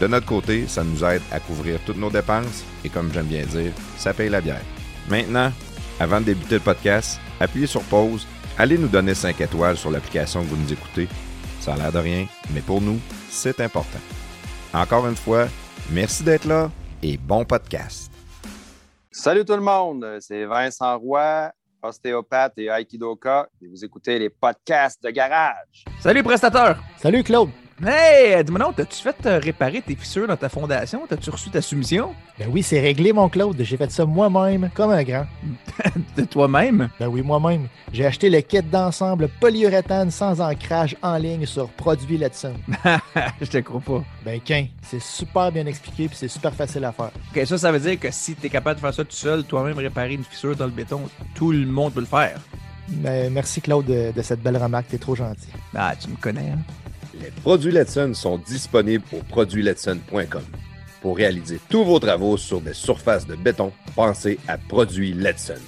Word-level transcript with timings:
De 0.00 0.06
notre 0.06 0.26
côté, 0.26 0.66
ça 0.66 0.82
nous 0.82 1.04
aide 1.04 1.22
à 1.30 1.38
couvrir 1.40 1.78
toutes 1.86 1.96
nos 1.96 2.10
dépenses 2.10 2.64
et 2.84 2.88
comme 2.88 3.12
j'aime 3.12 3.26
bien 3.26 3.44
dire, 3.46 3.72
ça 3.96 4.12
paye 4.12 4.28
la 4.28 4.40
bière. 4.40 4.62
Maintenant, 5.08 5.52
avant 6.00 6.20
de 6.20 6.26
débuter 6.26 6.56
le 6.56 6.60
podcast, 6.60 7.20
appuyez 7.38 7.66
sur 7.66 7.82
pause, 7.82 8.26
allez 8.58 8.78
nous 8.78 8.88
donner 8.88 9.14
5 9.14 9.40
étoiles 9.40 9.76
sur 9.76 9.90
l'application 9.90 10.42
que 10.42 10.48
vous 10.48 10.56
nous 10.56 10.72
écoutez. 10.72 11.08
Ça 11.60 11.74
a 11.74 11.76
l'air 11.76 11.92
de 11.92 11.98
rien, 11.98 12.26
mais 12.52 12.60
pour 12.60 12.80
nous, 12.80 12.98
c'est 13.30 13.60
important. 13.60 14.00
Encore 14.74 15.06
une 15.06 15.16
fois, 15.16 15.46
merci 15.90 16.24
d'être 16.24 16.46
là 16.46 16.70
et 17.02 17.16
bon 17.16 17.44
podcast. 17.44 18.10
Salut 19.10 19.44
tout 19.44 19.54
le 19.54 19.60
monde, 19.60 20.04
c'est 20.20 20.44
Vincent 20.46 20.98
Roy, 20.98 21.52
ostéopathe 21.82 22.54
et 22.56 22.66
aikidoka, 22.66 23.48
et 23.60 23.68
vous 23.68 23.84
écoutez 23.84 24.18
les 24.18 24.30
podcasts 24.30 25.02
de 25.02 25.10
garage. 25.10 25.84
Salut 26.00 26.22
prestateur! 26.22 26.82
Salut 26.96 27.22
Claude! 27.22 27.50
Hey, 27.84 28.44
dis-moi 28.44 28.60
non, 28.60 28.72
t'as-tu 28.72 29.02
fait 29.02 29.16
euh, 29.26 29.40
réparer 29.40 29.82
tes 29.82 29.96
fissures 29.96 30.28
dans 30.28 30.36
ta 30.36 30.48
fondation? 30.48 31.04
T'as-tu 31.08 31.30
reçu 31.30 31.50
ta 31.50 31.60
soumission? 31.60 32.14
Ben 32.38 32.48
oui, 32.48 32.62
c'est 32.62 32.78
réglé 32.78 33.12
mon 33.12 33.28
Claude, 33.28 33.60
j'ai 33.60 33.76
fait 33.76 33.90
ça 33.90 34.04
moi-même, 34.04 34.70
comme 34.72 34.92
un 34.92 35.02
grand. 35.02 35.26
De 36.16 36.22
toi-même? 36.22 36.90
Ben 37.00 37.08
oui, 37.08 37.22
moi-même. 37.22 37.66
J'ai 37.92 38.06
acheté 38.06 38.30
le 38.30 38.40
kit 38.40 38.62
d'ensemble 38.62 39.26
polyuréthane 39.40 40.12
sans 40.12 40.40
ancrage 40.40 40.96
en 41.02 41.16
ligne 41.16 41.44
sur 41.44 41.70
Produit 41.70 42.18
Letson. 42.18 42.54
Je 43.40 43.46
te 43.46 43.58
crois 43.58 43.80
pas. 43.80 44.04
Ben 44.24 44.40
qu'un, 44.40 44.66
c'est 44.82 45.02
super 45.02 45.50
bien 45.50 45.66
expliqué 45.66 46.06
puis 46.06 46.16
c'est 46.16 46.28
super 46.28 46.54
facile 46.54 46.84
à 46.84 46.92
faire. 46.92 47.10
Ok, 47.34 47.44
ça, 47.44 47.58
ça 47.58 47.72
veut 47.72 47.80
dire 47.80 47.98
que 47.98 48.12
si 48.12 48.36
t'es 48.36 48.48
capable 48.48 48.76
de 48.76 48.80
faire 48.80 48.94
ça 48.94 49.02
tout 49.02 49.10
seul, 49.10 49.42
toi-même 49.42 49.76
réparer 49.76 50.14
une 50.14 50.24
fissure 50.24 50.54
dans 50.54 50.66
le 50.66 50.70
béton, 50.70 51.00
tout 51.34 51.50
le 51.50 51.66
monde 51.66 51.94
peut 51.94 52.00
le 52.00 52.06
faire. 52.06 52.38
Ben, 52.86 53.32
merci 53.32 53.60
Claude 53.60 53.86
de, 53.86 54.12
de 54.12 54.22
cette 54.22 54.40
belle 54.40 54.56
remarque, 54.56 54.86
t'es 54.86 54.98
trop 54.98 55.16
gentil. 55.16 55.48
Ah, 55.74 55.94
tu 56.00 56.10
me 56.10 56.16
connais, 56.16 56.50
hein? 56.50 56.58
Les 57.22 57.30
produits 57.30 57.70
Letson 57.70 58.14
sont 58.14 58.38
disponibles 58.38 59.04
au 59.12 59.18
produitsletson.com. 59.18 60.42
Pour 61.00 61.16
réaliser 61.16 61.60
tous 61.68 61.84
vos 61.84 62.00
travaux 62.00 62.36
sur 62.36 62.60
des 62.60 62.74
surfaces 62.74 63.26
de 63.26 63.36
béton, 63.36 63.72
pensez 63.94 64.40
à 64.48 64.58
Produits 64.58 65.12
Letson. 65.12 65.60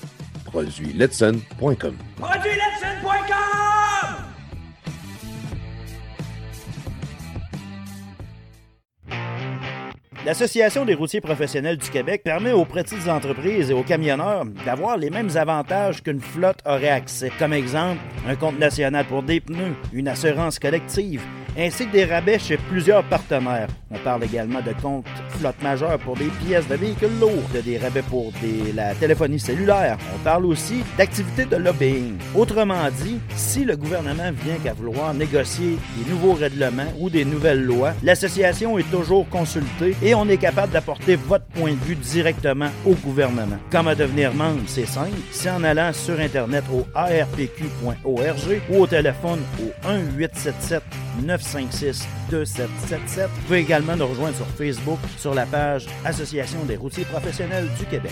Produitsletson.com. 0.46 1.96
ProduitLetson.com! 2.16 3.54
L'Association 10.26 10.86
des 10.86 10.94
routiers 10.94 11.20
professionnels 11.20 11.76
du 11.76 11.90
Québec 11.90 12.22
permet 12.24 12.52
aux 12.52 12.64
petites 12.64 13.08
entreprises 13.08 13.70
et 13.70 13.74
aux 13.74 13.82
camionneurs 13.82 14.46
d'avoir 14.64 14.96
les 14.96 15.10
mêmes 15.10 15.36
avantages 15.36 16.02
qu'une 16.02 16.20
flotte 16.20 16.60
aurait 16.64 16.88
accès. 16.88 17.30
Comme 17.38 17.52
exemple, 17.52 18.00
un 18.26 18.34
compte 18.34 18.58
national 18.58 19.04
pour 19.04 19.22
des 19.22 19.40
pneus, 19.40 19.74
une 19.92 20.08
assurance 20.08 20.58
collective, 20.58 21.20
ainsi 21.58 21.86
que 21.86 21.92
des 21.92 22.04
rabais 22.04 22.38
chez 22.38 22.56
plusieurs 22.56 23.04
partenaires. 23.04 23.68
On 23.90 23.98
parle 23.98 24.24
également 24.24 24.60
de 24.60 24.72
comptes 24.82 25.06
flotte 25.38 25.62
majeure 25.62 25.98
pour 25.98 26.16
des 26.16 26.30
pièces 26.44 26.66
de 26.68 26.74
véhicules 26.74 27.18
lourds, 27.20 27.48
de 27.54 27.60
des 27.60 27.78
rabais 27.78 28.02
pour 28.02 28.32
des- 28.42 28.72
la 28.72 28.94
téléphonie 28.94 29.38
cellulaire. 29.38 29.96
On 30.14 30.18
parle 30.24 30.46
aussi 30.46 30.82
d'activités 30.98 31.44
de 31.44 31.56
lobbying. 31.56 32.16
Autrement 32.34 32.88
dit, 33.02 33.18
si 33.36 33.64
le 33.64 33.76
gouvernement 33.76 34.30
vient 34.44 34.56
qu'à 34.62 34.72
vouloir 34.72 35.14
négocier 35.14 35.76
des 35.96 36.10
nouveaux 36.10 36.34
règlements 36.34 36.92
ou 36.98 37.08
des 37.10 37.24
nouvelles 37.24 37.62
lois, 37.64 37.92
l'association 38.02 38.78
est 38.78 38.90
toujours 38.90 39.28
consultée 39.28 39.94
et 40.02 40.14
on 40.14 40.28
est 40.28 40.36
capable 40.38 40.72
d'apporter 40.72 41.16
votre 41.16 41.46
point 41.46 41.72
de 41.72 41.84
vue 41.84 41.94
directement 41.96 42.68
au 42.84 42.94
gouvernement. 42.94 43.58
Comment 43.70 43.94
devenir 43.94 44.34
membre, 44.34 44.60
c'est 44.66 44.86
simple. 44.86 45.10
C'est 45.30 45.50
en 45.50 45.62
allant 45.64 45.92
sur 45.92 46.18
Internet 46.18 46.64
au 46.72 46.84
arpq.org 46.94 48.60
ou 48.70 48.80
au 48.82 48.86
téléphone 48.86 49.40
au 49.60 49.70
1-877-956-2777. 51.43 53.27
Vous 53.27 53.41
pouvez 53.47 53.59
également 53.59 53.95
nous 53.95 54.07
rejoindre 54.07 54.35
sur 54.35 54.47
Facebook 54.47 54.99
sur 55.17 55.33
la 55.33 55.45
page 55.45 55.87
Association 56.05 56.63
des 56.65 56.75
routiers 56.75 57.05
professionnels 57.05 57.67
du 57.77 57.85
Québec. 57.85 58.11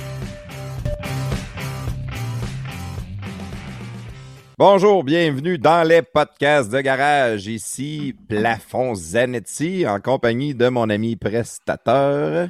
Bonjour, 4.60 5.04
bienvenue 5.04 5.60
dans 5.60 5.88
les 5.88 6.02
podcasts 6.02 6.72
de 6.72 6.82
garage. 6.82 7.46
Ici 7.46 8.16
Plafond 8.28 8.96
Zanetti 8.96 9.86
en 9.88 10.00
compagnie 10.00 10.56
de 10.56 10.68
mon 10.70 10.90
ami 10.90 11.16
prestateur. 11.16 12.50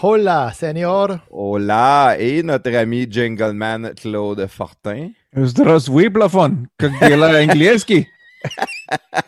Hola, 0.00 0.52
señor! 0.54 1.18
Hola 1.30 2.16
et 2.18 2.42
notre 2.42 2.74
ami 2.74 3.06
Jingleman 3.10 3.92
Claude 3.94 4.46
Fortin. 4.46 5.10
Здравствуй, 5.36 6.08
plafond. 6.08 6.64
Как 6.78 6.92
дела 6.98 7.38
английский? 7.38 8.08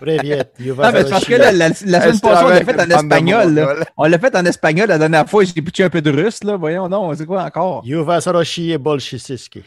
Привет! 0.00 0.52
You 0.58 0.74
Ah, 0.82 0.92
mais 0.92 1.04
c'est 1.04 1.10
parce 1.10 1.24
que 1.24 1.34
la, 1.34 1.52
la- 1.52 1.68
la 1.68 1.74
semaine 1.74 2.20
passée, 2.20 2.44
on 2.44 2.48
l'a 2.48 2.64
fait 2.64 2.72
en 2.72 2.76
Bande 2.76 2.86
de 2.88 2.92
espagnol. 2.94 3.54
là. 3.54 3.62
Mongols. 3.66 3.84
On 3.96 4.04
l'a 4.04 4.18
fait 4.18 4.36
en 4.36 4.44
espagnol 4.44 4.88
la 4.88 4.98
dernière 4.98 5.28
fois. 5.28 5.44
J'ai 5.44 5.62
pitché 5.62 5.84
un 5.84 5.90
peu 5.90 6.02
de 6.02 6.10
russe, 6.10 6.42
là. 6.44 6.56
Voyons, 6.56 6.88
non, 6.88 7.14
c'est 7.14 7.26
quoi 7.26 7.44
encore? 7.44 7.82
You 7.84 8.04
vas 8.04 8.20
et 8.58 8.78
bolshisiski. 8.78 9.62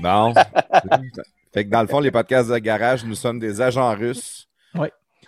Bon. 0.00 0.32
fait 1.52 1.64
que 1.64 1.70
dans 1.70 1.82
le 1.82 1.88
fond, 1.88 2.00
les 2.00 2.10
podcasts 2.10 2.50
de 2.50 2.58
garage, 2.58 3.04
nous 3.04 3.14
sommes 3.14 3.38
des 3.38 3.60
agents 3.60 3.94
russes. 3.94 4.45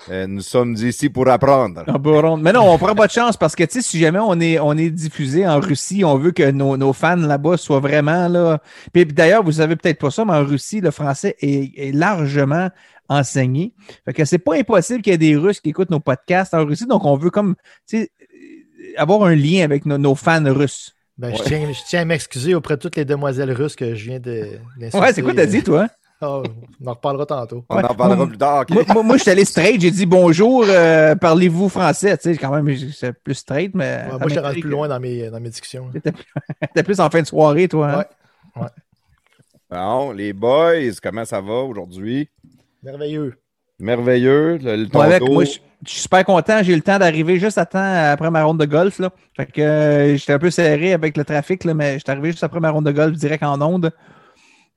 euh, 0.10 0.28
nous 0.28 0.42
sommes 0.42 0.76
ici 0.76 1.10
pour 1.10 1.28
apprendre. 1.28 1.84
Ah, 1.88 1.98
bah, 1.98 2.12
on- 2.24 2.38
Mais 2.38 2.54
non, 2.54 2.62
on 2.72 2.78
prend 2.78 2.96
pas 2.96 3.08
de 3.08 3.12
chance 3.12 3.36
parce 3.36 3.56
que, 3.56 3.64
si 3.70 4.00
jamais 4.00 4.20
on 4.20 4.40
est, 4.40 4.58
on 4.60 4.74
est 4.74 4.90
diffusé 4.90 5.46
en 5.46 5.60
Russie, 5.60 6.04
on 6.06 6.18
veut 6.18 6.32
que 6.32 6.50
nos, 6.52 6.78
nos 6.78 6.94
fans 6.94 7.16
là-bas 7.18 7.58
soient 7.58 7.82
vraiment 7.82 8.28
là. 8.30 8.60
Puis, 8.94 9.06
puis 9.06 9.14
d'ailleurs, 9.14 9.44
vous 9.44 9.52
savez 9.54 9.76
peut-être 9.76 10.00
pas 10.00 10.10
ça, 10.12 10.24
mais 10.24 10.34
en 10.34 10.46
Russie, 10.46 10.80
le 10.82 10.92
français 10.92 11.36
est, 11.42 11.72
est 11.78 11.92
largement 11.92 12.70
enseigné. 13.10 13.74
Fait 14.06 14.14
que 14.14 14.24
c'est 14.26 14.38
pas 14.38 14.56
impossible 14.56 15.02
qu'il 15.02 15.12
y 15.12 15.16
ait 15.16 15.18
des 15.18 15.36
Russes 15.36 15.60
qui 15.60 15.70
écoutent 15.70 15.90
nos 15.92 16.00
podcasts 16.00 16.54
en 16.54 16.66
Russie. 16.66 16.86
Donc, 16.86 17.04
on 17.06 17.18
veut 17.18 17.30
comme, 17.32 17.56
tu 17.88 17.98
sais, 17.98 18.12
euh, 18.22 18.94
avoir 18.98 19.24
un 19.24 19.36
lien 19.36 19.64
avec 19.64 19.86
nos, 19.86 19.98
nos 19.98 20.16
fans 20.16 20.44
russes. 20.46 20.96
Ben, 21.18 21.36
je, 21.36 21.44
tiens, 21.44 21.68
je 21.74 21.80
tiens 21.86 22.02
à 22.02 22.06
m'excuser 22.06 22.56
auprès 22.56 22.78
de 22.78 22.82
toutes 22.82 22.96
les 22.96 23.04
demoiselles 23.04 23.52
russes 23.52 23.76
que 23.76 23.94
je 23.94 24.06
viens 24.06 24.20
de. 24.22 24.60
Ouais, 25.02 25.12
c'est 25.12 25.22
quoi 25.22 25.34
t'as 25.34 25.46
dit, 25.46 25.64
toi? 25.64 25.88
Oh, 26.22 26.44
on 26.84 26.88
en 26.88 26.94
reparlera 26.94 27.26
tantôt. 27.26 27.64
On 27.70 27.78
en 27.78 27.94
parlera 27.96 28.16
Moi- 28.18 28.28
plus 28.28 28.38
tard. 28.38 28.66
moi, 28.70 28.84
moi, 28.94 29.04
moi, 29.04 29.18
je 29.18 29.22
suis 29.22 29.32
allé 29.32 29.46
straight, 29.46 29.80
j'ai 29.80 29.90
dit 29.92 30.06
bonjour, 30.06 30.66
euh, 30.68 31.16
parlez-vous 31.16 31.70
français. 31.70 32.18
Tu 32.18 32.34
sais, 32.34 32.38
quand 32.38 32.52
même, 32.62 32.76
c'est 32.94 33.14
plus 33.14 33.36
straight, 33.36 33.74
mais. 33.74 34.04
Ouais, 34.12 34.18
moi, 34.18 34.20
je 34.24 34.30
suis 34.30 34.40
rendu 34.40 34.42
m'intrigue. 34.48 34.62
plus 34.64 34.70
loin 34.72 34.88
dans 34.90 35.00
mes, 35.00 35.30
dans 35.30 35.40
mes 35.40 35.50
discussions. 35.50 35.90
T'es 36.76 36.84
plus 36.84 37.00
en 37.00 37.10
fin 37.10 37.22
de 37.22 37.28
soirée, 37.28 37.68
toi. 37.70 38.06
hein? 38.56 38.62
Ouais. 38.62 38.68
Bon, 39.70 40.12
les 40.12 40.34
boys, 40.34 40.92
comment 41.02 41.26
ça 41.26 41.40
va 41.42 41.54
aujourd'hui? 41.54 42.28
Merveilleux. 42.84 43.36
Merveilleux. 43.80 44.58
Le, 44.58 44.76
le 44.76 45.02
avec, 45.02 45.22
moi, 45.22 45.46
je 45.46 45.60
je 45.86 45.92
suis 45.92 46.02
super 46.02 46.26
content. 46.26 46.62
J'ai 46.62 46.74
eu 46.74 46.76
le 46.76 46.82
temps 46.82 47.00
d'arriver 47.00 47.40
juste 47.40 47.58
à 47.58 47.66
temps 47.66 47.80
après 48.12 48.30
ma 48.30 48.44
ronde 48.44 48.60
de 48.60 48.66
golf. 48.66 49.00
Là. 49.00 49.12
Fait 49.38 49.46
que 49.46 49.62
euh, 49.62 50.18
j'étais 50.18 50.34
un 50.34 50.40
peu 50.40 50.50
serré 50.50 50.92
avec 50.92 51.16
le 51.16 51.24
trafic, 51.24 51.64
là, 51.64 51.74
mais 51.74 51.94
j'étais 51.98 52.12
arrivé 52.12 52.32
juste 52.32 52.44
après 52.44 52.60
ma 52.60 52.70
ronde 52.72 52.86
de 52.86 52.92
golf 52.92 53.14
direct 53.16 53.44
en 53.44 53.62
onde. 53.62 53.90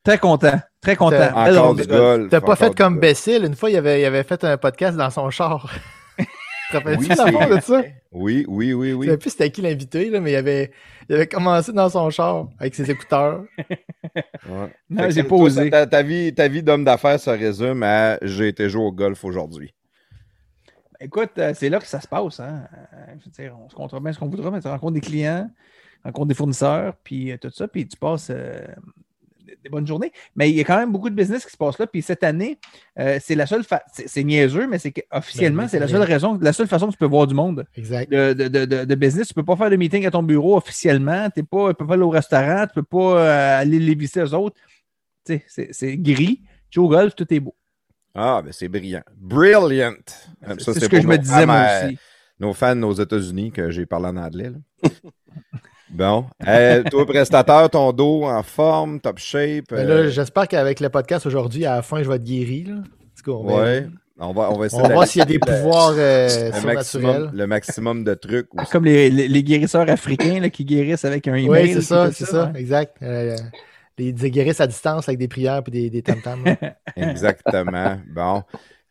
Très 0.04 0.18
content. 0.18 0.60
Très 0.80 0.96
content. 0.96 1.16
T'as- 1.16 1.50
Encore 1.52 1.74
du 1.76 1.86
golf. 1.86 2.28
pas 2.30 2.38
encore 2.38 2.58
fait 2.58 2.74
comme. 2.76 2.98
Bessil. 2.98 3.44
Une 3.44 3.54
fois, 3.54 3.70
il 3.70 3.76
avait, 3.76 4.00
il 4.00 4.04
avait 4.04 4.24
fait 4.24 4.42
un 4.44 4.56
podcast 4.56 4.96
dans 4.96 5.10
son 5.10 5.30
char. 5.30 5.70
Tu 6.18 6.78
te 6.78 6.84
rappelles-tu 6.84 7.02
Oui, 7.10 7.56
de 7.56 7.60
ça? 7.60 7.82
Oui, 8.12 8.44
oui, 8.48 8.72
oui, 8.72 8.90
Je 8.90 8.94
oui. 8.94 9.06
sais 9.08 9.18
plus 9.18 9.28
c'était 9.30 9.50
qui 9.50 9.60
l'invité, 9.60 10.08
là, 10.08 10.20
mais 10.20 10.32
il 10.32 10.36
avait, 10.36 10.72
il 11.06 11.14
avait 11.16 11.26
commencé 11.26 11.70
dans 11.70 11.90
son 11.90 12.08
char 12.08 12.48
avec 12.58 12.74
ses 12.74 12.90
écouteurs. 12.90 13.44
Ouais. 14.48 14.72
Non, 14.90 15.08
j'ai 15.10 15.22
pas 15.22 15.36
osé. 15.36 15.70
Ta, 15.70 15.86
ta 15.86 16.02
vie, 16.02 16.34
ta 16.34 16.48
vie 16.48 16.62
d'homme 16.62 16.82
d'affaires 16.84 17.20
se 17.20 17.30
résume 17.30 17.82
à 17.84 18.18
j'ai 18.22 18.48
été 18.48 18.68
jouer 18.68 18.82
au 18.84 18.90
golf 18.92 19.22
aujourd'hui. 19.24 19.72
Écoute, 21.00 21.30
euh, 21.38 21.52
c'est 21.54 21.68
là 21.68 21.78
que 21.78 21.86
ça 21.86 22.00
se 22.00 22.08
passe. 22.08 22.40
Hein? 22.40 22.64
Euh, 22.74 23.14
je 23.20 23.24
veux 23.26 23.30
dire, 23.30 23.56
on 23.64 23.68
se 23.68 23.74
comptera 23.74 24.00
bien 24.00 24.12
ce 24.12 24.18
qu'on 24.18 24.28
voudra, 24.28 24.50
mais 24.50 24.60
tu 24.60 24.66
rencontres 24.68 24.94
des 24.94 25.00
clients, 25.00 25.48
rencontres 26.04 26.26
des 26.28 26.34
fournisseurs, 26.34 26.94
puis 27.04 27.30
euh, 27.32 27.36
tout 27.40 27.50
ça, 27.50 27.68
puis 27.68 27.86
tu 27.86 27.96
passes 27.96 28.28
euh, 28.30 28.60
des- 29.62 29.68
bonnes 29.70 29.86
journées. 29.86 30.12
Mais 30.36 30.50
il 30.50 30.56
y 30.56 30.60
a 30.60 30.64
quand 30.64 30.76
même 30.78 30.92
beaucoup 30.92 31.10
de 31.10 31.14
business 31.14 31.44
qui 31.44 31.50
se 31.52 31.56
passe 31.56 31.78
là. 31.78 31.86
Puis 31.86 32.02
cette 32.02 32.22
année, 32.22 32.58
euh, 32.98 33.18
c'est 33.22 33.34
la 33.34 33.46
seule 33.46 33.64
fa- 33.64 33.82
c'est 33.92 34.22
niaiseux, 34.24 34.66
mais 34.66 34.78
c'est 34.78 34.92
officiellement, 35.10 35.62
Ben, 35.62 35.68
c'est 35.68 35.78
la 35.78 35.88
seule 35.88 36.02
raison, 36.02 36.38
la 36.40 36.52
seule 36.52 36.68
façon 36.68 36.86
que 36.88 36.92
tu 36.92 36.98
peux 36.98 37.06
voir 37.06 37.26
du 37.26 37.34
monde 37.34 37.64
Exact. 37.76 38.10
de, 38.10 38.32
de, 38.32 38.48
de, 38.48 38.64
de- 38.64 38.84
de 38.84 38.94
business. 38.94 39.28
Tu 39.28 39.34
peux 39.34 39.44
pas 39.44 39.56
faire 39.56 39.70
de 39.70 39.76
meeting 39.76 40.06
à 40.06 40.10
ton 40.10 40.22
bureau 40.22 40.56
officiellement. 40.56 41.28
T'es 41.30 41.42
pas, 41.42 41.68
tu 41.70 41.74
peux 41.76 41.86
pas 41.86 41.94
aller 41.94 42.02
au 42.02 42.10
restaurant, 42.10 42.66
tu 42.66 42.74
peux 42.74 42.82
pas 42.82 43.18
euh, 43.20 43.60
aller 43.60 43.78
les 43.78 43.94
visiter 43.94 44.20
eux 44.20 44.34
autres. 44.34 44.56
Tu 45.26 45.40
sais, 45.46 45.68
c'est- 45.72 45.96
gris. 45.96 46.42
Tu 46.70 46.80
joues 46.80 46.86
au 46.86 46.88
golf, 46.88 47.14
tout 47.14 47.32
est 47.32 47.40
beau. 47.40 47.54
Ah, 48.14 48.42
ben 48.44 48.52
c'est 48.52 48.68
brillant. 48.68 49.02
Brilliant. 49.16 49.94
C'est 50.58 50.80
ce 50.80 50.88
que 50.88 51.00
je 51.00 51.06
me 51.06 51.16
disais 51.16 51.46
moi 51.46 51.66
aussi. 51.84 51.98
nos 52.40 52.52
fans 52.52 52.82
aux 52.82 52.92
États-Unis, 52.92 53.52
que 53.52 53.70
j'ai 53.70 53.86
parlé 53.86 54.06
en 54.08 54.16
anglais. 54.16 54.50
bon. 55.92 56.24
Euh, 56.46 56.82
toi, 56.90 57.06
prestateur, 57.06 57.70
ton 57.70 57.92
dos 57.92 58.24
en 58.24 58.42
forme, 58.42 59.00
top 59.00 59.18
shape. 59.18 59.66
Mais 59.70 59.78
euh, 59.78 60.04
là, 60.04 60.08
j'espère 60.08 60.48
qu'avec 60.48 60.80
le 60.80 60.88
podcast 60.88 61.26
aujourd'hui, 61.26 61.64
à 61.66 61.76
la 61.76 61.82
fin, 61.82 62.02
je 62.02 62.08
vais 62.08 62.16
être 62.16 62.24
guéri. 62.24 62.64
Là. 62.64 62.74
On 63.28 63.44
va, 63.44 63.62
ouais. 63.62 63.86
On 64.18 64.32
va, 64.32 64.50
on 64.52 64.58
va 64.58 64.66
essayer 64.66 64.82
on 64.82 64.86
va 64.88 64.94
voir 64.94 65.06
s'il 65.06 65.18
y 65.20 65.22
a 65.22 65.26
des 65.26 65.38
pouvoirs 65.38 65.94
euh, 65.96 66.26
le, 66.28 66.52
surnaturels. 66.52 66.74
maximum, 66.74 67.30
le 67.34 67.46
maximum 67.46 68.04
de 68.04 68.14
trucs. 68.14 68.48
aussi. 68.54 68.70
Comme 68.70 68.84
les, 68.84 69.10
les- 69.10 69.26
les 69.28 69.42
guérisseurs 69.42 69.88
africains 69.88 70.38
là, 70.40 70.50
qui 70.50 70.64
guérissent 70.64 71.04
avec 71.04 71.26
un 71.28 71.34
email. 71.34 71.48
Oui, 71.48 71.72
c'est 71.74 71.80
ça, 71.82 72.10
c'est 72.12 72.26
ça, 72.26 72.52
exact. 72.54 72.96
Euh, 73.02 73.36
les 73.98 74.12
des 74.12 74.30
guérisses 74.30 74.60
à 74.60 74.66
distance 74.66 75.08
avec 75.08 75.18
des 75.18 75.28
prières 75.28 75.62
et 75.66 75.70
des, 75.70 75.90
des 75.90 76.02
tam-tams. 76.02 76.44
Exactement. 76.96 77.96
Bon. 78.14 78.42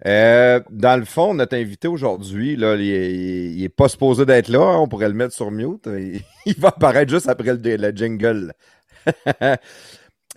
Euh, 0.07 0.59
dans 0.71 0.97
le 0.99 1.05
fond, 1.05 1.33
notre 1.33 1.55
invité 1.55 1.87
aujourd'hui, 1.87 2.55
là, 2.55 2.75
il, 2.75 2.89
est- 2.89 3.51
il 3.53 3.63
est 3.63 3.69
pas 3.69 3.87
supposé 3.87 4.25
d'être 4.25 4.47
là. 4.49 4.59
hein, 4.61 4.77
on 4.79 4.87
pourrait 4.87 5.07
le 5.09 5.13
mettre 5.13 5.33
sur 5.35 5.51
mute. 5.51 5.85
Il, 5.87 6.21
il 6.45 6.59
va 6.59 6.69
apparaître 6.69 7.11
juste 7.11 7.29
après 7.29 7.53
le, 7.53 7.75
le 7.77 7.91
jingle. 7.95 8.53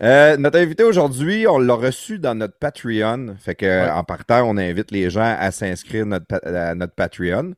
Euh, 0.02 0.37
notre 0.37 0.58
invité 0.58 0.82
aujourd'hui, 0.82 1.46
on 1.46 1.56
l'a 1.58 1.75
reçu 1.75 2.19
dans 2.19 2.34
notre 2.34 2.58
Patreon. 2.58 3.37
Fait 3.38 3.55
que, 3.55 3.64
Ouais. 3.64 3.90
en 3.90 4.02
partant, 4.02 4.43
on 4.43 4.56
invite 4.56 4.90
les 4.90 5.08
gens 5.08 5.37
à 5.38 5.52
s'inscrire 5.52 6.05
notre 6.05 6.44
à 6.44 6.75
notre 6.75 6.94
Patreon. 6.94 7.52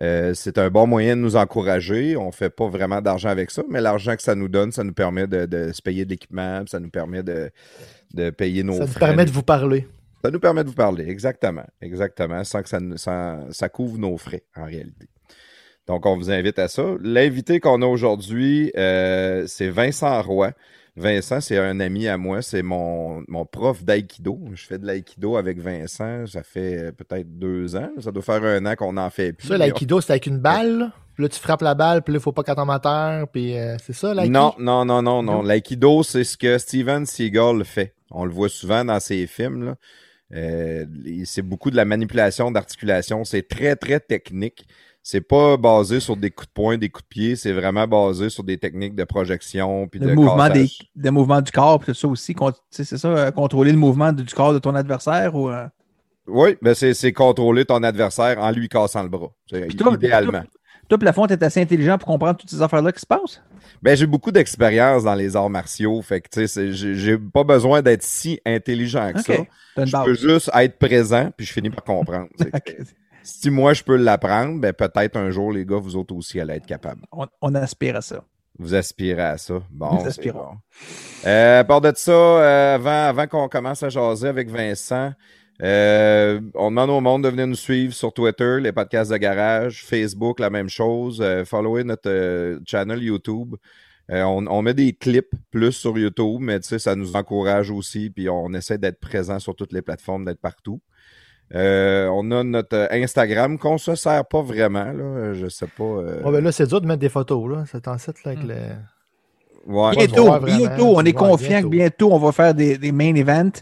Euh, 0.00 0.32
c'est 0.32 0.56
un 0.56 0.70
bon 0.70 0.86
moyen 0.86 1.14
de 1.14 1.20
nous 1.20 1.36
encourager. 1.36 2.16
On 2.16 2.32
fait 2.32 2.48
pas 2.48 2.68
vraiment 2.68 3.02
d'argent 3.02 3.28
avec 3.28 3.50
ça, 3.50 3.62
mais 3.68 3.82
l'argent 3.82 4.16
que 4.16 4.22
ça 4.22 4.34
nous 4.34 4.48
donne, 4.48 4.72
ça 4.72 4.82
nous 4.82 4.94
permet 4.94 5.26
de, 5.26 5.44
de 5.44 5.72
se 5.72 5.82
payer 5.82 6.06
de 6.06 6.10
l'équipement, 6.10 6.64
ça 6.66 6.80
nous 6.80 6.88
permet 6.88 7.22
de, 7.22 7.50
de 8.14 8.30
payer 8.30 8.62
nos 8.62 8.72
Ça 8.72 8.80
nous 8.80 8.86
frais. 8.86 9.00
permet 9.00 9.26
de 9.26 9.30
vous 9.30 9.42
parler. 9.42 9.86
Ça 10.24 10.30
nous 10.30 10.40
permet 10.40 10.64
de 10.64 10.68
vous 10.70 10.74
parler, 10.74 11.06
exactement. 11.08 11.66
Exactement, 11.82 12.42
sans 12.44 12.62
que 12.62 12.68
ça, 12.70 12.80
nous- 12.80 12.96
sans- 12.96 13.50
ça 13.50 13.68
couvre 13.68 13.98
nos 13.98 14.16
frais, 14.16 14.42
en 14.56 14.64
réalité. 14.64 15.06
Donc, 15.86 16.06
on 16.06 16.16
vous 16.16 16.30
invite 16.30 16.58
à 16.58 16.66
ça. 16.68 16.94
L'invité 17.02 17.60
qu'on 17.60 17.82
a 17.82 17.86
aujourd'hui, 17.86 18.72
euh, 18.76 19.44
c'est 19.46 19.68
Vincent 19.68 20.22
Roy. 20.22 20.52
Vincent, 20.96 21.40
c'est 21.42 21.58
un 21.58 21.78
ami 21.80 22.08
à 22.08 22.16
moi, 22.16 22.40
c'est 22.40 22.62
mon, 22.62 23.22
mon 23.28 23.44
prof 23.44 23.84
d'aïkido. 23.84 24.40
Je 24.54 24.64
fais 24.64 24.78
de 24.78 24.86
l'aïkido 24.86 25.36
avec 25.36 25.58
Vincent, 25.58 26.24
ça 26.26 26.42
fait 26.42 26.78
euh, 26.78 26.92
peut-être 26.92 27.38
deux 27.38 27.76
ans. 27.76 27.90
Ça 28.00 28.10
doit 28.12 28.22
faire 28.22 28.42
un 28.44 28.64
an 28.64 28.76
qu'on 28.76 28.96
en 28.96 29.10
fait 29.10 29.32
plus. 29.34 29.48
Ça, 29.48 29.58
l'aïkido, 29.58 30.00
c'est 30.00 30.12
avec 30.12 30.26
une 30.26 30.38
balle. 30.38 30.78
là. 30.78 30.92
Puis 31.14 31.22
là, 31.24 31.28
tu 31.28 31.38
frappes 31.38 31.62
la 31.62 31.74
balle, 31.74 32.02
puis 32.02 32.12
là, 32.14 32.18
il 32.18 32.22
faut 32.22 32.32
pas 32.32 32.42
qu'elle 32.44 32.54
tombe 32.54 32.70
à 32.70 32.78
terre. 32.80 33.26
Puis 33.30 33.58
euh, 33.58 33.76
c'est 33.84 33.92
ça, 33.92 34.14
l'aïkido? 34.14 34.32
Non, 34.38 34.54
non, 34.58 34.84
non, 34.86 35.02
non, 35.02 35.22
non. 35.22 35.32
Non. 35.34 35.42
L'aïkido, 35.42 36.02
c'est 36.02 36.24
ce 36.24 36.36
que 36.38 36.56
Steven 36.58 37.04
Seagal 37.06 37.64
fait. 37.64 37.92
On 38.10 38.24
le 38.24 38.32
voit 38.32 38.48
souvent 38.48 38.84
dans 38.84 39.00
ses 39.00 39.26
films. 39.26 39.64
là. 39.64 39.74
Euh, 40.34 40.84
c'est 41.24 41.42
beaucoup 41.42 41.70
de 41.70 41.76
la 41.76 41.84
manipulation 41.84 42.50
d'articulation. 42.50 43.24
C'est 43.24 43.46
très, 43.46 43.76
très 43.76 44.00
technique. 44.00 44.66
C'est 45.02 45.20
pas 45.20 45.56
basé 45.58 46.00
sur 46.00 46.16
des 46.16 46.30
coups 46.30 46.48
de 46.48 46.52
poing, 46.52 46.78
des 46.78 46.88
coups 46.88 47.04
de 47.04 47.08
pied. 47.08 47.36
C'est 47.36 47.52
vraiment 47.52 47.86
basé 47.86 48.30
sur 48.30 48.42
des 48.42 48.56
techniques 48.56 48.94
de 48.94 49.04
projection 49.04 49.86
puis 49.86 50.00
Le 50.00 50.08
de 50.08 50.14
mouvement, 50.14 50.48
des, 50.48 51.10
mouvements 51.10 51.42
du 51.42 51.52
corps, 51.52 51.78
puis 51.78 51.94
ça 51.94 52.08
aussi. 52.08 52.34
tu 52.34 52.42
C'est 52.70 52.84
ça, 52.84 53.08
euh, 53.08 53.30
contrôler 53.30 53.70
le 53.70 53.78
mouvement 53.78 54.12
du 54.12 54.24
corps 54.26 54.54
de 54.54 54.58
ton 54.58 54.74
adversaire 54.74 55.34
ou. 55.34 55.50
euh, 55.50 55.66
Oui, 56.26 56.56
ben 56.62 56.74
c'est, 56.74 57.12
contrôler 57.12 57.66
ton 57.66 57.82
adversaire 57.82 58.38
en 58.38 58.50
lui 58.50 58.68
cassant 58.68 59.02
le 59.02 59.10
bras. 59.10 59.30
Puis 59.46 59.76
toi, 59.76 59.92
idéalement. 59.94 60.42
Toi, 60.88 60.98
Plafond, 60.98 61.26
t'es 61.26 61.42
assez 61.42 61.60
intelligent 61.60 61.98
pour 61.98 62.08
comprendre 62.08 62.38
toutes 62.38 62.50
ces 62.50 62.60
affaires-là 62.60 62.92
qui 62.92 63.00
se 63.00 63.06
passent? 63.06 63.42
Ben, 63.82 63.96
j'ai 63.96 64.06
beaucoup 64.06 64.32
d'expérience 64.32 65.04
dans 65.04 65.14
les 65.14 65.36
arts 65.36 65.50
martiaux. 65.50 66.00
Fait 66.02 66.20
que, 66.20 66.28
tu 66.28 66.48
sais, 66.48 66.72
j'ai, 66.72 67.18
pas 67.18 67.44
besoin 67.44 67.82
d'être 67.82 68.02
si 68.02 68.40
intelligent 68.46 69.12
que 69.12 69.22
ça. 69.22 69.34
Je 69.76 70.04
peux 70.04 70.14
juste 70.14 70.50
être 70.54 70.78
présent, 70.78 71.30
puis 71.36 71.46
je 71.46 71.52
finis 71.52 71.70
par 71.70 71.84
comprendre. 71.84 72.28
Si 73.26 73.48
moi 73.48 73.72
je 73.72 73.82
peux 73.82 73.96
l'apprendre, 73.96 74.60
ben 74.60 74.74
peut-être 74.74 75.16
un 75.16 75.30
jour, 75.30 75.50
les 75.50 75.64
gars, 75.64 75.78
vous 75.78 75.96
autres 75.96 76.14
aussi 76.14 76.38
allez 76.38 76.56
être 76.56 76.66
capables. 76.66 77.00
On, 77.10 77.26
on 77.40 77.54
aspire 77.54 77.96
à 77.96 78.02
ça. 78.02 78.22
Vous 78.58 78.74
aspirez 78.74 79.22
à 79.22 79.38
ça. 79.38 79.62
Bon. 79.70 79.94
Nous 79.94 80.06
aspirons. 80.06 80.38
bon. 80.38 80.56
Euh, 81.26 81.60
à 81.60 81.64
part 81.64 81.80
de 81.80 81.92
ça, 81.96 82.12
euh, 82.12 82.74
avant, 82.74 83.08
avant 83.08 83.26
qu'on 83.26 83.48
commence 83.48 83.82
à 83.82 83.88
jaser 83.88 84.28
avec 84.28 84.48
Vincent, 84.48 85.12
euh, 85.62 86.40
on 86.54 86.70
demande 86.70 86.90
au 86.90 87.00
monde 87.00 87.24
de 87.24 87.28
venir 87.28 87.46
nous 87.46 87.54
suivre 87.54 87.94
sur 87.94 88.12
Twitter, 88.12 88.58
les 88.60 88.72
podcasts 88.72 89.10
de 89.12 89.16
garage, 89.16 89.84
Facebook, 89.84 90.40
la 90.40 90.50
même 90.50 90.68
chose. 90.68 91.20
Euh, 91.22 91.44
followez 91.44 91.84
notre 91.84 92.08
euh, 92.10 92.58
channel 92.66 93.02
YouTube. 93.02 93.54
Euh, 94.10 94.22
on, 94.24 94.46
on 94.48 94.62
met 94.62 94.74
des 94.74 94.92
clips 94.92 95.30
plus 95.50 95.72
sur 95.72 95.96
YouTube, 95.96 96.38
mais 96.40 96.60
tu 96.60 96.68
sais, 96.68 96.78
ça 96.78 96.94
nous 96.96 97.14
encourage 97.16 97.70
aussi. 97.70 98.10
Puis 98.10 98.28
on 98.28 98.52
essaie 98.52 98.78
d'être 98.78 98.98
présent 99.00 99.38
sur 99.38 99.54
toutes 99.54 99.72
les 99.72 99.80
plateformes, 99.82 100.24
d'être 100.24 100.40
partout. 100.40 100.80
Euh, 101.54 102.08
on 102.08 102.30
a 102.32 102.42
notre 102.42 102.88
Instagram 102.90 103.58
qu'on 103.58 103.78
se 103.78 103.94
sert 103.94 104.24
pas 104.26 104.42
vraiment, 104.42 104.92
là. 104.92 105.34
Je 105.34 105.48
sais 105.48 105.66
pas. 105.68 105.84
euh, 105.84 106.22
Ouais, 106.22 106.32
ben 106.32 106.42
là, 106.44 106.52
c'est 106.52 106.66
dur 106.66 106.80
de 106.80 106.86
mettre 106.86 107.00
des 107.00 107.08
photos, 107.08 107.50
là. 107.50 107.64
C'est 107.70 107.86
en 107.86 107.96
site, 107.98 108.24
là, 108.24 108.32
avec 108.32 108.44
Hmm. 108.44 108.48
le... 108.48 109.72
ouais. 109.72 109.90
Bien- 109.94 110.06
Bientôt, 110.06 110.40
bientôt, 110.44 110.86
on 110.96 111.00
est 111.00 111.04
ouais, 111.06 111.12
confiant 111.12 111.48
bientôt. 111.50 111.68
que 111.70 111.76
bientôt, 111.76 112.12
on 112.12 112.18
va 112.18 112.32
faire 112.32 112.54
des, 112.54 112.76
des 112.78 112.92
main 112.92 113.14
events, 113.14 113.60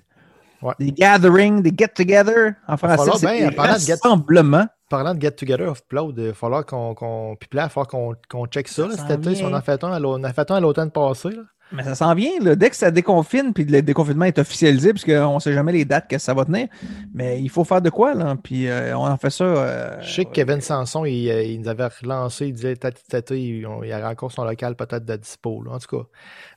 Ouais. 0.62 0.74
des 0.78 0.92
gatherings, 0.92 1.60
des 1.62 1.72
get-together. 1.76 2.54
En 2.68 2.76
français, 2.76 3.10
c'est 3.16 3.48
des 3.50 3.54
parlant 3.56 3.74
de 3.74 3.78
get- 3.80 3.92
rassemblements. 4.02 4.66
Parlant 4.88 5.14
de 5.14 5.20
Get 5.22 5.30
Together 5.32 5.68
of 5.70 5.78
Upload, 5.80 6.18
il 6.18 6.26
va 6.28 6.34
falloir 6.34 6.66
qu'on. 6.66 6.94
qu'on... 6.94 7.34
Puis 7.40 7.48
là, 7.54 7.62
il 7.62 7.64
va 7.64 7.68
falloir 7.70 7.88
qu'on, 7.88 8.14
qu'on 8.28 8.46
check 8.46 8.68
ça, 8.68 8.86
là, 8.86 8.94
Ça 8.94 9.06
cet 9.08 9.20
été. 9.20 9.36
Si 9.36 9.42
on 9.44 9.52
en 9.54 9.60
fait 9.62 9.82
un, 9.84 10.04
on 10.04 10.22
en 10.22 10.32
fait 10.34 10.50
un 10.50 10.56
à 10.56 10.60
l'automne 10.60 10.90
passé, 10.90 11.30
là. 11.30 11.42
Mais 11.74 11.82
ça 11.84 11.94
s'en 11.94 12.14
vient, 12.14 12.32
là. 12.42 12.54
Dès 12.54 12.68
que 12.68 12.76
ça 12.76 12.90
déconfine, 12.90 13.54
puis 13.54 13.64
le 13.64 13.80
déconfinement 13.80 14.26
est 14.26 14.38
officialisé, 14.38 14.92
parce 14.92 15.06
qu'on 15.06 15.36
ne 15.36 15.40
sait 15.40 15.54
jamais 15.54 15.72
les 15.72 15.86
dates 15.86 16.06
que 16.10 16.18
ça 16.18 16.34
va 16.34 16.44
tenir, 16.44 16.68
mais 17.14 17.40
il 17.40 17.48
faut 17.48 17.64
faire 17.64 17.80
de 17.80 17.88
quoi, 17.88 18.12
là? 18.12 18.36
Puis 18.42 18.68
euh, 18.68 18.94
on 18.94 19.06
en 19.06 19.16
fait 19.16 19.30
ça. 19.30 19.44
euh, 19.44 19.96
Je 20.02 20.12
sais 20.12 20.24
que 20.26 20.32
Kevin 20.32 20.60
Sanson, 20.60 21.06
il, 21.06 21.30
euh, 21.30 21.42
il 21.42 21.62
nous 21.62 21.68
avait 21.68 21.86
relancé, 22.02 22.48
il 22.48 22.52
disait 22.52 22.74
cet 22.82 23.14
été, 23.14 23.40
il, 23.40 23.54
il 23.60 23.60
y 23.62 23.64
aurait 23.66 24.04
encore 24.04 24.30
son 24.30 24.44
local 24.44 24.76
peut-être 24.76 25.06
de 25.06 25.16
dispo. 25.16 25.62
Là. 25.64 25.70
En 25.72 25.78
tout 25.78 25.96
cas, 25.96 26.04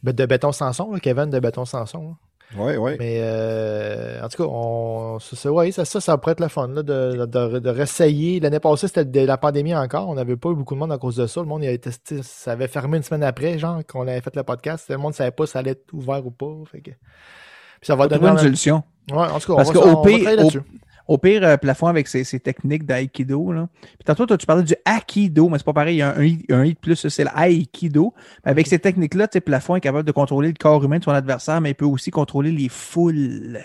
Ben, 0.03 0.11
de 0.11 0.25
Béton 0.25 0.51
Sanson, 0.51 0.91
Kevin 1.01 1.29
de 1.29 1.39
Béton 1.39 1.63
Sanson. 1.63 2.17
Là. 2.57 2.63
Ouais, 2.63 2.77
ouais. 2.77 2.95
Mais 2.99 3.19
euh, 3.21 4.21
en 4.23 4.27
tout 4.29 4.37
cas, 4.43 4.49
on, 4.49 5.19
ça, 5.19 5.35
ça- 5.35 5.51
ouais, 5.51 5.71
ça, 5.71 5.85
ça, 5.85 5.99
ça 6.01 6.17
pourrait 6.17 6.33
être 6.33 6.39
le 6.41 6.47
fun 6.47 6.67
là, 6.69 6.83
de, 6.83 7.25
de, 7.25 7.59
de 7.59 7.69
réessayer. 7.69 8.39
L'année 8.39 8.59
passée, 8.59 8.87
c'était 8.87 9.05
de 9.05 9.21
la 9.25 9.37
pandémie 9.37 9.75
encore. 9.75 10.09
On 10.09 10.15
n'avait 10.15 10.35
pas 10.37 10.49
eu 10.49 10.55
beaucoup 10.55 10.73
de 10.75 10.79
monde 10.79 10.91
à 10.91 10.97
cause 10.97 11.15
de 11.17 11.27
ça. 11.27 11.41
Le 11.41 11.47
monde 11.47 11.63
il 11.63 11.67
avait 11.67 11.77
testé, 11.77 12.21
ça 12.23 12.51
avait 12.53 12.67
fermé 12.67 12.97
une 12.97 13.03
semaine 13.03 13.23
après, 13.23 13.57
genre, 13.59 13.81
qu'on 13.87 14.01
avait 14.07 14.21
fait 14.21 14.35
le 14.35 14.43
podcast. 14.43 14.89
Le 14.89 14.97
monde 14.97 15.11
ne 15.11 15.15
savait 15.15 15.31
pas 15.31 15.45
si 15.45 15.51
ça 15.53 15.59
allait 15.59 15.71
être 15.71 15.93
ouvert 15.93 16.25
ou 16.25 16.31
pas. 16.31 16.53
Fait 16.71 16.81
que... 16.81 16.91
Puis 16.91 17.87
ça 17.87 17.95
va 17.95 18.07
donner. 18.07 18.27
une 18.27 18.35
un- 18.35 18.37
solution. 18.37 18.83
Ouais, 19.11 19.17
en 19.17 19.39
tout 19.39 19.51
cas, 19.51 19.57
Parce 19.57 19.69
on 19.69 19.73
va, 19.73 19.79
qu'au 19.81 19.87
on 19.87 20.01
va 20.01 20.09
pire- 20.09 20.23
travailler 20.23 20.59
au- 21.07 21.17
pire, 21.17 21.43
euh, 21.43 21.57
plafond 21.57 21.87
avec 21.87 22.07
ses, 22.07 22.23
ses 22.23 22.39
techniques 22.39 22.85
d'aïkido. 22.85 23.51
là. 23.51 23.67
Puis 23.81 24.03
tantôt, 24.05 24.25
toi, 24.25 24.37
tu 24.37 24.45
parlais 24.45 24.63
du 24.63 24.75
aikido, 24.85 25.49
mais 25.49 25.57
c'est 25.57 25.63
pas 25.65 25.73
pareil. 25.73 25.95
Il 25.95 25.99
y 25.99 26.01
a 26.01 26.15
un, 26.17 26.23
i- 26.23 26.45
un 26.49 26.63
i 26.65 26.73
de 26.73 26.79
plus, 26.79 27.07
c'est 27.07 27.23
l'aïkido. 27.23 28.13
Mais 28.45 28.51
Avec 28.51 28.67
ces 28.67 28.79
techniques-là, 28.79 29.27
plafond 29.27 29.75
est 29.75 29.81
capable 29.81 30.05
de 30.07 30.11
contrôler 30.11 30.47
le 30.49 30.55
corps 30.59 30.83
humain 30.83 30.99
de 30.99 31.03
son 31.03 31.11
adversaire, 31.11 31.61
mais 31.61 31.71
il 31.71 31.75
peut 31.75 31.85
aussi 31.85 32.11
contrôler 32.11 32.51
les 32.51 32.69
foules 32.69 33.59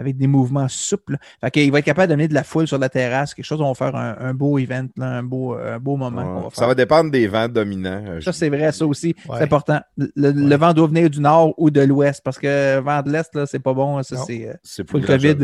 avec 0.00 0.16
des 0.16 0.26
mouvements 0.26 0.66
souples. 0.68 1.16
Fait 1.40 1.50
qu'il 1.50 1.70
va 1.70 1.78
être 1.78 1.84
capable 1.84 2.08
d'amener 2.08 2.26
de 2.28 2.34
la 2.34 2.42
foule 2.42 2.66
sur 2.66 2.78
la 2.78 2.88
terrasse, 2.88 3.34
quelque 3.34 3.44
chose, 3.44 3.60
on 3.60 3.68
va 3.68 3.74
faire 3.74 3.94
un, 3.94 4.16
un 4.18 4.34
beau 4.34 4.58
event, 4.58 4.86
là, 4.96 5.06
un, 5.18 5.22
beau, 5.22 5.54
un 5.54 5.78
beau 5.78 5.96
moment. 5.96 6.36
Ouais. 6.38 6.42
va 6.44 6.48
Ça 6.52 6.66
va 6.66 6.74
dépendre 6.74 7.10
des 7.10 7.26
vents 7.28 7.48
dominants. 7.48 8.02
euh, 8.06 8.20
Ça, 8.20 8.30
je- 8.32 8.36
c'est 8.36 8.48
vrai, 8.48 8.72
ça 8.72 8.86
aussi. 8.86 9.14
Ouais. 9.28 9.36
C'est 9.38 9.44
important. 9.44 9.80
Le, 9.96 10.08
le 10.32 10.56
vent 10.56 10.72
doit 10.72 10.86
venir 10.88 11.08
du 11.10 11.20
nord 11.20 11.54
ou 11.58 11.70
de 11.70 11.80
l'ouest, 11.82 12.22
parce 12.24 12.38
que 12.38 12.76
le 12.76 12.80
vent 12.80 13.02
de 13.02 13.10
l'est, 13.12 13.34
là, 13.34 13.46
c'est 13.46 13.58
pas 13.58 13.74
bon. 13.74 14.02
Ça, 14.02 14.16
c'est. 14.26 14.48
euh, 14.48 14.54
c'est 14.62 14.88
Full 14.90 15.04
COVID. 15.04 15.36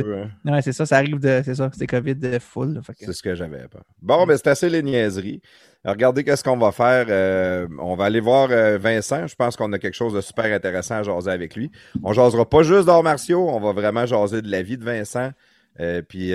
hein. 0.45 0.51
Ouais, 0.53 0.63
c'est 0.63 0.73
ça, 0.73 0.87
ça 0.87 0.97
arrive 0.97 1.19
de. 1.21 1.43
C'est 1.45 1.55
ça, 1.55 1.71
c'est 1.77 1.87
COVID 1.87 2.15
de 2.17 2.39
full. 2.39 2.75
là, 2.75 2.83
fait 2.83 2.95
que- 2.95 3.05
C'est 3.05 3.13
ce 3.13 3.23
que 3.23 3.35
j'avais 3.35 3.67
peur. 3.69 3.83
Bon, 4.03 4.27
ben 4.27 4.37
c'est 4.37 4.49
assez 4.49 4.69
les 4.69 4.83
niaiseries. 4.83 5.41
Regardez 5.87 6.25
qu'est-ce 6.25 6.43
qu'on 6.43 6.57
va 6.57 6.73
faire. 6.73 7.07
Euh, 7.09 7.69
on 7.79 7.95
va 7.95 8.07
aller 8.07 8.19
voir 8.19 8.49
euh, 8.51 8.77
Vincent. 8.77 9.29
Je 9.29 9.37
pense 9.37 9.57
qu'on 9.57 9.73
a 9.73 9.79
quelque 9.79 9.95
chose 9.95 10.13
de 10.13 10.21
super 10.21 10.47
intéressant 10.47 10.97
à 10.97 11.03
jaser 11.05 11.31
avec 11.31 11.55
lui. 11.55 11.71
On 12.03 12.13
jasera 12.13 12.49
pas 12.49 12.65
juste 12.65 12.87
d'arts 12.87 13.05
martiaux, 13.05 13.49
on 13.49 13.61
va 13.61 13.73
vraiment 13.73 14.05
jaser 14.05 14.43
de 14.43 14.51
la 14.51 14.63
vie 14.63 14.77
de 14.77 14.85
Vincent. 14.85 15.31
Euh, 15.79 16.03
puis 16.03 16.33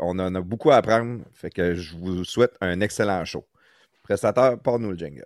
on 0.00 0.18
en 0.18 0.34
a 0.34 0.40
beaucoup 0.42 0.70
à 0.70 0.76
apprendre. 0.76 1.20
Fait 1.32 1.50
que 1.50 1.74
je 1.74 1.96
vous 1.96 2.24
souhaite 2.24 2.52
un 2.60 2.80
excellent 2.80 3.24
show. 3.24 3.44
Prestateur, 4.02 4.58
porte-nous 4.58 4.90
le 4.90 4.98
jingle. 4.98 5.24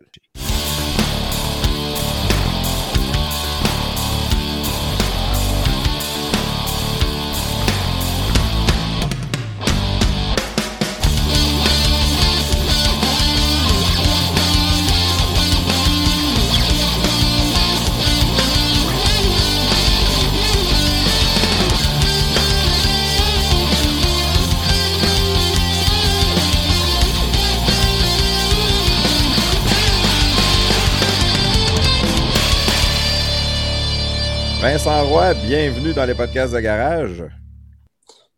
Roy, 35.10 35.34
bienvenue 35.34 35.92
dans 35.92 36.04
les 36.04 36.14
podcasts 36.14 36.54
de 36.54 36.60
garage. 36.60 37.24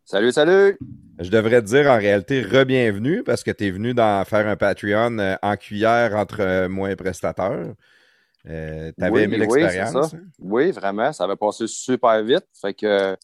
Salut, 0.05 0.31
salut! 0.31 0.79
Je 1.19 1.29
devrais 1.29 1.61
te 1.61 1.67
dire 1.67 1.85
en 1.85 1.97
réalité 1.97 2.41
re-bienvenue 2.41 3.21
parce 3.23 3.43
que 3.43 3.51
tu 3.51 3.67
es 3.67 3.69
venu 3.69 3.93
dans, 3.93 4.25
faire 4.25 4.47
un 4.47 4.55
Patreon 4.55 5.19
euh, 5.19 5.35
en 5.43 5.55
cuillère 5.55 6.15
entre 6.15 6.39
euh, 6.39 6.67
moi 6.67 6.89
et 6.89 6.95
prestateur. 6.95 7.75
Euh, 8.49 8.91
tu 8.97 9.05
avais 9.05 9.11
Oui, 9.11 9.21
aimé 9.21 9.37
l'expérience? 9.37 10.15
hein? 10.15 10.19
Oui, 10.39 10.71
vraiment. 10.71 11.13
Ça 11.13 11.25
avait 11.25 11.35
passé 11.35 11.67
super 11.67 12.23
vite. 12.23 12.47
Fait 12.59 12.73
que 12.73 13.15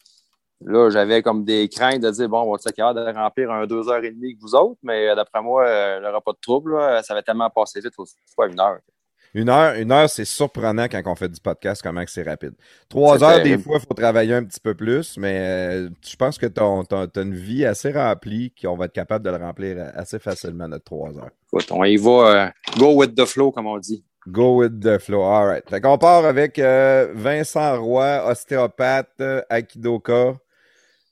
là, 0.62 0.90
j'avais 0.92 1.24
comme 1.24 1.44
des 1.44 1.68
craintes 1.70 2.02
de 2.02 2.12
dire 2.12 2.30
bon, 2.30 2.42
on 2.42 2.52
va 2.52 2.58
être 2.64 2.72
capable 2.76 3.04
de 3.04 3.12
remplir 3.18 3.52
un 3.52 3.66
deux 3.66 3.90
heures 3.90 4.04
et 4.04 4.12
demie 4.12 4.36
que 4.36 4.42
vous 4.42 4.54
autres, 4.54 4.80
mais 4.84 5.10
euh, 5.10 5.16
d'après 5.16 5.42
moi, 5.42 5.66
il 5.98 6.02
n'y 6.04 6.08
aura 6.08 6.22
pas 6.22 6.34
de 6.34 6.40
trouble. 6.40 6.78
là. 6.78 7.02
Ça 7.02 7.16
va 7.16 7.24
tellement 7.24 7.50
passer 7.50 7.82
vite, 7.82 7.94
c'est 7.98 8.36
pas 8.38 8.46
une 8.46 8.60
heure. 8.60 8.78
Une 9.34 9.50
heure, 9.50 9.76
une 9.76 9.92
heure, 9.92 10.10
c'est 10.10 10.26
surprenant 10.26 10.86
quand 10.86 11.02
on 11.06 11.16
fait 11.16 11.30
du 11.30 11.40
podcast, 11.40 11.82
comment 11.84 12.04
c'est 12.08 12.24
rapide. 12.24 12.54
Trois 12.90 13.24
heures, 13.24 13.44
des 13.44 13.58
fois, 13.58 13.78
il 13.80 13.88
faut 13.88 13.94
travailler 13.94 14.34
un 14.34 14.44
petit 14.44 14.60
peu 14.60 14.74
plus, 14.74 15.18
mais 15.18 15.38
euh, 15.40 15.90
je 16.08 16.16
pense 16.16 16.38
que 16.38 16.48
tu 16.48 16.60
as, 16.62 17.22
une 17.22 17.36
vie 17.36 17.66
assez 17.66 17.92
remplie 17.92 18.52
qu'on 18.60 18.76
va 18.76 18.86
être 18.86 18.94
capable 18.94 19.24
de 19.26 19.30
le 19.30 19.38
remplir 19.38 19.92
assez 19.94 20.18
facilement, 20.18 20.68
notre 20.68 20.86
trois 20.86 21.16
heures. 21.18 21.30
Écoute, 21.54 21.72
on 21.72 21.84
y 21.84 21.98
va 21.98 22.10
euh, 22.10 22.48
go 22.78 22.94
with 22.94 23.16
the 23.16 23.26
flow, 23.26 23.52
comme 23.52 23.68
on 23.68 23.78
dit. 23.78 24.04
Go 24.28 24.58
with 24.58 24.80
the 24.82 24.98
flow. 25.00 25.24
All 25.24 25.48
right. 25.48 25.70
Fait 25.70 25.80
qu'on 25.80 25.98
part 25.98 26.26
avec 26.26 26.60
euh, 26.60 27.12
Vincent 27.14 27.82
Roy, 27.82 28.24
ostéopathe, 28.26 29.22
Akidoka. 29.50 30.36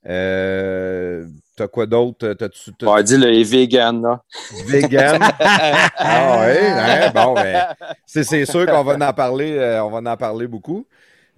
Euh, 0.08 1.26
T'as 1.58 1.68
quoi 1.68 1.88
d'autre? 1.88 2.34
T'as- 2.34 2.50
On 2.84 2.94
a 2.94 3.02
dit 3.02 3.18
le 3.18 3.44
vegan, 3.44 4.00
là. 4.02 4.22
vegan? 4.68 5.20
ah 5.40 6.46
oui, 6.48 6.58
hein? 6.62 7.12
bon, 7.16 7.34
ben, 7.34 7.66
c'est 8.06 8.24
c'est 8.24 8.46
sûr 8.46 8.68
qu'on 8.68 8.84
va 8.84 8.94
en 9.10 9.14
parler, 9.14 9.58
euh, 9.58 9.84
on 9.84 9.90
va 9.90 10.12
en 10.12 10.18
parler 10.18 10.46
beaucoup. 10.46 10.86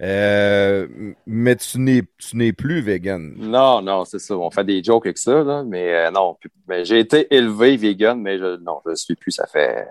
Euh, 0.02 0.88
mais 1.26 1.56
tu 1.56 1.80
n'es 1.80 2.04
tu 2.18 2.36
n'es 2.36 2.52
plus 2.52 2.82
vegan. 2.82 3.34
Non, 3.38 3.82
non, 3.82 4.04
c'est 4.04 4.20
ça. 4.20 4.36
On 4.36 4.52
fait 4.52 4.66
des 4.66 4.84
jokes 4.84 5.06
avec 5.06 5.18
ça, 5.18 5.42
là, 5.42 5.64
mais 5.66 5.94
euh, 5.94 6.12
non. 6.12 6.38
Mais 6.68 6.84
j'ai 6.84 7.00
été 7.00 7.34
élevé 7.34 7.78
vegan, 7.78 8.22
mais 8.22 8.38
je, 8.38 8.58
non, 8.58 8.82
je 8.86 8.92
ne 8.92 8.96
suis 8.96 9.16
plus. 9.16 9.32
Ça 9.32 9.48
fait. 9.48 9.88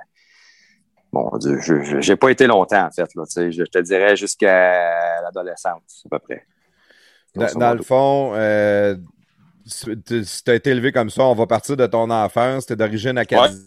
Dieu, 1.40 1.58
je 1.60 2.10
n'ai 2.10 2.16
pas 2.16 2.30
été 2.30 2.46
longtemps, 2.46 2.86
en 2.86 2.90
fait. 2.90 3.08
Là, 3.14 3.24
je 3.50 3.62
te 3.64 3.78
dirais 3.78 4.14
jusqu'à 4.14 5.22
l'adolescence, 5.22 6.04
à 6.06 6.08
peu 6.10 6.18
près. 6.18 6.46
Dans, 7.34 7.74
le 7.76 7.82
fond, 7.82 8.32
euh, 8.34 8.96
si 9.64 9.86
tu 10.02 10.50
as 10.50 10.54
été 10.54 10.70
élevé 10.70 10.92
comme 10.92 11.10
ça, 11.10 11.24
on 11.24 11.34
va 11.34 11.46
partir 11.46 11.76
de 11.76 11.86
ton 11.86 12.10
enfance. 12.10 12.66
Tu 12.66 12.72
es 12.72 12.76
d'origine 12.76 13.16
acadienne. 13.18 13.64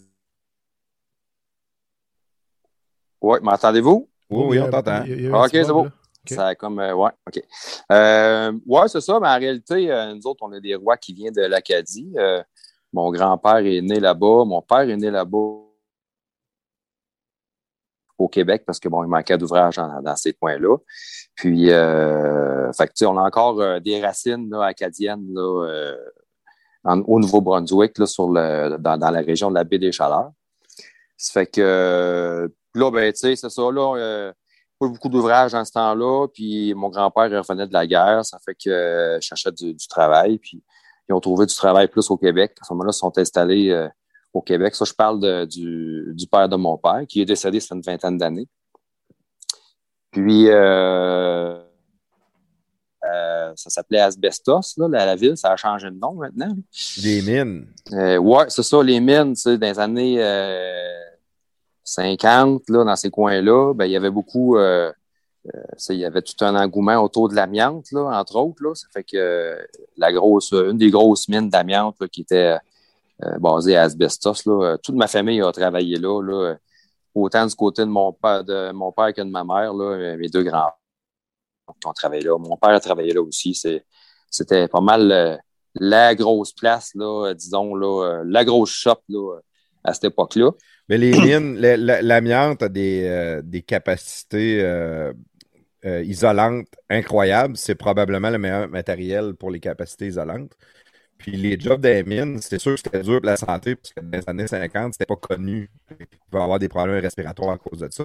Oui, 3.20 3.38
m'entendez-vous? 3.42 4.08
Oui, 4.30 4.44
oui, 4.48 4.60
on 4.60 4.70
t'entend. 4.70 5.04
Il 5.04 5.10
y 5.10 5.12
a- 5.12 5.16
il 5.16 5.22
y 5.22 5.26
a 5.26 5.28
eu 5.30 5.32
un 5.34 5.38
Ah, 5.42 5.48
petit 5.48 5.56
ok, 5.58 5.62
c'est 5.64 5.68
bug, 5.68 5.74
bon. 5.76 5.84
là. 5.84 5.90
Ok. 6.24 6.34
Ça 6.36 6.46
a 6.48 6.54
comme. 6.54 6.78
euh, 6.78 6.94
ouais, 6.94 7.10
OK. 7.26 7.42
Euh, 7.90 8.52
ouais, 8.66 8.88
c'est 8.88 9.00
ça, 9.00 9.18
mais 9.20 9.28
en 9.28 9.38
réalité, 9.38 9.90
euh, 9.90 10.14
nous 10.14 10.26
autres, 10.26 10.40
on 10.42 10.52
est 10.52 10.60
des 10.60 10.74
rois 10.74 10.96
qui 10.96 11.12
viennent 11.14 11.34
de 11.34 11.42
l'Acadie. 11.42 12.12
Euh, 12.16 12.42
mon 12.92 13.10
grand-père 13.10 13.56
est 13.58 13.80
né 13.80 13.98
là-bas. 14.00 14.44
Mon 14.44 14.62
père 14.62 14.80
est 14.88 14.96
né 14.96 15.10
là-bas 15.10 15.38
au 18.18 18.28
Québec 18.28 18.62
parce 18.64 18.78
que 18.78 18.88
bon, 18.88 19.02
il 19.02 19.08
manquait 19.08 19.36
d'ouvrage 19.36 19.76
dans, 19.76 20.00
dans 20.00 20.14
ces 20.16 20.32
coins-là. 20.32 20.76
Puis, 21.34 21.70
euh, 21.70 22.72
fait 22.72 22.88
que, 22.88 23.04
on 23.04 23.16
a 23.18 23.22
encore 23.22 23.60
euh, 23.60 23.80
des 23.80 24.00
racines 24.00 24.48
là, 24.50 24.64
acadiennes 24.64 25.32
là, 25.32 25.66
euh, 25.66 25.96
en- 26.84 27.00
au 27.00 27.18
Nouveau-Brunswick, 27.18 27.96
dans, 27.98 28.98
dans 28.98 29.10
la 29.10 29.20
région 29.20 29.50
de 29.50 29.54
la 29.54 29.64
baie 29.64 29.78
des 29.78 29.92
Chaleurs. 29.92 30.30
Ça 31.16 31.32
fait 31.32 31.46
que 31.46 32.50
là, 32.74 32.90
ben, 32.90 33.12
tu 33.12 33.18
sais, 33.18 33.36
c'est 33.36 33.50
ça, 33.50 33.62
là. 33.62 33.94
euh, 33.96 34.32
pas 34.78 34.88
beaucoup 34.88 35.08
d'ouvrages 35.08 35.52
dans 35.52 35.64
ce 35.64 35.72
temps-là. 35.72 36.26
Puis 36.28 36.74
mon 36.74 36.88
grand-père 36.88 37.30
revenait 37.30 37.66
de 37.68 37.72
la 37.72 37.86
guerre. 37.86 38.24
Ça 38.24 38.38
fait 38.44 38.54
que 38.54 38.68
euh, 38.70 39.20
je 39.20 39.26
cherchais 39.26 39.52
du, 39.52 39.76
travail. 39.88 40.38
Puis 40.38 40.62
ils 41.08 41.12
ont 41.14 41.20
trouvé 41.20 41.46
du 41.46 41.54
travail 41.54 41.88
plus 41.88 42.10
au 42.10 42.16
Québec. 42.16 42.56
À 42.60 42.64
ce 42.64 42.72
moment-là, 42.72 42.90
ils 42.92 42.98
sont 42.98 43.16
installés 43.16 43.88
au 44.32 44.42
Québec. 44.42 44.74
Ça, 44.74 44.84
je 44.84 44.92
parle 44.92 45.46
du, 45.46 46.12
du 46.14 46.26
père 46.26 46.48
de 46.48 46.56
mon 46.56 46.76
père, 46.78 47.02
qui 47.08 47.20
est 47.20 47.24
décédé, 47.24 47.60
c'est 47.60 47.74
une 47.74 47.82
vingtaine 47.82 48.18
d'années. 48.18 48.48
Puis 50.12 50.48
euh, 50.48 51.58
euh, 53.04 53.52
ça 53.56 53.70
s'appelait 53.70 54.00
Asbestos, 54.00 54.74
là, 54.76 54.86
la, 54.88 55.06
la 55.06 55.16
ville. 55.16 55.36
Ça 55.36 55.50
a 55.50 55.56
changé 55.56 55.90
de 55.90 55.96
nom 55.96 56.12
maintenant. 56.12 56.48
là. 56.48 57.02
Des 57.02 57.22
mines. 57.22 57.66
Euh, 57.92 58.18
ouais, 58.18 58.44
c'est 58.48 58.62
ça, 58.62 58.82
les 58.82 59.00
mines, 59.00 59.34
tu 59.34 59.40
sais, 59.40 59.58
dans 59.58 59.66
les 59.66 59.78
années 59.78 60.16
euh, 60.22 61.02
50, 61.84 62.68
là, 62.68 62.84
dans 62.84 62.96
ces 62.96 63.10
coins-là, 63.10 63.74
ben, 63.74 63.86
il 63.86 63.92
y 63.92 63.96
avait 63.96 64.10
beaucoup, 64.10 64.56
euh, 64.56 64.92
euh, 65.52 65.62
il 65.88 65.96
y 65.96 66.04
avait 66.04 66.22
tout 66.22 66.44
un 66.44 66.54
engouement 66.54 66.98
autour 67.02 67.28
de 67.28 67.34
l'amiante, 67.34 67.90
là, 67.90 68.18
entre 68.20 68.36
autres, 68.36 68.62
là. 68.62 68.74
Ça 68.74 68.86
fait 68.92 69.04
que 69.04 69.16
euh, 69.16 69.56
la 69.96 70.12
grosse, 70.12 70.52
une 70.52 70.78
des 70.78 70.90
grosses 70.90 71.28
mines 71.28 71.48
d'amiante, 71.48 71.96
là, 72.00 72.06
qui 72.06 72.20
était 72.20 72.58
euh, 73.24 73.38
basée 73.38 73.76
à 73.76 73.82
Asbestos, 73.82 74.44
là, 74.46 74.62
euh, 74.62 74.76
toute 74.76 74.94
ma 74.94 75.06
famille 75.08 75.40
a 75.42 75.50
travaillé 75.52 75.96
là, 75.96 76.22
là, 76.22 76.50
euh, 76.50 76.54
autant 77.14 77.46
du 77.46 77.54
côté 77.54 77.82
de 77.82 77.88
mon 77.90 78.12
père, 78.12 78.44
de 78.44 78.72
mon 78.72 78.92
père 78.92 79.12
que 79.12 79.20
de 79.22 79.30
ma 79.30 79.44
mère, 79.44 79.74
là, 79.74 79.84
euh, 79.96 80.16
mes 80.16 80.28
deux 80.28 80.42
grands 80.42 80.72
qui 81.80 81.86
ont 81.86 81.92
travaillé 81.92 82.22
là. 82.22 82.38
Mon 82.38 82.56
père 82.56 82.70
a 82.70 82.80
travaillé 82.80 83.12
là 83.12 83.22
aussi. 83.22 83.54
C'était 84.30 84.68
pas 84.68 84.80
mal 84.80 85.12
euh, 85.12 85.36
la 85.74 86.14
grosse 86.14 86.52
place, 86.52 86.92
là, 86.94 87.28
euh, 87.28 87.34
disons, 87.34 87.74
là, 87.74 88.04
euh, 88.20 88.24
la 88.26 88.44
grosse 88.44 88.70
shop 88.70 89.02
là, 89.08 89.38
à 89.84 89.94
cette 89.94 90.04
époque-là. 90.04 90.50
Mais 90.88 90.98
les 90.98 91.12
mines, 91.18 91.56
la- 91.58 91.76
la- 91.76 92.02
l'amiante 92.02 92.62
a 92.62 92.68
des, 92.68 93.04
euh, 93.06 93.42
des 93.42 93.62
capacités 93.62 94.62
isolantes 95.84 96.68
incroyables. 96.90 97.56
C'est 97.56 97.74
probablement 97.74 98.30
le 98.30 98.38
meilleur 98.38 98.68
matériel 98.68 99.34
pour 99.34 99.50
les 99.50 99.60
capacités 99.60 100.06
isolantes. 100.06 100.52
Puis 101.22 101.32
les 101.36 101.58
jobs 101.58 101.80
des 101.80 102.02
mines, 102.02 102.40
c'est 102.42 102.58
sûr 102.58 102.72
que 102.74 102.80
c'était 102.84 103.02
dur 103.02 103.20
pour 103.20 103.26
la 103.26 103.36
santé, 103.36 103.76
parce 103.76 103.92
que 103.92 104.00
dans 104.00 104.18
les 104.18 104.28
années 104.28 104.46
50, 104.48 104.94
c'était 104.94 105.06
pas 105.06 105.16
connu. 105.16 105.70
Il 106.00 106.06
pouvait 106.30 106.42
avoir 106.42 106.58
des 106.58 106.68
problèmes 106.68 107.00
respiratoires 107.00 107.50
à 107.52 107.58
cause 107.58 107.78
de 107.78 107.88
ça. 107.90 108.04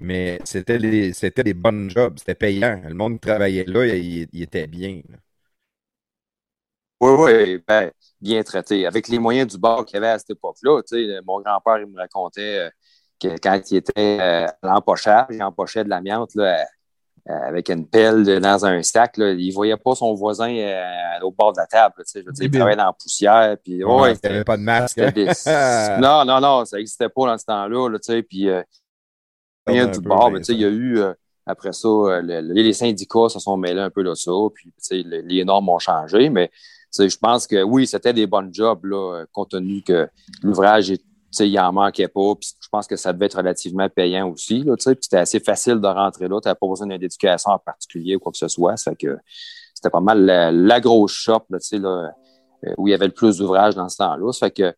Mais 0.00 0.40
c'était 0.44 0.78
des, 0.78 1.54
bonnes 1.54 1.90
jobs, 1.90 2.18
c'était 2.18 2.36
payant. 2.36 2.80
Le 2.86 2.94
monde 2.94 3.14
qui 3.14 3.28
travaillait 3.28 3.64
là, 3.66 3.86
il, 3.86 4.28
il 4.32 4.42
était 4.42 4.68
bien. 4.68 5.02
Oui, 7.00 7.10
oui, 7.18 7.62
ben, 7.66 7.90
bien 8.20 8.42
traité. 8.42 8.86
Avec 8.86 9.08
les 9.08 9.18
moyens 9.18 9.48
du 9.52 9.58
bord 9.58 9.84
qu'il 9.84 9.96
y 9.96 9.98
avait 9.98 10.08
à 10.08 10.18
cette 10.18 10.30
époque-là, 10.30 10.80
mon 11.26 11.40
grand-père, 11.40 11.86
me 11.86 11.96
racontait 11.98 12.58
euh, 12.58 12.70
que 13.20 13.28
quand 13.38 13.60
il 13.70 13.76
était 13.78 14.18
euh, 14.20 14.46
à 14.46 14.56
l'empochage, 14.62 15.26
il 15.30 15.42
empochait 15.42 15.84
de 15.84 15.90
l'amiante 15.90 16.34
là, 16.36 16.64
avec 17.28 17.68
une 17.70 17.86
pelle 17.88 18.24
dans 18.40 18.64
un 18.66 18.82
sac. 18.82 19.16
Là, 19.16 19.32
il 19.32 19.50
voyait 19.52 19.76
pas 19.76 19.94
son 19.94 20.14
voisin 20.14 20.48
euh, 20.54 21.20
au 21.22 21.30
bord 21.32 21.52
de 21.52 21.58
la 21.58 21.66
table. 21.66 21.94
tu 21.98 22.04
sais, 22.06 22.20
je 22.20 22.26
veux 22.26 22.32
dire, 22.32 22.44
il 22.44 22.50
travaillait 22.50 22.76
dans 22.76 22.84
la 22.86 22.92
poussière. 22.92 23.56
Puis, 23.64 23.82
ouais, 23.84 24.00
Ouais, 24.00 24.14
il 24.22 24.26
avait 24.28 24.44
pas 24.44 24.56
de 24.56 24.62
masque. 24.62 24.98
hein? 24.98 25.10
des- 25.14 25.26
non, 26.00 26.24
non, 26.24 26.40
non, 26.40 26.64
ça 26.64 26.76
n'existait 26.76 27.08
pas 27.08 27.26
dans 27.26 27.38
ce 27.38 27.44
temps-là. 27.46 27.88
Là, 27.88 27.98
puis, 28.28 28.48
euh, 28.48 28.62
rien 29.66 29.86
du 29.86 30.00
bord, 30.00 30.30
mais 30.30 30.40
il 30.40 30.60
y 30.60 30.64
a 30.64 30.68
eu, 30.68 30.98
euh, 31.00 31.12
après 31.46 31.72
ça, 31.72 31.88
euh, 31.88 32.22
le- 32.22 32.40
le- 32.40 32.54
les 32.54 32.72
syndicats 32.72 33.28
se 33.28 33.38
sont 33.40 33.56
mêlés 33.56 33.80
un 33.80 33.90
peu 33.90 34.04
de 34.04 34.14
ça, 34.14 34.30
puis 34.54 34.72
le- 34.90 35.20
les 35.22 35.44
normes 35.44 35.68
ont 35.68 35.78
changé, 35.78 36.28
mais 36.30 36.50
je 36.96 37.16
pense 37.16 37.46
que 37.46 37.62
oui, 37.62 37.86
c'était 37.86 38.12
des 38.12 38.26
bons 38.26 38.48
jobs, 38.52 38.84
là, 38.84 39.16
euh, 39.20 39.26
compte 39.32 39.50
tenu 39.50 39.82
que 39.82 40.08
l'ouvrage, 40.42 40.90
est- 40.92 41.04
sais, 41.36 41.48
il 41.48 41.58
en 41.58 41.72
manquait 41.72 42.08
pas, 42.08 42.34
puis 42.34 42.50
je 42.60 42.68
pense 42.68 42.86
que 42.86 42.96
ça 42.96 43.12
devait 43.12 43.26
être 43.26 43.36
relativement 43.36 43.88
payant 43.88 44.28
aussi, 44.28 44.62
là, 44.62 44.74
puis 44.76 44.96
c'était 45.00 45.16
assez 45.18 45.40
facile 45.40 45.80
de 45.80 45.86
rentrer 45.86 46.28
là, 46.28 46.40
tu 46.40 46.48
n'avais 46.48 46.58
pas 46.58 46.66
besoin 46.68 46.86
d'une 46.86 47.02
éducation 47.02 47.52
en 47.52 47.58
particulier 47.58 48.16
ou 48.16 48.18
quoi 48.20 48.32
que 48.32 48.38
ce 48.38 48.48
soit, 48.48 48.76
ça 48.76 48.90
fait 48.92 48.96
que 48.96 49.18
c'était 49.74 49.90
pas 49.90 50.00
mal 50.00 50.24
la, 50.24 50.50
la 50.52 50.80
grosse 50.80 51.12
shop, 51.12 51.44
là, 51.50 51.58
tu 51.58 51.66
sais, 51.68 51.78
là, 51.78 52.10
euh, 52.66 52.74
où 52.78 52.88
il 52.88 52.90
y 52.90 52.94
avait 52.94 53.06
le 53.06 53.12
plus 53.12 53.38
d'ouvrages 53.38 53.74
dans 53.74 53.88
ce 53.88 53.96
temps-là, 53.98 54.32
ça 54.32 54.46
fait 54.46 54.50
que, 54.52 54.74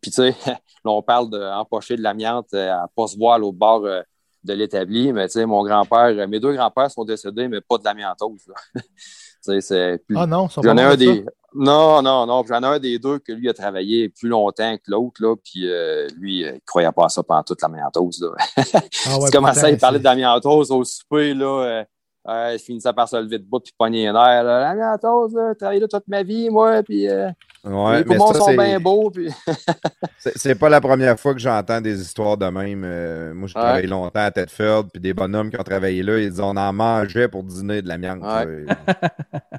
puis 0.00 0.10
tu 0.10 0.16
sais, 0.16 0.34
là, 0.46 0.56
on 0.90 1.02
parle 1.02 1.30
d'empocher 1.30 1.96
de 1.96 2.02
l'amiante 2.02 2.48
euh, 2.54 2.70
à 2.72 2.88
pas 2.94 3.06
se 3.06 3.16
voir 3.18 3.42
au 3.42 3.52
bord 3.52 3.84
euh, 3.84 4.00
de 4.44 4.52
l'établi, 4.54 5.12
mais 5.12 5.26
tu 5.26 5.32
sais, 5.34 5.46
mon 5.46 5.62
grand-père, 5.64 6.26
mes 6.28 6.40
deux 6.40 6.52
grands-pères 6.54 6.90
sont 6.90 7.04
décédés, 7.04 7.48
mais 7.48 7.60
pas 7.60 7.76
de 7.78 7.84
l'amiantose. 7.84 8.46
là. 8.46 8.80
C'est 9.60 10.02
plus- 10.06 10.16
Ah 10.16 10.26
non, 10.26 10.46
ils 10.46 10.50
sont 10.50 10.60
pas 10.74 10.82
un 10.82 10.96
des. 10.96 11.26
Non, 11.54 12.02
non, 12.02 12.26
non. 12.26 12.44
J'en 12.46 12.62
ai 12.62 12.66
un 12.66 12.78
des 12.78 12.98
deux 12.98 13.18
que 13.18 13.32
lui 13.32 13.48
a 13.48 13.54
travaillé 13.54 14.10
plus 14.10 14.28
longtemps 14.28 14.76
que 14.76 14.90
l'autre, 14.90 15.22
là. 15.22 15.34
Puis 15.36 15.66
euh, 15.66 16.06
lui, 16.18 16.44
euh, 16.44 16.52
il 16.54 16.60
croyait 16.66 16.92
pas 16.92 17.06
à 17.06 17.08
ça 17.08 17.22
pendant 17.22 17.42
toute 17.42 17.62
l'amiantose, 17.62 18.20
là. 18.20 18.62
Ah 19.06 19.18
ouais, 19.18 19.28
il 19.28 19.30
commençait 19.30 19.60
pourtant, 19.60 19.66
à 19.66 19.70
y 19.70 19.76
parler 19.78 19.98
de 19.98 20.04
l'amiantose 20.04 20.70
au 20.70 20.84
souper, 20.84 21.34
là. 21.34 21.46
Euh, 21.64 21.84
euh, 22.28 22.52
il 22.54 22.58
finissait 22.58 22.92
par 22.92 23.08
se 23.08 23.16
lever 23.16 23.38
de 23.38 23.44
bout 23.44 23.60
puis 23.60 23.72
pogner 23.76 24.06
les 24.06 24.12
nerfs. 24.12 24.44
là. 24.44 24.60
L'amiantose, 24.74 25.34
là, 25.34 25.54
travaillé 25.54 25.80
là 25.80 25.88
toute 25.88 26.06
ma 26.08 26.22
vie, 26.22 26.50
moi. 26.50 26.82
Puis 26.82 27.08
euh, 27.08 27.28
Ouais, 27.64 27.98
les 27.98 28.04
mais 28.04 28.16
poumons 28.16 28.32
ça, 28.32 28.38
sont 28.38 28.46
c'est- 28.46 28.56
bien 28.56 28.78
beaux. 28.80 29.10
Puis... 29.10 29.28
C'est 30.36 30.54
pas 30.54 30.68
la 30.68 30.80
première 30.80 31.18
fois 31.18 31.32
que 31.34 31.40
j'entends 31.40 31.80
des 31.80 32.00
histoires 32.00 32.36
de 32.36 32.46
même. 32.46 32.82
Euh, 32.84 33.32
moi, 33.34 33.48
j'ai 33.48 33.58
Ouais. 33.58 33.62
travaillé 33.64 33.86
longtemps 33.86 34.20
à 34.20 34.30
Tedford, 34.30 34.84
puis 34.92 35.00
des 35.00 35.14
bonhommes 35.14 35.50
qui 35.50 35.58
ont 35.58 35.64
travaillé 35.64 36.02
là, 36.02 36.18
ils 36.18 36.30
disaient 36.30 36.42
on 36.42 36.56
en 36.56 36.72
mangeait 36.72 37.28
pour 37.28 37.42
dîner 37.44 37.82
de 37.82 37.88
l'amiante. 37.88 38.22
Ouais. 38.22 38.66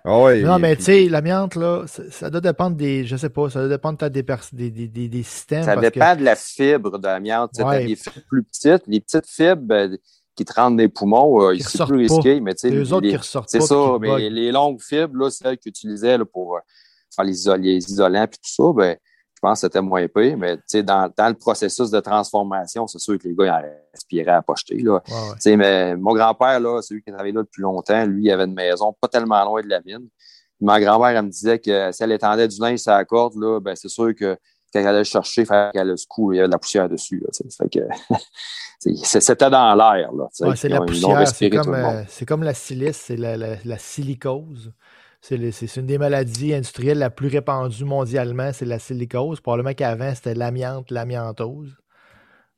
Ah 0.05 0.17
ouais, 0.21 0.41
Non, 0.41 0.57
mais 0.59 0.75
puis- 0.75 0.85
tu 0.85 0.91
sais, 0.91 1.09
l'amiante, 1.09 1.55
là, 1.55 1.83
ça, 1.85 2.03
ça 2.09 2.29
doit 2.29 2.39
dépendre 2.41 2.75
des. 2.77 3.05
Je 3.05 3.15
sais 3.17 3.29
pas, 3.29 3.49
ça 3.49 3.59
doit 3.59 3.67
dépendre 3.67 3.97
des, 4.09 4.23
des, 4.23 4.71
des, 4.71 4.87
des, 4.87 5.07
des 5.09 5.23
systèmes. 5.23 5.63
Ça 5.63 5.75
parce 5.75 5.87
que- 5.87 5.93
dépend 5.93 6.15
de 6.15 6.23
la 6.23 6.35
fibre 6.35 6.97
de 6.97 7.05
l'amiante. 7.05 7.51
Ouais. 7.59 7.63
t'as 7.81 7.85
des 7.85 7.95
fibres 7.95 8.15
plus 8.29 8.43
petites. 8.43 8.83
Les 8.87 9.01
petites 9.01 9.27
fibres 9.27 9.73
euh, 9.75 9.97
qui 10.39 10.45
te 10.45 10.53
rendent 10.53 10.77
des 10.77 10.87
poumons, 10.87 11.41
euh, 11.49 11.53
Qui 11.53 11.63
c'est 11.63 11.85
plus 11.85 12.07
pas. 12.07 12.13
risqué. 12.15 12.39
Mais 12.39 12.53
tu 12.55 12.59
sais, 12.61 12.69
C'est 12.69 12.75
eux 12.75 12.93
autres 12.93 13.01
les- 13.03 13.09
qui 13.09 13.17
ressortent 13.17 13.49
C'est 13.49 13.59
pas. 13.59 13.65
ça, 13.65 13.97
mais 13.99 14.29
les 14.29 14.51
longues 14.53 14.81
fibres, 14.81 15.17
là, 15.17 15.29
celles 15.29 15.57
qu'ils 15.57 15.71
utilisaient 15.71 16.17
là, 16.17 16.23
pour, 16.25 16.55
euh, 16.55 16.59
faire 17.13 17.25
les, 17.25 17.47
isolants 17.89 18.27
puis 18.27 18.39
tout 18.41 18.63
ça, 18.63 18.71
ben, 18.73 18.95
je 19.35 19.39
pense 19.41 19.59
que 19.61 19.67
c'était 19.67 19.81
moins 19.81 20.07
pire, 20.07 20.37
mais 20.37 20.57
dans, 20.83 21.11
dans 21.17 21.27
le 21.27 21.33
processus 21.33 21.89
de 21.91 21.99
transformation, 21.99 22.87
c'est 22.87 22.99
sûr 22.99 23.17
que 23.17 23.27
les 23.27 23.35
gars 23.35 23.61
ils 23.63 23.71
respiraient 23.93 24.31
à 24.37 24.41
pocheter. 24.41 24.77
Là. 24.79 25.01
Mais 25.45 25.95
mon 25.97 26.13
grand-père, 26.13 26.59
celui 26.83 27.01
qui 27.01 27.11
travaillait 27.11 27.33
là 27.35 27.43
depuis 27.43 27.61
longtemps, 27.61 28.05
lui, 28.05 28.25
il 28.25 28.31
avait 28.31 28.45
une 28.45 28.53
maison 28.53 28.93
pas 29.01 29.07
tellement 29.09 29.43
loin 29.45 29.61
de 29.61 29.67
la 29.67 29.81
mine. 29.85 30.07
Ma 30.61 30.79
grand-mère, 30.79 31.17
elle 31.17 31.25
me 31.25 31.29
disait 31.29 31.59
que 31.59 31.91
si 31.91 32.03
elle 32.03 32.11
étendait 32.13 32.47
du 32.47 32.59
linge 32.61 32.79
sur 32.79 32.91
la 32.91 33.03
corde, 33.05 33.35
là, 33.35 33.59
ben, 33.59 33.75
c'est 33.75 33.87
sûr 33.89 34.13
que 34.15 34.37
quand 34.71 34.79
elle 34.79 34.87
allait 34.87 34.99
le 34.99 35.03
chercher, 35.03 35.45
qu'elle 35.45 35.87
le 35.87 35.97
secoue, 35.97 36.33
il 36.33 36.37
y 36.37 36.39
avait 36.39 36.47
de 36.47 36.53
la 36.53 36.59
poussière 36.59 36.89
dessus. 36.89 37.23
c'était 38.79 39.49
dans 39.49 39.75
l'air. 39.75 40.09
c'est 40.55 40.69
la 40.69 40.81
poussière, 40.81 41.27
c'est 41.27 41.49
comme, 41.49 41.73
euh, 41.73 42.03
comme, 42.27 42.43
la 42.43 42.53
silice, 42.53 42.97
c'est 42.97 43.17
la, 43.17 43.37
la, 43.37 43.55
la, 43.63 43.77
silicose. 43.77 44.71
C'est 45.21 45.75
une 45.75 45.85
des 45.85 45.97
maladies 45.97 46.53
industrielles 46.53 46.99
la 46.99 47.09
plus 47.09 47.27
répandue 47.27 47.83
mondialement, 47.83 48.51
c'est 48.53 48.65
la 48.65 48.79
silicose. 48.79 49.41
Probablement 49.41 49.73
qu'avant, 49.73 50.13
c'était 50.15 50.35
l'amiante, 50.35 50.91
l'amiantose. 50.91 51.75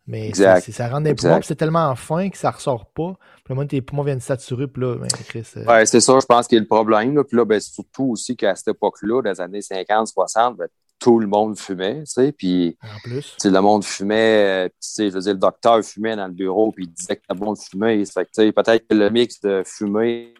Mais 0.07 0.33
ça 0.33 0.89
rentre 0.89 1.03
des 1.03 1.15
poumons, 1.15 1.39
c'est 1.41 1.55
tellement 1.55 1.95
fin 1.95 2.29
que 2.29 2.37
ça 2.37 2.49
ne 2.49 2.55
ressort 2.55 2.87
pas. 2.87 3.13
Puis 3.45 3.55
là, 3.55 3.65
tes 3.65 3.81
poumons 3.81 4.03
viennent 4.03 4.19
saturer, 4.19 4.67
puis 4.67 4.81
là, 4.81 4.95
ben, 4.95 5.07
Chris. 5.07 5.47
Euh, 5.57 5.65
ouais, 5.65 5.85
c'est 5.85 6.01
ça, 6.01 6.19
je 6.19 6.25
pense 6.25 6.47
qu'il 6.47 6.57
y 6.57 6.59
a 6.59 6.61
le 6.61 6.67
problème. 6.67 7.15
Là. 7.15 7.23
Puis 7.23 7.37
là, 7.37 7.45
ben, 7.45 7.59
surtout 7.59 8.11
aussi 8.11 8.35
qu'à 8.35 8.55
cette 8.55 8.69
époque-là, 8.69 9.21
dans 9.21 9.29
les 9.29 9.41
années 9.41 9.61
50, 9.61 10.07
60, 10.07 10.57
ben, 10.57 10.67
tout 11.01 11.19
le 11.19 11.25
monde 11.25 11.57
fumait, 11.57 12.03
tu 12.03 12.11
sais, 12.11 12.31
puis 12.31 12.77
en 12.83 12.99
plus. 12.99 13.35
le 13.43 13.59
monde 13.59 13.83
fumait, 13.83 14.65
euh, 14.65 14.69
tu 14.69 14.75
sais, 14.79 15.09
je 15.09 15.15
veux 15.15 15.21
dire, 15.21 15.33
le 15.33 15.39
docteur 15.39 15.83
fumait 15.83 16.15
dans 16.15 16.27
le 16.27 16.33
bureau, 16.33 16.71
puis 16.71 16.85
il 16.85 16.91
disait 16.91 17.15
que 17.15 17.23
le 17.27 17.35
monde 17.35 17.57
fumait, 17.57 18.05
fait 18.05 18.23
que, 18.25 18.29
tu 18.29 18.43
sais, 18.43 18.51
peut-être 18.51 18.87
que 18.87 18.93
le 18.93 19.09
mix 19.09 19.41
de 19.41 19.63
fumée 19.65 20.35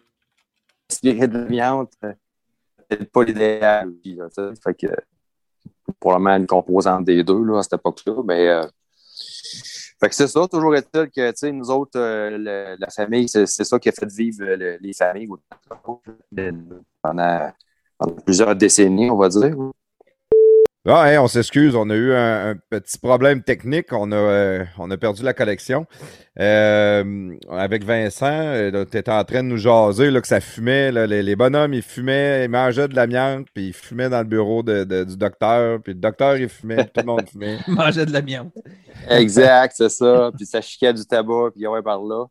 inspiré 0.88 1.26
de 1.26 1.36
l'amiante, 1.36 1.92
euh, 2.04 2.12
peut 2.88 3.04
pas 3.06 3.24
l'idéal, 3.24 3.92
fait 4.62 4.74
que 4.74 4.86
probablement 5.98 6.36
une 6.36 6.46
composante 6.46 7.04
des 7.06 7.24
deux, 7.24 7.42
là, 7.42 7.58
à 7.58 7.62
cette 7.64 7.74
époque-là, 7.74 8.22
mais 8.24 8.48
euh, 8.48 8.62
fait 9.98 10.08
que 10.08 10.14
c'est 10.14 10.28
ça, 10.28 10.46
toujours 10.46 10.76
est-il 10.76 11.10
que, 11.10 11.30
tu 11.30 11.36
sais, 11.38 11.50
nous 11.50 11.70
autres, 11.70 11.98
la 11.98 12.90
famille, 12.90 13.28
c'est 13.28 13.46
ça 13.46 13.78
qui 13.80 13.88
a 13.88 13.92
fait 13.92 14.12
vivre 14.12 14.44
les 14.44 14.92
familles 14.92 15.28
pendant, 17.02 17.52
pendant 17.98 18.14
plusieurs 18.24 18.54
décennies, 18.54 19.10
on 19.10 19.16
va 19.16 19.28
dire. 19.28 19.56
Ah, 20.84 21.22
on 21.22 21.28
s'excuse, 21.28 21.76
on 21.76 21.88
a 21.90 21.94
eu 21.94 22.12
un, 22.12 22.56
petit 22.68 22.98
problème 22.98 23.44
technique. 23.44 23.92
On 23.92 24.10
a, 24.10 24.16
euh, 24.16 24.64
on 24.78 24.90
a 24.90 24.96
perdu 24.96 25.22
la 25.22 25.32
collection. 25.32 25.86
Euh, 26.40 27.36
avec 27.48 27.84
Vincent, 27.84 28.26
euh, 28.26 28.84
tu 28.90 28.96
étais 28.98 29.12
en 29.12 29.22
train 29.22 29.44
de 29.44 29.48
nous 29.48 29.58
jaser 29.58 30.10
là, 30.10 30.20
que 30.20 30.26
ça 30.26 30.40
fumait. 30.40 30.90
les, 30.90 31.36
bonhommes, 31.36 31.72
ils 31.72 31.82
fumaient, 31.82 32.46
ils 32.46 32.50
mangeaient 32.50 32.88
de 32.88 32.96
l'amiante, 32.96 33.46
puis 33.54 33.68
ils 33.68 33.72
fumaient 33.72 34.08
dans 34.08 34.18
le 34.18 34.26
bureau 34.26 34.64
de, 34.64 35.04
du 35.04 35.16
docteur. 35.16 35.80
Puis 35.80 35.92
le 35.92 36.00
docteur, 36.00 36.36
il 36.36 36.48
fumait, 36.48 36.84
tout 36.86 37.00
le 37.00 37.04
monde 37.04 37.28
fumait. 37.28 37.58
ils 37.68 37.74
mangeaient 37.74 38.06
de 38.06 38.12
l'amiante. 38.12 38.52
exact, 39.08 39.74
c'est 39.76 39.88
ça. 39.88 40.32
Puis 40.36 40.46
ça 40.46 40.60
chiquait 40.60 40.92
du 40.92 41.06
tabac, 41.06 41.50
puis 41.52 41.60
il 41.60 41.62
y 41.62 41.66
avait 41.66 41.82
par 41.82 42.02
là. 42.02 42.24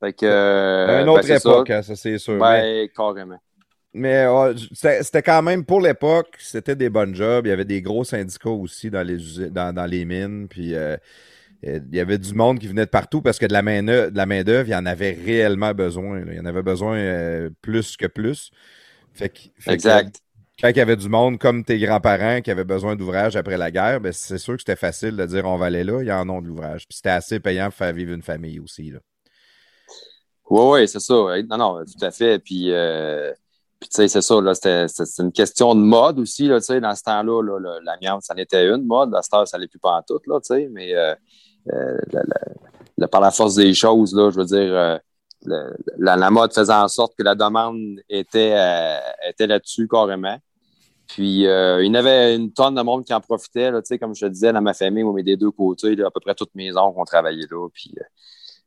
Fait 0.00 0.12
que, 0.12 1.00
Une 1.00 1.08
autre 1.08 1.28
ben, 1.28 1.36
époque, 1.36 1.68
ça, 1.68 1.76
hein, 1.76 1.82
ça 1.82 1.94
c'est 1.94 2.18
sûr. 2.18 2.40
Ben, 2.40 2.88
carrément. 2.88 3.38
Mais 3.94 4.26
c'était 4.72 5.22
quand 5.22 5.42
même, 5.42 5.64
pour 5.64 5.80
l'époque, 5.80 6.34
c'était 6.38 6.76
des 6.76 6.88
bonnes 6.88 7.14
jobs. 7.14 7.46
Il 7.46 7.50
y 7.50 7.52
avait 7.52 7.66
des 7.66 7.82
gros 7.82 8.04
syndicats 8.04 8.48
aussi 8.48 8.90
dans 8.90 9.06
les, 9.06 9.50
dans, 9.50 9.74
dans 9.74 9.84
les 9.84 10.06
mines. 10.06 10.48
Puis 10.48 10.74
euh, 10.74 10.96
il 11.62 11.94
y 11.94 12.00
avait 12.00 12.18
du 12.18 12.32
monde 12.34 12.58
qui 12.58 12.68
venait 12.68 12.86
de 12.86 12.90
partout 12.90 13.20
parce 13.20 13.38
que 13.38 13.44
de 13.44 13.52
la 13.52 13.62
main-d'œuvre, 13.62 14.66
il 14.66 14.72
y 14.72 14.74
en 14.74 14.86
avait 14.86 15.12
réellement 15.12 15.74
besoin. 15.74 16.22
Il 16.26 16.34
y 16.34 16.40
en 16.40 16.46
avait 16.46 16.62
besoin 16.62 16.96
euh, 16.96 17.50
plus 17.60 17.96
que 17.98 18.06
plus. 18.06 18.50
Fait, 19.12 19.30
exact. 19.66 20.20
quand 20.58 20.70
il 20.70 20.76
y 20.76 20.80
avait 20.80 20.96
du 20.96 21.10
monde 21.10 21.38
comme 21.38 21.62
tes 21.64 21.78
grands-parents 21.78 22.40
qui 22.40 22.50
avaient 22.50 22.64
besoin 22.64 22.96
d'ouvrage 22.96 23.36
après 23.36 23.58
la 23.58 23.70
guerre, 23.70 24.00
ben 24.00 24.10
c'est 24.10 24.38
sûr 24.38 24.54
que 24.54 24.62
c'était 24.62 24.74
facile 24.74 25.16
de 25.16 25.26
dire 25.26 25.44
on 25.44 25.58
va 25.58 25.66
aller 25.66 25.84
là, 25.84 26.00
il 26.00 26.08
y 26.08 26.12
en 26.12 26.30
a 26.30 26.40
de 26.40 26.46
l'ouvrage. 26.46 26.88
Puis 26.88 26.96
c'était 26.96 27.10
assez 27.10 27.40
payant 27.40 27.66
pour 27.66 27.74
faire 27.74 27.92
vivre 27.92 28.14
une 28.14 28.22
famille 28.22 28.58
aussi. 28.58 28.90
Oui, 30.48 30.62
oui, 30.64 30.88
c'est 30.88 31.00
ça. 31.00 31.14
Non, 31.14 31.58
non, 31.58 31.84
tout 31.84 32.04
à 32.04 32.10
fait. 32.10 32.38
Puis. 32.38 32.72
Euh 32.72 33.32
puis, 33.82 33.88
tu 33.88 33.96
sais, 33.96 34.06
c'est 34.06 34.20
ça, 34.20 34.40
là, 34.40 34.54
c'est 34.54 35.18
une 35.18 35.32
question 35.32 35.74
de 35.74 35.80
mode 35.80 36.20
aussi, 36.20 36.46
là, 36.46 36.60
tu 36.60 36.66
sais, 36.66 36.80
dans 36.80 36.94
ce 36.94 37.02
temps-là, 37.02 37.42
là, 37.42 37.80
l'amiante, 37.82 38.22
ça 38.22 38.32
en 38.32 38.36
était 38.36 38.64
une 38.64 38.84
mode. 38.84 39.10
La 39.10 39.22
star, 39.22 39.48
ça 39.48 39.56
n'allait 39.56 39.66
plus 39.66 39.80
pas 39.80 39.96
en 39.96 40.02
tout, 40.02 40.20
là, 40.28 40.38
tu 40.38 40.54
sais, 40.54 40.68
mais 40.70 40.94
euh, 40.94 41.16
euh, 41.72 41.98
par 43.10 43.20
la 43.20 43.32
force 43.32 43.56
des 43.56 43.74
choses, 43.74 44.14
là, 44.14 44.30
je 44.30 44.36
veux 44.36 44.44
dire, 44.44 44.72
euh, 44.72 44.98
la, 45.98 46.30
mode 46.30 46.54
faisait 46.54 46.72
en 46.72 46.86
sorte 46.86 47.16
que 47.18 47.24
la 47.24 47.34
demande 47.34 47.98
était, 48.08 48.56
était 49.28 49.48
là-dessus 49.48 49.88
carrément. 49.88 50.38
Puis, 51.08 51.40
il 51.40 51.92
y 51.92 51.96
avait 51.96 52.36
une 52.36 52.52
tonne 52.52 52.76
de 52.76 52.82
monde 52.82 53.04
qui 53.04 53.12
en 53.12 53.20
profitait, 53.20 53.72
là, 53.72 53.82
tu 53.82 53.88
sais, 53.88 53.98
comme 53.98 54.14
je 54.14 54.26
te 54.26 54.30
disais, 54.30 54.52
dans 54.52 54.62
ma 54.62 54.74
famille, 54.74 55.02
moi, 55.02 55.20
des 55.24 55.36
deux 55.36 55.50
côtés, 55.50 56.00
à 56.04 56.10
peu 56.12 56.20
près 56.20 56.36
toutes 56.36 56.54
mes 56.54 56.70
oncles 56.76 57.00
ont 57.00 57.04
travaillé 57.04 57.46
là, 57.50 57.68
puis... 57.74 57.92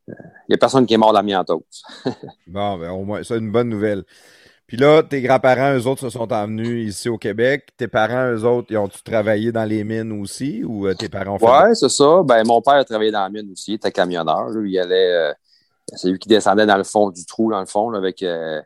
il 0.09 0.13
n'y 0.49 0.55
a 0.55 0.57
personne 0.57 0.85
qui 0.85 0.93
est 0.93 0.97
mort 0.97 1.13
d'amiantose. 1.13 1.61
bon, 2.47 2.77
ben, 2.77 2.91
au 2.91 3.05
moins, 3.05 3.23
c'est 3.23 3.37
une 3.37 3.53
bonne 3.53 3.69
nouvelle. 3.69 4.03
Puis 4.67 4.77
là, 4.77 5.03
tes 5.03 5.21
grands-parents, 5.21 5.77
eux 5.77 5.85
autres, 5.85 6.01
se 6.01 6.09
sont 6.09 6.31
emmenés 6.33 6.81
ici 6.81 7.07
au 7.07 7.17
Québec. 7.17 7.67
Tes 7.77 7.87
parents, 7.87 8.31
eux 8.31 8.45
autres, 8.45 8.67
ils 8.71 8.77
ont-tu 8.77 9.03
travaillé 9.03 9.51
dans 9.51 9.63
les 9.63 9.83
mines 9.83 10.11
aussi 10.19 10.63
ou 10.63 10.87
euh, 10.87 10.95
tes 10.95 11.07
parents 11.07 11.35
ont 11.35 11.39
fait. 11.39 11.45
Ouais, 11.45 11.75
c'est 11.75 11.89
ça. 11.89 12.23
Ben, 12.23 12.43
mon 12.45 12.61
père 12.61 12.73
a 12.75 12.83
travaillé 12.83 13.11
dans 13.11 13.21
la 13.21 13.29
mine 13.29 13.51
aussi. 13.51 13.73
Il 13.73 13.75
était 13.75 13.91
camionneur. 13.91 14.49
Il 14.65 14.79
allait. 14.79 15.11
Euh, 15.11 15.33
c'est 15.93 16.09
lui 16.09 16.17
qui 16.17 16.27
descendait 16.27 16.65
dans 16.65 16.77
le 16.77 16.83
fond 16.83 17.11
du 17.11 17.23
trou, 17.27 17.51
dans 17.51 17.59
le 17.59 17.67
fond, 17.67 17.93
avec, 17.93 18.23
euh, 18.23 18.59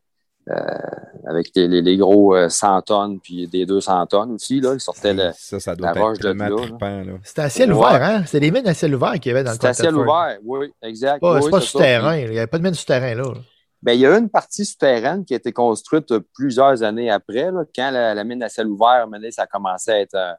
avec 1.27 1.51
les, 1.53 1.97
gros 1.97 2.33
100 2.47 2.81
tonnes 2.83 3.19
puis 3.19 3.45
des 3.47 3.65
200 3.65 4.05
tonnes 4.05 4.31
aussi. 4.31 4.61
Là. 4.61 4.75
Il 4.75 4.79
sortait 4.79 5.13
le, 5.13 5.31
ça, 5.35 5.59
ça 5.59 5.75
doit 5.75 5.91
la 5.93 6.01
roche 6.01 6.19
de 6.19 6.29
là. 6.29 7.17
C'était 7.25 7.41
à 7.41 7.49
ciel 7.49 7.73
ouvert, 7.73 8.01
hein? 8.01 8.23
C'était 8.25 8.39
des 8.39 8.51
mines 8.51 8.67
à 8.69 8.73
ciel 8.73 8.95
ouvert 8.95 9.19
qu'il 9.19 9.33
y 9.33 9.35
avait 9.35 9.43
dans 9.43 9.51
le 9.51 9.55
C'était 9.55 9.67
à 9.67 9.73
ciel 9.73 9.95
ouvert, 9.97 10.37
oui, 10.45 10.71
exact. 10.81 11.21
c'est 11.21 11.49
pas 11.49 11.59
souterrain. 11.59 12.15
Il 12.15 12.31
n'y 12.31 12.37
avait 12.37 12.47
pas 12.47 12.57
de 12.57 12.63
mine 12.63 12.73
souterrain 12.73 13.15
là. 13.15 13.33
Bien, 13.81 13.93
il 13.93 14.01
y 14.01 14.05
a 14.05 14.17
une 14.17 14.29
partie 14.29 14.65
souterraine 14.65 15.23
qui 15.23 15.33
a 15.33 15.37
été 15.37 15.53
construite 15.53 16.13
plusieurs 16.33 16.83
années 16.83 17.09
après, 17.09 17.49
quand 17.73 17.91
la, 17.91 18.23
mine 18.23 18.43
à 18.43 18.49
ciel 18.49 18.67
ouvert, 18.67 19.07
ça 19.31 19.43
a 19.43 19.47
commencé 19.47 19.91
à 19.91 19.99
être 20.01 20.15
euh, 20.15 20.33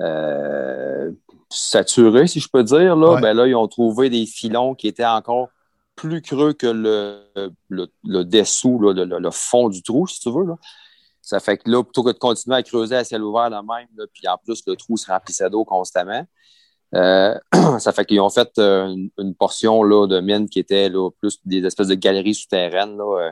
euh, 0.00 1.12
saturé, 1.48 2.26
si 2.26 2.40
je 2.40 2.48
peux 2.52 2.64
dire. 2.64 2.96
Là. 2.96 3.18
Ben 3.20 3.34
là, 3.34 3.46
ils 3.46 3.54
ont 3.54 3.68
trouvé 3.68 4.10
des 4.10 4.26
filons 4.26 4.74
qui 4.74 4.88
étaient 4.88 5.06
encore 5.06 5.48
plus 5.96 6.20
creux 6.20 6.52
que 6.52 6.66
le, 6.66 7.22
le, 7.68 8.24
dessous, 8.24 8.78
le, 8.78 9.30
fond 9.30 9.68
du 9.68 9.82
trou, 9.82 10.06
si 10.06 10.20
tu 10.20 10.30
veux. 10.30 10.44
Là. 10.44 10.56
Ça 11.22 11.40
fait 11.40 11.58
que 11.58 11.70
là, 11.70 11.82
plutôt 11.82 12.02
que 12.02 12.10
de 12.10 12.18
continuer 12.18 12.56
à 12.56 12.62
creuser 12.62 12.96
à 12.96 13.04
ciel 13.04 13.22
ouvert 13.22 13.48
de 13.48 13.56
même, 13.56 13.88
puis 14.12 14.26
en 14.28 14.36
plus, 14.38 14.62
le 14.66 14.76
trou 14.76 14.96
se 14.96 15.10
remplissait 15.10 15.48
d'eau 15.48 15.64
constamment, 15.64 16.26
euh, 16.94 17.34
ça 17.78 17.92
fait 17.92 18.04
qu'ils 18.04 18.20
ont 18.20 18.30
fait 18.30 18.50
euh, 18.58 18.94
une, 19.18 19.34
portion 19.34 19.82
là, 19.82 20.06
de 20.06 20.20
mine 20.20 20.48
qui 20.48 20.58
était 20.58 20.88
là, 20.88 21.10
plus 21.10 21.38
des 21.44 21.64
espèces 21.64 21.88
de 21.88 21.94
galeries 21.94 22.34
souterraines. 22.34 22.96
Là, 22.96 23.26
euh. 23.26 23.30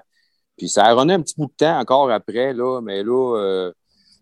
puis 0.57 0.69
ça 0.69 0.85
a 0.85 0.95
runné 0.95 1.15
un 1.15 1.21
petit 1.21 1.35
bout 1.37 1.47
de 1.47 1.53
temps 1.57 1.79
encore 1.79 2.11
après, 2.11 2.53
là, 2.53 2.81
mais 2.81 3.03
là, 3.03 3.71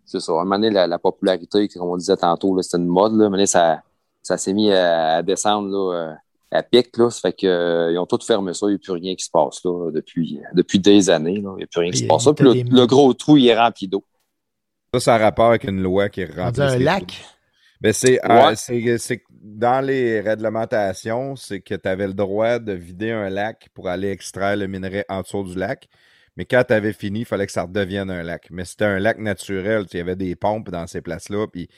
c'est 0.05 0.20
ça. 0.20 0.33
À 0.33 0.37
un 0.37 0.44
moment 0.44 0.59
donné, 0.59 0.70
la, 0.70 0.98
popularité, 0.98 1.68
comme 1.68 1.88
on 1.88 1.96
disait 1.96 2.16
tantôt, 2.16 2.61
c'était 2.62 2.79
une 2.79 2.87
mode. 2.87 3.14
Là, 3.14 3.29
mais 3.31 3.46
ça, 3.46 3.83
ça 4.22 4.37
s'est 4.37 4.55
mis 4.55 4.72
à, 4.72 5.22
descendre 5.22 5.68
là, 5.68 6.16
à 6.51 6.62
pic. 6.62 6.96
Là, 6.96 7.11
ça 7.11 7.20
fait 7.20 7.35
qu'ils 7.35 7.98
ont 7.98 8.07
tout 8.07 8.18
fermé 8.27 8.55
ça. 8.55 8.66
Il 8.66 8.70
n'y 8.70 8.77
a 8.77 8.79
plus 8.79 8.92
rien 8.92 9.14
qui 9.14 9.24
se 9.24 9.31
passe 9.31 9.62
là, 9.64 9.90
depuis, 9.92 10.40
depuis 10.55 10.79
des 10.79 11.11
années. 11.11 11.40
Là. 11.40 11.53
Il 11.57 11.59
n'y 11.59 11.64
a 11.64 11.66
plus 11.66 11.81
rien 11.81 11.90
qui 11.90 11.98
se 11.98 12.07
passe. 12.07 12.27
Puis 12.35 12.62
le, 12.64 12.87
gros 12.87 13.12
trou, 13.12 13.37
il 13.37 13.48
est 13.48 13.59
rempli 13.59 13.87
d'eau. 13.87 14.03
Ça, 14.94 15.01
ça 15.01 15.14
a 15.16 15.18
rapport 15.18 15.51
avec 15.51 15.64
une 15.64 15.83
loi 15.83 16.09
qui 16.09 16.22
est 16.22 16.35
remplie. 16.35 16.62
un 16.62 16.79
lac? 16.79 17.22
Ben 17.81 17.92
c'est, 17.92 18.18
euh, 18.29 18.55
c'est, 18.98 19.22
dans 19.40 19.85
les 19.85 20.20
réglementations, 20.20 21.37
c'est 21.37 21.61
que 21.61 21.74
tu 21.74 21.88
avais 21.88 22.07
le 22.07 22.14
droit 22.14 22.59
de 22.59 22.72
vider 22.72 23.11
un 23.11 23.31
lac 23.31 23.68
pour 23.74 23.88
aller 23.88 24.11
extraire 24.11 24.57
le 24.57 24.66
minerai 24.66 25.05
en 25.09 25.22
dessous 25.22 25.44
du 25.44 25.55
lac. 25.55 25.88
Mais 26.37 26.44
quand 26.44 26.62
tu 26.66 26.72
avais 26.72 26.92
fini, 26.92 27.20
il 27.20 27.24
fallait 27.24 27.46
que 27.46 27.53
ça 27.53 27.62
redevienne 27.62 28.11
un 28.11 28.22
lac. 28.22 28.48
Mais 28.51 28.64
c'était 28.64 28.85
un 28.85 28.98
lac 28.98 29.18
naturel. 29.18 29.87
Il 29.92 29.96
y 29.96 30.01
avait 30.01 30.16
des 30.16 30.37
pompes 30.37 30.70
dans 30.70 30.87
ces 30.87 31.01
places-là, 31.01 31.46
puis 31.48 31.68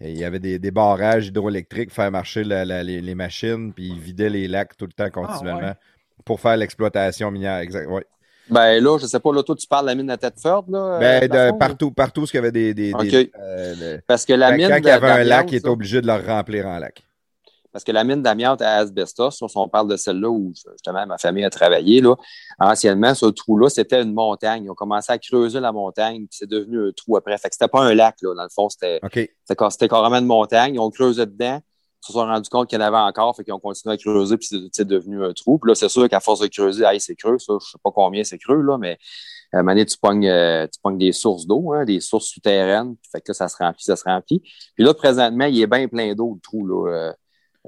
il 0.00 0.18
y 0.18 0.24
avait 0.24 0.38
des, 0.38 0.58
des 0.58 0.70
barrages 0.70 1.28
hydroélectriques 1.28 1.88
pour 1.88 1.96
faire 1.96 2.10
marcher 2.10 2.44
les, 2.44 3.14
machines, 3.14 3.72
puis 3.72 3.88
ils 3.88 3.98
vidaient 3.98 4.30
les 4.30 4.48
lacs 4.48 4.76
tout 4.76 4.86
le 4.86 4.92
temps 4.92 5.10
continuellement 5.10 5.74
ah, 5.74 6.22
pour 6.24 6.40
faire 6.40 6.56
l'exploitation 6.56 7.30
minière. 7.30 7.58
Exact, 7.58 7.86
ouais. 7.88 8.06
Ben 8.48 8.82
là, 8.82 8.98
je 8.98 9.06
sais 9.06 9.20
pas, 9.20 9.32
là, 9.32 9.42
toi, 9.42 9.54
tu 9.54 9.66
parles 9.66 9.84
de 9.84 9.90
la 9.90 9.94
mine 9.94 10.08
de 10.08 10.16
Thetford, 10.16 10.64
là? 10.68 10.98
Ben, 10.98 11.32
euh, 11.32 11.52
partout, 11.52 11.92
partout, 11.92 12.26
ce 12.26 12.32
qu'il 12.32 12.38
y 12.38 12.42
avait 12.42 12.50
des. 12.50 12.74
des, 12.74 12.92
euh, 13.38 13.98
Parce 14.08 14.24
que 14.24 14.32
la 14.32 14.52
mine. 14.52 14.68
Quand 14.68 14.78
il 14.78 14.86
y 14.86 14.90
avait 14.90 15.08
un 15.08 15.24
lac, 15.24 15.52
il 15.52 15.56
était 15.56 15.68
obligé 15.68 16.00
de 16.00 16.06
le 16.06 16.14
remplir 16.14 16.66
en 16.66 16.78
lac. 16.78 17.04
Parce 17.72 17.84
que 17.84 17.92
la 17.92 18.04
mine 18.04 18.22
d'amiante 18.22 18.62
à 18.62 18.76
Asbestos, 18.76 19.30
si 19.30 19.44
on 19.54 19.68
parle 19.68 19.88
de 19.88 19.96
celle-là 19.96 20.28
où 20.28 20.52
justement 20.54 21.06
ma 21.06 21.18
famille 21.18 21.44
a 21.44 21.50
travaillé, 21.50 22.00
là, 22.00 22.16
anciennement, 22.58 23.14
ce 23.14 23.26
trou-là, 23.26 23.68
c'était 23.68 24.02
une 24.02 24.12
montagne. 24.12 24.64
Ils 24.64 24.70
ont 24.70 24.74
commencé 24.74 25.12
à 25.12 25.18
creuser 25.18 25.60
la 25.60 25.72
montagne, 25.72 26.26
puis 26.26 26.38
c'est 26.38 26.48
devenu 26.48 26.88
un 26.88 26.92
trou 26.92 27.16
après. 27.16 27.36
Fait 27.38 27.48
que 27.48 27.54
c'était 27.54 27.68
pas 27.68 27.82
un 27.82 27.94
lac, 27.94 28.16
là, 28.22 28.34
dans 28.34 28.42
le 28.42 28.48
fond, 28.48 28.68
c'était 28.68 29.00
c'était 29.44 29.88
carrément 29.88 30.16
une 30.16 30.26
montagne. 30.26 30.74
Ils 30.74 30.80
ont 30.80 30.90
creusé 30.90 31.26
dedans, 31.26 31.60
se 32.00 32.12
sont 32.12 32.20
rendus 32.20 32.48
compte 32.48 32.68
qu'il 32.68 32.78
y 32.78 32.82
en 32.82 32.84
avait 32.84 32.96
encore, 32.96 33.36
fait 33.36 33.44
qu'ils 33.44 33.52
ont 33.52 33.60
continué 33.60 33.94
à 33.94 33.98
creuser, 33.98 34.36
puis 34.36 34.70
c'est 34.72 34.86
devenu 34.86 35.24
un 35.24 35.32
trou. 35.32 35.58
Puis 35.58 35.70
là, 35.70 35.74
c'est 35.74 35.88
sûr 35.88 36.08
qu'à 36.08 36.20
force 36.20 36.40
de 36.40 36.46
creuser, 36.46 36.84
hey, 36.84 37.00
c'est 37.00 37.14
creux, 37.14 37.38
ça, 37.38 37.54
je 37.60 37.70
sais 37.70 37.78
pas 37.82 37.90
combien 37.90 38.24
c'est 38.24 38.38
creux, 38.38 38.62
là, 38.62 38.78
mais 38.78 38.98
à 39.52 39.58
un 39.58 39.62
moment 39.62 39.72
donné, 39.72 39.86
tu 39.86 39.98
pognes, 39.98 40.28
euh, 40.28 40.66
tu 40.66 40.80
pognes 40.82 40.98
des 40.98 41.12
sources 41.12 41.46
d'eau, 41.46 41.72
hein, 41.72 41.84
des 41.84 42.00
sources 42.00 42.26
souterraines, 42.26 42.96
fait 43.10 43.20
que 43.20 43.30
là, 43.30 43.34
ça 43.34 43.48
se 43.48 43.56
remplit, 43.56 43.84
ça 43.84 43.96
se 43.96 44.04
remplit. 44.04 44.40
Puis 44.74 44.84
là, 44.84 44.94
présentement, 44.94 45.46
il 45.46 45.60
est 45.60 45.66
bien 45.66 45.88
plein 45.88 46.14
d'eau, 46.14 46.34
le 46.34 46.40
trou, 46.40 46.66
là. 46.66 46.92
Euh, 46.92 47.12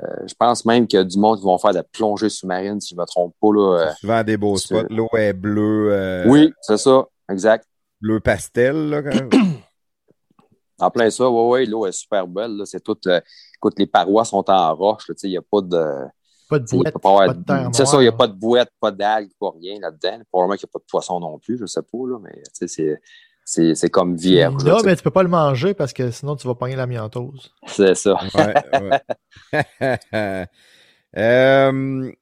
euh, 0.00 0.26
je 0.26 0.34
pense 0.34 0.64
même 0.64 0.86
qu'il 0.86 0.98
y 0.98 1.00
a 1.00 1.04
du 1.04 1.18
monde 1.18 1.38
qui 1.38 1.44
vont 1.44 1.58
faire 1.58 1.72
de 1.72 1.76
la 1.76 1.82
plongée 1.82 2.28
sous-marine, 2.28 2.80
si 2.80 2.90
je 2.90 2.94
ne 2.94 3.00
me 3.00 3.06
trompe 3.06 3.34
pas. 3.40 3.48
Là, 3.52 3.94
souvent 4.00 4.22
des 4.24 4.36
beaux 4.36 4.56
spots. 4.56 4.86
L'eau 4.88 5.08
est 5.16 5.32
bleue. 5.32 6.24
Oui, 6.26 6.52
c'est 6.62 6.78
ça, 6.78 7.06
exact. 7.30 7.66
Bleu 8.00 8.20
pastel, 8.20 8.90
là, 8.90 9.02
quand 9.02 9.14
même. 9.14 9.30
En 10.80 10.90
plein 10.90 11.08
ça, 11.10 11.30
oui, 11.30 11.60
oui, 11.60 11.66
l'eau 11.66 11.86
est 11.86 11.92
super 11.92 12.26
belle. 12.26 12.60
C'est 12.64 12.82
tout. 12.82 12.98
Euh, 13.06 13.20
écoute, 13.56 13.74
les 13.78 13.86
parois 13.86 14.24
sont 14.24 14.44
en 14.50 14.74
roche. 14.74 15.08
Il 15.22 15.30
n'y 15.30 15.36
a 15.36 15.42
pas 15.42 15.60
de. 15.60 15.84
Pas 16.48 16.58
de 16.58 16.66
bouette. 16.66 16.94
C'est 17.72 17.86
ça, 17.86 17.98
il 17.98 18.02
n'y 18.02 18.08
a 18.08 18.12
pas 18.12 18.26
de 18.26 18.32
bouette, 18.32 18.70
pas 18.80 18.90
d'algues, 18.90 19.30
pas 19.38 19.52
rien 19.58 19.78
là-dedans. 19.80 20.22
Probablement 20.30 20.56
qu'il 20.56 20.66
n'y 20.66 20.70
a 20.70 20.72
pas 20.72 20.80
de 20.80 20.90
poisson 20.90 21.20
non 21.20 21.38
plus, 21.38 21.56
je 21.56 21.62
ne 21.62 21.66
sais 21.66 21.82
pas, 21.82 21.98
là, 22.08 22.18
mais 22.20 22.42
c'est. 22.52 23.00
C'est 23.44 23.90
comme 23.90 24.16
vierge. 24.16 24.64
Non, 24.64 24.78
mais 24.84 24.94
tu 24.94 25.00
ne 25.00 25.04
peux 25.04 25.10
pas 25.10 25.22
le 25.22 25.28
manger 25.28 25.74
parce 25.74 25.92
que 25.92 26.10
sinon 26.10 26.36
tu 26.36 26.46
vas 26.46 26.54
pogner 26.54 26.76
l'amiantose. 26.76 27.52
C'est 27.66 27.94
ça. 27.94 28.16
Ouais, 28.34 28.54
ouais. 29.52 30.46
euh, 31.16 32.12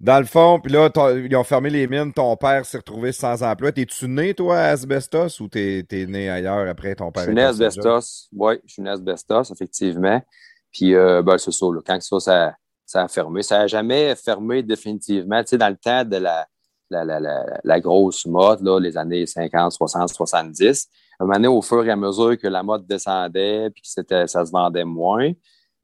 dans 0.00 0.18
le 0.20 0.26
fond, 0.26 0.60
puis 0.60 0.72
là, 0.72 0.88
ils 1.16 1.34
ont 1.34 1.42
fermé 1.42 1.70
les 1.70 1.88
mines, 1.88 2.12
ton 2.12 2.36
père 2.36 2.64
s'est 2.64 2.78
retrouvé 2.78 3.10
sans 3.10 3.42
emploi. 3.42 3.72
T'es-tu 3.72 4.06
né, 4.06 4.32
toi, 4.32 4.58
à 4.58 4.68
Asbestos 4.68 5.40
ou 5.40 5.48
t'es 5.48 5.84
es 5.90 6.06
né 6.06 6.30
ailleurs 6.30 6.68
après 6.68 6.94
ton 6.94 7.10
père? 7.10 7.24
Je 7.24 7.28
suis 7.28 7.34
né 7.34 7.42
à 7.42 7.48
Asbestos, 7.48 8.28
oui, 8.32 8.54
je 8.64 8.74
suis 8.74 8.82
né 8.82 8.90
à 8.90 8.92
Asbestos, 8.92 9.50
effectivement. 9.50 10.22
Puis, 10.72 10.94
euh, 10.94 11.22
ben, 11.22 11.36
c'est 11.36 11.50
ça, 11.50 11.66
là, 11.66 11.80
quand 11.84 12.00
ça, 12.00 12.20
ça, 12.20 12.56
ça, 12.86 13.02
a 13.02 13.08
fermé, 13.08 13.42
ça 13.42 13.58
n'a 13.58 13.66
jamais 13.66 14.14
fermé 14.14 14.62
définitivement. 14.62 15.42
Tu 15.42 15.48
sais, 15.48 15.58
dans 15.58 15.68
le 15.68 15.76
temps 15.76 16.04
de 16.04 16.16
la, 16.16 16.46
la, 16.90 17.04
la, 17.04 17.20
la, 17.20 17.60
la 17.62 17.80
grosse 17.80 18.26
mode, 18.26 18.62
là, 18.62 18.78
les 18.78 18.96
années 18.96 19.26
50, 19.26 19.72
60, 19.72 20.08
70, 20.08 20.88
à 21.18 21.24
un 21.24 21.26
moment 21.26 21.36
donné, 21.36 21.48
au 21.48 21.62
fur 21.62 21.84
et 21.84 21.90
à 21.90 21.96
mesure 21.96 22.38
que 22.38 22.46
la 22.46 22.62
mode 22.62 22.86
descendait 22.86 23.70
puis 23.70 23.82
que 23.82 24.26
ça 24.26 24.44
se 24.44 24.50
vendait 24.52 24.84
moins, 24.84 25.32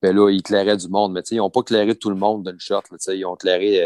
ben 0.01 0.14
là, 0.14 0.31
ils 0.31 0.38
éclairaient 0.38 0.77
du 0.77 0.88
monde. 0.88 1.12
Mais 1.12 1.23
ils 1.31 1.38
n'ont 1.38 1.51
pas 1.51 1.61
éclairé 1.61 1.95
tout 1.97 2.11
le 2.11 2.17
monde 2.17 2.47
d'une 2.47 2.61
shot. 2.61 2.83
Là, 2.90 3.14
ils 3.14 3.25
ont 3.27 3.35
éclairé 3.35 3.85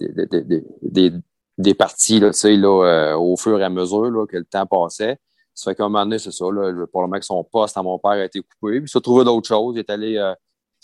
euh, 0.00 0.26
des, 0.26 0.60
des, 0.82 1.12
des, 1.56 1.74
parties 1.74 2.20
là, 2.20 2.30
là, 2.30 2.84
euh, 2.84 3.16
au 3.16 3.36
fur 3.36 3.60
et 3.60 3.64
à 3.64 3.68
mesure 3.68 4.10
là, 4.10 4.26
que 4.26 4.36
le 4.36 4.44
temps 4.44 4.66
passait. 4.66 5.18
Ça 5.54 5.70
fait 5.70 5.76
qu'à 5.76 5.84
un 5.84 5.88
moment 5.88 6.04
donné, 6.04 6.18
c'est 6.18 6.32
ça. 6.32 6.46
Là, 6.46 6.72
probablement 6.86 7.18
que 7.18 7.24
son 7.24 7.44
poste 7.44 7.76
à 7.76 7.82
mon 7.82 7.98
père 7.98 8.12
a 8.12 8.24
été 8.24 8.40
coupé. 8.40 8.80
Puis 8.80 8.82
il 8.84 8.88
s'est 8.88 9.00
trouvé 9.00 9.24
d'autres 9.24 9.46
choses. 9.46 9.76
Il 9.76 9.80
est 9.80 9.90
allé 9.90 10.16
euh, 10.16 10.34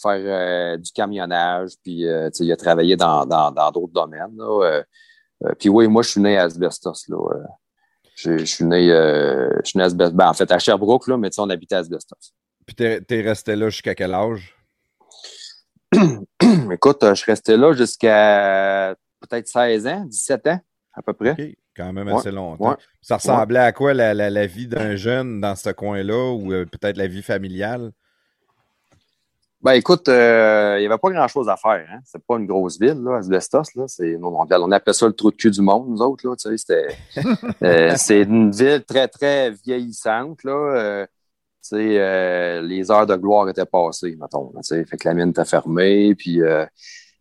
faire 0.00 0.78
du 0.78 0.92
camionnage. 0.92 1.72
Puis 1.82 2.02
il 2.02 2.52
a 2.52 2.56
travaillé 2.56 2.96
dans 2.96 3.24
d'autres 3.24 3.92
dans, 3.92 4.06
domaines. 4.06 4.36
Là, 4.36 4.82
puis 5.58 5.68
oui, 5.68 5.88
moi, 5.88 6.02
je 6.02 6.10
suis 6.10 6.20
né 6.20 6.36
à 6.38 6.44
Asbestos. 6.44 7.08
Là, 7.08 7.18
je, 8.14 8.44
suis 8.44 8.64
né, 8.64 8.86
je 8.86 9.60
suis 9.64 9.78
né 9.78 9.82
à 9.82 9.86
Asbestos. 9.86 10.14
Ben, 10.14 10.28
en 10.28 10.34
fait, 10.34 10.50
à 10.50 10.58
Sherbrooke, 10.58 11.08
là, 11.08 11.16
mais 11.16 11.30
on 11.38 11.50
habitait 11.50 11.74
à 11.74 11.78
Asbestos. 11.78 12.32
Puis 12.66 12.76
t'es 12.76 13.04
es 13.08 13.20
resté 13.20 13.56
là 13.56 13.68
jusqu'à 13.68 13.94
quel 13.94 14.14
âge? 14.14 14.56
Écoute, 16.72 16.98
je 17.02 17.14
suis 17.14 17.30
resté 17.30 17.56
là 17.56 17.72
jusqu'à 17.72 18.96
peut-être 19.20 19.48
16 19.48 19.86
ans, 19.86 20.04
17 20.06 20.46
ans, 20.48 20.60
à 20.92 21.02
peu 21.02 21.12
près. 21.12 21.56
Quand 21.76 21.92
même 21.92 22.08
assez 22.08 22.30
longtemps. 22.30 22.76
Ça 23.02 23.16
ressemblait 23.16 23.58
à 23.58 23.72
quoi 23.72 23.94
la, 23.94 24.14
la, 24.14 24.46
vie 24.46 24.68
d'un 24.68 24.96
jeune 24.96 25.40
dans 25.40 25.56
ce 25.56 25.70
coin-là 25.70 26.32
ou 26.32 26.52
euh, 26.52 26.64
peut-être 26.64 26.96
la 26.96 27.08
vie 27.08 27.22
familiale? 27.22 27.90
Ben 29.64 29.72
écoute, 29.72 30.08
euh, 30.08 30.76
il 30.76 30.80
n'y 30.80 30.86
avait 30.86 30.98
pas 30.98 31.10
grand-chose 31.10 31.48
à 31.48 31.56
faire. 31.56 31.86
Hein? 31.90 32.00
C'est 32.04 32.22
pas 32.22 32.36
une 32.36 32.46
grosse 32.46 32.78
ville, 32.78 33.02
là, 33.02 33.16
Asbestos. 33.16 33.74
Là. 33.74 33.84
C'est, 33.88 34.16
on, 34.22 34.70
appelait 34.70 34.92
ça 34.92 35.06
le 35.06 35.14
trou 35.14 35.30
de 35.30 35.36
cul 35.36 35.50
du 35.50 35.62
monde, 35.62 35.88
nous 35.88 36.02
autres. 36.02 36.28
Là, 36.28 36.34
c'était, 36.36 36.88
euh, 37.62 37.94
c'est 37.96 38.22
une 38.22 38.50
ville 38.50 38.84
très, 38.84 39.08
très 39.08 39.50
vieillissante. 39.50 40.44
Là. 40.44 41.06
les 41.72 42.90
heures 42.90 43.06
de 43.06 43.16
gloire 43.16 43.48
étaient 43.48 43.64
passées, 43.64 44.16
mettons. 44.20 44.52
fait 44.62 44.84
que 44.84 45.08
la 45.08 45.14
mine 45.14 45.30
était 45.30 45.46
fermée, 45.46 46.14
puis 46.14 46.42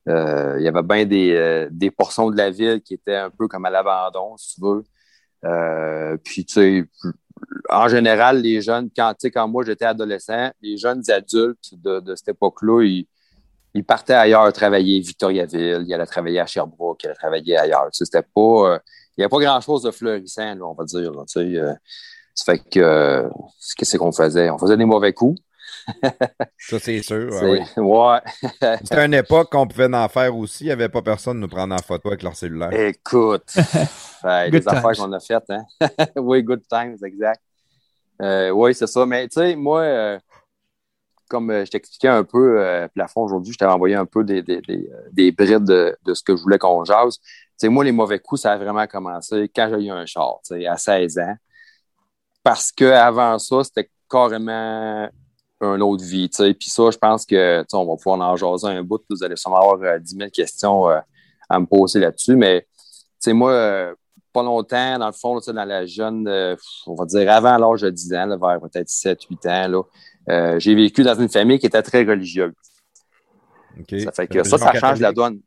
euh, 0.10 0.56
il 0.60 0.63
y 0.63 0.67
avait 0.67 0.84
bien 0.84 1.06
des, 1.06 1.34
euh, 1.34 1.67
des, 1.71 1.91
portions 1.91 2.29
de 2.29 2.38
la 2.38 2.49
ville 2.49 2.82
qui 2.82 2.95
étaient 2.95 3.15
un 3.15 3.29
peu 3.29 3.47
comme 3.47 3.65
à 3.65 3.69
l'abandon, 3.69 4.36
si 4.38 4.56
tu 4.56 4.62
veux. 4.62 4.84
Euh, 5.45 6.17
puis, 6.23 6.45
tu 6.45 6.53
sais, 6.53 6.86
en 7.69 7.88
général, 7.88 8.41
les 8.41 8.62
jeunes, 8.62 8.89
quand, 8.95 9.13
quand 9.25 9.47
moi 9.47 9.63
j'étais 9.65 9.86
adolescent, 9.86 10.51
les 10.62 10.77
jeunes 10.77 11.03
adultes 11.10 11.73
de, 11.73 11.99
de 11.99 12.15
cette 12.15 12.29
époque-là, 12.29 12.84
ils, 12.84 13.08
ils, 13.73 13.84
partaient 13.84 14.13
ailleurs 14.13 14.51
travailler, 14.53 14.99
Victoriaville, 14.99 15.84
ils 15.88 15.93
allaient 15.93 16.06
travailler 16.06 16.39
à 16.39 16.45
Sherbrooke, 16.45 17.03
ils 17.03 17.08
allaient 17.08 17.15
travailler 17.15 17.58
ailleurs. 17.58 17.89
C'était 17.91 18.21
pas, 18.21 18.79
il 19.15 19.19
n'y 19.19 19.23
avait 19.23 19.29
pas 19.29 19.39
grand-chose 19.39 19.84
de 19.84 19.91
fleurissant, 19.91 20.58
on 20.62 20.73
va 20.73 20.86
dire. 20.86 21.12
Là, 21.12 21.23
sais, 21.27 21.60
ça 22.36 22.45
fait 22.45 22.60
que, 22.69 23.29
qu'est-ce 23.77 23.97
qu'on 23.97 24.12
faisait? 24.12 24.49
On 24.49 24.58
faisait 24.58 24.77
des 24.77 24.86
mauvais 24.86 25.13
coups. 25.13 25.39
Ça, 26.58 26.80
c'est 26.80 27.02
sûr. 27.02 27.30
ouais. 27.78 28.19
C'était 28.84 29.06
une 29.06 29.13
époque 29.13 29.52
qu'on 29.52 29.67
pouvait 29.67 29.93
en 29.93 30.08
faire 30.08 30.36
aussi. 30.36 30.65
Il 30.65 30.67
n'y 30.67 30.74
avait 30.74 30.89
pas 30.89 31.02
personne 31.02 31.39
nous 31.39 31.48
prendre 31.48 31.76
en 31.76 31.80
photo 31.80 32.10
avec 32.10 32.24
leur 32.24 32.36
cellulaire. 32.36 32.72
Écoute, 32.72 33.56
les 34.24 34.67
affaires 34.67 34.93
qu'on 34.98 35.12
a 35.12 35.19
faites. 35.19 35.50
Hein? 35.50 35.65
oui, 36.15 36.43
good 36.43 36.62
times, 36.69 36.98
exact. 37.04 37.41
Euh, 38.22 38.50
oui, 38.52 38.74
c'est 38.74 38.88
ça. 38.88 39.06
Mais 39.06 39.28
tu 39.28 39.36
sais, 39.36 39.56
moi, 39.56 39.82
euh, 39.82 40.19
comme 41.30 41.50
euh, 41.52 41.65
je 41.65 41.72
t'expliquais 41.72 42.08
un 42.08 42.24
peu, 42.24 42.88
plafond 42.93 43.22
aujourd'hui, 43.24 43.54
je 43.54 43.58
t'avais 43.58 43.74
envoyé 43.74 43.96
un 43.96 44.06
peu 44.06 44.24
des, 44.24 44.41
des, 44.41 44.62
des, 45.12 45.32
brides 45.32 45.65
de, 45.65 45.98
de, 46.04 46.13
ce 46.13 46.24
que 46.24 46.36
je 46.36 46.41
voulais 46.41 46.60
qu'on 46.60 46.84
jase. 46.86 47.17
Tu 47.17 47.28
sais, 47.58 47.69
moi, 47.69 47.84
les 47.84 47.91
mauvais 47.91 48.19
coups, 48.19 48.41
ça 48.41 48.54
a 48.54 48.58
vraiment 48.58 48.88
commencé 48.88 49.50
quand 49.54 49.69
j'ai 49.69 49.86
eu 49.88 49.91
un 49.91 50.06
char, 50.06 50.39
tu 50.46 50.56
sais, 50.56 50.65
à 50.65 50.78
16 50.78 51.17
ans. 51.19 51.36
Parce 52.43 52.72
qu'avant 52.72 53.39
ça, 53.39 53.63
c'était 53.63 53.89
carrément 54.10 55.10
une 55.63 55.82
autre 55.82 56.04
vie. 56.04 56.30
Puis 56.30 56.69
ça, 56.69 56.89
je 56.91 56.97
pense 56.97 57.26
que 57.26 57.63
on 57.73 57.86
va 57.86 57.95
pouvoir 57.95 58.19
en 58.19 58.36
jaser 58.36 58.67
un 58.67 58.84
bout. 58.84 59.02
Vous 59.10 59.23
allez 59.23 59.36
sûrement 59.36 59.58
avoir 59.58 59.99
10 59.99 60.15
euh, 60.15 60.17
000 60.19 60.30
questions 60.30 60.89
euh, 60.89 60.99
à 61.49 61.60
me 61.60 61.65
poser 61.65 61.99
là-dessus. 61.99 62.36
Mais 62.36 62.67
moi, 63.28 63.52
euh, 63.52 63.95
pas 64.32 64.43
longtemps, 64.43 64.99
dans 64.99 65.08
le 65.08 65.13
fond, 65.13 65.39
dans 65.39 65.65
la 65.65 65.86
jeune, 65.86 66.28
on 66.88 66.95
va 66.95 67.06
dire 67.06 67.32
avant 67.32 67.58
l'âge 67.58 67.82
de 67.82 67.89
10 67.89 68.13
ans, 68.15 68.38
vers 68.38 68.60
peut-être 68.60 68.89
7-8 68.89 69.47
ans, 69.47 69.84
là, 70.28 70.60
j'ai 70.60 70.76
vécu 70.76 71.04
dans 71.04 71.15
une 71.15 71.30
famille 71.30 71.60
qui 71.60 71.67
était 71.67 71.84
très 71.84 72.04
religieuse. 72.04 72.54
Ça 74.04 74.12
fait 74.12 74.28
que 74.28 74.43
ça, 74.43 74.58
ça 74.58 74.73
change 74.73 74.99
la 74.99 75.13
donne. 75.13 75.39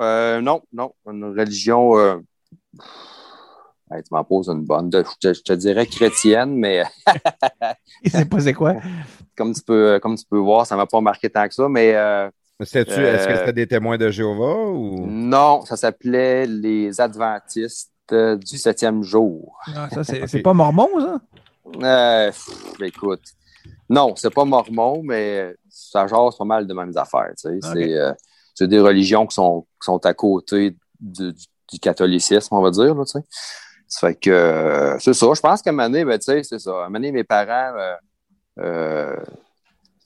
non, 0.00 0.62
non, 0.72 0.92
une 1.06 1.38
religion 1.38 2.22
tu 4.00 4.08
m'en 4.14 4.24
poses 4.24 4.48
une 4.48 4.64
bonne. 4.64 4.90
Je 4.92 5.42
te, 5.42 5.52
dirais 5.52 5.86
chrétienne, 5.86 6.56
mais. 6.56 6.84
Il 8.02 8.10
sait 8.10 8.24
pas 8.24 8.40
c'est 8.40 8.54
quoi. 8.54 8.76
Comme 9.42 9.54
tu, 9.54 9.62
peux, 9.62 9.98
comme 10.00 10.16
tu 10.16 10.24
peux 10.24 10.38
voir, 10.38 10.66
ça 10.66 10.76
ne 10.76 10.80
m'a 10.80 10.86
pas 10.86 11.00
marqué 11.00 11.28
tant 11.28 11.48
que 11.48 11.54
ça, 11.54 11.68
mais. 11.68 11.94
Euh, 11.96 12.30
est-ce 12.60 12.84
que 12.84 12.90
euh, 12.92 13.38
c'était 13.38 13.52
des 13.52 13.66
témoins 13.66 13.98
de 13.98 14.08
Jéhovah 14.08 14.68
ou? 14.68 15.04
Non, 15.04 15.64
ça 15.64 15.76
s'appelait 15.76 16.46
les 16.46 17.00
Adventistes 17.00 17.90
du 18.08 18.56
septième 18.56 19.02
jour. 19.02 19.58
Ah, 19.74 19.88
ça, 19.90 20.04
c'est 20.04 20.38
pas 20.42 20.52
mormon, 20.52 20.88
ça? 21.00 21.20
Euh, 21.82 22.30
écoute. 22.80 23.22
Non, 23.88 24.14
c'est 24.14 24.32
pas 24.32 24.44
mormon, 24.44 25.02
mais 25.02 25.56
ça 25.68 26.06
jase 26.06 26.36
pas 26.36 26.44
mal 26.44 26.66
de 26.68 26.74
mêmes 26.74 26.96
affaires. 26.96 27.32
C'est 27.34 28.68
des 28.68 28.78
religions 28.78 29.26
qui 29.26 29.34
sont, 29.34 29.66
sont 29.80 30.04
à 30.06 30.14
côté 30.14 30.76
du, 31.00 31.34
catholicisme, 31.80 32.54
on 32.54 32.62
va 32.62 32.70
dire. 32.70 32.94
Là, 32.94 33.04
ça 33.04 33.20
fait 34.08 34.14
que 34.14 34.30
euh, 34.30 34.98
c'est 35.00 35.14
ça. 35.14 35.26
Je 35.34 35.40
pense 35.40 35.62
qu'à 35.62 35.70
un 35.70 35.72
moment 35.72 35.88
donné, 35.88 36.04
ben, 36.04 36.18
c'est 36.20 36.44
ça. 36.44 36.70
À 36.70 36.72
un 36.72 36.76
moment 36.84 36.92
donné, 36.92 37.12
mes 37.12 37.24
parents, 37.24 37.76
euh, 38.58 39.16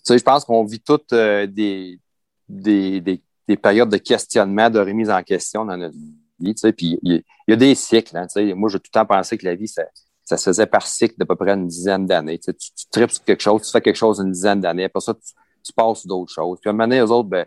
je 0.08 0.22
pense 0.22 0.44
qu'on 0.44 0.64
vit 0.64 0.80
toutes 0.80 1.12
euh, 1.12 1.46
des, 1.46 2.00
des, 2.48 3.00
des, 3.00 3.56
périodes 3.56 3.88
de 3.88 3.96
questionnement, 3.96 4.70
de 4.70 4.78
remise 4.78 5.10
en 5.10 5.22
question 5.22 5.64
dans 5.64 5.76
notre 5.76 5.96
vie. 5.96 6.54
Puis 6.76 6.98
il 7.02 7.22
y, 7.48 7.52
a 7.52 7.56
des 7.56 7.74
cycles. 7.74 8.16
Hein, 8.16 8.26
moi, 8.54 8.68
j'ai 8.68 8.78
tout 8.78 8.90
le 8.92 8.98
temps 8.98 9.06
pensé 9.06 9.38
que 9.38 9.44
la 9.44 9.54
vie, 9.54 9.68
ça, 9.68 9.82
ça 10.24 10.36
se 10.36 10.44
faisait 10.50 10.66
par 10.66 10.86
cycle 10.86 11.14
d'à 11.18 11.24
peu 11.24 11.36
près 11.36 11.52
une 11.52 11.66
dizaine 11.66 12.06
d'années. 12.06 12.38
Tu, 12.38 12.52
tripes 12.90 13.10
sur 13.10 13.24
quelque 13.24 13.42
chose, 13.42 13.62
tu 13.62 13.70
fais 13.70 13.80
quelque 13.80 13.96
chose 13.96 14.20
une 14.20 14.32
dizaine 14.32 14.60
d'années. 14.60 14.84
Après 14.84 15.00
ça, 15.00 15.14
tu, 15.14 15.32
tu 15.64 15.72
passes 15.72 16.06
d'autres 16.06 16.32
choses. 16.32 16.58
Puis 16.60 16.68
à 16.68 16.70
un 16.70 16.74
moment 16.74 16.84
donné, 16.84 17.00
les 17.00 17.10
autres, 17.10 17.28
ben, 17.28 17.46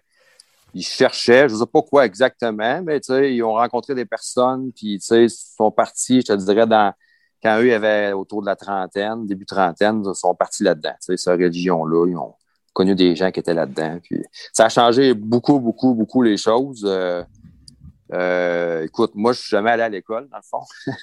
ils 0.73 0.85
cherchaient, 0.85 1.49
je 1.49 1.53
ne 1.53 1.59
sais 1.59 1.65
pas 1.65 1.81
quoi 1.81 2.05
exactement, 2.05 2.81
mais 2.83 2.97
ils 2.97 3.43
ont 3.43 3.53
rencontré 3.53 3.95
des 3.95 4.05
personnes, 4.05 4.71
puis 4.71 4.99
ils 5.11 5.29
sont 5.29 5.71
partis, 5.71 6.21
je 6.21 6.27
te 6.27 6.33
dirais, 6.33 6.67
dans, 6.67 6.93
quand 7.41 7.59
eux 7.59 7.67
ils 7.67 7.73
avaient 7.73 8.11
autour 8.13 8.41
de 8.41 8.47
la 8.47 8.55
trentaine, 8.55 9.25
début 9.25 9.45
trentaine, 9.45 10.03
ils 10.05 10.15
sont 10.15 10.35
partis 10.35 10.63
là-dedans. 10.63 10.93
Cette 10.99 11.19
religion-là, 11.25 12.07
ils 12.07 12.17
ont 12.17 12.33
connu 12.73 12.95
des 12.95 13.15
gens 13.15 13.31
qui 13.31 13.39
étaient 13.39 13.53
là-dedans. 13.53 13.99
Puis 14.03 14.23
ça 14.53 14.65
a 14.65 14.69
changé 14.69 15.13
beaucoup, 15.13 15.59
beaucoup, 15.59 15.93
beaucoup 15.93 16.21
les 16.21 16.37
choses. 16.37 16.85
Euh, 16.87 17.23
euh, 18.13 18.83
écoute, 18.85 19.11
moi, 19.15 19.33
je 19.33 19.39
suis 19.39 19.49
jamais 19.49 19.71
allé 19.71 19.83
à 19.83 19.89
l'école, 19.89 20.27
dans 20.29 20.37
le 20.37 20.43
fond. 20.43 20.63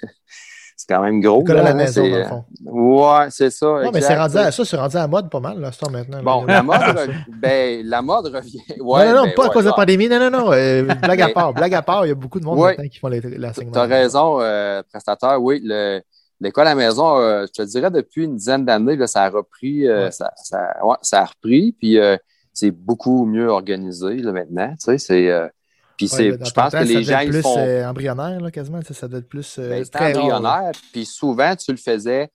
c'est 0.76 0.86
quand 0.88 1.02
même 1.02 1.20
gros. 1.20 1.38
L'école 1.40 1.58
à 1.58 1.62
la 1.62 1.68
là, 1.70 1.74
maison, 1.74 2.02
dans 2.02 2.16
le 2.16 2.24
fond. 2.24 2.44
Ouais, 2.64 3.26
c'est 3.30 3.50
ça. 3.50 3.66
Non, 3.66 3.90
mais 3.92 4.00
c'est 4.00 4.16
rendu 4.16 4.32
tu 4.34 4.38
sais. 4.40 4.44
à, 4.46 4.52
ça, 4.52 4.64
c'est 4.64 4.76
rendu 4.76 4.96
à 4.96 5.00
la 5.00 5.06
mode 5.08 5.30
pas 5.30 5.40
mal, 5.40 5.58
là, 5.60 5.72
ce 5.72 5.78
temps 5.78 5.90
maintenant. 5.90 6.18
là. 6.18 6.22
Bon, 6.22 6.44
la 6.44 6.62
mode, 6.62 6.76
re- 6.76 7.14
ben, 7.40 7.86
la 7.86 8.02
mode 8.02 8.26
revient. 8.34 8.60
Ouais, 8.80 9.06
non, 9.06 9.10
non, 9.12 9.16
non, 9.18 9.24
ben, 9.24 9.34
pas 9.34 9.46
à 9.46 9.48
cause 9.50 9.64
de 9.64 9.70
la 9.70 9.74
pandémie. 9.76 10.08
Non, 10.08 10.18
non, 10.18 10.30
non. 10.30 10.52
euh, 10.52 10.82
blague 10.82 11.22
à 11.22 11.28
part. 11.28 11.54
Blague 11.54 11.74
à 11.74 11.82
part, 11.82 12.04
il 12.06 12.08
y 12.10 12.12
a 12.12 12.14
beaucoup 12.14 12.40
de 12.40 12.44
monde 12.44 12.58
Ouais. 12.58 12.70
maintenant 12.76 12.88
qui 12.88 12.98
font 12.98 13.08
l'enseignement. 13.08 13.72
Tu 13.72 13.78
as 13.78 13.82
raison, 13.84 14.40
euh, 14.40 14.82
prestataire. 14.90 15.40
Oui, 15.40 15.60
le- 15.64 16.02
l'école 16.40 16.66
à 16.66 16.70
la 16.70 16.76
maison, 16.76 17.18
euh, 17.18 17.46
je 17.46 17.62
te 17.62 17.66
dirais 17.66 17.90
depuis 17.90 18.24
une 18.24 18.36
dizaine 18.36 18.64
d'années, 18.64 19.06
ça 19.06 19.24
a 19.24 19.30
repris, 19.30 19.86
euh, 19.86 20.04
Ouais. 20.04 20.10
ça, 20.10 20.32
ça, 20.36 20.84
ouais, 20.84 20.96
ça 21.02 21.22
a 21.22 21.24
repris, 21.26 21.72
puis 21.72 21.98
euh, 21.98 22.16
c'est 22.52 22.70
beaucoup 22.70 23.24
mieux 23.26 23.48
organisé 23.48 24.16
là, 24.16 24.32
maintenant. 24.32 24.70
Tu 24.72 24.76
sais, 24.78 24.98
c'est, 24.98 25.50
puis 25.96 26.08
Ouais, 26.12 26.32
je 26.32 26.50
pense 26.52 26.72
temps, 26.72 26.80
que 26.80 26.84
les 26.84 27.02
gens 27.02 27.20
ils 27.20 27.40
font 27.40 27.84
embryonnaire, 27.86 28.40
là, 28.40 28.50
quasiment. 28.50 28.82
Ça, 28.82 28.92
ça 28.92 29.08
doit 29.08 29.20
être 29.20 29.28
plus. 29.28 29.58
ben, 29.58 29.82
très 29.84 30.16
embryonnaire, 30.16 30.72
puis 30.92 31.06
souvent 31.06 31.56
tu 31.56 31.70
le 31.70 31.78
faisais 31.78 32.28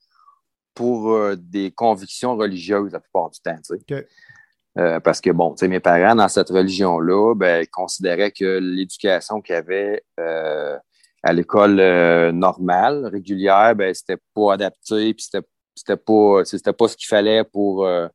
pour 0.74 1.16
des 1.36 1.70
convictions 1.70 2.36
religieuses 2.36 2.92
la 2.92 3.00
plupart 3.00 3.30
du 3.30 3.38
temps. 3.40 3.56
Tu 3.64 3.78
sais. 3.86 5.00
Parce 5.00 5.20
que, 5.20 5.30
bon, 5.30 5.50
tu 5.50 5.58
sais, 5.60 5.68
mes 5.68 5.80
parents, 5.80 6.14
dans 6.16 6.28
cette 6.28 6.48
religion-là, 6.48 7.34
ben, 7.34 7.66
considéraient 7.70 8.32
que 8.32 8.58
l'éducation 8.58 9.40
qu'il 9.40 9.54
y 9.54 9.58
avait 9.58 10.02
euh, 10.18 10.76
à 11.22 11.32
l'école 11.32 11.78
euh, 11.80 12.32
normale, 12.32 13.06
régulière, 13.06 13.74
ben, 13.76 13.94
c'était 13.94 14.18
pas 14.34 14.54
adapté, 14.54 15.14
puis 15.14 15.24
c'était, 15.24 15.46
c'était 15.74 15.96
pas, 15.96 16.44
c'était 16.44 16.72
pas 16.72 16.88
ce 16.88 16.96
qu'il 16.96 17.06
fallait 17.06 17.44
pour, 17.44 17.86
euh, 17.86 18.08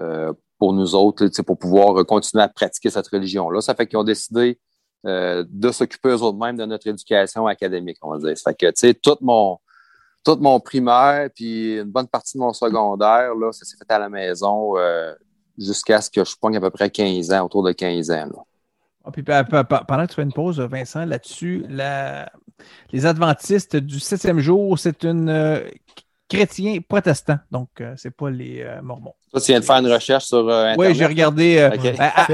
euh, 0.00 0.32
pour 0.58 0.72
nous 0.72 0.94
autres, 0.94 1.26
pour 1.42 1.58
pouvoir 1.58 2.04
continuer 2.06 2.44
à 2.44 2.48
pratiquer 2.48 2.90
cette 2.90 3.08
religion-là. 3.08 3.60
Ça 3.60 3.74
fait 3.74 3.86
qu'ils 3.86 3.98
ont 3.98 4.04
décidé 4.04 4.58
euh, 5.04 5.44
de 5.48 5.72
s'occuper 5.72 6.10
eux 6.10 6.22
autres 6.22 6.38
mêmes 6.38 6.56
de 6.56 6.64
notre 6.64 6.86
éducation 6.86 7.48
académique, 7.48 7.98
on 8.02 8.10
va 8.10 8.18
dire. 8.18 8.38
Ça 8.38 8.50
fait 8.50 8.56
que, 8.56 8.66
tu 8.66 8.72
sais, 8.76 8.94
tout 8.94 9.16
mon, 9.20 9.58
tout 10.24 10.36
mon 10.36 10.60
primaire, 10.60 11.28
puis 11.34 11.78
une 11.78 11.90
bonne 11.90 12.06
partie 12.06 12.36
de 12.36 12.42
mon 12.42 12.52
secondaire, 12.52 13.34
là, 13.34 13.50
ça 13.50 13.64
s'est 13.64 13.76
fait 13.76 13.92
à 13.92 13.98
la 13.98 14.08
maison 14.08 14.78
euh, 14.78 15.12
jusqu'à 15.58 16.00
ce 16.00 16.08
que 16.08 16.24
je 16.24 16.36
pogne 16.40 16.56
à 16.56 16.60
peu 16.60 16.70
près 16.70 16.88
15 16.88 17.32
ans, 17.32 17.46
autour 17.46 17.64
de 17.64 17.72
15 17.72 18.12
ans. 18.12 18.26
là. 18.26 18.42
Ah, 19.04 19.10
puis, 19.10 19.22
pendant 19.22 20.04
que 20.04 20.08
tu 20.10 20.14
fais 20.14 20.22
une 20.22 20.32
pause, 20.32 20.60
Vincent, 20.60 21.04
là-dessus, 21.04 21.64
la- 21.68 22.30
les 22.92 23.06
adventistes 23.06 23.76
du 23.76 23.98
septième 23.98 24.38
jour, 24.38 24.78
c'est 24.78 25.02
une 25.04 25.28
euh, 25.28 25.60
chrétien 26.28 26.78
protestant. 26.86 27.38
Donc, 27.50 27.68
euh, 27.80 27.94
c'est 27.96 28.14
pas 28.14 28.30
les 28.30 28.62
euh, 28.62 28.80
mormons. 28.82 29.14
Toi, 29.32 29.40
tu 29.40 29.46
viens 29.52 29.60
de 29.60 29.64
faire 29.64 29.76
une 29.78 29.92
recherche 29.92 30.26
sur 30.26 30.48
euh, 30.48 30.66
Internet? 30.72 30.78
Oui, 30.78 30.94
j'ai 30.94 31.06
regardé. 31.06 31.58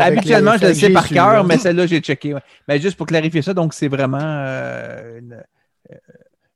habituellement, 0.00 0.52
les- 0.52 0.58
je 0.58 0.66
le 0.66 0.74
sais 0.74 0.90
par 0.90 1.08
cœur, 1.08 1.32
là. 1.32 1.42
mais 1.42 1.58
celle-là, 1.58 1.86
j'ai 1.86 2.00
checké. 2.00 2.34
ouais. 2.34 2.42
Ben, 2.66 2.80
juste 2.80 2.96
pour 2.96 3.06
clarifier 3.06 3.40
ça, 3.42 3.54
donc 3.54 3.72
c'est 3.72 3.88
vraiment 3.88 4.18
euh, 4.20 5.18
une, 5.18 5.42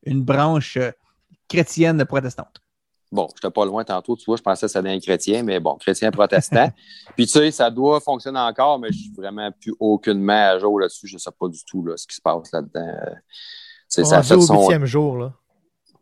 une 0.04 0.22
branche 0.22 0.76
euh, 0.76 0.90
chrétienne 1.48 2.04
protestante. 2.04 2.61
Bon, 3.12 3.28
je 3.30 3.34
n'étais 3.46 3.52
pas 3.52 3.66
loin 3.66 3.84
tantôt, 3.84 4.16
tu 4.16 4.24
vois, 4.24 4.36
je 4.36 4.42
pensais 4.42 4.66
que 4.66 4.72
c'était 4.72 4.88
un 4.88 4.98
chrétien, 4.98 5.42
mais 5.42 5.60
bon, 5.60 5.76
chrétien 5.76 6.10
protestant. 6.10 6.72
Puis 7.16 7.26
tu 7.26 7.32
sais, 7.32 7.50
ça 7.50 7.70
doit 7.70 8.00
fonctionner 8.00 8.40
encore, 8.40 8.78
mais 8.78 8.90
je 8.90 8.98
suis 8.98 9.12
vraiment 9.14 9.50
plus 9.52 9.74
aucunement 9.78 10.32
à 10.54 10.58
jour 10.58 10.80
là-dessus. 10.80 11.06
Je 11.06 11.14
ne 11.14 11.18
sais 11.18 11.30
pas 11.38 11.48
du 11.48 11.62
tout 11.64 11.84
là, 11.84 11.96
ce 11.96 12.06
qui 12.06 12.16
se 12.16 12.22
passe 12.22 12.50
là-dedans. 12.52 12.96
C'est 13.86 14.04
ça 14.04 14.22
fait 14.22 14.34
au 14.34 14.40
son. 14.40 14.58
huitième 14.58 14.86
jour, 14.86 15.18
là. 15.18 15.34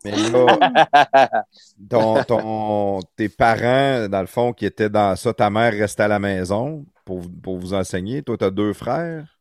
Mais 0.04 0.16
là, 0.30 1.44
ton, 1.90 2.22
ton- 2.24 3.00
tes 3.16 3.28
parents, 3.28 4.08
dans 4.08 4.20
le 4.20 4.26
fond, 4.26 4.52
qui 4.52 4.64
étaient 4.64 4.88
dans 4.88 5.14
ça, 5.16 5.34
ta 5.34 5.50
mère 5.50 5.72
restait 5.72 6.04
à 6.04 6.08
la 6.08 6.18
maison 6.18 6.86
pour, 7.04 7.22
pour 7.42 7.58
vous 7.58 7.74
enseigner. 7.74 8.22
Toi, 8.22 8.38
tu 8.38 8.44
as 8.44 8.50
deux 8.50 8.72
frères? 8.72 9.39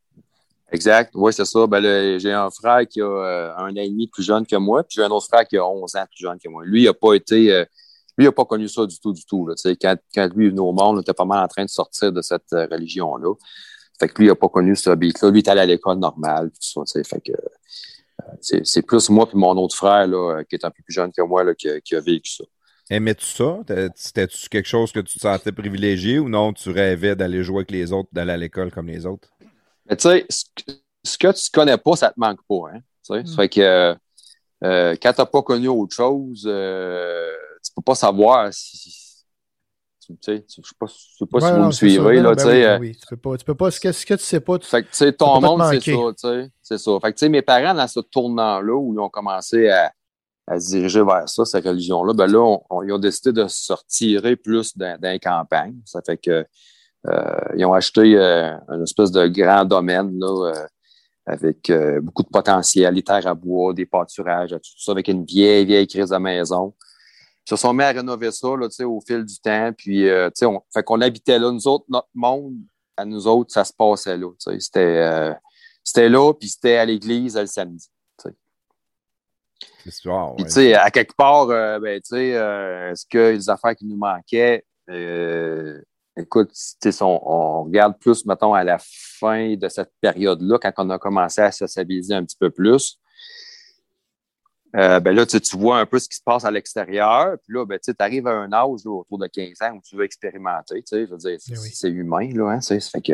Exact, 0.71 1.11
oui, 1.15 1.33
c'est 1.33 1.45
ça. 1.45 1.65
Ben, 1.67 2.19
j'ai 2.19 2.31
un 2.31 2.49
frère 2.51 2.87
qui 2.87 3.01
a 3.01 3.05
euh, 3.05 3.55
un 3.57 3.71
an 3.71 3.75
et 3.75 3.89
demi 3.89 4.07
plus 4.07 4.23
jeune 4.23 4.45
que 4.45 4.55
moi, 4.55 4.83
puis 4.83 4.95
j'ai 4.97 5.03
un 5.03 5.09
autre 5.09 5.25
frère 5.27 5.47
qui 5.47 5.57
a 5.57 5.65
11 5.67 5.95
ans 5.95 6.05
plus 6.09 6.21
jeune 6.23 6.37
que 6.37 6.47
moi. 6.49 6.63
Lui, 6.63 6.83
il 6.83 6.85
n'a 6.85 6.93
pas 6.93 7.13
été. 7.15 7.51
euh, 7.51 7.65
lui, 8.17 8.25
il 8.25 8.27
n'a 8.27 8.31
pas 8.31 8.45
connu 8.45 8.67
ça 8.67 8.85
du 8.85 8.99
tout, 8.99 9.13
du 9.13 9.25
tout. 9.25 9.49
Quand, 9.81 9.95
quand 10.13 10.29
lui 10.35 10.47
est 10.47 10.49
venu 10.49 10.59
au 10.59 10.71
monde, 10.73 10.97
on 10.97 11.01
était 11.01 11.13
pas 11.13 11.25
mal 11.25 11.43
en 11.43 11.47
train 11.47 11.63
de 11.63 11.69
sortir 11.69 12.11
de 12.11 12.21
cette 12.21 12.53
euh, 12.53 12.67
religion-là. 12.69 13.33
Fait 13.99 14.07
que 14.09 14.15
lui, 14.19 14.25
il 14.25 14.29
n'a 14.29 14.35
pas 14.35 14.49
connu 14.49 14.75
ce 14.75 14.91
beat-là. 14.91 15.31
Lui, 15.31 15.39
il 15.39 15.43
est 15.45 15.49
allé 15.49 15.61
à 15.61 15.65
l'école 15.65 15.97
normale, 15.97 16.49
tout 16.51 16.83
ça. 16.85 17.01
Fait 17.03 17.21
que 17.21 17.33
c'est, 18.41 18.81
plus 18.85 19.09
moi 19.09 19.27
puis 19.27 19.37
mon 19.37 19.57
autre 19.57 19.75
frère, 19.75 20.07
qui 20.49 20.55
est 20.55 20.65
un 20.65 20.71
peu 20.71 20.83
plus 20.83 20.93
jeune 20.93 21.11
que 21.11 21.21
moi, 21.21 21.55
qui, 21.55 21.69
a- 21.69 21.81
qui 21.81 21.95
a 21.95 21.99
vécu 21.99 22.31
ça. 22.31 22.43
Aimais-tu 22.89 23.25
ça? 23.25 23.59
C'était-tu 23.95 24.49
quelque 24.49 24.67
chose 24.67 24.91
que 24.91 24.99
tu 24.99 25.15
te 25.19 25.21
sentais 25.21 25.51
privilégié 25.51 26.19
ou 26.19 26.27
non, 26.27 26.53
tu 26.53 26.69
rêvais 26.71 27.15
d'aller 27.15 27.43
jouer 27.43 27.57
avec 27.57 27.71
les 27.71 27.91
autres, 27.93 28.09
d'aller 28.11 28.31
à 28.31 28.37
l'école 28.37 28.71
comme 28.71 28.87
les 28.87 29.05
autres? 29.05 29.29
Mais 29.89 29.95
tu 29.97 30.03
sais, 30.03 30.25
ce, 30.29 31.17
que- 31.17 31.31
tu 31.31 31.49
connais 31.51 31.77
pas, 31.77 31.95
ça 31.95 32.09
te 32.09 32.19
manque 32.19 32.39
pas. 32.47 32.69
Hein, 32.73 32.79
sais. 33.03 33.25
Ça 33.25 33.35
fait 33.35 33.49
que 33.49 33.61
euh, 33.61 33.95
euh, 34.63 34.95
quand 35.01 35.13
tu 35.13 35.21
n'as 35.21 35.25
pas 35.25 35.41
connu 35.41 35.67
autre 35.67 35.95
chose, 35.95 36.43
euh, 36.45 37.31
tu 37.63 37.71
peux 37.75 37.81
pas 37.81 37.95
savoir 37.95 38.53
si. 38.53 39.25
tu 40.05 40.15
sais, 40.21 40.45
je 40.47 40.53
sais 40.55 40.61
pas, 40.79 40.87
sais 40.87 41.25
pas 41.25 41.39
si 41.39 41.45
Ouais, 41.45 41.51
vous 41.53 41.59
non, 41.59 41.67
me 41.67 41.71
suivez. 41.71 42.19
Là, 42.19 42.33
ben 42.35 42.39
sais, 42.39 42.47
oui, 42.49 42.63
euh, 42.63 42.75
ben 42.77 42.81
oui, 42.81 42.95
tu 42.95 43.05
peux 43.07 43.17
pas, 43.17 43.37
tu 43.37 43.45
peux 43.45 43.55
pas, 43.55 43.71
ce 43.71 43.79
que, 43.79 43.91
ce 43.91 44.05
que 44.05 44.13
tu 44.15 44.23
sais 44.23 44.39
pas, 44.39 44.57
tu 44.59 44.67
Fait 44.67 44.83
que, 44.83 44.89
tu 44.89 44.95
sais, 44.97 45.13
ton 45.13 45.39
monde, 45.41 45.61
c'est 45.71 45.79
ça, 45.79 45.91
manquer. 45.95 46.13
tu 46.15 46.27
sais. 46.27 46.51
C'est 46.61 46.77
ça. 46.77 46.91
Fait 47.01 47.11
que, 47.13 47.17
tu 47.17 47.25
sais, 47.25 47.29
mes 47.29 47.41
parents, 47.41 47.73
dans 47.73 47.87
ce 47.87 47.99
tournant-là, 47.99 48.73
où 48.75 48.93
ils 48.93 48.99
ont 48.99 49.09
commencé 49.09 49.69
à, 49.69 49.91
à 50.47 50.59
se 50.59 50.69
diriger 50.69 51.03
vers 51.03 51.29
ça, 51.29 51.45
cette 51.45 51.65
religion-là, 51.65 52.13
ben 52.13 52.25
là, 52.27 52.39
on- 52.39 52.63
on- 52.71 52.81
ils 52.83 52.91
ont 52.91 52.97
décidé 52.99 53.31
de 53.31 53.47
se 53.47 53.71
retirer 53.71 54.35
plus 54.35 54.75
dans, 54.77 54.99
dans 54.99 55.11
les 55.11 55.19
campagnes. 55.19 55.79
Ça 55.85 56.01
fait 56.03 56.17
que, 56.17 56.31
euh, 56.31 56.43
ils 57.05 57.65
ont 57.65 57.73
acheté 57.73 58.15
euh, 58.15 58.53
une 58.69 58.83
espèce 58.83 59.11
de 59.11 59.27
grand 59.27 59.65
domaine, 59.65 60.19
là, 60.19 60.51
euh, 60.51 60.67
avec 61.25 61.69
euh, 61.69 62.01
beaucoup 62.01 62.23
de 62.23 62.29
potentiel, 62.29 62.95
des 62.95 63.03
terres 63.03 63.27
à 63.27 63.33
bois, 63.33 63.73
des 63.73 63.85
pâturages, 63.85 64.49
tout 64.49 64.59
ça, 64.77 64.91
avec 64.91 65.07
une 65.07 65.23
vieille, 65.25 65.65
vieille 65.65 65.87
crise 65.87 66.09
de 66.09 66.17
maison. 66.17 66.73
Ils 67.45 67.51
se 67.51 67.55
sont 67.55 67.73
mis 67.73 67.83
à 67.83 67.89
rénover 67.89 68.31
ça, 68.31 68.49
là, 68.55 68.67
tu 68.67 68.75
sais, 68.75 68.83
au 68.83 68.99
fil 69.01 69.23
du 69.23 69.39
temps. 69.39 69.71
Puis, 69.75 70.07
euh, 70.07 70.29
tu 70.29 70.39
sais, 70.39 70.45
on, 70.45 70.61
fait 70.73 70.83
qu'on 70.83 71.01
habitait 71.01 71.39
là. 71.39 71.51
Nous 71.51 71.67
autres, 71.67 71.85
notre 71.87 72.09
monde, 72.13 72.55
à 72.97 73.05
nous 73.05 73.27
autres, 73.27 73.51
ça 73.51 73.63
se 73.63 73.73
passait 73.73 74.17
là. 74.17 74.29
tu 74.31 74.51
sais. 74.51 74.59
C'était, 74.59 74.79
euh, 74.79 75.33
c'était 75.83 76.09
là, 76.09 76.33
puis 76.33 76.49
c'était 76.49 76.77
à 76.77 76.85
l'église 76.85 77.37
le 77.37 77.45
samedi. 77.45 77.89
L'histoire, 79.85 80.35
Puis, 80.35 80.43
ouais. 80.43 80.49
tu 80.49 80.55
sais, 80.55 80.73
à 80.73 80.91
quelque 80.91 81.15
part, 81.15 81.49
euh, 81.49 81.79
ben, 81.79 81.99
tu 82.01 82.09
sais, 82.09 82.35
euh, 82.35 82.91
est-ce 82.91 83.05
que 83.09 83.31
les 83.31 83.49
affaires 83.49 83.75
qui 83.75 83.85
nous 83.85 83.95
manquaient, 83.95 84.65
euh, 84.89 85.81
écoute, 86.19 86.51
on, 87.01 87.19
on 87.23 87.63
regarde 87.63 87.97
plus, 87.99 88.25
mettons, 88.25 88.53
à 88.53 88.63
la 88.63 88.77
fin 88.79 89.55
de 89.55 89.69
cette 89.69 89.91
période-là, 90.01 90.59
quand 90.59 90.73
on 90.77 90.89
a 90.89 90.99
commencé 90.99 91.41
à 91.41 91.51
sociabiliser 91.51 92.13
un 92.13 92.23
petit 92.23 92.37
peu 92.37 92.49
plus. 92.49 92.99
Euh, 94.75 94.99
ben 94.99 95.15
là, 95.15 95.25
tu, 95.25 95.39
vois 95.57 95.79
un 95.79 95.85
peu 95.85 95.97
ce 95.97 96.07
qui 96.07 96.17
se 96.17 96.23
passe 96.23 96.45
à 96.45 96.51
l'extérieur. 96.51 97.37
Puis 97.43 97.53
là, 97.53 97.65
ben, 97.65 97.79
tu 97.79 97.91
arrives 97.97 98.27
à 98.27 98.31
un 98.31 98.53
âge 98.53 98.81
là, 98.85 98.91
autour 98.91 99.17
de 99.17 99.27
15 99.27 99.61
ans 99.63 99.75
où 99.75 99.81
tu 99.81 99.95
veux 99.95 100.03
expérimenter. 100.03 100.83
Tu 100.83 100.83
sais, 100.85 101.05
je 101.07 101.11
veux 101.11 101.17
dire, 101.17 101.37
c'est, 101.39 101.57
oui. 101.57 101.69
c'est 101.73 101.89
humain, 101.89 102.29
là. 102.33 102.51
Hein, 102.51 102.61
ça 102.61 102.79
fait 102.79 103.01
que, 103.01 103.13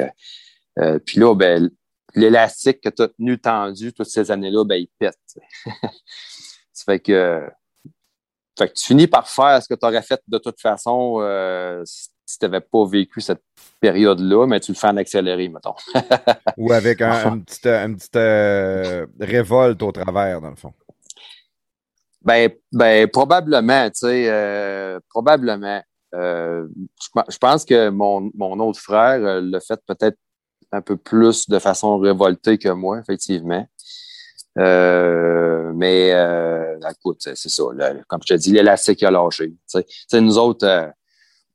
euh, 0.79 0.99
puis 0.99 1.19
là, 1.19 1.33
ben, 1.33 1.69
l'élastique 2.13 2.81
que 2.81 2.89
tu 2.89 3.01
as 3.03 3.07
tenu 3.07 3.39
tendu 3.39 3.93
toutes 3.93 4.09
ces 4.09 4.31
années-là, 4.31 4.65
ben, 4.65 4.75
il 4.75 4.89
pète. 4.99 5.17
ça 6.73 6.83
fait 6.85 6.99
que, 6.99 7.49
fait 8.57 8.69
que 8.69 8.73
tu 8.73 8.85
finis 8.85 9.07
par 9.07 9.29
faire 9.29 9.61
ce 9.63 9.67
que 9.67 9.79
tu 9.79 9.85
aurais 9.85 10.01
fait 10.01 10.21
de 10.27 10.37
toute 10.37 10.59
façon 10.59 11.17
euh, 11.19 11.81
si 11.85 12.09
tu 12.39 12.45
n'avais 12.45 12.61
pas 12.61 12.85
vécu 12.85 13.21
cette 13.21 13.41
période-là, 13.79 14.47
mais 14.47 14.59
tu 14.59 14.71
le 14.71 14.77
fais 14.77 14.87
en 14.87 14.97
accéléré, 14.97 15.49
mettons. 15.49 15.75
Ou 16.57 16.71
avec 16.73 17.01
un, 17.01 17.35
une 17.35 17.43
petite, 17.43 17.65
une 17.67 17.95
petite, 17.95 18.15
euh, 18.15 19.05
révolte 19.19 19.81
au 19.83 19.91
travers, 19.91 20.41
dans 20.41 20.49
le 20.49 20.55
fond. 20.55 20.73
Ben, 22.23 22.49
ben 22.71 23.07
probablement, 23.07 23.85
tu 23.89 23.99
sais, 24.07 24.25
euh, 24.29 24.99
probablement. 25.09 25.83
Euh, 26.15 26.67
je, 27.01 27.07
pe- 27.13 27.29
je 27.31 27.37
pense 27.37 27.65
que 27.65 27.89
mon, 27.89 28.31
mon 28.33 28.59
autre 28.59 28.79
frère 28.79 29.19
l'a 29.41 29.59
fait 29.59 29.79
peut-être 29.85 30.17
un 30.71 30.81
peu 30.81 30.97
plus 30.97 31.47
de 31.49 31.59
façon 31.59 31.99
révoltée 31.99 32.57
que 32.57 32.69
moi, 32.69 32.99
effectivement. 32.99 33.67
Euh, 34.57 35.71
mais 35.75 36.11
euh, 36.13 36.77
écoute, 36.89 37.17
c'est 37.21 37.35
ça. 37.49 37.63
là, 37.75 37.93
comme 38.07 38.21
je 38.27 38.33
te 38.33 38.39
dis, 38.39 38.51
l'élastique 38.51 39.03
a 39.03 39.11
lâché. 39.11 39.49
Tu 39.49 39.57
sais, 39.67 39.83
Tu 39.83 39.95
sais, 40.07 40.21
nous 40.21 40.37
autres, 40.37 40.65
euh, 40.65 40.87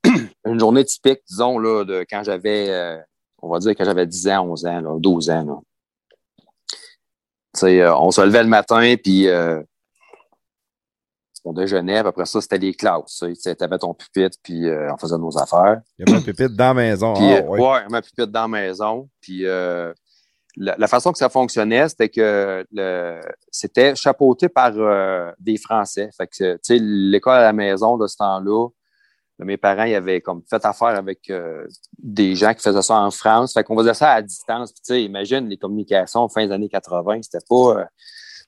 une 0.44 0.58
journée 0.58 0.84
typique, 0.84 1.20
disons, 1.28 1.58
là, 1.58 1.84
de 1.84 2.04
quand 2.08 2.22
j'avais, 2.22 2.70
euh, 2.70 2.98
on 3.42 3.48
va 3.48 3.58
dire 3.58 3.74
que 3.74 3.84
j'avais 3.84 4.06
10 4.06 4.28
ans, 4.28 4.48
11 4.50 4.66
ans, 4.66 4.80
là, 4.80 4.96
12 4.98 5.30
ans. 5.30 5.44
Là. 5.44 5.56
Euh, 7.64 7.94
on 7.98 8.10
se 8.10 8.20
levait 8.20 8.42
le 8.42 8.48
matin, 8.48 8.94
puis 9.02 9.28
euh, 9.28 9.60
on 11.44 11.52
déjeunait, 11.52 12.00
puis 12.00 12.08
après 12.08 12.26
ça, 12.26 12.40
c'était 12.40 12.58
les 12.58 12.74
classes. 12.74 13.24
Tu 13.42 13.50
avais 13.60 13.78
ton 13.78 13.94
pupitre, 13.94 14.38
puis 14.42 14.66
on 14.70 14.96
faisait 14.98 15.18
nos 15.18 15.36
affaires. 15.38 15.80
Il 15.98 16.08
y 16.08 16.12
avait 16.12 16.20
un 16.20 16.24
pépite 16.24 16.54
dans 16.54 16.68
la 16.68 16.74
maison. 16.74 17.14
Puis, 17.14 17.32
euh, 17.32 17.42
ouais. 17.42 17.60
ouais, 17.60 17.88
ma 17.88 18.02
pupitre 18.02 18.28
dans 18.28 18.42
la 18.42 18.48
maison. 18.48 19.08
Puis, 19.20 19.44
la, 20.56 20.74
la 20.76 20.88
façon 20.88 21.12
que 21.12 21.18
ça 21.18 21.28
fonctionnait, 21.28 21.88
c'était 21.88 22.08
que 22.08 22.66
le, 22.72 23.20
c'était 23.50 23.94
chapeauté 23.94 24.48
par 24.48 24.72
des 25.38 25.56
Français. 25.56 26.10
Fait 26.16 26.26
que, 26.26 26.54
tu 26.54 26.58
sais, 26.62 26.78
l'école 26.78 27.38
à 27.38 27.42
la 27.42 27.52
maison 27.52 27.96
de 27.96 28.06
ce 28.06 28.16
temps-là, 28.16 28.68
mes 29.44 29.56
parents, 29.56 29.84
ils 29.84 29.94
avaient 29.94 30.20
comme 30.20 30.42
fait 30.48 30.64
affaire 30.64 30.88
avec 30.88 31.30
euh, 31.30 31.66
des 31.98 32.34
gens 32.34 32.52
qui 32.54 32.62
faisaient 32.62 32.82
ça 32.82 32.96
en 32.96 33.10
France. 33.10 33.54
Fait 33.54 33.64
qu'on 33.64 33.76
faisait 33.78 33.94
ça 33.94 34.12
à 34.12 34.22
distance. 34.22 34.72
Puis, 34.72 34.82
tu 34.82 34.92
sais, 34.92 35.02
imagine 35.02 35.48
les 35.48 35.56
communications 35.56 36.28
fin 36.28 36.46
des 36.46 36.52
années 36.52 36.68
80, 36.68 37.22
c'était 37.22 37.44
pas, 37.48 37.88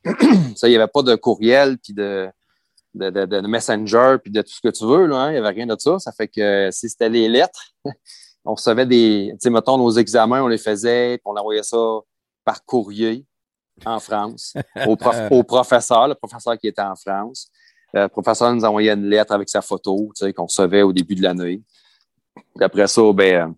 euh, 0.07 0.13
il 0.63 0.69
n'y 0.69 0.77
avait 0.77 0.89
pas 0.89 1.03
de 1.03 1.15
courriel, 1.15 1.79
puis 1.79 1.95
de, 1.95 2.29
de, 2.95 3.11
de, 3.11 3.41
messenger, 3.47 4.17
puis 4.23 4.31
de 4.31 4.43
tout 4.43 4.53
ce 4.53 4.61
que 4.61 4.69
tu 4.69 4.85
veux. 4.85 5.07
Là, 5.07 5.17
hein. 5.17 5.29
Il 5.31 5.33
n'y 5.33 5.39
avait 5.39 5.55
rien 5.55 5.67
de 5.67 5.77
ça. 5.79 5.99
Ça 5.99 6.13
fait 6.13 6.29
que 6.29 6.69
si 6.71 6.89
c'était 6.89 7.09
les 7.09 7.29
lettres, 7.29 7.73
on 8.45 8.55
recevait 8.55 8.87
des. 8.87 9.31
Tu 9.33 9.39
sais, 9.41 9.51
mettons, 9.51 9.79
nos 9.79 9.93
examens, 9.93 10.43
on 10.43 10.49
les 10.49 10.59
faisait, 10.59 11.19
puis 11.19 11.23
on 11.25 11.37
envoyait 11.37 11.63
ça 11.63 11.79
par 12.45 12.65
courrier 12.65 13.25
en 13.87 13.99
France 14.01 14.55
au, 14.87 14.97
au, 15.31 15.43
professeur, 15.43 16.09
le 16.09 16.15
professeur 16.15 16.59
qui 16.59 16.67
était 16.67 16.83
en 16.83 16.97
France. 16.97 17.51
Euh, 17.97 18.03
le 18.03 18.09
professeur 18.09 18.55
nous 18.55 18.65
envoyait 18.65 18.93
une 18.93 19.09
lettre 19.09 19.33
avec 19.33 19.49
sa 19.49 19.63
photo, 19.63 20.11
tu 20.17 20.25
sais, 20.25 20.33
qu'on 20.33 20.47
recevait 20.47 20.83
au 20.83 20.93
début 20.93 21.15
de 21.15 21.23
l'année. 21.23 21.63
Après 22.61 22.87
ça, 22.87 23.03
ben, 23.13 23.55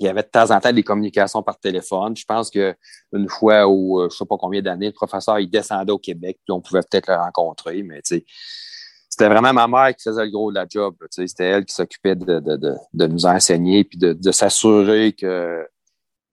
il 0.00 0.06
y 0.06 0.08
avait 0.08 0.22
de 0.22 0.28
temps 0.28 0.50
en 0.50 0.60
temps 0.60 0.72
des 0.72 0.82
communications 0.82 1.42
par 1.42 1.58
téléphone. 1.58 2.16
Je 2.16 2.24
pense 2.24 2.50
qu'une 2.50 3.28
fois 3.28 3.66
ou 3.66 4.00
euh, 4.00 4.08
je 4.10 4.14
ne 4.14 4.18
sais 4.18 4.26
pas 4.26 4.36
combien 4.36 4.60
d'années, 4.60 4.86
le 4.86 4.92
professeur 4.92 5.38
il 5.38 5.48
descendait 5.48 5.92
au 5.92 5.98
Québec, 5.98 6.38
puis 6.44 6.52
on 6.52 6.60
pouvait 6.60 6.80
peut-être 6.80 7.08
le 7.08 7.16
rencontrer, 7.16 7.82
mais 7.82 8.00
c'était 8.04 9.28
vraiment 9.28 9.52
ma 9.52 9.68
mère 9.68 9.94
qui 9.94 10.02
faisait 10.02 10.24
le 10.24 10.30
gros 10.30 10.50
de 10.50 10.56
la 10.56 10.66
job. 10.68 10.96
C'était 11.10 11.44
elle 11.44 11.64
qui 11.64 11.74
s'occupait 11.74 12.16
de, 12.16 12.40
de, 12.40 13.06
nous 13.06 13.26
enseigner 13.26 13.84
puis 13.84 13.96
de, 13.96 14.32
s'assurer 14.32 15.12
que, 15.12 15.64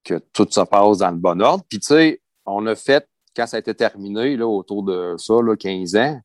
que 0.04 0.16
tout 0.34 0.48
se 0.50 0.62
passe 0.62 0.98
dans 0.98 1.12
le 1.12 1.18
bon 1.18 1.40
ordre. 1.42 1.64
Puis 1.70 1.80
tu 1.80 1.88
sais, 1.88 2.22
on 2.46 2.66
a 2.66 2.76
fait, 2.76 3.08
quand 3.36 3.46
ça 3.46 3.58
a 3.58 3.60
été 3.60 3.76
terminé, 3.76 4.36
là, 4.36 4.48
autour 4.48 4.84
de 4.84 5.14
ça, 5.18 5.36
là, 5.42 5.56
15 5.56 5.96
ans, 5.96 6.20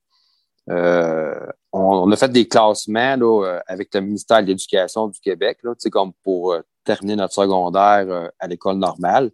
euh, 0.69 1.47
on, 1.73 2.11
a 2.11 2.17
fait 2.17 2.31
des 2.31 2.49
classements 2.49 3.17
là, 3.17 3.45
euh, 3.45 3.61
avec 3.67 3.95
le 3.95 4.01
ministère 4.01 4.43
de 4.43 4.49
l'Éducation 4.49 5.09
du 5.09 5.21
Québec, 5.21 5.59
là, 5.63 5.75
comme 5.91 6.13
pour 6.25 6.53
euh, 6.53 6.61
terminer 6.85 7.17
notre 7.17 7.35
secondaire 7.35 8.31
à 8.39 8.47
l'école 8.47 8.77
normale. 8.77 9.31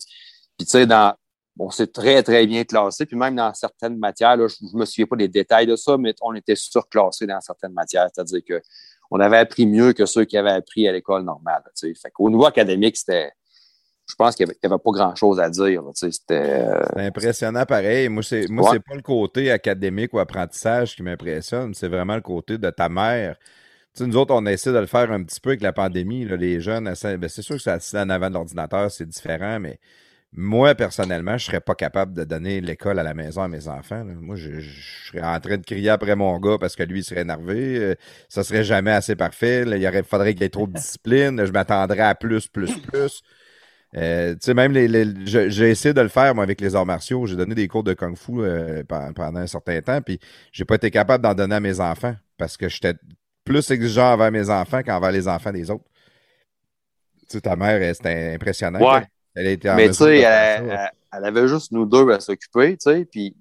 Puis, 0.57 0.66
tu 0.66 0.87
sais, 0.87 0.87
on 1.59 1.71
s'est 1.71 1.87
très, 1.87 2.23
très 2.23 2.47
bien 2.47 2.64
classé. 2.64 3.05
Puis 3.07 3.16
même 3.16 3.37
dans 3.37 3.53
certaines 3.53 3.99
matières, 3.99 4.37
là, 4.37 4.49
je 4.49 4.57
ne 4.64 4.79
me 4.79 4.85
souviens 4.85 5.07
pas 5.07 5.16
des 5.16 5.29
détails 5.29 5.66
de 5.66 5.77
ça, 5.77 5.99
mais 5.99 6.14
on 6.23 6.35
était 6.35 6.57
surclassé 6.57 7.27
dans 7.27 7.40
certaines 7.40 7.73
matières. 7.73 8.09
C'est-à-dire 8.12 8.40
qu'on 9.11 9.21
avait 9.21 9.38
appris 9.38 9.66
mieux 9.66 9.92
que 9.92 10.07
ceux 10.07 10.25
qui 10.25 10.37
avaient 10.38 10.51
appris 10.51 10.88
à 10.88 10.92
l'école 10.92 11.25
normale. 11.25 11.62
Fait 11.79 12.11
qu'au 12.12 12.31
niveau 12.31 12.47
académique, 12.47 12.97
c'était 12.97 13.33
je 14.12 14.16
pense 14.16 14.37
qu'il 14.37 14.46
n'y 14.46 14.53
avait, 14.62 14.79
pas 14.79 14.90
grand-chose 14.90 15.40
à 15.40 15.48
dire. 15.48 15.83
C'était 15.94 16.66
impressionnant 16.96 17.64
pareil. 17.64 18.11
Moi, 18.11 18.22
c'est 18.22 18.46
moi 18.51 18.75
pas 18.87 18.94
le 18.94 19.01
côté 19.01 19.51
académique 19.51 20.12
ou 20.12 20.18
apprentissage 20.18 20.94
qui 20.94 21.03
m'impressionne, 21.03 21.72
c'est 21.72 21.88
vraiment 21.88 22.16
le 22.16 22.20
côté 22.20 22.59
de 22.59 22.68
ta 22.68 22.90
mère. 22.90 23.37
nous 24.01 24.16
autres, 24.16 24.35
on 24.35 24.44
essaie 24.44 24.70
de 24.70 24.79
le 24.79 24.87
faire 24.87 25.11
un 25.11 25.22
petit 25.22 25.40
peu 25.40 25.51
avec 25.51 25.62
la 25.62 25.72
pandémie. 25.72 26.27
les 26.27 26.61
jeunes, 26.61 26.92
ben, 27.03 27.29
c'est 27.29 27.40
sûr 27.40 27.57
que 27.57 27.79
c'est 27.81 27.98
en 27.98 28.11
avant 28.11 28.29
de 28.29 28.35
l'ordinateur, 28.35 28.90
c'est 28.90 29.09
différent, 29.09 29.59
mais 29.59 29.81
moi, 30.35 30.75
personnellement, 30.75 31.38
je 31.38 31.46
ne 31.46 31.51
serais 31.51 31.61
pas 31.61 31.75
capable 31.75 32.12
de 32.12 32.25
donner 32.25 32.61
l'école 32.61 32.98
à 32.98 33.03
la 33.03 33.14
maison 33.14 33.40
à 33.40 33.48
mes 33.48 33.66
enfants. 33.68 34.05
Moi, 34.05 34.37
je, 34.37 34.61
serais 35.07 35.22
en 35.22 35.40
train 35.40 35.57
de 35.57 35.64
crier 35.64 35.88
après 35.88 36.16
mon 36.16 36.38
gars 36.38 36.59
parce 36.61 36.77
que 36.77 36.83
lui, 36.83 37.01
il 37.01 37.05
serait 37.05 37.22
énervé. 37.22 37.79
Euh, 37.79 37.94
ça 38.29 38.44
serait 38.44 38.64
jamais 38.64 38.92
assez 38.92 39.16
parfait. 39.16 39.64
il 39.66 40.05
faudrait 40.05 40.35
qu'il 40.35 40.42
y 40.42 40.46
ait 40.46 40.51
trop 40.51 40.66
de 40.66 40.75
discipline. 40.75 41.44
Je 41.44 41.53
m'attendrais 41.53 42.01
à 42.01 42.14
plus, 42.14 42.46
plus, 42.48 42.79
plus. 42.79 43.22
Euh, 43.94 44.33
tu 44.33 44.38
sais, 44.40 44.55
même 44.55 44.72
les, 44.72 44.88
j'ai 45.26 45.70
essayé 45.70 45.92
de 45.92 46.00
le 46.00 46.09
faire, 46.09 46.35
moi, 46.35 46.44
avec 46.44 46.61
les 46.61 46.74
arts 46.74 46.87
martiaux. 46.87 47.26
J'ai 47.26 47.37
donné 47.37 47.55
des 47.55 47.68
cours 47.68 47.83
de 47.83 47.92
kung 47.92 48.16
fu 48.16 48.33
euh, 48.38 48.83
pendant 48.88 49.40
un 49.40 49.46
certain 49.46 49.81
temps, 49.83 50.00
puis 50.00 50.18
j'ai 50.50 50.64
pas 50.64 50.76
été 50.76 50.90
capable 50.90 51.22
d'en 51.22 51.35
donner 51.35 51.57
à 51.57 51.61
mes 51.61 51.78
enfants 51.78 52.14
parce 52.38 52.57
que 52.57 52.68
j'étais 52.68 52.94
plus 53.44 53.70
exigeant 53.70 54.14
envers 54.14 54.33
mes 54.33 54.48
enfants 54.48 54.83
qu'envers 54.83 55.12
les 55.12 55.28
enfants 55.28 55.52
des 55.52 55.70
autres. 55.70 55.85
Tu 57.20 57.37
sais, 57.37 57.40
ta 57.42 57.55
mère, 57.55 57.94
c'était 57.94 58.33
impressionnant. 58.35 58.81
Ouais. 58.81 59.07
Elle, 59.35 59.48
était 59.48 59.74
Mais 59.74 59.88
tu 59.88 59.94
sais, 59.94 60.20
elle, 60.20 60.90
avait 61.24 61.48
juste 61.48 61.72
nous 61.72 61.85
deux 61.85 62.11
à 62.11 62.20
s'occuper, 62.20 62.76
tu 62.76 62.90
sais, 62.90 63.05
puis, 63.05 63.37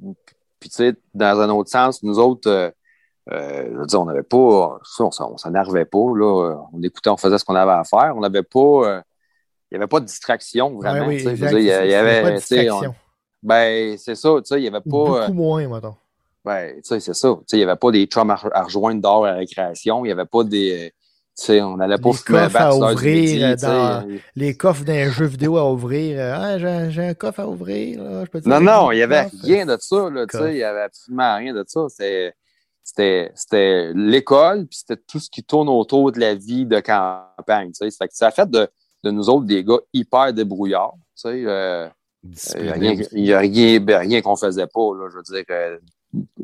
puis 0.59 0.69
tu 0.69 0.75
sais, 0.75 0.93
dans 1.13 1.39
un 1.39 1.49
autre 1.49 1.69
sens, 1.69 2.03
nous 2.03 2.19
autres, 2.19 2.49
euh, 2.49 2.69
euh 3.31 3.69
je 3.71 3.77
veux 3.77 3.85
dire, 3.85 4.01
on 4.01 4.05
n'avait 4.05 4.23
pas, 4.23 4.37
on, 4.37 5.09
on 5.19 5.37
s'énervait 5.37 5.85
pas, 5.85 6.11
là, 6.15 6.57
on 6.73 6.81
écoutait, 6.83 7.09
on 7.09 7.17
faisait 7.17 7.37
ce 7.37 7.45
qu'on 7.45 7.55
avait 7.55 7.71
à 7.71 7.83
faire, 7.85 8.13
on 8.17 8.21
n'avait 8.21 8.43
pas 8.43 9.03
il 9.71 9.75
n'y 9.75 9.77
avait 9.77 9.87
pas 9.87 10.01
de 10.01 10.05
distraction 10.05 10.77
vraiment. 10.77 11.07
oui, 11.07 11.23
il 11.23 11.63
y, 11.63 11.73
avait, 11.93 12.21
pas 12.21 12.31
de 12.31 12.35
distraction. 12.35 12.93
ben, 13.41 13.97
c'est 13.97 14.15
ça, 14.15 14.29
tu 14.37 14.41
sais, 14.45 14.57
il 14.57 14.63
n'y 14.63 14.67
avait 14.67 14.81
pas. 14.81 14.83
Beaucoup 14.83 15.15
euh, 15.15 15.29
moins, 15.29 15.67
maintenant. 15.67 15.97
Ben, 16.43 16.75
tu 16.75 16.81
sais, 16.83 16.99
c'est 16.99 17.13
ça. 17.13 17.29
Tu 17.29 17.43
sais, 17.47 17.57
il 17.57 17.59
n'y 17.59 17.69
avait 17.69 17.77
pas 17.77 17.91
des 17.91 18.05
chums 18.05 18.29
à, 18.29 18.63
rejoindre 18.63 19.01
dehors 19.01 19.25
à 19.25 19.31
la 19.31 19.37
récréation. 19.37 20.03
Il 20.03 20.09
n'y 20.09 20.11
avait 20.11 20.25
pas 20.25 20.43
des. 20.43 20.91
Tu 21.37 21.45
sais, 21.45 21.61
on 21.61 21.77
n'allait 21.77 21.97
pas 21.97 22.09
les 22.09 22.17
coffres 22.17 22.57
à 22.57 22.75
ouvrir 22.75 23.55
dans, 23.55 24.19
les 24.35 24.57
coffres 24.57 24.83
d'un 24.83 25.09
jeu 25.09 25.25
vidéo 25.25 25.55
à 25.55 25.71
ouvrir. 25.71 26.19
Ah, 26.19 26.57
j'ai 26.57 27.05
un 27.05 27.13
coffre 27.13 27.39
à 27.39 27.47
ouvrir. 27.47 28.03
Là, 28.03 28.25
je 28.25 28.29
peux 28.29 28.41
non, 28.49 28.59
non, 28.59 28.91
il 28.91 28.97
n'y 28.97 29.03
avait 29.03 29.29
rien 29.41 29.65
de 29.65 29.77
ça. 29.79 30.09
Là, 30.09 30.25
tu 30.27 30.37
sais, 30.37 30.51
il 30.51 30.57
n'y 30.57 30.63
avait 30.63 30.81
absolument 30.81 31.37
rien 31.37 31.53
de 31.53 31.63
ça. 31.65 31.87
C'était 32.83 33.93
l'école, 33.95 34.67
puis 34.67 34.79
c'était 34.79 35.01
tout 35.07 35.19
ce 35.19 35.29
qui 35.29 35.43
tourne 35.43 35.69
autour 35.69 36.11
de 36.11 36.19
la 36.19 36.35
vie 36.35 36.65
de 36.65 36.81
campagne. 36.81 37.71
Tu 37.71 37.89
sais. 37.89 38.07
Ça, 38.09 38.31
fait 38.31 38.49
de, 38.49 38.67
de 39.03 39.11
nous 39.11 39.29
autres 39.29 39.45
des 39.45 39.63
gars 39.63 39.79
hyper 39.93 40.33
débrouillards. 40.33 40.95
Tu 41.15 41.21
sais, 41.21 41.43
euh, 41.45 41.87
il 42.23 43.23
n'y 43.23 43.33
a 43.33 43.39
rien, 43.39 43.79
ben, 43.79 43.97
rien 43.97 44.21
qu'on 44.21 44.35
faisait 44.35 44.67
pas. 44.67 44.95
Là, 44.95 45.09
je 45.09 45.17
veux 45.17 45.23
dire, 45.23 45.43
euh, 45.49 45.77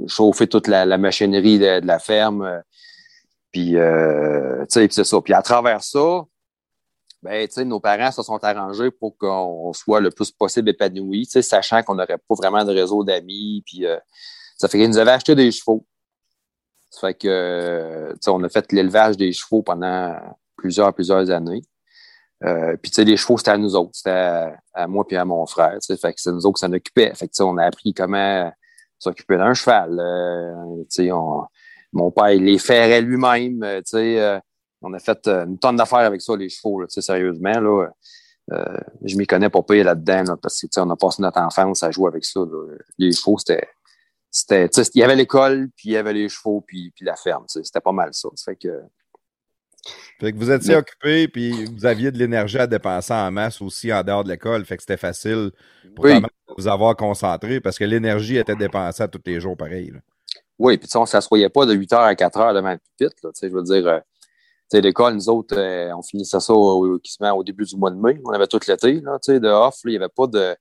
chauffer 0.07 0.47
toute 0.47 0.67
la, 0.67 0.85
machinerie 0.97 1.59
de, 1.59 1.85
la 1.85 1.99
ferme. 1.99 2.41
Euh, 2.43 2.61
puis, 3.51 3.75
c'est 4.69 5.03
ça. 5.03 5.21
Puis 5.21 5.33
à 5.33 5.41
travers 5.41 5.83
ça, 5.83 6.23
ben, 7.21 7.47
nos 7.65 7.79
parents 7.79 8.11
se 8.11 8.23
sont 8.23 8.43
arrangés 8.43 8.91
pour 8.91 9.17
qu'on 9.17 9.71
soit 9.73 9.99
le 9.99 10.11
plus 10.11 10.31
possible 10.31 10.69
épanoui, 10.69 11.25
sachant 11.25 11.83
qu'on 11.83 11.95
n'aurait 11.95 12.17
pas 12.17 12.35
vraiment 12.35 12.63
de 12.63 12.73
réseau 12.73 13.03
d'amis. 13.03 13.63
Puis, 13.65 13.85
ça 14.57 14.67
fait 14.67 14.79
qu'ils 14.79 14.89
nous 14.89 14.97
avaient 14.97 15.11
acheté 15.11 15.35
des 15.35 15.51
chevaux. 15.51 15.85
Ça 16.89 17.07
fait 17.07 17.13
que, 17.15 18.15
on 18.27 18.43
a 18.43 18.49
fait 18.49 18.71
l'élevage 18.71 19.17
des 19.17 19.31
chevaux 19.31 19.61
pendant 19.61 20.15
plusieurs, 20.55 20.93
plusieurs 20.93 21.29
années. 21.29 21.61
Euh, 22.45 22.75
puis, 22.77 22.91
tu 22.91 22.95
sais, 22.95 23.03
les 23.03 23.17
chevaux, 23.17 23.37
c'était 23.37 23.51
à 23.51 23.57
nous 23.57 23.75
autres. 23.75 23.91
C'était 23.93 24.53
à, 24.73 24.87
moi 24.87 25.05
puis 25.07 25.17
à 25.17 25.25
mon 25.25 25.45
frère. 25.45 25.77
Fait 25.81 26.13
que 26.13 26.21
c'est 26.21 26.31
nous 26.31 26.45
autres 26.45 26.59
qui 26.59 26.65
s'en 26.65 26.73
occupaient. 26.73 27.13
Fait 27.15 27.27
que, 27.27 27.43
on 27.43 27.57
a 27.57 27.65
appris 27.65 27.93
comment 27.93 28.51
s'occuper 28.99 29.37
d'un 29.37 29.53
cheval. 29.53 29.99
Euh, 29.99 30.83
tu 30.91 31.07
sais, 31.07 31.09
mon 31.93 32.11
père, 32.11 32.31
il 32.31 32.43
les 32.43 32.59
ferrait 32.59 33.01
lui-même. 33.01 33.63
Euh, 33.63 33.77
tu 33.79 33.97
sais, 33.97 34.41
on 34.81 34.93
a 34.93 34.99
fait 34.99 35.27
une 35.27 35.57
tonne 35.57 35.75
d'affaires 35.75 35.99
avec 35.99 36.21
ça, 36.21 36.35
les 36.35 36.49
chevaux, 36.49 36.85
tu 36.85 36.93
sais, 36.93 37.01
sérieusement, 37.01 37.59
là. 37.59 37.87
je 39.03 39.17
m'y 39.17 39.25
connais 39.25 39.49
pas 39.49 39.63
payer 39.63 39.83
là-dedans, 39.83 40.23
là, 40.23 40.37
parce 40.39 40.61
que, 40.61 40.67
tu 40.67 40.73
sais, 40.73 40.81
on 40.81 40.89
a 40.91 40.95
passé 40.95 41.21
notre 41.21 41.39
enfance 41.39 41.81
à 41.81 41.89
jouer 41.91 42.07
avec 42.07 42.25
ça. 42.25 42.41
Les 42.97 43.11
chevaux, 43.11 43.37
c'était... 43.37 43.67
C'était, 44.29 44.65
il 44.93 44.99
y 44.99 45.03
avait 45.03 45.15
l'école, 45.15 45.69
puis 45.75 45.89
il 45.89 45.91
y 45.93 45.97
avait 45.97 46.13
les 46.13 46.29
chevaux, 46.29 46.61
puis, 46.61 46.93
la 47.01 47.15
ferme. 47.15 47.45
C'était 47.47 47.79
pas 47.79 47.93
mal 47.93 48.09
ça. 48.11 48.29
Que 48.61 48.83
fait 50.19 50.31
que 50.31 50.37
vous 50.37 50.51
étiez 50.51 50.75
occupé, 50.75 51.27
puis 51.27 51.65
vous 51.65 51.85
aviez 51.85 52.11
de 52.11 52.17
l'énergie 52.17 52.57
à 52.57 52.67
dépenser 52.67 53.13
en 53.13 53.31
masse 53.31 53.61
aussi 53.61 53.93
en 53.93 54.03
dehors 54.03 54.23
de 54.23 54.29
l'école. 54.29 54.65
Fait 54.65 54.77
que 54.77 54.83
c'était 54.83 54.97
facile 54.97 55.51
pour 55.95 56.05
vous 56.57 56.67
avoir 56.67 56.95
concentré 56.95 57.59
parce 57.59 57.77
que 57.77 57.83
l'énergie 57.83 58.37
était 58.37 58.55
dépensée 58.55 59.03
à 59.03 59.07
tous 59.07 59.21
les 59.25 59.39
jours 59.39 59.55
pareil. 59.55 59.93
Oui, 60.59 60.77
puis 60.77 60.89
on 60.95 61.01
ne 61.01 61.05
s'assoyait 61.05 61.49
pas 61.49 61.65
de 61.65 61.73
8 61.73 61.91
h 61.91 61.95
à 61.97 62.15
4 62.15 62.39
h 62.39 62.53
devant 62.55 62.71
le 62.71 62.77
pupitre. 62.77 63.15
Là, 63.23 63.29
je 63.39 63.47
veux 63.47 63.63
dire, 63.63 63.87
euh, 63.87 64.81
l'école, 64.81 65.13
nous 65.13 65.29
autres, 65.29 65.55
euh, 65.55 65.91
on 65.95 66.01
finissait 66.01 66.39
ça 66.39 66.53
au, 66.53 66.99
au, 66.99 67.43
début 67.43 67.65
du 67.65 67.75
mois 67.77 67.91
de 67.91 67.95
mai. 67.95 68.19
On 68.25 68.31
avait 68.31 68.47
tout 68.47 68.59
l'été 68.67 68.99
de 68.99 69.47
off. 69.47 69.75
il 69.85 69.91
n'y 69.91 69.97
avait 69.97 70.09
pas 70.09 70.25
de. 70.25 70.55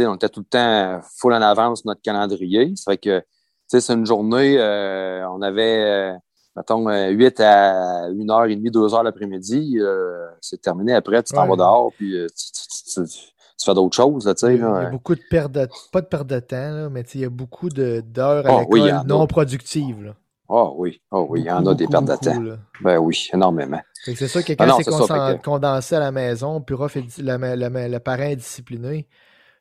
On 0.00 0.14
était 0.14 0.28
tout 0.28 0.40
le 0.40 0.46
temps 0.46 1.00
full 1.18 1.32
en 1.32 1.42
avance 1.42 1.84
notre 1.86 2.02
calendrier. 2.02 2.72
Ça 2.76 2.92
fait 2.92 2.98
que 2.98 3.22
c'est 3.66 3.92
une 3.92 4.06
journée, 4.06 4.58
euh, 4.58 5.28
on 5.30 5.42
avait 5.42 6.12
mettons, 6.56 6.88
8 6.88 7.40
euh, 7.40 7.44
à 7.44 8.10
1h30, 8.10 8.70
2h 8.70 9.04
l'après-midi, 9.04 9.78
euh, 9.78 10.26
c'est 10.40 10.60
terminé. 10.60 10.94
Après, 10.94 11.22
tu 11.22 11.34
t'en 11.34 11.46
vas 11.46 11.56
dehors, 11.56 11.92
puis 11.96 12.16
euh, 12.16 12.26
tu, 12.28 13.64
fais 13.64 13.74
d'autres 13.74 13.96
choses. 13.96 14.26
Là, 14.26 14.34
il 14.50 14.56
y 14.58 14.62
a 14.62 14.90
beaucoup 14.90 15.14
de 15.14 15.20
perte 15.28 15.52
de, 15.52 15.68
pas 15.92 16.00
de 16.00 16.06
perte 16.06 16.26
de 16.26 16.40
temps, 16.40 16.90
mais 16.90 17.02
il 17.14 17.20
y 17.20 17.24
a 17.24 17.30
beaucoup 17.30 17.68
d'heures 17.68 18.46
à 18.46 18.58
ah, 18.58 18.60
l'école 18.60 19.02
non 19.06 19.26
productives. 19.26 20.14
Ah 20.52 20.70
oui, 20.74 21.00
oh, 21.12 21.26
oui, 21.30 21.42
il 21.42 21.46
y 21.46 21.50
en 21.50 21.64
a 21.64 21.74
des 21.74 21.86
pertes 21.86 22.06
de 22.06 22.16
temps. 22.16 22.56
Ben 22.80 22.98
oui, 22.98 23.28
énormément. 23.32 23.80
C'est 24.02 24.16
ça, 24.16 24.42
quelqu'un 24.42 24.66
ah 24.70 24.82
s'est 24.82 25.38
condensé 25.44 25.94
à 25.94 26.00
la 26.00 26.10
maison, 26.10 26.60
puis 26.60 26.74
le 26.76 27.98
parent 27.98 28.22
est 28.22 28.36
discipliné 28.36 29.06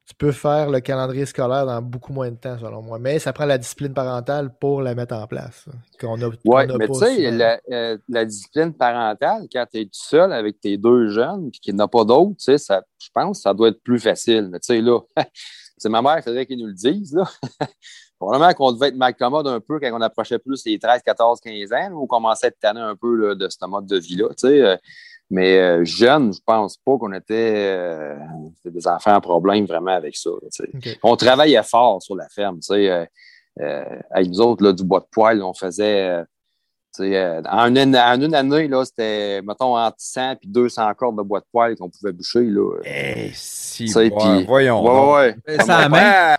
tu 0.09 0.15
peux 0.15 0.31
faire 0.31 0.71
le 0.71 0.79
calendrier 0.79 1.27
scolaire 1.27 1.67
dans 1.67 1.83
beaucoup 1.83 2.11
moins 2.11 2.31
de 2.31 2.35
temps, 2.35 2.57
selon 2.57 2.81
moi. 2.81 2.97
Mais 2.97 3.19
ça 3.19 3.31
prend 3.31 3.45
la 3.45 3.59
discipline 3.59 3.93
parentale 3.93 4.51
pour 4.59 4.81
la 4.81 4.95
mettre 4.95 5.13
en 5.13 5.27
place. 5.27 5.65
Oui, 6.01 6.62
mais 6.79 6.87
tu 6.87 6.93
sais, 6.95 7.60
euh, 7.71 7.97
la, 8.10 8.25
discipline 8.25 8.73
parentale, 8.73 9.43
quand 9.53 9.65
tu 9.71 9.81
es 9.81 9.85
tout 9.85 9.91
seul 9.93 10.33
avec 10.33 10.60
tes 10.60 10.77
deux 10.77 11.10
jeunes 11.10 11.49
et 11.49 11.51
qu'il 11.51 11.75
n'y 11.75 11.81
en 11.81 11.85
a 11.85 11.87
pas 11.87 12.05
d'autres, 12.05 12.33
je 12.39 13.10
pense 13.13 13.37
que 13.37 13.41
ça 13.43 13.53
doit 13.53 13.67
être 13.67 13.83
plus 13.83 13.99
facile. 13.99 14.49
Mais 14.51 14.60
tu 14.60 14.73
sais, 14.73 14.81
là, 14.81 14.99
c'est 15.77 15.89
ma 15.89 16.01
mère, 16.01 16.17
il 16.17 16.23
faudrait 16.23 16.47
qu'ils 16.47 16.57
nous 16.57 16.67
le 16.67 16.73
disent. 16.73 17.13
Là. 17.13 17.29
Probablement 18.19 18.53
qu'on 18.53 18.71
devait 18.71 18.87
être 18.87 18.97
mal 18.97 19.15
commode 19.15 19.47
un 19.47 19.60
peu 19.60 19.79
quand 19.79 19.91
on 19.93 20.01
approchait 20.01 20.39
plus 20.39 20.65
les 20.65 20.79
13, 20.79 21.03
14, 21.05 21.39
15 21.39 21.71
ans, 21.71 21.91
où 21.91 22.03
on 22.03 22.07
commençait 22.07 22.47
à 22.47 22.49
être 22.49 22.60
tanné 22.60 22.81
un 22.81 22.95
peu 22.95 23.35
de 23.35 23.47
ce 23.47 23.63
mode 23.67 23.85
de 23.85 23.99
vie-là. 23.99 24.29
Tu 24.29 24.47
sais, 24.47 24.62
euh, 24.62 24.75
Mais 25.32 25.60
euh, 25.60 25.86
jeune, 25.86 26.34
je 26.34 26.40
pense 26.44 26.77
pas 26.77 26.98
qu'on 26.98 27.13
était 27.13 27.54
euh, 27.56 28.15
des 28.65 28.88
enfants 28.88 29.13
à 29.13 29.21
problème 29.21 29.65
vraiment 29.65 29.92
avec 29.92 30.15
ça. 30.15 30.32
On 31.04 31.15
travaillait 31.15 31.62
fort 31.63 32.02
sur 32.02 32.15
la 32.15 32.27
ferme. 32.30 32.60
Euh, 32.71 33.06
avec 34.10 34.30
nous 34.30 34.42
autres, 34.42 34.63
là, 34.63 34.73
du 34.73 34.84
bois 34.84 35.02
de 35.02 35.08
poêle, 35.12 35.44
on 35.44 35.54
faisait 35.54 36.23
en 36.98 37.75
une, 37.75 37.96
en, 37.96 38.21
une, 38.21 38.34
année, 38.34 38.67
là, 38.67 38.84
c'était, 38.84 39.42
mettons, 39.44 39.77
entre 39.77 39.98
100 40.00 40.32
et 40.32 40.38
200 40.48 40.94
cordes 40.96 41.17
de 41.17 41.21
bois 41.21 41.40
de 41.40 41.46
poêle 41.52 41.75
qu'on 41.75 41.90
pouvait 41.90 42.12
boucher. 42.12 42.44
Là. 42.44 42.80
Eh, 42.84 43.30
si, 43.34 43.86
pis, 43.86 44.44
voyons. 44.46 44.84
Ouais, 45.13 45.36
ouais. 45.48 45.58
Ça 45.63 45.88
mon 45.88 45.96
père, 45.96 46.38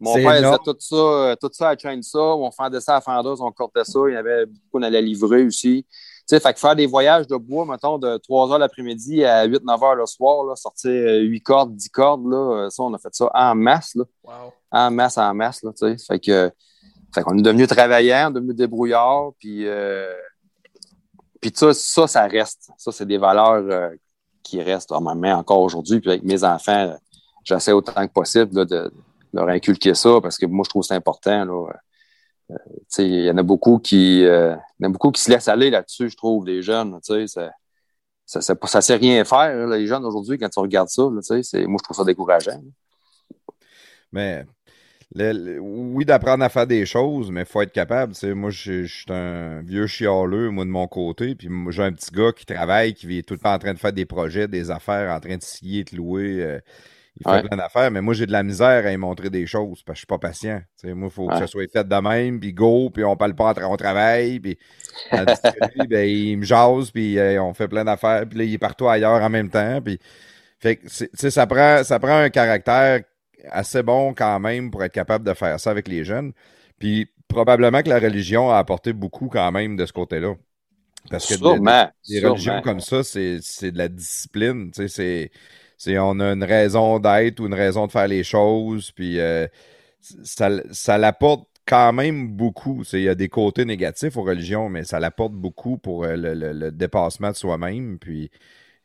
mon 0.00 0.14
père 0.14 0.32
faisait 0.32 0.58
tout 0.64 0.76
ça, 0.78 1.36
tout 1.40 1.50
ça 1.52 1.68
à 1.68 1.76
chaîne 1.76 2.02
ça. 2.02 2.18
On 2.18 2.50
fendait 2.50 2.80
ça 2.80 2.96
à 2.96 3.00
fendeuse, 3.00 3.40
on 3.42 3.52
cortait 3.52 3.84
ça. 3.84 4.00
Il 4.08 4.14
y 4.14 4.16
avait 4.16 4.46
beaucoup 4.46 4.60
qu'on 4.72 4.82
allait 4.82 5.02
livrer 5.02 5.44
aussi 5.44 5.86
sais, 6.26 6.40
fait 6.40 6.54
que 6.54 6.60
faire 6.60 6.76
des 6.76 6.86
voyages 6.86 7.26
de 7.26 7.36
bois, 7.36 7.66
mettons, 7.66 7.98
de 7.98 8.16
3 8.18 8.52
heures 8.52 8.58
l'après-midi 8.58 9.24
à 9.24 9.46
8-9 9.46 9.84
heures 9.84 9.94
le 9.94 10.06
soir, 10.06 10.44
là, 10.44 10.56
sortir 10.56 10.92
8 10.92 11.40
cordes, 11.40 11.74
10 11.74 11.88
cordes, 11.90 12.26
là, 12.26 12.68
ça, 12.70 12.82
on 12.82 12.94
a 12.94 12.98
fait 12.98 13.14
ça 13.14 13.30
en 13.34 13.54
masse, 13.54 13.94
là. 13.94 14.04
En 14.70 14.90
masse, 14.90 15.18
en 15.18 15.34
masse, 15.34 15.62
là, 15.62 15.72
tu 15.72 15.86
sais. 15.86 15.96
Fait 16.06 16.18
que, 16.18 16.50
fait 17.14 17.22
qu'on 17.22 17.38
est 17.38 17.42
devenu 17.42 17.66
travaillant, 17.66 18.30
devenu 18.30 18.54
débrouillard, 18.54 19.32
puis, 19.38 19.66
euh, 19.66 20.12
puis 21.40 21.52
ça, 21.54 21.74
ça, 21.74 22.06
ça 22.06 22.26
reste. 22.26 22.70
Ça, 22.78 22.90
c'est 22.90 23.06
des 23.06 23.18
valeurs 23.18 23.64
euh, 23.70 23.90
qui 24.42 24.62
restent 24.62 24.90
dans 24.90 25.00
ma 25.00 25.14
main 25.14 25.36
encore 25.36 25.60
aujourd'hui. 25.60 26.00
Puis 26.00 26.10
avec 26.10 26.24
mes 26.24 26.42
enfants, 26.42 26.96
j'essaie 27.44 27.72
autant 27.72 28.06
que 28.06 28.12
possible 28.12 28.56
là, 28.56 28.64
de 28.64 28.90
leur 29.32 29.48
inculquer 29.48 29.94
ça 29.94 30.20
parce 30.22 30.38
que 30.38 30.46
moi, 30.46 30.64
je 30.64 30.70
trouve 30.70 30.82
que 30.82 30.88
c'est 30.88 30.94
important. 30.94 31.44
Là. 31.44 31.72
Euh, 32.50 32.56
il 32.98 33.24
y 33.24 33.30
en 33.30 33.38
a 33.38 33.42
beaucoup 33.42 33.78
qui 33.78 34.22
se 34.22 35.30
laissent 35.30 35.48
aller 35.48 35.70
là-dessus, 35.70 36.10
je 36.10 36.16
trouve, 36.16 36.46
les 36.46 36.62
jeunes. 36.62 36.98
Ça, 37.02 37.26
ça, 37.26 38.40
ça, 38.40 38.54
ça 38.64 38.80
sait 38.80 38.96
rien 38.96 39.24
faire, 39.24 39.66
les 39.66 39.86
jeunes 39.86 40.04
aujourd'hui, 40.04 40.38
quand 40.38 40.48
tu 40.48 40.60
regardes 40.60 40.88
ça. 40.88 41.02
moi, 41.02 41.20
je 41.22 41.82
trouve 41.82 41.96
ça 41.96 42.04
décourageant. 42.04 42.62
Mais 44.12 44.44
oui, 45.14 46.04
d'apprendre 46.04 46.44
à 46.44 46.48
faire 46.48 46.66
des 46.66 46.86
choses, 46.86 47.30
mais 47.30 47.42
il 47.42 47.46
faut 47.46 47.62
être 47.62 47.72
capable. 47.72 48.14
Moi, 48.34 48.50
je 48.50 48.84
suis 48.84 49.12
un 49.12 49.62
vieux 49.62 49.86
chialeux, 49.86 50.48
de 50.48 50.64
mon 50.64 50.88
côté. 50.88 51.34
Puis 51.34 51.48
j'ai 51.70 51.82
un 51.82 51.92
petit 51.92 52.10
gars 52.10 52.32
qui 52.32 52.46
travaille, 52.46 52.94
qui 52.94 53.18
est 53.18 53.22
tout 53.22 53.34
le 53.34 53.40
temps 53.40 53.54
en 53.54 53.58
train 53.58 53.74
de 53.74 53.78
faire 53.78 53.92
des 53.92 54.06
projets, 54.06 54.48
des 54.48 54.70
affaires, 54.70 55.14
en 55.14 55.20
train 55.20 55.36
de 55.36 55.42
scier, 55.42 55.84
de 55.84 55.96
louer. 55.96 56.42
Euh, 56.42 56.60
il 57.20 57.30
fait 57.30 57.46
plein 57.46 57.56
d'affaires, 57.56 57.90
mais 57.92 58.00
moi, 58.00 58.12
j'ai 58.12 58.26
de 58.26 58.32
la 58.32 58.42
misère 58.42 58.84
à 58.86 58.90
y 58.90 58.96
montrer 58.96 59.30
des 59.30 59.46
choses 59.46 59.82
parce 59.84 59.94
que 59.94 59.98
je 59.98 60.00
suis 60.00 60.06
pas 60.06 60.18
patient. 60.18 60.60
moi, 60.82 61.08
il 61.08 61.10
faut 61.10 61.28
que 61.28 61.38
ça 61.38 61.46
soit 61.46 61.70
fait 61.70 61.86
de 61.86 61.96
même, 61.96 62.40
puis 62.40 62.52
go, 62.52 62.90
puis 62.90 63.04
on 63.04 63.16
parle 63.16 63.34
pas, 63.34 63.54
on 63.62 63.76
travaille, 63.76 64.40
puis 64.40 64.58
ben, 65.88 66.08
il 66.08 66.38
me 66.38 66.44
jase, 66.44 66.90
puis 66.90 67.18
euh, 67.18 67.40
on 67.40 67.54
fait 67.54 67.68
plein 67.68 67.84
d'affaires, 67.84 68.26
puis 68.28 68.38
là, 68.38 68.44
il 68.44 68.54
est 68.54 68.58
partout 68.58 68.88
ailleurs 68.88 69.22
en 69.22 69.30
même 69.30 69.48
temps. 69.48 69.80
Puis, 69.80 70.00
fait 70.58 70.76
que, 70.76 70.88
ça 70.88 71.46
prend, 71.46 71.84
ça 71.84 72.00
prend 72.00 72.18
un 72.18 72.30
caractère 72.30 73.02
assez 73.50 73.82
bon 73.82 74.14
quand 74.14 74.40
même 74.40 74.70
pour 74.70 74.82
être 74.82 74.92
capable 74.92 75.24
de 75.24 75.34
faire 75.34 75.60
ça 75.60 75.70
avec 75.70 75.86
les 75.86 76.04
jeunes. 76.04 76.32
Puis 76.78 77.08
probablement 77.28 77.82
que 77.82 77.88
la 77.88 77.98
religion 77.98 78.50
a 78.50 78.58
apporté 78.58 78.92
beaucoup 78.92 79.28
quand 79.28 79.52
même 79.52 79.76
de 79.76 79.86
ce 79.86 79.92
côté-là. 79.92 80.34
Parce 81.10 81.26
que 81.26 81.34
des, 82.08 82.26
religions 82.26 82.62
comme 82.62 82.80
ça, 82.80 83.02
c'est 83.04 83.70
de 83.70 83.78
la 83.78 83.88
discipline. 83.88 84.70
C'est 84.74 85.30
on 85.98 86.20
a 86.20 86.32
une 86.32 86.44
raison 86.44 86.98
d'être 86.98 87.40
ou 87.40 87.46
une 87.46 87.54
raison 87.54 87.86
de 87.86 87.92
faire 87.92 88.08
les 88.08 88.24
choses, 88.24 88.90
puis 88.90 89.20
euh, 89.20 89.46
ça, 90.00 90.50
ça 90.70 90.98
l'apporte 90.98 91.46
quand 91.66 91.92
même 91.92 92.28
beaucoup. 92.28 92.82
Il 92.92 93.00
y 93.00 93.08
a 93.08 93.14
des 93.14 93.28
côtés 93.28 93.64
négatifs 93.64 94.16
aux 94.16 94.22
religions, 94.22 94.68
mais 94.68 94.84
ça 94.84 95.00
l'apporte 95.00 95.32
beaucoup 95.32 95.78
pour 95.78 96.04
euh, 96.04 96.14
le, 96.16 96.70
dépassement 96.70 97.30
de 97.30 97.36
soi-même, 97.36 97.98
puis 97.98 98.30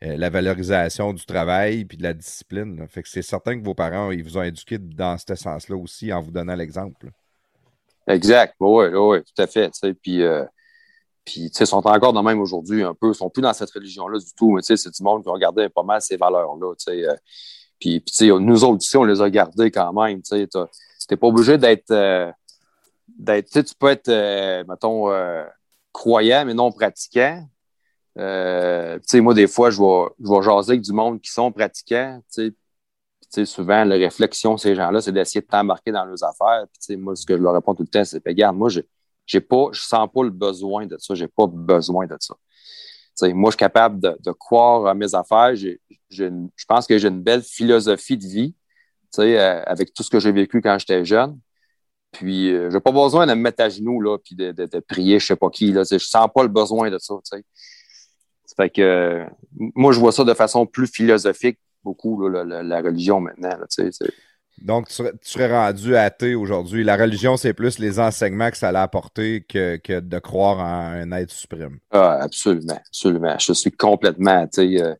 euh, 0.02 0.16
la 0.16 0.30
valorisation 0.30 1.12
du 1.12 1.24
travail, 1.24 1.84
puis 1.84 1.98
de 1.98 2.02
la 2.02 2.14
discipline. 2.14 2.86
Fait 2.88 3.02
que 3.02 3.08
c'est 3.08 3.22
certain 3.22 3.58
que 3.58 3.64
vos 3.64 3.74
parents, 3.74 4.10
ils 4.10 4.24
vous 4.24 4.38
ont 4.38 4.42
éduqué 4.42 4.78
dans 4.78 5.16
ce 5.18 5.34
sens-là 5.34 5.76
aussi 5.76 6.12
en 6.12 6.20
vous 6.20 6.30
donnant 6.30 6.56
l'exemple. 6.56 7.10
Exact, 8.06 8.54
oui, 8.60 8.86
oui, 8.86 9.18
tout 9.22 9.42
à 9.42 9.46
fait. 9.46 9.70
Puis 10.02 10.22
puis, 11.24 11.50
tu 11.50 11.58
sais, 11.58 11.66
sont 11.66 11.86
encore 11.86 12.12
dans 12.12 12.22
même 12.22 12.40
aujourd'hui 12.40 12.82
un 12.82 12.94
peu, 12.94 13.08
ils 13.08 13.14
sont 13.14 13.30
plus 13.30 13.42
dans 13.42 13.52
cette 13.52 13.70
religion-là 13.70 14.18
du 14.18 14.32
tout, 14.34 14.52
mais 14.52 14.62
tu 14.62 14.68
sais, 14.68 14.76
c'est 14.76 14.94
du 14.94 15.02
monde 15.02 15.22
qui 15.22 15.30
gardé 15.40 15.68
pas 15.68 15.82
mal 15.82 16.00
ces 16.00 16.16
valeurs-là, 16.16 16.74
tu 16.74 16.84
sais. 16.84 17.06
Euh. 17.06 17.14
puis, 17.78 18.02
tu 18.02 18.14
sais, 18.14 18.28
nous 18.28 18.64
autres 18.64 18.82
ici, 18.84 18.96
on 18.96 19.04
les 19.04 19.20
a 19.20 19.30
gardées 19.30 19.70
quand 19.70 19.92
même, 19.92 20.22
tu 20.22 20.36
sais. 20.36 20.48
T'es 21.08 21.16
pas 21.16 21.26
obligé 21.26 21.58
d'être, 21.58 21.90
euh, 21.90 22.30
d'être, 23.08 23.46
tu 23.46 23.52
sais, 23.52 23.64
tu 23.64 23.74
peux 23.74 23.88
être, 23.88 24.08
euh, 24.08 24.64
mettons, 24.68 25.08
croyant, 25.92 26.44
mais 26.46 26.54
non 26.54 26.72
pratiquant. 26.72 27.46
tu 28.16 28.22
sais, 28.22 29.20
moi, 29.20 29.34
des 29.34 29.46
fois, 29.46 29.70
je 29.70 29.80
vais, 29.80 30.42
jaser 30.42 30.72
avec 30.72 30.82
du 30.82 30.92
monde 30.92 31.20
qui 31.20 31.30
sont 31.30 31.52
pratiquants, 31.52 32.20
tu 32.32 32.54
sais. 33.30 33.44
souvent, 33.46 33.84
la 33.84 33.96
réflexion, 33.96 34.56
ces 34.56 34.74
gens-là, 34.74 35.00
c'est 35.00 35.12
d'essayer 35.12 35.42
de 35.42 35.46
t'embarquer 35.46 35.92
dans 35.92 36.04
leurs 36.04 36.24
affaires. 36.24 36.64
Puis, 36.86 36.96
moi, 36.96 37.14
ce 37.16 37.26
que 37.26 37.36
je 37.36 37.42
leur 37.42 37.54
réponds 37.54 37.74
tout 37.74 37.82
le 37.82 37.88
temps, 37.88 38.04
c'est, 38.04 38.22
regarde, 38.26 38.56
moi, 38.56 38.68
j'ai 38.68 38.86
j'ai 39.30 39.40
pas, 39.40 39.66
je 39.70 39.80
sens 39.80 40.08
pas 40.12 40.24
le 40.24 40.30
besoin 40.30 40.86
de 40.86 40.96
ça. 40.98 41.14
J'ai 41.14 41.28
pas 41.28 41.46
besoin 41.46 42.06
de 42.06 42.16
ça. 42.18 42.34
moi, 43.32 43.50
je 43.50 43.52
suis 43.52 43.58
capable 43.58 44.00
de, 44.00 44.32
croire 44.32 44.86
à 44.86 44.94
mes 44.94 45.14
affaires. 45.14 45.54
je 45.54 46.64
pense 46.66 46.86
que 46.86 46.98
j'ai 46.98 47.08
une 47.08 47.22
belle 47.22 47.42
philosophie 47.42 48.16
de 48.16 48.26
vie, 48.26 48.54
euh, 49.18 49.62
avec 49.66 49.94
tout 49.94 50.02
ce 50.02 50.10
que 50.10 50.18
j'ai 50.18 50.32
vécu 50.32 50.60
quand 50.60 50.76
j'étais 50.80 51.04
jeune. 51.04 51.38
Puis, 52.10 52.52
euh, 52.52 52.70
j'ai 52.72 52.80
pas 52.80 52.90
besoin 52.90 53.24
de 53.24 53.34
me 53.34 53.40
mettre 53.40 53.62
à 53.62 53.68
genoux, 53.68 54.00
là, 54.00 54.18
puis 54.18 54.34
de, 54.34 54.80
prier, 54.80 55.20
je 55.20 55.26
sais 55.26 55.36
pas 55.36 55.48
qui, 55.48 55.70
là. 55.70 55.84
Je 55.88 55.98
sens 55.98 56.26
pas 56.34 56.42
le 56.42 56.48
besoin 56.48 56.90
de 56.90 56.98
ça, 56.98 57.14
fait 58.56 58.70
que, 58.70 59.24
moi, 59.76 59.92
je 59.92 60.00
vois 60.00 60.10
ça 60.10 60.24
de 60.24 60.34
façon 60.34 60.66
plus 60.66 60.88
philosophique, 60.88 61.60
beaucoup, 61.84 62.28
la, 62.28 62.80
religion 62.80 63.20
maintenant, 63.20 63.56
donc, 64.60 64.88
tu 64.88 65.02
serais, 65.22 65.50
rendu 65.50 65.96
athée 65.96 66.34
aujourd'hui. 66.34 66.84
La 66.84 66.96
religion, 66.96 67.36
c'est 67.36 67.54
plus 67.54 67.78
les 67.78 67.98
enseignements 67.98 68.50
que 68.50 68.56
ça 68.56 68.68
a 68.68 68.82
apporté 68.82 69.44
que, 69.48 69.76
que 69.76 70.00
de 70.00 70.18
croire 70.18 70.58
en 70.58 70.92
un 70.92 71.12
être 71.12 71.30
suprême. 71.30 71.78
Ah, 71.90 72.18
absolument, 72.20 72.78
absolument. 72.86 73.36
Je 73.38 73.52
suis 73.52 73.72
complètement 73.72 74.42
athée. 74.42 74.82
Euh, 74.82 74.94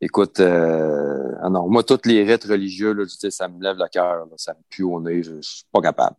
écoute, 0.00 0.38
euh, 0.40 1.32
ah 1.42 1.50
non, 1.50 1.68
moi, 1.68 1.82
toutes 1.82 2.06
les 2.06 2.22
rites 2.22 2.44
religieux, 2.44 2.92
là, 2.92 3.04
ça 3.30 3.48
me 3.48 3.60
lève 3.62 3.76
le 3.76 3.88
cœur, 3.88 4.26
ça 4.36 4.54
me 4.54 4.60
pue 4.70 4.84
au 4.84 5.00
nez, 5.00 5.22
je, 5.22 5.32
ne 5.32 5.42
suis 5.42 5.64
pas 5.72 5.80
capable. 5.80 6.16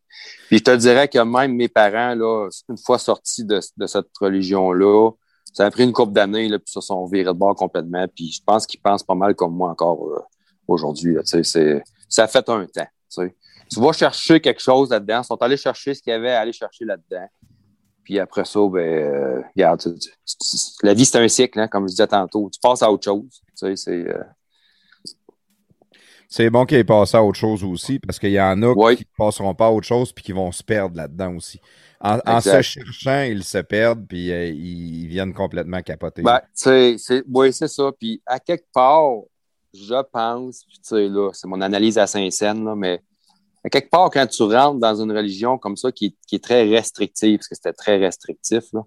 Puis 0.47 0.57
je 0.57 0.63
te 0.63 0.76
dirais 0.76 1.07
que 1.07 1.20
même 1.20 1.55
mes 1.55 1.70
parents, 1.70 2.15
là, 2.15 2.49
une 2.70 2.78
fois 2.78 2.99
sortis 2.99 3.45
de, 3.45 3.59
cette 3.61 4.18
religion-là, 4.20 5.11
ça 5.53 5.65
a 5.65 5.72
pris 5.72 5.84
une 5.84 5.93
couple 5.93 6.11
d'années, 6.11 6.49
puis 6.49 6.61
se 6.65 6.82
sont 6.82 7.05
virés 7.05 7.26
de 7.26 7.32
bord 7.32 7.55
complètement. 7.55 8.05
Puis 8.13 8.32
je 8.32 8.41
pense 8.45 8.68
qu'ils 8.68 8.82
pensent 8.82 9.03
pas 9.03 9.15
mal 9.15 9.36
comme 9.36 9.55
moi 9.55 9.72
encore 9.72 10.05
euh, 10.07 10.20
aujourd'hui. 10.68 11.15
C'est 11.24 11.82
ça 12.08 12.28
fait 12.28 12.47
un 12.49 12.66
temps. 12.66 12.88
Tu, 13.70 13.80
vas 13.80 13.91
chercher 13.91 14.39
quelque 14.39 14.62
chose 14.62 14.89
là-dedans. 14.89 15.22
Ils 15.24 15.26
sont 15.26 15.41
allés 15.41 15.58
chercher 15.58 15.93
ce 15.93 16.01
qu'il 16.01 16.12
y 16.12 16.16
avait 16.16 16.32
à 16.32 16.41
aller 16.41 16.53
chercher 16.53 16.86
là-dedans. 16.86 17.28
Puis 18.03 18.20
après 18.20 18.45
ça, 18.45 18.60
ben, 18.72 18.80
euh, 18.80 19.41
regarde, 19.55 19.84
la 20.82 20.93
vie, 20.93 21.05
c'est 21.05 21.18
un 21.18 21.28
cycle, 21.28 21.60
hein, 21.60 21.68
comme 21.68 21.84
je 21.88 21.91
disais 21.91 22.08
tantôt. 22.08 22.49
Tu 22.51 22.60
passes 22.62 22.82
à 22.82 22.91
autre 22.91 23.03
chose. 23.03 23.41
c'est. 23.55 23.89
Euh, 23.89 24.24
c'est 26.30 26.49
bon 26.49 26.66
qu'ils 26.66 26.86
passent 26.86 27.16
à 27.16 27.24
autre 27.24 27.38
chose 27.38 27.64
aussi, 27.64 27.99
parce 27.99 28.20
qu'il 28.20 28.32
y 28.32 28.41
en 28.41 28.62
a 28.62 28.95
qui 28.95 29.03
ne 29.03 29.18
passeront 29.18 29.55
pas 29.55 29.68
à 29.68 29.72
autre 29.72 29.88
chose 29.88 30.12
puis 30.12 30.26
qui 30.26 30.34
vont 30.34 30.51
se 30.51 30.62
perdre 30.62 30.97
là-dedans 30.97 31.36
aussi. 31.36 31.60
En, 31.99 32.41
se 32.41 32.62
cherchant, 32.62 33.22
ils 33.22 33.43
se 33.43 33.58
perdent 33.58 34.05
puis 34.08 34.32
euh, 34.32 34.45
ils 34.47 35.08
viennent 35.08 35.34
complètement 35.34 35.82
capoter. 35.82 36.22
Ben, 36.22 36.41
c'est, 36.53 36.97
oui, 37.28 37.51
c'est 37.53 37.68
ça. 37.68 37.91
Puis 37.97 38.22
à 38.26 38.39
quelque 38.39 38.68
part, 38.74 39.14
je 39.78 40.01
pense, 40.11 40.65
tu 40.67 40.80
sais, 40.82 41.07
là, 41.07 41.32
c'est 41.34 41.47
mon 41.47 41.61
analyse 41.61 41.97
à 41.97 42.07
Saint-Saëns, 42.07 42.75
mais 42.75 43.01
quelque 43.69 43.89
part, 43.89 44.09
quand 44.09 44.28
tu 44.28 44.43
rentres 44.43 44.80
dans 44.80 45.01
une 45.01 45.11
religion 45.11 45.57
comme 45.57 45.78
ça 45.78 45.91
qui, 45.91 46.15
est 46.32 46.43
très 46.43 46.63
restrictive, 46.63 47.38
parce 47.38 47.47
que 47.47 47.55
c'était 47.55 47.73
très 47.73 47.97
restrictif, 47.97 48.63
là, 48.73 48.82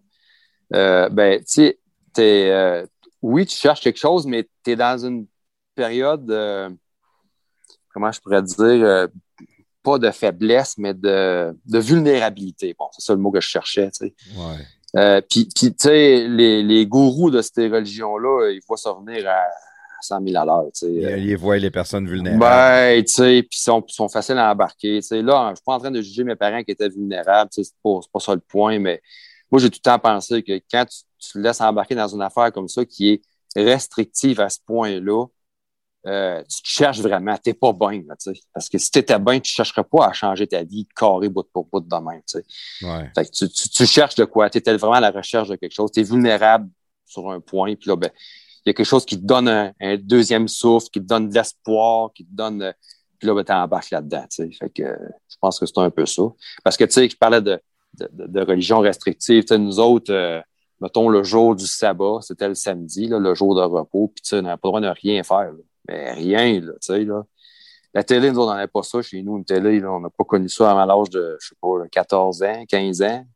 euh, 0.74 1.09
ben, 1.09 1.41
tu 1.41 1.45
sais, 1.47 1.78
euh, 2.18 2.86
oui, 3.22 3.47
tu 3.47 3.57
cherches 3.57 3.80
quelque 3.80 3.99
chose, 3.99 4.26
mais 4.26 4.49
tu 4.64 4.70
es 4.70 4.76
dans 4.76 5.05
une 5.05 5.26
période, 5.74 6.30
euh, 6.30 6.70
comment 7.93 8.12
je 8.12 8.20
pourrais 8.20 8.43
dire, 8.43 9.09
pas 9.82 9.99
de 9.99 10.11
faiblesse, 10.11 10.76
mais 10.78 10.95
de, 10.95 11.55
vulnérabilité. 11.66 12.74
Bon, 12.78 12.86
c'est 12.93 13.05
ça 13.05 13.14
le 13.14 13.20
mot 13.20 13.30
que 13.30 13.41
je 13.41 13.49
cherchais, 13.49 13.91
tu 13.91 14.12
sais. 14.95 15.22
Puis, 15.28 15.49
tu 15.49 15.72
sais, 15.76 16.28
les, 16.28 16.62
les, 16.62 16.86
gourous 16.86 17.30
de 17.30 17.43
ces 17.43 17.68
religions-là, 17.68 18.51
il 18.51 18.61
faut 18.66 18.76
se 18.76 18.88
revenir 18.88 19.28
à 19.28 19.45
100 20.01 20.26
000 20.26 20.36
à 20.40 20.44
l'heure. 20.44 20.66
Euh. 20.82 21.18
Ils 21.18 21.36
voient 21.36 21.59
les 21.59 21.70
personnes 21.70 22.09
vulnérables. 22.09 22.40
Ben, 22.40 23.05
tu 23.05 23.12
sais, 23.12 23.42
puis 23.42 23.59
sont, 23.59 23.84
sont 23.88 24.09
faciles 24.09 24.38
à 24.38 24.51
embarquer. 24.51 25.03
sais. 25.03 25.22
Là, 25.22 25.51
je 25.51 25.57
suis 25.57 25.64
pas 25.64 25.74
en 25.74 25.78
train 25.78 25.90
de 25.90 26.01
juger 26.01 26.24
mes 26.24 26.36
parents 26.36 26.62
qui 26.62 26.72
étaient 26.72 26.88
vulnérables, 26.88 27.51
c'est 27.53 27.62
pas, 27.82 28.01
pas 28.12 28.20
ça 28.20 28.34
le 28.34 28.40
point, 28.40 28.78
mais 28.78 29.01
moi, 29.51 29.61
j'ai 29.61 29.68
tout 29.68 29.78
le 29.84 29.90
temps 29.90 29.98
pensé 29.98 30.42
que 30.42 30.61
quand 30.70 30.84
tu, 30.86 31.32
te 31.32 31.38
laisses 31.38 31.61
embarquer 31.61 31.94
dans 31.94 32.09
une 32.09 32.22
affaire 32.22 32.53
comme 32.53 32.68
ça 32.68 32.84
qui 32.84 33.11
est 33.11 33.22
restrictive 33.57 34.40
à 34.40 34.48
ce 34.48 34.59
point-là, 34.64 35.26
euh, 36.07 36.42
tu 36.44 36.72
cherches 36.72 37.01
vraiment, 37.01 37.36
t'es 37.36 37.53
pas 37.53 37.74
bien, 37.74 38.03
sais. 38.18 38.32
parce 38.55 38.70
que 38.70 38.78
si 38.78 38.90
tu 38.90 39.01
étais 39.01 39.18
bien, 39.18 39.38
tu 39.38 39.53
chercherais 39.53 39.84
pas 39.84 40.07
à 40.07 40.12
changer 40.14 40.46
ta 40.46 40.62
vie 40.62 40.88
carré 40.96 41.28
bout 41.28 41.46
pour 41.53 41.66
bout 41.66 41.80
de 41.80 41.94
même. 41.94 42.22
sais. 42.24 42.42
Ouais. 42.80 43.11
Fait 43.14 43.26
que 43.26 43.30
tu, 43.30 43.48
tu, 43.51 43.86
cherches 43.86 44.14
de 44.14 44.24
quoi? 44.24 44.48
Tu 44.48 44.59
étais 44.59 44.74
vraiment 44.78 44.94
à 44.94 45.01
la 45.01 45.11
recherche 45.11 45.48
de 45.48 45.57
quelque 45.57 45.74
chose, 45.74 45.90
tu 45.92 46.01
es 46.01 46.03
vulnérable 46.03 46.70
sur 47.05 47.30
un 47.30 47.40
point, 47.40 47.74
puis 47.74 47.90
là, 47.90 47.96
ben, 47.96 48.11
y 48.67 48.71
a 48.71 48.73
quelque 48.75 48.85
chose 48.85 49.05
qui 49.05 49.19
te 49.21 49.25
donne 49.25 49.49
un, 49.49 49.97
deuxième 49.97 50.49
souffle, 50.49 50.89
qui 50.91 51.01
te 51.01 51.07
donne 51.07 51.29
de 51.29 51.35
l'espoir, 51.35 52.13
qui 52.15 52.25
te 52.25 52.35
donne. 52.35 52.63
Euh, 52.63 52.73
puis 53.19 53.29
là, 53.29 53.35
ben, 53.35 53.45
tu 53.45 53.53
embarques 53.53 53.91
là-dedans. 53.91 54.25
Fait 54.31 54.71
que 54.71 54.83
je 54.83 55.37
pense 55.41 55.59
que 55.59 55.67
c'est 55.67 55.79
un 55.79 55.91
peu 55.91 56.07
ça. 56.07 56.23
Parce 56.65 56.77
que 56.77 56.85
tu 56.85 56.93
sais, 56.93 57.09
je 57.09 57.17
parlais 57.17 57.43
de, 57.43 57.61
de, 57.95 58.41
religion 58.41 58.81
restrictive. 58.81 59.45
nous 59.53 59.79
autres, 59.79 60.13
euh, 60.13 60.41
mettons 60.81 61.09
le 61.09 61.23
jour 61.23 61.55
du 61.55 61.67
sabbat, 61.67 62.19
c'était 62.23 62.49
le 62.49 62.55
samedi, 62.55 63.09
là, 63.09 63.19
le 63.19 63.35
jour 63.35 63.55
de 63.55 63.63
repos, 63.63 64.13
puis 64.15 64.23
tu 64.23 64.35
n'avait 64.37 64.57
pas 64.57 64.69
le 64.69 64.69
droit 64.69 64.81
de 64.81 64.89
rien 64.89 65.23
faire. 65.23 65.53
Mais 65.89 66.13
rien, 66.13 66.61
là, 66.61 66.73
tu 66.73 66.79
sais, 66.81 67.05
là. 67.05 67.23
La 67.93 68.05
télé, 68.05 68.31
nous, 68.31 68.41
on 68.41 68.47
n'en 68.47 68.53
avait 68.53 68.69
pas 68.69 68.85
ça 68.85 69.03
chez 69.03 69.21
nous, 69.21 69.37
une 69.37 69.45
télé, 69.45 69.81
là, 69.81 69.91
on 69.93 70.01
n'a 70.01 70.11
pas 70.11 70.23
connu 70.23 70.49
ça 70.49 70.71
avant 70.71 70.85
l'âge 70.85 71.11
de, 71.11 71.37
je 71.41 71.49
sais 71.49 71.57
pas, 71.61 71.69
14 71.91 72.43
ans, 72.45 72.65
15 72.69 73.03
ans. 73.03 73.27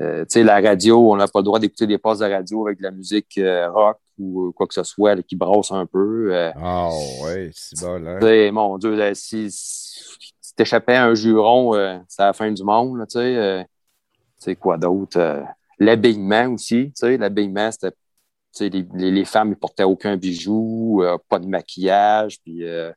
Euh, 0.00 0.20
tu 0.20 0.26
sais, 0.28 0.44
la 0.44 0.60
radio, 0.60 1.12
on 1.12 1.16
n'a 1.16 1.26
pas 1.26 1.40
le 1.40 1.44
droit 1.44 1.58
d'écouter 1.58 1.88
des 1.88 1.98
passes 1.98 2.20
de 2.20 2.26
radio 2.26 2.66
avec 2.68 2.78
de 2.78 2.84
la 2.84 2.92
musique 2.92 3.36
euh, 3.38 3.68
rock 3.70 3.98
ou 4.20 4.52
quoi 4.52 4.66
que 4.66 4.74
ce 4.74 4.82
soit 4.82 5.22
qui 5.22 5.36
brasse 5.36 5.72
un 5.72 5.86
peu. 5.86 6.32
Ah 6.56 6.90
ouais, 7.24 7.50
c'est 7.54 7.80
bon, 7.80 8.02
là. 8.02 8.18
Hein. 8.22 8.52
Mon 8.52 8.78
Dieu, 8.78 9.14
si, 9.14 9.50
si 9.50 10.54
t'échappais 10.54 10.96
un 10.96 11.14
juron, 11.14 11.72
c'est 12.08 12.22
la 12.22 12.32
fin 12.32 12.50
du 12.52 12.62
monde, 12.62 13.04
tu 13.08 13.18
sais. 13.18 13.66
tu 14.38 14.44
sais, 14.44 14.56
quoi 14.56 14.76
d'autre? 14.76 15.44
L'habillement 15.78 16.48
aussi, 16.52 16.86
tu 16.86 16.92
sais, 16.94 17.16
l'habillement, 17.16 17.70
c'était 17.72 17.94
les, 18.58 18.86
les, 18.94 19.10
les, 19.10 19.24
femmes 19.24 19.50
ne 19.50 19.54
portaient 19.54 19.84
aucun 19.84 20.16
bijou, 20.16 21.02
euh, 21.02 21.16
pas 21.28 21.38
de 21.38 21.46
maquillage, 21.46 22.40
puis 22.42 22.64
euh, 22.64 22.92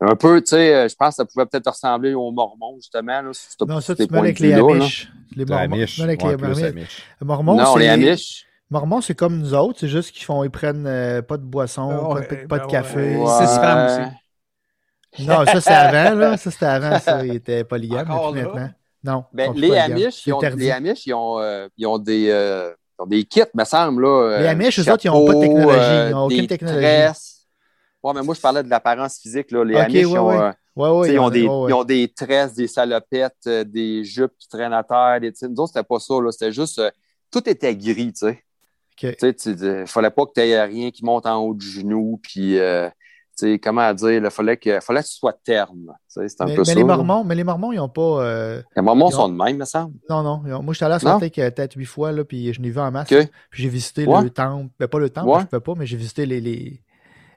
un 0.00 0.14
peu, 0.14 0.40
tu 0.40 0.48
sais, 0.48 0.74
euh, 0.74 0.88
je 0.88 0.94
pense 0.94 1.10
que 1.10 1.14
ça 1.16 1.24
pouvait 1.24 1.46
peut-être 1.46 1.70
ressembler 1.70 2.14
aux 2.14 2.30
Mormons, 2.30 2.76
justement. 2.76 3.20
Là, 3.20 3.32
non, 3.66 3.80
ça, 3.80 3.96
tu 3.96 4.06
mets 4.10 4.18
avec 4.18 4.38
les 4.38 4.52
Amish. 4.52 5.10
Les 5.34 5.44
Mormons. 5.44 5.84
Avec 6.00 6.22
les 6.22 6.64
Amish. 6.64 7.02
Mormons, 7.20 7.56
non, 7.56 7.76
les 7.76 7.88
Amish. 7.88 8.46
Mormons, 8.70 9.00
c'est 9.00 9.14
comme 9.14 9.38
nous 9.38 9.54
autres, 9.54 9.80
c'est 9.80 9.88
juste 9.88 10.12
qu'ils 10.12 10.24
font, 10.24 10.44
ils 10.44 10.50
prennent 10.50 11.22
pas 11.22 11.36
de 11.36 11.42
boisson, 11.42 12.14
pas, 12.14 12.20
de, 12.20 12.46
pas 12.46 12.58
de 12.58 12.66
café. 12.66 13.16
Ouais. 13.16 13.26
C'est 13.26 13.44
aussi. 13.44 14.10
Non, 15.20 15.44
ça 15.46 15.60
c'est 15.60 15.70
avant, 15.70 16.16
là. 16.16 16.36
Ça 16.36 16.50
c'était 16.50 16.66
avant, 16.66 16.98
ça. 16.98 17.24
Il 17.24 17.34
était 17.34 17.64
polygame, 17.64 18.08
maintenant. 18.08 18.70
Non. 19.02 19.24
Ben, 19.32 19.52
les, 19.54 19.76
Amish, 19.76 20.26
ils 20.26 20.32
ont, 20.32 20.40
les 20.40 20.70
Amish, 20.70 21.06
ils 21.06 21.14
ont, 21.14 21.38
euh, 21.38 21.68
ils 21.76 21.86
ont 21.86 21.98
des, 21.98 22.30
euh, 22.30 22.72
ils 22.98 23.02
ont 23.02 23.06
des 23.06 23.24
kits, 23.24 23.42
me 23.54 23.64
semble. 23.64 24.02
Là, 24.02 24.38
les 24.40 24.46
euh, 24.46 24.50
Amish, 24.50 24.78
eux 24.80 24.92
autres, 24.92 25.04
ils 25.04 25.08
n'ont 25.08 25.24
pas 25.24 25.34
de 25.34 25.40
technologie. 25.40 26.08
Ils 26.08 26.10
n'ont 26.10 26.24
aucune 26.24 26.46
technologie. 26.46 26.80
Tresses. 26.80 27.46
Ouais, 28.02 28.12
mais 28.14 28.22
moi, 28.22 28.34
je 28.34 28.40
parlais 28.40 28.62
de 28.62 28.68
l'apparence 28.68 29.18
physique. 29.18 29.50
Là. 29.50 29.64
Les 29.64 29.76
Amish, 29.76 29.94
ouais, 29.94 30.00
ils, 30.00 30.18
ont, 30.18 30.26
ouais. 30.26 30.50
Ouais, 30.76 31.12
ils, 31.12 31.18
ont 31.18 31.30
des, 31.30 31.40
ils 31.42 31.48
ont 31.48 31.84
des 31.84 32.08
tresses, 32.08 32.54
des 32.54 32.66
salopettes, 32.66 33.48
des 33.48 34.04
jupes 34.04 34.36
qui 34.38 34.48
traînent 34.48 34.72
à 34.72 34.82
terre. 34.82 35.20
Des, 35.20 35.32
nous 35.42 35.60
autres, 35.60 35.72
c'était 35.74 35.86
pas 35.86 36.00
ça. 36.00 36.14
C'était 36.32 36.52
juste. 36.52 36.82
tout 37.30 37.48
était 37.48 37.74
gris, 37.74 38.12
tu 38.12 38.26
sais. 38.26 38.44
Okay. 39.02 39.16
Il 39.46 39.54
ne 39.54 39.86
fallait 39.86 40.10
pas 40.10 40.26
que 40.26 40.32
tu 40.34 40.40
aies 40.40 40.62
rien 40.62 40.90
qui 40.90 41.04
monte 41.04 41.26
en 41.26 41.36
haut 41.36 41.54
du 41.54 41.66
genou. 41.66 42.20
Puis 42.22 42.58
comment 43.62 43.92
dire, 43.94 44.10
il 44.10 44.30
fallait 44.30 44.56
que, 44.56 44.80
fallait 44.80 45.02
que 45.02 45.06
tu 45.06 45.14
sois 45.14 45.32
terme. 45.32 45.92
C'est 46.06 46.20
un 46.40 46.46
mais, 46.46 46.54
peu 46.54 46.62
mais 46.62 46.64
ça. 46.64 46.74
Les 46.74 46.84
Mormons, 46.84 47.24
mais 47.24 47.34
les 47.34 47.44
Mormons, 47.44 47.72
ils 47.72 47.76
n'ont 47.76 47.88
pas. 47.88 48.22
Euh, 48.24 48.62
les 48.74 48.82
Mormons 48.82 49.06
ont... 49.06 49.10
sont 49.10 49.28
de 49.28 49.34
même, 49.34 49.56
me 49.56 49.64
semble. 49.64 49.94
Non, 50.10 50.22
non. 50.22 50.62
Moi, 50.62 50.74
j'étais 50.74 50.86
allé 50.86 50.94
à 50.94 50.98
Salt 50.98 51.20
Lake 51.20 51.34
peut-être 51.36 51.74
huit 51.74 51.84
fois, 51.84 52.12
là, 52.12 52.24
puis 52.24 52.52
je 52.52 52.60
n'ai 52.60 52.70
vu 52.70 52.80
en 52.80 52.90
masse. 52.90 53.08
Puis 53.08 53.28
j'ai 53.52 53.68
visité 53.68 54.06
ouais. 54.06 54.22
le 54.22 54.30
temple. 54.30 54.70
Ben, 54.78 54.88
pas 54.88 54.98
le 54.98 55.10
temple, 55.10 55.28
ouais. 55.28 55.38
je 55.40 55.44
ne 55.44 55.48
peux 55.48 55.60
pas, 55.60 55.74
mais 55.76 55.86
j'ai 55.86 55.96
visité 55.96 56.26
les, 56.26 56.40
les, 56.40 56.82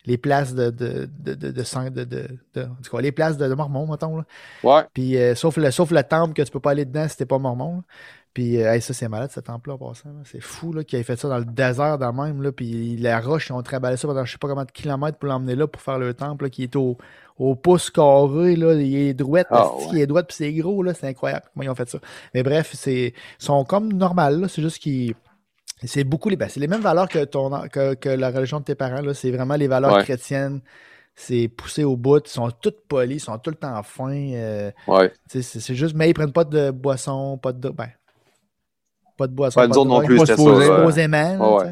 les, 0.05 0.18
places 0.18 0.55
de, 0.55 0.72
de, 0.72 1.09
de, 1.20 1.34
de, 1.36 1.51
de, 1.51 2.64
cas, 2.91 3.01
les 3.01 3.12
places 3.12 3.38
de, 3.38 3.53
Mormons, 3.53 3.88
mettons. 3.88 4.18
Là. 4.18 4.24
Ouais. 4.64 4.84
Puis 4.93 5.18
euh, 5.18 5.36
sauf, 5.36 5.57
le, 5.57 5.70
sauf 5.72 5.91
le 5.91 6.03
temple 6.03 6.34
que 6.34 6.41
tu 6.41 6.51
peux 6.51 6.59
pas 6.59 6.72
aller 6.72 6.86
dedans 6.86 7.07
si 7.07 7.18
t'es 7.18 7.26
pas 7.26 7.38
Mormon. 7.38 7.78
Là. 7.78 7.84
Puis 8.34 8.63
euh, 8.63 8.79
ça, 8.79 8.93
c'est 8.93 9.09
malade, 9.09 9.29
ce 9.34 9.41
temple-là, 9.41 9.75
en 9.75 9.77
passant. 9.77 10.09
C'est 10.23 10.39
fou 10.39 10.71
qu'il 10.88 10.99
ait 10.99 11.03
fait 11.03 11.17
ça 11.17 11.27
dans 11.27 11.38
le 11.38 11.45
désert 11.45 11.97
de 11.97 12.05
même. 12.05 12.41
Là, 12.41 12.51
puis 12.51 12.95
la 12.97 13.19
roche, 13.19 13.49
ils 13.49 13.53
ont 13.53 13.61
travaillé 13.61 13.97
ça 13.97 14.07
pendant 14.07 14.23
je 14.23 14.32
sais 14.32 14.38
pas 14.38 14.47
combien 14.47 14.63
de 14.63 14.71
kilomètres 14.71 15.17
pour 15.17 15.27
l'emmener 15.27 15.55
là 15.55 15.67
pour 15.67 15.82
faire 15.82 15.99
le 15.99 16.13
temple 16.13 16.45
là, 16.45 16.49
qui 16.49 16.63
est 16.63 16.75
au, 16.77 16.97
au 17.38 17.55
pouce 17.55 17.89
carré. 17.89 18.55
Là, 18.55 18.73
il 18.75 18.95
est 18.95 19.13
droit, 19.13 19.41
oh, 19.51 19.79
ouais. 19.79 19.88
il 19.91 19.99
est 19.99 20.07
droit, 20.07 20.23
puis 20.23 20.36
c'est 20.38 20.53
gros. 20.53 20.82
là 20.82 20.93
C'est 20.93 21.07
incroyable 21.07 21.45
comment 21.53 21.63
ils 21.63 21.69
ont 21.69 21.75
fait 21.75 21.89
ça. 21.89 21.99
Mais 22.34 22.43
bref, 22.43 22.71
c'est 22.73 23.13
sont 23.38 23.65
comme 23.65 23.91
normal. 23.91 24.47
C'est 24.49 24.61
juste 24.61 24.79
qu'ils. 24.79 25.13
C'est 25.84 26.03
beaucoup 26.03 26.29
les, 26.29 26.36
ben, 26.36 26.47
c'est 26.47 26.59
les 26.59 26.67
mêmes 26.67 26.82
valeurs 26.82 27.09
que, 27.09 27.25
ton, 27.25 27.49
que, 27.67 27.95
que 27.95 28.09
la 28.09 28.29
religion 28.29 28.59
de 28.59 28.65
tes 28.65 28.75
parents. 28.75 29.01
Là. 29.01 29.13
C'est 29.15 29.32
vraiment 29.32 29.55
les 29.55 29.67
valeurs 29.67 29.95
ouais. 29.95 30.03
chrétiennes 30.03 30.61
c'est 31.15 31.47
poussé 31.49 31.84
au 31.84 31.95
bout, 31.97 32.25
ils 32.25 32.29
sont 32.29 32.49
tous 32.51 32.73
polis, 32.88 33.17
ils 33.17 33.25
sont 33.25 33.38
tout 33.38 33.49
le 33.51 33.55
temps 33.55 33.82
fins. 33.84 34.11
Euh, 34.11 34.71
ouais. 34.88 35.11
C'est 35.27 35.75
juste, 35.75 35.95
mais 35.95 36.09
ils 36.09 36.13
prennent 36.13 36.32
pas 36.32 36.45
de 36.45 36.71
boisson, 36.71 37.38
pas 37.38 37.51
de. 37.51 37.69
Ben, 37.69 37.89
pas 39.22 39.28
de 39.28 39.34
boisson. 39.34 39.59
Pas, 39.59 39.67
nous 39.67 39.78
autres 39.78 39.89
non 39.89 40.03
plus, 40.03 40.19
c'était 40.19 40.36
ça. 40.36 40.78
Supposément. 40.78 41.57
Ouais. 41.57 41.65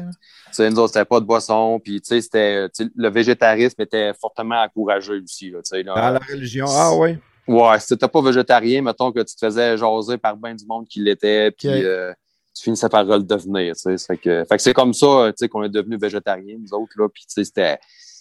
Là, 0.58 0.70
nous 0.70 0.78
autres, 0.78 0.92
c'était 0.92 1.04
pas 1.04 1.20
de 1.20 1.24
boisson. 1.24 1.80
Puis, 1.82 2.00
tu 2.00 2.08
sais, 2.08 2.20
c'était. 2.20 2.68
Le 2.94 3.10
végétarisme 3.10 3.80
était 3.82 4.12
fortement 4.20 4.62
encouragé 4.62 5.20
aussi. 5.22 5.50
Là, 5.50 5.60
là, 5.72 5.82
Dans 5.82 6.10
la 6.10 6.18
religion, 6.18 6.66
ah 6.68 6.94
ouais. 6.94 7.18
Ouais, 7.48 7.80
si 7.80 7.88
t'étais 7.88 8.08
pas 8.08 8.22
végétarien, 8.22 8.82
mettons 8.82 9.10
que 9.10 9.20
tu 9.20 9.34
te 9.34 9.46
faisais 9.46 9.76
jaser 9.76 10.18
par 10.18 10.36
bien 10.36 10.54
du 10.54 10.64
monde 10.66 10.86
qui 10.86 11.00
l'était, 11.00 11.50
puis 11.50 11.68
okay. 11.68 11.84
euh, 11.84 12.12
tu 12.54 12.62
finissais 12.62 12.88
par 12.88 13.02
le 13.02 13.20
devenir. 13.20 13.74
Tu 13.74 13.80
sais, 13.80 13.98
fait 13.98 14.16
que, 14.16 14.44
fait 14.44 14.56
que 14.56 14.62
c'est 14.62 14.74
comme 14.74 14.94
ça, 14.94 15.26
tu 15.30 15.34
sais, 15.38 15.48
qu'on 15.48 15.64
est 15.64 15.68
devenu 15.70 15.96
végétarien, 15.96 16.56
nous 16.60 16.72
autres, 16.78 16.92
là. 16.96 17.08
Puis, 17.08 17.24
tu 17.26 17.34
sais, 17.34 17.44
c'était 17.44 17.78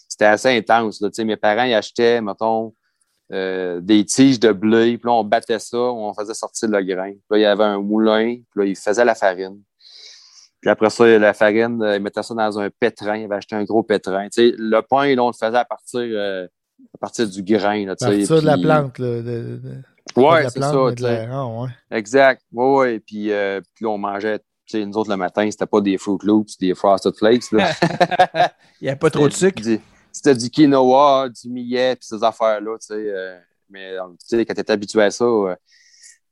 c'était 0.08 0.26
assez 0.26 0.58
intense. 0.58 1.02
Là. 1.02 1.10
Mes 1.24 1.38
parents 1.38 1.64
ils 1.64 1.76
achetaient, 1.76 2.20
mettons, 2.22 2.74
euh, 3.32 3.80
des 3.82 4.06
tiges 4.06 4.40
de 4.40 4.52
blé, 4.52 4.98
puis 4.98 5.08
là, 5.08 5.14
on 5.14 5.24
battait 5.24 5.60
ça, 5.60 5.78
on 5.78 6.14
faisait 6.14 6.34
sortir 6.34 6.70
le 6.70 6.82
grain. 6.82 7.12
Puis 7.12 7.22
là, 7.32 7.38
il 7.38 7.42
y 7.42 7.46
avait 7.46 7.64
un 7.64 7.80
moulin, 7.80 8.36
puis 8.36 8.62
là, 8.62 8.66
ils 8.66 8.76
faisaient 8.76 9.06
la 9.06 9.16
farine. 9.16 9.62
Puis 10.62 10.70
après 10.70 10.90
ça, 10.90 11.06
la 11.06 11.34
farine, 11.34 11.80
ils 11.96 12.02
mettaient 12.02 12.24
ça 12.24 12.34
dans 12.34 12.60
un 12.60 12.70
pétrin, 12.70 13.18
ils 13.18 13.26
avaient 13.26 13.36
acheté 13.36 13.56
un 13.56 13.64
gros 13.64 13.84
pétrin. 13.84 14.28
sais, 14.32 14.54
le 14.58 14.82
pain, 14.82 15.16
là, 15.16 15.24
on 15.24 15.28
le 15.28 15.34
faisait 15.34 15.58
à 15.58 15.66
partir, 15.66 16.02
euh, 16.02 16.48
à 16.94 16.98
partir 17.00 17.30
du 17.30 17.44
grain. 17.44 17.86
Là, 17.86 17.94
à 17.94 18.06
partir 18.06 18.42
de 18.42 18.46
la 18.46 18.58
plante. 18.58 19.00
Là, 19.00 19.22
de, 19.22 19.22
de... 19.22 19.84
Ouais, 20.16 20.50
c'est 20.50 20.60
ça. 20.60 20.74
La... 21.00 21.46
Oh, 21.46 21.64
ouais. 21.64 21.70
Exact. 21.92 22.42
Ouais, 22.52 22.78
ouais. 22.78 23.00
Puis, 23.00 23.32
euh, 23.32 23.62
puis 23.76 23.86
là, 23.86 23.92
on 23.92 23.98
mangeait 23.98 24.42
sais, 24.70 24.86
nous 24.86 24.98
autres, 24.98 25.10
le 25.10 25.18
matin, 25.18 25.50
c'était 25.50 25.66
pas 25.66 25.82
des 25.82 25.98
Fruit 25.98 26.20
Loops, 26.24 26.58
des 26.60 26.74
Frosted 26.76 27.16
Flakes. 27.16 27.52
Là. 27.52 27.72
Il 28.82 28.86
n'y 28.86 28.90
a 28.90 28.96
pas 28.96 29.10
trop 29.10 29.28
de 29.28 29.34
sucre. 29.34 29.62
C'était 30.12 30.36
du 30.36 30.50
quinoa, 30.50 31.30
du 31.30 31.50
millet, 31.50 31.96
puis 31.96 32.06
ces 32.06 32.24
affaires-là, 32.24 32.78
tu 32.80 32.88
sais. 32.88 32.94
Euh, 32.96 33.38
mais 33.70 33.96
tu 34.28 34.38
sais, 34.38 34.46
quand 34.46 34.54
tu 34.54 34.62
es 34.62 34.72
habitué 34.72 35.04
à 35.04 35.12
ça, 35.12 35.26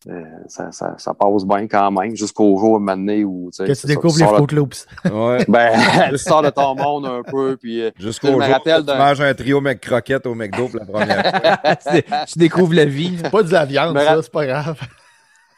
euh, 0.09 0.23
ça, 0.47 0.71
ça, 0.71 0.95
ça, 0.97 1.13
passe 1.13 1.43
bien 1.43 1.67
quand 1.67 1.91
même, 1.91 2.15
jusqu'au 2.15 2.57
jour 2.57 2.79
donné 2.79 3.25
où 3.25 3.49
tu 3.51 3.57
sais. 3.57 3.65
Que 3.65 3.79
tu 3.79 3.87
découvres 3.87 4.17
les 4.19 4.25
Fruit 4.25 4.55
Loops. 4.55 4.87
Ouais. 5.11 5.43
ben, 5.47 5.79
tu 6.09 6.17
sors 6.17 6.41
de 6.41 6.49
ton 6.49 6.75
monde 6.75 7.05
un 7.05 7.23
peu, 7.23 7.57
puis. 7.57 7.91
Jusqu'au 7.97 8.27
jour 8.27 8.37
où 8.37 8.69
tu 8.69 8.85
manges 8.85 9.21
un 9.21 9.33
trio 9.33 9.59
McCroquette 9.59 10.25
au 10.27 10.35
McDo 10.35 10.67
pour 10.67 10.79
la 10.79 10.85
première 10.85 11.81
fois. 11.81 12.25
tu 12.27 12.39
découvres 12.39 12.73
la 12.73 12.85
vie. 12.85 13.17
C'est 13.21 13.31
pas 13.31 13.43
de 13.43 13.51
la 13.51 13.65
viande, 13.65 13.97
ça, 13.97 14.21
c'est 14.21 14.31
pas 14.31 14.45
grave. 14.45 14.79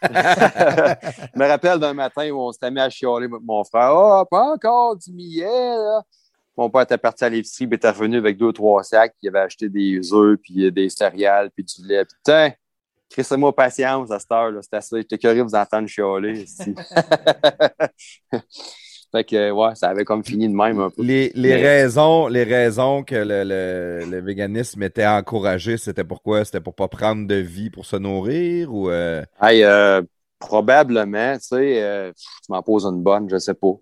je 0.01 1.39
me 1.39 1.45
rappelle 1.45 1.77
d'un 1.77 1.93
matin 1.93 2.29
où 2.31 2.39
on 2.39 2.51
s'était 2.51 2.71
mis 2.71 2.79
à 2.79 2.89
chialer 2.89 3.25
avec 3.25 3.41
mon 3.43 3.63
frère. 3.65 3.91
Ah, 3.91 4.21
oh, 4.21 4.25
pas 4.25 4.53
encore 4.53 4.95
du 4.95 5.11
millet, 5.11 5.45
là. 5.45 6.01
Mon 6.59 6.69
père 6.69 6.81
était 6.81 6.97
parti 6.97 7.23
à 7.23 7.29
l'épicerie, 7.29 7.67
il 7.71 7.73
était 7.73 7.89
revenu 7.89 8.17
avec 8.17 8.35
deux 8.35 8.47
ou 8.47 8.51
trois 8.51 8.83
sacs. 8.83 9.15
Il 9.21 9.29
avait 9.29 9.39
acheté 9.39 9.69
des 9.69 10.13
œufs, 10.13 10.37
puis 10.43 10.69
des 10.73 10.89
céréales, 10.89 11.51
puis 11.51 11.63
du 11.63 11.87
lait. 11.87 12.03
Putain, 12.03 12.51
crissez-moi 13.09 13.55
patience 13.55 14.11
à 14.11 14.19
cette 14.19 14.29
heure. 14.33 14.51
C'était 14.61 14.75
assez. 14.75 14.97
J'étais 14.97 15.17
curieux 15.17 15.37
de 15.37 15.43
vous 15.47 15.55
entendre 15.55 15.87
chialer. 15.87 16.43
fait 19.09 19.23
que, 19.23 19.51
ouais, 19.51 19.75
ça 19.75 19.87
avait 19.87 20.03
comme 20.03 20.21
fini 20.21 20.49
de 20.49 20.53
même 20.53 20.81
un 20.81 20.89
peu. 20.89 21.01
Les, 21.01 21.31
les 21.33 21.55
Mais... 21.55 21.61
raisons, 21.61 22.27
les 22.27 22.43
raisons 22.43 23.03
que 23.05 23.15
le, 23.15 23.45
le, 23.45 24.05
le 24.11 24.19
véganisme 24.19 24.83
était 24.83 25.07
encouragé, 25.07 25.77
c'était 25.77 26.03
pourquoi? 26.03 26.43
C'était 26.43 26.59
pour 26.59 26.75
pas 26.75 26.89
prendre 26.89 27.25
de 27.25 27.35
vie 27.35 27.69
pour 27.69 27.85
se 27.85 27.95
nourrir 27.95 28.73
ou. 28.75 28.89
Euh... 28.89 29.23
Hey, 29.41 29.63
euh, 29.63 30.01
probablement, 30.39 31.37
tu 31.37 31.41
sais, 31.41 31.81
euh, 31.81 32.11
tu 32.11 32.51
m'en 32.51 32.61
poses 32.61 32.83
une 32.83 33.01
bonne, 33.01 33.29
je 33.29 33.37
sais 33.37 33.53
pas 33.53 33.75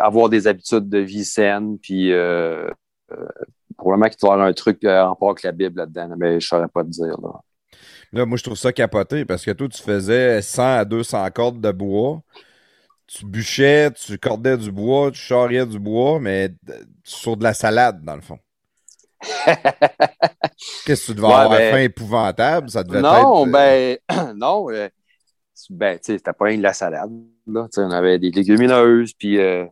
avoir 0.00 0.28
des 0.28 0.46
habitudes 0.46 0.88
de 0.88 0.98
vie 0.98 1.24
saines, 1.24 1.78
puis 1.78 2.12
euh, 2.12 2.68
euh, 3.12 3.28
probablement 3.76 4.08
qu'il 4.08 4.18
doit 4.20 4.30
y 4.30 4.32
avoir 4.32 4.48
un 4.48 4.52
truc 4.52 4.84
euh, 4.84 5.02
en 5.02 5.08
rapport 5.10 5.30
avec 5.30 5.42
la 5.42 5.52
Bible 5.52 5.78
là-dedans, 5.78 6.14
mais 6.18 6.30
je 6.32 6.34
ne 6.34 6.40
saurais 6.40 6.68
pas 6.68 6.84
te 6.84 6.88
dire. 6.88 7.16
Là. 7.22 7.40
là, 8.12 8.26
moi, 8.26 8.36
je 8.36 8.44
trouve 8.44 8.56
ça 8.56 8.72
capoté 8.72 9.24
parce 9.24 9.44
que 9.44 9.50
toi, 9.50 9.68
tu 9.68 9.82
faisais 9.82 10.42
100 10.42 10.62
à 10.62 10.84
200 10.84 11.30
cordes 11.30 11.60
de 11.60 11.72
bois. 11.72 12.20
Tu 13.06 13.24
bûchais, 13.24 13.92
tu 13.92 14.18
cordais 14.18 14.56
du 14.56 14.72
bois, 14.72 15.12
tu 15.12 15.20
charriais 15.20 15.64
du 15.64 15.78
bois, 15.78 16.18
mais 16.18 16.50
sur 17.04 17.36
de 17.36 17.44
la 17.44 17.54
salade, 17.54 18.02
dans 18.02 18.16
le 18.16 18.20
fond. 18.20 18.38
Qu'est-ce 20.84 21.06
que 21.06 21.12
tu 21.12 21.14
devais 21.14 21.28
ouais, 21.28 21.34
avoir 21.34 21.58
ben... 21.58 21.72
faim 21.72 21.82
épouvantable? 21.82 22.70
Ça 22.70 22.82
devait 22.82 23.00
non, 23.00 23.46
être... 23.46 23.52
ben, 23.52 23.98
non, 24.36 24.70
euh, 24.70 24.88
ben, 25.70 25.98
tu 25.98 26.04
sais, 26.04 26.18
c'était 26.18 26.32
pas 26.32 26.46
rien 26.46 26.58
de 26.58 26.62
la 26.62 26.72
salade. 26.72 27.10
Là. 27.46 27.68
on 27.76 27.90
avait 27.90 28.18
des 28.18 28.30
légumineuses, 28.30 29.12
puis 29.14 29.38
euh, 29.38 29.64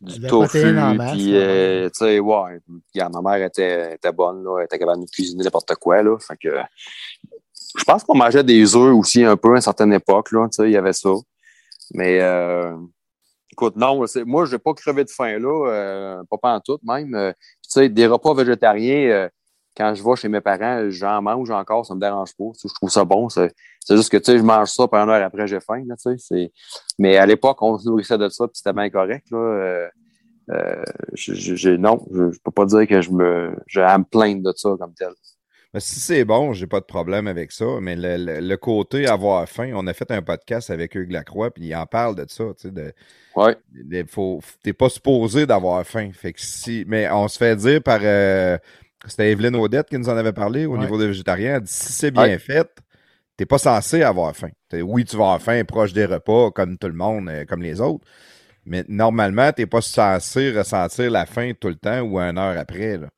du 0.00 0.20
tofu, 0.26 0.58
puis, 1.12 1.36
euh, 1.36 1.88
tu 1.88 1.98
sais, 1.98 2.18
ouais, 2.18 2.60
regarde, 2.94 3.12
ma 3.14 3.22
mère 3.22 3.46
était, 3.46 3.94
était 3.94 4.12
bonne, 4.12 4.42
là, 4.42 4.58
elle 4.58 4.64
était 4.64 4.78
capable 4.78 4.98
de 4.98 5.02
nous 5.02 5.10
cuisiner 5.12 5.44
n'importe 5.44 5.74
quoi, 5.76 6.02
là, 6.02 6.18
fait 6.18 6.36
que 6.36 6.56
je 7.78 7.84
pense 7.84 8.04
qu'on 8.04 8.16
mangeait 8.16 8.44
des 8.44 8.76
œufs 8.76 8.94
aussi 8.94 9.24
un 9.24 9.36
peu 9.36 9.52
à 9.52 9.56
une 9.56 9.60
certaine 9.60 9.92
époque, 9.92 10.32
là, 10.32 10.46
tu 10.48 10.56
sais, 10.56 10.68
il 10.68 10.72
y 10.72 10.76
avait 10.76 10.92
ça. 10.92 11.10
Mais, 11.94 12.20
euh, 12.20 12.76
Écoute, 13.52 13.76
non, 13.76 14.02
moi, 14.24 14.46
je 14.46 14.52
n'ai 14.52 14.58
pas 14.58 14.72
crevé 14.72 15.04
de 15.04 15.10
faim 15.10 15.38
là, 15.38 15.68
euh, 15.68 16.22
pas 16.30 16.54
en 16.54 16.60
tout 16.60 16.78
même. 16.82 17.34
Tu 17.62 17.68
sais, 17.68 17.88
des 17.90 18.06
repas 18.06 18.32
végétariens, 18.32 19.10
euh, 19.10 19.28
quand 19.76 19.94
je 19.94 20.02
vais 20.02 20.16
chez 20.16 20.28
mes 20.28 20.40
parents, 20.40 20.90
j'en 20.90 21.22
mange 21.22 21.50
encore, 21.50 21.86
ça 21.86 21.94
me 21.94 22.00
dérange 22.00 22.34
pas. 22.36 22.44
je 22.62 22.72
trouve 22.74 22.90
ça 22.90 23.04
bon. 23.04 23.28
C'est 23.28 23.52
juste 23.90 24.10
que 24.10 24.18
tu 24.18 24.24
sais, 24.24 24.38
je 24.38 24.42
mange 24.42 24.68
ça, 24.68 24.86
puis 24.86 25.00
une 25.00 25.08
heure 25.08 25.24
après, 25.24 25.46
j'ai 25.46 25.60
faim. 25.60 25.82
Là, 25.86 25.96
mais 26.98 27.16
à 27.16 27.26
l'époque, 27.26 27.60
on 27.62 27.78
se 27.78 27.88
nourrissait 27.88 28.18
de 28.18 28.28
ça, 28.28 28.46
puis 28.46 28.56
c'était 28.56 28.72
bien 28.72 28.90
correct. 28.90 29.26
Là, 29.30 29.88
je, 31.14 31.70
non, 31.76 32.04
je 32.12 32.22
ne 32.22 32.30
peux 32.44 32.50
pas 32.50 32.66
dire 32.66 32.86
que 32.86 33.00
je 33.00 33.10
me, 33.10 33.56
je 33.66 33.80
me 33.80 34.04
plaindre 34.04 34.42
de 34.42 34.52
ça 34.56 34.70
comme 34.78 34.94
tel. 34.94 35.12
Ben, 35.72 35.80
si 35.80 36.00
c'est 36.00 36.26
bon, 36.26 36.52
j'ai 36.52 36.66
pas 36.66 36.80
de 36.80 36.84
problème 36.84 37.26
avec 37.26 37.50
ça, 37.50 37.64
mais 37.80 37.94
le, 37.96 38.56
côté 38.56 39.06
avoir 39.06 39.48
faim, 39.48 39.72
on 39.74 39.86
a 39.86 39.94
fait 39.94 40.10
un 40.10 40.20
podcast 40.20 40.68
avec 40.68 40.94
Hugues 40.94 41.12
Lacroix, 41.12 41.50
puis 41.50 41.64
il 41.64 41.74
en 41.74 41.86
parle 41.86 42.14
de 42.14 42.26
ça, 42.28 42.44
tu 42.58 42.68
sais, 42.68 42.70
de, 42.70 42.92
ouais. 43.36 43.56
t'es 44.62 44.72
pas 44.74 44.90
supposé 44.90 45.46
d'avoir 45.46 45.82
faim, 45.86 46.10
fait 46.12 46.34
que 46.34 46.42
si, 46.42 46.84
mais 46.86 47.10
on 47.10 47.26
se 47.26 47.38
fait 47.38 47.56
dire 47.56 47.82
par, 47.82 48.00
euh, 48.02 48.58
c'était 49.06 49.30
Evelyne 49.30 49.56
Audette 49.56 49.88
qui 49.88 49.98
nous 49.98 50.08
en 50.08 50.16
avait 50.16 50.32
parlé 50.32 50.66
au 50.66 50.78
niveau 50.78 50.98
des 50.98 51.08
végétariens, 51.08 51.56
elle 51.56 51.62
dit, 51.62 51.72
si 51.72 51.92
c'est 51.92 52.10
bien 52.10 52.38
fait, 52.38 52.68
t'es 53.36 53.46
pas 53.46 53.58
censé 53.58 54.02
avoir 54.02 54.34
faim. 54.36 54.50
oui, 54.72 55.04
tu 55.04 55.16
vas 55.16 55.24
avoir 55.24 55.42
faim 55.42 55.62
proche 55.64 55.92
des 55.92 56.06
repas, 56.06 56.50
comme 56.50 56.78
tout 56.78 56.86
le 56.86 56.94
monde, 56.94 57.28
euh, 57.28 57.44
comme 57.44 57.62
les 57.62 57.80
autres, 57.80 58.04
mais 58.64 58.84
normalement, 58.88 59.50
t'es 59.52 59.66
pas 59.66 59.80
censé 59.80 60.52
ressentir 60.52 61.10
la 61.10 61.26
faim 61.26 61.52
tout 61.58 61.68
le 61.68 61.76
temps 61.76 62.00
ou 62.00 62.18
une 62.18 62.38
heure 62.38 62.58
après, 62.58 62.98
là. 62.98 63.08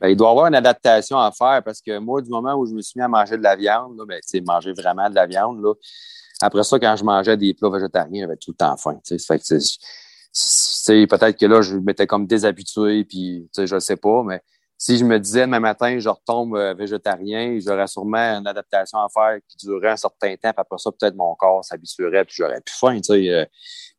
Ben, 0.00 0.08
il 0.08 0.16
doit 0.16 0.28
y 0.28 0.30
avoir 0.30 0.46
une 0.46 0.54
adaptation 0.54 1.18
à 1.18 1.30
faire 1.30 1.62
parce 1.62 1.82
que 1.82 1.98
moi, 1.98 2.22
du 2.22 2.30
moment 2.30 2.54
où 2.54 2.64
je 2.64 2.72
me 2.72 2.80
suis 2.80 2.98
mis 2.98 3.04
à 3.04 3.08
manger 3.08 3.36
de 3.36 3.42
la 3.42 3.54
viande, 3.54 3.98
là, 3.98 4.04
ben, 4.06 4.18
manger 4.46 4.72
vraiment 4.72 5.10
de 5.10 5.14
la 5.14 5.26
viande, 5.26 5.62
là, 5.62 5.74
après 6.40 6.64
ça, 6.64 6.78
quand 6.78 6.96
je 6.96 7.04
mangeais 7.04 7.36
des 7.36 7.52
plats 7.52 7.68
végétariens, 7.68 8.22
j'avais 8.22 8.36
tout 8.36 8.52
le 8.52 8.56
temps 8.56 8.78
faim. 8.78 8.98
peut-être 9.04 9.28
que 11.38 11.46
là, 11.46 11.60
je 11.60 11.76
m'étais 11.76 12.06
comme 12.06 12.26
déshabitué, 12.26 13.04
puis 13.04 13.46
je 13.54 13.74
ne 13.74 13.80
sais 13.80 13.96
pas, 13.96 14.22
mais 14.22 14.40
si 14.80 14.96
je 14.96 15.04
me 15.04 15.20
disais 15.20 15.42
demain 15.42 15.60
matin, 15.60 15.98
je 15.98 16.08
retombe 16.08 16.56
euh, 16.56 16.72
végétarien, 16.72 17.58
j'aurais 17.60 17.86
sûrement 17.86 18.16
une 18.16 18.46
adaptation 18.46 18.98
à 18.98 19.08
faire 19.10 19.38
qui 19.46 19.58
durerait 19.58 19.90
un 19.90 19.96
certain 19.96 20.34
temps, 20.36 20.52
puis 20.52 20.54
après 20.56 20.78
ça, 20.78 20.90
peut-être 20.90 21.14
mon 21.16 21.34
corps 21.34 21.62
s'habituerait, 21.62 22.24
puis 22.24 22.36
j'aurais 22.38 22.62
plus 22.62 22.74
faim. 22.74 22.98
Euh. 23.10 23.44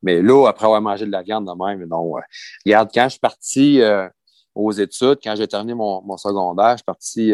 mais 0.02 0.20
là, 0.20 0.48
après 0.48 0.64
avoir 0.66 0.82
mangé 0.82 1.06
de 1.06 1.12
la 1.12 1.22
viande 1.22 1.46
de 1.46 1.52
même, 1.52 1.86
non. 1.86 2.16
Euh. 2.16 2.20
regarde, 2.66 2.90
quand 2.92 3.04
je 3.04 3.10
suis 3.10 3.20
parti 3.20 3.80
aux 4.56 4.72
études. 4.72 5.18
Quand 5.22 5.34
j'ai 5.36 5.46
terminé 5.46 5.72
mon, 5.72 6.16
secondaire, 6.16 6.72
je 6.72 6.76
suis 6.78 6.84
parti 6.84 7.32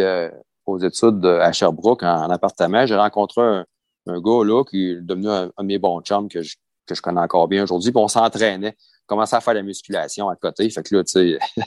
aux 0.66 0.78
études 0.78 1.24
à 1.24 1.50
Sherbrooke 1.50 2.02
en, 2.02 2.30
appartement. 2.30 2.84
J'ai 2.84 2.96
rencontré 2.96 3.40
un, 3.40 3.64
un, 4.06 4.20
gars 4.20 4.44
là 4.44 4.62
qui 4.62 4.90
est 4.90 5.00
devenu 5.00 5.28
un, 5.28 5.46
de 5.46 5.64
mes 5.64 5.78
bons 5.78 6.00
chums 6.02 6.28
que 6.28 6.42
je, 6.42 6.56
que 6.86 6.94
je 6.94 7.00
connais 7.00 7.20
encore 7.20 7.48
bien 7.48 7.64
aujourd'hui. 7.64 7.90
Puis 7.90 8.00
on 8.00 8.08
s'entraînait, 8.08 8.76
commençait 9.08 9.34
à 9.34 9.40
faire 9.40 9.54
de 9.54 9.58
la 9.58 9.64
musculation 9.64 10.28
à 10.28 10.36
côté. 10.36 10.68
Fait 10.70 10.82
que 10.82 10.94
là, 10.94 11.02
tu 11.02 11.12
sais, 11.12 11.38
tu 11.56 11.62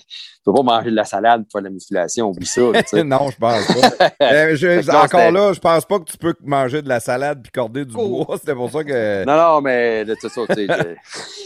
peux 0.46 0.54
pas 0.54 0.64
manger 0.64 0.92
de 0.92 0.96
la 0.96 1.04
salade 1.04 1.44
pour 1.44 1.52
faire 1.52 1.62
de 1.62 1.68
la 1.68 1.74
musculation, 1.74 2.30
oublie 2.30 2.46
ça. 2.46 2.62
non, 3.04 3.30
je 3.30 3.38
pense 3.38 3.68
pas. 3.68 4.10
Euh, 4.22 4.56
je, 4.56 4.90
encore 4.92 5.32
là, 5.32 5.52
je 5.52 5.60
pense 5.60 5.86
pas 5.86 6.00
que 6.00 6.06
tu 6.06 6.18
peux 6.18 6.34
manger 6.44 6.82
de 6.82 6.88
la 6.88 7.00
salade 7.00 7.42
puis 7.42 7.52
corder 7.52 7.86
du 7.86 7.96
oh. 7.98 8.24
bois. 8.26 8.38
C'était 8.38 8.54
pour 8.54 8.70
ça 8.72 8.84
que. 8.84 9.26
Non, 9.26 9.36
non, 9.36 9.62
mais 9.62 10.06
c'est 10.20 10.30
ça, 10.30 10.42
tu 10.48 10.54
sais, 10.54 10.98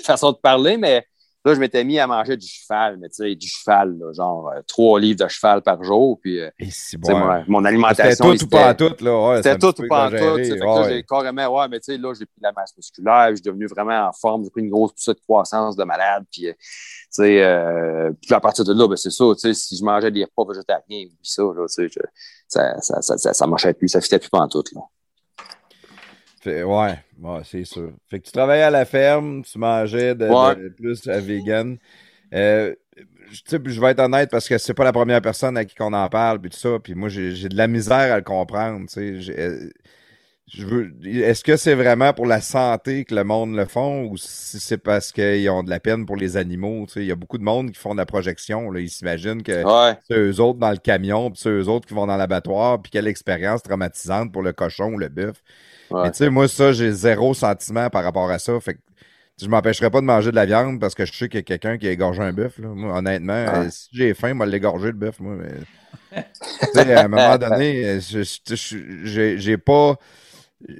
façon 0.04 0.32
de 0.32 0.38
parler, 0.38 0.78
mais 0.78 1.06
Là, 1.46 1.54
je 1.54 1.60
m'étais 1.60 1.84
mis 1.84 2.00
à 2.00 2.08
manger 2.08 2.36
du 2.38 2.48
cheval, 2.48 2.98
mais 3.00 3.08
tu 3.08 3.18
sais, 3.18 3.36
du 3.36 3.48
cheval, 3.48 3.96
genre 4.14 4.50
euh, 4.50 4.62
trois 4.68 5.00
livres 5.00 5.24
de 5.24 5.30
cheval 5.30 5.62
par 5.62 5.84
jour. 5.84 6.20
Puis, 6.20 6.40
euh, 6.40 6.50
mon 7.48 7.64
alimentation. 7.64 8.32
C'était 8.32 8.38
tout 8.40 8.46
ou 8.46 8.50
pas 8.50 8.74
tout, 8.74 8.96
là. 9.00 9.38
c'était 9.38 9.60
tout 9.60 9.80
ou 9.80 9.88
pas 9.88 10.10
tout. 10.10 10.18
Fait 10.18 10.60
que 10.60 10.90
j'ai 10.90 11.04
carrément, 11.04 11.48
ouais, 11.56 11.68
mais 11.70 11.80
tu 11.80 11.94
sais, 11.94 11.98
là, 12.00 12.14
j'ai 12.18 12.26
pris 12.26 12.40
de 12.40 12.44
la 12.44 12.52
masse 12.52 12.76
musculaire, 12.76 13.30
je 13.30 13.36
suis 13.36 13.44
devenu 13.44 13.68
vraiment 13.68 14.08
en 14.08 14.12
forme, 14.12 14.44
j'ai 14.44 14.50
pris 14.50 14.62
une 14.62 14.72
grosse 14.72 14.94
poussée 14.94 15.14
de 15.14 15.20
croissance 15.20 15.76
de 15.76 15.84
malade. 15.84 16.26
Puis, 16.32 16.48
euh, 16.48 16.54
tu 16.54 16.58
sais, 17.12 18.16
puis 18.24 18.34
à 18.34 18.40
partir 18.40 18.66
de 18.66 18.74
là, 18.74 18.88
ben, 18.88 18.98
c'est 18.98 19.12
ça, 19.12 19.26
tu 19.36 19.42
sais, 19.42 19.54
si 19.54 19.78
je 19.78 19.84
mangeais 19.84 20.10
des 20.10 20.24
repas 20.24 20.52
végétariens, 20.52 21.06
ça, 21.22 21.44
là, 21.44 21.68
tu 21.68 21.88
sais, 21.88 22.02
ça, 22.48 22.82
ça, 22.82 23.02
ça, 23.04 23.18
ça, 23.18 23.34
ça 23.34 23.46
marchait 23.46 23.74
plus, 23.76 23.88
ça 23.88 24.02
fitait 24.02 24.18
plus 24.18 24.30
pas 24.30 24.48
tout, 24.48 24.64
là 24.74 24.82
ouais, 26.46 26.96
c'est 27.44 27.66
sûr. 27.66 27.92
Fait 28.10 28.20
que 28.20 28.26
tu 28.26 28.32
travaillais 28.32 28.64
à 28.64 28.72
la 28.72 28.86
ferme, 28.86 29.44
tu 29.44 29.58
mangeais 29.58 30.16
de, 30.16 30.70
plus 30.70 31.08
à 31.08 31.20
vegan. 31.20 31.78
Euh, 32.34 32.74
je 33.32 33.82
vais 33.82 33.92
être 33.92 34.00
honnête 34.00 34.30
parce 34.30 34.48
que 34.48 34.58
c'est 34.58 34.74
pas 34.74 34.84
la 34.84 34.94
première 34.94 35.22
personne 35.22 35.58
à 35.58 35.66
qui 35.66 35.76
qu'on 35.76 35.94
en 35.94 36.08
parle 36.10 36.40
puis 36.40 36.50
tout 36.50 36.58
ça. 36.58 36.80
Puis 36.82 36.96
moi, 36.96 37.10
j'ai 37.10 37.50
de 37.50 37.58
la 37.58 37.68
misère 37.68 38.14
à 38.14 38.18
le 38.18 38.24
comprendre. 38.24 38.86
Euh, 38.98 39.70
je 40.48 40.66
veux. 40.66 40.94
Est-ce 41.04 41.44
que 41.44 41.58
c'est 41.58 41.74
vraiment 41.74 42.14
pour 42.14 42.28
la 42.28 42.40
santé 42.40 43.04
que 43.04 43.16
le 43.16 43.24
monde 43.24 43.56
le 43.56 43.66
font 43.66 44.06
ou 44.06 44.18
si 44.18 44.60
c'est 44.60 44.78
parce 44.78 45.12
qu'ils 45.12 45.50
ont 45.50 45.64
de 45.64 45.70
la 45.70 45.80
peine 45.80 46.06
pour 46.06 46.16
les 46.16 46.38
animaux? 46.38 46.86
Il 46.96 47.06
y 47.06 47.12
a 47.12 47.16
beaucoup 47.16 47.40
de 47.40 47.44
monde 47.44 47.72
qui 47.72 47.80
font 47.80 47.94
de 47.94 48.00
la 48.00 48.06
projection. 48.06 48.70
Là. 48.70 48.80
Ils 48.80 48.90
s'imaginent 48.90 49.42
que 49.42 49.64
c'est 50.08 50.18
eux 50.18 50.40
autres 50.40 50.60
dans 50.60 50.72
le 50.72 50.78
camion, 50.78 51.32
puis 51.32 51.40
c'est 51.42 51.50
eux 51.50 51.68
autres 51.68 51.88
qui 51.88 51.96
vont 51.96 52.06
dans 52.06 52.18
l'abattoir, 52.18 52.82
puis 52.82 52.92
quelle 52.92 53.08
expérience 53.08 53.64
traumatisante 53.64 54.32
pour 54.32 54.44
le 54.44 54.54
cochon 54.54 54.94
ou 54.94 54.98
le 54.98 55.10
bœuf. 55.10 55.42
Mais 56.04 56.12
tu 56.12 56.18
sais, 56.18 56.30
moi, 56.30 56.48
ça, 56.48 56.72
j'ai 56.72 56.92
zéro 56.92 57.34
sentiment 57.34 57.90
par 57.90 58.04
rapport 58.04 58.30
à 58.30 58.40
ça. 58.40 58.60
Fait 58.60 58.76
que 58.76 58.80
je 59.42 59.48
m'empêcherais 59.48 59.90
pas 59.90 60.02
de 60.02 60.06
manger 60.06 60.32
de 60.32 60.36
la 60.36 60.46
viande 60.46 60.80
parce 60.80 60.96
que 60.96 61.06
je 61.06 61.14
sais 61.14 61.28
qu'il 61.28 61.40
y 61.40 61.40
a 61.40 61.44
quelqu'un 61.44 61.78
qui 61.78 61.88
a 61.88 61.92
égorgé 61.92 62.22
un 62.22 62.34
bœuf. 62.34 62.60
Honnêtement, 62.60 63.34
euh, 63.34 63.68
si 63.70 63.90
j'ai 63.92 64.14
faim, 64.14 64.34
moi, 64.34 64.46
l'égorger 64.46 64.88
le 64.88 64.94
bœuf, 64.94 65.20
moi. 65.20 65.36
Mais... 65.36 66.94
à 66.94 67.04
un 67.04 67.08
moment 67.08 67.38
donné, 67.50 68.00
j'ai 68.00 69.58
pas. 69.58 69.96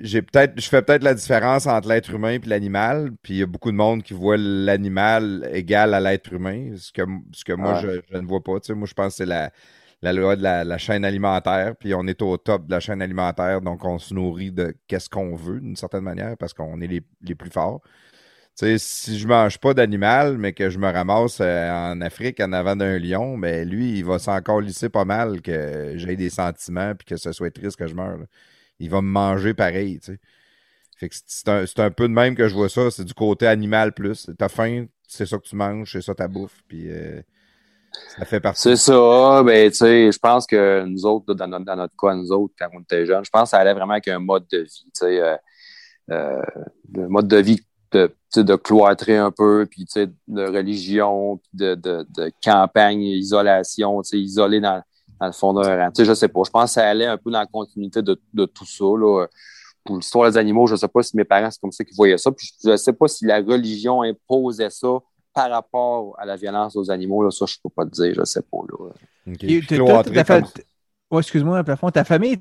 J'ai 0.02 0.22
peut-être, 0.22 0.54
je 0.60 0.68
fais 0.68 0.82
peut-être 0.82 1.04
la 1.04 1.14
différence 1.14 1.68
entre 1.68 1.90
l'être 1.90 2.10
humain 2.10 2.30
et 2.30 2.40
l'animal, 2.46 3.12
puis 3.22 3.36
il 3.36 3.38
y 3.38 3.44
a 3.44 3.46
beaucoup 3.46 3.72
de 3.72 3.76
monde 3.76 4.02
qui 4.02 4.14
voit 4.14 4.38
l'animal 4.38 5.48
égal 5.54 5.94
à 5.94 6.00
l'être 6.00 6.32
humain, 6.34 6.72
ce 6.78 6.92
que, 6.92 7.02
ce 7.34 7.44
que 7.44 7.54
moi 7.54 7.82
je, 7.82 8.00
je, 8.10 8.18
ne 8.18 8.26
vois 8.26 8.42
pas. 8.42 8.60
Tu 8.62 8.68
sais, 8.68 8.74
moi, 8.74 8.88
je 8.88 8.94
pense 8.94 9.14
que 9.14 9.18
c'est 9.18 9.26
la, 9.26 9.52
la 10.06 10.14
loi 10.14 10.36
de 10.36 10.44
la, 10.44 10.78
chaîne 10.78 11.04
alimentaire, 11.04 11.76
puis 11.76 11.96
on 11.96 12.06
est 12.06 12.22
au 12.22 12.38
top 12.38 12.68
de 12.68 12.72
la 12.72 12.80
chaîne 12.80 13.02
alimentaire, 13.02 13.62
donc 13.62 13.84
on 13.84 13.98
se 13.98 14.14
nourrit 14.14 14.52
de 14.52 14.76
qu'est-ce 14.88 15.10
qu'on 15.10 15.36
veut 15.36 15.60
d'une 15.60 15.76
certaine 15.76 16.04
manière 16.04 16.38
parce 16.38 16.54
qu'on 16.54 16.80
est 16.80 16.88
les, 16.88 17.36
plus 17.36 17.50
forts. 17.50 17.82
Tu 18.56 18.68
sais, 18.68 18.78
si 18.78 19.20
je 19.20 19.28
mange 19.28 19.58
pas 19.58 19.74
d'animal, 19.74 20.38
mais 20.38 20.54
que 20.54 20.70
je 20.70 20.78
me 20.78 20.90
ramasse 20.90 21.40
euh, 21.42 21.72
en 21.72 22.00
Afrique 22.02 22.40
en 22.40 22.54
avant 22.54 22.76
d'un 22.76 23.00
lion, 23.00 23.38
ben 23.38 23.68
lui, 23.68 23.98
il 23.98 24.06
va 24.06 24.20
s'encore 24.20 24.62
lisser 24.62 24.90
pas 24.90 25.06
mal 25.06 25.42
que 25.42 25.94
j'ai 25.96 26.16
des 26.16 26.30
sentiments 26.30 26.94
puis 26.96 27.06
que 27.06 27.18
ce 27.18 27.32
soit 27.32 27.52
triste 27.52 27.76
que 27.78 27.88
je 27.88 27.96
meure. 27.96 28.20
Il 28.80 28.92
va 28.92 29.02
me 29.02 29.10
manger 29.10 29.54
pareil, 29.56 30.00
c'est 30.02 31.50
un, 31.50 31.66
un, 31.78 31.92
peu 31.92 32.08
de 32.08 32.14
même 32.14 32.36
que 32.36 32.48
je 32.48 32.54
vois 32.54 32.70
ça, 32.70 32.92
c'est 32.92 33.04
du 33.06 33.14
côté 33.16 33.48
animal 33.48 33.92
plus. 33.94 34.30
T'as 34.38 34.50
faim, 34.50 34.86
c'est 35.08 35.26
ça 35.26 35.38
que 35.40 35.48
tu 35.48 35.56
manges, 35.56 35.92
c'est 35.92 36.02
ça 36.02 36.14
ta 36.14 36.28
bouffe, 36.28 36.64
puis 36.68 36.90
euh, 36.90 37.22
ça 38.18 38.26
fait 38.26 38.40
partie. 38.40 38.62
C'est 38.62 38.76
ça. 38.76 39.44
Ben, 39.44 39.70
tu 39.70 39.78
sais, 39.78 40.12
je 40.12 40.20
pense 40.20 40.46
que 40.48 40.86
nous 40.86 41.06
autres, 41.06 41.34
dans 41.34 41.48
notre, 41.48 41.66
dans 41.66 41.88
cas, 41.88 42.16
nous 42.16 42.32
autres, 42.32 42.54
quand 42.58 42.68
on 42.74 42.82
était 42.82 43.06
jeunes, 43.06 43.26
je 43.26 43.30
pense 43.30 43.44
que 43.44 43.50
ça 43.50 43.58
allait 43.58 43.74
vraiment 43.74 43.94
avec 43.94 44.08
un 44.08 44.20
mode 44.20 44.46
de 44.52 44.60
vie. 44.60 44.84
Tu 44.86 44.90
sais, 44.94 45.20
euh, 45.20 45.36
euh, 46.12 46.42
mode 47.08 47.28
de 47.28 47.38
vie 47.38 47.60
de, 47.92 48.56
cloîtrer 48.56 49.18
un 49.18 49.32
peu, 49.32 49.66
puis 49.70 49.86
de 49.96 50.44
religion, 50.46 51.40
de, 51.54 51.76
de, 51.76 52.32
campagne, 52.44 53.02
isolation, 53.02 54.02
isolé 54.12 54.60
dans, 54.60 54.82
le 55.22 55.32
fond 55.32 55.54
d'un 55.54 55.78
rang. 55.78 55.92
Je 55.98 56.14
sais 56.14 56.28
pas. 56.28 56.42
Je 56.46 56.52
pense 56.52 56.72
que 56.72 56.74
ça 56.74 56.88
allait 56.88 57.06
un 57.06 57.18
peu 57.18 57.32
dans 57.32 57.40
la 57.40 57.46
continuité 57.46 58.02
de, 58.02 58.16
tout 58.46 58.66
ça. 58.66 58.84
Là. 58.84 59.28
Pour 59.84 59.98
l'histoire 59.98 60.30
des 60.30 60.38
animaux, 60.38 60.68
je 60.68 60.76
sais 60.76 60.88
pas 60.88 61.04
si 61.04 61.16
mes 61.16 61.24
parents, 61.24 61.50
c'est 61.52 61.62
comme 61.62 61.72
ça 61.72 61.84
qu'ils 61.84 61.96
voyaient 61.96 62.18
ça. 62.18 62.32
Puis 62.32 62.52
je 62.64 62.76
sais 62.76 62.94
pas 62.94 63.08
si 63.08 63.26
la 63.26 63.38
religion 63.38 64.02
imposait 64.02 64.70
ça 64.70 65.00
par 65.36 65.52
rapport 65.52 66.16
à 66.18 66.26
la 66.26 66.38
violence 66.38 66.78
aux 66.78 66.90
animaux, 66.90 67.22
là, 67.22 67.30
ça, 67.30 67.46
je 67.46 67.56
ne 67.58 67.64
peux 67.64 67.70
pas 67.70 67.86
te 67.86 67.92
dire, 67.92 68.14
je 68.16 68.22
ne 68.22 68.26
sais 68.26 68.42
pas. 68.42 68.58
Là. 68.70 68.90
excuse-moi, 71.20 71.64
plafond, 71.66 71.92
ta 71.92 72.06
famille, 72.06 72.40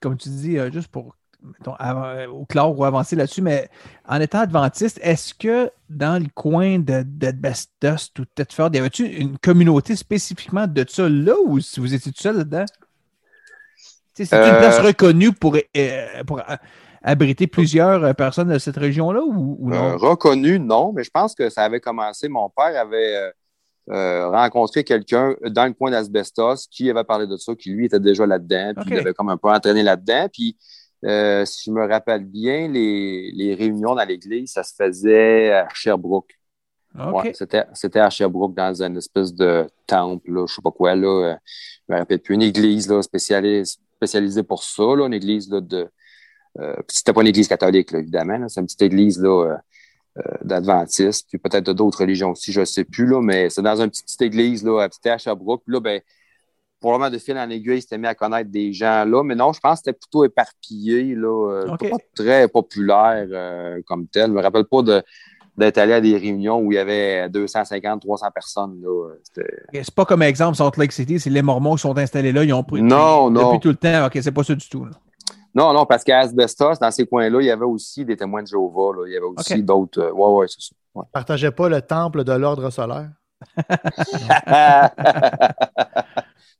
comme 0.00 0.18
tu 0.18 0.28
dis, 0.28 0.58
euh, 0.58 0.70
juste 0.70 0.88
pour 0.88 1.16
euh, 1.66 2.26
au 2.28 2.44
clair 2.44 2.70
ou 2.70 2.84
avancer 2.84 3.16
là-dessus, 3.16 3.40
mais 3.40 3.70
en 4.06 4.20
étant 4.20 4.40
adventiste, 4.40 5.00
est-ce 5.02 5.32
que 5.32 5.70
dans 5.88 6.22
le 6.22 6.28
coin 6.34 6.78
d'Adbestos 6.78 8.12
ou 8.18 8.24
Tetford, 8.26 8.70
y 8.74 8.78
avait-tu 8.78 9.06
une 9.06 9.38
communauté 9.38 9.96
spécifiquement 9.96 10.66
de 10.66 10.84
ça 10.86 11.08
là 11.08 11.34
ou 11.46 11.60
si 11.60 11.80
vous 11.80 11.94
étiez 11.94 12.12
tout 12.12 12.20
seul 12.20 12.36
là-dedans? 12.36 12.66
C'est 14.12 14.24
une 14.32 14.58
place 14.58 14.78
euh, 14.78 14.88
reconnue 14.88 15.32
pour, 15.32 15.56
pour 16.26 16.42
abriter 17.04 17.46
plusieurs 17.46 18.02
euh, 18.02 18.12
personnes 18.14 18.48
de 18.48 18.58
cette 18.58 18.78
région-là 18.78 19.22
ou, 19.22 19.70
non? 19.70 19.90
Euh, 19.90 19.96
reconnu, 19.96 20.58
non, 20.58 20.92
mais 20.92 21.04
je 21.04 21.10
pense 21.10 21.34
que 21.34 21.50
ça 21.50 21.62
avait 21.62 21.80
commencé. 21.80 22.28
Mon 22.28 22.48
père 22.48 22.80
avait 22.80 23.30
euh, 23.90 24.30
rencontré 24.30 24.82
quelqu'un 24.82 25.36
dans 25.46 25.66
le 25.66 25.74
coin 25.74 25.90
d'Asbestos 25.90 26.66
qui 26.70 26.90
avait 26.90 27.04
parlé 27.04 27.26
de 27.26 27.36
ça, 27.36 27.54
qui 27.54 27.70
lui 27.70 27.86
était 27.86 28.00
déjà 28.00 28.26
là-dedans, 28.26 28.72
puis 28.80 28.90
il 28.92 28.98
avait 28.98 29.12
comme 29.12 29.28
un 29.28 29.36
peu 29.36 29.48
entraîné 29.50 29.82
là-dedans. 29.82 30.28
Puis 30.32 30.56
si 31.02 31.64
je 31.66 31.70
me 31.70 31.86
rappelle 31.86 32.24
bien, 32.24 32.66
les, 32.68 33.54
réunions 33.58 33.94
dans 33.94 34.04
l'église, 34.08 34.52
ça 34.52 34.64
se 34.64 34.74
faisait 34.74 35.52
à 35.52 35.68
Sherbrooke. 35.74 36.32
c'était, 37.34 38.00
à 38.00 38.08
Sherbrooke 38.08 38.54
dans 38.54 38.82
une 38.82 38.96
espèce 38.96 39.34
de 39.34 39.66
temple, 39.86 40.32
là, 40.32 40.46
je 40.48 40.54
sais 40.54 40.62
pas 40.62 40.70
quoi, 40.70 40.94
là, 40.94 41.36
je 41.86 41.92
me 41.92 41.98
rappelle 41.98 42.20
plus, 42.20 42.36
une 42.36 42.42
église 42.42 42.88
là, 42.88 43.02
spécialisée, 43.02 43.78
spécialisée 43.96 44.42
pour 44.42 44.62
ça, 44.62 44.82
là, 44.96 45.06
une 45.06 45.12
église 45.12 45.50
là, 45.50 45.60
de, 45.60 45.90
c'était 46.88 47.12
pas 47.12 47.22
une 47.22 47.28
église 47.28 47.48
catholique, 47.48 47.90
là, 47.92 47.98
évidemment. 47.98 48.48
C'est 48.48 48.60
une 48.60 48.66
petite 48.66 48.82
église 48.82 49.20
là, 49.20 49.58
euh, 50.16 50.22
d'adventistes, 50.42 51.26
puis 51.28 51.38
peut-être 51.38 51.72
d'autres 51.72 51.98
religions 51.98 52.30
aussi, 52.30 52.52
je 52.52 52.60
ne 52.60 52.64
sais 52.64 52.84
plus, 52.84 53.06
là, 53.06 53.20
mais 53.20 53.50
c'est 53.50 53.62
dans 53.62 53.80
une 53.80 53.90
petite, 53.90 54.22
église, 54.22 54.64
là, 54.64 54.86
c'était 54.92 55.10
à 55.10 55.18
Sherbrooke. 55.18 55.62
Puis 55.66 55.74
là, 55.74 55.80
ben, 55.80 56.00
probablement 56.78 57.10
de 57.10 57.18
fil 57.18 57.36
en 57.36 57.50
aiguille, 57.50 57.78
il 57.78 57.82
s'était 57.82 57.98
mis 57.98 58.06
à 58.06 58.14
connaître 58.14 58.50
des 58.50 58.72
gens 58.72 59.04
là. 59.04 59.24
Mais 59.24 59.34
non, 59.34 59.52
je 59.52 59.58
pense 59.58 59.80
que 59.80 59.86
c'était 59.86 59.98
plutôt 59.98 60.24
éparpillé, 60.24 61.16
là, 61.16 61.66
pas 61.78 61.96
très 62.14 62.46
populaire 62.46 63.26
comme 63.86 64.06
tel. 64.06 64.26
Je 64.26 64.30
ne 64.30 64.36
me 64.36 64.42
rappelle 64.42 64.66
pas 64.66 64.82
de, 64.82 65.02
d'être 65.56 65.78
allé 65.78 65.92
à 65.92 66.00
des 66.00 66.16
réunions 66.16 66.58
où 66.58 66.72
il 66.72 66.76
y 66.76 66.78
avait 66.78 67.28
250, 67.28 68.02
300 68.02 68.26
personnes. 68.32 68.82
C'est 69.72 69.94
pas 69.94 70.04
comme 70.04 70.22
exemple 70.22 70.56
Salt 70.56 70.76
Lake 70.76 70.92
City, 70.92 71.20
c'est 71.20 71.30
les 71.30 71.42
Mormons 71.42 71.76
qui 71.76 71.82
sont 71.82 71.96
installés 71.96 72.32
là, 72.32 72.44
ils 72.44 72.52
ont 72.52 72.64
pris 72.64 72.82
non, 72.82 73.30
depuis 73.30 73.42
non. 73.42 73.58
tout 73.58 73.68
le 73.68 73.76
temps. 73.76 74.06
OK, 74.06 74.18
c'est 74.20 74.32
pas 74.32 74.44
ça 74.44 74.54
du 74.54 74.68
tout. 74.68 74.86
Non, 75.54 75.72
non, 75.72 75.86
parce 75.86 76.02
qu'à 76.02 76.20
Asbestos, 76.20 76.78
dans 76.80 76.90
ces 76.90 77.06
coins-là, 77.06 77.40
il 77.40 77.46
y 77.46 77.50
avait 77.50 77.64
aussi 77.64 78.04
des 78.04 78.16
témoins 78.16 78.42
de 78.42 78.48
Jéhovah. 78.48 78.92
Là. 78.96 79.04
Il 79.06 79.12
y 79.12 79.16
avait 79.16 79.26
aussi 79.26 79.62
d'autres. 79.62 80.00
Euh, 80.00 80.12
ouais, 80.12 80.40
ouais, 80.40 80.46
c'est 80.48 80.60
ça. 80.60 80.74
Ouais. 80.94 81.04
Partageait 81.12 81.52
pas 81.52 81.68
le 81.68 81.80
temple 81.80 82.24
de 82.24 82.32
l'ordre 82.32 82.70
solaire? 82.70 83.10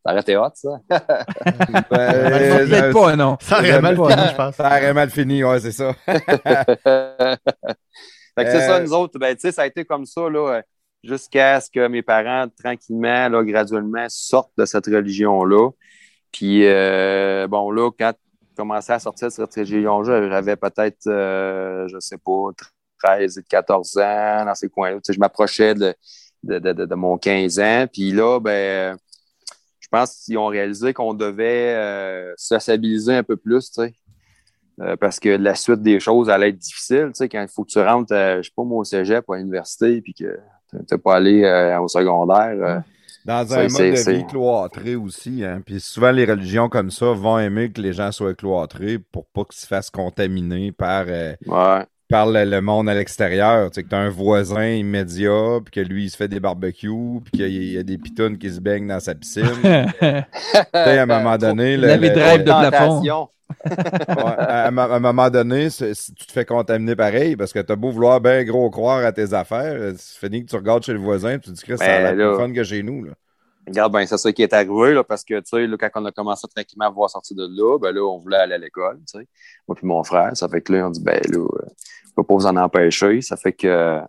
Ça 0.07 0.13
aurait 0.13 0.21
été 0.21 0.37
hot, 0.37 0.51
ça. 0.53 0.69
ben, 0.91 1.89
peut-être 1.89 2.93
pas, 2.93 3.17
non. 3.17 3.39
Ça 3.41 3.59
aurait 3.59 3.81
mal 3.81 3.97
fini, 3.97 4.29
je 4.29 4.35
pense. 4.35 4.55
Ça 4.57 4.67
aurait 4.67 4.93
mal 4.93 5.09
fini, 5.11 5.43
ouais, 5.43 5.61
c'est 5.61 5.73
ça. 5.73 5.95
Fait 6.05 6.19
que 8.45 8.51
c'est 8.51 8.67
ça, 8.67 8.81
nous 8.81 8.93
autres, 8.93 9.19
ben, 9.19 9.35
ça 9.39 9.63
a 9.63 9.67
été 9.67 9.87
comme 9.87 10.05
ça, 10.05 10.29
là, 10.29 10.61
jusqu'à 11.03 11.59
ce 11.61 11.71
que 11.71 11.89
mes 11.89 12.03
parents, 12.03 12.49
tranquillement, 12.63 13.31
là, 13.31 13.43
graduellement, 13.45 14.05
sortent 14.11 14.53
de 14.59 14.67
cette 14.67 14.85
religion-là. 14.87 15.71
Puis, 16.33 16.67
euh, 16.67 17.47
bon, 17.49 17.71
là, 17.71 17.91
quand 17.99 18.13
je 18.55 18.63
commençais 18.63 18.93
à 18.93 19.01
sortir 19.01 19.29
de 19.29 19.33
cette 19.33 19.53
religion-là, 19.53 20.29
j'avais 20.29 20.55
peut-être, 20.55 21.09
euh, 21.09 21.89
je 21.89 21.99
sais 21.99 22.19
pas, 22.19 22.51
13 23.03 23.39
et 23.39 23.43
14 23.43 23.99
ans, 23.99 24.45
dans 24.45 24.55
ces 24.55 24.69
coins-là. 24.69 24.99
je 25.09 25.19
m'approchais 25.19 25.75
de, 25.75 25.93
de, 26.45 26.61
de, 26.61 26.73
de, 26.73 26.95
mon 26.95 27.19
15 27.19 27.59
ans. 27.59 27.87
Puis 27.93 28.13
là, 28.13 28.39
ben, 28.39 28.97
je 29.81 29.89
pense 29.91 30.15
qu'ils 30.25 30.39
ont 30.39 30.47
réalisé 30.47 30.95
qu'on 30.95 31.15
devait 31.15 31.75
euh, 31.75 32.33
sociabiliser 32.37 33.17
un 33.17 33.25
peu 33.25 33.37
plus. 33.37 33.73
Euh, 34.81 34.97
parce 34.97 35.19
que 35.19 35.31
la 35.31 35.57
suite 35.57 35.83
des 35.83 35.99
choses 35.99 36.31
allait 36.31 36.51
être 36.51 36.59
difficile, 36.59 37.11
quand 37.19 37.43
il 37.43 37.49
faut 37.49 37.65
que 37.65 37.71
tu 37.71 37.81
rentres, 37.81 38.13
euh, 38.13 38.39
je 38.39 38.49
sais 38.49 38.55
pas, 38.57 38.63
moi, 38.63 38.79
au 38.79 38.85
cégep, 38.85 39.29
à 39.29 39.37
l'université, 39.37 40.01
puis 40.01 40.15
que 40.15 40.39
tu 40.71 40.77
n'es 40.93 40.99
pas 40.99 41.17
allé 41.17 41.77
au 41.81 41.89
secondaire. 41.89 42.85
Dans 43.25 43.55
un 43.55 43.69
mode 43.69 43.95
de 43.95 44.11
vie 44.11 44.27
cloîtré 44.27 44.97
aussi. 44.97 45.45
Hein? 45.45 45.63
Puis 45.65 45.81
souvent, 45.81 46.11
les 46.11 46.27
religions 46.27 46.69
comme 46.69 46.91
ça 46.91 47.07
vont 47.07 47.39
aimer 47.39 47.71
que 47.71 47.81
les 47.81 47.93
gens 47.93 48.13
soient 48.13 48.35
cloîtrés 48.35 48.99
pour 48.99 49.27
pas 49.27 49.45
qu'ils 49.45 49.61
se 49.61 49.67
fassent 49.67 49.91
contaminer 49.91 50.73
par, 50.73 51.07
ouais. 51.07 51.85
par 52.09 52.27
le, 52.27 52.61
monde 52.61 52.89
à 52.89 52.95
l'extérieur. 52.95 53.71
Tu 53.71 53.77
sais, 53.77 53.83
que 53.83 53.89
tu 53.89 53.95
as 53.95 53.99
un 53.99 54.11
voisin 54.11 54.69
immédiat, 54.69 55.61
puis 55.65 55.73
que 55.73 55.81
lui, 55.81 56.05
il 56.05 56.11
se 56.11 56.17
fait 56.17 56.29
des 56.29 56.41
barbecues, 56.41 57.21
puis 57.25 57.33
qu'il 57.33 57.49
y, 57.49 57.73
y, 57.73 57.79
a 57.79 57.83
des 57.83 57.97
pitounes 57.97 58.37
qui 58.37 58.51
se 58.51 58.61
baignent 58.61 58.89
dans 58.89 59.01
sa 59.01 59.15
piscine. 59.15 59.45
à 60.73 60.91
un 60.91 61.07
moment 61.07 61.39
donné... 61.39 61.77
Le 61.77 61.97
de 61.97 62.43
plafond 62.43 63.31
à, 63.65 64.69
un 64.69 65.01
moment 65.01 65.31
donné, 65.31 65.71
si 65.71 66.15
tu 66.15 66.27
te 66.27 66.33
fais 66.33 66.45
contaminer 66.45 66.97
pareil, 66.97 67.37
parce 67.37 67.53
que 67.53 67.61
t'as 67.61 67.77
beau 67.77 67.91
vouloir 67.91 68.21
bien 68.21 68.45
gros 68.45 68.71
croire 68.71 69.05
à 69.05 69.13
tes 69.13 69.33
affaires, 69.33 69.93
c'est 69.97 70.19
fini 70.19 70.45
que 70.45 70.51
tu 70.51 70.57
regardes 70.57 70.83
chez 70.83 70.93
le 70.93 70.99
voisin, 70.99 71.39
tu 71.39 71.51
te 71.51 71.55
dis 71.55 71.63
que 71.63 71.77
ça 71.77 72.09
a 72.09 72.13
plus 72.13 72.37
fun 72.37 72.53
que 72.53 72.65
chez 72.65 72.83
nous. 72.83 73.05
Là. 73.05 73.13
Regarde, 73.67 73.93
ben, 73.93 74.07
c'est 74.07 74.19
ça 74.19 74.33
qui 74.33 74.43
est 74.43 74.53
arrivé, 74.53 74.93
là, 74.93 75.05
parce 75.05 75.25
que, 75.25 75.41
tu 75.41 75.69
sais, 75.71 75.77
quand 75.79 76.03
on 76.03 76.05
a 76.05 76.13
commencé 76.13 76.47
tranquillement 76.55 76.87
à 76.87 76.91
voir 76.91 77.09
sortir 77.09 77.37
de 77.37 77.47
là, 77.47 77.79
ben 77.79 77.93
là, 77.93 78.03
on 78.03 78.19
voulait 78.19 78.37
aller 78.37 78.55
à 78.55 78.59
l'école, 78.59 78.99
tu 78.99 79.19
sais. 79.19 79.27
Moi 79.67 79.75
puis 79.75 79.87
mon 79.87 80.05
frère, 80.05 80.37
ça 80.37 80.49
fait 80.49 80.61
que 80.61 80.73
là, 80.73 80.87
on 80.87 80.91
dit, 80.91 81.03
ben 81.03 81.21
là, 81.31 81.39
on 81.39 82.15
peut 82.15 82.25
pas 82.25 82.35
vous 82.35 82.47
en 82.47 82.57
empêcher. 82.57 83.23
Ça 83.23 83.37
fait 83.37 83.53
que, 83.53 84.01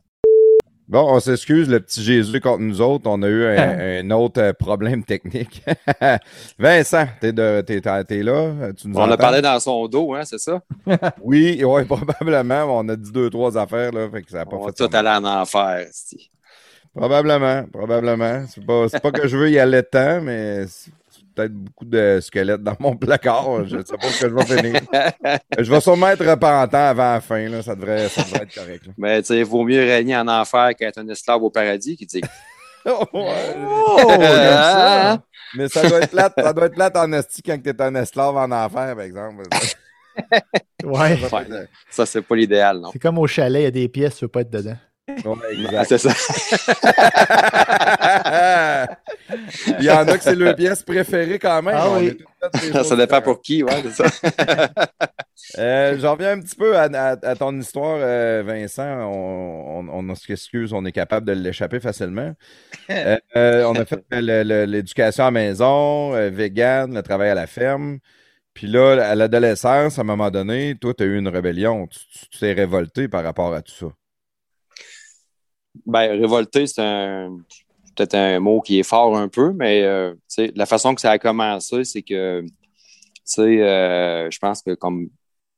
Bon, 0.88 1.16
on 1.16 1.20
s'excuse, 1.20 1.68
le 1.68 1.80
petit 1.80 2.04
Jésus 2.04 2.40
contre 2.40 2.60
nous 2.60 2.80
autres. 2.80 3.10
On 3.10 3.22
a 3.24 3.28
eu 3.28 3.46
un, 3.46 4.06
un 4.06 4.12
autre 4.12 4.52
problème 4.52 5.04
technique. 5.04 5.64
Vincent, 6.60 7.08
t'es, 7.20 7.34
de, 7.34 7.62
t'es, 7.62 7.82
t'es 7.82 8.22
là? 8.22 8.72
Tu 8.74 8.88
nous 8.88 8.96
on 8.96 9.10
a 9.10 9.18
parlé 9.18 9.42
dans 9.42 9.60
son 9.60 9.88
dos, 9.88 10.14
hein, 10.14 10.22
c'est 10.26 10.38
ça? 10.38 10.62
oui, 11.24 11.64
ouais, 11.64 11.86
probablement. 11.86 12.66
On 12.78 12.88
a 12.88 12.96
dit 12.96 13.12
deux, 13.12 13.32
trois 13.32 13.58
affaires, 13.58 13.92
là. 13.92 14.08
Fait 14.12 14.22
que 14.22 14.30
ça 14.30 14.42
a 14.42 14.46
pas 14.46 14.58
on 14.58 14.68
fait 14.68 14.80
va 14.80 14.88
tout 14.88 14.96
aller 14.96 15.10
en 15.10 15.26
enfer, 15.26 15.88
c'ti. 15.92 16.30
Probablement, 16.96 17.66
probablement. 17.74 18.46
C'est 18.48 18.66
pas, 18.66 18.88
c'est 18.88 19.02
pas 19.02 19.12
que 19.12 19.28
je 19.28 19.38
veux 19.38 19.50
y 19.50 19.58
aller 19.58 19.82
tant, 19.84 20.22
mais 20.22 20.66
peut-être 21.36 21.54
beaucoup 21.54 21.86
de 21.86 22.20
squelettes 22.22 22.64
dans 22.64 22.76
mon 22.80 22.96
placard. 22.96 23.66
Je 23.66 23.78
ne 23.78 23.84
sais 23.84 23.98
pas 23.98 24.08
ce 24.08 24.26
que 24.26 24.30
je 24.30 24.36
vais 24.36 24.46
finir. 24.46 24.82
je 25.60 25.72
vais 25.72 25.82
sûrement 25.82 26.08
être 26.08 26.26
repentant 26.26 26.88
avant 26.88 27.14
la 27.14 27.22
fin. 27.22 27.48
Là. 27.50 27.62
Ça, 27.62 27.76
devrait, 27.76 28.10
ça 28.10 28.24
devrait 28.24 28.44
être 28.44 28.56
correct. 28.56 28.88
Là. 28.88 28.94
Mais 28.98 29.22
tu 29.22 29.28
sais, 29.28 29.40
il 29.40 29.46
vaut 29.46 29.64
mieux 29.64 29.82
régner 29.82 30.16
en 30.18 30.28
enfer 30.28 30.72
qu'être 30.78 30.98
un 30.98 31.08
esclave 31.10 31.44
au 31.44 31.50
paradis 31.50 31.98
qui 31.98 32.06
dit. 32.06 32.22
oh, 32.86 33.30
ça. 34.22 35.24
Mais 35.56 35.70
ça 35.70 35.88
doit 35.88 36.00
être 36.00 36.12
plate, 36.12 36.34
ça 36.38 36.54
doit 36.54 36.66
être 36.66 36.76
plate 36.76 36.98
en 36.98 37.12
esti 37.14 37.42
quand 37.42 37.62
tu 37.62 37.70
es 37.70 37.82
un 37.82 37.96
esclave 37.96 38.36
en 38.36 38.52
enfer, 38.52 38.96
par 38.96 39.02
exemple. 39.02 39.44
ouais. 40.84 41.20
ouais. 41.32 41.68
Ça, 41.90 42.06
c'est 42.06 42.22
pas 42.22 42.36
l'idéal, 42.36 42.80
non? 42.80 42.90
C'est 42.92 43.00
comme 43.00 43.18
au 43.18 43.28
chalet, 43.28 43.62
il 43.62 43.66
y 43.66 43.68
a 43.68 43.72
des 43.72 43.88
pièces, 43.88 44.18
tu 44.18 44.26
veux 44.26 44.30
pas 44.30 44.42
être 44.42 44.50
dedans. 44.50 44.78
Ouais. 45.08 45.16
Ah, 45.78 45.86
c'est 45.86 45.98
ça. 46.00 46.10
Il 49.80 49.86
y 49.86 49.92
en 49.92 50.08
a 50.08 50.18
que 50.18 50.24
c'est 50.24 50.36
leur 50.36 50.56
pièce 50.56 50.84
préférée 50.84 51.40
quand 51.40 51.62
même. 51.62 51.76
Ah, 51.78 51.90
oui. 51.98 52.18
ça 52.84 52.96
dépend 52.96 53.22
pour 53.22 53.42
qui, 53.42 53.64
ouais, 53.64 53.84
c'est 53.84 54.08
ça. 54.08 54.70
euh, 55.60 55.98
J'en 56.00 56.14
reviens 56.14 56.32
un 56.34 56.40
petit 56.42 56.56
peu 56.56 56.76
à, 56.78 56.84
à, 56.86 57.10
à 57.12 57.36
ton 57.36 57.58
histoire, 57.60 57.98
euh, 58.00 58.44
Vincent. 58.46 58.84
On, 59.12 59.88
on, 59.90 60.10
on 60.10 60.16
s'excuse, 60.16 60.74
on 60.74 60.86
est 60.86 60.92
capable 60.92 61.28
de 61.28 61.34
l'échapper 61.34 61.80
facilement. 61.80 62.34
Euh, 62.90 63.64
on 63.66 63.76
a 63.76 63.86
fait 63.86 64.04
l'éducation 64.12 65.24
à 65.26 65.28
la 65.28 65.32
maison, 65.32 66.14
euh, 66.16 66.30
vegan, 66.30 66.94
le 66.94 67.02
travail 67.04 67.30
à 67.30 67.36
la 67.36 67.48
ferme. 67.48 68.00
Puis 68.54 68.68
là, 68.68 69.10
à 69.10 69.16
l'adolescence, 69.16 69.98
à 70.00 70.02
un 70.02 70.06
moment 70.06 70.32
donné, 70.32 70.76
toi, 70.80 70.94
tu 70.96 71.04
as 71.04 71.08
eu 71.08 71.18
une 71.18 71.28
rébellion. 71.28 71.88
Tu 71.88 72.40
t'es 72.40 72.54
révolté 72.54 73.08
par 73.08 73.24
rapport 73.24 73.54
à 73.54 73.62
tout 73.62 73.74
ça. 73.74 73.88
Ben, 75.86 76.20
révolté, 76.20 76.68
c'est 76.68 76.82
peut-être 77.96 78.16
un 78.16 78.40
mot 78.40 78.62
qui 78.62 78.80
est 78.80 78.84
fort 78.84 79.18
un 79.18 79.28
peu, 79.28 79.54
mais 79.54 79.84
euh, 79.84 80.14
la 80.56 80.66
façon 80.66 80.94
que 80.96 81.02
ça 81.02 81.12
a 81.12 81.20
commencé, 81.20 81.84
c'est 81.84 82.02
que 82.02 82.46
euh, 83.40 84.30
je 84.32 84.40
pense 84.40 84.62
que 84.62 84.76
comme 84.76 85.10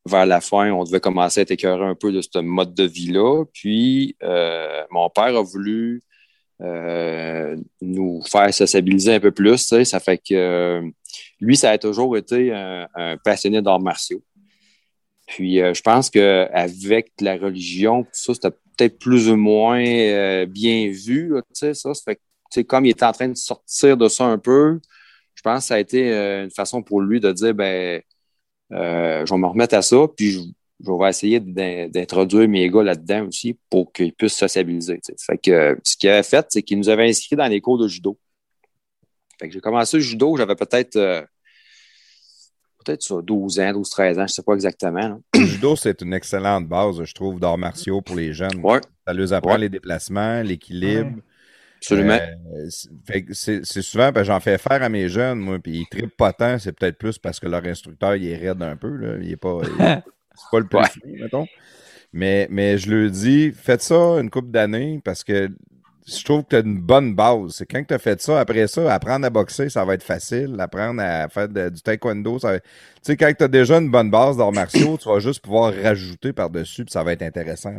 vers 0.05 0.25
la 0.25 0.39
fin, 0.39 0.71
on 0.71 0.83
devait 0.83 1.01
commencer 1.01 1.41
à 1.41 1.43
être 1.43 1.51
écœuré 1.51 1.85
un 1.85 1.95
peu 1.95 2.11
de 2.11 2.21
ce 2.21 2.39
mode 2.39 2.73
de 2.73 2.85
vie-là. 2.85 3.43
Puis 3.53 4.15
euh, 4.23 4.83
mon 4.89 5.09
père 5.09 5.35
a 5.35 5.41
voulu 5.41 6.03
nous 7.81 8.21
faire 8.23 8.51
sociabiliser 8.51 9.15
un 9.15 9.19
peu 9.19 9.31
plus. 9.31 9.57
Ça 9.57 9.99
fait 9.99 10.17
que 10.17 10.81
lui, 11.39 11.57
ça 11.57 11.71
a 11.71 11.77
toujours 11.77 12.17
été 12.17 12.51
un, 12.51 12.87
un 12.95 13.17
passionné 13.17 13.61
d'arts 13.61 13.81
martiaux. 13.81 14.23
Puis 15.27 15.57
je 15.57 15.81
pense 15.81 16.09
qu'avec 16.09 17.11
la 17.19 17.37
religion, 17.37 18.03
tout 18.03 18.09
ça, 18.13 18.33
c'était 18.33 18.55
peut-être 18.77 18.99
plus 18.99 19.29
ou 19.29 19.35
moins 19.35 19.83
euh, 19.83 20.45
bien 20.45 20.89
vu. 20.89 21.33
Là, 21.33 21.41
ça, 21.51 21.73
ça 21.73 21.91
fait 22.05 22.19
comme 22.63 22.85
il 22.85 22.91
était 22.91 23.05
en 23.05 23.11
train 23.11 23.27
de 23.27 23.35
sortir 23.35 23.97
de 23.97 24.07
ça 24.07 24.25
un 24.25 24.37
peu, 24.37 24.79
je 25.35 25.41
pense 25.41 25.63
que 25.63 25.67
ça 25.67 25.75
a 25.75 25.79
été 25.79 26.11
euh, 26.11 26.45
une 26.45 26.51
façon 26.51 26.81
pour 26.81 27.01
lui 27.01 27.19
de 27.19 27.31
dire 27.31 27.53
ben, 27.53 28.01
euh, 28.71 29.25
je 29.25 29.33
vais 29.33 29.39
me 29.39 29.45
remettre 29.45 29.75
à 29.75 29.81
ça, 29.81 29.97
puis 30.15 30.31
je, 30.31 30.39
je 30.79 30.91
vais 30.91 31.09
essayer 31.09 31.39
d'introduire 31.39 32.47
mes 32.47 32.69
gars 32.69 32.83
là-dedans 32.83 33.27
aussi 33.27 33.57
pour 33.69 33.91
qu'ils 33.91 34.13
puissent 34.13 34.35
sociabiliser. 34.35 34.99
T'sais. 34.99 35.15
Fait 35.19 35.37
que 35.37 35.77
ce 35.83 35.97
qu'il 35.97 36.09
avait 36.09 36.23
fait, 36.23 36.45
c'est 36.49 36.63
qu'il 36.63 36.77
nous 36.77 36.89
avait 36.89 37.07
inscrits 37.07 37.35
dans 37.35 37.47
les 37.47 37.61
cours 37.61 37.77
de 37.77 37.87
judo. 37.87 38.17
Fait 39.39 39.47
que 39.47 39.53
j'ai 39.53 39.59
commencé 39.59 39.97
le 39.97 40.03
judo, 40.03 40.35
j'avais 40.37 40.55
peut-être 40.55 41.27
peut-être 42.87 43.03
ça, 43.03 43.15
12 43.21 43.59
ans, 43.59 43.73
12, 43.73 43.89
13 43.89 44.17
ans, 44.17 44.21
je 44.21 44.23
ne 44.23 44.27
sais 44.27 44.41
pas 44.43 44.53
exactement. 44.53 45.19
Le 45.35 45.45
judo, 45.45 45.75
c'est 45.75 46.01
une 46.01 46.13
excellente 46.13 46.67
base, 46.67 47.03
je 47.03 47.13
trouve, 47.13 47.39
d'arts 47.39 47.57
martiaux 47.57 48.01
pour 48.01 48.15
les 48.15 48.33
jeunes. 48.33 48.59
Ouais. 48.63 48.79
Ça 49.05 49.13
leur 49.13 49.33
apprend 49.33 49.53
Ouais. 49.53 49.57
les 49.59 49.69
déplacements, 49.69 50.41
l'équilibre. 50.41 51.11
Ouais. 51.15 51.21
Absolument. 51.79 52.17
Euh, 52.55 53.23
c'est 53.33 53.81
souvent, 53.83 54.11
ben, 54.11 54.23
j'en 54.23 54.39
fais 54.39 54.57
faire 54.57 54.81
à 54.81 54.89
mes 54.89 55.07
jeunes, 55.09 55.39
moi, 55.39 55.59
puis 55.59 55.79
ils 55.81 55.85
trippent 55.87 56.17
pas 56.17 56.33
tant, 56.33 56.57
c'est 56.57 56.71
peut-être 56.71 56.97
plus 56.97 57.17
parce 57.19 57.39
que 57.39 57.47
leur 57.47 57.63
instructeur, 57.65 58.15
il 58.15 58.27
est 58.27 58.35
raide 58.37 58.61
un 58.63 58.75
peu, 58.75 58.89
là. 58.95 59.17
Il 59.21 59.31
est 59.31 59.37
pas, 59.37 59.59
il 59.63 59.69
est- 59.85 60.01
c'est 60.35 60.49
pas 60.51 60.59
le 60.59 60.65
plus 60.67 60.77
Ouais. 60.79 60.85
fin, 60.85 60.99
mettons. 61.21 61.47
Mais, 62.13 62.47
mais 62.49 62.77
je 62.79 62.89
leur 62.89 63.11
dis, 63.11 63.51
faites 63.51 63.81
ça 63.83 63.95
une 64.19 64.29
couple 64.31 64.49
d'années 64.49 65.01
parce 65.03 65.23
que 65.23 65.49
je 66.07 66.23
trouve 66.23 66.43
que 66.43 66.49
tu 66.49 66.55
as 66.55 66.59
une 66.59 66.79
bonne 66.79 67.15
base. 67.15 67.65
Quand 67.69 67.83
tu 67.85 67.93
as 67.93 67.99
fait 67.99 68.21
ça, 68.21 68.39
après 68.39 68.67
ça, 68.67 68.93
apprendre 68.93 69.25
à 69.25 69.29
boxer, 69.29 69.69
ça 69.69 69.83
va 69.83 69.93
être 69.93 70.03
facile. 70.03 70.55
Apprendre 70.57 71.01
à 71.01 71.27
faire 71.27 71.49
du 71.49 71.81
taekwondo, 71.81 72.39
ça 72.39 72.53
va. 72.53 72.59
Tu 72.59 72.67
sais, 73.01 73.17
quand 73.17 73.31
tu 73.37 73.43
as 73.43 73.47
déjà 73.49 73.77
une 73.77 73.91
bonne 73.91 74.09
base 74.09 74.37
d'arts 74.37 74.53
martiaux, 74.53 74.97
tu 74.97 75.09
vas 75.09 75.19
juste 75.19 75.41
pouvoir 75.41 75.73
rajouter 75.73 76.31
par-dessus, 76.31 76.85
puis 76.85 76.93
ça 76.93 77.03
va 77.03 77.11
être 77.11 77.23
intéressant. 77.23 77.73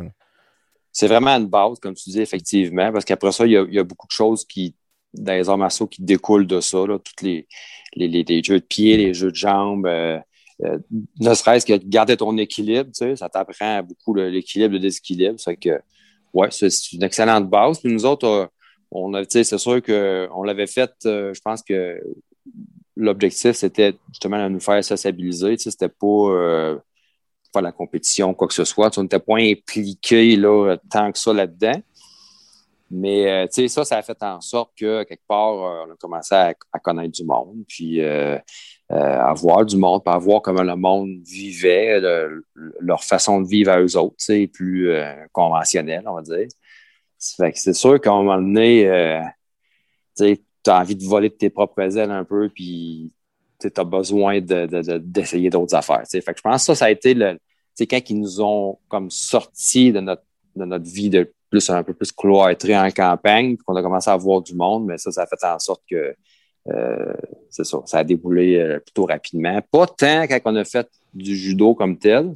C'est 0.93 1.09
vraiment 1.09 1.31
une 1.31 1.47
base, 1.47 1.79
comme 1.79 1.95
tu 1.95 2.11
dis, 2.11 2.21
effectivement, 2.21 2.93
parce 2.93 3.07
qu'après 3.07 3.33
ça, 3.33 3.47
il 3.47 3.53
y, 3.53 3.79
a, 3.79 3.85
beaucoup 3.85 4.07
de 4.07 4.13
choses 4.13 4.45
qui, 4.45 4.75
dans 5.15 5.33
les 5.33 5.49
arts 5.49 5.59
martiaux 5.59 5.87
qui 5.87 6.03
découlent 6.03 6.47
de 6.47 6.61
ça, 6.61 6.87
là, 6.87 6.99
tous 6.99 7.25
les, 7.25 7.47
jeux 7.97 8.61
de 8.61 8.65
pied, 8.65 8.99
les 8.99 9.15
jeux 9.15 9.31
de 9.31 9.37
jambes, 9.37 9.87
euh, 9.87 10.19
euh, 10.65 10.79
ne 11.21 11.33
serait-ce 11.33 11.65
que 11.65 11.75
de 11.75 11.89
garder 11.89 12.19
ton 12.19 12.37
équilibre, 12.37 12.91
tu 12.91 12.99
sais, 12.99 13.17
ça 13.17 13.31
t'apprend 13.31 13.83
beaucoup 13.83 14.15
l'équilibre, 14.15 14.75
le 14.75 14.81
déséquilibre. 14.81 15.41
Ça 15.41 15.53
fait 15.53 15.57
que 15.57 15.81
ouais, 16.33 16.49
c'est 16.51 16.93
une 16.93 17.03
excellente 17.03 17.49
base. 17.49 17.81
Puis 17.81 17.93
nous 17.93 18.05
autres, 18.05 18.27
euh, 18.27 18.47
on 18.91 19.13
c'est 19.29 19.45
sûr 19.45 19.83
qu'on 19.83 20.43
l'avait 20.43 20.67
fait, 20.67 20.93
euh, 21.05 21.35
je 21.35 21.41
pense 21.41 21.63
que 21.63 22.01
l'objectif, 22.97 23.53
c'était 23.53 23.95
justement 24.11 24.43
de 24.45 24.49
nous 24.49 24.61
faire 24.61 24.83
sociabiliser. 24.85 25.57
C'était 25.57 25.89
pas 25.89 26.07
euh, 26.07 26.79
faire 27.53 27.63
la 27.63 27.73
compétition, 27.73 28.35
quoi 28.35 28.49
que 28.49 28.55
ce 28.55 28.65
soit. 28.65 28.97
on 28.99 29.03
n'était 29.03 29.19
pas 29.21 29.37
impliqué 29.39 30.37
là, 30.37 30.77
tant 30.91 31.13
que 31.13 31.19
ça 31.19 31.33
là-dedans. 31.33 31.81
Mais 32.91 33.47
euh, 33.47 33.69
ça, 33.69 33.85
ça 33.85 33.99
a 33.99 34.03
fait 34.03 34.21
en 34.23 34.41
sorte 34.41 34.73
que 34.77 35.05
quelque 35.05 35.27
part, 35.29 35.55
euh, 35.55 35.85
on 35.87 35.93
a 35.93 35.97
commencé 35.97 36.35
à, 36.35 36.55
connaître 36.83 37.13
du 37.13 37.25
monde, 37.25 37.65
puis 37.69 38.01
à 38.91 39.35
voir 39.35 39.67
du 39.67 39.77
monde, 39.77 40.03
puis 40.03 40.15
à 40.15 40.19
voir 40.19 40.41
comment 40.41 40.63
le 40.63 40.77
monde 40.77 41.11
vivait, 41.23 42.01
leur 42.81 43.05
façon 43.05 43.43
de 43.43 43.49
vivre 43.49 43.71
à 43.71 43.81
eux 43.81 43.97
autres, 43.97 44.17
plus 44.47 44.91
conventionnelle, 45.33 46.05
on 46.07 46.15
va 46.15 46.23
dire. 46.23 46.49
c'est 47.19 47.75
sûr 47.75 48.01
qu'à 48.01 48.13
un 48.13 48.23
moment 48.23 48.37
donné, 48.37 49.21
tu 50.17 50.71
as 50.71 50.81
envie 50.81 50.97
de 50.97 51.05
voler 51.05 51.29
de 51.29 51.35
tes 51.35 51.51
propres 51.51 51.99
ailes 51.99 52.11
un 52.11 52.25
peu, 52.25 52.49
puis 52.49 53.13
tu 53.61 53.69
as 53.75 53.85
besoin 53.85 54.41
d'essayer 54.41 55.51
d'autres 55.51 55.75
affaires. 55.75 56.03
Fait 56.11 56.21
que 56.21 56.37
je 56.37 56.43
pense 56.43 56.63
que 56.63 56.67
ça, 56.67 56.75
ça 56.75 56.85
a 56.87 56.91
été 56.91 57.15
le. 57.15 57.39
quand 57.81 58.11
ils 58.11 58.21
nous 58.21 58.41
ont 58.41 58.79
comme 58.89 59.11
sorti 59.11 59.93
de 59.93 60.01
notre, 60.01 60.23
de 60.57 60.65
notre 60.65 60.89
vie 60.89 61.11
de 61.11 61.33
plus 61.51 61.69
un 61.71 61.83
peu 61.83 61.95
plus 61.95 62.13
cloîtrée 62.13 62.77
en 62.79 62.91
campagne, 62.91 63.57
qu'on 63.57 63.75
a 63.75 63.83
commencé 63.83 64.11
à 64.11 64.17
voir 64.17 64.43
du 64.43 64.55
monde, 64.55 64.87
mais 64.87 64.99
ça, 64.99 65.11
ça 65.11 65.23
a 65.23 65.27
fait 65.27 65.43
en 65.45 65.59
sorte 65.59 65.83
que 65.91 66.15
euh, 66.71 67.15
c'est 67.51 67.65
ça, 67.65 67.83
ça 67.87 67.99
a 67.99 68.05
déboulé 68.05 68.57
euh, 68.57 68.79
plutôt 68.81 69.07
rapidement. 69.07 69.61
Pas 69.71 69.87
tant 69.87 70.27
quand 70.27 70.41
on 70.45 70.57
a 70.57 70.65
fait 70.65 70.89
du 71.15 71.37
judo 71.37 71.75
comme 71.75 71.99
tel, 71.99 72.33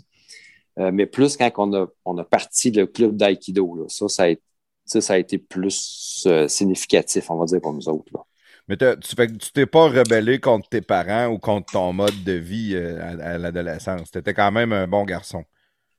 euh, 0.79 0.91
mais 0.93 1.07
plus 1.07 1.37
quand 1.37 1.51
on 1.59 1.75
a, 1.75 1.87
on 2.05 2.19
a 2.19 2.25
parti 2.25 2.71
le 2.71 2.87
club 2.87 3.17
d'aïkido. 3.17 3.87
Ça, 3.89 4.09
ça 4.09 4.23
a, 4.25 4.29
été, 4.29 4.43
ça, 4.85 5.15
a 5.15 5.19
été 5.19 5.39
plus 5.39 6.27
significatif, 6.49 7.31
on 7.31 7.37
va 7.37 7.45
dire, 7.47 7.61
pour 7.61 7.73
nous 7.73 7.89
autres. 7.89 8.11
Là. 8.15 8.21
Mais 8.69 8.77
tu 8.77 9.17
fais 9.17 9.27
tu 9.27 9.53
t'es 9.53 9.67
pas 9.67 9.89
rebellé 9.89 10.39
contre 10.39 10.69
tes 10.69 10.81
parents 10.81 11.27
ou 11.27 11.39
contre 11.39 11.73
ton 11.73 11.93
mode 11.93 12.23
de 12.25 12.33
vie 12.33 12.73
euh, 12.75 13.19
à, 13.21 13.39
l'adolescence. 13.39 14.11
Tu 14.11 14.19
étais 14.19 14.35
quand 14.35 14.53
même 14.53 14.73
un 14.73 14.87
bon 14.87 15.05
garçon. 15.05 15.45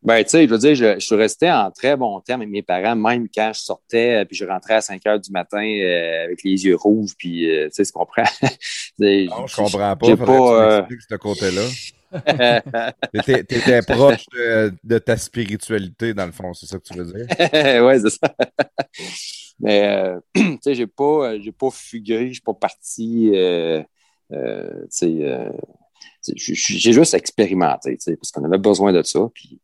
Ben, 0.04 0.24
tu 0.24 0.30
sais, 0.30 0.46
je 0.46 0.50
veux 0.50 0.58
dire, 0.58 0.76
je, 0.76 1.00
suis 1.00 1.16
resté 1.16 1.50
en 1.50 1.72
très 1.72 1.96
bon 1.96 2.20
terme 2.20 2.42
avec 2.42 2.52
mes 2.52 2.62
parents, 2.62 2.96
même 2.96 3.28
quand 3.34 3.52
je 3.54 3.62
sortais, 3.62 4.22
euh, 4.22 4.26
puis 4.26 4.36
je 4.36 4.46
rentrais 4.46 4.76
à 4.76 4.82
5 4.82 5.06
heures 5.08 5.20
du 5.20 5.32
matin 5.32 5.64
euh, 5.64 6.26
avec 6.26 6.44
les 6.44 6.66
yeux 6.66 6.76
rouges, 6.76 7.14
puis, 7.18 7.48
tu 7.48 7.70
sais, 7.72 7.86
tu 7.86 7.92
comprends? 7.92 8.24
non, 9.00 9.48
je 9.48 9.56
comprends 9.56 9.96
pas. 9.96 10.16
Faudrait 10.16 10.86
que 10.88 10.94
tu 10.94 11.00
ce 11.10 11.16
côté-là. 11.16 11.62
T'étais 13.48 13.82
proche 13.88 14.26
de, 14.84 14.98
ta 15.00 15.18
spiritualité, 15.18 16.14
dans 16.14 16.26
le 16.26 16.32
fond, 16.32 16.54
c'est 16.54 16.66
ça 16.66 16.78
que 16.78 16.84
tu 16.84 16.98
veux 16.98 17.06
dire? 17.06 17.26
oui, 17.84 18.00
c'est 18.02 18.10
ça. 18.10 18.36
Mais, 19.60 19.88
euh, 19.88 20.20
tu 20.36 20.58
sais, 20.62 20.76
j'ai 20.76 20.88
pas, 20.88 21.32
euh, 21.32 21.40
j'ai 21.42 21.52
pas 21.52 21.70
fugué, 21.72 22.28
je 22.28 22.34
suis 22.34 22.42
pas 22.42 22.54
parti, 22.54 23.32
euh, 23.34 23.84
tu 24.32 24.88
sais, 24.90 25.52
j'ai 26.36 26.94
juste 26.94 27.14
expérimenté, 27.14 27.98
tu 27.98 28.04
sais, 28.04 28.16
parce 28.16 28.32
qu'on 28.32 28.44
avait 28.44 28.58
besoin 28.58 28.92
de 28.92 29.04
ça, 29.04 29.22
puis 29.34 29.60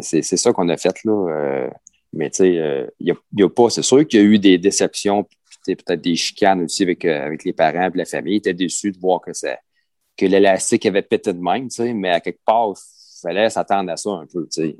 c'est 0.00 0.22
ça 0.22 0.52
qu'on 0.52 0.68
a 0.68 0.76
fait, 0.76 1.04
là. 1.04 1.70
mais, 2.12 2.30
tu 2.30 2.36
sais, 2.38 2.90
il 3.00 3.16
y, 3.32 3.42
a, 3.42 3.48
pas, 3.48 3.70
c'est 3.70 3.82
sûr 3.82 4.06
qu'il 4.06 4.20
y 4.20 4.22
a 4.22 4.26
eu 4.26 4.38
des 4.38 4.58
déceptions, 4.58 5.24
peut-être 5.64 5.94
des 5.94 6.16
chicanes 6.16 6.62
aussi 6.62 6.82
avec, 6.82 7.04
avec 7.04 7.44
les 7.44 7.52
parents 7.52 7.90
et 7.92 7.96
la 7.98 8.04
famille. 8.04 8.34
Ils 8.34 8.38
étaient 8.38 8.54
déçus 8.54 8.92
de 8.92 8.98
voir 8.98 9.20
que, 9.20 9.32
ça, 9.32 9.56
que 10.16 10.26
l'élastique 10.26 10.86
avait 10.86 11.02
pété 11.02 11.32
de 11.32 11.40
même, 11.40 11.68
tu 11.68 11.76
sais, 11.76 11.94
mais 11.94 12.10
à 12.10 12.20
quelque 12.20 12.40
part, 12.44 12.72
il 12.76 13.20
fallait 13.22 13.50
s'attendre 13.50 13.90
à 13.90 13.96
ça 13.96 14.10
un 14.10 14.26
peu, 14.26 14.46
tu 14.52 14.62
sais. 14.62 14.76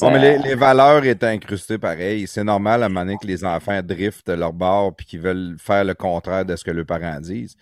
Non, 0.00 0.10
mais 0.10 0.38
les, 0.38 0.54
valeurs 0.54 1.04
étaient 1.04 1.26
incrustées 1.26 1.78
pareil. 1.78 2.26
C'est 2.26 2.44
normal 2.44 2.82
à 2.82 2.86
un 2.86 2.88
moment 2.88 3.04
donné 3.04 3.16
que 3.20 3.26
les 3.26 3.44
enfants 3.44 3.80
driftent 3.82 4.28
leur 4.28 4.52
bord 4.52 4.94
puis 4.94 5.06
qu'ils 5.06 5.20
veulent 5.20 5.56
faire 5.58 5.84
le 5.84 5.94
contraire 5.94 6.44
de 6.44 6.56
ce 6.56 6.64
que 6.64 6.70
leurs 6.70 6.86
parents 6.86 7.20
disent. 7.20 7.56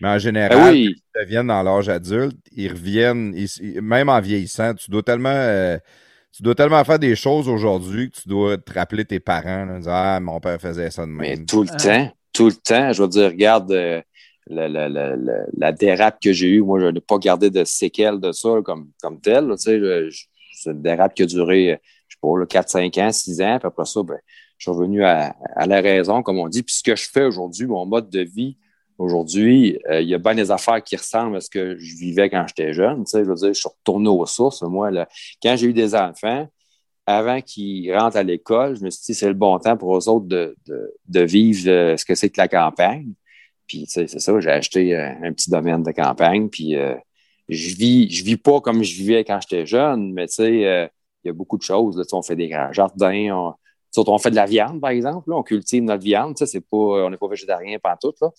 Mais 0.00 0.08
en 0.08 0.18
général, 0.18 0.58
ben 0.58 0.74
ils 0.74 0.96
deviennent 1.14 1.48
dans 1.48 1.62
l'âge 1.62 1.88
adulte, 1.88 2.36
ils 2.52 2.70
reviennent, 2.70 3.34
même 3.82 4.08
en 4.08 4.20
vieillissant, 4.20 4.74
tu 4.74 4.90
dois 4.90 5.02
tellement. 5.02 5.28
Euh, 5.30 5.78
tu 6.32 6.42
dois 6.42 6.56
tellement 6.56 6.82
faire 6.82 6.98
des 6.98 7.14
choses 7.14 7.48
aujourd'hui 7.48 8.10
que 8.10 8.20
tu 8.20 8.28
dois 8.28 8.58
te 8.58 8.72
rappeler 8.72 9.04
tes 9.04 9.20
parents. 9.20 9.66
dire, 9.78 9.92
ah, 9.92 10.18
mon 10.20 10.40
père 10.40 10.60
faisait 10.60 10.90
ça 10.90 11.02
de 11.02 11.10
même. 11.10 11.18
Mais 11.18 11.44
tout 11.44 11.62
le 11.62 11.68
temps, 11.68 12.12
tout 12.32 12.46
le 12.46 12.54
temps, 12.54 12.92
je 12.92 13.02
veux 13.02 13.08
dire, 13.08 13.26
regarde 13.26 13.70
euh, 13.70 14.02
la, 14.48 14.68
la, 14.68 14.88
la, 14.88 15.14
la, 15.56 15.72
dérape 15.72 16.20
que 16.20 16.32
j'ai 16.32 16.48
eue. 16.48 16.60
Moi, 16.60 16.80
je 16.80 16.86
n'ai 16.86 17.00
pas 17.00 17.18
gardé 17.18 17.50
de 17.50 17.62
séquelles 17.62 18.18
de 18.18 18.32
ça 18.32 18.50
comme, 18.64 18.90
comme 19.00 19.20
tel. 19.20 19.46
Tu 19.52 19.58
sais, 19.58 19.78
je, 19.78 20.24
une 20.70 20.82
dérape 20.82 21.14
qui 21.14 21.22
a 21.22 21.26
duré, 21.26 21.80
je 22.08 22.16
sais 22.16 22.20
pas, 22.20 22.46
4, 22.46 22.68
5 22.68 22.98
ans, 22.98 23.12
6 23.12 23.42
ans. 23.42 23.58
Puis 23.58 23.66
après 23.66 23.84
ça, 23.84 24.02
ben, 24.02 24.18
je 24.58 24.64
suis 24.64 24.70
revenu 24.70 25.04
à, 25.04 25.34
la 25.66 25.80
raison, 25.80 26.22
comme 26.22 26.38
on 26.38 26.48
dit. 26.48 26.62
Puis 26.62 26.76
ce 26.76 26.82
que 26.82 26.96
je 26.96 27.08
fais 27.08 27.24
aujourd'hui, 27.24 27.66
mon 27.66 27.86
mode 27.86 28.10
de 28.10 28.20
vie, 28.20 28.56
aujourd'hui, 28.98 29.78
euh, 29.90 30.00
il 30.00 30.08
y 30.08 30.14
a 30.14 30.18
bien 30.18 30.34
des 30.34 30.50
affaires 30.50 30.82
qui 30.82 30.96
ressemblent 30.96 31.36
à 31.36 31.40
ce 31.40 31.50
que 31.50 31.76
je 31.78 31.96
vivais 31.96 32.30
quand 32.30 32.46
j'étais 32.46 32.72
jeune. 32.72 33.04
Tu 33.04 33.10
sais, 33.10 33.24
je 33.24 33.28
veux 33.28 33.34
dire, 33.34 33.48
je 33.48 33.58
suis 33.58 33.68
retourné 33.68 34.08
aux 34.08 34.26
sources. 34.26 34.62
Moi, 34.62 34.90
là, 34.90 35.08
quand 35.42 35.56
j'ai 35.56 35.66
eu 35.66 35.72
des 35.72 35.94
enfants, 35.94 36.48
avant 37.06 37.40
qu'ils 37.40 37.94
rentrent 37.94 38.16
à 38.16 38.22
l'école, 38.22 38.76
je 38.76 38.84
me 38.84 38.90
suis 38.90 39.02
dit, 39.04 39.14
c'est 39.14 39.28
le 39.28 39.34
bon 39.34 39.58
temps 39.58 39.76
pour 39.76 39.96
eux 39.96 40.08
autres 40.08 40.26
de, 40.26 40.56
de, 41.06 41.20
vivre 41.20 41.68
euh, 41.68 41.96
ce 41.96 42.04
que 42.04 42.14
c'est 42.14 42.30
que 42.30 42.40
la 42.40 42.48
campagne. 42.48 43.12
Puis, 43.66 43.84
tu 43.84 43.90
sais, 43.90 44.06
c'est 44.06 44.20
ça, 44.20 44.38
j'ai 44.40 44.50
acheté 44.50 44.96
euh, 44.96 45.10
un 45.22 45.32
petit 45.32 45.50
domaine 45.50 45.82
de 45.82 45.90
campagne. 45.90 46.48
Puis, 46.48 46.76
je 47.48 47.76
vis, 47.76 48.10
je 48.10 48.24
vis 48.24 48.36
pas 48.36 48.60
comme 48.60 48.82
je 48.82 48.96
vivais 48.96 49.24
quand 49.24 49.38
j'étais 49.40 49.66
jeune, 49.66 50.12
mais 50.12 50.26
tu 50.28 50.34
sais, 50.34 50.66
euh, 50.66 50.86
il 51.22 51.28
y 51.28 51.30
a 51.30 51.32
beaucoup 51.32 51.58
de 51.58 51.62
choses. 51.62 51.96
Là, 51.96 52.04
on 52.12 52.22
fait 52.22 52.36
des 52.36 52.48
grands 52.48 52.72
jardins, 52.72 53.30
on, 53.32 53.54
on 53.96 54.18
fait 54.18 54.30
de 54.30 54.36
la 54.36 54.46
viande, 54.46 54.80
par 54.80 54.90
exemple. 54.90 55.32
on 55.32 55.42
cultive 55.42 55.82
notre 55.82 56.02
viande. 56.02 56.36
C'est 56.36 56.60
pas, 56.60 56.76
on 56.76 57.10
n'est 57.10 57.16
pas 57.16 57.28
végétarien 57.28 57.78
pas 57.78 57.96
tout. 58.00 58.14
Là. 58.20 58.30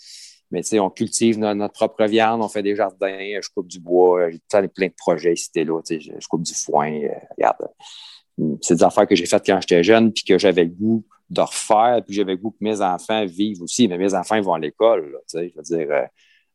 Mais 0.52 0.80
on 0.80 0.90
cultive 0.90 1.40
notre, 1.40 1.74
propre 1.74 2.06
viande, 2.06 2.42
on 2.42 2.48
fait 2.48 2.64
des 2.64 2.76
jardins, 2.76 3.18
je 3.42 3.50
coupe 3.54 3.68
du 3.68 3.80
bois, 3.80 4.30
j'ai 4.30 4.68
plein 4.68 4.88
de 4.88 4.94
projets 4.96 5.34
ici 5.34 5.50
là. 5.56 5.82
Je, 5.90 6.28
coupe 6.28 6.44
du 6.44 6.54
foin. 6.54 6.92
Euh, 6.92 7.10
regarde. 7.36 7.68
C'est 8.62 8.76
des 8.76 8.84
affaires 8.84 9.08
que 9.08 9.16
j'ai 9.16 9.26
faites 9.26 9.46
quand 9.46 9.60
j'étais 9.62 9.84
jeune, 9.84 10.12
puis 10.12 10.24
que 10.24 10.38
j'avais 10.38 10.66
le 10.66 10.70
goût 10.70 11.04
de 11.30 11.42
refaire, 11.42 12.02
puis 12.06 12.16
j'avais 12.16 12.34
le 12.34 12.38
goût 12.38 12.52
que 12.52 12.58
mes 12.62 12.82
enfants 12.82 13.26
vivent 13.26 13.62
aussi. 13.64 13.88
Mais 13.88 13.98
mes 13.98 14.14
enfants 14.14 14.40
vont 14.42 14.54
à 14.54 14.60
l'école. 14.60 15.18
Je 15.34 15.38
veux 15.38 15.64
dire, 15.64 15.88
euh, 15.90 16.06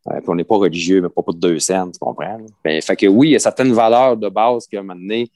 euh, 0.09 0.21
on 0.27 0.35
n'est 0.35 0.45
pas 0.45 0.57
religieux, 0.57 1.03
mais 1.03 1.09
pas 1.09 1.23
pour 1.23 1.35
deux 1.35 1.59
cents, 1.59 1.91
tu 1.91 1.99
comprends? 1.99 2.39
Ben, 2.65 2.81
fait 2.81 2.97
que 2.97 3.07
oui, 3.07 3.29
il 3.29 3.33
y 3.33 3.37
a 3.37 3.41
certaines 3.41 3.73
valeurs 3.73 4.17
de 4.17 4.29
base 4.29 4.67
qui, 4.67 4.77
à 4.77 4.81
un 4.81 4.83
moment 4.83 4.99
donné, 4.99 5.31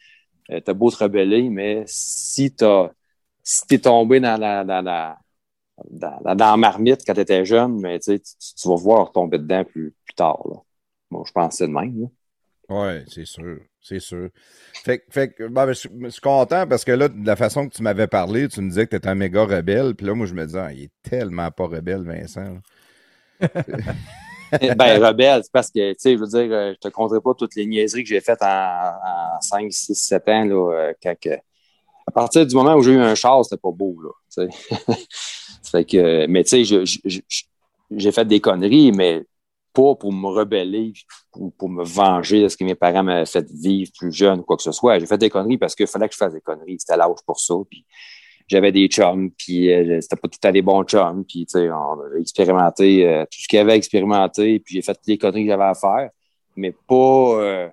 euh, 0.50 0.60
t'as 0.60 0.72
beau 0.72 0.90
te 0.90 0.96
rebeller, 0.96 1.48
mais 1.50 1.84
si 1.86 2.54
tu 2.54 2.64
si 3.42 3.62
es 3.70 3.78
tombé 3.78 4.20
dans 4.20 4.40
la, 4.40 4.64
dans 4.64 4.82
la, 4.82 5.18
dans, 5.90 6.34
dans 6.34 6.56
marmite 6.56 7.02
quand 7.06 7.14
tu 7.14 7.20
étais 7.20 7.44
jeune, 7.44 7.80
mais 7.80 7.98
tu, 7.98 8.18
tu, 8.20 8.68
vas 8.68 8.76
voir 8.76 9.12
tomber 9.12 9.38
dedans 9.38 9.64
plus, 9.64 9.94
plus 10.04 10.14
tard. 10.14 10.42
Là. 10.48 10.56
Bon, 11.10 11.24
je 11.24 11.32
pense 11.32 11.50
que 11.50 11.56
c'est 11.56 11.66
de 11.66 11.72
même. 11.72 12.08
Oui, 12.70 13.04
c'est 13.08 13.26
sûr. 13.26 13.58
C'est 13.80 14.00
sûr. 14.00 14.30
Fait, 14.84 15.04
fait 15.10 15.34
ben, 15.38 15.66
je, 15.72 15.74
suis 16.08 16.20
content 16.22 16.66
parce 16.66 16.84
que 16.84 16.92
là, 16.92 17.08
de 17.08 17.26
la 17.26 17.36
façon 17.36 17.68
que 17.68 17.74
tu 17.74 17.82
m'avais 17.82 18.06
parlé, 18.06 18.48
tu 18.48 18.62
me 18.62 18.70
disais 18.70 18.86
que 18.86 18.90
tu 18.90 18.96
étais 18.96 19.08
un 19.08 19.14
méga 19.14 19.44
rebelle. 19.44 19.94
Puis 19.94 20.06
là, 20.06 20.14
moi, 20.14 20.24
je 20.26 20.32
me 20.32 20.46
disais, 20.46 20.58
ah, 20.58 20.72
il 20.72 20.84
est 20.84 20.92
tellement 21.02 21.50
pas 21.50 21.66
rebelle, 21.66 22.02
Vincent. 22.02 22.56
ben, 24.76 25.04
rebelle, 25.04 25.42
c'est 25.42 25.52
parce 25.52 25.70
que, 25.70 25.92
tu 25.92 25.98
sais, 25.98 26.14
je 26.14 26.18
veux 26.18 26.26
dire, 26.26 26.48
euh, 26.50 26.72
je 26.74 26.88
te 26.88 26.88
compterai 26.88 27.20
pas 27.20 27.34
toutes 27.34 27.54
les 27.56 27.66
niaiseries 27.66 28.02
que 28.02 28.08
j'ai 28.08 28.20
faites 28.20 28.42
en, 28.42 29.40
5, 29.40 29.72
6, 29.72 29.94
7 29.94 30.28
ans, 30.28 30.44
là, 30.44 30.72
euh, 30.72 30.92
quand 31.02 31.14
à 32.06 32.10
partir 32.10 32.46
du 32.46 32.54
moment 32.54 32.74
où 32.74 32.82
j'ai 32.82 32.92
eu 32.92 32.98
un 32.98 33.14
char, 33.14 33.44
c'était 33.44 33.60
pas 33.60 33.70
beau, 33.72 33.96
là, 34.02 34.46
que, 35.84 36.26
mais 36.26 36.44
tu 36.44 36.64
sais, 36.64 36.84
j'ai 37.90 38.12
fait 38.12 38.24
des 38.24 38.40
conneries, 38.40 38.92
mais 38.92 39.24
pas 39.74 39.94
pour 39.96 40.12
me 40.12 40.28
rebeller 40.28 40.92
ou 41.34 41.50
pour 41.50 41.68
me 41.68 41.84
venger 41.84 42.42
de 42.42 42.48
ce 42.48 42.56
que 42.56 42.64
mes 42.64 42.76
parents 42.76 43.02
m'avaient 43.02 43.26
fait 43.26 43.44
vivre 43.50 43.90
plus 43.98 44.12
jeune 44.12 44.40
ou 44.40 44.42
quoi 44.44 44.56
que 44.56 44.62
ce 44.62 44.70
soit. 44.70 45.00
J'ai 45.00 45.06
fait 45.06 45.18
des 45.18 45.28
conneries 45.28 45.58
parce 45.58 45.74
qu'il 45.74 45.88
fallait 45.88 46.08
que 46.08 46.14
je 46.14 46.18
fasse 46.18 46.32
des 46.32 46.40
conneries. 46.40 46.76
C'était 46.78 46.96
l'âge 46.96 47.18
pour 47.26 47.40
ça. 47.40 47.54
Puis 47.68 47.84
j'avais 48.46 48.72
des 48.72 48.88
chums, 48.88 49.30
puis 49.30 49.72
euh, 49.72 50.00
c'était 50.00 50.16
pas 50.16 50.28
tout 50.28 50.38
à 50.46 50.52
des 50.52 50.62
bons 50.62 50.84
chums, 50.84 51.24
puis 51.24 51.46
tu 51.46 51.58
sais, 51.58 51.70
on 51.70 52.00
a 52.00 52.18
expérimenté 52.18 53.08
euh, 53.08 53.24
tout 53.24 53.40
ce 53.40 53.48
qu'il 53.48 53.56
y 53.56 53.60
avait 53.60 53.72
à 53.72 53.76
expérimenter, 53.76 54.60
puis 54.60 54.74
j'ai 54.74 54.82
fait 54.82 54.94
toutes 54.94 55.06
les 55.06 55.18
conneries 55.18 55.44
que 55.44 55.50
j'avais 55.50 55.64
à 55.64 55.74
faire, 55.74 56.10
mais 56.56 56.74
pas, 56.86 57.40
euh, 57.40 57.68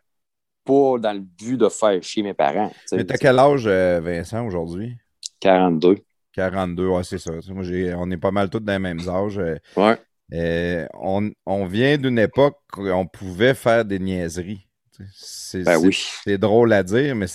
pas 0.63 0.97
dans 0.99 1.13
le 1.13 1.19
but 1.19 1.57
de 1.57 1.69
faire 1.69 2.01
chier 2.01 2.23
mes 2.23 2.33
parents. 2.33 2.71
Mais 2.91 3.03
t'as 3.03 3.17
quel 3.17 3.37
âge, 3.37 3.67
Vincent, 3.67 4.45
aujourd'hui? 4.45 4.95
42. 5.39 5.97
42, 6.33 6.87
ouais, 6.87 7.03
c'est 7.03 7.17
ça. 7.17 7.31
Moi, 7.49 7.65
on 7.97 8.09
est 8.09 8.17
pas 8.17 8.31
mal 8.31 8.49
tous 8.49 8.59
dans 8.59 8.71
les 8.71 8.79
mêmes 8.79 9.01
âges. 9.09 9.41
ouais. 9.75 10.87
on, 10.93 11.29
on, 11.45 11.65
vient 11.65 11.97
d'une 11.97 12.19
époque 12.19 12.57
où 12.77 12.87
on 12.87 13.05
pouvait 13.05 13.53
faire 13.53 13.83
des 13.83 13.99
niaiseries. 13.99 14.65
C'est 15.13 15.63
ben 15.63 15.77
oui. 15.79 15.97
drôle 16.37 16.71
à 16.73 16.83
dire, 16.83 17.15
mais 17.15 17.25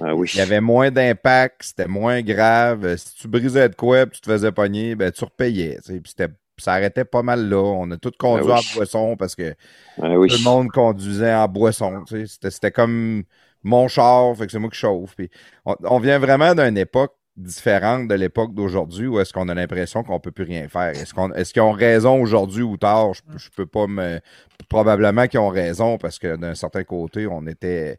ah 0.00 0.12
il 0.14 0.36
y 0.36 0.40
avait 0.40 0.60
moins 0.60 0.90
d'impact, 0.90 1.62
c'était 1.62 1.88
moins 1.88 2.22
grave. 2.22 2.96
Si 2.96 3.14
tu 3.16 3.28
brisais 3.28 3.68
de 3.68 3.74
quoi 3.74 4.06
tu 4.06 4.20
te 4.20 4.30
faisais 4.30 4.52
pogner, 4.52 4.94
ben, 4.94 5.10
tu 5.10 5.24
repayais. 5.24 5.78
ça 6.58 6.72
arrêtait 6.72 7.04
pas 7.04 7.22
mal 7.22 7.48
là. 7.48 7.62
On 7.62 7.90
a 7.90 7.96
tout 7.96 8.12
conduit 8.18 8.46
ben 8.46 8.56
en 8.56 8.74
boisson 8.74 9.16
parce 9.16 9.34
que 9.34 9.54
ben 9.98 10.14
tout 10.14 10.22
le 10.22 10.44
monde 10.44 10.68
conduisait 10.70 11.34
en 11.34 11.48
boisson. 11.48 12.04
C'était 12.26 12.70
comme 12.70 13.24
mon 13.62 13.88
char, 13.88 14.34
fait 14.36 14.46
que 14.46 14.52
c'est 14.52 14.58
moi 14.58 14.70
qui 14.70 14.78
chauffe. 14.78 15.14
Puis 15.16 15.30
on, 15.66 15.74
on 15.84 15.98
vient 15.98 16.18
vraiment 16.18 16.54
d'une 16.54 16.78
époque 16.78 17.14
différente 17.36 18.08
de 18.08 18.14
l'époque 18.14 18.54
d'aujourd'hui 18.54 19.06
où 19.06 19.18
est-ce 19.20 19.32
qu'on 19.32 19.48
a 19.48 19.54
l'impression 19.54 20.02
qu'on 20.02 20.20
peut 20.20 20.32
plus 20.32 20.44
rien 20.44 20.68
faire. 20.68 20.90
Est-ce 20.90 21.14
qu'on 21.14 21.32
est-ce 21.32 21.52
qu'ils 21.52 21.62
ont 21.62 21.72
raison 21.72 22.20
aujourd'hui 22.20 22.62
ou 22.62 22.76
tard? 22.76 23.14
Je, 23.14 23.22
je 23.36 23.50
peux 23.50 23.66
pas 23.66 23.86
me. 23.86 24.20
Probablement 24.68 25.26
qu'ils 25.26 25.40
ont 25.40 25.48
raison 25.48 25.98
parce 25.98 26.18
que 26.18 26.36
d'un 26.36 26.54
certain 26.54 26.84
côté, 26.84 27.26
on 27.26 27.46
était 27.46 27.98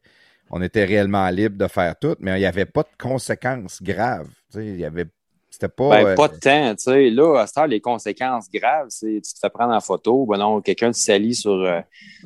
on 0.52 0.62
était 0.62 0.84
réellement 0.86 1.28
libre 1.30 1.58
de 1.58 1.68
faire 1.68 1.96
tout, 1.98 2.16
mais 2.20 2.36
il 2.38 2.40
n'y 2.40 2.46
avait 2.46 2.66
pas 2.66 2.84
de 2.84 2.90
conséquences 3.02 3.82
graves. 3.82 4.28
Tu 4.52 4.60
sais, 4.60 4.66
il 4.66 4.80
y 4.80 4.86
avait. 4.86 5.06
C'était 5.50 5.70
pas. 5.70 5.90
Ben, 5.90 6.08
euh, 6.08 6.16
pas 6.16 6.28
de 6.28 6.38
temps, 6.38 6.76
tu 6.76 6.84
sais. 6.84 7.10
Là, 7.10 7.40
à 7.40 7.48
cette 7.48 7.58
heure, 7.58 7.68
les 7.68 7.80
conséquences 7.80 8.50
graves, 8.52 8.88
c'est 8.90 9.22
tu 9.24 9.34
te 9.34 9.40
fais 9.40 9.50
prendre 9.50 9.74
en 9.74 9.80
photo, 9.80 10.26
ben 10.26 10.38
non, 10.38 10.62
quelqu'un 10.62 10.92
te 10.92 10.98
salit 10.98 11.36
sur, 11.36 11.54
euh, 11.54 11.80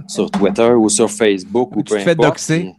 sur 0.07 0.30
Twitter 0.30 0.71
ou 0.71 0.89
sur 0.89 1.09
Facebook 1.09 1.76
ou 1.76 1.84
Tu 1.84 1.93
peu 1.93 1.99
te 1.99 2.03
fais 2.03 2.15
doxer. 2.15 2.59
puis, 2.59 2.73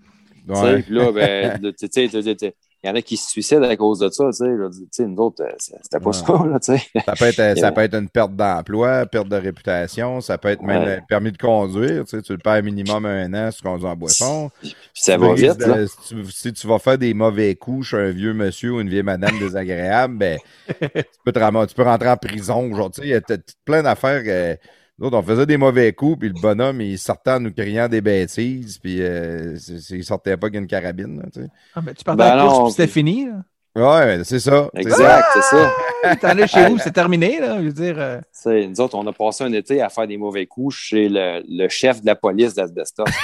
tu 0.49 0.55
sais, 0.55 0.63
ouais. 0.63 0.83
puis 0.83 0.95
là, 0.95 1.13
ben, 1.13 1.73
tu 1.79 1.89
sais, 1.91 2.55
il 2.87 2.91
y 2.91 2.93
en 2.93 2.95
a 2.95 3.03
qui 3.03 3.17
se 3.17 3.29
suicident 3.31 3.65
à 3.69 3.77
cause 3.77 3.99
de 3.99 4.09
ça, 4.11 4.27
tu 4.27 4.33
sais. 4.35 4.45
là. 4.47 4.69
Tu 4.71 4.87
sais, 4.93 5.07
nous 5.07 5.17
autres, 5.21 5.43
euh, 5.43 5.51
c'était 5.59 5.99
pas 5.99 6.11
Ouais. 6.11 6.13
ça, 6.13 6.47
là, 6.47 6.61
tu 6.61 6.79
sais. 6.79 7.03
Ça 7.05 7.15
peut, 7.19 7.25
être, 7.25 7.59
ça 7.59 7.73
peut 7.73 7.81
être 7.81 7.95
une 7.97 8.09
perte 8.09 8.37
d'emploi, 8.37 9.07
perte 9.07 9.29
de 9.29 9.35
réputation, 9.37 10.21
ça 10.21 10.39
peut 10.39 10.51
être 10.51 10.63
même 10.63 10.85
Ouais. 10.85 10.97
le 10.97 11.03
permis 11.09 11.33
de 11.33 11.39
conduire. 11.39 12.05
Tu, 12.05 12.11
sais, 12.17 12.23
tu 12.23 12.31
le 12.33 12.39
perds 12.39 12.63
minimum 12.63 13.05
un 13.07 13.35
an 13.35 13.51
si 13.51 13.59
tu 13.59 13.65
conduis 13.65 13.89
en 13.89 13.97
boisson. 13.97 14.51
Puis 14.61 14.75
ça 14.95 15.15
Tu 15.15 15.21
va 15.21 15.35
vite, 15.35 15.59
là. 15.67 15.87
si, 15.89 15.97
tu, 16.15 16.25
si 16.31 16.53
tu 16.53 16.67
vas 16.69 16.79
faire 16.79 16.97
des 16.99 17.13
mauvais 17.13 17.57
coups 17.57 17.89
chez 17.89 17.97
un 17.97 18.11
vieux 18.11 18.35
monsieur 18.35 18.75
ou 18.75 18.81
une 18.81 18.89
vieille 18.89 19.03
madame 19.03 19.37
désagréable, 19.41 20.19
ben, 20.19 20.39
tu, 20.69 20.89
peux 21.25 21.33
te 21.33 21.67
tu 21.67 21.75
peux 21.75 21.83
rentrer 21.83 22.09
en 22.09 22.17
prison. 22.17 22.73
Genre, 22.75 22.91
tu 22.93 23.01
sais, 23.03 23.09
il 23.09 23.11
y 23.11 23.15
a 23.15 23.21
plein 23.65 23.83
d'affaires. 23.83 24.23
euh, 24.27 24.55
nous 24.99 25.07
autres, 25.07 25.19
on 25.19 25.23
faisait 25.23 25.47
des 25.47 25.57
mauvais 25.59 25.93
coups, 25.93 26.21
puis 26.21 26.29
le 26.29 26.41
bonhomme, 26.41 26.81
il 26.81 26.99
sortait 26.99 27.33
en 27.33 27.41
nous 27.41 27.53
criant 27.53 27.89
des 27.89 28.01
bêtises, 28.01 28.79
puis 28.79 29.03
euh, 29.03 29.57
il 29.91 30.05
sortait 30.05 30.37
pas 30.37 30.49
qu'une 30.51 30.67
carabine. 30.67 31.19
là, 31.19 31.25
tu 31.33 31.43
sais. 31.43 31.49
Ah, 31.75 31.81
ben, 31.83 31.95
tu 31.95 32.05
partais 32.05 32.19
Ben 32.19 32.31
à 32.31 32.37
la 32.37 32.43
course 32.45 32.63
puis 32.63 32.73
c'était 32.73 32.87
fini. 32.93 33.27
là. 33.27 33.43
Ouais, 33.77 34.25
c'est 34.25 34.41
ça. 34.41 34.71
Exact, 34.75 35.25
c'est 35.35 35.43
ça. 35.43 35.71
T'en 36.17 36.29
allais 36.29 36.47
chez 36.47 36.67
vous, 36.67 36.79
c'est 36.79 36.93
terminé. 36.93 37.41
Là, 37.41 37.59
je 37.59 37.65
veux 37.67 37.73
dire, 37.73 37.97
euh, 37.99 38.21
nous 38.67 38.81
autres, 38.81 38.95
on 38.97 39.07
a 39.07 39.13
passé 39.13 39.45
un 39.45 39.53
été 39.53 39.83
à 39.83 39.91
faire 39.91 40.07
des 40.07 40.17
mauvais 40.17 40.47
coups 40.47 40.75
chez 40.75 41.11
le, 41.11 41.43
le 41.47 41.69
chef 41.69 42.01
de 42.01 42.07
la 42.07 42.17
police 42.17 42.55
d'Asbestos. 42.55 43.05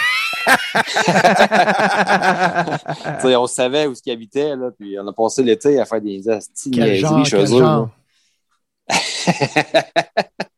On 3.24 3.46
savait 3.46 3.86
où 3.86 3.94
il 4.04 4.12
habitait, 4.12 4.56
là, 4.56 4.70
puis 4.78 4.98
on 4.98 5.06
a 5.06 5.12
passé 5.12 5.42
l'été 5.42 5.80
à 5.80 5.84
faire 5.84 6.00
des 6.00 6.28
astis 6.28 6.72
chez 7.24 7.44
eux. 7.54 7.84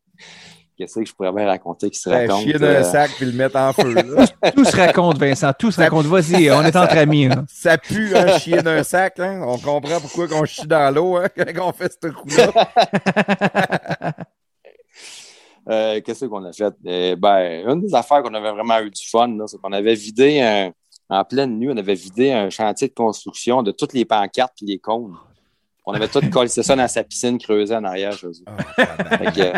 Qu'est-ce 0.77 0.99
que 0.99 1.05
je 1.05 1.13
pourrais 1.13 1.31
bien 1.31 1.45
raconter 1.47 1.89
qui 1.89 1.97
se 1.99 2.09
Ben, 2.09 2.27
raconte? 2.29 2.43
chier 2.43 2.53
dans 2.59 2.65
euh, 2.65 2.79
un 2.79 2.83
sac 2.83 3.11
puis 3.15 3.25
le 3.25 3.31
mettre 3.31 3.55
en 3.57 3.71
feu. 3.71 3.93
là. 3.93 4.27
tout 4.55 4.65
se 4.65 4.75
raconte, 4.75 5.17
Vincent. 5.17 5.51
Tout 5.57 5.71
se 5.71 5.79
raconte. 5.79 6.05
Vas-y, 6.05 6.51
on 6.51 6.61
est 6.63 6.75
entre 6.75 6.97
amis. 6.97 7.27
là. 7.29 7.43
Ça 7.49 7.77
pue 7.77 8.15
un 8.15 8.37
chier 8.37 8.61
d'un 8.61 8.83
sac, 8.83 9.19
hein? 9.19 9.41
On 9.45 9.57
comprend 9.57 9.99
pourquoi 10.01 10.27
qu'on 10.27 10.43
chie 10.45 10.67
dans 10.67 10.93
l'eau, 10.93 11.15
hein, 11.17 11.27
quand 11.55 11.69
on 11.69 11.71
fait 11.71 11.91
ce 12.01 12.09
coup-là. 12.09 12.51
Euh, 15.69 15.99
Qu'est-ce 16.05 16.25
qu'on 16.25 16.43
a 16.45 16.51
fait? 16.53 16.73
Euh, 16.85 17.15
ben, 17.15 17.67
une 17.67 17.81
des 17.81 17.95
affaires 17.95 18.21
qu'on 18.21 18.33
avait 18.33 18.51
vraiment 18.51 18.79
eu 18.81 18.91
du 18.91 19.07
fun, 19.09 19.27
là, 19.35 19.45
c'est 19.47 19.57
qu'on 19.57 19.71
avait 19.73 19.95
vidé 19.95 20.39
un- 20.41 20.71
en 21.09 21.23
pleine 21.23 21.57
nuit, 21.57 21.69
on 21.71 21.77
avait 21.77 21.95
vidé 21.95 22.31
un 22.31 22.49
chantier 22.49 22.87
de 22.87 22.93
construction 22.93 23.63
de 23.63 23.71
toutes 23.71 23.93
les 23.93 24.05
pancartes 24.05 24.53
et 24.61 24.65
les 24.65 24.77
cônes. 24.79 25.15
On 25.87 25.93
avait 25.93 26.07
tout 26.07 26.19
collé 26.31 26.47
ça 26.49 26.75
dans 26.75 26.87
sa 26.87 27.03
piscine 27.03 27.37
creusée 27.37 27.75
en 27.75 27.83
arrière 27.83 28.17
que, 28.19 28.31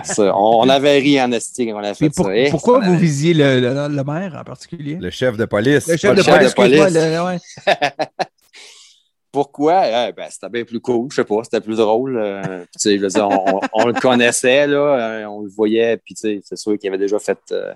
ça, 0.04 0.36
on, 0.38 0.60
on 0.62 0.70
avait 0.70 0.98
ri 1.00 1.22
en 1.22 1.32
esti 1.32 1.68
quand 1.68 1.76
on 1.76 1.84
a 1.84 1.94
fait 1.94 2.10
pour- 2.10 2.26
ça. 2.26 2.36
Eh, 2.36 2.50
pourquoi 2.50 2.80
vous 2.80 2.98
visiez 2.98 3.34
le, 3.34 3.62
le- 3.62 3.96
le 3.96 4.04
maire 4.04 4.36
en 4.40 4.44
particulier? 4.44 4.98
Le 5.00 5.10
chef 5.10 5.38
de 5.38 5.46
police. 5.46 5.88
Le 5.88 5.96
chef 5.98 6.16
de 6.16 6.22
chef 6.22 6.36
police, 6.36 6.50
de 6.52 6.56
police. 6.56 6.82
excuse-moi, 6.82 7.34
le- 7.34 7.72
ouais. 7.72 7.78
Pourquoi? 9.32 9.84
Eh, 9.88 10.14
ben, 10.14 10.28
c'était 10.30 10.50
bien 10.50 10.64
plus 10.64 10.80
cool, 10.80 11.10
je 11.12 11.18
sais 11.18 11.24
pas, 11.24 11.44
c'était 11.44 11.62
plus 11.62 11.78
drôle. 11.78 12.18
euh, 12.18 12.42
puis, 12.60 12.68
tu 12.74 12.80
sais, 12.80 12.98
je 12.98 13.04
veux 13.04 13.08
dire, 13.10 13.28
on, 13.30 13.58
on- 13.58 13.62
on 13.74 13.86
le 13.86 13.94
connaissait, 13.94 14.66
là, 14.68 14.78
euh, 14.78 15.26
on 15.26 15.42
le 15.42 15.50
voyait, 15.50 15.98
puis 15.98 16.16
tu 16.16 16.22
sais, 16.22 16.42
c'est 16.44 16.56
sûr 16.58 16.78
qu'il 16.78 16.88
avait 16.90 16.98
déjà 16.98 17.20
fait 17.20 17.38
euh, 17.52 17.74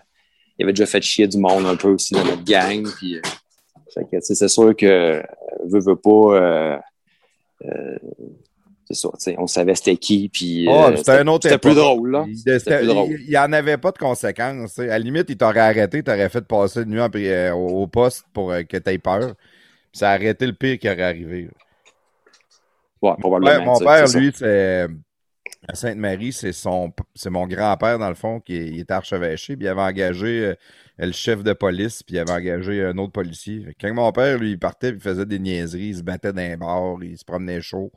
il 0.58 0.64
avait 0.64 0.74
déjà 0.74 0.86
fait 0.86 1.02
chier 1.02 1.28
du 1.28 1.38
monde 1.38 1.66
un 1.66 1.76
peu 1.76 1.89
aussi 1.89 2.14
dans 2.14 2.24
notre 2.24 2.43
gang. 2.43 2.88
Puis, 2.97 3.18
euh, 3.18 4.20
c'est 4.22 4.47
sûr 4.47 4.76
que 4.76 4.86
euh, 4.86 5.22
veut, 5.66 5.80
veut 5.82 5.95
pas. 5.95 6.82
Euh, 7.66 7.97
c'est 8.86 8.95
ça, 8.95 9.09
on 9.38 9.47
savait 9.47 9.76
c'était 9.76 9.97
qui, 9.97 10.30
puis 10.30 10.66
Oh, 10.68 10.86
euh, 10.86 10.95
c'était 10.97 11.12
un 11.12 11.28
autre 11.28 11.43
C'était 11.47 11.57
plus 11.57 11.76
drôle, 11.76 12.12
là. 12.12 12.26
Il- 12.28 13.30
n'y 13.30 13.38
en 13.38 13.53
avait 13.53 13.78
pas 13.78 13.91
de 13.91 13.97
conséquences. 13.97 14.80
À 14.80 14.86
la 14.86 14.99
limite, 14.99 15.30
il 15.30 15.38
t'aurait 15.38 15.59
arrêté, 15.62 16.03
t'aurais 16.03 16.30
fait 16.30 16.41
passer 16.45 16.82
une 16.82 16.89
nuit 16.89 17.01
en 17.01 17.09
euh, 17.14 17.51
au 17.51 17.88
poste 17.88 18.26
pour 18.34 18.51
euh, 18.51 18.64
que 18.64 18.78
tu 18.78 18.89
aies 18.89 18.97
peur. 18.97 19.36
Puis 19.36 19.99
ça 19.99 20.09
a 20.09 20.14
arrêté 20.14 20.45
le 20.45 20.53
pire 20.53 20.78
qui 20.80 20.89
aurait 20.89 21.03
arrivé. 21.03 21.49
Ouais, 23.01 23.14
probablement. 23.20 23.51
Ouais, 23.59 23.66
mon 23.66 23.80
père, 23.80 24.07
c'est 24.07 24.20
lui, 24.20 24.32
c'est 24.36 24.88
à 25.68 25.76
Sainte-Marie, 25.76 26.34
c'est 26.34 26.53
son 26.53 26.91
c'est 27.16 27.30
mon 27.30 27.47
grand-père, 27.47 27.97
dans 27.99 28.09
le 28.09 28.16
fond, 28.16 28.39
qui 28.39 28.55
est- 28.55 28.68
il 28.68 28.80
était 28.82 28.93
archevêché, 28.93 29.55
puis 29.55 29.66
il 29.66 29.70
avait 29.70 29.82
engagé 29.82 30.53
le 30.98 31.12
chef 31.12 31.44
de 31.44 31.54
police, 31.54 32.04
puis 32.04 32.16
il 32.16 32.20
avait 32.20 32.32
engagé 32.32 32.84
un 32.84 32.98
autre 32.98 33.12
policier. 33.14 33.64
Fait 33.66 33.74
que 33.74 33.88
quand 33.88 33.94
mon 33.94 34.12
père, 34.12 34.38
lui, 34.38 34.52
il 34.52 34.60
partait, 34.60 34.92
puis 34.92 35.00
il 35.00 35.04
faisait 35.04 35.26
des 35.26 35.39
niaiseries, 35.39 35.88
il 35.89 35.96
se 35.98 36.04
battait 36.04 36.34
dans 36.34 36.42
les 36.42 36.58
bars, 36.58 36.98
il 37.02 37.18
se 37.18 37.26
promenait 37.26 37.62
chaud. 37.62 37.92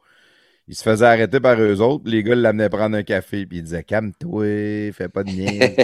Il 0.67 0.75
se 0.75 0.83
faisait 0.83 1.05
arrêter 1.05 1.41
par 1.41 1.61
eux 1.61 1.83
autres, 1.83 2.05
les 2.07 2.23
gars 2.23 2.35
l'amenaient 2.35 2.71
prendre 2.71 2.97
un 2.97 3.03
café, 3.03 3.45
puis 3.45 3.59
il 3.59 3.63
disait 3.65 3.83
Calme-toi, 3.83 4.93
fais 4.93 5.11
pas 5.13 5.23
de 5.23 5.29
niaises. 5.31 5.77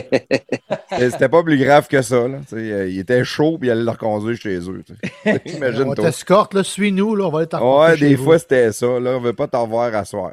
C'était 1.13 1.29
pas 1.29 1.43
plus 1.43 1.59
grave 1.59 1.87
que 1.87 2.01
ça. 2.01 2.27
Là. 2.27 2.41
Euh, 2.55 2.89
Il 2.89 2.99
était 2.99 3.23
chaud, 3.23 3.59
puis 3.59 3.69
il 3.69 3.73
allait 3.73 3.85
le 3.85 3.91
reconduire 3.91 4.39
chez 4.39 4.57
eux. 4.59 4.83
sais. 5.25 5.43
On 5.45 5.57
Imagine-toi. 5.57 5.95
t'escorte, 6.07 6.55
là, 6.55 6.65
suis-nous, 6.65 7.15
là, 7.15 7.27
on 7.27 7.31
va 7.31 7.41
aller 7.41 7.49
t'en 7.49 7.81
Ouais, 7.83 7.97
des 7.99 8.15
vous. 8.15 8.25
fois, 8.25 8.39
c'était 8.39 8.73
ça. 8.73 8.87
Là, 8.99 9.17
on 9.19 9.21
veut 9.21 9.35
pas 9.35 9.49
t'en 9.49 9.67
voir 9.67 9.95
à 9.95 10.05
soir. 10.07 10.33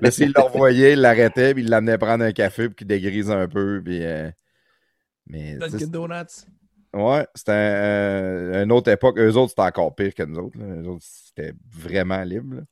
Là, 0.00 0.10
s'il 0.10 0.32
le 0.36 0.40
revoyait, 0.42 0.94
il 0.94 1.00
l'arrêtait, 1.00 1.54
puis 1.54 1.62
il 1.62 1.70
l'amenait 1.70 1.98
prendre 1.98 2.24
un 2.24 2.32
café, 2.32 2.66
puis 2.66 2.74
qu'il 2.78 2.86
dégrise 2.88 3.30
un 3.30 3.46
peu. 3.46 3.80
Puis, 3.84 4.00
euh, 4.04 4.28
Mais 5.26 5.56
Dunkin' 5.56 5.90
Donuts. 5.90 6.46
ouais, 6.94 7.26
c'était 7.34 7.52
un- 7.52 8.62
une 8.64 8.72
autre 8.72 8.90
époque. 8.90 9.18
Eux 9.18 9.34
autres, 9.36 9.50
c'était 9.50 9.62
encore 9.62 9.94
pire 9.94 10.14
que 10.14 10.22
nous 10.22 10.38
autres. 10.38 10.58
là. 10.58 10.66
Eux 10.82 10.88
autres, 10.88 11.04
c'était 11.04 11.52
vraiment 11.70 12.22
libre. 12.22 12.56
là. 12.56 12.62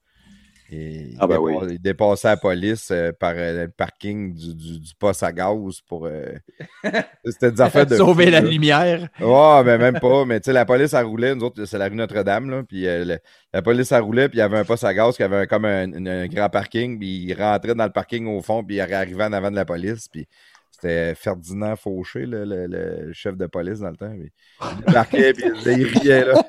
Et 0.71 1.15
Ah 1.21 1.27
ben 1.27 1.35
il, 1.37 1.39
oui. 1.41 1.55
il 1.73 1.79
dépassait 1.79 2.27
la 2.29 2.37
police 2.39 2.91
euh, 2.91 3.13
par 3.13 3.35
euh, 3.37 3.65
le 3.67 3.69
parking 3.71 4.33
du, 4.33 4.55
du, 4.55 4.81
du 4.81 4.95
poste 4.99 5.23
à 5.23 5.31
gaz 5.31 5.81
pour. 5.87 6.07
euh, 6.07 6.33
C'était 7.27 7.53
des 7.53 7.61
affaires 7.61 7.87
de. 7.87 7.95
Sauver 7.97 8.25
fou, 8.27 8.31
la 8.31 8.41
là. 8.41 8.49
lumière. 8.49 9.09
Ouais, 9.21 9.63
mais 9.65 9.77
même 9.77 10.01
pas. 10.01 10.25
Mais 10.25 10.41
tu 10.41 10.47
sais, 10.47 10.53
la 10.55 10.65
police, 10.65 10.95
elle 10.95 11.05
roulait. 11.05 11.35
Nous 11.35 11.45
autres, 11.45 11.63
c'est 11.67 11.77
la 11.77 11.87
rue 11.89 11.95
Notre-Dame, 11.95 12.49
là. 12.51 12.63
Puis 12.63 12.87
euh, 12.87 13.05
le- 13.05 13.19
la 13.53 13.61
police, 13.63 13.93
elle 13.93 14.01
roulait. 14.03 14.29
Puis 14.31 14.39
il 14.39 14.41
y 14.41 14.43
avait 14.43 14.57
un 14.59 14.65
poste 14.65 14.85
à 14.85 14.95
gaz 14.95 15.15
qui 15.17 15.23
avait 15.23 15.37
un- 15.43 15.47
comme 15.47 15.67
un, 15.67 15.93
un- 15.93 16.07
un 16.07 16.27
grand 16.29 16.49
parking. 16.49 16.99
Puis 16.99 17.25
il 17.25 17.35
rentrait 17.35 17.75
dans 17.75 17.85
le 17.85 17.93
parking 17.93 18.27
au 18.27 18.41
fond. 18.41 18.65
Puis 18.65 18.77
il 18.77 18.81
arrivait 18.81 19.25
en 19.25 19.33
avant 19.35 19.51
de 19.51 19.57
la 19.57 19.67
police. 19.67 20.09
Puis 20.09 20.27
c'était 20.75 21.15
Ferdinand 21.15 21.77
Fauché, 21.77 22.27
le, 22.27 22.45
le- 22.45 22.67
le 22.67 23.13
chef 23.13 23.37
de 23.37 23.47
police 23.47 23.81
dans 23.81 23.91
le 23.91 23.97
temps. 23.97 24.11
Puis 24.13 24.33
il 24.63 24.85
débarquait. 24.87 25.33
puis 25.33 25.45
il, 25.67 25.85
riait, 25.87 26.25
là. 26.27 26.43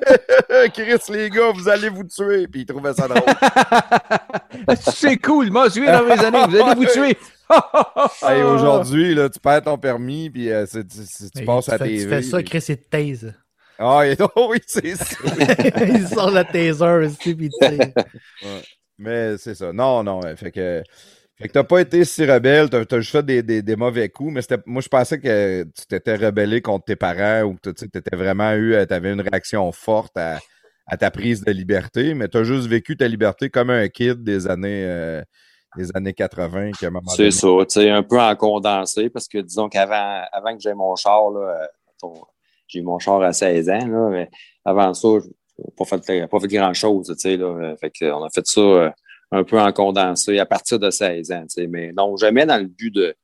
Chris, 0.74 1.12
les 1.12 1.30
gars, 1.30 1.52
vous 1.54 1.70
allez 1.70 1.90
vous 1.90 2.04
tuer. 2.04 2.48
Puis 2.48 2.62
il 2.62 2.66
trouvait 2.66 2.94
ça 2.94 3.08
drôle. 3.08 3.22
C'est 4.80 5.18
cool, 5.18 5.52
moi, 5.52 5.66
je 5.68 5.74
suis 5.74 5.86
dans 5.86 6.04
mes 6.06 6.12
années, 6.24 6.46
vous 6.48 6.56
allez 6.62 6.76
vous 6.76 6.86
tuer. 6.86 7.18
Hey, 8.24 8.42
aujourd'hui, 8.42 9.16
tu 9.32 9.40
perds 9.40 9.62
ton 9.64 9.78
permis. 9.78 10.30
Puis 10.30 10.50
euh, 10.52 10.66
c'est- 10.66 10.84
tu, 10.88 11.30
tu- 11.40 11.46
passes 11.46 11.70
à 11.70 11.78
fais, 11.78 11.86
TV. 11.86 12.04
Tu 12.04 12.10
fais 12.10 12.22
ça, 12.24 12.38
puis- 12.38 12.46
Chris, 12.46 12.66
et 12.70 12.78
taise. 12.78 13.34
Ah, 13.78 14.04
oh, 14.36 14.48
oui, 14.52 14.60
c'est 14.66 14.96
ça. 14.96 15.16
Il 15.86 16.08
sort 16.08 16.32
la 16.32 16.46
taser 16.46 17.10
puis 17.20 17.50
tu 17.50 17.68
sais. 17.68 17.94
Mais 18.98 19.38
c'est 19.38 19.54
ça. 19.56 19.74
Non, 19.74 20.02
non. 20.04 20.22
ouais. 20.22 20.36
Fait 20.38 20.52
que, 20.52 20.82
fait 21.38 21.48
que 21.48 21.54
t'as 21.54 21.64
pas 21.64 21.82
été 21.82 22.06
si 22.06 22.26
rebelle, 22.26 22.70
t'as 22.70 22.80
as 22.90 23.00
juste 23.00 23.12
fait 23.12 23.26
des, 23.26 23.44
des, 23.44 23.62
des 23.62 23.76
mauvais 23.76 24.10
coups, 24.10 24.34
mais 24.34 24.42
c'était 24.42 24.62
moi 24.66 24.82
je 24.82 24.88
pensais 24.88 25.20
que 25.20 25.64
tu 25.64 25.86
t'étais 25.88 26.16
rebellé 26.16 26.62
contre 26.62 26.86
tes 26.86 26.96
parents 26.96 27.44
ou 27.44 27.56
que 27.56 27.70
tu 27.72 27.86
étais 27.86 28.16
vraiment 28.16 28.54
eu, 28.54 28.76
tu 28.88 28.94
avais 28.94 29.12
une 29.12 29.22
réaction 29.22 29.70
forte 29.72 30.16
à, 30.18 30.40
à 30.88 30.98
ta 30.98 31.12
prise 31.12 31.44
de 31.44 31.52
liberté, 31.52 32.14
mais 32.14 32.28
tu 32.30 32.38
as 32.38 32.44
juste 32.44 32.68
vécu 32.68 32.96
ta 32.96 33.08
liberté 33.08 33.50
comme 33.50 33.70
un 33.70 33.88
kid 33.90 34.24
des 34.24 34.48
années 34.48 34.86
euh, 34.86 35.22
des 35.78 35.90
années 35.96 36.14
80 36.14 36.72
qui 36.72 36.86
à 36.86 36.88
un 36.88 36.92
moment 36.92 37.12
C'est 37.12 37.32
ça, 37.32 37.48
tu 37.48 37.66
sais, 37.70 37.90
un 37.90 38.04
peu 38.04 38.20
en 38.20 38.34
condensé, 38.36 39.10
parce 39.10 39.28
que 39.28 39.40
disons 39.40 39.68
qu'avant 39.68 40.22
avant 40.32 40.56
que 40.56 40.62
j'aie 40.62 40.74
mon 40.74 40.96
char, 40.96 41.30
là, 41.32 41.68
euh, 42.04 42.10
j'ai 42.68 42.80
eu 42.80 42.84
mon 42.84 42.98
char 43.00 43.22
à 43.22 43.34
16 43.34 43.70
ans, 43.70 43.88
là, 43.88 44.10
mais 44.10 44.30
avant 44.64 44.94
ça, 44.94 45.08
je 45.24 45.30
pas 45.78 45.86
fait, 45.86 46.28
pas 46.28 46.40
fait 46.40 46.48
grand-chose, 46.48 47.08
tu 47.08 47.16
sais, 47.18 47.38
là. 47.38 47.46
euh, 47.46 47.76
Fait 47.78 47.90
que, 47.92 48.06
on 48.12 48.24
a 48.24 48.30
fait 48.30 48.46
ça 48.46 48.62
euh, 48.62 48.90
un 49.36 49.44
peu 49.44 49.60
en 49.60 49.72
condensé 49.72 50.40
à 50.40 50.46
partir 50.46 50.80
de 50.80 50.90
16 50.90 51.32
ans, 51.32 51.46
mais 51.70 51.92
non, 51.92 52.16
jamais 52.18 52.46
dans 52.46 52.58
le 52.58 52.68
but 52.68 52.92
de, 52.94 53.16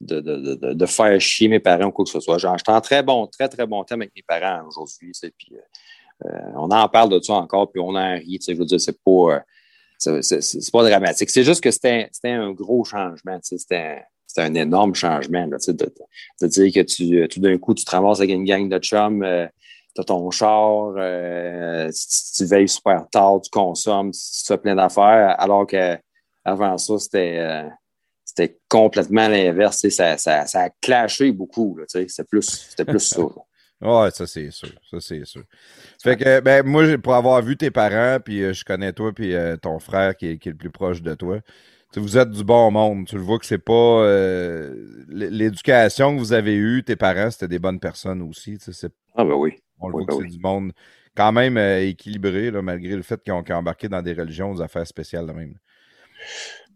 de, 0.00 0.20
de, 0.20 0.72
de, 0.74 0.86
faire 0.86 1.20
chier 1.20 1.48
mes 1.48 1.60
parents 1.60 1.86
ou 1.86 1.92
quoi 1.92 2.04
que 2.04 2.10
ce 2.10 2.20
soit. 2.20 2.38
Genre, 2.38 2.58
j'étais 2.58 2.72
en 2.72 2.80
très 2.80 3.02
bon, 3.02 3.26
très, 3.26 3.48
très 3.48 3.66
bon 3.66 3.82
terme 3.84 4.02
avec 4.02 4.12
mes 4.14 4.22
parents 4.22 4.66
aujourd'hui, 4.66 5.12
puis 5.36 5.52
euh, 5.52 6.28
euh, 6.28 6.52
on 6.56 6.70
en 6.70 6.88
parle 6.88 7.08
de 7.10 7.20
ça 7.20 7.34
encore, 7.34 7.70
puis 7.70 7.80
on 7.80 7.94
en 7.94 8.14
rit, 8.14 8.40
je 8.46 8.54
veux 8.54 8.64
dire, 8.64 8.80
c'est 8.80 8.98
pas... 9.02 9.10
euh, 10.06 10.20
c'est- 10.22 10.72
pas 10.72 10.88
dramatique. 10.88 11.30
C'est 11.30 11.44
juste 11.44 11.62
que 11.62 11.70
c'était 11.70 12.08
un 12.24 12.52
gros 12.52 12.84
changement. 12.84 13.38
C'était 13.42 14.02
un, 14.36 14.42
un 14.42 14.54
énorme 14.54 14.94
changement. 14.94 15.46
Là, 15.46 15.56
de, 15.66 16.46
dire 16.46 16.72
que 16.72 16.80
tu, 16.80 17.26
tout 17.28 17.40
d'un 17.40 17.56
coup, 17.58 17.74
tu 17.74 17.84
te 17.84 17.90
ramasses 17.90 18.18
avec 18.18 18.30
une 18.30 18.44
gang 18.44 18.68
de 18.68 18.78
chums, 18.78 19.24
as 20.00 20.04
ton 20.04 20.30
char, 20.30 20.94
euh, 20.96 21.88
tu, 21.90 22.34
tu 22.36 22.44
veilles 22.46 22.68
super 22.68 23.08
tard, 23.10 23.40
tu 23.42 23.50
consommes, 23.50 24.10
tu 24.12 24.20
fais 24.46 24.58
plein 24.58 24.74
d'affaires, 24.74 25.34
alors 25.38 25.66
qu'avant 25.66 26.78
ça, 26.78 26.98
c'était 26.98 27.36
euh, 27.38 27.68
c'était 28.24 28.58
complètement 28.68 29.28
l'inverse. 29.28 29.80
tu 29.80 29.90
Ça, 29.90 30.16
ça, 30.18 30.46
ça 30.46 30.62
a 30.62 30.70
clashé 30.80 31.30
beaucoup. 31.32 31.78
tu 31.90 32.08
C'était 32.08 32.24
plus, 32.24 32.68
plus 32.86 32.98
ça. 33.00 33.22
Ouais, 33.80 34.10
ça 34.12 34.26
c'est 34.26 34.50
sûr. 34.50 34.70
Ça 34.90 34.98
c'est 34.98 35.24
sûr. 35.26 35.42
Fait 36.02 36.16
que, 36.16 36.40
ben, 36.40 36.64
moi, 36.64 36.96
pour 36.96 37.14
avoir 37.14 37.42
vu 37.42 37.56
tes 37.56 37.70
parents, 37.70 38.18
puis 38.24 38.42
euh, 38.42 38.52
je 38.54 38.64
connais 38.64 38.92
toi, 38.94 39.12
puis 39.12 39.34
euh, 39.34 39.56
ton 39.56 39.78
frère 39.78 40.16
qui 40.16 40.28
est, 40.28 40.38
qui 40.38 40.48
est 40.48 40.52
le 40.52 40.56
plus 40.58 40.70
proche 40.70 41.02
de 41.02 41.14
toi, 41.14 41.40
tu 41.40 41.46
sais, 41.94 42.00
vous 42.00 42.16
êtes 42.16 42.30
du 42.30 42.44
bon 42.44 42.70
monde. 42.70 43.06
Tu 43.06 43.16
le 43.16 43.22
vois 43.22 43.38
que 43.38 43.44
c'est 43.46 43.58
pas. 43.58 43.72
euh, 43.72 44.74
L'éducation 45.08 46.14
que 46.14 46.18
vous 46.18 46.32
avez 46.32 46.54
eue, 46.54 46.82
tes 46.82 46.96
parents, 46.96 47.30
c'était 47.30 47.48
des 47.48 47.58
bonnes 47.58 47.80
personnes 47.80 48.22
aussi. 48.22 48.56
tu 48.58 48.72
sais, 48.72 48.88
Ah 49.14 49.24
ben 49.24 49.34
oui. 49.34 49.58
On 49.84 49.88
le 49.88 49.94
Oui, 49.94 50.04
voit 50.04 50.16
que 50.16 50.22
oui. 50.22 50.24
c'est 50.30 50.36
du 50.36 50.42
monde 50.42 50.72
quand 51.16 51.32
même 51.32 51.56
euh, 51.56 51.86
équilibré, 51.86 52.50
là, 52.50 52.62
malgré 52.62 52.96
le 52.96 53.02
fait 53.02 53.22
qu'ils 53.22 53.32
ont, 53.32 53.44
embarqué 53.50 53.88
dans 53.88 54.02
des 54.02 54.12
religions, 54.12 54.54
des 54.54 54.60
affaires 54.60 54.86
spéciales 54.86 55.26
de 55.26 55.32
même. 55.32 55.54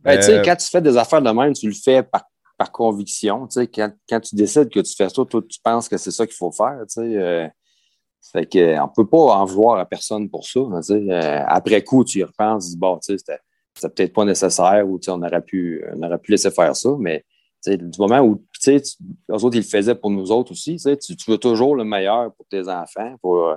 Ben, 0.02 0.16
tu 0.16 0.26
sais, 0.26 0.38
Euh, 0.38 0.42
quand 0.44 0.56
tu 0.56 0.68
fais 0.68 0.80
des 0.80 0.96
affaires 0.96 1.22
de 1.22 1.30
même, 1.30 1.52
tu 1.52 1.66
le 1.66 1.74
fais 1.74 2.02
par, 2.02 2.24
par 2.56 2.70
conviction. 2.70 3.48
Quand, 3.74 3.92
quand 4.08 4.20
tu 4.20 4.36
décides 4.36 4.70
que 4.70 4.80
tu 4.80 4.94
fais 4.94 5.08
ça, 5.08 5.24
toi, 5.24 5.42
tu 5.48 5.60
penses 5.62 5.88
que 5.88 5.96
c'est 5.96 6.12
ça 6.12 6.26
qu'il 6.26 6.36
faut 6.36 6.52
faire. 6.52 6.84
Euh, 6.98 7.48
fait 8.32 8.46
que, 8.46 8.80
on 8.80 8.88
peut 8.88 9.06
pas 9.06 9.18
en 9.18 9.44
vouloir 9.44 9.78
à 9.78 9.86
personne 9.86 10.28
pour 10.30 10.46
ça. 10.46 10.60
Après 11.46 11.82
coup, 11.82 12.04
tu 12.04 12.18
y 12.18 12.24
repenses, 12.24 12.66
tu 12.66 12.70
dis, 12.72 12.78
bon, 12.78 12.98
c'était, 13.00 13.40
peut-être 13.80 14.12
pas 14.12 14.24
nécessaire 14.24 14.84
ou 14.86 15.00
on 15.08 15.22
aurait 15.22 15.42
pu, 15.42 15.84
on 15.94 16.02
aurait 16.02 16.18
pu 16.18 16.32
laisser 16.32 16.50
faire 16.50 16.76
ça, 16.76 16.90
mais 16.98 17.24
du 17.66 17.98
moment 17.98 18.20
où, 18.20 18.36
tu 18.52 18.60
sais, 18.60 18.82
eux 19.30 19.34
autres, 19.34 19.56
ils 19.56 19.60
le 19.60 19.62
faisaient 19.62 19.94
pour 19.94 20.10
nous 20.10 20.30
autres 20.30 20.52
aussi. 20.52 20.76
Tu, 20.76 21.16
tu, 21.16 21.30
veux 21.30 21.38
toujours 21.38 21.74
le 21.74 21.84
meilleur 21.84 22.32
pour 22.34 22.46
tes 22.46 22.68
enfants. 22.68 23.16
Pour, 23.20 23.48
euh, 23.48 23.54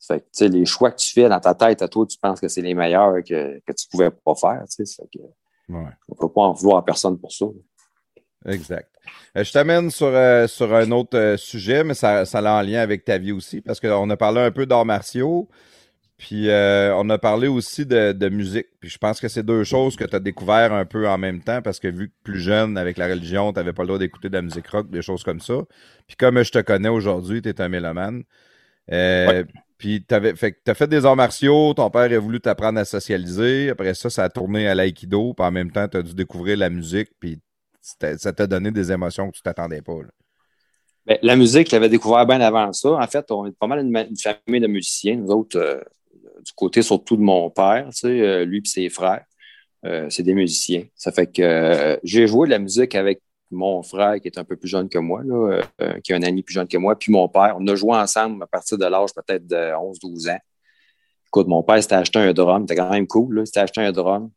fait 0.00 0.24
que, 0.36 0.44
les 0.44 0.64
choix 0.64 0.90
que 0.90 0.98
tu 0.98 1.12
fais 1.12 1.28
dans 1.28 1.40
ta 1.40 1.54
tête, 1.54 1.82
à 1.82 1.88
toi, 1.88 2.06
tu 2.06 2.18
penses 2.18 2.40
que 2.40 2.48
c'est 2.48 2.62
les 2.62 2.74
meilleurs 2.74 3.14
que, 3.24 3.60
que 3.60 3.72
tu 3.72 3.88
pouvais 3.90 4.10
pas 4.10 4.34
faire. 4.34 4.64
Que, 4.76 4.82
ouais. 5.68 5.90
on 6.08 6.14
peut 6.14 6.32
pas 6.32 6.42
en 6.42 6.52
vouloir 6.52 6.78
à 6.78 6.84
personne 6.84 7.18
pour 7.18 7.32
ça. 7.32 7.46
Exact. 8.46 8.88
Euh, 9.36 9.44
je 9.44 9.52
t'amène 9.52 9.90
sur, 9.90 10.06
euh, 10.06 10.46
sur 10.46 10.72
un 10.74 10.90
autre 10.90 11.18
euh, 11.18 11.36
sujet, 11.36 11.84
mais 11.84 11.94
ça, 11.94 12.24
ça 12.24 12.38
a 12.38 12.60
en 12.60 12.62
lien 12.62 12.80
avec 12.80 13.04
ta 13.04 13.18
vie 13.18 13.32
aussi, 13.32 13.60
parce 13.60 13.80
qu'on 13.80 14.08
a 14.10 14.16
parlé 14.16 14.40
un 14.40 14.50
peu 14.50 14.66
d'arts 14.66 14.84
martiaux, 14.84 15.48
puis 16.18 16.50
euh, 16.50 16.94
on 16.96 17.08
a 17.10 17.18
parlé 17.18 17.48
aussi 17.48 17.86
de, 17.86 18.12
de 18.12 18.28
musique. 18.28 18.66
Puis 18.80 18.90
je 18.90 18.98
pense 18.98 19.20
que 19.20 19.28
c'est 19.28 19.42
deux 19.44 19.64
choses 19.64 19.96
que 19.96 20.04
tu 20.04 20.16
as 20.16 20.20
découvert 20.20 20.72
un 20.74 20.84
peu 20.84 21.08
en 21.08 21.16
même 21.18 21.42
temps, 21.42 21.62
parce 21.62 21.80
que 21.80 21.88
vu 21.88 22.08
que 22.10 22.14
plus 22.24 22.40
jeune, 22.40 22.76
avec 22.76 22.98
la 22.98 23.06
religion, 23.08 23.52
tu 23.52 23.58
n'avais 23.58 23.72
pas 23.72 23.82
le 23.84 23.88
droit 23.88 23.98
d'écouter 23.98 24.28
de 24.28 24.34
la 24.34 24.42
musique 24.42 24.68
rock, 24.68 24.90
des 24.90 25.02
choses 25.02 25.22
comme 25.22 25.40
ça. 25.40 25.54
Puis 26.06 26.16
comme 26.16 26.42
je 26.42 26.52
te 26.52 26.58
connais 26.58 26.90
aujourd'hui, 26.90 27.40
tu 27.40 27.48
es 27.48 27.60
un 27.60 27.68
mélomane. 27.68 28.24
Euh, 28.92 29.44
Puis 29.78 30.04
t'avais 30.04 30.34
fait, 30.34 30.52
que 30.52 30.58
t'as 30.64 30.74
fait 30.74 30.88
des 30.88 31.06
arts 31.06 31.14
martiaux, 31.14 31.72
ton 31.72 31.88
père 31.88 32.10
a 32.12 32.18
voulu 32.18 32.40
t'apprendre 32.40 32.80
à 32.80 32.84
socialiser, 32.84 33.70
après 33.70 33.94
ça, 33.94 34.10
ça 34.10 34.24
a 34.24 34.28
tourné 34.28 34.66
à 34.66 34.74
l'aïkido, 34.74 35.34
puis 35.34 35.46
en 35.46 35.52
même 35.52 35.70
temps, 35.70 35.86
tu 35.86 35.98
as 35.98 36.02
dû 36.02 36.14
découvrir 36.14 36.56
la 36.56 36.68
musique, 36.68 37.10
puis 37.20 37.38
ça 37.80 38.32
t'a 38.32 38.46
donné 38.48 38.72
des 38.72 38.90
émotions 38.90 39.30
que 39.30 39.36
tu 39.36 39.42
t'attendais 39.42 39.82
pas. 39.82 40.02
là. 40.02 40.08
Ben, 41.06 41.18
la 41.22 41.36
musique, 41.36 41.70
je 41.70 41.76
l'avais 41.76 41.88
découvert 41.88 42.26
bien 42.26 42.40
avant 42.40 42.72
ça. 42.72 42.90
En 42.90 43.06
fait, 43.06 43.30
on 43.30 43.46
est 43.46 43.56
pas 43.56 43.68
mal 43.68 43.78
une, 43.78 43.96
une 43.96 44.16
famille 44.16 44.60
de 44.60 44.66
musiciens, 44.66 45.16
nous 45.16 45.30
autres, 45.30 45.56
euh, 45.56 45.80
du 46.48 46.54
côté 46.54 46.82
surtout 46.82 47.16
de 47.16 47.22
mon 47.22 47.50
père, 47.50 47.90
euh, 48.04 48.44
lui 48.44 48.58
et 48.58 48.68
ses 48.68 48.88
frères. 48.88 49.24
Euh, 49.84 50.08
c'est 50.10 50.22
des 50.22 50.34
musiciens. 50.34 50.84
Ça 50.96 51.12
fait 51.12 51.26
que 51.26 51.42
euh, 51.42 51.96
j'ai 52.02 52.26
joué 52.26 52.48
de 52.48 52.52
la 52.52 52.58
musique 52.58 52.94
avec 52.94 53.20
mon 53.50 53.82
frère 53.82 54.20
qui 54.20 54.28
est 54.28 54.38
un 54.38 54.44
peu 54.44 54.56
plus 54.56 54.68
jeune 54.68 54.88
que 54.88 54.98
moi, 54.98 55.22
qui 56.02 56.12
est 56.12 56.14
un 56.14 56.22
ami 56.22 56.42
plus 56.42 56.54
jeune 56.54 56.68
que 56.68 56.76
moi, 56.76 56.98
puis 56.98 57.12
mon 57.12 57.28
père. 57.28 57.56
On 57.58 57.66
a 57.66 57.74
joué 57.74 57.96
ensemble 57.96 58.42
à 58.42 58.46
partir 58.46 58.76
de 58.76 58.84
l'âge 58.84 59.10
peut-être 59.14 59.46
de 59.46 59.56
11-12 59.56 60.30
ans. 60.30 60.38
Écoute, 61.26 61.46
mon 61.46 61.62
père 61.62 61.82
s'était 61.82 61.94
acheté 61.94 62.18
un 62.18 62.32
drum, 62.32 62.66
c'était 62.66 62.80
quand 62.80 62.90
même 62.90 63.06
cool. 63.06 63.40
Il 63.40 63.46
s'était 63.46 63.60
acheté 63.60 63.80
un 63.82 63.92
drum. 63.92 64.30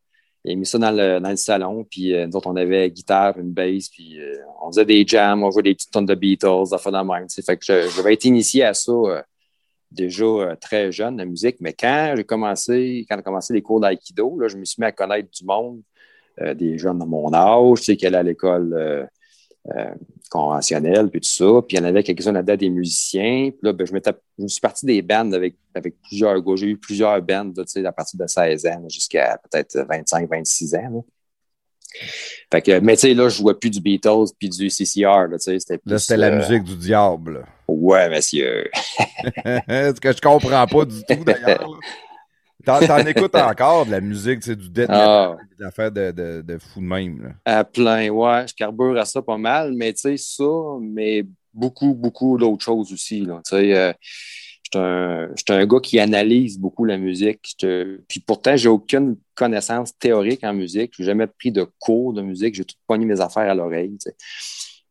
Il 0.43 0.53
a 0.53 0.55
mis 0.55 0.65
ça 0.65 0.77
dans 0.77 0.91
le, 0.91 1.19
dans 1.19 1.29
le 1.29 1.35
salon, 1.35 1.85
puis 1.89 2.13
nous 2.25 2.35
autres, 2.35 2.49
on 2.49 2.55
avait 2.55 2.87
une 2.87 2.93
guitare, 2.93 3.37
une 3.37 3.51
bass, 3.51 3.89
puis 3.89 4.17
on 4.61 4.71
faisait 4.71 4.85
des 4.85 5.05
jams, 5.05 5.43
on 5.43 5.51
jouait 5.51 5.63
des 5.63 5.75
petites 5.75 5.91
tonnes 5.91 6.05
de 6.05 6.15
Beatles, 6.15 6.65
des 6.65 6.73
affaires 6.73 6.91
de 6.91 6.97
même. 6.97 7.27
Fait 7.29 7.57
que 7.57 7.89
j'avais 7.89 8.13
été 8.13 8.27
initié 8.27 8.63
à 8.63 8.73
ça 8.73 8.93
déjà 9.91 10.23
euh, 10.23 10.55
très 10.55 10.91
jeune, 10.91 11.17
la 11.17 11.25
musique, 11.25 11.57
mais 11.59 11.73
quand 11.73 12.13
j'ai 12.15 12.23
commencé, 12.23 13.05
quand 13.09 13.17
j'ai 13.17 13.23
commencé 13.23 13.53
les 13.53 13.61
cours 13.61 13.79
d'aïkido, 13.79 14.39
là, 14.39 14.47
je 14.47 14.57
me 14.57 14.65
suis 14.65 14.79
mis 14.79 14.85
à 14.85 14.91
connaître 14.91 15.29
du 15.29 15.45
monde, 15.45 15.81
euh, 16.41 16.53
des 16.53 16.77
jeunes 16.77 16.99
de 16.99 17.05
mon 17.05 17.33
âge, 17.33 17.79
tu 17.79 17.85
sais, 17.85 17.97
qui 17.97 18.05
allaient 18.05 18.17
à 18.17 18.23
l'école 18.23 18.73
euh, 18.73 19.93
conventionnelle, 20.29 21.09
puis 21.09 21.19
tout 21.19 21.29
ça. 21.29 21.61
Puis 21.67 21.77
il 21.77 21.79
y 21.79 21.83
en 21.83 21.85
avait 21.85 22.03
quelques-uns 22.03 22.31
là-dedans, 22.31 22.55
des 22.55 22.69
musiciens. 22.69 23.51
Puis 23.51 23.59
là, 23.61 23.73
ben, 23.73 23.85
je, 23.85 23.93
me 23.93 24.47
suis 24.47 24.61
parti 24.61 24.85
des 24.85 25.01
bandes 25.01 25.33
avec, 25.33 25.55
avec 25.75 26.01
plusieurs 26.01 26.41
gars. 26.41 26.55
J'ai 26.55 26.67
eu 26.67 26.77
plusieurs 26.77 27.21
bandes, 27.21 27.53
tu 27.55 27.63
sais, 27.67 27.85
à 27.85 27.91
partir 27.91 28.19
de 28.19 28.27
16 28.27 28.65
ans 28.67 28.85
jusqu'à 28.89 29.39
peut-être 29.49 29.85
25, 29.87 30.29
26 30.29 30.75
ans. 30.75 31.05
Fait 32.51 32.61
que, 32.61 32.79
mais 32.79 32.95
tu 32.95 33.01
sais, 33.01 33.13
là, 33.13 33.29
je 33.29 33.37
jouais 33.37 33.53
plus 33.53 33.69
du 33.69 33.79
Beatles 33.79 34.33
puis 34.37 34.49
du 34.49 34.69
CCR, 34.69 35.27
là, 35.29 35.37
c'était 35.37 35.77
plus... 35.77 35.91
Là, 35.91 35.99
c'était 35.99 36.17
la 36.17 36.27
euh, 36.27 36.37
musique 36.37 36.63
du 36.63 36.75
diable. 36.75 37.45
Ouais, 37.67 38.09
monsieur. 38.09 38.69
Ce 39.45 39.99
que 39.99 40.11
je 40.11 40.21
comprends 40.21 40.65
pas 40.67 40.85
du 40.85 41.01
tout, 41.03 41.23
d'ailleurs. 41.23 41.79
T'en, 42.65 42.79
t'en 42.79 42.99
écoutes 42.99 43.35
encore 43.35 43.85
de 43.87 43.91
la 43.91 44.01
musique, 44.01 44.43
c'est 44.43 44.55
du 44.55 44.69
death 44.69 44.85
Ah. 44.89 45.31
metal, 45.31 45.47
des 45.57 45.65
affaires 45.65 45.91
de, 45.91 46.11
de, 46.11 46.41
de 46.41 46.57
fou 46.59 46.79
de 46.79 46.85
même. 46.85 47.21
Là. 47.23 47.29
À 47.59 47.63
plein, 47.63 48.09
ouais. 48.09 48.45
Je 48.47 48.53
carbure 48.53 48.97
à 48.99 49.05
ça 49.05 49.21
pas 49.21 49.37
mal, 49.37 49.73
mais 49.73 49.93
tu 49.93 50.01
sais, 50.01 50.17
ça, 50.17 50.43
mais 50.79 51.23
beaucoup, 51.53 51.93
beaucoup 51.95 52.37
d'autres 52.37 52.63
choses 52.63 52.93
aussi. 52.93 53.21
Là. 53.21 53.41
Je 54.73 54.77
suis 55.37 55.53
un, 55.53 55.61
je 55.61 55.65
gars 55.65 55.79
qui 55.81 55.99
analyse 55.99 56.59
beaucoup 56.59 56.85
la 56.85 56.97
musique. 56.97 57.55
Je- 57.61 57.97
Puis 58.07 58.19
pourtant, 58.21 58.55
j'ai 58.55 58.69
aucune 58.69 59.17
connaissance 59.35 59.97
théorique 59.97 60.43
en 60.43 60.53
musique. 60.53 60.93
J'ai 60.97 61.03
jamais 61.05 61.27
pris 61.27 61.51
de 61.51 61.65
cours 61.79 62.13
de 62.13 62.21
musique. 62.21 62.55
J'ai 62.55 62.65
tout 62.65 62.75
pogné 62.87 63.05
mes 63.05 63.19
affaires 63.21 63.49
à 63.49 63.55
l'oreille. 63.55 63.97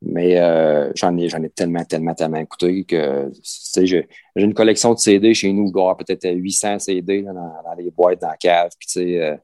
Mais 0.02 0.38
euh, 0.40 0.90
j'en 0.94 1.16
ai, 1.18 1.26
ai 1.26 1.50
tellement, 1.50 1.84
tellement, 1.84 2.14
tellement 2.14 2.38
écouté 2.38 2.84
que 2.84 3.30
j'ai, 3.82 4.08
une 4.36 4.54
collection 4.54 4.94
de 4.94 4.98
CD 4.98 5.34
chez 5.34 5.52
nous. 5.52 5.66
Je 5.68 5.72
dois 5.72 5.96
peut-être 5.96 6.26
800 6.30 6.78
CD 6.78 7.22
dans, 7.22 7.34
les 7.76 7.90
boîtes, 7.90 8.20
dans 8.20 8.28
la 8.28 8.36
cave. 8.36 8.70
Puis 8.78 9.18
euh, 9.18 9.36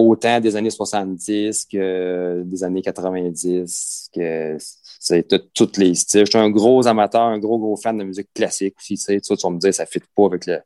autant 0.00 0.40
des 0.40 0.56
années 0.56 0.70
70 0.70 1.66
que 1.72 2.42
des 2.44 2.64
années 2.64 2.82
90, 2.82 4.10
que 4.14 4.56
c'est 4.98 5.26
tous 5.54 5.76
les 5.78 5.94
styles. 5.94 6.26
Je 6.26 6.30
suis 6.30 6.38
un 6.38 6.50
gros 6.50 6.86
amateur, 6.86 7.22
un 7.22 7.38
gros, 7.38 7.58
gros 7.58 7.76
fan 7.76 7.96
de 7.98 8.04
musique 8.04 8.28
classique 8.34 8.74
aussi. 8.78 8.94
Tu 8.96 9.02
sais, 9.02 9.20
tu 9.20 9.34
vas 9.42 9.50
me 9.50 9.58
dire, 9.58 9.72
ça 9.74 9.84
ne 9.84 9.88
fit 9.88 10.00
pas 10.14 10.26
avec 10.26 10.46
le- 10.46 10.60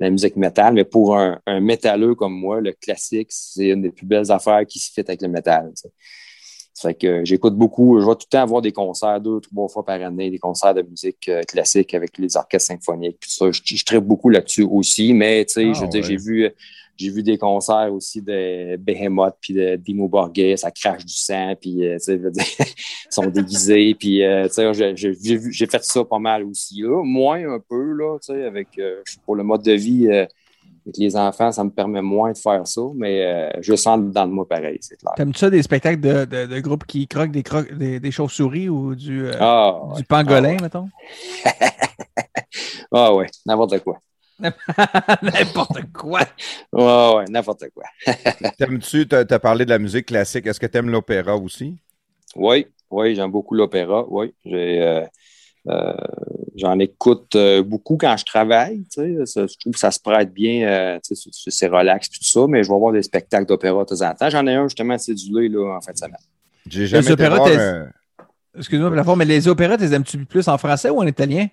la 0.00 0.10
musique 0.10 0.36
métal, 0.36 0.74
mais 0.74 0.84
pour 0.84 1.16
un, 1.16 1.40
un 1.46 1.60
métalleux 1.60 2.14
comme 2.14 2.32
moi, 2.34 2.60
le 2.60 2.72
classique, 2.72 3.28
c'est 3.30 3.68
une 3.68 3.82
des 3.82 3.90
plus 3.90 4.06
belles 4.06 4.30
affaires 4.30 4.64
qui 4.66 4.78
se 4.78 4.90
fit 4.92 5.00
avec 5.02 5.20
le 5.22 5.28
métal. 5.28 5.70
tu 5.76 5.82
sais. 5.82 5.90
Ça 6.72 6.88
fait 6.88 6.94
que 6.94 7.24
j'écoute 7.26 7.54
beaucoup. 7.56 8.00
Je 8.00 8.06
vais 8.06 8.12
tout 8.14 8.24
le 8.26 8.30
temps 8.30 8.42
avoir 8.42 8.62
des 8.62 8.72
concerts, 8.72 9.20
deux, 9.20 9.40
trois 9.40 9.68
fois 9.68 9.84
par 9.84 10.00
année, 10.00 10.30
des 10.30 10.38
concerts 10.38 10.72
de 10.72 10.80
musique 10.82 11.28
euh, 11.28 11.42
classique 11.42 11.92
avec 11.94 12.16
les 12.16 12.36
orchestres 12.38 12.68
symphoniques. 12.68 13.18
Ça, 13.26 13.50
je, 13.50 13.60
je 13.62 13.84
tripe 13.84 14.04
beaucoup 14.04 14.30
là-dessus 14.30 14.62
aussi. 14.62 15.12
Mais 15.12 15.44
tu 15.44 15.54
sais, 15.54 15.66
Ah, 15.68 15.72
je 15.74 15.80
veux 15.82 15.88
dire, 15.88 16.00
ouais. 16.02 16.06
j'ai 16.08 16.16
vu, 16.16 16.48
j'ai 17.00 17.10
vu 17.10 17.22
des 17.22 17.38
concerts 17.38 17.92
aussi 17.94 18.20
de 18.20 18.76
Behemoth 18.76 19.36
puis 19.40 19.54
de 19.54 19.76
Dimo 19.76 20.06
Borgès, 20.06 20.60
ça 20.60 20.70
crache 20.70 21.04
du 21.04 21.14
sang, 21.14 21.54
puis 21.60 21.82
euh, 21.86 21.96
ils 22.08 22.66
sont 23.08 23.26
déguisés, 23.26 23.94
puis 23.98 24.22
euh, 24.22 24.46
j'ai- 24.94 25.66
fait 25.66 25.82
ça 25.84 26.04
pas 26.04 26.18
mal 26.18 26.44
aussi 26.44 26.82
là, 26.82 27.02
moins 27.02 27.54
un 27.54 27.58
peu 27.58 27.92
là, 27.92 28.18
avec 28.46 28.68
euh, 28.78 29.00
pour 29.24 29.34
le 29.36 29.42
mode 29.44 29.62
de 29.62 29.72
vie 29.72 30.08
avec 30.08 30.96
les 30.96 31.16
enfants, 31.16 31.52
ça 31.52 31.62
me 31.64 31.70
permet 31.70 32.02
moins 32.02 32.32
de 32.32 32.38
faire 32.38 32.66
ça, 32.66 32.82
mais 32.94 33.50
je 33.60 33.74
sens 33.76 34.00
dans 34.12 34.24
le 34.24 34.30
moi 34.30 34.46
pareil, 34.48 34.78
c'est 34.80 34.96
clair. 34.96 35.12
T'aimes-tu 35.16 35.38
ça 35.38 35.50
des 35.50 35.62
spectacles 35.62 36.00
de, 36.00 36.24
de, 36.24 36.46
de 36.46 36.60
groupes 36.60 36.84
qui 36.86 37.06
croquent 37.06 37.32
des, 37.32 37.44
des, 37.76 38.00
des 38.00 38.10
chauves-souris 38.10 38.68
ou 38.68 38.94
du, 38.94 39.26
Ah, 39.38 39.80
du 39.94 39.98
ouais. 40.00 40.02
pangolin, 40.08 40.56
mettons? 40.60 40.88
ah 42.92 43.14
ouais, 43.14 43.26
n'importe 43.46 43.78
quoi. 43.80 43.98
N'importe 45.22 45.92
quoi. 45.92 46.20
Ouais, 46.72 47.14
ouais, 47.16 47.24
n'importe 47.28 47.64
quoi. 47.74 47.84
T'aimes-tu, 48.58 49.06
t'as, 49.06 49.24
t'as 49.24 49.38
parlé 49.38 49.64
de 49.64 49.70
la 49.70 49.78
musique 49.78 50.06
classique, 50.06 50.46
est-ce 50.46 50.60
que 50.60 50.66
t'aimes 50.66 50.90
l'opéra 50.90 51.36
aussi? 51.36 51.76
Oui, 52.36 52.66
oui, 52.90 53.14
j'aime 53.14 53.30
beaucoup 53.30 53.54
l'opéra. 53.54 54.04
Oui, 54.08 54.34
j'ai, 54.44 54.82
euh, 54.82 55.04
euh, 55.68 55.92
j'en 56.56 56.78
écoute 56.78 57.34
euh, 57.36 57.62
beaucoup 57.62 57.96
quand 57.96 58.16
je 58.16 58.24
travaille. 58.24 58.84
Tu 58.92 59.16
sais, 59.16 59.26
Ça- 59.26 59.46
je 59.46 59.54
trouve 59.58 59.72
que 59.74 59.78
ça 59.78 59.90
se 59.90 60.00
prête 60.00 60.32
bien. 60.32 60.68
euh, 60.68 60.98
tu 61.06 61.14
sais, 61.14 61.30
c'est, 61.48 61.66
relax 61.68 62.08
tout 62.08 62.24
ça, 62.24 62.46
mais 62.48 62.62
je 62.62 62.70
vais 62.70 62.78
voir 62.78 62.92
des 62.92 63.02
spectacles 63.02 63.46
d'opéra 63.46 63.84
de 63.84 63.88
temps 63.88 64.08
en 64.08 64.14
temps. 64.14 64.30
J'en 64.30 64.46
ai 64.46 64.54
un 64.54 64.64
justement 64.68 64.96
cédulé 64.98 65.48
là, 65.48 65.76
en 65.76 65.80
fin 65.80 65.92
de 65.92 65.98
semaine. 65.98 66.16
J'ai 66.68 66.86
jamais 66.86 67.02
été 67.04 67.12
opéras, 67.12 67.36
voir 67.36 67.88
Excuse-moi 68.56 68.88
pour 68.88 68.96
la 68.96 69.04
forme, 69.04 69.20
mais 69.20 69.24
les 69.24 69.46
opéras, 69.46 69.76
tu 69.76 69.84
les 69.84 69.94
aimes-tu 69.94 70.24
plus 70.24 70.48
en 70.48 70.58
français 70.58 70.90
ou 70.90 70.98
en 70.98 71.06
italien? 71.06 71.46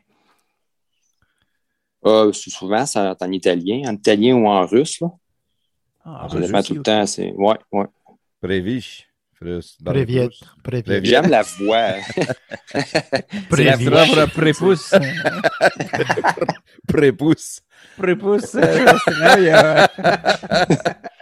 Euh, 2.07 2.31
souvent, 2.33 2.85
c'est 2.85 2.99
en 2.99 3.31
italien, 3.31 3.89
en 3.89 3.93
italien 3.93 4.35
ou 4.35 4.47
en 4.47 4.65
russe. 4.65 4.99
Là. 5.01 5.07
Ah, 6.05 6.27
Ça 6.29 6.37
russe 6.37 6.67
tout 6.67 6.75
le 6.75 6.83
temps. 6.83 7.05
C'est... 7.05 7.31
Ouais, 7.33 7.57
ouais. 7.71 7.85
Préviette. 10.63 11.05
J'aime 11.05 11.29
la 11.29 11.43
voix. 11.43 11.89
Préviette. 13.49 13.85
propre 13.85 14.25
prépouce. 14.33 14.95
Prépouce. 17.97 18.55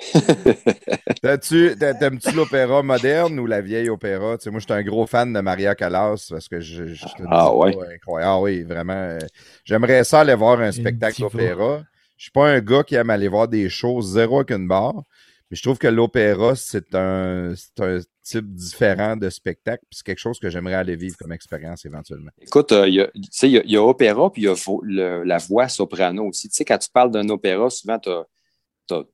T'as-tu- 1.22 1.76
T'aimes-tu 1.78 2.34
l'opéra 2.34 2.82
moderne 2.82 3.38
ou 3.40 3.46
la 3.46 3.60
vieille 3.60 3.88
opéra? 3.88 4.38
Tu 4.38 4.44
sais, 4.44 4.50
moi, 4.50 4.60
je 4.60 4.64
suis 4.66 4.72
un 4.72 4.82
gros 4.82 5.06
fan 5.06 5.32
de 5.32 5.40
Maria 5.40 5.74
Callas 5.74 6.26
parce 6.30 6.48
que 6.48 6.60
je, 6.60 6.86
je 6.86 7.14
te 7.14 7.22
Ah 7.28 7.50
dis, 7.50 7.56
ouais. 7.56 7.74
incroyable. 7.94 8.30
Ah 8.30 8.40
oui, 8.40 8.62
vraiment. 8.62 8.92
euh, 8.92 9.18
J'aimerais 9.64 10.04
ça 10.04 10.20
aller 10.20 10.34
voir 10.34 10.60
un 10.60 10.72
spectacle 10.72 11.20
d'opéra. 11.20 11.82
Je 12.16 12.24
suis 12.24 12.30
pas 12.32 12.48
un 12.50 12.60
gars 12.60 12.82
qui 12.84 12.94
aime 12.94 13.10
aller 13.10 13.28
voir 13.28 13.48
des 13.48 13.68
choses 13.68 14.12
zéro 14.12 14.44
qu'une 14.44 14.68
barre. 14.68 15.02
Mais 15.50 15.56
je 15.56 15.62
trouve 15.62 15.78
que 15.78 15.88
l'opéra, 15.88 16.54
c'est 16.56 16.94
un, 16.94 17.54
c'est 17.56 17.80
un 17.82 18.00
type 18.22 18.54
différent 18.54 19.16
de 19.16 19.30
spectacle. 19.30 19.82
puis 19.88 19.96
C'est 19.96 20.04
quelque 20.04 20.18
chose 20.18 20.38
que 20.38 20.50
j'aimerais 20.50 20.74
aller 20.74 20.94
vivre 20.94 21.16
comme 21.16 21.32
expérience 21.32 21.86
éventuellement. 21.86 22.30
Écoute, 22.42 22.72
euh, 22.72 22.86
il 22.86 22.94
y 22.94 23.00
a- 23.00 23.06
tu 23.08 23.22
sais, 23.30 23.48
il 23.48 23.52
y, 23.52 23.58
a- 23.58 23.62
il 23.64 23.70
y 23.70 23.76
a 23.76 23.82
opéra, 23.82 24.30
puis 24.30 24.42
il 24.42 24.44
y 24.44 24.48
a 24.48 24.52
vo- 24.54 24.82
le- 24.84 25.24
la 25.24 25.38
voix 25.38 25.68
soprano 25.68 26.26
aussi. 26.26 26.48
Tu 26.48 26.54
sais, 26.56 26.64
quand 26.66 26.76
tu 26.78 26.90
parles 26.90 27.10
d'un 27.10 27.28
opéra, 27.30 27.70
souvent, 27.70 27.98
tu 27.98 28.10
as, 28.10 28.24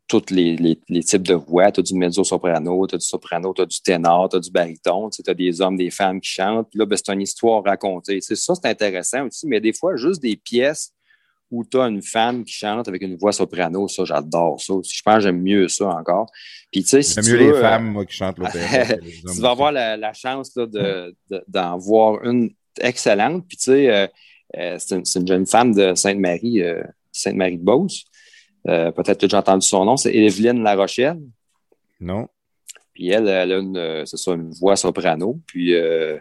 tous 0.09 0.23
les, 0.31 0.57
les- 0.57 0.79
les 0.89 1.03
types 1.03 1.23
de 1.23 1.35
voix. 1.35 1.71
Tu 1.73 1.81
as 1.81 1.83
du 1.83 1.95
mezzo-soprano, 1.95 2.87
tu 2.87 2.95
as 2.95 2.99
du 2.99 3.07
soprano, 3.07 3.53
tu 3.55 3.63
as 3.63 3.67
du 3.67 3.81
ténor, 3.81 4.29
tu 4.29 4.37
as 4.37 4.41
du 4.41 4.51
baryton. 4.51 5.11
Tu 5.11 5.23
as 5.27 5.35
des 5.35 5.61
hommes, 5.61 5.77
des 5.77 5.91
femmes 5.91 6.21
qui 6.21 6.31
chantent. 6.31 6.69
Puis 6.71 6.79
là, 6.79 6.87
ben, 6.87 6.97
c'est 6.97 7.13
une 7.13 7.23
histoire 7.23 7.63
racontée. 7.65 8.21
Sais, 8.21 8.37
ça, 8.37 8.55
c'est 8.55 8.69
intéressant 8.69 9.27
aussi. 9.27 9.47
Mais 9.47 9.61
des 9.61 9.73
fois, 9.73 9.97
juste 9.97 10.23
des 10.23 10.37
pièces 10.37 10.93
où 11.51 11.65
tu 11.65 11.79
as 11.79 11.85
une 11.87 12.03
femme 12.03 12.43
qui 12.45 12.53
chante 12.55 12.89
avec 12.89 13.03
une 13.03 13.17
voix 13.17 13.31
soprano, 13.33 13.87
ça, 13.87 14.05
j'adore 14.05 14.61
ça 14.61 14.73
aussi. 14.75 14.95
Je 14.97 15.03
pense 15.03 15.17
que 15.17 15.21
j'aime 15.21 15.41
mieux 15.43 15.69
ça 15.69 15.87
encore. 15.89 16.27
Puis, 16.73 16.83
tu 16.83 16.89
sais, 16.89 17.03
si 17.03 17.15
J'aime 17.15 17.25
mieux 17.33 17.37
les 17.39 17.51
veux, 17.53 17.57
euh, 17.59 17.61
femmes, 17.61 17.87
moi, 17.93 18.05
qui 18.07 18.17
chantent 18.17 18.39
l'opéra. 18.39 18.85
tu 19.35 19.41
vas 19.41 19.51
avoir 19.51 19.71
la, 19.71 19.97
la 19.97 20.13
chance 20.13 20.53
là, 20.57 20.67
de- 20.67 21.15
de- 21.31 21.45
d'en 21.47 21.77
voir 21.79 22.25
une 22.25 22.51
excellente. 22.81 23.45
Puis, 23.47 23.57
tu 23.57 23.65
sais, 23.65 23.89
euh, 23.91 24.07
euh, 24.57 24.77
c'est 24.79 24.97
une, 24.97 25.05
c'est 25.05 25.21
une 25.21 25.29
jeune 25.29 25.47
femme 25.47 25.75
de 25.75 25.95
Sainte-Marie, 25.95 26.63
euh, 26.63 26.83
Sainte-Marie 27.13 27.59
de 27.59 27.63
Beauce. 27.65 28.05
Euh, 28.69 28.91
Peut-être 28.93 29.15
que 29.15 29.21
tu 29.21 29.25
as 29.25 29.29
déjà 29.29 29.39
entendu 29.39 29.67
son 29.67 29.85
nom, 29.85 29.97
c'est 29.97 30.15
Evelyne 30.15 30.63
Larochelle. 30.63 31.21
Non? 32.01 32.29
Puis 32.93 33.11
elle, 33.11 33.29
elle 33.29 33.53
a 33.53 33.59
une, 33.59 33.77
euh, 33.77 34.05
ça, 34.07 34.33
une 34.33 34.51
voix 34.51 34.77
soprano. 34.77 35.39
Puis 35.47 35.75
euh, 35.75 36.17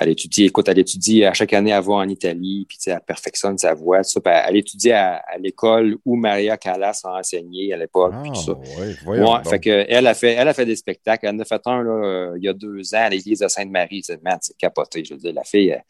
elle 0.00 0.10
étudie, 0.10 0.44
écoute, 0.44 0.68
elle 0.68 0.78
étudie 0.78 1.24
à 1.24 1.32
chaque 1.32 1.52
année, 1.52 1.70
elle 1.70 1.82
va 1.82 1.94
en 1.94 2.08
Italie, 2.08 2.66
puis 2.68 2.76
tu 2.78 2.84
sais, 2.84 2.90
elle 2.92 3.00
perfectionne 3.00 3.56
sa 3.58 3.74
voix. 3.74 3.98
tout 3.98 4.10
ça. 4.10 4.20
Puis 4.20 4.32
elle, 4.32 4.56
étudie 4.56 4.92
à, 4.92 5.16
à 5.26 5.38
l'école 5.38 5.96
où 6.04 6.14
Maria 6.16 6.56
Callas 6.56 7.00
a 7.04 7.18
enseigné 7.18 7.72
à 7.72 7.76
l'époque. 7.76 8.12
puis 8.22 8.30
Ah, 8.32 8.36
tout 8.36 8.42
ça. 8.42 8.52
ouais, 8.52 8.94
voyons 9.04 9.32
Ouais, 9.32 9.38
donc. 9.42 9.48
fait 9.48 9.60
que 9.60 9.86
elle 9.88 10.06
a 10.06 10.14
fait, 10.14 10.32
elle 10.34 10.48
a 10.48 10.54
fait 10.54 10.66
des 10.66 10.76
spectacles. 10.76 11.26
Elle 11.26 11.34
en 11.36 11.38
a 11.40 11.44
fait 11.44 11.62
un 11.66 11.82
là, 11.82 12.32
il 12.36 12.44
y 12.44 12.48
a 12.48 12.52
deux 12.52 12.94
ans 12.94 13.02
à 13.02 13.08
l'église 13.08 13.40
de 13.40 13.48
Sainte-Marie. 13.48 14.02
C'est 14.04 14.56
capoté. 14.56 15.04
Je 15.04 15.14
veux 15.14 15.20
dire, 15.20 15.32
la 15.32 15.44
fille, 15.44 15.68
elle, 15.70 15.82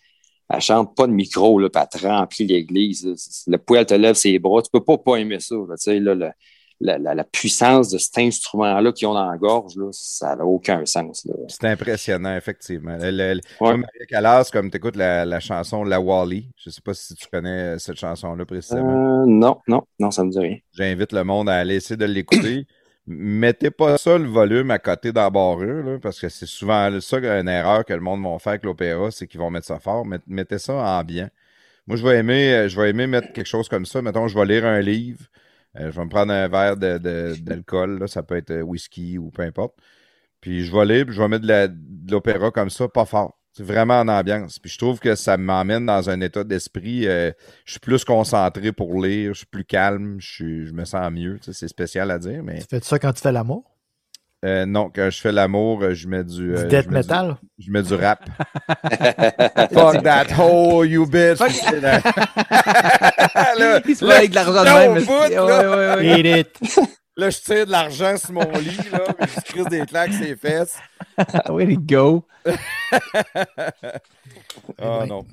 elle 0.50 0.60
chante 0.60 0.96
pas 0.96 1.06
de 1.06 1.12
micro, 1.12 1.58
là, 1.58 1.68
puis 1.68 1.82
elle 2.02 2.08
remplit 2.10 2.46
l'église. 2.46 3.44
Le 3.46 3.58
poil 3.58 3.84
te 3.86 3.94
lève 3.94 4.14
ses 4.14 4.38
bras. 4.38 4.62
Tu 4.62 4.70
peux 4.72 4.84
pas 4.84 4.98
pas 4.98 5.16
aimer 5.16 5.40
ça. 5.40 5.54
là. 5.56 5.76
Tu 5.76 5.82
sais, 5.84 6.00
là, 6.00 6.14
le- 6.14 6.30
la, 6.80 6.96
la- 6.96 7.14
la 7.14 7.24
puissance 7.24 7.90
de 7.90 7.98
cet 7.98 8.18
instrument-là 8.18 8.92
qu'ils 8.92 9.08
ont 9.08 9.14
dans 9.14 9.28
la 9.28 9.36
gorge, 9.36 9.74
là, 9.76 9.88
ça 9.90 10.36
n'a 10.36 10.44
aucun 10.44 10.86
sens. 10.86 11.26
C'est 11.48 11.64
impressionnant, 11.64 12.36
effectivement. 12.36 12.96
Moi, 13.60 13.76
Maria 13.78 14.06
Callas, 14.08 14.48
comme 14.52 14.70
tu 14.70 14.76
écoutes 14.76 14.94
la, 14.94 15.24
la 15.24 15.40
chanson 15.40 15.82
La 15.82 16.00
Wally, 16.00 16.48
je 16.56 16.70
sais 16.70 16.80
pas 16.80 16.94
si 16.94 17.16
tu 17.16 17.26
connais 17.32 17.74
euh, 17.74 17.78
cette 17.78 17.98
chanson-là 17.98 18.44
précisément. 18.46 19.22
Euh, 19.22 19.26
non, 19.26 19.58
non, 19.66 19.82
non, 19.98 20.10
ça 20.12 20.22
me 20.22 20.30
dit 20.30 20.38
rien. 20.38 20.56
J'invite 20.72 21.12
le 21.12 21.24
monde 21.24 21.48
à 21.48 21.56
aller 21.56 21.74
essayer 21.74 21.96
de 21.96 22.04
l'écouter. 22.04 22.64
Mettez 23.10 23.70
pas 23.70 23.96
ça 23.96 24.18
le 24.18 24.26
volume 24.28 24.70
à 24.70 24.78
côté 24.78 25.12
dans 25.12 25.22
la 25.22 25.30
barrure, 25.30 25.82
là, 25.84 25.98
parce 25.98 26.20
que 26.20 26.28
c'est 26.28 26.44
souvent 26.46 27.00
ça 27.00 27.16
une 27.40 27.48
erreur 27.48 27.84
que 27.86 27.94
le 27.94 28.00
monde 28.00 28.22
va 28.22 28.38
faire 28.38 28.50
avec 28.52 28.64
l'opéra, 28.64 29.10
c'est 29.10 29.26
qu'ils 29.26 29.40
vont 29.40 29.50
mettre 29.50 29.66
ça 29.66 29.78
fort. 29.80 30.04
Met- 30.04 30.20
Mettez 30.26 30.58
ça 30.58 30.74
en 30.74 31.04
bien. 31.04 31.30
Moi, 31.86 31.96
je 31.98 32.04
vais 32.06 32.18
aimer, 32.18 32.54
euh, 32.54 32.68
je 32.68 32.80
vais 32.80 32.90
aimer 32.90 33.06
mettre 33.08 33.32
quelque 33.32 33.46
chose 33.46 33.68
comme 33.68 33.86
ça. 33.86 34.02
Mettons, 34.02 34.28
je 34.28 34.38
vais 34.38 34.46
lire 34.46 34.66
un 34.66 34.80
livre. 34.80 35.26
euh, 35.78 35.90
je 35.92 35.96
vais 35.98 36.04
me 36.06 36.10
prendre 36.10 36.32
un 36.32 36.48
verre 36.48 36.76
d'alcool, 36.78 38.08
ça 38.08 38.22
peut 38.24 38.36
être 38.36 38.52
euh, 38.52 38.62
whisky 38.62 39.18
ou 39.18 39.30
peu 39.30 39.42
importe. 39.42 39.76
Puis 40.40 40.64
je 40.64 40.76
vais 40.76 40.86
lire, 40.86 41.06
puis 41.06 41.14
je 41.16 41.22
vais 41.22 41.28
mettre 41.28 41.46
de 41.46 42.12
l'opéra 42.12 42.50
comme 42.52 42.70
ça, 42.70 42.88
pas 42.88 43.06
fort. 43.06 43.37
C'est 43.58 43.64
vraiment 43.64 43.98
en 43.98 44.06
ambiance. 44.06 44.60
Puis 44.60 44.70
je 44.70 44.78
trouve 44.78 45.00
que 45.00 45.16
ça 45.16 45.36
m'emmène 45.36 45.84
dans 45.84 46.08
un 46.10 46.20
état 46.20 46.44
d'esprit. 46.44 47.08
euh, 47.08 47.32
je 47.64 47.72
suis 47.72 47.80
plus 47.80 48.04
concentré 48.04 48.70
pour 48.70 49.02
lire, 49.02 49.32
je 49.34 49.38
suis 49.38 49.46
plus 49.46 49.64
calme, 49.64 50.18
je, 50.20 50.30
suis- 50.30 50.66
je 50.68 50.72
me 50.72 50.84
sens 50.84 51.10
mieux. 51.10 51.38
Tu 51.42 51.46
sais, 51.46 51.52
c'est 51.58 51.66
spécial 51.66 52.08
à 52.12 52.20
dire, 52.20 52.40
mais 52.44 52.60
Tu 52.60 52.66
fais 52.70 52.78
ça 52.80 53.00
quand 53.00 53.12
tu 53.12 53.20
fais 53.20 53.32
l'amour? 53.32 53.64
euh, 54.44 54.64
non, 54.64 54.92
quand 54.94 55.10
je 55.10 55.20
fais 55.20 55.32
l'amour, 55.32 55.82
je 55.92 56.06
mets 56.06 56.22
du. 56.22 56.36
Du 56.46 56.54
euh, 56.54 56.68
death 56.68 56.84
je 56.84 56.88
mets 56.90 57.00
du- 57.02 57.08
metal? 57.08 57.36
je 57.58 57.70
mets 57.72 57.82
du 57.82 57.94
rap. 57.94 58.24
Fuck 59.72 60.04
that 60.04 60.26
hoe, 60.38 60.84
you 60.84 61.04
bitch! 61.04 61.40
là, 61.40 61.50
Il 63.84 63.96
se 63.96 64.04
là, 64.04 64.12
fait 64.12 64.16
avec 64.18 64.30
de 64.30 64.34
l'argent 64.36 64.62
de 64.62 64.68
même. 64.68 64.94
là. 64.94 65.44
ouais, 65.44 65.66
ouais, 65.66 65.96
ouais. 65.96 66.20
Eat 66.20 66.26
it! 66.46 66.80
Là, 67.18 67.28
je 67.30 67.38
tire 67.38 67.66
de 67.66 67.70
l'argent 67.72 68.16
sur 68.16 68.32
mon 68.32 68.50
lit, 68.58 68.76
là, 68.90 69.12
puis 69.18 69.30
je 69.36 69.52
crise 69.52 69.66
des 69.66 69.84
claques 69.84 70.12
ses 70.14 70.34
fesses. 70.36 70.78
Way 71.48 71.74
to 71.74 71.80
go. 71.80 72.24
Ah 74.80 75.04
non. 75.06 75.24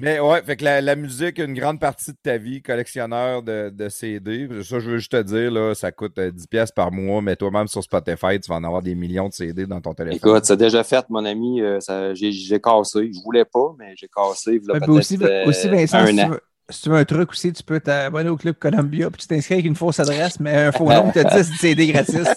Mais 0.00 0.20
ouais, 0.20 0.40
fait 0.42 0.56
que 0.56 0.64
la, 0.64 0.80
la 0.80 0.94
musique, 0.94 1.38
une 1.38 1.54
grande 1.54 1.80
partie 1.80 2.12
de 2.12 2.16
ta 2.22 2.36
vie, 2.36 2.62
collectionneur 2.62 3.42
de, 3.42 3.68
de 3.74 3.88
CD. 3.88 4.46
Ça, 4.62 4.78
je 4.78 4.90
veux 4.90 4.98
juste 4.98 5.10
te 5.10 5.20
dire, 5.22 5.50
là, 5.50 5.74
ça 5.74 5.90
coûte 5.90 6.16
euh, 6.18 6.30
10$ 6.30 6.46
piastres 6.46 6.74
par 6.74 6.92
mois, 6.92 7.20
mais 7.20 7.34
toi-même 7.34 7.66
sur 7.66 7.82
Spotify, 7.82 8.38
tu 8.38 8.48
vas 8.48 8.56
en 8.56 8.64
avoir 8.64 8.80
des 8.80 8.94
millions 8.94 9.28
de 9.28 9.32
CD 9.32 9.66
dans 9.66 9.80
ton 9.80 9.94
téléphone. 9.94 10.16
Écoute, 10.18 10.44
c'est 10.44 10.56
déjà 10.56 10.84
fait, 10.84 11.04
mon 11.08 11.24
ami. 11.24 11.60
euh, 11.62 11.80
ça- 11.80 12.14
J'ai 12.14 12.60
cassé. 12.60 13.10
Je 13.12 13.20
voulais 13.24 13.44
pas, 13.44 13.74
mais 13.76 13.94
j'ai 13.96 14.06
cassé. 14.08 14.52
Ouais, 14.52 14.60
voilà 14.68 14.86
puis 14.86 14.90
aussi, 14.92 15.18
euh, 15.20 15.46
aussi, 15.46 15.68
Vincent, 15.68 15.98
un 15.98 16.06
si 16.06 16.14
tu, 16.16 16.22
an. 16.22 16.28
veux, 16.28 16.40
si 16.70 16.82
tu 16.82 16.90
veux 16.90 16.96
un 16.96 17.04
truc 17.04 17.30
aussi, 17.30 17.52
tu 17.52 17.62
peux 17.62 17.80
t'abonner 17.80 18.28
au 18.28 18.36
Club 18.36 18.54
Columbia 18.58 19.08
puis 19.10 19.22
tu 19.22 19.28
t'inscris 19.28 19.54
avec 19.54 19.66
une 19.66 19.74
fausse 19.74 19.98
adresse, 20.00 20.38
mais 20.38 20.54
un 20.66 20.72
faux 20.72 20.84
nom, 20.92 21.10
tu 21.12 21.18
as 21.20 21.24
10 21.24 21.50
CD 21.58 21.86
gratis. 21.86 22.16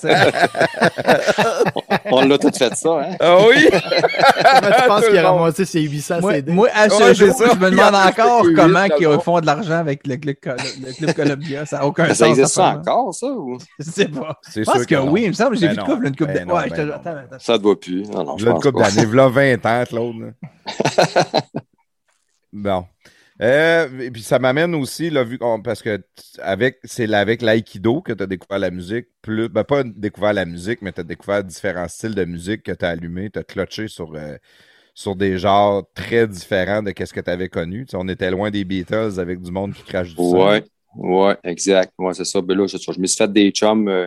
On 2.13 2.25
l'a 2.25 2.37
tout 2.37 2.51
fait 2.57 2.73
ça, 2.75 2.89
hein? 3.01 3.15
Ah 3.19 3.37
oui! 3.47 3.67
Comment 3.69 4.75
tu 4.75 4.87
penses 4.87 5.07
qu'il 5.07 5.17
a 5.17 5.31
ramassé 5.31 5.65
ses 5.65 5.81
800 5.81 6.21
moi, 6.21 6.33
CD? 6.33 6.51
moi, 6.51 6.67
à 6.73 6.89
ce 6.89 7.03
Ouais, 7.03 7.15
jour, 7.15 7.33
ça. 7.35 7.45
je 7.53 7.59
me 7.59 7.71
demande 7.71 7.95
encore 7.95 8.43
que 8.43 8.55
comment 8.55 8.83
ils 8.85 9.19
font 9.21 9.39
de 9.39 9.45
l'argent 9.45 9.77
avec 9.79 10.05
le 10.07 10.17
Club, 10.17 10.35
Col- 10.41 10.55
le 10.85 10.93
Club 10.93 11.13
Columbia. 11.13 11.65
Ça 11.65 11.79
n'a 11.79 11.85
aucun 11.85 12.07
Ça 12.07 12.15
sens. 12.15 12.27
existe 12.29 12.47
cette 12.47 12.55
ça 12.55 12.77
encore, 12.77 13.13
ça? 13.13 13.27
Ou... 13.27 13.57
Je 13.79 13.83
sais 13.89 14.07
pas. 14.07 14.37
C'est 14.43 14.61
Je 14.61 14.65
pense 14.65 14.75
sûr 14.77 14.87
que, 14.87 14.95
non. 14.95 15.11
oui, 15.11 15.23
il 15.23 15.27
me 15.29 15.33
semble 15.33 15.55
que 15.55 15.61
j'ai 15.61 15.67
Ben 15.67 15.73
vu 15.73 15.77
de 15.77 15.81
non. 15.81 15.87
couple, 15.93 16.07
une 16.07 16.15
coupe 16.15 16.27
Ben 16.27 16.47
de. 16.47 16.51
Ouais, 16.53 16.69
ben 16.69 16.75
je 16.75 16.81
te- 16.81 16.91
attends, 16.93 17.09
attends. 17.17 17.37
Ça 17.39 17.53
ne 17.53 17.57
doit 17.59 17.79
plus. 17.79 18.03
Non, 18.09 18.23
non, 18.23 18.37
je 18.37 18.45
une 18.47 18.53
couple 18.55 18.71
pas. 18.73 18.89
d'années, 18.91 19.05
v'là 19.05 19.27
20 19.29 19.65
ans, 19.65 19.83
Claude. 19.87 20.15
là. 20.19 20.31
bon. 22.53 22.85
Euh, 23.41 23.99
et 23.99 24.11
puis 24.11 24.21
ça 24.21 24.37
m'amène 24.37 24.75
aussi, 24.75 25.09
là, 25.09 25.23
vu 25.23 25.39
qu'on, 25.39 25.61
parce 25.61 25.81
que 25.81 25.99
avec, 26.39 26.77
c'est 26.83 27.11
avec 27.11 27.41
l'aïkido 27.41 28.01
que 28.01 28.13
tu 28.13 28.21
as 28.21 28.27
découvert 28.27 28.59
la 28.59 28.69
musique, 28.69 29.07
plus, 29.23 29.49
ben 29.49 29.63
pas 29.63 29.83
découvert 29.83 30.33
la 30.33 30.45
musique, 30.45 30.81
mais 30.83 30.91
tu 30.91 31.01
as 31.01 31.03
découvert 31.03 31.43
différents 31.43 31.87
styles 31.87 32.13
de 32.13 32.23
musique 32.23 32.61
que 32.61 32.71
tu 32.71 32.85
as 32.85 32.89
allumé, 32.89 33.31
tu 33.31 33.39
as 33.39 33.43
clutché 33.43 33.87
sur, 33.87 34.13
euh, 34.13 34.37
sur 34.93 35.15
des 35.15 35.39
genres 35.39 35.83
très 35.95 36.27
différents 36.27 36.83
de 36.83 36.93
ce 36.95 37.11
que 37.11 37.19
tu 37.19 37.31
avais 37.31 37.49
connu. 37.49 37.87
On 37.93 38.07
était 38.09 38.29
loin 38.29 38.51
des 38.51 38.63
Beatles 38.63 39.19
avec 39.19 39.41
du 39.41 39.51
monde 39.51 39.73
qui 39.73 39.83
crache 39.83 40.13
du. 40.13 40.21
Ouais, 40.21 40.63
ouais, 40.95 41.35
exact. 41.43 41.93
Ouais, 41.97 42.13
c'est 42.13 42.25
ça. 42.25 42.41
Ben 42.41 42.55
là, 42.55 42.67
je, 42.67 42.77
je 42.77 42.99
me 42.99 43.07
suis 43.07 43.17
fait 43.17 43.31
des 43.31 43.49
chums 43.49 43.87
euh, 43.87 44.05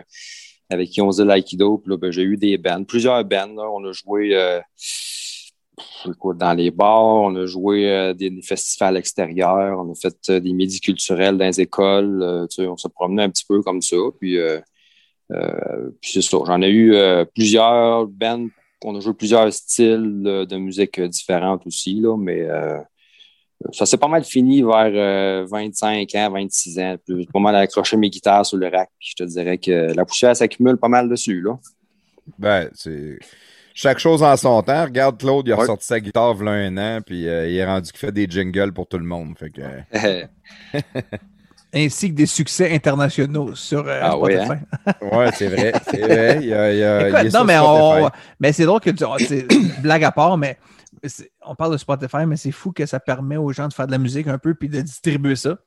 avec 0.69 0.89
qui 0.89 1.01
on 1.01 1.07
faisait 1.07 1.25
l'aïkido. 1.25 1.79
Puis 1.79 1.91
là, 1.91 1.97
ben, 1.97 2.09
j'ai 2.09 2.23
eu 2.23 2.37
des 2.37 2.57
bands, 2.57 2.85
plusieurs 2.85 3.25
bands. 3.25 3.53
Là. 3.53 3.69
On 3.69 3.83
a 3.85 3.91
joué 3.91 4.61
dans 6.35 6.53
les 6.53 6.71
bars, 6.71 7.03
on 7.03 7.35
a 7.35 7.45
joué 7.45 7.89
euh, 7.89 8.13
des, 8.13 8.29
des 8.29 8.41
festivals 8.41 8.97
extérieurs, 8.97 9.79
on 9.79 9.91
a 9.91 9.95
fait 9.95 10.17
euh, 10.29 10.39
des 10.39 10.53
midis 10.53 10.79
culturels 10.79 11.37
dans 11.37 11.45
les 11.45 11.61
écoles. 11.61 12.21
euh, 12.21 12.47
tu 12.47 12.63
sais, 12.63 12.67
on 12.67 12.77
se 12.77 12.87
promenait 12.87 13.23
un 13.23 13.29
petit 13.29 13.45
peu 13.47 13.61
comme 13.61 13.81
ça. 13.81 13.97
Puis, 14.19 14.37
puis 16.01 16.11
c'est 16.11 16.21
ça. 16.21 16.37
J'en 16.45 16.61
ai 16.61 16.69
eu 16.69 16.95
plusieurs 17.33 18.07
bands. 18.07 18.47
On 18.83 18.95
a 18.95 18.99
joué 18.99 19.13
plusieurs 19.13 19.51
styles 19.51 20.21
de, 20.23 20.57
musique 20.57 21.01
différentes 21.01 21.65
aussi, 21.65 21.99
là, 21.99 22.15
mais 22.17 22.47
ça 23.71 23.85
s'est 23.85 23.97
pas 23.97 24.07
mal 24.07 24.23
fini 24.23 24.61
vers 24.61 24.91
euh, 24.93 25.45
25 25.49 26.13
ans, 26.15 26.31
26 26.31 26.79
ans. 26.79 26.95
J'ai 27.07 27.25
pas 27.31 27.39
mal 27.39 27.55
accroché 27.55 27.97
mes 27.97 28.09
guitares 28.09 28.45
sur 28.45 28.57
le 28.57 28.67
rack. 28.67 28.89
Puis 28.99 29.09
je 29.17 29.23
te 29.23 29.27
dirais 29.27 29.57
que 29.57 29.93
la 29.93 30.05
poussière 30.05 30.35
s'accumule 30.35 30.77
pas 30.77 30.87
mal 30.87 31.09
dessus. 31.09 31.41
Là. 31.41 31.57
Ben, 32.37 32.69
c'est. 32.73 33.17
Chaque 33.77 33.99
chose 33.99 34.23
en 34.23 34.35
son 34.37 34.61
temps. 34.63 34.85
Regarde, 34.85 35.19
Claude, 35.19 35.45
il 35.47 35.51
a 35.51 35.55
Ouais. 35.55 35.61
ressorti 35.63 35.85
sa 35.85 35.99
guitare 35.99 36.33
il 36.39 36.45
y 36.45 36.47
a 36.47 36.51
un 36.53 36.77
an, 36.77 37.01
puis 37.05 37.27
euh, 37.27 37.47
il 37.49 37.57
est 37.57 37.65
rendu 37.65 37.91
qu'il 37.91 37.99
fait 37.99 38.11
des 38.13 38.25
jingles 38.27 38.71
pour 38.71 38.87
tout 38.87 38.97
le 38.97 39.03
monde. 39.03 39.37
Fait 39.37 39.49
que, 39.49 39.61
euh, 39.61 40.23
Ainsi 41.73 42.09
que 42.09 42.15
des 42.15 42.25
succès 42.25 42.73
internationaux 42.73 43.53
sur 43.53 43.85
euh, 43.85 43.99
Ah 44.01 44.17
oui, 44.17 44.33
Spotify. 44.33 44.61
ouais, 45.01 45.31
c'est 45.33 45.47
vrai. 45.49 45.73
C'est 45.91 45.99
vrai. 46.01 46.39
Il 46.41 46.47
y 46.47 46.53
a, 46.53 46.71
il 46.71 46.79
y 46.79 46.83
a- 46.83 47.09
Écoute, 47.09 47.19
il 47.23 47.27
est 47.27 47.33
non, 47.33 47.43
mais, 47.43 47.57
on, 47.59 47.97
Spotify. 47.97 48.17
mais 48.39 48.53
c'est 48.53 48.63
drôle 48.65 48.79
que 48.79 48.91
tu. 48.91 49.03
blague 49.81 50.03
à 50.05 50.11
part, 50.13 50.37
mais 50.37 50.57
on 51.45 51.53
parle 51.53 51.73
de 51.73 51.77
Spotify, 51.77 52.25
mais 52.25 52.37
c'est 52.37 52.51
fou 52.51 52.71
que 52.71 52.85
ça 52.85 53.01
permet 53.01 53.35
aux 53.35 53.51
gens 53.51 53.67
de 53.67 53.73
faire 53.73 53.87
de 53.87 53.91
la 53.91 53.97
musique 53.97 54.27
un 54.27 54.37
peu 54.37 54.55
puis 54.55 54.69
de 54.69 54.79
distribuer 54.79 55.35
ça. 55.35 55.57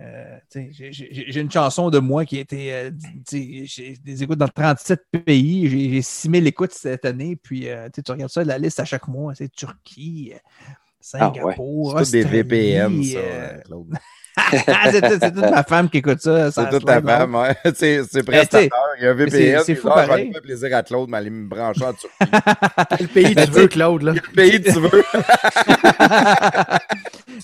Euh, 0.00 0.38
j'ai 0.52 1.40
une 1.40 1.50
chanson 1.50 1.88
de 1.88 1.98
moi 1.98 2.24
qui 2.24 2.38
a 2.38 2.40
été. 2.40 2.72
Euh, 2.72 2.90
j'ai 3.30 3.96
des 4.02 4.22
écoutes 4.22 4.38
dans 4.38 4.48
37 4.48 5.04
pays. 5.24 5.68
J'ai 5.68 6.02
6000 6.02 6.46
écoutes 6.46 6.72
cette 6.72 7.04
année. 7.04 7.36
Puis 7.36 7.68
euh, 7.68 7.88
tu 7.92 8.02
regardes 8.10 8.30
ça, 8.30 8.42
la 8.42 8.58
liste 8.58 8.80
à 8.80 8.84
chaque 8.84 9.06
mois. 9.06 9.34
C'est 9.34 9.50
Turquie, 9.52 10.32
Singapour. 11.00 11.92
Ah 11.92 11.98
ouais. 11.98 12.04
C'est 12.04 12.24
des 12.24 12.42
VPN, 12.42 13.02
ça, 13.04 13.58
Claude. 13.64 13.94
c'est 14.50 15.32
toute 15.32 15.50
ma 15.50 15.62
femme 15.62 15.88
qui 15.88 15.98
écoute 15.98 16.20
ça. 16.20 16.50
C'est 16.50 16.68
toute 16.70 16.84
ta 16.84 17.00
femme, 17.00 17.34
ouais. 17.34 17.54
C'est 17.74 18.22
prestataire. 18.24 18.70
Il 18.98 19.04
y 19.04 19.06
a 19.06 19.10
un 19.10 19.14
VPN. 19.14 19.62
C'est 19.64 19.74
fou 19.74 19.88
pareil. 19.88 20.30
Ça 20.32 20.40
plaisir 20.40 20.76
à 20.76 20.82
Claude, 20.82 21.08
mais 21.08 21.18
aller 21.18 21.30
me 21.30 21.48
brancher 21.48 21.84
en 21.84 21.92
Turquie. 21.92 22.16
Quel 22.98 23.08
pays 23.08 23.34
tu 23.34 23.50
veux, 23.50 23.68
Claude, 23.68 24.02
là? 24.02 24.12
Quel 24.12 24.50
pays 24.50 24.62
tu 24.62 24.72
veux? 24.72 25.04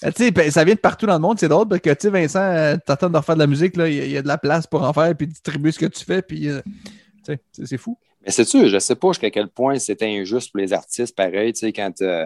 Ben, 0.03 0.51
ça 0.51 0.65
vient 0.65 0.75
de 0.75 0.81
partout 0.81 1.07
dans 1.07 1.15
le 1.15 1.21
monde, 1.21 1.39
c'est 1.39 1.49
drôle 1.49 1.69
parce 1.69 1.81
que 1.81 1.91
tu 1.91 1.97
sais, 2.03 2.11
Vincent, 2.11 2.41
euh, 2.41 2.77
t'attends 2.85 3.11
de 3.11 3.17
refaire 3.17 3.35
de 3.35 3.41
la 3.41 3.47
musique, 3.47 3.75
il 3.77 4.11
y, 4.11 4.17
a 4.17 4.23
de 4.23 4.29
la 4.29 4.39
place 4.39 4.67
pour 4.67 4.83
en 4.83 4.93
faire, 4.93 5.15
puis 5.15 5.27
distribuer 5.27 5.73
ce 5.73 5.79
que 5.79 5.87
tu 5.87 6.05
fais, 6.05 6.23
puis 6.23 6.49
euh, 6.49 6.61
c'est 7.53 7.77
fou. 7.77 7.99
Mais 8.25 8.31
c'est 8.31 8.45
sûr, 8.45 8.69
je 8.69 8.79
sais 8.79 8.95
pas 8.95 9.09
jusqu'à 9.09 9.31
quel 9.31 9.49
point 9.49 9.79
c'est 9.79 10.03
injuste 10.03 10.53
pour 10.53 10.61
les 10.61 10.73
artistes, 10.73 11.15
pareil, 11.15 11.53
tu 11.53 11.61
sais, 11.61 11.73
quand 11.73 12.01
euh, 12.03 12.25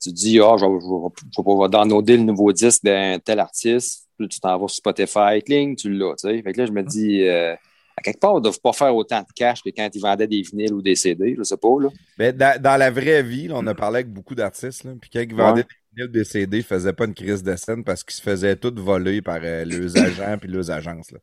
tu 0.00 0.12
dis, 0.12 0.38
ah, 0.40 0.54
oh, 0.54 0.58
je, 0.58 1.42
vais 1.42 1.68
downloader 1.68 2.16
le 2.16 2.22
nouveau 2.22 2.52
disque 2.52 2.84
d'un 2.84 3.18
tel 3.18 3.40
artiste, 3.40 4.05
tu 4.24 4.40
t'en 4.40 4.58
vas 4.58 4.68
sur 4.68 4.76
Spotify, 4.76 5.42
cling, 5.44 5.76
tu 5.76 5.92
l'as. 5.92 6.14
Fait 6.20 6.42
que 6.42 6.58
là, 6.58 6.66
je 6.66 6.72
me 6.72 6.82
dis, 6.82 7.28
à 7.28 8.02
quelque 8.02 8.20
part, 8.20 8.32
ils 8.32 8.36
ne 8.36 8.40
doivent 8.42 8.60
pas 8.60 8.72
faire 8.72 8.94
autant 8.94 9.20
de 9.20 9.26
cash 9.34 9.62
que 9.62 9.70
quand 9.70 9.88
ils 9.94 10.00
vendaient 10.00 10.26
des 10.26 10.42
vinyles 10.42 10.74
ou 10.74 10.82
des 10.82 10.96
CD, 10.96 11.34
je 11.36 11.42
sais 11.42 11.56
pas, 11.56 11.80
là. 11.80 11.88
Mais 12.18 12.32
dans, 12.32 12.78
la 12.78 12.90
vraie 12.90 13.22
vie, 13.22 13.48
on 13.52 13.66
a 13.66 13.74
parlé 13.74 13.96
avec 13.96 14.12
beaucoup 14.12 14.34
d'artistes, 14.34 14.86
puis 15.00 15.10
quand 15.10 15.20
ils 15.20 15.34
vendaient 15.34 15.64
le 15.96 16.08
décédé 16.08 16.62
faisait 16.62 16.92
pas 16.92 17.06
une 17.06 17.14
crise 17.14 17.42
de 17.42 17.56
scène 17.56 17.82
parce 17.82 18.04
qu'ils 18.04 18.14
se 18.14 18.22
faisaient 18.22 18.56
tout 18.56 18.72
voler 18.76 19.22
par 19.22 19.40
euh, 19.42 19.64
leurs 19.64 19.96
agents 20.04 20.38
puis 20.38 20.50
leurs 20.50 20.70
agences. 20.70 21.10
Là. 21.10 21.18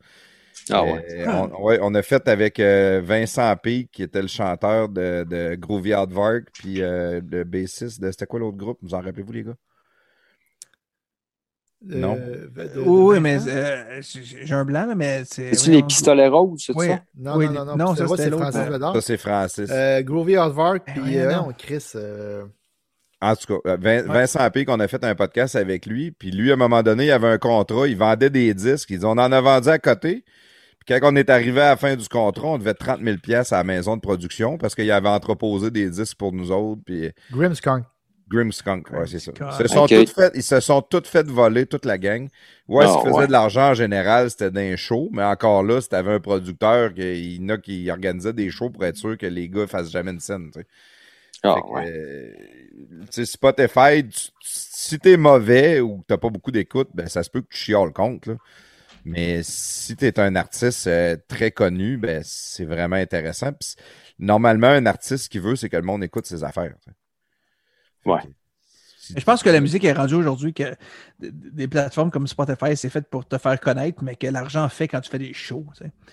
Ah 0.69 0.83
ouais. 0.83 1.25
On, 1.27 1.63
ouais. 1.63 1.79
on, 1.81 1.93
a 1.95 2.01
fait 2.01 2.27
avec 2.27 2.59
euh, 2.59 3.01
Vincent 3.03 3.55
P, 3.57 3.87
qui 3.91 4.03
était 4.03 4.21
le 4.21 4.27
chanteur 4.27 4.89
de, 4.89 5.25
de 5.27 5.55
Groovy 5.55 5.93
Hardvark, 5.93 6.45
puis 6.53 6.81
euh, 6.81 7.21
le 7.29 7.43
bassiste 7.43 8.01
de. 8.01 8.11
C'était 8.11 8.25
quoi 8.25 8.39
l'autre 8.39 8.57
groupe? 8.57 8.77
Vous 8.81 8.93
en 8.93 9.01
rappelez-vous, 9.01 9.31
les 9.31 9.43
gars? 9.43 9.55
Non. 11.85 12.17
oui, 12.85 13.19
mais 13.19 13.39
j'ai 14.15 14.53
un 14.53 14.65
blanc, 14.65 14.93
mais 14.95 15.23
c'est. 15.25 15.53
C'est-tu 15.53 15.71
les 15.71 15.83
pistolets 15.83 16.27
roses, 16.27 16.63
c'est 16.65 16.73
ça? 16.73 17.01
Non, 17.17 17.37
non, 17.37 17.51
non, 17.51 17.65
non, 17.65 17.75
non 17.75 17.95
ça, 17.95 18.05
c'est 18.15 18.31
Francis 18.31 18.61
Ça, 18.79 19.01
c'est 19.01 19.17
Francis. 19.17 19.71
Groovy 20.05 20.35
Hardvark, 20.35 20.83
puis 20.85 21.17
on 21.19 21.51
Chris. 21.51 21.93
En 23.23 23.37
tout 23.37 23.61
cas, 23.61 23.69
euh, 23.71 24.03
Vincent 24.05 24.49
P, 24.51 24.65
qu'on 24.65 24.81
a 24.81 24.87
fait 24.89 25.01
un 25.05 25.15
podcast 25.15 25.55
avec 25.55 25.85
lui, 25.85 26.11
puis 26.11 26.29
lui, 26.29 26.51
à 26.51 26.55
un 26.55 26.57
moment 26.57 26.83
donné, 26.83 27.05
il 27.05 27.11
avait 27.11 27.29
un 27.29 27.37
contrat, 27.37 27.87
il 27.87 27.95
vendait 27.95 28.29
des 28.29 28.53
disques, 28.53 28.89
il 28.89 28.99
dit, 28.99 29.05
on 29.05 29.11
en 29.11 29.31
a 29.31 29.39
vendu 29.39 29.69
à 29.69 29.79
côté. 29.79 30.25
Puis 30.79 30.99
quand 30.99 31.09
on 31.09 31.15
est 31.15 31.29
arrivé 31.29 31.61
à 31.61 31.69
la 31.69 31.77
fin 31.77 31.95
du 31.95 32.05
contrat, 32.09 32.47
on 32.47 32.57
devait 32.57 32.73
30 32.73 32.99
000 33.01 33.17
pièces 33.23 33.53
à 33.53 33.57
la 33.57 33.63
maison 33.63 33.95
de 33.95 34.01
production 34.01 34.57
parce 34.57 34.75
qu'il 34.75 34.91
avait 34.91 35.07
entreposé 35.07 35.71
des 35.71 35.89
disques 35.89 36.17
pour 36.17 36.33
nous 36.33 36.51
autres. 36.51 36.81
Puis... 36.85 37.11
Grimskunk. 37.31 37.85
Grimskunk, 38.29 38.89
ouais, 38.91 39.05
c'est 39.05 39.19
ça. 39.19 39.31
Ils 39.59 39.67
se, 39.67 39.73
sont 39.73 39.87
fait, 39.87 40.31
ils 40.33 40.43
se 40.43 40.59
sont 40.59 40.81
tous 40.81 41.07
fait 41.07 41.27
voler, 41.27 41.65
toute 41.65 41.85
la 41.85 41.97
gang. 41.97 42.27
Ouais, 42.67 42.87
ce 42.87 43.03
qui 43.03 43.09
faisait 43.13 43.27
de 43.27 43.31
l'argent 43.31 43.71
en 43.71 43.73
général, 43.73 44.29
c'était 44.29 44.51
d'un 44.51 44.75
show, 44.75 45.09
mais 45.11 45.23
encore 45.23 45.63
là, 45.63 45.81
si 45.81 45.89
t'avais 45.89 46.13
un 46.13 46.19
producteur, 46.19 46.93
qui, 46.93 47.35
il, 47.35 47.61
qui 47.61 47.91
organisait 47.91 48.33
des 48.33 48.49
shows 48.49 48.69
pour 48.69 48.85
être 48.85 48.97
sûr 48.97 49.17
que 49.17 49.25
les 49.25 49.49
gars 49.49 49.67
fassent 49.67 49.91
jamais 49.91 50.11
une 50.11 50.19
scène. 50.19 50.49
Tu 50.53 50.61
sais. 50.61 50.67
Ah, 51.43 51.59
ouais. 51.67 52.33
Spotify, 53.25 54.05
si 54.41 54.97
t'es 54.97 55.17
mauvais 55.17 55.81
ou 55.81 55.97
que 55.97 56.05
t'as 56.07 56.17
pas 56.17 56.29
beaucoup 56.29 56.51
d'écoute, 56.51 56.89
ben 56.93 57.07
ça 57.07 57.21
se 57.21 57.29
peut 57.29 57.41
que 57.41 57.49
tu 57.49 57.57
chiales 57.57 57.91
compte. 57.91 58.27
Là. 58.27 58.35
Mais 59.05 59.41
si 59.43 59.97
tu 59.97 60.05
es 60.05 60.19
un 60.19 60.35
artiste 60.35 60.87
euh, 60.87 61.17
très 61.27 61.51
connu, 61.51 61.97
ben 61.97 62.21
c'est 62.23 62.65
vraiment 62.65 62.95
intéressant. 62.95 63.51
normalement, 64.17 64.67
un 64.67 64.85
artiste 64.85 65.29
qui 65.29 65.39
veut, 65.39 65.57
c'est 65.57 65.67
que 65.69 65.75
le 65.75 65.83
monde 65.83 66.03
écoute 66.03 66.25
ses 66.25 66.43
affaires. 66.45 66.75
Ouais 68.05 68.21
je 69.15 69.23
pense 69.23 69.43
que 69.43 69.49
la 69.49 69.59
musique 69.59 69.83
est 69.83 69.93
rendue 69.93 70.15
aujourd'hui 70.15 70.53
que 70.53 70.75
des 71.19 71.67
plateformes 71.67 72.11
comme 72.11 72.27
Spotify, 72.27 72.75
c'est 72.75 72.89
fait 72.89 73.07
pour 73.09 73.25
te 73.25 73.37
faire 73.37 73.59
connaître, 73.59 74.03
mais 74.03 74.15
que 74.15 74.27
l'argent 74.27 74.67
fait 74.69 74.87
quand 74.87 75.01
tu 75.01 75.09
fais 75.09 75.19
des 75.19 75.33
shows. 75.33 75.65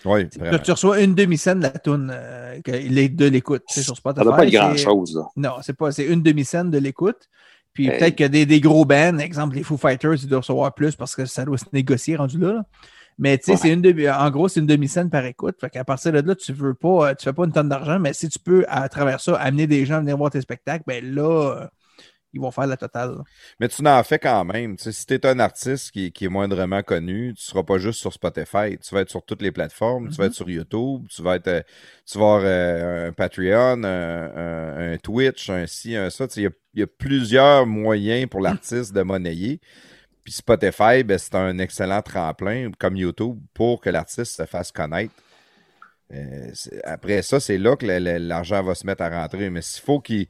Oui, 0.04 0.28
tu, 0.28 0.70
reçois 0.70 1.00
une 1.00 1.14
demi-scène 1.14 1.58
de 1.58 1.64
la 1.64 1.70
tune 1.70 2.12
euh, 2.12 2.58
de 2.60 3.24
l'écoute 3.26 3.64
sur 3.68 3.96
Spotify. 3.96 4.24
Ça 4.26 4.36
pas 4.36 4.44
être 4.44 4.52
grand-chose. 4.52 5.22
Non, 5.36 5.56
c'est 5.62 5.76
pas. 5.76 5.92
C'est 5.92 6.06
une 6.06 6.22
demi-scène 6.22 6.70
de 6.70 6.78
l'écoute. 6.78 7.28
Puis 7.72 7.88
peut-être 7.88 8.16
que 8.16 8.24
des, 8.24 8.46
des, 8.46 8.60
gros 8.60 8.84
bands, 8.84 9.18
exemple 9.18 9.54
les 9.54 9.62
Foo 9.62 9.76
Fighters, 9.76 10.14
ils 10.14 10.28
doivent 10.28 10.40
recevoir 10.40 10.74
plus 10.74 10.96
parce 10.96 11.14
que 11.14 11.24
ça 11.24 11.44
doit 11.44 11.58
se 11.58 11.66
négocier 11.72 12.16
rendu 12.16 12.38
là. 12.38 12.64
Mais 13.16 13.38
tu 13.38 13.44
sais, 13.44 13.56
c'est 13.56 13.72
une 13.72 13.82
demi, 13.82 14.08
en 14.08 14.30
gros, 14.30 14.48
c'est 14.48 14.60
une 14.60 14.66
demi-scène 14.66 15.08
par 15.08 15.24
écoute. 15.24 15.56
Fait 15.60 15.70
qu'à 15.70 15.84
partir 15.84 16.10
de 16.10 16.20
là, 16.20 16.34
tu 16.34 16.52
veux 16.52 16.74
pas, 16.74 17.14
tu 17.14 17.24
fais 17.24 17.32
pas 17.32 17.44
une 17.44 17.52
tonne 17.52 17.68
d'argent, 17.68 18.00
mais 18.00 18.12
si 18.12 18.28
tu 18.28 18.38
peux, 18.38 18.64
à 18.66 18.88
travers 18.88 19.20
ça, 19.20 19.36
amener 19.36 19.66
des 19.66 19.84
gens 19.86 19.96
à 19.96 20.00
venir 20.00 20.16
voir 20.16 20.30
tes 20.30 20.40
spectacles, 20.40 20.84
ben 20.86 21.04
là, 21.14 21.68
ils 22.32 22.40
vont 22.40 22.51
faire 22.51 22.66
la 22.66 22.77
totale. 22.77 23.19
Mais 23.59 23.69
tu 23.69 23.82
n'en 23.82 24.02
fais 24.02 24.19
quand 24.19 24.44
même. 24.44 24.77
si 24.78 25.07
tu 25.07 25.15
es 25.15 25.27
un 25.27 25.39
artiste 25.39 25.90
qui, 25.90 26.12
est 26.20 26.28
moindrement 26.28 26.82
connu, 26.82 27.35
tu 27.35 27.43
ne 27.43 27.51
seras 27.51 27.62
pas 27.62 27.78
juste 27.78 28.01
sur 28.01 28.12
Spotify. 28.12 28.78
Tu 28.78 28.94
vas 28.94 29.01
être 29.01 29.11
sur 29.11 29.24
toutes 29.24 29.43
les 29.43 29.51
plateformes. 29.51 30.09
Tu 30.11 30.16
vas 30.16 30.27
être 30.27 30.32
mm-hmm. 30.32 30.36
sur 30.36 30.51
YouTube. 30.51 31.07
Tu 31.09 31.23
vas 31.23 31.36
être 31.36 31.48
euh, 31.48 31.62
tu 32.07 32.19
vas 32.19 32.24
avoir 32.24 32.43
euh, 32.44 33.09
un 33.09 33.12
Patreon, 33.12 33.85
un, 33.85 34.97
Twitch, 34.98 35.51
un 35.51 35.66
ci, 35.66 35.97
un 35.97 36.11
ça. 36.11 36.27
Il 36.36 36.51
y, 36.74 36.82
a 36.82 36.86
plusieurs 36.86 37.66
moyens 37.66 38.28
pour 38.28 38.40
l'artiste 38.40 38.93
de 38.93 39.02
monnayer. 39.02 39.61
Puis 40.24 40.35
Spotify, 40.35 41.02
ben, 41.02 41.19
c'est 41.19 41.35
un 41.35 41.59
excellent 41.59 42.02
tremplin, 42.02 42.70
comme 42.78 42.97
YouTube, 42.97 43.39
pour 43.55 43.81
que 43.81 43.90
l'artiste 43.90 44.36
se 44.36 44.47
fasse 44.47 44.70
connaître. 44.70 45.15
Euh, 46.12 46.50
après 46.84 47.22
ça, 47.22 47.38
c'est 47.38 47.58
là 47.58 47.76
que 47.76 47.86
l'argent 47.86 48.62
va 48.62 48.74
se 48.74 48.86
mettre 48.86 49.02
à 49.02 49.10
rentrer. 49.10 49.50
Mais 49.50 49.62
s'il 49.62 49.82
faut 49.82 50.00
qu'il 50.00 50.26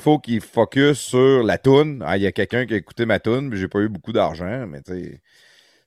faut 0.00 0.18
qu'il 0.18 0.40
focus 0.40 0.98
sur 0.98 1.42
la 1.42 1.58
toune, 1.58 2.02
ah, 2.06 2.16
il 2.16 2.22
y 2.22 2.26
a 2.26 2.32
quelqu'un 2.32 2.66
qui 2.66 2.74
a 2.74 2.76
écouté 2.76 3.06
ma 3.06 3.18
toune, 3.18 3.48
mais 3.48 3.56
j'ai 3.56 3.68
pas 3.68 3.80
eu 3.80 3.88
beaucoup 3.88 4.12
d'argent, 4.12 4.66
mais 4.66 4.82
tu 4.82 4.92
sais. 4.92 5.20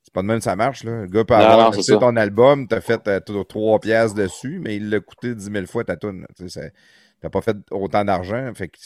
C'est 0.01 0.13
pas 0.13 0.21
de 0.21 0.27
même 0.27 0.41
ça 0.41 0.55
marche, 0.55 0.83
là. 0.85 1.01
Le 1.01 1.07
gars 1.07 1.23
peut 1.23 1.35
avoir 1.35 1.71
ton 1.71 2.15
album, 2.15 2.67
t'as 2.67 2.81
fait 2.81 3.07
euh, 3.07 3.43
trois 3.43 3.79
pièces 3.79 4.15
dessus, 4.15 4.59
mais 4.59 4.77
il 4.77 4.89
l'a 4.89 5.01
coûté 5.01 5.35
dix 5.35 5.49
mille 5.51 5.67
fois 5.67 5.83
ta 5.83 5.97
toune. 5.97 6.25
T'as 7.21 7.29
pas 7.29 7.41
fait 7.41 7.57
autant 7.69 8.03
d'argent. 8.05 8.51
Fait 8.55 8.69
que 8.69 8.77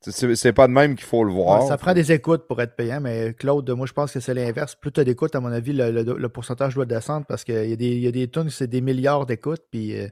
c'est 0.00 0.52
pas 0.52 0.68
de 0.68 0.72
même 0.72 0.94
qu'il 0.94 1.06
faut 1.06 1.24
le 1.24 1.32
voir. 1.32 1.66
ça 1.66 1.76
prend 1.76 1.92
des 1.92 2.12
écoutes 2.12 2.46
pour 2.46 2.60
être 2.62 2.76
payant, 2.76 3.00
mais 3.00 3.34
Claude, 3.34 3.68
moi 3.70 3.86
je 3.86 3.92
pense 3.92 4.12
que 4.12 4.20
c'est 4.20 4.34
l'inverse. 4.34 4.74
Plus 4.76 4.92
tu 4.92 5.00
as 5.00 5.04
d'écoutes, 5.04 5.34
à 5.34 5.40
mon 5.40 5.52
avis, 5.52 5.72
le, 5.72 6.28
pourcentage 6.28 6.74
doit 6.74 6.86
descendre 6.86 7.26
parce 7.26 7.44
qu'il 7.44 7.68
y 7.68 7.72
a 7.72 7.76
des, 7.76 7.98
y 7.98 8.06
a 8.06 8.12
des 8.12 8.28
tunes, 8.28 8.50
c'est 8.50 8.68
des 8.68 8.80
milliards 8.80 9.26
d'écoutes, 9.26 9.62
puis 9.70 9.98
euh, 9.98 10.08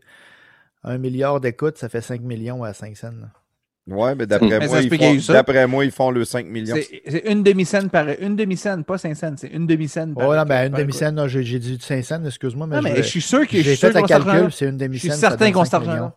un 0.82 0.98
milliard 0.98 1.40
d'écoutes, 1.40 1.78
ça 1.78 1.88
fait 1.88 2.00
5 2.00 2.20
millions 2.20 2.64
à 2.64 2.72
5 2.72 2.96
cents. 2.96 3.12
Ouais, 3.86 4.16
mais 4.16 4.26
d'après 4.26 4.66
moi, 4.66 4.82
ils 4.82 5.66
moi, 5.68 5.84
ils 5.84 5.92
font 5.92 6.10
le 6.10 6.24
5 6.24 6.46
millions. 6.46 6.74
C'est 7.06 7.22
une 7.30 7.44
demi-scène 7.44 7.88
par 7.88 8.08
une 8.18 8.34
demi-scène, 8.34 8.82
pas 8.82 8.98
5 8.98 9.14
cents, 9.14 9.34
c'est 9.36 9.48
une 9.48 9.68
demi-scène 9.68 10.14
par. 10.14 10.28
Non, 10.28 10.42
ben, 10.44 10.66
une 10.66 10.76
demi-scène, 10.76 11.24
j'ai 11.28 11.58
dit 11.60 11.78
5 11.80 12.04
cents, 12.04 12.24
excuse-moi. 12.24 12.66
Mais, 12.66 12.76
non, 12.76 12.82
mais 12.82 12.96
je, 12.96 13.02
suis 13.02 13.20
sûr 13.20 13.46
que 13.46 13.62
j'ai 13.62 13.76
fait 13.76 13.94
un 13.94 14.02
calcul, 14.02 14.50
c'est 14.50 14.68
une 14.68 14.76
demi-scène. 14.76 15.10
Je 15.10 15.14
suis 15.14 15.20
certain 15.20 15.52
qu'on 15.52 15.64
s'argent. 15.64 16.10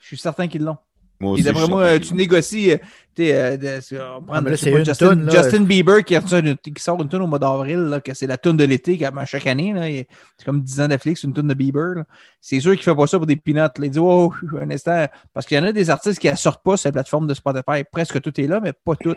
Je 0.00 0.06
suis 0.08 0.18
certain 0.18 0.48
qu'ils 0.48 0.64
l'ont. 0.64 0.76
Moi 1.24 1.32
aussi, 1.32 1.42
d'après 1.42 1.66
moi, 1.66 1.98
tu 1.98 2.14
négocies. 2.14 2.72
Euh, 2.72 2.78
euh, 3.20 3.80
ah, 4.28 4.42
Justin, 4.46 5.30
Justin 5.30 5.60
Bieber 5.60 6.04
qui, 6.04 6.16
qui, 6.16 6.82
sort 6.82 7.00
une 7.00 7.08
tune 7.08 7.22
au 7.22 7.26
mois 7.26 7.38
d'avril, 7.38 8.00
que 8.04 8.12
c'est 8.12 8.26
la 8.26 8.36
tune 8.36 8.56
de 8.56 8.64
l'été 8.64 8.98
chaque 9.26 9.46
année. 9.46 10.06
C'est 10.36 10.44
comme 10.44 10.60
10 10.60 10.80
ans 10.80 10.88
Netflix, 10.88 11.22
une 11.22 11.32
tune 11.32 11.48
de 11.48 11.54
Bieber. 11.54 12.04
C'est 12.40 12.60
sûr 12.60 12.72
qu'il 12.72 12.80
ne 12.80 12.84
fait 12.84 12.94
pas 12.94 13.06
ça 13.06 13.18
pour 13.18 13.26
des 13.26 13.36
peanuts. 13.36 13.68
Il 13.82 13.90
dit 13.90 13.98
Oh, 13.98 14.32
un 14.60 14.70
instant. 14.70 15.06
Parce 15.32 15.46
qu'il 15.46 15.56
y 15.56 15.60
en 15.60 15.64
a 15.64 15.72
des 15.72 15.90
artistes 15.90 16.18
qui 16.18 16.30
ne 16.30 16.36
sortent 16.36 16.62
pas 16.62 16.76
sur 16.76 16.88
la 16.88 16.92
plateforme 16.92 17.26
de 17.26 17.34
Spotify. 17.34 17.84
Presque 17.90 18.20
tout 18.20 18.38
est 18.40 18.46
là, 18.46 18.60
mais 18.60 18.72
pas 18.72 18.96
tout. 18.96 19.16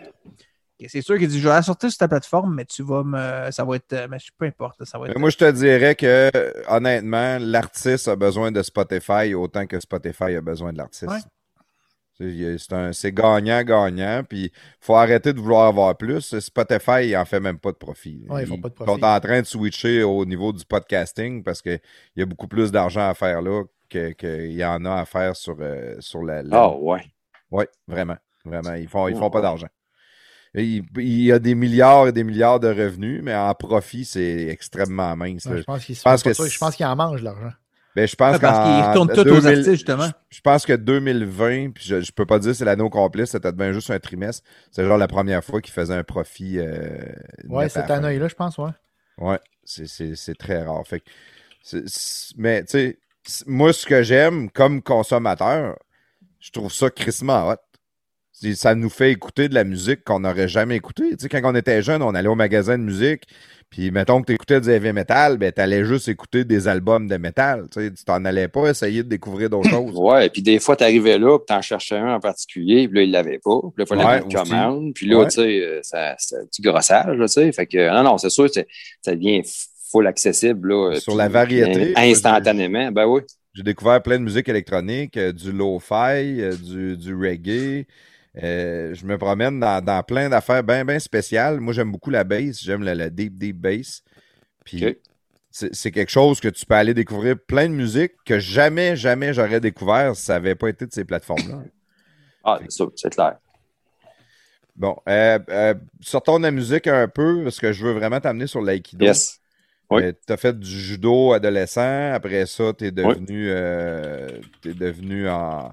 C'est 0.87 1.01
sûr 1.01 1.17
qu'il 1.17 1.27
dit 1.27 1.39
Je 1.39 1.47
vais 1.47 1.55
la 1.55 1.63
sortir 1.63 1.89
sur 1.89 1.97
ta 1.97 2.07
plateforme, 2.07 2.53
mais 2.53 2.65
tu 2.65 2.83
vas 2.83 3.03
me. 3.03 3.51
Ça 3.51 3.65
va 3.65 3.77
être. 3.77 4.07
Mais 4.09 4.17
peu 4.37 4.45
importe. 4.45 4.85
Ça 4.85 4.99
va 4.99 5.07
être... 5.07 5.17
Moi, 5.17 5.31
je 5.31 5.37
te 5.37 5.51
dirais 5.51 5.95
que, 5.95 6.29
honnêtement, 6.69 7.39
l'artiste 7.39 8.07
a 8.07 8.15
besoin 8.15 8.51
de 8.51 8.61
Spotify 8.61 9.33
autant 9.33 9.65
que 9.65 9.79
Spotify 9.79 10.35
a 10.35 10.41
besoin 10.41 10.71
de 10.71 10.77
l'artiste. 10.77 11.27
C'est 12.19 13.11
gagnant-gagnant, 13.11 14.23
puis 14.27 14.45
il 14.45 14.51
faut 14.79 14.95
arrêter 14.95 15.33
de 15.33 15.39
vouloir 15.39 15.67
avoir 15.67 15.95
plus. 15.95 16.39
Spotify, 16.39 17.09
il 17.09 17.17
en 17.17 17.25
fait 17.25 17.39
même 17.39 17.59
pas 17.59 17.71
de 17.71 17.77
profit. 17.77 18.25
ils, 18.39 18.45
font 18.47 18.59
pas 18.59 18.69
de 18.69 18.73
profit. 18.73 18.91
sont 18.91 19.03
en 19.03 19.19
train 19.19 19.41
de 19.41 19.45
switcher 19.45 20.03
au 20.03 20.25
niveau 20.25 20.51
du 20.51 20.65
podcasting 20.65 21.43
parce 21.43 21.61
qu'il 21.61 21.79
y 22.15 22.21
a 22.21 22.25
beaucoup 22.25 22.47
plus 22.47 22.71
d'argent 22.71 23.07
à 23.07 23.13
faire 23.13 23.41
là 23.41 23.63
qu'il 23.89 24.51
y 24.51 24.65
en 24.65 24.83
a 24.85 24.95
à 24.95 25.05
faire 25.05 25.35
sur, 25.35 25.57
euh, 25.59 25.95
sur 25.99 26.23
la, 26.23 26.43
Ah 26.51 26.75
ouais. 26.75 27.05
Oui, 27.51 27.65
vraiment. 27.87 28.17
Vraiment. 28.43 28.73
Ils 28.73 28.87
font, 28.87 29.07
ils 29.07 29.15
font 29.15 29.29
pas 29.29 29.41
d'argent. 29.41 29.67
Il, 30.53 30.85
y 30.97 31.31
a 31.31 31.39
des 31.39 31.53
milliards 31.53 32.07
et 32.07 32.11
des 32.11 32.23
milliards 32.23 32.59
de 32.59 32.67
revenus, 32.67 33.21
mais 33.23 33.35
en 33.35 33.53
profit, 33.53 34.05
c'est 34.05 34.47
extrêmement 34.47 35.15
mince. 35.15 35.47
je 35.47 36.57
pense 36.57 36.75
qu'ils 36.75 36.85
en 36.85 36.95
mangent 36.95 37.21
l'argent. 37.21 37.51
Ben, 37.97 38.07
je 38.07 38.15
pense 38.15 38.37
parce 38.37 38.59
qu'ils 38.59 38.89
retournent 38.89 39.11
tout 39.11 39.27
aux 39.27 39.47
artistes, 39.47 39.71
justement. 39.71 40.07
Je, 40.29 40.39
pense 40.41 40.67
que 40.67 40.73
2020, 40.73 41.71
puis 41.71 41.83
je, 41.83 42.01
je 42.01 42.11
peux 42.11 42.27
pas 42.27 42.37
dire 42.37 42.51
que 42.51 42.57
c'est 42.57 42.63
l'année 42.63 42.83
au 42.83 42.91
complet, 42.91 43.25
c'était 43.25 43.51
bien 43.51 43.71
juste 43.71 43.89
un 43.89 43.97
trimestre. 43.97 44.47
C'est 44.69 44.85
genre 44.85 44.99
la 44.99 45.07
première 45.07 45.43
fois 45.43 45.61
qu'ils 45.61 45.73
faisaient 45.73 45.95
un 45.95 46.03
profit. 46.03 46.59
Euh, 46.59 46.99
ouais, 47.49 47.69
cette 47.69 47.89
année-là, 47.89 48.27
je 48.27 48.35
pense, 48.35 48.59
ouais. 48.59 48.69
Ouais. 49.17 49.39
C'est 49.65 50.37
très 50.37 50.61
rare. 50.61 50.85
Fait 50.85 51.01
mais 52.37 52.63
tu 52.65 52.69
sais, 52.69 52.99
moi, 53.47 53.73
ce 53.73 53.87
que 53.87 54.03
j'aime 54.03 54.51
comme 54.51 54.83
consommateur, 54.83 55.75
je 56.39 56.51
trouve 56.51 56.71
ça 56.71 56.91
crissement 56.91 57.49
hot. 57.49 57.55
Ça 58.53 58.75
nous 58.75 58.89
fait 58.89 59.11
écouter 59.11 59.49
de 59.49 59.55
la 59.55 59.63
musique 59.63 60.03
qu'on 60.03 60.19
n'aurait 60.19 60.47
jamais 60.47 60.75
écouté. 60.75 61.09
Tu 61.11 61.15
sais, 61.21 61.29
quand 61.29 61.41
on 61.43 61.55
était 61.55 61.81
jeune, 61.81 62.03
on 62.03 62.13
allait 62.13 62.29
au 62.29 62.35
magasin 62.35 62.77
de 62.77 62.83
musique, 62.83 63.23
puis 63.69 63.89
mettons 63.89 64.21
que 64.21 64.27
tu 64.27 64.33
écoutais 64.33 64.61
du 64.61 64.69
heavy 64.69 64.93
metal, 64.93 65.37
ben 65.37 65.51
tu 65.51 65.85
juste 65.85 66.07
écouter 66.07 66.45
des 66.45 66.67
albums 66.67 67.07
de 67.07 67.17
métal. 67.17 67.65
Tu 67.71 67.81
sais, 67.81 67.91
t'en 68.05 68.23
allais 68.25 68.47
pas 68.47 68.69
essayer 68.69 69.03
de 69.03 69.09
découvrir 69.09 69.49
d'autres 69.49 69.69
choses. 69.71 69.95
Ouais, 69.95 70.29
puis 70.29 70.41
des 70.41 70.59
fois, 70.59 70.75
tu 70.75 70.83
arrivais 70.83 71.17
là, 71.17 71.39
puis 71.39 71.55
en 71.55 71.61
cherchais 71.61 71.97
un 71.97 72.15
en 72.15 72.19
particulier, 72.19 72.87
puis 72.87 72.97
là, 72.97 73.03
il 73.03 73.11
l'avait 73.11 73.39
pas. 73.43 73.59
Puis 73.59 73.73
là, 73.77 73.85
il 73.85 73.87
fallait 73.87 74.05
ouais, 74.05 74.21
une 74.23 74.33
commande. 74.33 74.93
Puis 74.93 75.07
là, 75.07 75.25
tu 75.25 75.31
sais, 75.31 75.61
euh, 75.61 75.79
c'est 75.81 76.35
un 76.35 76.45
petit 76.45 76.61
grossage, 76.61 77.17
tu 77.17 77.27
sais. 77.27 77.51
Fait 77.51 77.65
que, 77.65 77.89
non, 77.91 78.03
non, 78.03 78.17
c'est 78.17 78.29
sûr, 78.29 78.47
ça 78.49 79.15
devient 79.15 79.41
full 79.91 80.05
accessible. 80.05 80.69
Là, 80.69 80.99
Sur 80.99 81.15
la 81.15 81.27
variété. 81.27 81.93
Instantanément, 81.95 82.91
ben 82.91 83.05
oui. 83.05 83.21
J'ai 83.57 83.63
découvert 83.63 84.03
plein 84.03 84.19
de 84.19 84.23
musique 84.23 84.47
électronique, 84.49 85.17
euh, 85.17 85.31
du 85.31 85.51
lo-fi, 85.51 86.41
euh, 86.41 86.53
du, 86.55 86.95
du, 86.95 87.15
reggae. 87.15 87.87
Euh, 88.43 88.93
je 88.93 89.05
me 89.05 89.17
promène 89.17 89.59
dans, 89.59 90.03
plein 90.03 90.29
d'affaires 90.29 90.63
bien, 90.63 90.85
bien 90.85 90.99
spéciales. 90.99 91.59
Moi, 91.59 91.73
j'aime 91.73 91.91
beaucoup 91.91 92.09
la 92.09 92.23
bass. 92.23 92.61
J'aime 92.61 92.83
la, 92.83 93.09
deep, 93.09 93.37
deep 93.37 93.57
bass. 93.57 94.03
Puis 94.63 94.83
c'est 95.49 95.91
quelque 95.91 96.11
chose 96.11 96.39
que 96.39 96.49
tu 96.49 96.65
peux 96.65 96.75
aller 96.75 96.93
découvrir 96.93 97.35
plein 97.39 97.67
de 97.67 97.73
musique 97.73 98.13
que 98.25 98.39
jamais, 98.39 98.95
jamais 98.95 99.33
j'aurais 99.33 99.59
découvert 99.59 100.15
si 100.15 100.23
ça 100.23 100.33
n'avait 100.33 100.55
pas 100.55 100.69
été 100.69 100.85
de 100.85 100.93
ces 100.93 101.05
plateformes-là. 101.05 101.63
Ah, 102.49 102.61
c'est 102.69 103.09
clair. 103.09 103.39
Bon, 104.73 104.95
sortons 105.99 106.37
de 106.37 106.43
la 106.43 106.51
musique 106.51 106.87
un 106.87 107.09
peu 107.09 107.43
parce 107.43 107.59
que 107.59 107.73
je 107.73 107.85
veux 107.85 107.91
vraiment 107.91 108.21
t'amener 108.21 108.47
sur 108.47 108.61
l'aïkido. 108.61 109.05
Yes. 109.05 109.41
Euh, 109.91 110.11
tu 110.25 110.33
as 110.33 110.37
fait 110.37 110.57
du 110.57 110.69
judo 110.69 111.33
adolescent. 111.33 112.13
Après 112.13 112.45
ça, 112.45 112.73
tu 112.77 112.85
es 112.85 112.91
devenu, 112.91 113.47
euh, 113.49 114.27
devenu 114.63 115.29
en. 115.29 115.71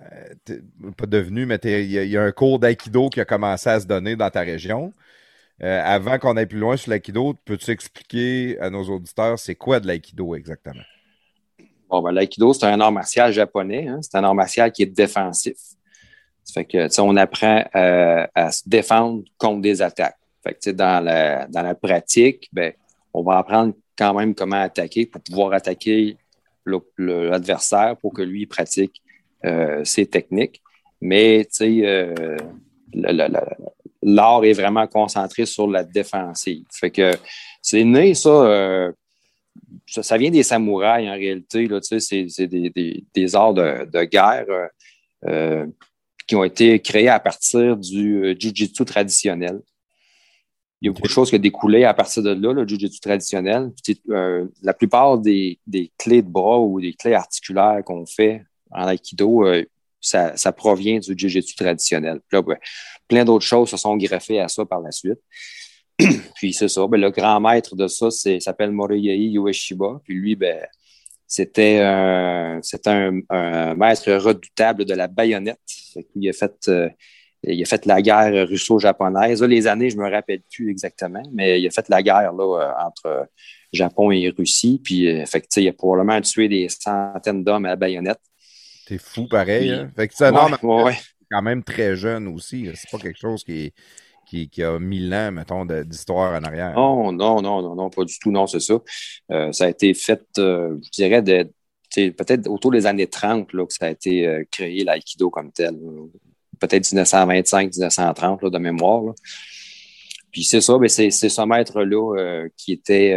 Euh, 0.00 0.60
pas 0.96 1.06
devenu, 1.06 1.46
mais 1.46 1.58
il 1.64 1.90
y, 1.90 2.16
a 2.16 2.22
un 2.22 2.32
cours 2.32 2.58
d'aïkido 2.58 3.08
qui 3.08 3.20
a 3.20 3.24
commencé 3.24 3.70
à 3.70 3.80
se 3.80 3.86
donner 3.86 4.14
dans 4.14 4.28
ta 4.30 4.40
région. 4.40 4.92
avant 5.60 6.18
qu'on 6.18 6.36
aille 6.36 6.46
plus 6.46 6.58
loin 6.58 6.76
sur 6.76 6.90
l'aïkido, 6.90 7.34
peux-tu 7.44 7.70
expliquer 7.70 8.58
à 8.60 8.68
nos 8.68 8.84
auditeurs 8.84 9.38
c'est 9.38 9.54
quoi 9.54 9.80
de 9.80 9.86
l'aïkido 9.86 10.34
exactement? 10.34 10.82
Bon, 11.88 12.02
ben, 12.02 12.12
l'aïkido, 12.12 12.52
c'est 12.52 12.66
un 12.66 12.80
art 12.80 12.92
martial 12.92 13.32
japonais. 13.32 13.88
Hein. 13.88 14.00
C'est 14.02 14.16
un 14.16 14.24
art 14.24 14.34
martial 14.34 14.70
qui 14.70 14.82
est 14.82 14.86
défensif. 14.86 15.56
On 16.98 17.16
apprend 17.16 17.64
à 17.72 18.52
se 18.52 18.68
défendre 18.68 19.24
contre 19.38 19.62
des 19.62 19.80
attaques. 19.80 20.18
Dans 20.74 21.02
la 21.52 21.74
pratique, 21.74 22.48
ben, 22.52 22.72
on 23.14 23.22
va 23.22 23.38
apprendre 23.38 23.74
quand 23.96 24.14
même 24.14 24.34
comment 24.34 24.60
attaquer 24.60 25.06
pour 25.06 25.22
pouvoir 25.22 25.52
attaquer 25.54 26.16
l'adversaire 26.98 27.96
pour 27.96 28.12
que 28.12 28.22
lui 28.22 28.46
pratique 28.46 29.02
euh, 29.44 29.84
ses 29.84 30.06
techniques. 30.06 30.62
Mais 31.00 31.46
euh, 31.60 32.36
l'art 34.02 34.44
est 34.44 34.52
vraiment 34.52 34.86
concentré 34.86 35.46
sur 35.46 35.68
la 35.68 35.84
défensive. 35.84 36.64
Fait 36.72 36.90
que 36.90 37.12
c'est 37.60 37.84
né, 37.84 38.12
euh, 38.26 38.92
ça, 39.86 40.02
ça, 40.02 40.16
vient 40.16 40.30
des 40.30 40.42
samouraïs 40.42 41.08
en 41.08 41.12
réalité. 41.12 41.68
C'est 41.82 42.46
des, 42.46 43.04
des, 43.14 43.36
arts 43.36 43.54
de, 43.54 43.84
de 43.84 44.04
guerre 44.04 44.46
qui 46.26 46.34
ont 46.34 46.44
été 46.44 46.80
créés 46.80 47.08
à 47.08 47.20
partir 47.20 47.76
du 47.76 48.34
jiu-jitsu 48.38 48.84
traditionnel. 48.84 49.60
Il 50.80 50.86
y 50.86 50.88
a 50.90 50.92
beaucoup 50.92 51.08
de 51.08 51.12
choses 51.12 51.30
qui 51.30 51.36
ont 51.36 51.40
découlé 51.40 51.84
à 51.84 51.94
partir 51.94 52.22
de 52.22 52.30
là, 52.30 52.52
le 52.52 52.66
jiu-jitsu 52.66 53.00
traditionnel. 53.00 53.72
Euh, 54.10 54.46
la 54.62 54.74
plupart 54.74 55.18
des, 55.18 55.58
clés 55.98 56.22
de 56.22 56.28
bras 56.28 56.60
ou 56.60 56.80
des 56.80 56.92
clés 56.92 57.14
articulaires 57.14 57.82
qu'on 57.84 58.04
fait 58.04 58.44
en 58.70 58.88
aikido, 58.88 59.46
euh, 59.46 59.64
ça, 60.00 60.52
provient 60.52 60.98
du 60.98 61.14
jiu-jitsu 61.16 61.54
traditionnel. 61.56 62.20
plein 63.08 63.24
d'autres 63.24 63.44
choses 63.44 63.70
se 63.70 63.76
sont 63.76 63.96
greffées 63.96 64.40
à 64.40 64.48
ça 64.48 64.64
par 64.64 64.80
la 64.80 64.92
suite. 64.92 65.20
puis 66.34 66.52
c'est 66.52 66.68
ça. 66.68 66.86
Ben, 66.86 67.00
le 67.00 67.10
grand 67.10 67.40
maître 67.40 67.74
de 67.74 67.88
ça 67.88 68.10
s'appelle 68.10 68.70
Moriyei 68.70 69.32
Ueshiba. 69.38 70.00
Puis 70.04 70.14
lui, 70.14 70.36
ben, 70.36 70.66
c'était 71.26 71.80
un, 71.80 72.60
maître 73.74 74.12
redoutable 74.12 74.84
de 74.84 74.94
la 74.94 75.08
baïonnette. 75.08 75.58
fait 76.32 76.68
euh, 76.68 76.88
il 77.42 77.62
a 77.62 77.66
fait 77.66 77.86
la 77.86 78.02
guerre 78.02 78.48
russo-japonaise. 78.48 79.42
Les 79.42 79.66
années, 79.66 79.90
je 79.90 79.96
ne 79.96 80.02
me 80.02 80.10
rappelle 80.10 80.40
plus 80.50 80.70
exactement, 80.70 81.22
mais 81.32 81.60
il 81.60 81.66
a 81.66 81.70
fait 81.70 81.88
la 81.88 82.02
guerre 82.02 82.32
là, 82.32 82.60
euh, 82.60 82.86
entre 82.86 83.28
Japon 83.72 84.10
et 84.10 84.28
Russie. 84.30 84.80
Puis, 84.82 85.04
il 85.04 85.68
a 85.68 85.72
probablement 85.72 86.20
tué 86.20 86.48
des 86.48 86.68
centaines 86.68 87.44
d'hommes 87.44 87.66
à 87.66 87.70
la 87.70 87.76
baïonnette. 87.76 88.20
T'es 88.86 88.98
fou 88.98 89.26
pareil. 89.28 89.70
hein? 89.70 89.90
Fait 89.96 90.08
que 90.08 90.14
quand 91.30 91.42
même 91.42 91.62
très 91.62 91.96
jeune 91.96 92.28
aussi. 92.28 92.70
C'est 92.74 92.90
pas 92.90 92.98
quelque 92.98 93.18
chose 93.18 93.42
qui, 93.44 93.72
qui, 94.24 94.62
a 94.62 94.78
mille 94.78 95.12
ans, 95.12 95.32
mettons, 95.32 95.64
d'histoire 95.66 96.40
en 96.40 96.44
arrière. 96.44 96.74
Non, 96.74 97.12
non, 97.12 97.42
non, 97.42 97.62
non, 97.62 97.74
non, 97.74 97.90
pas 97.90 98.04
du 98.04 98.18
tout. 98.18 98.30
Non, 98.30 98.46
c'est 98.46 98.60
ça. 98.60 98.80
Euh, 99.32 99.52
ça 99.52 99.64
a 99.64 99.68
été 99.68 99.92
fait, 99.92 100.22
je 100.36 100.90
dirais, 100.92 101.22
peut-être 101.22 102.48
autour 102.48 102.70
des 102.70 102.86
années 102.86 103.08
30 103.08 103.52
là, 103.52 103.66
que 103.66 103.72
ça 103.74 103.86
a 103.86 103.90
été 103.90 104.46
créé 104.50 104.84
l'aïkido 104.84 105.30
comme 105.30 105.50
tel 105.52 105.76
peut-être 106.58 106.84
1925-1930 106.84 108.50
de 108.50 108.58
mémoire. 108.58 109.14
Puis 110.32 110.44
c'est 110.44 110.60
ça, 110.60 110.76
mais 110.78 110.88
c'est 110.88 111.10
ce 111.10 111.46
maître-là 111.46 112.16
euh, 112.18 112.48
qui 112.56 112.72
était 112.72 113.14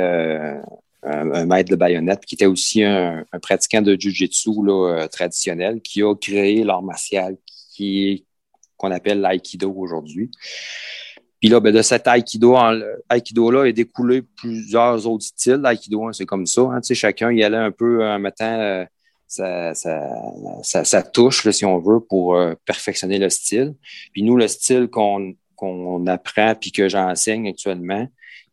euh, 1.06 1.34
un, 1.34 1.46
maître 1.46 1.70
de 1.70 1.76
baïonnette, 1.76 2.26
qui 2.26 2.36
était 2.36 2.46
aussi 2.46 2.84
un, 2.84 3.26
pratiquant 3.42 3.82
de 3.82 3.96
Jiu-Jitsu 4.00 4.50
euh, 4.68 5.08
traditionnel, 5.08 5.82
qui 5.82 6.04
a 6.04 6.14
créé 6.16 6.64
l'art 6.64 6.84
martial 6.84 7.38
qui 7.74 8.26
qu'on 8.78 8.92
appelle 8.92 9.20
l'aïkido 9.20 9.74
aujourd'hui. 9.76 10.32
Puis 11.42 11.50
là, 11.50 11.60
ben, 11.60 11.74
de 11.74 11.82
cet 11.82 12.08
aïkido, 12.08 12.56
aïkido-là 13.10 13.66
est 13.66 13.74
découlé 13.74 14.22
plusieurs 14.22 15.06
autres 15.06 15.26
styles. 15.26 15.56
L'aïkido, 15.56 16.06
hein, 16.06 16.14
c'est 16.14 16.26
comme 16.26 16.46
ça. 16.46 16.62
Hein, 16.62 16.80
chacun 16.94 17.32
y 17.32 17.44
allait 17.44 17.58
un 17.58 17.72
peu 17.72 18.06
en 18.06 18.20
mettant 18.20 18.86
ça, 19.30 19.76
ça, 19.76 20.84
ça, 20.84 21.04
touche, 21.04 21.48
si 21.52 21.64
on 21.64 21.78
veut, 21.78 22.00
pour 22.00 22.36
euh, 22.36 22.56
perfectionner 22.66 23.20
le 23.20 23.30
style. 23.30 23.76
Puis 24.12 24.24
nous, 24.24 24.36
le 24.36 24.48
style 24.48 24.88
qu'on 24.88 25.36
qu'on 25.56 26.08
apprend 26.08 26.56
puis 26.56 26.72
que 26.72 26.88
j'enseigne 26.88 27.50
actuellement, 27.50 28.08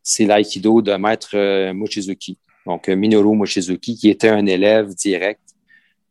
c'est 0.09 0.25
l'aïkido 0.25 0.81
de 0.81 0.93
maître 0.95 1.31
euh, 1.33 1.73
Mochizuki. 1.73 2.39
Donc, 2.65 2.89
euh, 2.89 2.95
Minoru 2.95 3.35
Mochizuki, 3.35 3.95
qui 3.95 4.09
était 4.09 4.29
un 4.29 4.45
élève 4.45 4.93
direct 4.93 5.41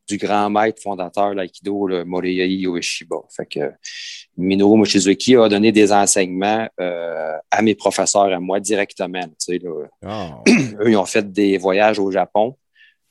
du 0.09 0.18
grand 0.18 0.51
maître 0.51 0.81
fondateur 0.82 1.31
de 1.31 1.36
l'aïkido, 1.36 1.86
le 1.86 2.05
Moriyai 2.05 2.66
Ueshiba. 2.66 3.16
Fait 3.28 3.47
que 3.47 3.73
Minoru 4.36 4.78
Mochizuki 4.78 5.36
a 5.36 5.48
donné 5.48 5.73
des 5.73 5.93
enseignements 5.93 6.68
à 6.78 7.62
mes 7.62 7.74
professeurs, 7.74 8.32
à 8.32 8.39
moi 8.39 8.60
directement. 8.60 9.24
Tu 9.24 9.59
sais, 9.59 9.60
ah. 10.05 10.40
Eux, 10.81 10.90
ils 10.90 10.97
ont 10.97 11.06
fait 11.06 11.32
des 11.32 11.59
voyages 11.59 11.98
au 11.98 12.12
Japon 12.12 12.56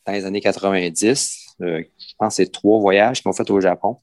dans 0.06 0.14
les 0.14 0.24
années 0.24 0.40
90 0.40 1.46
je 1.60 2.14
pense 2.18 2.38
que 2.38 2.44
c'est 2.44 2.52
trois 2.52 2.80
voyages 2.80 3.22
qu'ils 3.22 3.30
ont 3.30 3.34
fait 3.34 3.50
au 3.50 3.60
Japon, 3.62 3.98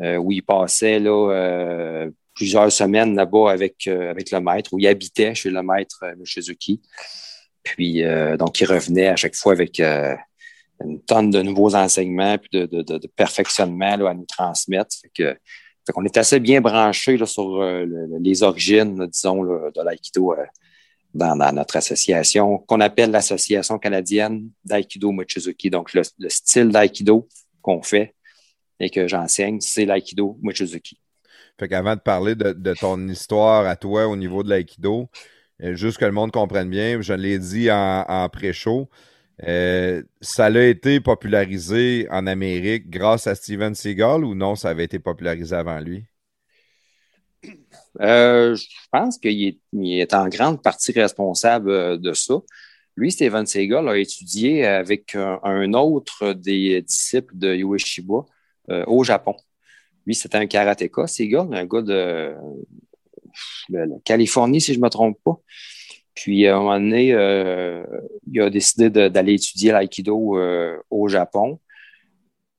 euh, 0.00 0.16
où 0.16 0.32
ils 0.32 0.42
passaient 0.42 0.98
là, 0.98 1.30
euh, 1.30 2.10
plusieurs 2.34 2.70
semaines 2.72 3.14
là-bas 3.14 3.50
avec, 3.50 3.86
euh, 3.86 4.10
avec 4.10 4.30
le 4.30 4.40
maître, 4.40 4.72
où 4.72 4.78
ils 4.78 4.86
habitaient 4.86 5.34
chez 5.34 5.50
le 5.50 5.62
maître 5.62 6.04
Shizuki. 6.24 6.80
Puis, 7.62 8.02
donc, 8.40 8.60
ils 8.60 8.66
revenaient 8.66 9.06
à 9.06 9.14
chaque 9.14 9.36
fois 9.36 9.52
avec 9.52 9.78
une 9.78 11.00
tonne 11.06 11.30
de 11.30 11.42
nouveaux 11.42 11.76
enseignements 11.76 12.36
puis 12.36 12.48
de, 12.52 12.66
de, 12.66 12.82
de, 12.82 13.06
perfectionnement 13.06 13.96
là, 13.96 14.10
à 14.10 14.14
nous 14.14 14.26
transmettre. 14.26 14.96
Fait 15.00 15.10
que, 15.14 15.38
fait 15.86 15.92
qu'on 15.92 16.04
est 16.04 16.16
assez 16.16 16.40
bien 16.40 16.60
branché 16.60 17.16
là, 17.16 17.24
sur 17.24 17.62
les 18.20 18.42
origines, 18.42 19.06
disons, 19.06 19.44
de 19.44 19.84
l'aïkido 19.84 20.34
dans, 21.14 21.54
notre 21.54 21.76
association, 21.76 22.58
qu'on 22.58 22.80
appelle 22.80 23.10
l'Association 23.10 23.78
canadienne 23.78 24.48
d'Aikido 24.64 25.12
Mochizuki. 25.12 25.70
Donc, 25.70 25.92
le, 25.92 26.02
style 26.28 26.68
d'Aikido 26.68 27.28
qu'on 27.60 27.82
fait 27.82 28.14
et 28.80 28.90
que 28.90 29.06
j'enseigne, 29.06 29.60
c'est 29.60 29.84
l'Aikido 29.84 30.38
Mochizuki. 30.40 30.98
Fait 31.58 31.68
qu'avant 31.68 31.94
de 31.94 32.00
parler 32.00 32.34
de, 32.34 32.74
ton 32.74 33.08
histoire 33.08 33.66
à 33.66 33.76
toi 33.76 34.08
au 34.08 34.16
niveau 34.16 34.42
de 34.42 34.50
l'Aikido, 34.50 35.08
euh, 35.62 35.74
juste 35.74 35.98
que 35.98 36.04
le 36.04 36.12
monde 36.12 36.32
comprenne 36.32 36.70
bien, 36.70 37.00
je 37.00 37.12
l'ai 37.12 37.38
dit 37.38 37.70
en, 37.70 38.28
pré-show, 38.32 38.88
euh, 39.44 40.02
ça 40.20 40.46
a 40.46 40.60
été 40.60 41.00
popularisé 41.00 42.06
en 42.10 42.26
Amérique 42.26 42.90
grâce 42.90 43.26
à 43.26 43.34
Steven 43.34 43.74
Seagal 43.74 44.24
ou 44.24 44.34
non, 44.34 44.56
ça 44.56 44.70
avait 44.70 44.84
été 44.84 44.98
popularisé 44.98 45.54
avant 45.54 45.80
lui? 45.80 46.04
Euh, 48.00 48.54
je 48.54 48.66
pense 48.90 49.18
qu'il 49.18 49.58
est, 49.74 50.14
en 50.14 50.28
grande 50.28 50.62
partie 50.62 50.92
responsable 50.92 52.00
de 52.00 52.12
ça. 52.12 52.34
Lui, 52.96 53.10
Steven 53.10 53.46
Seagal 53.46 53.88
a 53.88 53.96
étudié 53.96 54.66
avec 54.66 55.14
un, 55.14 55.72
autre 55.74 56.32
des 56.34 56.82
disciples 56.82 57.36
de 57.36 57.54
Ueshiba 57.54 58.24
euh, 58.70 58.84
au 58.86 59.02
Japon. 59.02 59.34
Lui, 60.06 60.14
c'était 60.14 60.38
un 60.38 60.46
karatéka, 60.46 61.06
Seagal, 61.06 61.48
un 61.52 61.66
gars 61.66 61.82
de, 61.82 62.34
Californie, 64.04 64.60
si 64.60 64.74
je 64.74 64.78
ne 64.78 64.84
me 64.84 64.90
trompe 64.90 65.18
pas. 65.24 65.38
Puis 66.14 66.46
à 66.46 66.56
un 66.56 66.58
moment 66.58 66.78
donné, 66.78 67.08
il 68.30 68.40
a 68.40 68.50
décidé 68.50 68.90
d'aller 68.90 69.34
étudier 69.34 69.72
l'aïkido 69.72 70.36
au 70.90 71.08
Japon 71.08 71.58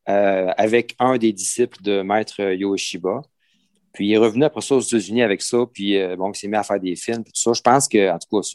avec 0.06 0.96
un 1.00 1.18
des 1.18 1.32
disciples 1.32 1.82
de 1.84 2.02
maître 2.02 2.42
Yoshiba. 2.42 3.22
Puis 3.94 4.08
il 4.08 4.14
est 4.14 4.18
revenu 4.18 4.44
après 4.44 4.62
ça 4.62 4.76
aux 4.76 4.82
États-Unis 4.82 5.22
avec 5.22 5.44
ça, 5.44 5.66
puis 5.72 5.96
bon, 6.18 6.32
il 6.32 6.36
s'est 6.36 6.48
mis 6.48 6.56
à 6.56 6.64
faire 6.64 6.80
des 6.80 6.96
films. 6.96 7.24
Je 7.36 7.62
pense 7.62 7.88
que, 7.88 8.10
en 8.10 8.18
tout 8.18 8.42
cas, 8.42 8.48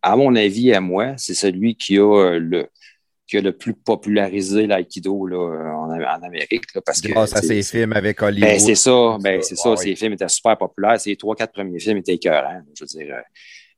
à 0.00 0.16
mon 0.16 0.34
avis, 0.34 0.72
à 0.72 0.80
moi, 0.80 1.14
c'est 1.18 1.34
celui 1.34 1.76
qui 1.76 1.98
a 1.98 2.38
le, 2.38 2.68
qui 3.26 3.38
a 3.38 3.40
le 3.40 3.52
plus 3.52 3.74
popularisé 3.74 4.66
l'aïkido 4.66 5.28
en, 5.32 5.90
en, 5.90 6.22
Amérique. 6.22 6.64
parce 6.84 7.00
que, 7.00 7.08
grâce 7.08 7.34
à 7.34 7.40
ses 7.40 7.62
films 7.62 7.92
avec 7.92 8.20
Hollywood. 8.20 8.50
Ben, 8.50 8.58
c'est 8.58 8.74
ça, 8.74 9.16
ben, 9.20 9.42
c'est 9.42 9.56
ça. 9.56 9.76
Ses 9.76 9.96
films 9.96 10.12
étaient 10.12 10.28
super 10.28 10.58
populaires. 10.58 11.00
Ses 11.00 11.16
trois, 11.16 11.34
quatre 11.34 11.52
premiers 11.52 11.78
films 11.78 11.98
étaient 11.98 12.14
écœurants. 12.14 12.60
Je 12.76 12.84
veux 12.84 12.86
dire, 12.86 13.14
euh, 13.14 13.22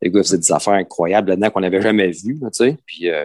les 0.02 0.10
gars 0.10 0.22
faisaient 0.22 0.38
des 0.38 0.52
affaires 0.52 0.74
incroyables 0.74 1.30
là-dedans 1.30 1.50
qu'on 1.50 1.60
n'avait 1.60 1.80
jamais 1.80 2.10
vues. 2.10 2.38
Tu 2.40 2.48
sais. 2.52 2.76
Puis, 2.84 3.08
euh, 3.08 3.24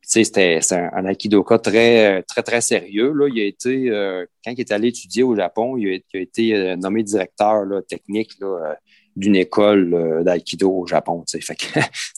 c'était 0.00 0.60
un, 0.70 0.90
un 0.94 1.06
aikidoka 1.06 1.58
très, 1.58 2.22
très, 2.22 2.42
très 2.42 2.60
sérieux. 2.62 3.12
Là. 3.12 3.28
Il 3.28 3.40
a 3.40 3.44
été, 3.44 3.90
euh, 3.90 4.24
quand 4.44 4.52
il 4.52 4.60
est 4.60 4.72
allé 4.72 4.88
étudier 4.88 5.22
au 5.22 5.36
Japon, 5.36 5.76
il 5.76 6.02
a, 6.14 6.18
été 6.18 6.76
nommé 6.76 7.02
directeur 7.02 7.64
là, 7.64 7.82
technique 7.82 8.30
là, 8.40 8.76
d'une 9.16 9.36
école 9.36 10.22
d'aïkido 10.24 10.70
au 10.70 10.86
Japon. 10.86 11.24
C'était 11.26 11.56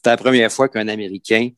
la 0.05 0.17
première 0.19 0.53
fois 0.53 0.69
qu'un 0.69 0.87
Américain 0.87 1.49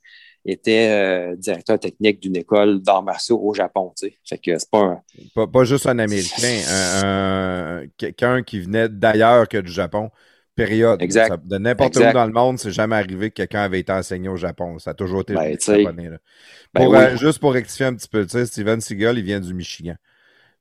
était 0.44 0.88
euh, 0.90 1.36
directeur 1.36 1.78
technique 1.78 2.20
d'une 2.20 2.36
école 2.36 2.80
d'arts 2.80 3.02
martiaux 3.02 3.40
au 3.42 3.54
Japon. 3.54 3.92
Tu 3.96 4.08
sais. 4.08 4.14
Fait 4.24 4.38
que 4.38 4.58
c'est 4.58 4.70
pas 4.70 5.00
un. 5.36 5.46
Pas, 5.46 5.64
juste 5.64 5.86
un 5.86 5.98
Américain, 5.98 6.60
un, 7.02 7.82
quelqu'un 7.96 8.42
qui 8.42 8.60
venait 8.60 8.88
d'ailleurs 8.88 9.48
que 9.48 9.58
du 9.58 9.70
Japon. 9.70 10.10
Période. 10.56 11.00
Exact. 11.00 11.46
de 11.46 11.58
n'importe 11.58 11.96
où 11.96 12.00
dans 12.12 12.26
le 12.26 12.32
monde, 12.32 12.58
c'est 12.58 12.72
jamais 12.72 12.96
arrivé 12.96 13.30
que 13.30 13.36
quelqu'un 13.36 13.62
avait 13.62 13.80
été 13.80 13.92
enseigné 13.92 14.28
au 14.28 14.36
Japon. 14.36 14.78
Ça 14.78 14.90
a 14.90 14.94
toujours 14.94 15.22
été 15.22 15.32
ben, 15.32 15.56
japonais. 15.58 16.10
Là. 16.10 16.18
Ben 16.74 16.92
euh, 16.92 17.16
juste 17.16 17.38
pour 17.38 17.54
rectifier 17.54 17.86
un 17.86 17.94
petit 17.94 18.08
peu, 18.08 18.26
Steven 18.26 18.80
Seagal, 18.80 19.16
il 19.16 19.24
vient 19.24 19.40
du 19.40 19.54
Michigan. 19.54 19.94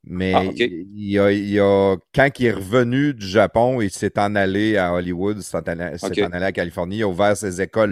Mais 0.06 0.34
ah, 0.34 0.44
il, 0.56 1.20
a, 1.20 1.32
il, 1.32 1.60
a, 1.60 1.98
quand 2.16 2.30
il 2.40 2.46
est 2.46 2.52
revenu 2.52 3.14
du 3.14 3.28
Japon, 3.28 3.82
il 3.82 3.90
s'est 3.90 4.18
en 4.18 4.36
allé 4.36 4.78
à 4.78 4.94
Hollywood, 4.94 5.42
s'est 5.42 5.58
en, 5.58 5.62
allé 5.64 5.84
à 5.84 6.40
la 6.40 6.52
Californie, 6.54 6.98
il 6.98 7.04
a 7.04 7.08
ouvert 7.08 7.36
ses 7.36 7.62
écoles 7.62 7.92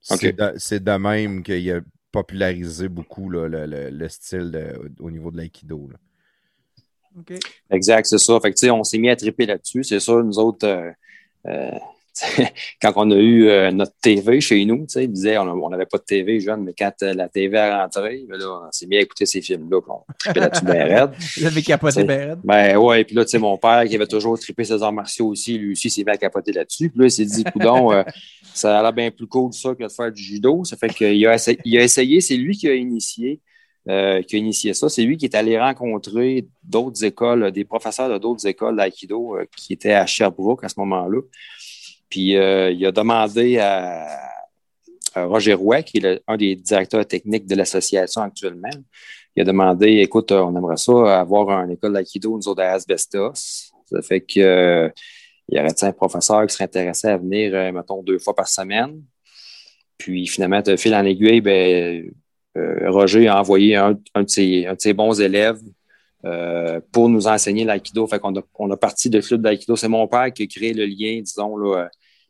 C'est 0.00 0.82
de, 0.82 0.96
même 0.96 1.42
qu'il 1.42 1.70
a 1.70 1.80
popularisé 2.10 2.88
beaucoup 2.88 3.28
le, 3.30 4.08
style 4.08 4.74
au 5.00 5.10
niveau 5.10 5.30
de 5.30 5.36
l'aïkido. 5.36 5.90
Exact, 7.70 8.06
c'est 8.06 8.18
ça. 8.18 8.38
Fait 8.40 8.70
on 8.70 8.84
s'est 8.84 8.98
mis 8.98 9.10
à 9.10 9.16
triper 9.16 9.46
là-dessus. 9.46 9.84
C'est 9.84 10.00
ça, 10.00 10.14
nous 10.22 10.38
autres, 10.38 10.66
euh, 10.66 10.90
euh, 11.46 11.78
quand 12.82 12.92
on 12.96 13.10
a 13.10 13.16
eu 13.16 13.48
euh, 13.48 13.70
notre 13.70 13.92
TV 14.00 14.40
chez 14.40 14.64
nous, 14.64 14.86
il 14.96 15.12
disait 15.12 15.38
on 15.38 15.68
n'avait 15.68 15.86
pas 15.86 15.98
de 15.98 16.02
TV 16.02 16.40
jeune, 16.40 16.64
mais 16.64 16.74
quand 16.76 16.92
euh, 17.02 17.14
la 17.14 17.28
TV 17.28 17.56
est 17.56 17.72
rentrée, 17.72 18.24
ben 18.28 18.40
on 18.42 18.70
s'est 18.72 18.86
mis 18.86 18.96
à 18.96 19.00
écouter 19.00 19.26
ces 19.26 19.40
films-là, 19.40 19.80
on 19.88 20.00
tripait 20.18 20.40
là-dessus 20.40 20.64
bien 20.64 20.84
raide. 20.84 21.10
Vous 21.36 21.46
avez 21.46 21.62
capoté 21.62 22.04
bien 22.04 22.28
raide? 22.28 22.40
Ben 22.44 22.76
ouais, 22.76 23.04
puis 23.04 23.14
là, 23.14 23.24
tu 23.24 23.30
sais, 23.30 23.38
mon 23.38 23.56
père 23.58 23.84
qui 23.84 23.94
avait 23.94 24.06
toujours 24.06 24.38
trippé 24.38 24.64
ses 24.64 24.82
arts 24.82 24.92
martiaux 24.92 25.28
aussi, 25.28 25.58
lui 25.58 25.72
aussi 25.72 25.90
s'est 25.90 26.04
mis 26.04 26.10
à 26.10 26.16
capoter 26.16 26.52
là-dessus. 26.52 26.90
Puis 26.90 26.98
là, 26.98 27.06
il 27.06 27.10
s'est 27.10 27.24
dit, 27.24 27.44
coudon, 27.44 27.92
euh, 27.92 28.02
ça 28.54 28.78
a 28.78 28.82
l'air 28.82 28.92
bien 28.92 29.10
plus 29.10 29.26
cool 29.26 29.52
ça 29.52 29.74
que 29.74 29.82
de 29.82 29.88
faire 29.88 30.12
du 30.12 30.22
judo. 30.22 30.64
Ça 30.64 30.76
fait 30.76 30.88
qu'il 30.88 31.26
a, 31.26 31.56
il 31.64 31.78
a 31.78 31.82
essayé, 31.82 32.20
c'est 32.20 32.36
lui 32.36 32.56
qui 32.56 32.68
a 32.68 32.74
initié. 32.74 33.40
qui 33.86 33.92
a 34.36 34.38
initié 34.38 34.74
ça. 34.74 34.88
C'est 34.88 35.02
lui 35.02 35.16
qui 35.16 35.24
est 35.24 35.34
allé 35.34 35.58
rencontrer 35.58 36.46
d'autres 36.62 37.02
écoles, 37.04 37.50
des 37.52 37.64
professeurs 37.64 38.10
de 38.10 38.18
d'autres 38.18 38.46
écoles 38.46 38.76
d'aïkido 38.76 39.38
qui 39.56 39.72
étaient 39.72 39.94
à 39.94 40.04
Sherbrooke 40.04 40.64
à 40.64 40.68
ce 40.68 40.74
moment-là. 40.78 41.20
Puis 42.08 42.36
euh, 42.36 42.70
il 42.70 42.84
a 42.86 42.92
demandé 42.92 43.58
à, 43.58 44.06
Roger 45.16 45.54
Roy, 45.54 45.82
qui 45.82 45.98
est 45.98 46.22
un 46.28 46.36
des 46.36 46.54
directeurs 46.54 47.04
techniques 47.04 47.46
de 47.46 47.56
l'association 47.56 48.22
actuellement, 48.22 48.70
il 49.34 49.42
a 49.42 49.44
demandé 49.44 49.98
écoute, 49.98 50.30
on 50.30 50.54
aimerait 50.56 50.76
ça 50.76 51.20
avoir 51.20 51.50
une 51.64 51.72
école 51.72 51.92
d'aïkido, 51.92 52.36
nous 52.36 52.46
autres 52.48 52.62
à 52.62 52.72
Asbestos. 52.72 53.72
Ça 53.86 54.02
fait 54.02 54.20
que 54.20 54.40
euh, 54.40 54.90
il 55.48 55.56
y 55.56 55.60
aurait 55.60 55.74
un 55.82 55.92
professeur 55.92 56.46
qui 56.46 56.52
serait 56.52 56.64
intéressé 56.64 57.08
à 57.08 57.16
venir, 57.16 57.52
euh, 57.54 57.72
mettons, 57.72 58.02
deux 58.02 58.18
fois 58.18 58.34
par 58.34 58.46
semaine? 58.48 59.02
Puis 59.96 60.26
finalement, 60.26 60.60
de 60.60 60.76
fil 60.76 60.94
en 60.94 61.04
aiguille, 61.04 61.40
ben, 61.40 62.12
Roger 62.86 63.28
a 63.28 63.40
envoyé 63.40 63.76
un, 63.76 63.92
de 63.92 64.26
ses, 64.26 64.92
bons 64.92 65.20
élèves 65.20 65.60
pour 66.92 67.08
nous 67.08 67.26
enseigner 67.28 67.64
l'aïkido. 67.64 68.06
Fait 68.06 68.20
on 68.22 68.70
a 68.70 68.76
parti 68.76 69.08
de 69.08 69.20
club 69.20 69.42
d'aïkido. 69.42 69.76
C'est 69.76 69.88
mon 69.88 70.06
père 70.08 70.32
qui 70.32 70.42
a 70.42 70.46
créé 70.46 70.72
le 70.72 70.84
lien, 70.84 71.20
disons, 71.20 71.56
là, 71.56 71.88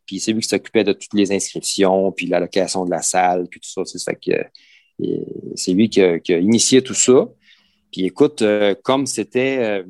puis 0.09 0.21
c'est 0.21 0.33
lui 0.33 0.41
qui 0.41 0.49
s'occupait 0.49 0.85
de 0.85 0.95
toutes 0.95 1.13
les 1.13 1.31
inscriptions, 1.33 2.11
puis 2.13 2.27
la 2.27 2.41
location 2.41 2.87
de 2.87 2.91
la 2.91 3.03
salle, 3.03 3.47
puis 3.47 3.61
tout 3.61 3.69
ça. 3.69 3.83
C'est 3.85 4.15
que 4.15 4.43
c'est 5.55 5.73
lui 5.73 5.91
qui 5.91 6.01
a, 6.01 6.39
initié 6.39 6.83
tout 6.83 6.95
ça. 6.95 7.29
Puis 7.93 8.07
écoute, 8.07 8.41
euh, 8.41 8.75
comme 8.83 9.07
c'était 9.07 9.59
euh, 9.59 9.83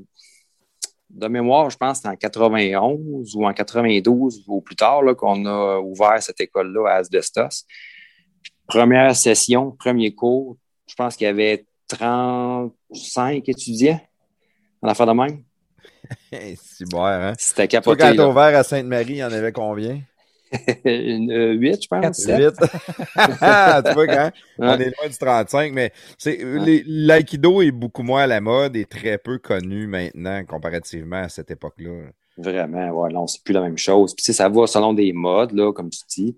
de 1.10 1.28
mémoire, 1.28 1.70
je 1.70 1.76
pense 1.76 2.04
en 2.04 2.16
91 2.16 3.36
ou 3.36 3.46
en 3.46 3.52
92 3.52 4.44
ou 4.48 4.60
plus 4.60 4.74
tard 4.74 5.02
qu'on 5.16 5.46
a 5.46 5.78
ouvert 5.78 6.20
cette 6.20 6.40
école-là 6.40 6.90
à 6.90 6.94
Asbestos. 6.96 7.64
première 8.66 9.14
session, 9.14 9.70
premier 9.70 10.14
cours, 10.14 10.56
je 10.88 10.94
pense 10.96 11.16
qu'il 11.16 11.26
y 11.26 11.30
avait 11.30 11.64
35 11.89 13.48
étudiants 13.48 14.01
en 14.82 14.89
affaire 14.89 15.06
de 15.06 15.12
même. 15.12 15.43
c'est 16.32 16.89
bon, 16.89 17.05
hein? 17.05 17.32
C'était 17.39 17.69
capoté. 17.69 17.98
Toi, 17.98 18.10
quand 18.10 18.16
t'as 18.16 18.28
ouvert 18.28 18.59
à 18.59 18.62
Sainte-Marie, 18.62 19.15
il 19.15 19.16
y 19.16 19.24
en 19.24 19.32
avait 19.32 19.52
combien? 19.52 20.01
Une, 20.85 21.31
euh, 21.31 21.52
8, 21.52 21.82
je 21.82 21.89
pense. 21.89 22.24
8. 22.24 22.36
tu 23.86 23.93
vois, 23.93 24.06
quand 24.06 24.31
on 24.59 24.78
est 24.78 24.85
loin 24.85 25.09
du 25.09 25.19
35, 25.19 25.73
mais 25.73 25.93
l'aïkido 26.86 27.60
est 27.62 27.70
beaucoup 27.70 28.02
moins 28.02 28.23
à 28.23 28.27
la 28.27 28.40
mode 28.40 28.77
et 28.77 28.85
très 28.85 29.19
peu 29.19 29.39
connu 29.39 29.86
maintenant 29.86 30.43
comparativement 30.44 31.23
à 31.23 31.28
cette 31.28 31.51
époque-là. 31.51 32.10
Vraiment, 32.39 32.90
ouais, 32.90 33.12
non, 33.12 33.27
c'est 33.27 33.43
plus 33.43 33.52
la 33.52 33.62
même 33.62 33.78
chose. 33.78 34.15
Puis, 34.15 34.32
ça 34.32 34.48
va 34.48 34.66
selon 34.66 34.94
des 34.94 35.12
modes, 35.12 35.52
là, 35.52 35.73
comme 35.73 35.90
tu 35.90 36.01
dis. 36.09 36.36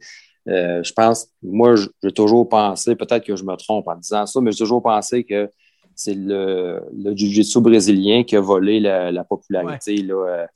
Euh, 0.49 0.83
je 0.83 0.93
pense, 0.93 1.29
moi, 1.43 1.75
j'ai 2.03 2.13
toujours 2.13 2.49
pensé, 2.49 2.97
peut-être 2.97 3.25
que 3.25 3.37
je 3.37 3.45
me 3.45 3.55
trompe 3.57 3.89
en 3.89 3.97
disant 3.97 4.27
ça, 4.27 4.41
mais 4.41 4.53
j'ai 4.53 4.59
toujours 4.59 4.83
pensé 4.83 5.25
que 5.25 5.51
c'est 5.95 6.15
le, 6.15 6.83
le 6.97 7.15
jiu-jitsu 7.15 7.61
brésilien 7.61 8.25
qui 8.25 8.37
a 8.37 8.41
volé 8.41 8.81
la, 8.81 9.25
popularité 9.25 9.97
là, 9.99 10.15
euh, 10.15 10.47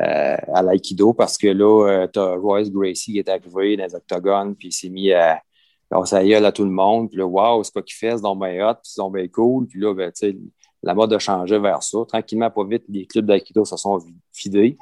euh, 0.00 0.36
à 0.54 0.62
l'aïkido 0.62 1.12
parce 1.12 1.36
que 1.36 1.48
là, 1.48 2.06
tu 2.06 2.18
as 2.20 2.34
Royce 2.36 2.70
Gracie 2.70 3.12
qui 3.12 3.18
est 3.18 3.28
arrivé 3.28 3.76
dans 3.76 3.84
les 3.84 3.94
octogones, 3.94 4.54
puis 4.54 4.68
il 4.68 4.72
s'est 4.72 4.88
mis 4.88 5.12
à 5.12 5.42
est, 5.92 6.34
à 6.34 6.52
tout 6.52 6.64
le 6.64 6.70
monde. 6.70 7.08
Puis 7.10 7.18
là, 7.18 7.26
waouh, 7.26 7.62
c'est 7.64 7.72
quoi 7.72 7.82
qu'il 7.82 7.96
fait? 7.96 8.16
C'est 8.16 8.22
donc 8.22 8.40
bien 8.40 8.68
hot, 8.68 8.74
puis 8.74 8.82
c'est 8.84 9.00
donc 9.00 9.14
bien 9.14 9.28
cool. 9.28 9.66
Puis 9.66 9.80
là, 9.80 9.94
ben, 9.94 10.12
la 10.82 10.94
mode 10.94 11.12
a 11.12 11.18
changé 11.18 11.58
vers 11.58 11.82
ça. 11.82 11.98
Tranquillement, 12.08 12.50
pas 12.50 12.64
vite, 12.64 12.84
les 12.88 13.06
clubs 13.06 13.26
d'aïkido 13.26 13.64
se 13.64 13.76
sont 13.76 13.98
vidés. 14.34 14.76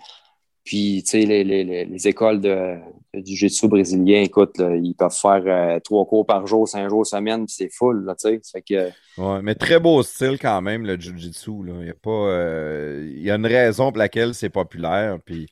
Puis, 0.65 1.03
tu 1.05 1.11
sais, 1.11 1.27
les, 1.27 1.43
les, 1.43 1.65
les, 1.65 2.09
écoles 2.09 2.41
de, 2.41 2.77
du 3.15 3.35
jiu-jitsu 3.35 3.67
brésilien, 3.69 4.21
écoute, 4.21 4.57
ils 4.59 4.95
peuvent 4.95 5.11
faire 5.11 5.43
euh, 5.47 5.81
trois 5.81 6.05
cours 6.05 6.27
par 6.27 6.47
jour, 6.47 6.69
cinq 6.69 6.89
jours 6.89 7.07
semaine, 7.07 7.47
puis 7.47 7.55
c'est 7.57 7.73
full, 7.73 8.05
là, 8.05 8.15
tu 8.15 8.39
sais. 8.43 8.63
Que... 8.63 8.91
Ouais, 9.19 9.43
mais 9.43 9.55
très 9.55 9.81
beau 9.81 10.03
style 10.03 10.39
quand 10.39 10.61
même, 10.61 10.85
le 10.85 11.01
jiu-jitsu, 11.01 11.51
Il 11.81 11.87
y 11.87 11.91
a 11.91 11.95
pas... 11.95 12.11
Euh, 12.11 13.11
il 13.17 13.23
y 13.23 13.31
a 13.31 13.37
une 13.37 13.47
raison 13.47 13.91
pour 13.91 13.99
laquelle 13.99 14.35
c'est 14.35 14.51
populaire, 14.51 15.19
puis 15.25 15.47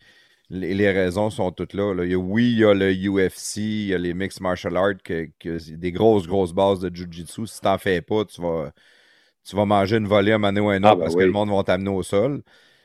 les, 0.51 0.75
les, 0.75 0.91
raisons 0.91 1.31
sont 1.31 1.53
toutes 1.53 1.75
là, 1.75 1.95
là. 1.95 2.05
Il 2.05 2.11
y 2.11 2.15
a, 2.15 2.19
oui, 2.19 2.53
il 2.53 2.59
y 2.59 2.65
a 2.65 2.75
le 2.75 2.93
UFC, 2.93 3.57
il 3.57 3.87
y 3.89 3.95
a 3.95 3.99
les 3.99 4.15
mixed 4.15 4.41
martial 4.41 4.77
arts, 4.77 5.03
que, 5.03 5.29
que 5.39 5.59
des 5.75 5.93
grosses, 5.93 6.27
grosses 6.27 6.53
bases 6.53 6.81
de 6.81 6.95
jiu-jitsu. 6.95 7.47
Si 7.47 7.61
t'en 7.61 7.79
fais 7.79 8.03
pas, 8.03 8.25
tu 8.25 8.41
vas, 8.41 8.73
tu 9.45 9.57
vas 9.57 9.65
manger 9.65 9.97
une 9.97 10.07
volée 10.07 10.33
à 10.33 10.37
un 10.37 10.57
ou 10.57 10.69
un 10.69 10.83
ah, 10.85 10.93
autre 10.93 10.99
ben 10.99 11.05
parce 11.05 11.17
que 11.17 11.23
le 11.23 11.33
monde 11.33 11.51
va 11.51 11.63
t'amener 11.65 11.91
au 11.91 12.03
sol. 12.03 12.43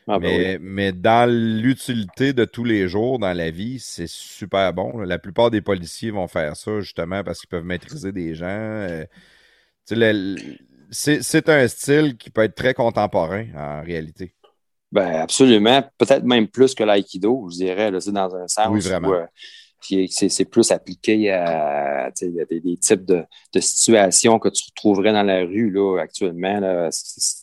Ah, 0.08 0.20
ben 0.20 0.60
mais, 0.62 0.92
dans 0.92 1.30
l'utilité 1.30 2.34
de 2.34 2.44
tous 2.46 2.64
les 2.64 2.88
jours 2.88 3.20
dans 3.20 3.34
la 3.34 3.52
vie, 3.52 3.80
c'est 3.80 4.08
super 4.08 4.74
bon. 4.74 5.00
La 5.00 5.18
plupart 5.18 5.50
des 5.50 5.62
policiers 5.62 6.12
vont 6.12 6.28
faire 6.28 6.58
ça 6.58 6.82
justement 6.82 7.24
parce 7.24 7.40
qu'ils 7.40 7.50
peuvent 7.50 7.64
maîtriser 7.64 8.12
des 8.12 8.36
gens. 8.36 8.46
Euh, 8.48 9.06
c'est 10.92 11.50
un 11.50 11.68
style 11.68 12.18
qui 12.18 12.30
peut 12.30 12.44
être 12.44 12.56
très 12.56 12.74
contemporain 12.74 13.46
en 13.56 13.82
réalité. 13.82 14.34
Ben 14.92 15.22
absolument. 15.22 15.84
Peut-être 15.98 16.24
même 16.24 16.48
plus 16.48 16.76
que 16.76 16.84
l'aïkido, 16.84 17.48
je 17.50 17.56
dirais, 17.56 17.90
là, 17.90 18.00
dans 18.00 18.36
un 18.36 18.48
sens 18.48 18.68
oui, 18.70 18.80
vraiment. 18.82 19.10
où 19.10 19.14
euh, 19.14 19.26
c'est 20.10 20.46
plus 20.46 20.72
appliqué 20.72 21.32
à, 21.32 22.12
des, 22.20 22.78
types 22.78 23.06
de, 23.06 23.26
situations 23.60 24.38
que 24.38 24.50
tu 24.50 24.64
retrouverais 24.70 25.14
dans 25.14 25.24
la 25.24 25.40
rue 25.40 25.72
là, 25.72 26.00
actuellement, 26.00 26.90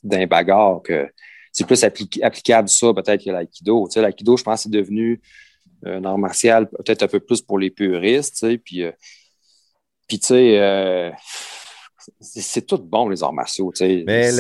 d'un 0.05 0.27
bagarre 0.27 0.81
que 0.83 1.09
c'est 1.53 1.67
plus 1.67 1.83
applicable 1.85 2.69
ça 2.69 2.93
peut-être 2.95 3.25
que 3.25 3.31
l'aïkido. 3.31 3.87
Tu 3.89 3.95
sais, 3.95 4.03
l'aïkido, 4.03 4.37
je 4.37 4.43
pense, 4.43 4.63
c'est 4.63 4.71
devenu 4.71 5.21
un 5.85 6.05
art 6.05 6.19
martial 6.19 6.69
peut-être 6.69 7.03
un 7.05 7.09
peu 7.09 7.21
plus 7.21 7.41
pour 7.41 7.59
les 7.59 7.71
puristes, 7.71 8.35
tu 8.35 8.39
sais, 8.39 8.59
puis, 8.59 8.85
euh, 8.85 8.93
puis 10.07 10.19
tu 10.19 10.27
sais, 10.27 10.59
euh, 10.59 11.11
c'est 12.21 12.67
tout 12.67 12.79
bon, 12.79 13.09
les 13.09 13.23
arts 13.23 13.33
martiaux, 13.33 13.73
tu 13.73 13.79
sais. 13.79 14.05
Mais 14.07 14.31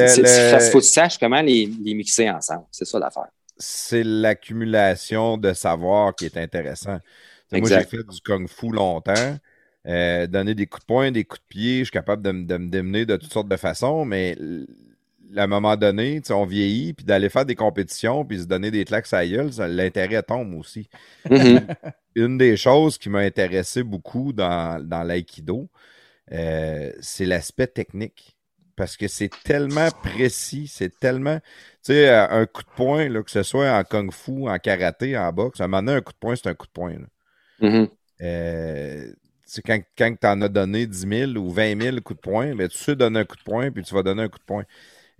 faut 0.70 0.78
que 0.78 0.84
tu 0.84 0.90
saches 0.90 1.18
comment 1.18 1.40
les, 1.40 1.70
les 1.82 1.94
mixer 1.94 2.28
ensemble. 2.30 2.64
C'est 2.70 2.84
ça 2.84 2.98
l'affaire. 2.98 3.28
C'est 3.56 4.02
l'accumulation 4.02 5.36
de 5.36 5.52
savoir 5.52 6.14
qui 6.14 6.24
est 6.24 6.36
intéressant. 6.36 6.98
Moi, 7.52 7.68
j'ai 7.68 7.84
fait 7.84 8.02
du 8.08 8.20
kung 8.24 8.48
fu 8.48 8.70
longtemps. 8.70 9.36
Euh, 9.86 10.26
donner 10.26 10.54
des 10.54 10.66
coups 10.66 10.82
de 10.82 10.86
poing, 10.86 11.10
des 11.10 11.24
coups 11.24 11.40
de 11.40 11.46
pied, 11.48 11.78
je 11.78 11.84
suis 11.84 11.90
capable 11.90 12.22
de, 12.22 12.30
de 12.30 12.56
me 12.58 12.68
démener 12.68 13.06
de 13.06 13.16
toutes 13.16 13.32
sortes 13.32 13.48
de 13.48 13.56
façons, 13.56 14.04
mais 14.04 14.36
à 15.36 15.44
un 15.44 15.46
moment 15.46 15.76
donné, 15.76 16.20
on 16.30 16.44
vieillit, 16.44 16.92
puis 16.92 17.04
d'aller 17.04 17.28
faire 17.28 17.44
des 17.44 17.54
compétitions, 17.54 18.24
puis 18.24 18.40
se 18.40 18.44
donner 18.44 18.70
des 18.70 18.84
claques 18.84 19.12
à 19.12 19.26
gueule, 19.26 19.50
l'intérêt 19.68 20.22
tombe 20.22 20.54
aussi. 20.54 20.88
Mm-hmm. 21.28 21.66
Une 22.16 22.38
des 22.38 22.56
choses 22.56 22.98
qui 22.98 23.08
m'a 23.08 23.20
intéressé 23.20 23.82
beaucoup 23.82 24.32
dans, 24.32 24.84
dans 24.84 25.02
l'aïkido, 25.02 25.68
euh, 26.32 26.92
c'est 27.00 27.24
l'aspect 27.24 27.68
technique. 27.68 28.36
Parce 28.76 28.96
que 28.96 29.08
c'est 29.08 29.30
tellement 29.44 29.90
précis, 30.02 30.66
c'est 30.66 30.98
tellement. 30.98 31.38
Tu 31.84 31.92
sais, 31.92 32.08
un 32.08 32.46
coup 32.46 32.62
de 32.62 32.70
poing, 32.76 33.08
là, 33.10 33.22
que 33.22 33.30
ce 33.30 33.42
soit 33.42 33.70
en 33.70 33.84
kung 33.84 34.10
fu, 34.10 34.48
en 34.48 34.58
karaté, 34.58 35.18
en 35.18 35.30
boxe, 35.32 35.60
à 35.60 35.64
un 35.64 35.66
moment 35.66 35.82
donné, 35.82 35.98
un 35.98 36.00
coup 36.00 36.14
de 36.14 36.18
poing, 36.18 36.34
c'est 36.34 36.48
un 36.48 36.54
coup 36.54 36.66
de 36.66 36.72
poing. 36.72 36.94
Euh, 38.22 39.12
quand, 39.66 39.80
quand 39.98 40.14
tu 40.18 40.26
en 40.26 40.40
as 40.40 40.48
donné 40.48 40.86
10 40.86 41.08
000 41.08 41.32
ou 41.32 41.50
20 41.50 41.80
000 41.80 41.96
coups 42.00 42.18
de 42.18 42.22
poing, 42.22 42.54
ben, 42.54 42.68
tu 42.68 42.78
sais 42.78 42.96
donner 42.96 43.20
un 43.20 43.24
coup 43.24 43.36
de 43.36 43.42
poing, 43.42 43.70
puis 43.70 43.82
tu 43.82 43.94
vas 43.94 44.02
donner 44.02 44.22
un 44.22 44.28
coup 44.28 44.38
de 44.38 44.44
poing. 44.44 44.64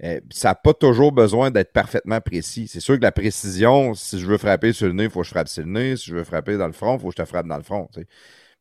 Euh, 0.03 0.21
ça 0.31 0.51
n'a 0.51 0.55
pas 0.55 0.73
toujours 0.73 1.13
besoin 1.13 1.51
d'être 1.51 1.73
parfaitement 1.73 2.21
précis. 2.21 2.69
C'est 2.69 2.81
sûr 2.81 2.97
que 2.97 3.03
la 3.03 3.13
précision, 3.13 3.95
si 3.95 4.19
je 4.19 4.27
veux 4.27 4.39
frapper 4.39 4.73
sur 4.73 4.87
le 4.87 4.95
nez, 4.95 5.05
il 5.05 5.11
faut 5.11 5.21
que 5.21 5.27
je 5.27 5.31
frappe 5.31 5.49
sur 5.49 5.63
le 5.63 5.71
nez. 5.71 5.97
Si 5.97 6.07
je 6.11 6.17
veux 6.17 6.25
frapper 6.25 6.57
dans 6.57 6.67
le 6.67 6.73
front, 6.73 6.97
il 6.97 7.01
faut 7.01 7.09
que 7.09 7.15
je 7.19 7.23
te 7.23 7.29
frappe 7.29 7.47
dans 7.47 7.57
le 7.57 7.63
front. 7.63 7.89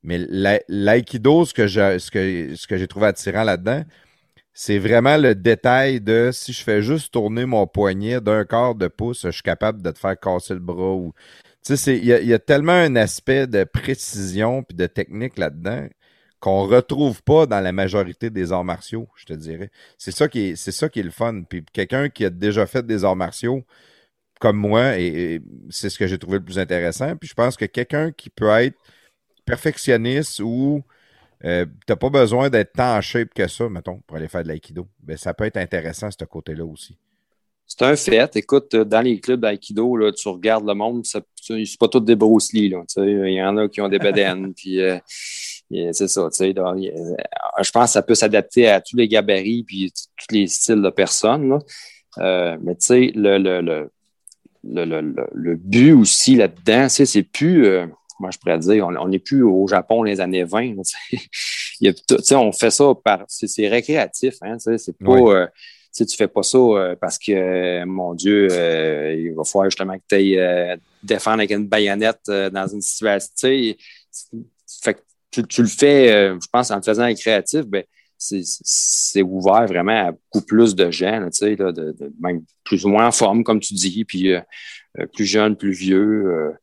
Mais 0.04 0.20
l'aïkido, 0.68 1.46
ce 1.46 1.54
que 1.54 1.68
j'ai 1.68 1.98
ce 2.00 2.12
que, 2.12 2.86
trouvé 2.86 3.08
attirant 3.08 3.44
là-dedans, 3.44 3.84
c'est 4.54 4.80
vraiment 4.80 5.16
le 5.16 5.36
détail 5.36 6.02
de 6.02 6.32
si 6.34 6.52
je 6.52 6.62
fais 6.62 6.82
juste 6.82 7.14
tourner 7.14 7.46
mon 7.46 7.68
poignet 7.68 8.20
d'un 8.20 8.44
quart 8.44 8.76
de 8.76 8.88
pouce, 8.90 9.22
je 9.24 9.32
suis 9.32 9.42
capable 9.42 9.82
de 9.82 9.92
te 9.92 10.00
faire 10.00 10.20
casser 10.20 10.54
le 10.54 10.60
bras. 10.60 10.94
Ou... 10.94 11.14
Il 11.70 12.04
y, 12.04 12.08
y, 12.08 12.34
a 12.34 12.40
tellement 12.40 12.74
un 12.74 12.96
aspect 12.98 13.48
de 13.48 13.64
précision 13.64 14.64
puis 14.64 14.76
de 14.76 14.88
technique 14.88 15.38
là-dedans 15.38 15.88
qu'on 16.40 16.66
retrouve 16.68 17.22
pas 17.24 17.46
dans 17.46 17.60
la 17.60 17.72
majorité 17.72 18.30
des 18.30 18.52
arts 18.52 18.64
martiaux, 18.64 19.08
je 19.16 19.26
te 19.26 19.34
dirais. 19.34 19.72
C'est 19.98 20.12
ça 20.12 20.28
qui 20.28 20.50
est, 20.50 20.56
c'est 20.56 20.72
ça 20.72 20.90
qui 20.90 21.00
est 21.00 21.04
le 21.04 21.12
fun. 21.12 21.44
Puis 21.48 21.64
quelqu'un 21.74 22.10
qui 22.10 22.26
a 22.26 22.30
déjà 22.30 22.66
fait 22.66 22.86
des 22.86 23.04
arts 23.04 23.16
martiaux 23.16 23.64
comme 24.40 24.58
moi, 24.58 24.98
et, 24.98 25.42
c'est 25.70 25.90
ce 25.90 26.00
que 26.00 26.08
j'ai 26.08 26.18
trouvé 26.18 26.38
le 26.38 26.46
plus 26.46 26.60
intéressant. 26.60 27.16
Puis 27.18 27.30
je 27.30 27.34
pense 27.34 27.58
que 27.58 27.66
quelqu'un 27.66 28.12
qui 28.12 28.30
peut 28.30 28.50
être 28.50 28.78
perfectionniste 29.46 30.40
ou 30.40 30.82
euh, 31.44 31.66
t'as 31.86 31.96
pas 31.96 32.10
besoin 32.10 32.50
d'être 32.50 32.74
tant 32.74 32.98
en 32.98 33.02
shape 33.02 33.34
que 33.34 33.48
ça, 33.48 33.68
mettons, 33.70 34.00
pour 34.08 34.18
aller 34.18 34.28
faire 34.28 34.44
de 34.44 34.48
l'aïkido. 34.48 34.88
Ben, 35.02 35.18
ça 35.18 35.34
peut 35.34 35.46
être 35.46 35.58
intéressant, 35.58 36.10
ce 36.12 36.26
côté-là 36.26 36.66
aussi. 36.66 36.98
C'est 37.66 37.84
un 37.84 37.96
fait. 37.96 38.36
Écoute, 38.36 38.76
dans 38.76 39.02
les 39.02 39.20
clubs 39.20 39.40
d'aïkido, 39.40 40.12
tu 40.12 40.28
regardes 40.28 40.68
le 40.68 40.74
monde, 40.74 41.06
c'est 41.06 41.24
pas 41.80 41.88
tous 41.88 42.00
des 42.00 42.16
Bruce 42.16 42.52
Lee. 42.52 42.74
Il 42.98 43.34
y 43.34 43.44
en 43.44 43.58
a 43.58 43.70
qui 43.70 43.80
ont 43.80 43.90
des 43.90 44.00
bedaines, 44.00 44.54
puis 44.54 44.82
euh, 44.82 44.98
c'est 45.72 46.08
ça, 46.08 46.28
tu 46.32 46.38
sais. 46.38 46.54
Je 46.54 47.72
pense 47.72 47.86
que 47.86 47.92
ça 47.92 48.02
peut 48.02 48.16
s'adapter 48.16 48.68
à 48.68 48.82
tous 48.82 48.96
les 48.98 49.08
gabarits 49.08 49.64
puis 49.64 49.92
tous 49.92 50.36
les 50.36 50.48
styles 50.48 50.82
de 50.82 50.90
personnes. 50.90 51.60
Euh, 52.18 52.58
mais 52.62 52.76
tu 52.76 52.86
sais, 52.86 53.12
le, 53.16 53.38
le, 53.38 53.62
le, 54.64 55.16
le, 55.32 55.56
but 55.56 55.94
aussi 55.94 56.36
là-dedans, 56.36 56.90
c'est 56.90 57.24
plus, 57.24 57.68
euh, 57.68 57.86
comment 58.18 58.32
je 58.32 58.40
pourrais 58.40 58.58
dire, 58.58 58.88
on 58.88 59.08
n'est 59.08 59.20
plus 59.20 59.44
au 59.44 59.68
Japon 59.68 60.04
les 60.04 60.20
années 60.20 60.44
20. 60.44 60.74
Il 61.82 61.94
y 61.94 62.34
on 62.34 62.52
fait 62.52 62.72
ça 62.72 62.94
par. 63.04 63.24
C'est 63.28 63.68
récréatif, 63.68 64.36
hein, 64.42 64.58
c'est 64.60 64.98
pas. 64.98 65.12
Euh, 65.12 65.48
tu 65.96 66.06
tu 66.06 66.18
fais 66.18 66.28
pas 66.28 66.44
ça 66.44 66.60
parce 67.00 67.18
que, 67.18 67.84
mon 67.86 68.14
Dieu, 68.14 68.48
il 69.18 69.34
va 69.34 69.44
falloir 69.44 69.70
justement 69.70 69.98
que 69.98 70.04
tu 70.08 70.16
ailles 70.16 70.80
défendre 71.04 71.38
avec 71.38 71.52
une 71.52 71.68
baïonnette 71.68 72.26
dans 72.28 72.68
une 72.68 72.82
situation. 72.82 73.34
Fait 74.82 74.94
que 74.94 75.00
tu, 75.32 75.62
le 75.62 75.68
fais, 75.68 76.12
euh, 76.12 76.38
je 76.42 76.48
pense, 76.52 76.72
en 76.72 76.80
te 76.80 76.86
faisant 76.86 77.14
créatif, 77.14 77.66
ben, 77.66 77.84
c'est 78.18 79.22
ouvert 79.22 79.66
vraiment 79.66 80.08
à 80.08 80.12
beaucoup 80.12 80.46
plus 80.46 80.76
de 80.76 80.92
gens, 80.92 81.30
tu 81.30 81.38
sais, 81.38 81.56
de, 81.56 81.96
même 82.20 82.44
plus 82.66 82.86
ou 82.86 82.90
moins 82.90 83.08
en 83.08 83.12
forme, 83.12 83.44
comme 83.44 83.62
tu 83.62 83.74
dis, 83.74 84.04
puis 84.04 84.34
euh, 84.34 84.42
euh, 85.00 85.06
plus 85.06 85.26
jeunes, 85.26 85.56
plus 85.56 85.72
vieux. 85.72 86.54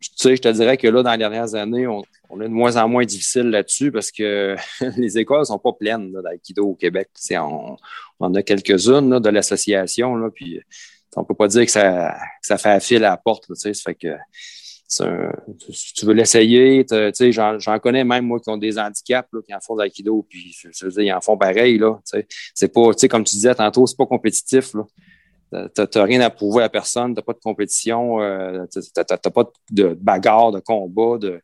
tu 0.00 0.10
sais, 0.16 0.36
je 0.36 0.42
te 0.42 0.48
dirais 0.48 0.76
que 0.76 0.86
là, 0.86 1.02
dans 1.02 1.10
les 1.10 1.18
dernières 1.18 1.54
années, 1.56 1.86
on, 1.88 2.02
est 2.40 2.44
de 2.44 2.48
moins 2.48 2.76
en 2.76 2.88
moins 2.88 3.04
difficile 3.04 3.50
là-dessus 3.50 3.90
parce 3.90 4.12
que 4.12 4.56
les 4.96 5.18
écoles 5.18 5.40
ne 5.40 5.44
sont 5.44 5.58
pas 5.58 5.72
pleines 5.72 6.12
d'aïkido 6.12 6.64
au 6.64 6.74
Québec. 6.74 7.08
On, 7.32 7.76
on 8.20 8.34
a 8.34 8.42
quelques-unes 8.42 9.18
de 9.18 9.28
l'association, 9.30 10.30
puis 10.30 10.60
on 11.16 11.22
ne 11.22 11.26
peut 11.26 11.34
pas 11.34 11.48
dire 11.48 11.64
que 11.64 11.70
ça, 11.70 12.16
ça 12.40 12.58
fait 12.58 12.70
à 12.70 12.96
à 12.96 12.98
la 13.00 13.16
porte. 13.16 13.46
Tu 13.48 13.54
sais, 13.56 13.74
ça 13.74 13.82
fait 13.82 13.94
que 13.94 14.16
si 14.86 15.94
tu 15.94 16.06
veux 16.06 16.12
l'essayer, 16.12 16.86
j'en 17.30 17.78
connais 17.78 18.04
même 18.04 18.26
moi 18.26 18.38
qui 18.40 18.50
ont 18.50 18.56
des 18.56 18.78
handicaps, 18.78 19.28
qui 19.46 19.54
en 19.54 19.60
font 19.60 19.76
d'aïkido, 19.76 20.26
puis 20.28 20.54
je, 20.72 20.84
veux 20.84 20.92
dire, 20.92 21.02
ils 21.02 21.12
en 21.12 21.20
font 21.20 21.36
pareil. 21.36 21.78
Là, 21.78 21.98
c'est 22.54 22.72
pas, 22.72 22.92
comme 23.08 23.24
tu 23.24 23.36
disais 23.36 23.54
tantôt, 23.54 23.86
c'est 23.86 23.96
pas 23.96 24.06
compétitif. 24.06 24.72
Tu 25.52 25.80
n'as 25.80 26.04
rien 26.04 26.20
à 26.20 26.30
prouver 26.30 26.64
à 26.64 26.68
personne, 26.68 27.14
tu 27.14 27.18
n'as 27.18 27.22
pas 27.22 27.32
de 27.32 27.38
compétition, 27.38 28.20
euh, 28.20 28.64
tu 28.72 28.80
n'as 28.96 29.30
pas 29.30 29.52
de 29.70 29.94
bagarre, 29.94 30.52
de 30.52 30.60
combat. 30.60 31.18
De... 31.18 31.40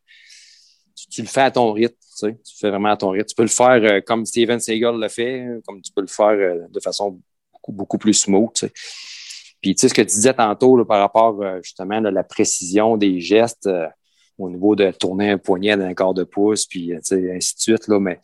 Tu, 1.09 1.21
le 1.21 1.27
fais 1.27 1.41
à 1.41 1.51
ton 1.51 1.71
rythme. 1.71 1.95
Tu 2.19 2.57
fais 2.59 2.69
vraiment 2.69 2.89
à 2.89 2.97
ton 2.97 3.09
rythme. 3.09 3.27
Tu 3.27 3.35
peux 3.35 3.43
le 3.43 3.47
faire 3.47 3.81
euh, 3.83 4.01
comme 4.01 4.25
Steven 4.25 4.59
Seagal 4.59 4.99
le 4.99 5.07
fait, 5.07 5.47
comme 5.65 5.81
tu 5.81 5.91
peux 5.93 6.01
le 6.01 6.07
faire 6.07 6.27
euh, 6.27 6.67
de 6.69 6.79
façon 6.79 7.21
beaucoup, 7.53 7.71
beaucoup 7.71 7.97
plus 7.97 8.13
smooth. 8.13 8.69
Puis, 9.61 9.75
tu 9.75 9.81
sais, 9.81 9.89
ce 9.89 9.93
que 9.93 10.01
tu 10.01 10.07
disais 10.15 10.33
tantôt 10.33 10.83
par 10.85 10.99
rapport 10.99 11.41
euh, 11.41 11.59
justement 11.61 12.03
à 12.03 12.11
la 12.11 12.23
précision 12.23 12.97
des 12.97 13.19
gestes 13.19 13.67
euh, 13.67 13.87
au 14.37 14.49
niveau 14.49 14.75
de 14.75 14.91
tourner 14.91 15.29
un 15.29 15.37
poignet 15.37 15.77
d'un 15.77 15.93
quart 15.93 16.13
de 16.13 16.23
pouce, 16.23 16.65
puis, 16.65 16.93
euh, 16.93 16.97
tu 16.97 17.15
sais, 17.15 17.35
ainsi 17.35 17.55
de 17.55 17.59
suite, 17.61 17.87
là, 17.87 17.99
mais 17.99 18.19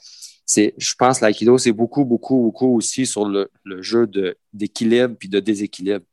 c'est, 0.45 0.73
je 0.77 0.95
pense 0.97 1.19
que 1.19 1.25
l'aïkido, 1.25 1.57
c'est 1.57 1.73
beaucoup, 1.73 2.05
beaucoup, 2.05 2.41
beaucoup 2.41 2.75
aussi 2.75 3.05
sur 3.05 3.25
le, 3.25 3.49
jeu 3.81 4.09
d'équilibre 4.53 5.15
puis 5.19 5.29
de 5.29 5.39
déséquilibre. 5.39 6.05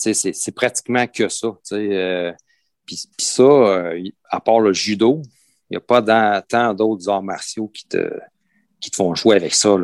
Tu 0.00 0.14
sais, 0.14 0.32
c'est 0.32 0.52
pratiquement 0.52 1.06
que 1.08 1.28
ça, 1.28 1.48
tu 1.66 1.76
sais. 1.76 2.34
puis, 2.86 2.96
ça, 3.18 3.92
à 4.30 4.40
part 4.40 4.60
le 4.60 4.72
judo, 4.72 5.22
il 5.70 5.72
n'y 5.72 5.76
a 5.76 5.80
pas 5.80 6.42
tant 6.42 6.72
d'autres 6.72 7.08
arts 7.08 7.22
martiaux 7.22 7.66
qui 7.68 7.86
te, 7.88 8.08
qui 8.80 8.90
te 8.90 8.96
font 8.96 9.14
jouer 9.14 9.36
avec 9.36 9.54
ça 9.54 9.76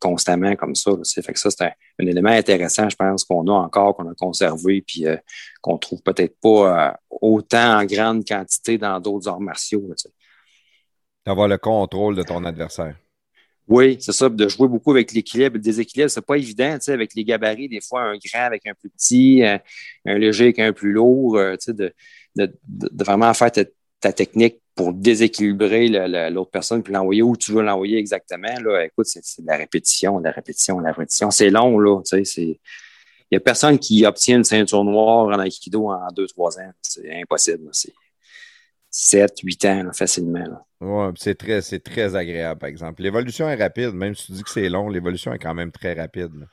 constamment 0.00 0.56
comme 0.56 0.74
ça. 0.74 0.92
C'est 1.02 1.24
Fait 1.24 1.32
que 1.32 1.38
ça, 1.38 1.50
c'est 1.50 1.64
un, 1.64 2.06
élément 2.06 2.30
intéressant, 2.30 2.88
je 2.88 2.96
pense, 2.96 3.24
qu'on 3.24 3.46
a 3.48 3.52
encore, 3.52 3.96
qu'on 3.96 4.10
a 4.10 4.14
conservé, 4.14 4.82
puis 4.82 5.06
euh, 5.06 5.16
qu'on 5.60 5.78
trouve 5.78 6.02
peut-être 6.02 6.38
pas 6.40 6.88
euh, 6.88 6.92
autant 7.10 7.80
en 7.80 7.84
grande 7.84 8.26
quantité 8.26 8.78
dans 8.78 8.98
d'autres 9.00 9.28
arts 9.28 9.40
martiaux. 9.40 9.88
D'avoir 11.24 11.48
le 11.48 11.58
contrôle 11.58 12.16
de 12.16 12.22
ton 12.22 12.44
adversaire. 12.44 12.96
Oui, 13.68 13.96
c'est 14.00 14.12
ça, 14.12 14.28
de 14.28 14.48
jouer 14.48 14.66
beaucoup 14.66 14.90
avec 14.90 15.12
l'équilibre. 15.12 15.54
Le 15.54 15.62
déséquilibre, 15.62 16.10
c'est 16.10 16.26
pas 16.26 16.36
évident, 16.36 16.74
tu 16.74 16.86
sais, 16.86 16.92
avec 16.92 17.14
les 17.14 17.24
gabarits, 17.24 17.68
des 17.68 17.80
fois, 17.80 18.02
un 18.02 18.16
grand 18.16 18.44
avec 18.44 18.66
un 18.66 18.74
plus 18.74 18.90
petit, 18.90 19.44
un, 19.44 20.18
léger 20.18 20.44
avec 20.46 20.58
un 20.58 20.72
plus 20.72 20.92
lourd, 20.92 21.36
euh, 21.36 21.52
tu 21.52 21.66
sais, 21.66 21.72
de, 21.72 21.94
de, 22.34 22.52
de, 22.68 23.04
vraiment 23.04 23.32
faire 23.34 23.52
ta 23.52 24.12
technique 24.12 24.61
pour 24.74 24.92
déséquilibrer 24.92 25.88
l'autre 26.30 26.50
personne 26.50 26.82
puis 26.82 26.92
l'envoyer 26.92 27.22
où 27.22 27.36
tu 27.36 27.52
veux 27.52 27.62
l'envoyer 27.62 27.98
exactement. 27.98 28.54
Là, 28.60 28.84
écoute, 28.84 29.06
c'est 29.06 29.42
de 29.42 29.46
la 29.46 29.56
répétition, 29.56 30.18
de 30.18 30.24
la 30.24 30.30
répétition, 30.30 30.78
de 30.78 30.84
la 30.84 30.92
répétition. 30.92 31.30
C'est 31.30 31.50
long, 31.50 31.78
là. 31.78 32.00
Tu 32.04 32.24
sais, 32.24 32.42
il 32.42 32.58
n'y 33.30 33.36
a 33.36 33.40
personne 33.40 33.78
qui 33.78 34.04
obtient 34.06 34.38
une 34.38 34.44
ceinture 34.44 34.84
noire 34.84 35.26
en 35.26 35.42
Aikido 35.42 35.90
en 35.90 36.08
deux, 36.14 36.26
trois 36.26 36.58
ans. 36.58 36.70
C'est 36.82 37.20
impossible. 37.20 37.68
C'est 37.72 37.92
7, 38.90 39.40
8 39.42 39.64
ans, 39.64 39.90
facilement. 39.94 40.44
Là. 40.44 40.64
Ouais, 40.80 41.12
c'est 41.16 41.34
très, 41.34 41.62
très 41.62 42.14
agréable, 42.14 42.60
par 42.60 42.68
exemple. 42.68 43.02
L'évolution 43.02 43.48
est 43.48 43.54
rapide, 43.54 43.92
même 43.94 44.14
si 44.14 44.26
tu 44.26 44.32
dis 44.32 44.42
que 44.42 44.50
c'est 44.50 44.68
long, 44.68 44.90
l'évolution 44.90 45.32
est 45.32 45.38
quand 45.38 45.54
même 45.54 45.72
très 45.72 45.94
rapide. 45.94 46.46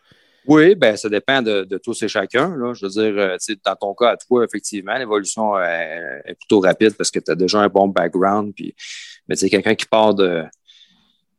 Oui, 0.48 0.76
ben 0.76 0.96
ça 0.96 1.10
dépend 1.10 1.42
de, 1.42 1.78
tous 1.78 2.02
et 2.04 2.08
chacun. 2.08 2.56
Là. 2.56 2.74
Je 2.74 2.86
veux 2.86 2.92
dire, 2.92 3.14
euh, 3.18 3.38
dans 3.66 3.76
ton 3.76 3.94
cas, 3.94 4.12
à 4.12 4.18
toi, 4.18 4.44
effectivement, 4.44 4.98
l'évolution 4.98 5.60
est, 5.60 6.36
plutôt 6.40 6.60
rapide 6.60 6.96
parce 6.96 7.12
que 7.12 7.20
tu 7.20 7.32
as 7.32 7.36
déjà 7.36 7.60
un 7.60 7.68
bon 7.68 7.88
background. 7.88 8.54
Puis, 8.56 8.74
mais 9.28 9.36
tu 9.36 9.50
quelqu'un 9.50 9.76
qui 9.76 9.86
part 9.86 10.14
de. 10.14 10.44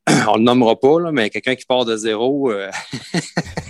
On 0.28 0.36
le 0.36 0.42
nommera 0.42 0.78
pas, 0.78 1.00
là, 1.00 1.12
mais 1.12 1.30
quelqu'un 1.30 1.54
qui 1.54 1.64
part 1.64 1.84
de 1.84 1.96
zéro. 1.96 2.50
Euh, 2.50 2.70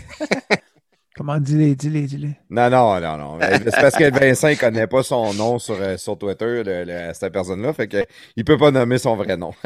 Comment 1.20 1.38
dis-les, 1.38 1.74
dis-les, 1.74 2.06
dis-les. 2.06 2.34
Non, 2.48 2.70
non, 2.70 2.98
non, 2.98 3.18
non. 3.18 3.38
C'est 3.40 3.72
parce 3.72 3.94
que 3.94 4.10
Vincent 4.10 4.48
ne 4.48 4.55
connaît 4.55 4.86
pas 4.86 5.02
son 5.02 5.34
nom 5.34 5.59
sur, 5.59 5.76
euh, 5.78 5.98
sur 5.98 6.16
Twitter, 6.16 6.62
cette 7.12 7.30
personne-là, 7.30 7.74
fait 7.74 7.88
que 7.88 7.98
il 8.36 8.44
peut 8.47 8.56
pas 8.56 8.70
nommer 8.70 8.97
son 8.97 9.16
vrai 9.16 9.36
nom. 9.36 9.51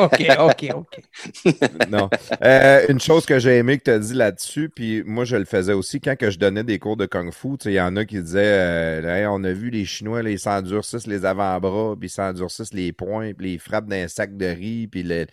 OK, 0.00 0.26
OK, 0.40 0.68
OK. 0.74 1.00
non. 1.90 2.10
Euh, 2.42 2.86
une 2.88 2.98
chose 2.98 3.24
que 3.24 3.38
j'ai 3.38 3.58
aimé 3.58 3.78
que 3.78 3.84
tu 3.84 3.90
as 3.92 4.00
dit 4.00 4.14
là-dessus, 4.14 4.68
puis 4.68 5.04
moi 5.06 5.24
je 5.24 5.36
le 5.36 5.44
faisais 5.44 5.74
aussi 5.74 6.00
quand 6.00 6.16
que 6.16 6.28
je 6.28 6.40
donnais 6.40 6.64
des 6.64 6.80
cours 6.80 6.96
de 6.96 7.06
Kung 7.06 7.32
Fu, 7.32 7.50
il 7.66 7.70
y 7.70 7.80
en 7.80 7.94
a 7.94 8.04
qui 8.04 8.20
disaient 8.20 8.40
euh, 8.42 9.30
on 9.30 9.44
a 9.44 9.52
vu 9.52 9.70
les 9.70 9.84
Chinois, 9.84 10.24
là, 10.24 10.30
ils 10.30 10.40
s'endurcissent 10.40 11.06
les 11.06 11.24
avant-bras, 11.24 11.94
puis 12.00 12.08
ils 12.08 12.12
s'endurcissent 12.12 12.74
les 12.74 12.92
poings, 12.92 13.32
puis 13.32 13.52
ils 13.52 13.60
frappent 13.60 13.86
d'un 13.86 14.08
sac 14.08 14.36
de 14.36 14.46
riz, 14.46 14.88
puis 14.88 15.04
le. 15.04 15.26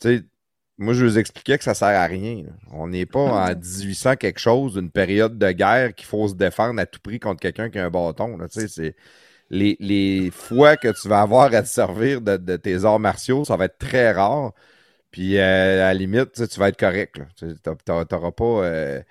Tu 0.00 0.16
sais, 0.16 0.22
moi, 0.80 0.94
je 0.94 1.04
vous 1.04 1.18
expliquais 1.18 1.58
que 1.58 1.64
ça 1.64 1.74
sert 1.74 1.88
à 1.88 2.06
rien. 2.06 2.44
On 2.72 2.88
n'est 2.88 3.06
pas 3.06 3.20
en 3.20 3.54
1800 3.54 4.16
quelque 4.16 4.40
chose, 4.40 4.76
une 4.76 4.90
période 4.90 5.38
de 5.38 5.52
guerre 5.52 5.94
qu'il 5.94 6.06
faut 6.06 6.28
se 6.28 6.34
défendre 6.34 6.80
à 6.80 6.86
tout 6.86 7.00
prix 7.00 7.20
contre 7.20 7.40
quelqu'un 7.40 7.70
qui 7.70 7.78
a 7.78 7.86
un 7.86 7.90
bâton. 7.90 8.36
Là. 8.38 8.46
C'est, 8.50 8.96
les, 9.50 9.76
les 9.80 10.30
fois 10.32 10.76
que 10.76 10.88
tu 10.88 11.08
vas 11.08 11.22
avoir 11.22 11.54
à 11.54 11.62
te 11.62 11.68
servir 11.68 12.22
de, 12.22 12.36
de 12.38 12.56
tes 12.56 12.84
arts 12.84 13.00
martiaux, 13.00 13.44
ça 13.44 13.56
va 13.56 13.66
être 13.66 13.78
très 13.78 14.12
rare. 14.12 14.52
Puis 15.12 15.38
euh, 15.38 15.42
à 15.84 15.88
la 15.88 15.94
limite, 15.94 16.32
tu, 16.32 16.42
sais, 16.42 16.48
tu 16.48 16.60
vas 16.60 16.68
être 16.68 16.78
correct. 16.80 17.18
là. 17.18 17.26
Tu 17.38 17.46
n'auras 17.88 18.32
pas. 18.32 18.44
euh, 18.44 19.02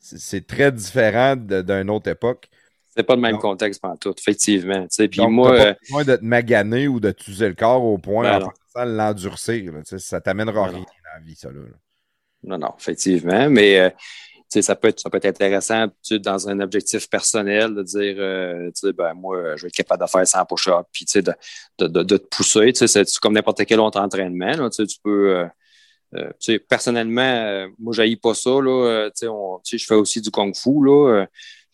c'est 0.00 0.46
très 0.46 0.72
différent 0.72 1.36
d'une 1.36 1.90
autre 1.90 2.10
époque. 2.10 2.48
C'est 2.96 3.02
pas 3.02 3.16
le 3.16 3.20
même 3.20 3.34
Non. 3.34 3.40
contexte 3.40 3.80
pendant 3.80 3.96
tout, 3.96 4.14
effectivement. 4.16 4.86
Puis 5.10 5.20
moi, 5.26 5.52
euh, 5.52 5.74
besoin 5.82 6.04
de 6.04 6.16
te 6.16 6.24
maganer 6.24 6.86
ou 6.86 7.00
de 7.00 7.10
t'user 7.10 7.48
le 7.48 7.54
corps 7.54 7.82
au 7.82 7.98
point 7.98 8.22
Ben 8.22 8.36
en 8.46 8.50
pensant 8.50 8.84
l'endurcir. 8.84 9.72
Ça 9.98 10.20
t'amènera 10.20 10.66
Ben 10.66 10.74
rien 10.76 10.80
dans 10.80 11.18
la 11.18 11.20
vie, 11.26 11.34
ça. 11.34 11.48
Là. 11.50 11.60
Non, 12.44 12.58
non, 12.58 12.72
effectivement. 12.78 13.50
Mais 13.50 13.80
euh, 13.80 13.90
ça, 14.62 14.76
peut 14.76 14.88
être, 14.88 15.00
ça 15.00 15.10
peut 15.10 15.16
être 15.16 15.24
intéressant 15.26 15.86
dans 16.20 16.48
un 16.48 16.60
objectif 16.60 17.10
personnel 17.10 17.74
de 17.74 17.82
dire 17.82 18.14
euh, 18.18 18.70
ben, 18.96 19.12
moi, 19.14 19.56
je 19.56 19.62
vais 19.62 19.68
être 19.68 19.74
capable 19.74 20.04
de 20.04 20.08
faire 20.08 20.26
100 20.26 20.44
push-ups, 20.46 20.88
puis 20.92 21.04
de, 21.16 21.32
de, 21.78 21.86
de, 21.88 22.02
de 22.04 22.16
te 22.16 22.26
pousser. 22.28 22.70
C'est 22.74 23.04
comme 23.20 23.32
n'importe 23.34 23.64
quel 23.64 23.80
autre 23.80 23.98
entraînement. 24.00 24.52
Là, 24.52 24.70
tu 24.70 24.84
peux. 25.02 25.46
personnellement, 26.68 27.66
moi, 27.78 27.92
je 27.92 28.14
pas 28.16 28.34
ça. 28.34 28.50
Là, 28.50 29.10
on- 29.24 29.60
je 29.64 29.84
fais 29.84 29.94
aussi 29.94 30.20
du 30.20 30.30
kung-fu. 30.30 30.70
Là, 30.84 31.26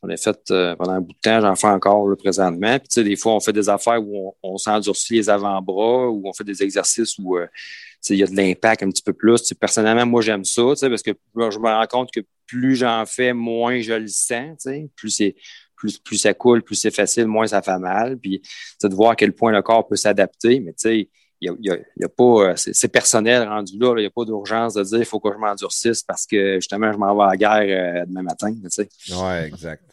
J'en 0.02 0.08
ai 0.08 0.16
fait 0.16 0.38
euh, 0.50 0.74
pendant 0.76 0.92
un 0.92 1.00
bout 1.00 1.12
de 1.12 1.18
temps, 1.20 1.40
j'en 1.40 1.54
fais 1.54 1.66
encore 1.66 2.08
là, 2.08 2.16
présentement. 2.16 2.78
Puis, 2.78 2.88
tu 2.88 2.94
sais, 2.94 3.04
des 3.04 3.16
fois, 3.16 3.34
on 3.34 3.40
fait 3.40 3.52
des 3.52 3.68
affaires 3.68 4.02
où 4.02 4.34
on, 4.42 4.56
s'endurcit 4.56 5.14
les 5.14 5.28
avant-bras, 5.28 6.08
où 6.08 6.22
on 6.24 6.32
fait 6.32 6.44
des 6.44 6.62
exercices 6.62 7.18
où 7.18 7.36
euh, 7.36 7.46
tu 7.46 7.98
sais, 8.00 8.14
il 8.14 8.18
y 8.18 8.22
a 8.22 8.26
de 8.26 8.34
l'impact 8.34 8.82
un 8.82 8.88
petit 8.88 9.02
peu 9.02 9.12
plus. 9.12 9.52
Personnellement, 9.54 10.06
moi, 10.06 10.22
j'aime 10.22 10.44
ça, 10.44 10.62
tu 10.70 10.76
sais, 10.76 10.88
parce 10.88 11.02
que 11.02 11.10
je 11.36 11.58
me 11.58 11.68
rends 11.68 11.86
compte 11.86 12.10
que 12.12 12.20
plus 12.46 12.76
j'en 12.76 13.04
fais, 13.04 13.34
moins 13.34 13.80
je 13.80 13.92
le 13.92 14.08
sens. 14.08 14.56
tu 14.62 14.70
sais. 14.70 14.88
Plus 14.96 15.10
c'est 15.10 15.36
plus, 15.76 15.98
plus 15.98 16.18
ça 16.18 16.34
coule, 16.34 16.62
plus 16.62 16.74
c'est 16.74 16.90
facile, 16.90 17.26
moins 17.26 17.46
ça 17.46 17.62
fait 17.62 17.78
mal. 17.78 18.18
Puis, 18.18 18.42
de 18.82 18.94
voir 18.94 19.12
à 19.12 19.16
quel 19.16 19.34
point 19.34 19.52
le 19.52 19.62
corps 19.62 19.86
peut 19.86 19.96
s'adapter. 19.96 20.60
Mais 20.60 20.72
tu 20.72 20.88
sais, 20.88 21.08
il 21.40 21.56
y 21.60 21.70
a, 21.70 21.76
y 21.96 22.08
pas, 22.08 22.22
euh, 22.24 22.52
c'est 22.56 22.88
personnel 22.88 23.48
rendu 23.48 23.78
là. 23.78 23.94
Il 23.96 24.00
n'y 24.00 24.06
a 24.06 24.10
pas 24.10 24.24
d'urgence 24.24 24.74
de 24.74 24.82
dire 24.82 24.98
il 24.98 25.04
faut 25.04 25.20
que 25.20 25.32
je 25.32 25.38
m'endurcisse 25.38 26.02
parce 26.02 26.26
que 26.26 26.56
justement, 26.56 26.92
je 26.92 26.98
m'en 26.98 27.16
vais 27.16 27.22
à 27.24 27.26
la 27.28 27.36
guerre 27.36 28.02
euh, 28.02 28.06
demain 28.06 28.22
matin. 28.22 28.52
tu 28.52 28.60
sais. 28.70 28.88
Ouais, 29.14 29.46
exact. 29.48 29.84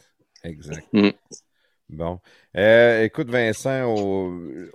Exact. 0.43 0.85
Mm. 0.93 1.09
Bon. 1.89 2.19
Euh, 2.55 3.03
écoute, 3.03 3.29
Vincent, 3.29 3.85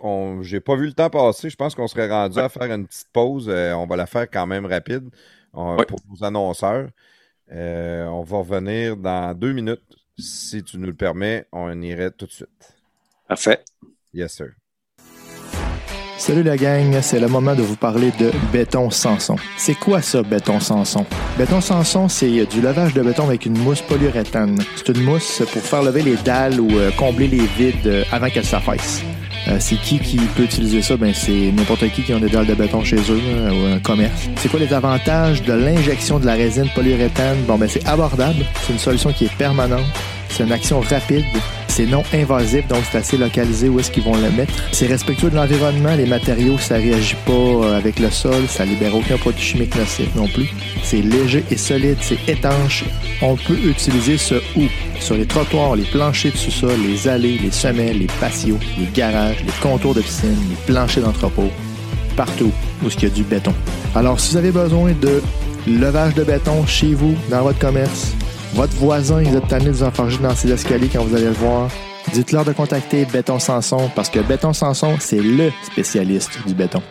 on- 0.02 0.42
j'ai 0.42 0.60
pas 0.60 0.76
vu 0.76 0.86
le 0.86 0.92
temps 0.94 1.10
passer. 1.10 1.50
Je 1.50 1.56
pense 1.56 1.74
qu'on 1.74 1.86
serait 1.86 2.08
rendu 2.08 2.38
à 2.38 2.48
faire 2.48 2.72
une 2.72 2.86
petite 2.86 3.08
pause. 3.12 3.48
Euh, 3.50 3.74
on 3.74 3.86
va 3.86 3.96
la 3.96 4.06
faire 4.06 4.28
quand 4.30 4.46
même 4.46 4.64
rapide 4.66 5.08
on- 5.52 5.76
Oui. 5.76 5.84
pour 5.86 5.98
nos 6.10 6.24
annonceurs. 6.24 6.88
On 7.50 8.22
va 8.26 8.38
revenir 8.38 8.96
dans 8.96 9.34
deux 9.34 9.52
minutes. 9.52 9.82
Si 10.18 10.62
tu 10.62 10.78
nous 10.78 10.86
le 10.86 10.94
permets, 10.94 11.46
on 11.52 11.80
irait 11.82 12.10
tout 12.10 12.26
de 12.26 12.30
suite. 12.30 12.48
Parfait. 13.28 13.62
Yes, 14.14 14.32
sir. 14.32 14.50
Salut 16.24 16.44
la 16.44 16.56
gang, 16.56 16.98
c'est 17.02 17.18
le 17.18 17.26
moment 17.26 17.56
de 17.56 17.62
vous 17.62 17.74
parler 17.74 18.12
de 18.20 18.30
béton 18.52 18.90
Sanson. 18.90 19.34
C'est 19.56 19.74
quoi 19.74 20.00
ça, 20.00 20.22
béton 20.22 20.60
Sanson? 20.60 21.04
Béton 21.36 21.60
Sanson, 21.60 22.08
c'est 22.08 22.46
du 22.46 22.60
lavage 22.60 22.94
de 22.94 23.02
béton 23.02 23.26
avec 23.26 23.44
une 23.44 23.58
mousse 23.58 23.80
polyuréthane. 23.80 24.56
C'est 24.76 24.96
une 24.96 25.02
mousse 25.02 25.42
pour 25.52 25.62
faire 25.62 25.82
lever 25.82 26.02
les 26.02 26.14
dalles 26.14 26.60
ou 26.60 26.78
euh, 26.78 26.92
combler 26.96 27.26
les 27.26 27.44
vides 27.58 27.86
euh, 27.86 28.04
avant 28.12 28.30
qu'elles 28.30 28.44
s'affaissent. 28.44 29.02
Euh, 29.48 29.56
c'est 29.58 29.74
qui 29.74 29.98
qui 29.98 30.18
peut 30.36 30.44
utiliser 30.44 30.80
ça? 30.80 30.96
Ben, 30.96 31.12
c'est 31.12 31.50
n'importe 31.50 31.90
qui 31.90 32.04
qui 32.04 32.12
a 32.12 32.20
des 32.20 32.28
dalles 32.28 32.46
de 32.46 32.54
béton 32.54 32.84
chez 32.84 32.98
eux 32.98 33.20
ou 33.50 33.74
un 33.74 33.80
commerce. 33.80 34.28
C'est 34.36 34.48
quoi 34.48 34.60
les 34.60 34.72
avantages 34.72 35.42
de 35.42 35.54
l'injection 35.54 36.20
de 36.20 36.26
la 36.26 36.34
résine 36.34 36.68
polyuréthane? 36.72 37.38
Bon, 37.48 37.58
ben, 37.58 37.68
c'est 37.68 37.84
abordable. 37.84 38.44
C'est 38.64 38.74
une 38.74 38.78
solution 38.78 39.12
qui 39.12 39.24
est 39.24 39.36
permanente. 39.36 39.82
C'est 40.32 40.44
une 40.44 40.52
action 40.52 40.80
rapide. 40.80 41.24
C'est 41.68 41.86
non 41.86 42.02
invasif, 42.12 42.66
donc 42.68 42.80
c'est 42.90 42.98
assez 42.98 43.16
localisé 43.16 43.68
où 43.68 43.80
est-ce 43.80 43.90
qu'ils 43.90 44.02
vont 44.02 44.16
le 44.16 44.30
mettre. 44.30 44.52
C'est 44.72 44.86
respectueux 44.86 45.30
de 45.30 45.36
l'environnement. 45.36 45.94
Les 45.94 46.06
matériaux, 46.06 46.58
ça 46.58 46.74
réagit 46.74 47.16
pas 47.26 47.32
euh, 47.32 47.78
avec 47.78 47.98
le 47.98 48.10
sol. 48.10 48.46
Ça 48.48 48.64
libère 48.64 48.94
aucun 48.94 49.16
produit 49.16 49.42
chimique 49.42 49.74
nocif 49.76 50.08
non 50.14 50.26
plus. 50.26 50.50
C'est 50.82 51.00
léger 51.00 51.44
et 51.50 51.56
solide. 51.56 51.96
C'est 52.00 52.28
étanche. 52.28 52.84
On 53.22 53.36
peut 53.36 53.56
utiliser 53.64 54.18
ce 54.18 54.34
où? 54.56 54.64
Sur 55.00 55.16
les 55.16 55.26
trottoirs, 55.26 55.76
les 55.76 55.84
planchers 55.84 56.32
de 56.32 56.36
sous-sol, 56.36 56.78
les 56.86 57.08
allées, 57.08 57.38
les 57.38 57.50
semelles, 57.50 57.98
les 57.98 58.06
patios, 58.20 58.58
les 58.78 58.86
garages, 58.92 59.42
les 59.44 59.52
contours 59.62 59.94
de 59.94 60.00
piscine, 60.00 60.36
les 60.50 60.72
planchers 60.72 61.02
d'entrepôt. 61.02 61.50
Partout 62.16 62.52
où 62.82 62.88
il 62.88 63.02
y 63.02 63.06
a 63.06 63.10
du 63.10 63.22
béton. 63.22 63.54
Alors, 63.94 64.20
si 64.20 64.32
vous 64.32 64.36
avez 64.36 64.52
besoin 64.52 64.92
de 64.92 65.22
levage 65.66 66.14
de 66.14 66.24
béton 66.24 66.66
chez 66.66 66.94
vous, 66.94 67.14
dans 67.30 67.42
votre 67.42 67.58
commerce, 67.58 68.14
votre 68.54 68.74
voisin, 68.74 69.22
il 69.22 69.34
est 69.34 69.48
tanné 69.48 69.66
de 69.66 69.70
vous 69.70 69.82
enfarger 69.82 70.18
dans 70.18 70.34
ses 70.34 70.50
escaliers 70.50 70.88
quand 70.88 71.04
vous 71.04 71.14
allez 71.14 71.26
le 71.26 71.32
voir. 71.32 71.68
Dites-leur 72.12 72.44
de 72.44 72.52
contacter 72.52 73.04
Béton 73.04 73.38
Sanson 73.38 73.90
parce 73.94 74.10
que 74.10 74.20
Béton 74.20 74.52
Sanson, 74.52 74.96
c'est 75.00 75.20
le 75.20 75.50
spécialiste 75.62 76.38
du 76.46 76.54
béton. 76.54 76.82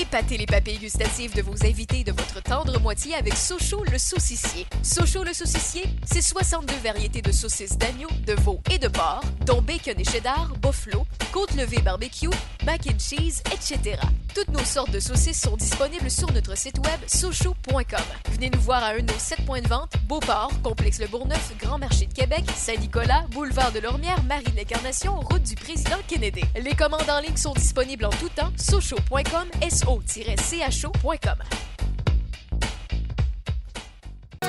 Épatez 0.00 0.36
les 0.36 0.46
papilles 0.46 0.78
gustatives 0.78 1.34
de 1.34 1.42
vos 1.42 1.64
invités 1.64 2.04
de 2.04 2.12
votre 2.12 2.42
tendre 2.42 2.80
moitié 2.80 3.14
avec 3.14 3.34
Sochaux 3.34 3.84
le 3.90 3.98
saucissier. 3.98 4.66
Sochaux 4.82 5.24
le 5.24 5.32
saucissier, 5.32 5.84
c'est 6.04 6.22
62 6.22 6.74
variétés 6.82 7.22
de 7.22 7.32
saucisses 7.32 7.78
d'agneau, 7.78 8.08
de 8.26 8.34
veau 8.40 8.60
et 8.70 8.78
de 8.78 8.88
porc, 8.88 9.22
dont 9.46 9.62
bacon 9.62 9.94
et 9.98 10.04
cheddar, 10.04 10.52
buffalo, 10.60 11.06
côte 11.32 11.54
levée 11.54 11.80
barbecue, 11.82 12.28
mac 12.66 12.80
and 12.86 12.98
cheese, 12.98 13.42
etc. 13.52 13.98
Toutes 14.34 14.48
nos 14.48 14.64
sortes 14.64 14.90
de 14.90 15.00
saucisses 15.00 15.40
sont 15.40 15.56
disponibles 15.56 16.10
sur 16.10 16.30
notre 16.32 16.56
site 16.56 16.78
web 16.78 17.00
sochaux.com. 17.06 17.84
Venez 18.30 18.50
nous 18.50 18.60
voir 18.60 18.82
à 18.82 18.88
un 18.88 18.98
de 18.98 19.12
nos 19.12 19.18
7 19.18 19.44
points 19.44 19.60
de 19.60 19.68
vente, 19.68 19.92
Beauport, 20.06 20.50
Complexe 20.62 21.00
Le 21.00 21.06
Bourgneuf, 21.06 21.52
Grand 21.58 21.78
Marché 21.78 22.06
de 22.06 22.14
Québec, 22.14 22.44
Saint-Nicolas, 22.56 23.24
Boulevard 23.30 23.72
de 23.72 23.80
Lormière, 23.80 24.22
Marie-l'Incarnation, 24.24 25.20
Route 25.20 25.42
du 25.42 25.54
Président 25.54 25.98
Kennedy. 26.08 26.42
Les 26.60 26.74
commandes 26.74 27.08
en 27.10 27.20
ligne 27.20 27.36
sont 27.36 27.52
disponibles 27.52 28.06
en 28.06 28.10
tout 28.10 28.30
temps, 28.30 28.52
sochaux.com, 28.56 29.48
so-cho.com. 29.70 31.38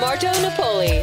Marto 0.00 0.26
Napoli. 0.40 1.00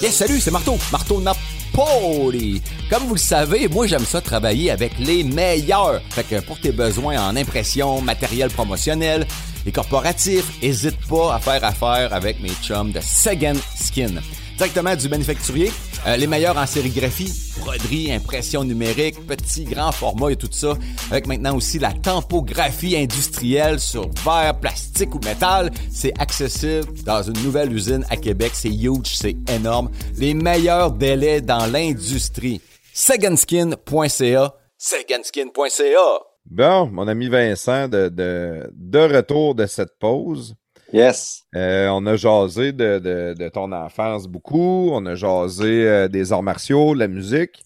Yes, 0.00 0.16
salut, 0.16 0.40
c'est 0.40 0.50
Marteau. 0.50 0.78
Marteau 0.90 1.20
Napoli. 1.20 1.51
Comme 1.74 3.04
vous 3.06 3.14
le 3.14 3.20
savez, 3.20 3.68
moi, 3.68 3.86
j'aime 3.86 4.04
ça 4.04 4.20
travailler 4.20 4.70
avec 4.70 4.98
les 4.98 5.24
meilleurs. 5.24 6.00
Fait 6.10 6.24
que 6.24 6.40
pour 6.40 6.60
tes 6.60 6.72
besoins 6.72 7.16
en 7.28 7.36
impression, 7.36 8.00
matériel 8.02 8.50
promotionnel 8.50 9.26
et 9.64 9.72
corporatif, 9.72 10.44
hésite 10.60 10.98
pas 11.08 11.34
à 11.34 11.38
faire 11.38 11.64
affaire 11.64 12.12
avec 12.12 12.40
mes 12.40 12.52
chums 12.62 12.92
de 12.92 13.00
Second 13.00 13.56
Skin. 13.74 14.20
Directement 14.62 14.94
du 14.94 15.08
manufacturier, 15.08 15.72
euh, 16.06 16.16
les 16.16 16.28
meilleurs 16.28 16.56
en 16.56 16.66
sérigraphie, 16.66 17.32
broderie, 17.58 18.12
impression 18.12 18.62
numérique, 18.62 19.16
petit, 19.26 19.64
grand 19.64 19.90
format 19.90 20.30
et 20.30 20.36
tout 20.36 20.48
ça. 20.52 20.74
Avec 21.10 21.26
maintenant 21.26 21.56
aussi 21.56 21.80
la 21.80 21.92
tempographie 21.92 22.96
industrielle 22.96 23.80
sur 23.80 24.08
verre, 24.24 24.56
plastique 24.60 25.16
ou 25.16 25.18
métal. 25.24 25.72
C'est 25.90 26.16
accessible 26.16 26.86
dans 27.04 27.24
une 27.24 27.42
nouvelle 27.42 27.72
usine 27.72 28.06
à 28.08 28.16
Québec. 28.16 28.52
C'est 28.54 28.68
huge, 28.68 29.16
c'est 29.16 29.34
énorme. 29.50 29.90
Les 30.16 30.32
meilleurs 30.32 30.92
délais 30.92 31.40
dans 31.40 31.66
l'industrie. 31.66 32.60
Segandskin.ca. 32.94 34.54
Segandskin.ca. 34.78 36.20
Bon, 36.46 36.86
mon 36.86 37.08
ami 37.08 37.28
Vincent, 37.28 37.88
de, 37.88 38.08
de 38.08 38.98
retour 39.16 39.56
de 39.56 39.66
cette 39.66 39.98
pause. 39.98 40.54
Yes. 40.92 41.44
Euh, 41.56 41.88
on 41.88 42.04
a 42.04 42.16
jasé 42.16 42.72
de, 42.72 42.98
de, 42.98 43.34
de 43.38 43.48
ton 43.48 43.72
enfance 43.72 44.26
beaucoup. 44.26 44.90
On 44.92 45.06
a 45.06 45.14
jasé 45.14 45.88
euh, 45.88 46.08
des 46.08 46.32
arts 46.32 46.42
martiaux, 46.42 46.94
de 46.94 46.98
la 46.98 47.08
musique. 47.08 47.62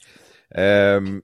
Euh, 0.57 1.21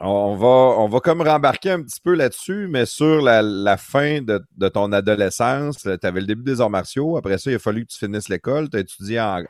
on 0.00 0.34
va, 0.36 0.46
on 0.46 0.88
va 0.88 1.00
comme 1.00 1.22
rembarquer 1.22 1.70
un 1.70 1.82
petit 1.82 2.00
peu 2.00 2.14
là-dessus, 2.14 2.66
mais 2.68 2.86
sur 2.86 3.22
la, 3.22 3.76
fin 3.76 4.20
de, 4.20 4.68
ton 4.68 4.92
adolescence, 4.92 5.78
tu 5.78 6.06
avais 6.06 6.20
le 6.20 6.26
début 6.26 6.42
des 6.42 6.60
arts 6.60 6.70
martiaux. 6.70 7.16
Après 7.16 7.38
ça, 7.38 7.50
il 7.50 7.54
a 7.54 7.58
fallu 7.58 7.86
que 7.86 7.92
tu 7.92 7.98
finisses 7.98 8.28
l'école. 8.28 8.68
Tu 8.68 8.76
as 8.76 8.80
étudié 8.80 9.20
en. 9.20 9.42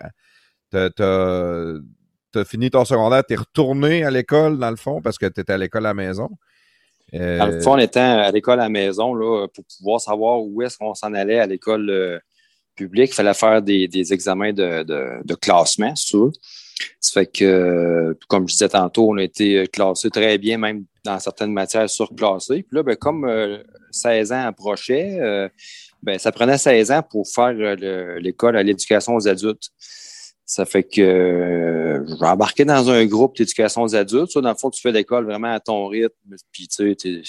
T'as, 0.71 0.91
t'as 0.91 2.45
fini 2.45 2.71
ton 2.71 2.85
secondaire, 2.85 3.25
tu 3.27 3.33
es 3.35 3.37
retourné 3.37 4.05
à 4.05 4.11
l'école, 4.11 4.59
dans 4.59 4.71
le 4.71 4.77
fond, 4.77 5.01
parce 5.01 5.17
que 5.17 5.27
tu 5.27 5.41
étais 5.41 5.55
à 5.55 5.59
l'école 5.59 5.87
à 5.87 5.91
la 5.91 5.95
maison. 5.95 6.29
Euh, 7.15 7.39
Dans 7.39 7.47
le 7.47 7.61
fond, 7.61 7.73
en 7.73 7.79
étant 7.79 8.19
à 8.19 8.31
l'école 8.31 8.59
à 8.61 8.65
la 8.65 8.69
maison, 8.69 9.15
là, 9.15 9.47
pour 9.49 9.65
pouvoir 9.79 10.01
savoir 10.01 10.41
où 10.43 10.63
est-ce 10.63 10.77
qu'on 10.79 10.95
s'en 10.95 11.13
allait 11.15 11.39
à 11.39 11.47
l'école 11.47 11.89
euh, 11.89 12.19
publique, 12.75 13.11
il 13.11 13.15
fallait 13.15 13.35
faire 13.35 13.63
des, 13.63 13.89
des 13.89 14.13
examens 14.13 14.53
de, 14.53 14.83
de, 15.23 15.35
classement, 15.35 15.95
sûr. 15.95 16.31
Ça 17.01 17.21
fait 17.21 17.27
que, 17.27 17.45
euh, 17.45 18.15
comme 18.29 18.47
je 18.49 18.53
disais 18.55 18.69
tantôt, 18.69 19.09
on 19.11 19.17
a 19.17 19.23
été 19.23 19.67
classé 19.69 20.11
très 20.11 20.37
bien, 20.37 20.59
même 20.59 20.85
dans 21.05 21.19
certaines 21.19 21.53
matières 21.53 21.89
surclassées. 21.89 22.63
Puis 22.65 22.77
là, 22.77 22.83
ben, 22.83 22.97
comme 22.97 23.25
euh, 23.25 23.63
16 23.93 24.33
ans 24.33 24.47
approchaient, 24.49 25.19
euh, 25.21 25.49
ben, 26.03 26.19
ça 26.19 26.33
prenait 26.33 26.59
16 26.59 26.91
ans 26.91 27.03
pour 27.03 27.27
faire 27.29 27.55
euh, 27.59 27.77
le- 27.77 28.19
l'école 28.19 28.57
à 28.57 28.63
l'éducation 28.63 29.15
aux 29.15 29.27
adultes. 29.27 29.71
Ça 30.47 30.65
fait 30.65 30.85
que 30.85 31.03
euh, 31.03 32.07
je 32.07 32.21
vais 32.21 32.27
embarquer 32.27 32.65
dans 32.65 32.89
un 32.89 33.05
groupe 33.05 33.37
d'éducation 33.37 33.83
aux 33.83 33.97
adultes. 33.97 34.31
Ça, 34.31 34.41
dans 34.41 34.51
le 34.51 34.57
fond, 34.57 34.71
tu 34.71 34.81
fais 34.81 34.93
l'école 34.93 35.25
vraiment 35.25 35.53
à 35.53 35.61
ton 35.61 35.89
rythme. 35.89 36.37
Puis, 36.53 36.69
tu 36.69 36.95
sais, 36.95 37.23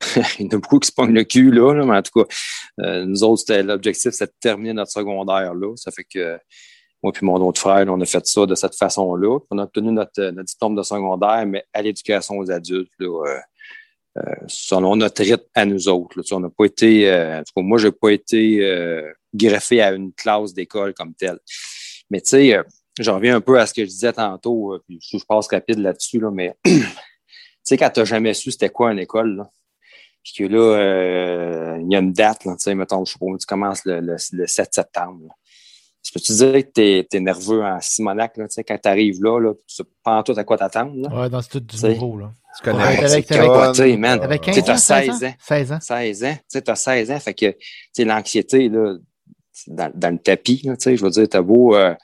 il 0.38 0.44
y 0.44 0.46
en 0.46 0.56
a 0.56 0.60
beaucoup 0.60 0.78
qui 0.78 0.86
se 0.88 0.92
pognent 0.92 1.14
le 1.14 1.24
cul, 1.24 1.50
là, 1.50 1.74
là, 1.74 1.84
mais 1.84 1.96
en 1.96 2.02
tout 2.02 2.22
cas, 2.22 2.34
euh, 2.80 3.04
nous 3.04 3.24
autres, 3.24 3.52
l'objectif, 3.52 4.12
c'était 4.12 4.26
de 4.26 4.36
terminer 4.40 4.72
notre 4.74 4.92
secondaire, 4.92 5.54
là. 5.54 5.74
Ça 5.76 5.90
fait 5.90 6.04
que, 6.04 6.38
moi 7.02 7.12
puis 7.12 7.26
mon 7.26 7.36
autre 7.36 7.60
frère, 7.60 7.84
on 7.88 8.00
a 8.00 8.04
fait 8.04 8.26
ça 8.26 8.46
de 8.46 8.54
cette 8.54 8.76
façon-là. 8.76 9.38
On 9.50 9.58
a 9.58 9.64
obtenu 9.64 9.90
notre, 9.90 10.22
notre 10.30 10.44
diplôme 10.44 10.76
de 10.76 10.82
secondaire, 10.82 11.44
mais 11.46 11.64
à 11.72 11.82
l'éducation 11.82 12.38
aux 12.38 12.50
adultes, 12.50 12.92
là, 12.98 13.26
euh, 13.26 13.38
euh, 14.18 14.34
selon 14.46 14.96
notre 14.96 15.22
rythme 15.22 15.44
à 15.54 15.66
nous 15.66 15.88
autres. 15.88 16.16
Là. 16.16 16.22
Tu 16.22 16.28
sais, 16.28 16.34
on 16.34 16.40
n'a 16.40 16.48
pas 16.48 16.64
été, 16.64 17.10
euh, 17.10 17.40
en 17.40 17.42
tout 17.42 17.52
cas, 17.54 17.62
moi, 17.62 17.76
j'ai 17.76 17.92
pas 17.92 18.10
été 18.10 18.64
euh, 18.64 19.12
greffé 19.34 19.82
à 19.82 19.92
une 19.92 20.12
classe 20.12 20.54
d'école 20.54 20.94
comme 20.94 21.12
telle. 21.14 21.38
Mais 22.10 22.20
tu 22.20 22.30
sais, 22.30 22.56
euh, 22.56 22.62
je 22.98 23.10
reviens 23.10 23.36
un 23.36 23.40
peu 23.40 23.58
à 23.60 23.66
ce 23.66 23.74
que 23.74 23.82
je 23.82 23.88
disais 23.90 24.12
tantôt, 24.12 24.74
euh, 24.74 24.82
puis 24.86 24.98
je, 25.02 25.18
je 25.18 25.24
passe 25.24 25.48
rapide 25.48 25.78
là-dessus, 25.78 26.18
là, 26.20 26.30
mais 26.30 26.56
tu 26.64 26.72
sais, 27.64 27.76
quand 27.76 27.90
tu 27.90 28.00
n'as 28.00 28.06
jamais 28.06 28.34
su 28.34 28.50
c'était 28.50 28.70
quoi 28.70 28.92
une 28.92 28.98
école, 29.00 29.36
là, 29.36 29.50
puis 30.22 30.32
que 30.38 30.44
là, 30.52 30.58
euh, 30.76 31.78
il 31.82 31.92
y 31.92 31.96
a 31.96 32.00
une 32.00 32.12
date, 32.12 32.40
tu 32.42 32.50
sais, 32.58 32.74
mettons, 32.74 33.04
je 33.04 33.12
sais 33.12 33.18
pas, 33.18 33.26
tu 33.38 33.46
commences 33.46 33.84
le, 33.84 34.00
le, 34.00 34.16
le 34.32 34.46
7 34.46 34.74
septembre. 34.74 35.20
là. 35.28 35.34
Tu 36.02 36.12
peux-tu 36.12 36.32
dire 36.34 36.52
que 36.52 36.70
t'es 36.70 37.06
es 37.12 37.20
nerveux 37.20 37.62
en 37.64 37.80
Simonac, 37.80 38.36
là, 38.36 38.44
tu 38.46 38.54
sais, 38.54 38.62
quand 38.64 38.78
tu 38.80 38.88
arrives 38.88 39.20
là, 39.22 39.40
là, 39.40 39.54
tu 39.54 39.74
sais 39.74 39.82
pas 40.04 40.18
en 40.18 40.22
tout 40.22 40.34
à 40.36 40.44
quoi 40.44 40.56
t'attendre, 40.56 40.92
là? 40.96 41.22
Ouais, 41.22 41.28
dans 41.28 41.42
ce 41.42 41.48
tout 41.48 41.60
du 41.60 41.76
T'sais. 41.76 41.94
nouveau, 41.94 42.16
là. 42.18 42.30
Tu 42.56 42.62
connais 42.62 42.78
Ouais, 42.84 43.08
c'est 43.08 43.22
t'avais- 43.24 43.46
capoté, 43.46 43.96
man. 43.96 44.20
Sais, 44.22 44.38
15 44.38 44.64
t'as 44.64 44.72
ans, 44.72 44.76
16 44.76 45.06
16 45.06 45.24
ans? 45.24 45.34
16 45.40 45.72
ans. 45.72 45.78
16 45.80 46.24
ans. 46.24 46.34
Tu 46.34 46.40
sais, 46.48 46.62
t'as 46.62 46.74
16 46.76 47.10
ans. 47.10 47.20
Fait 47.20 47.34
que, 47.34 47.50
tu 47.50 47.56
sais, 47.92 48.04
l'anxiété, 48.04 48.68
là, 48.68 48.96
dans, 49.66 49.90
dans 49.94 50.10
le 50.12 50.18
tapis, 50.18 50.60
là, 50.64 50.76
tu 50.76 50.84
sais, 50.84 50.96
je 50.96 51.04
veux 51.04 51.10
dire, 51.10 51.28
t'as 51.28 51.42
beau, 51.42 51.74
euh, 51.76 51.94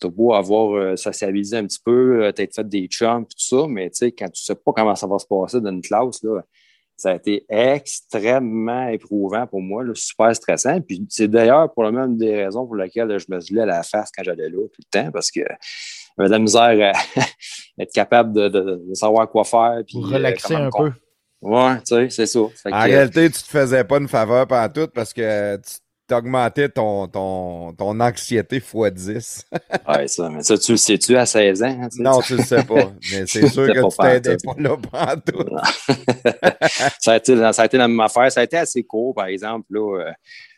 t'as 0.00 0.08
beau 0.08 0.32
avoir 0.34 0.72
euh, 0.76 0.96
socialisé 0.96 1.56
un 1.56 1.64
petit 1.66 1.80
peu, 1.84 2.24
euh, 2.24 2.32
t'as 2.32 2.46
fait 2.46 2.68
des 2.68 2.86
chums, 2.86 3.24
tout 3.24 3.38
ça, 3.38 3.66
mais 3.68 3.90
tu 3.90 3.96
sais, 3.98 4.12
quand 4.12 4.28
tu 4.30 4.42
sais 4.42 4.54
pas 4.54 4.72
comment 4.74 4.94
ça 4.94 5.06
va 5.06 5.18
se 5.18 5.26
passer 5.26 5.60
dans 5.60 5.70
une 5.70 5.82
classe, 5.82 6.22
là, 6.22 6.40
ça 6.96 7.10
a 7.10 7.14
été 7.14 7.44
extrêmement 7.48 8.88
éprouvant 8.88 9.46
pour 9.46 9.60
moi, 9.60 9.84
là, 9.84 9.92
super 9.94 10.34
stressant. 10.34 10.80
Puis 10.80 11.06
c'est 11.08 11.28
d'ailleurs 11.28 11.72
pour 11.72 11.84
le 11.84 11.92
même 11.92 12.16
des 12.16 12.44
raisons 12.44 12.66
pour 12.66 12.74
lesquelles 12.76 13.18
je 13.18 13.26
me 13.28 13.40
gelais 13.40 13.62
à 13.62 13.66
la 13.66 13.82
face 13.82 14.10
quand 14.16 14.24
j'allais 14.24 14.48
là 14.48 14.58
tout 14.72 14.80
le 14.80 14.90
temps, 14.90 15.10
parce 15.12 15.30
que 15.30 15.40
j'avais 16.16 16.28
de 16.28 16.32
la 16.32 16.38
misère 16.40 16.92
à 16.94 17.20
être 17.82 17.92
capable 17.92 18.32
de, 18.32 18.48
de- 18.48 18.82
de 18.88 18.94
savoir 18.94 19.30
quoi 19.30 19.44
faire. 19.44 19.80
Puis, 19.86 19.94
Pour 19.98 20.10
euh, 20.10 20.14
relaxer 20.14 20.54
un 20.54 20.70
peu. 20.76 20.90
Ouais, 21.40 21.78
tu 21.78 21.84
sais, 21.86 22.10
c'est 22.10 22.26
ça. 22.26 22.40
Fait 22.60 22.72
En 22.72 22.80
que, 22.82 22.86
réalité, 22.88 23.30
tu 23.30 23.42
te 23.42 23.48
faisais 23.48 23.84
pas 23.84 23.98
une 23.98 24.08
faveur 24.08 24.48
pendant 24.48 24.68
tout 24.72 24.88
parce 24.92 25.12
que 25.12 25.56
tu 25.58 25.74
t'augmentais 26.08 26.68
ton, 26.68 27.06
ton, 27.06 27.72
ton 27.74 28.00
anxiété 28.00 28.56
x 28.56 28.74
10. 28.92 29.44
Ouais, 29.88 30.08
ça, 30.08 30.28
mais 30.28 30.42
ça, 30.42 30.58
tu 30.58 30.72
le 30.72 30.76
sais-tu 30.76 31.16
à 31.16 31.24
16 31.24 31.62
ans? 31.62 31.66
hein, 31.82 31.88
non, 31.98 32.20
tu- 32.20 32.36
le 32.36 32.42
sais 32.42 32.64
pas. 32.64 32.92
Mais 33.12 33.26
c'est 33.26 33.48
sûr 33.52 33.66
que 33.72 33.80
pas 33.96 34.16
tu 34.16 34.20
t'aidais 34.22 34.36
pas 34.44 34.54
là 34.58 34.76
pendant 34.76 35.20
tout. 35.20 35.44
ça, 37.00 37.12
a 37.12 37.16
été, 37.16 37.36
ça 37.52 37.62
a 37.62 37.66
été 37.66 37.76
la 37.78 37.88
même 37.88 38.00
affaire. 38.00 38.30
Ça 38.32 38.40
a 38.40 38.44
été 38.44 38.56
assez 38.56 38.82
court, 38.82 39.14
par 39.14 39.26
exemple. 39.26 39.66
Là, 39.70 40.00
euh, 40.00 40.12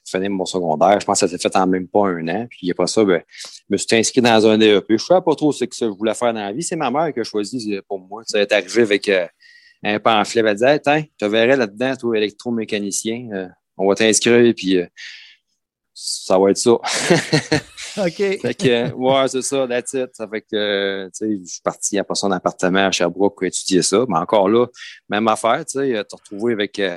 je 0.05 0.17
finis 0.17 0.29
mon 0.29 0.45
secondaire. 0.47 0.99
Je 1.01 1.07
pense 1.07 1.21
que 1.21 1.27
ça 1.27 1.37
s'est 1.37 1.39
fait 1.41 1.55
en 1.57 1.67
même 1.67 1.87
pas 1.89 2.09
un 2.09 2.27
an. 2.29 2.47
Puis 2.51 2.71
après 2.71 2.87
ça, 2.87 3.05
ben, 3.05 3.23
je 3.29 3.61
me 3.69 3.77
suis 3.77 3.87
inscrit 3.93 4.21
dans 4.23 4.47
un 4.47 4.59
DEP. 4.59 4.85
Je 4.89 4.95
ne 4.95 4.99
savais 4.99 5.21
pas 5.21 5.35
trop 5.35 5.53
ce 5.53 5.65
que 5.65 5.75
je 5.79 5.85
voulais 5.85 6.15
faire 6.15 6.33
dans 6.33 6.41
la 6.41 6.53
vie. 6.53 6.63
C'est 6.63 6.77
ma 6.77 6.91
mère 6.91 7.13
qui 7.13 7.21
a 7.21 7.25
choisi 7.25 7.75
euh, 7.75 7.83
pour 7.87 8.01
moi. 8.01 8.23
Ça 8.27 8.41
est 8.41 8.51
arrivé 8.53 8.83
avec 8.83 9.09
euh, 9.09 9.27
un 9.85 9.99
pamphlet. 10.01 10.41
Elle 10.41 10.45
m'a 10.47 10.55
dit 10.55 10.65
hey, 10.65 10.81
Tiens, 10.81 11.05
tu 11.19 11.29
verrais 11.29 11.57
là-dedans, 11.57 11.95
toi, 11.97 12.17
électromécanicien. 12.17 13.29
Euh, 13.33 13.49
on 13.77 13.89
va 13.89 13.95
t'inscrire, 13.95 14.53
puis 14.57 14.79
ça 16.03 16.39
va 16.39 16.51
être 16.51 16.57
ça. 16.57 16.71
OK. 17.99 18.17
Fait 18.41 18.55
que, 18.55 18.93
ouais, 18.93 19.29
c'est 19.29 19.43
ça, 19.43 19.67
that's 19.69 19.93
it. 19.93 20.11
Ça 20.15 20.27
fait 20.29 20.41
que, 20.41 21.07
tu 21.07 21.11
sais, 21.13 21.41
je 21.45 21.51
suis 21.51 21.61
parti 21.63 21.99
après 21.99 22.15
son 22.15 22.31
appartement 22.31 22.87
à 22.87 22.91
Sherbrooke 22.91 23.35
pour 23.37 23.45
étudier 23.45 23.83
ça. 23.83 24.05
Mais 24.09 24.17
encore 24.19 24.49
là, 24.49 24.67
même 25.09 25.29
affaire, 25.29 25.65
tu 25.67 25.79
sais, 25.79 25.95
euh, 25.95 26.03
te 26.03 26.17
retrouver 26.17 26.55
avec 26.55 26.79
euh, 26.79 26.97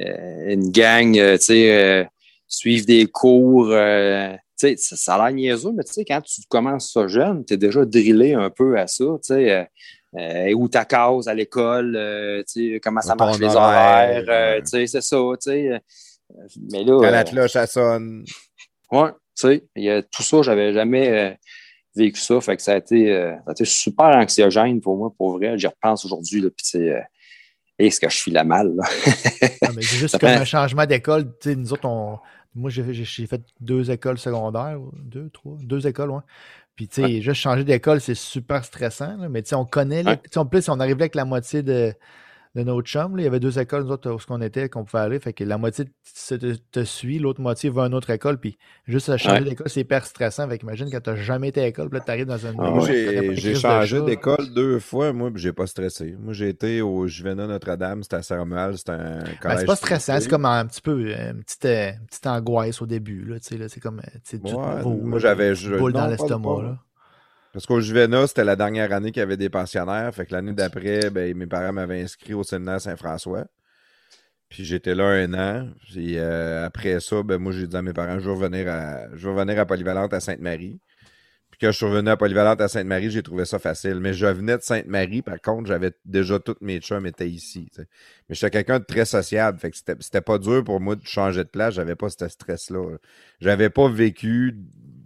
euh, 0.00 0.50
une 0.50 0.70
gang, 0.72 1.12
tu 1.12 1.38
sais, 1.38 1.72
euh, 1.72 2.04
suivre 2.48 2.86
des 2.86 3.06
cours, 3.06 3.68
euh, 3.70 4.32
tu 4.58 4.68
sais, 4.68 4.76
ça, 4.76 4.96
ça 4.96 5.14
a 5.14 5.30
l'air 5.30 5.36
niaiseux, 5.36 5.72
mais 5.72 5.84
tu 5.84 5.92
sais, 5.92 6.04
quand 6.04 6.20
tu 6.22 6.40
commences 6.48 6.92
ça 6.92 7.06
jeune, 7.06 7.44
tu 7.44 7.54
es 7.54 7.56
déjà 7.56 7.84
drillé 7.84 8.34
un 8.34 8.50
peu 8.50 8.76
à 8.78 8.88
ça, 8.88 9.04
tu 9.22 9.34
sais, 9.34 9.68
euh, 10.16 10.52
où 10.54 10.68
ta 10.68 10.84
case 10.84 11.28
à 11.28 11.34
l'école, 11.34 11.94
euh, 11.96 12.42
tu 12.42 12.72
sais, 12.72 12.80
comment 12.80 13.00
ça 13.00 13.14
marche 13.14 13.38
les 13.38 13.46
horaire, 13.46 13.60
horaires, 13.60 14.24
euh, 14.28 14.54
ouais. 14.56 14.62
tu 14.62 14.68
sais, 14.68 14.86
c'est 14.88 15.02
ça, 15.02 15.16
tu 15.40 15.50
sais. 15.50 15.80
Mais 16.72 16.84
là, 16.84 16.98
Quand 17.00 17.04
euh, 17.04 17.10
la 17.10 17.24
cloche, 17.24 17.56
elle 17.56 17.68
sonne. 17.68 18.24
Ouais, 18.90 19.10
tu 19.10 19.16
sais, 19.48 19.64
il 19.76 19.84
y 19.84 19.90
a 19.90 20.02
tout 20.02 20.22
ça, 20.22 20.42
j'avais 20.42 20.72
jamais 20.72 21.08
euh, 21.10 21.34
vécu 21.94 22.20
ça. 22.20 22.40
Fait 22.40 22.56
que 22.56 22.62
ça 22.62 22.72
a 22.72 22.76
été, 22.76 23.12
euh, 23.12 23.34
ça 23.36 23.42
a 23.48 23.52
été 23.52 23.64
super 23.64 24.06
anxiogène 24.06 24.80
pour 24.80 24.96
moi, 24.96 25.12
pour 25.16 25.32
vrai. 25.38 25.56
J'y 25.58 25.66
repense 25.66 26.04
aujourd'hui, 26.04 26.40
puis 26.42 26.52
c'est. 26.62 26.90
Euh, 26.90 27.00
est-ce 27.78 27.98
que 27.98 28.10
je 28.10 28.16
suis 28.16 28.30
la 28.30 28.44
mal, 28.44 28.74
là? 28.76 28.84
Non, 29.62 29.70
mais 29.74 29.82
c'est 29.82 29.96
juste 29.96 30.12
Ça 30.12 30.18
comme 30.18 30.30
prend- 30.32 30.40
un 30.40 30.44
changement 30.44 30.84
d'école. 30.84 31.24
Tu 31.40 31.50
sais, 31.50 31.56
nous 31.56 31.72
autres, 31.72 31.86
on... 31.88 32.18
moi, 32.54 32.68
j'ai 32.70 33.26
fait 33.26 33.40
deux 33.60 33.90
écoles 33.90 34.18
secondaires, 34.18 34.78
deux, 35.02 35.30
trois, 35.30 35.56
deux 35.62 35.86
écoles, 35.86 36.10
ouais. 36.10 36.20
Puis, 36.76 36.88
tu 36.88 37.02
sais, 37.02 37.20
juste 37.22 37.40
changer 37.40 37.64
d'école, 37.64 38.00
c'est 38.02 38.14
super 38.14 38.64
stressant. 38.66 39.16
là, 39.16 39.28
mais, 39.30 39.42
tu 39.42 39.50
sais, 39.50 39.54
on 39.54 39.64
connaît. 39.64 40.02
les- 40.02 40.10
Ouais. 40.10 40.16
tu 40.18 40.28
sais, 40.32 40.38
En 40.38 40.44
plus, 40.46 40.68
on 40.68 40.78
arrivait 40.80 41.02
avec 41.02 41.14
la 41.14 41.24
moitié 41.24 41.62
de, 41.62 41.94
de 42.56 42.62
notre 42.64 42.82
chum. 42.88 43.16
là. 43.16 43.22
Il 43.22 43.24
y 43.24 43.28
avait 43.28 43.38
deux 43.40 43.58
écoles, 43.60 43.84
nous 43.84 43.92
autres, 43.92 44.10
où 44.10 44.18
ce 44.18 44.26
qu'on 44.26 44.40
était, 44.40 44.68
qu'on 44.68 44.84
pouvait 44.84 45.02
aller. 45.04 45.20
Fait 45.20 45.32
que 45.32 45.44
la 45.44 45.56
moitié 45.58 45.84
te, 45.84 46.34
te- 46.34 46.56
te 46.72 46.84
suit, 46.84 47.18
l'autre 47.20 47.40
moitié 47.40 47.70
va 47.70 47.84
à 47.84 47.86
une 47.86 47.94
autre 47.94 48.10
école. 48.10 48.38
Puis, 48.38 48.58
juste 48.86 49.08
à 49.08 49.16
changer 49.16 49.42
Ouais. 49.42 49.50
d'école, 49.50 49.68
c'est 49.68 49.80
hyper 49.80 50.04
stressant. 50.04 50.48
Fait 50.48 50.58
qu'imagine 50.58 50.88
quand 50.90 51.00
tu 51.00 51.10
n'as 51.10 51.16
jamais 51.16 51.48
été 51.48 51.60
à 51.62 51.64
l'école, 51.66 51.88
puis 51.88 51.98
là, 51.98 52.04
tu 52.04 52.10
arrives 52.10 52.26
dans 52.26 52.36
une. 52.38 52.54
Ah 52.58 52.70
Moi, 52.70 52.86
j'ai 53.34 53.54
changé 53.54 54.00
d'école 54.02 54.52
deux 54.54 54.78
fois, 54.80 55.12
moi, 55.12 55.30
puis 55.30 55.40
j'ai 55.40 55.52
pas 55.52 55.66
stressé. 55.66 56.16
Moi, 56.18 56.32
j'ai 56.32 56.48
été 56.48 56.82
au 56.82 57.06
Juvénat 57.06 57.46
Notre-Dame, 57.46 58.02
c'était 58.02 58.16
à 58.16 58.22
Saint-Romuald, 58.22 58.76
c'était 58.76 58.92
un 58.92 59.18
Ben, 59.20 59.36
collège. 59.40 59.58
c'est 59.60 59.66
pas 59.66 59.76
stressant, 59.76 60.20
c'est 60.20 60.28
comme 60.28 60.44
un 60.44 60.66
petit 60.66 60.80
peu 60.82 60.90
euh, 61.06 61.30
une 61.32 61.44
petite, 61.44 61.64
euh, 61.66 61.90
une 61.92 62.06
petite 62.06 62.26
angoisse 62.26 62.82
au 62.82 62.86
début. 62.86 63.24
Là, 63.24 63.38
tu 63.38 63.46
sais, 63.46 63.56
là, 63.58 63.68
c'est 63.68 63.80
comme 63.80 64.00
euh, 64.00 64.10
tu 64.24 64.36
sais, 64.36 64.38
tout 64.38 64.56
Ouais, 64.56 64.76
nouveau, 64.82 64.96
moi, 65.06 65.18
j'avais- 65.18 65.54
boule 65.78 65.92
non, 65.92 66.00
dans 66.00 66.06
l'estomac. 66.08 66.56
pas- 66.56 66.62
là. 66.62 66.78
Parce 67.52 67.66
qu'au 67.66 67.80
Juvénat, 67.80 68.28
c'était 68.28 68.44
la 68.44 68.54
dernière 68.54 68.92
année 68.92 69.10
qu'il 69.10 69.20
y 69.20 69.22
avait 69.22 69.36
des 69.36 69.48
pensionnaires. 69.48 70.14
Fait 70.14 70.24
que 70.24 70.32
l'année 70.32 70.52
d'après, 70.52 71.10
ben, 71.10 71.36
mes 71.36 71.46
parents 71.46 71.72
m'avaient 71.72 72.02
inscrit 72.02 72.34
au 72.34 72.44
séminaire 72.44 72.80
Saint-François. 72.80 73.46
Puis 74.48 74.64
j'étais 74.64 74.94
là 74.94 75.04
un 75.04 75.34
an. 75.34 75.68
Puis 75.88 76.18
euh, 76.18 76.64
après 76.64 77.00
ça, 77.00 77.22
ben, 77.22 77.38
moi, 77.38 77.52
j'ai 77.52 77.66
dit 77.66 77.76
à 77.76 77.82
mes 77.82 77.92
parents, 77.92 78.20
je 78.20 78.24
vais 78.30 78.36
revenir 78.36 78.68
à, 78.68 79.14
je 79.16 79.28
vais 79.28 79.58
à 79.58 79.66
Polyvalente 79.66 80.14
à 80.14 80.20
Sainte-Marie. 80.20 80.80
Puis 81.50 81.58
quand 81.60 81.72
je 81.72 81.76
suis 81.76 81.86
revenu 81.86 82.08
à 82.08 82.16
Polyvalente 82.16 82.60
à 82.60 82.68
Sainte-Marie, 82.68 83.10
j'ai 83.10 83.24
trouvé 83.24 83.44
ça 83.44 83.58
facile. 83.58 83.98
Mais 84.00 84.14
je 84.14 84.26
venais 84.26 84.56
de 84.56 84.62
Sainte-Marie, 84.62 85.22
par 85.22 85.40
contre, 85.40 85.66
j'avais 85.66 85.90
déjà 86.04 86.38
tous 86.38 86.56
mes 86.60 86.78
chums 86.78 87.06
étaient 87.06 87.28
ici. 87.28 87.68
tu 87.72 87.82
sais. 87.82 87.88
Mais 88.28 88.36
j'étais 88.36 88.50
quelqu'un 88.50 88.78
de 88.78 88.84
très 88.84 89.04
sociable. 89.04 89.58
Fait 89.58 89.72
que 89.72 89.76
c'était 89.76 90.20
pas 90.20 90.38
dur 90.38 90.62
pour 90.62 90.80
moi 90.80 90.94
de 90.94 91.04
changer 91.04 91.42
de 91.42 91.48
place. 91.48 91.74
J'avais 91.74 91.96
pas 91.96 92.10
ce 92.10 92.28
stress-là. 92.28 92.96
J'avais 93.40 93.70
pas 93.70 93.88
vécu 93.88 94.56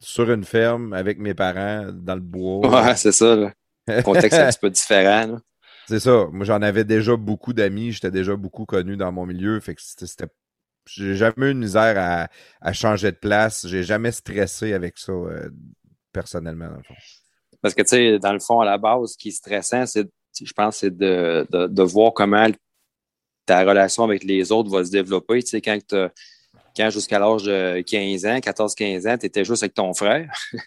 sur 0.04 0.30
une 0.30 0.44
ferme 0.44 0.92
avec 0.92 1.18
mes 1.18 1.34
parents 1.34 1.90
dans 1.92 2.14
le 2.14 2.20
bois. 2.20 2.68
Ouais, 2.68 2.96
c'est 2.96 3.12
ça, 3.12 3.34
là. 3.36 3.52
Le 3.88 4.02
contexte 4.02 4.38
est 4.38 4.42
un 4.42 4.48
petit 4.48 4.58
peu 4.58 4.70
différent, 4.70 5.26
là. 5.26 5.38
C'est 5.86 6.00
ça. 6.00 6.26
Moi, 6.32 6.46
j'en 6.46 6.62
avais 6.62 6.84
déjà 6.84 7.14
beaucoup 7.16 7.52
d'amis. 7.52 7.92
J'étais 7.92 8.10
déjà 8.10 8.36
beaucoup 8.36 8.64
connu 8.64 8.96
dans 8.96 9.12
mon 9.12 9.26
milieu. 9.26 9.60
Fait 9.60 9.74
que 9.74 9.82
c'était. 9.82 10.26
J'ai 10.86 11.14
jamais 11.14 11.50
eu 11.50 11.54
de 11.54 11.58
misère 11.58 11.94
à, 11.98 12.28
à 12.60 12.72
changer 12.72 13.12
de 13.12 13.16
place. 13.16 13.66
J'ai 13.66 13.82
jamais 13.82 14.12
stressé 14.12 14.72
avec 14.72 14.96
ça, 14.98 15.12
euh, 15.12 15.50
personnellement, 16.12 16.68
dans 16.68 16.76
le 16.76 16.82
fond. 16.82 16.94
Parce 17.60 17.74
que, 17.74 17.82
tu 17.82 17.88
sais, 17.88 18.18
dans 18.18 18.32
le 18.32 18.38
fond, 18.40 18.60
à 18.60 18.64
la 18.64 18.78
base, 18.78 19.12
ce 19.12 19.18
qui 19.18 19.28
est 19.28 19.32
stressant, 19.32 19.84
c'est, 19.86 20.06
je 20.42 20.52
pense, 20.52 20.78
c'est 20.78 20.96
de, 20.96 21.46
de, 21.50 21.66
de 21.66 21.82
voir 21.82 22.12
comment 22.14 22.46
ta 23.46 23.60
relation 23.64 24.04
avec 24.04 24.24
les 24.24 24.52
autres 24.52 24.70
va 24.70 24.84
se 24.84 24.90
développer. 24.90 25.42
Tu 25.42 25.50
sais, 25.50 25.60
quand, 25.60 25.78
t'as- 25.86 26.10
quand 26.76 26.90
jusqu'à 26.90 27.18
l'âge 27.18 27.42
de 27.44 27.80
15 27.82 28.26
ans, 28.26 28.38
14-15 28.38 29.06
ans, 29.08 29.16
tu 29.18 29.26
étais 29.26 29.44
juste 29.44 29.62
avec 29.62 29.74
ton 29.74 29.92
frère. 29.94 30.28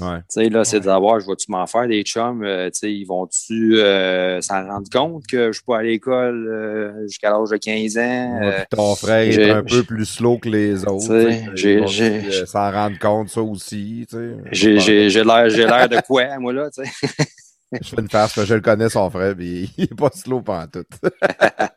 Ouais. 0.00 0.18
Tu 0.18 0.24
sais, 0.44 0.48
là, 0.48 0.64
c'est 0.64 0.76
Ouais. 0.76 0.80
de 0.80 0.84
savoir, 0.84 1.18
je 1.18 1.26
vais-tu 1.26 1.50
m'en 1.50 1.66
faire 1.66 1.88
des 1.88 2.02
chums? 2.04 2.44
euh, 2.44 2.66
tu 2.70 2.78
sais, 2.78 2.92
ils 2.92 3.04
vont-tu 3.04 3.78
euh, 3.78 4.40
s'en 4.40 4.64
rendre 4.64 4.88
compte 4.92 5.26
que 5.26 5.48
je 5.48 5.52
suis 5.56 5.64
pas 5.66 5.78
à 5.78 5.82
l'école 5.82 6.46
euh, 6.46 7.02
jusqu'à 7.08 7.30
l'âge 7.30 7.48
de 7.50 7.56
15 7.56 7.98
ans? 7.98 8.38
Ouais, 8.40 8.46
Euh, 8.60 8.64
ton 8.70 8.94
frère 8.94 9.22
est 9.28 9.50
un 9.50 9.64
peu 9.64 9.82
plus 9.82 10.04
slow 10.04 10.38
que 10.38 10.48
les 10.50 10.84
autres. 10.84 11.56
J'ai- 11.56 12.46
s'en 12.46 12.70
rendre 12.70 12.96
compte, 13.00 13.30
ça 13.30 13.40
aussi. 13.42 14.06
tu 14.08 14.16
sais. 14.52 14.78
j'ai, 14.78 15.24
l'air, 15.24 15.48
j'ai 15.50 15.66
l'air 15.66 15.88
de 15.88 16.00
quoi, 16.06 16.38
moi, 16.38 16.52
là, 16.52 16.70
tu 16.70 16.84
sais? 16.84 16.90
Je 17.82 17.88
fais 17.90 18.00
une 18.00 18.08
farce, 18.08 18.34
parce 18.34 18.46
que 18.46 18.48
je 18.48 18.54
le 18.54 18.62
connais, 18.62 18.88
son 18.88 19.10
frère, 19.10 19.34
puis 19.36 19.70
il 19.76 19.84
est 19.84 19.94
pas 19.94 20.08
slow 20.14 20.40
pendant 20.40 20.66
tout. 20.68 20.86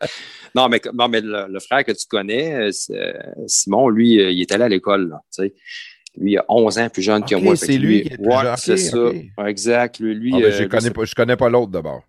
Non, 0.55 0.67
mais, 0.69 0.81
non, 0.93 1.07
mais 1.07 1.21
le, 1.21 1.47
le 1.47 1.59
frère 1.59 1.83
que 1.85 1.91
tu 1.91 2.05
connais, 2.07 2.53
euh, 2.53 2.71
euh, 2.91 3.13
Simon, 3.47 3.89
lui, 3.89 4.19
euh, 4.19 4.31
il 4.31 4.41
est 4.41 4.51
allé 4.51 4.63
à 4.65 4.69
l'école, 4.69 5.09
là. 5.09 5.21
Lui, 6.17 6.33
il 6.33 6.37
a 6.37 6.45
11 6.49 6.77
ans 6.77 6.89
plus 6.89 7.01
jeune 7.01 7.23
que 7.23 7.35
moi. 7.35 7.55
c'est 7.55 7.77
lui 7.77 8.01
qui 8.01 8.09
est 8.13 8.17
plus 8.17 8.25
ouais, 8.25 8.53
c'est 8.57 8.75
ça. 8.77 9.11
exact. 9.47 9.99
Lui, 9.99 10.13
lui, 10.13 10.31
Ah, 10.35 10.39
ben, 10.41 10.51
je, 10.51 10.63
lui, 10.63 10.69
connais 10.69 10.91
pas, 10.91 11.05
je 11.05 11.13
pas 11.35 11.49
l'autre 11.49 11.71
d'abord. 11.71 12.03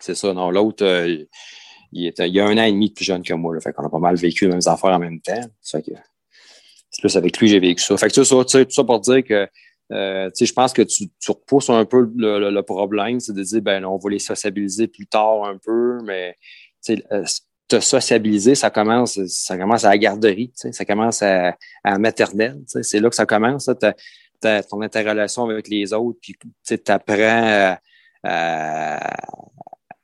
c'est 0.00 0.14
ça. 0.14 0.32
Non, 0.32 0.50
l'autre, 0.52 0.84
euh, 0.84 1.24
il, 1.90 2.06
est, 2.06 2.18
il 2.20 2.38
a 2.40 2.46
un 2.46 2.56
an 2.58 2.62
et 2.62 2.70
demi 2.70 2.90
de 2.90 2.94
plus 2.94 3.04
jeune 3.04 3.22
que 3.24 3.34
moi. 3.34 3.52
Là, 3.54 3.60
fait 3.60 3.72
qu'on 3.72 3.84
a 3.84 3.90
pas 3.90 3.98
mal 3.98 4.14
vécu 4.14 4.44
les 4.44 4.52
mêmes 4.52 4.60
affaires 4.66 4.90
en 4.90 4.98
même 5.00 5.20
temps. 5.20 5.42
Ça 5.60 5.80
fait 5.80 5.90
que 5.90 5.98
c'est 6.90 7.00
plus 7.00 7.16
avec 7.16 7.36
lui 7.38 7.48
que 7.48 7.50
j'ai 7.52 7.58
vécu 7.58 7.82
ça. 7.82 7.96
Fait 7.96 8.06
que 8.06 8.14
c'est 8.14 8.24
ça, 8.24 8.44
tu 8.44 8.50
sais, 8.52 8.64
tout 8.64 8.70
ça 8.72 8.84
pour 8.84 9.00
dire 9.00 9.24
que 9.24 9.48
euh, 9.92 10.30
je 10.40 10.52
pense 10.52 10.72
que 10.72 10.82
tu, 10.82 11.08
tu 11.20 11.30
repousses 11.32 11.68
un 11.70 11.84
peu 11.84 12.08
le, 12.16 12.38
le- 12.38 12.50
le 12.50 12.62
problème, 12.62 13.18
c'est 13.18 13.32
de 13.34 13.42
dire 13.42 13.60
ben 13.60 13.84
on 13.84 13.96
va 13.98 14.08
les 14.10 14.18
sociabiliser 14.20 14.86
plus 14.86 15.06
tard 15.06 15.44
un 15.44 15.58
peu, 15.58 15.98
mais 16.04 16.36
euh, 16.90 17.24
te 17.76 17.80
sociabiliser, 17.80 18.54
ça 18.54 18.70
commence, 18.70 19.18
ça 19.26 19.56
commence 19.56 19.84
à 19.84 19.90
la 19.90 19.98
garderie, 19.98 20.52
ça 20.54 20.84
commence 20.84 21.22
à, 21.22 21.48
à 21.84 21.90
la 21.92 21.98
maternelle. 21.98 22.60
C'est 22.66 23.00
là 23.00 23.08
que 23.08 23.16
ça 23.16 23.26
commence. 23.26 23.68
là. 23.68 24.62
Ton 24.68 24.82
interrelation 24.82 25.48
avec 25.48 25.68
les 25.68 25.92
autres, 25.92 26.18
puis 26.20 26.36
tu 26.66 26.78
apprends 26.88 27.14
à, 27.74 27.78
à, 28.24 29.14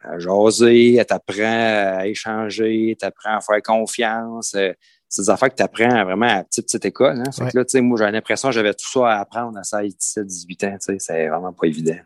à 0.01 0.19
jaser, 0.19 1.05
t'apprends 1.07 1.99
à 1.99 2.07
échanger, 2.07 2.97
t'apprends 2.99 3.37
à 3.37 3.41
faire 3.41 3.61
confiance. 3.63 4.55
euh, 4.55 4.73
C'est 5.09 5.23
des 5.23 5.31
affaires 5.31 5.49
que 5.51 5.57
tu 5.57 5.63
apprends 5.63 6.05
vraiment 6.05 6.29
à 6.39 6.45
petite, 6.45 6.67
petite 6.67 6.85
école. 6.85 7.19
Hein? 7.21 7.33
Fait 7.33 7.45
Ouais. 7.45 7.51
que 7.51 7.59
là, 7.59 7.65
tu 7.65 7.73
sais, 7.73 7.81
moi, 7.81 7.99
j'ai 7.99 8.11
l'impression 8.11 8.49
que 8.51 8.55
j'avais 8.55 8.75
tout 8.75 8.89
ça 8.89 9.11
à 9.11 9.21
apprendre 9.21 9.59
à 9.59 9.65
16, 9.65 9.97
17, 9.97 10.27
18 10.27 10.65
ans. 10.65 10.77
C'est 10.99 11.29
vraiment 11.29 11.53
pas 11.53 11.67
évident. 11.67 11.97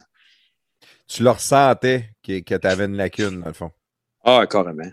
Tu 1.07 1.23
le 1.23 1.31
ressentais 1.31 2.07
que, 2.27 2.41
que 2.41 2.55
tu 2.55 2.67
avais 2.67 2.87
une 2.87 2.97
lacune, 2.97 3.41
dans 3.41 3.49
le 3.49 3.53
fond. 3.53 3.71
Ah, 4.25 4.47
carrément. 4.49 4.91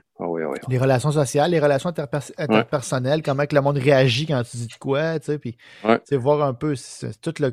Les 0.68 0.78
relations 0.78 1.12
sociales, 1.12 1.52
les 1.52 1.60
relations 1.60 1.90
interpers- 1.90 2.32
interpersonnelles, 2.38 3.22
comment 3.24 3.46
que 3.46 3.56
le 3.56 3.62
monde 3.62 3.78
réagit 3.78 4.26
quand 4.26 4.44
tu 4.44 4.58
dis 4.58 4.68
de 4.68 4.74
quoi, 4.80 5.20
tu 5.20 5.28
sais, 5.28 5.38
puis 5.40 5.58
Ouais. 5.84 5.98
tu 6.00 6.06
sais, 6.10 6.18
voir 6.18 6.44
un 6.44 6.54
peu 6.54 6.74
tout, 7.22 7.34
le, 7.40 7.52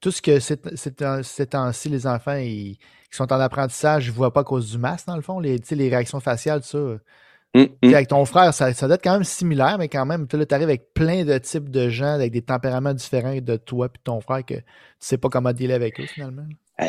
tout 0.00 0.10
ce 0.10 0.22
que 0.22 0.38
ces 0.40 1.46
temps-ci, 1.46 1.88
les 1.88 2.06
enfants 2.06 2.36
ils- 2.36 2.76
qui 3.10 3.16
sont 3.16 3.32
en 3.32 3.40
apprentissage, 3.40 4.04
je 4.04 4.10
ne 4.10 4.16
vois 4.16 4.32
pas 4.32 4.40
à 4.40 4.44
cause 4.44 4.70
du 4.70 4.78
masque, 4.78 5.06
dans 5.06 5.16
le 5.16 5.22
fond, 5.22 5.38
les, 5.40 5.58
tu 5.60 5.68
sais, 5.68 5.74
les 5.74 5.88
réactions 5.88 6.20
faciales, 6.20 6.62
ça. 6.62 6.78
Hum. 7.56 7.68
Avec 7.84 8.08
ton 8.08 8.24
frère, 8.24 8.52
ça, 8.52 8.72
ça 8.74 8.86
doit 8.88 8.96
être 8.96 9.04
quand 9.04 9.12
même 9.12 9.22
similaire, 9.22 9.76
mais 9.78 9.88
quand 9.88 10.04
même, 10.04 10.26
tu 10.26 10.36
arrives 10.50 10.64
avec 10.64 10.92
plein 10.92 11.24
de 11.24 11.38
types 11.38 11.68
de 11.70 11.88
gens 11.88 12.12
avec 12.14 12.32
des 12.32 12.42
tempéraments 12.42 12.92
différents 12.92 13.36
de 13.36 13.56
toi 13.56 13.86
et 13.86 13.96
de 13.96 14.02
ton 14.02 14.20
frère 14.20 14.44
que 14.44 14.54
tu 14.54 14.62
sais 14.98 15.18
pas 15.18 15.28
comment 15.28 15.52
dealer 15.52 15.74
avec 15.74 16.00
eux, 16.00 16.06
finalement. 16.06 16.42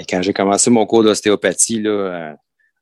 Quand 0.09 0.23
j'ai 0.23 0.33
commencé 0.33 0.71
mon 0.71 0.87
cours 0.87 1.03
d'ostéopathie 1.03 1.79
là, 1.83 1.89
euh, 1.91 2.33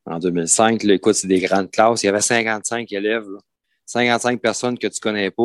en 0.06 0.20
2005, 0.20 0.84
là, 0.84 0.94
écoute, 0.96 1.16
c'est 1.16 1.28
des 1.28 1.40
grandes 1.40 1.72
classes. 1.72 2.04
Il 2.04 2.08
y 2.08 2.10
avait 2.10 2.22
55 2.22 2.92
élèves. 2.92 3.28
là. 3.30 3.40
55 3.86 4.42
personnes 4.42 4.78
que 4.78 4.88
tu 4.88 5.00
connais 5.00 5.32
pas. 5.32 5.44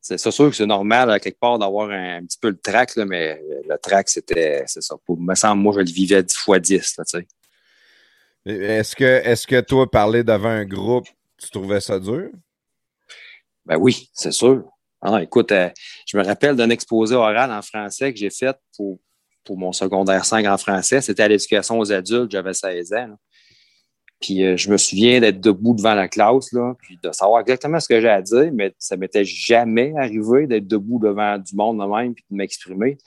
C'est 0.00 0.18
sûr 0.18 0.48
que 0.48 0.56
c'est 0.56 0.66
normal, 0.66 1.10
à 1.10 1.20
quelque 1.20 1.38
part, 1.38 1.58
d'avoir 1.58 1.90
un, 1.90 2.18
un 2.18 2.24
petit 2.24 2.38
peu 2.38 2.48
le 2.48 2.56
trac, 2.56 2.96
là, 2.96 3.04
mais 3.04 3.40
le 3.68 3.76
trac, 3.76 4.08
c'était, 4.08 4.64
c'est 4.66 4.82
ça. 4.82 4.96
Pour, 5.04 5.20
me 5.20 5.34
semble, 5.34 5.62
moi, 5.62 5.74
je 5.74 5.80
le 5.80 5.90
vivais 5.90 6.22
10 6.22 6.36
fois 6.36 6.58
10, 6.58 6.96
là, 6.96 7.04
tu 7.04 7.18
sais. 7.18 7.26
Est-ce 8.46 8.96
que, 8.96 9.04
est-ce 9.04 9.46
que 9.46 9.60
toi, 9.60 9.90
parler 9.90 10.24
devant 10.24 10.48
un 10.48 10.64
groupe, 10.64 11.06
tu 11.36 11.50
trouvais 11.50 11.80
ça 11.80 11.98
dur? 12.00 12.30
Ben 13.66 13.76
oui, 13.76 14.08
c'est 14.14 14.32
sûr. 14.32 14.64
Ah, 15.02 15.22
écoute, 15.22 15.52
euh, 15.52 15.68
je 16.06 16.16
me 16.16 16.24
rappelle 16.24 16.56
d'un 16.56 16.70
exposé 16.70 17.14
oral 17.14 17.52
en 17.52 17.60
français 17.60 18.12
que 18.12 18.18
j'ai 18.18 18.30
fait 18.30 18.56
pour, 18.76 18.98
pour 19.44 19.58
mon 19.58 19.72
secondaire 19.72 20.24
5 20.24 20.46
en 20.46 20.56
français. 20.56 21.02
C'était 21.02 21.22
à 21.22 21.28
l'éducation 21.28 21.78
aux 21.78 21.92
adultes, 21.92 22.30
j'avais 22.30 22.54
16 22.54 22.92
ans. 22.94 23.06
là. 23.08 23.16
Puis 24.20 24.44
euh, 24.44 24.56
je 24.56 24.70
me 24.70 24.76
souviens 24.76 25.20
d'être 25.20 25.40
debout 25.40 25.74
devant 25.74 25.94
la 25.94 26.08
classe, 26.08 26.52
là, 26.52 26.74
puis 26.80 26.98
de 27.02 27.10
savoir 27.12 27.40
exactement 27.40 27.80
ce 27.80 27.88
que 27.88 28.00
j'ai 28.00 28.08
à 28.08 28.20
dire, 28.20 28.50
mais 28.52 28.74
ça 28.78 28.96
m'était 28.96 29.24
jamais 29.24 29.94
arrivé 29.96 30.46
d'être 30.46 30.66
debout 30.66 30.98
devant 30.98 31.38
du 31.38 31.56
monde 31.56 31.78
de 31.78 31.84
même 31.84 32.14
puis 32.14 32.24
de 32.30 32.36
m'exprimer. 32.36 32.98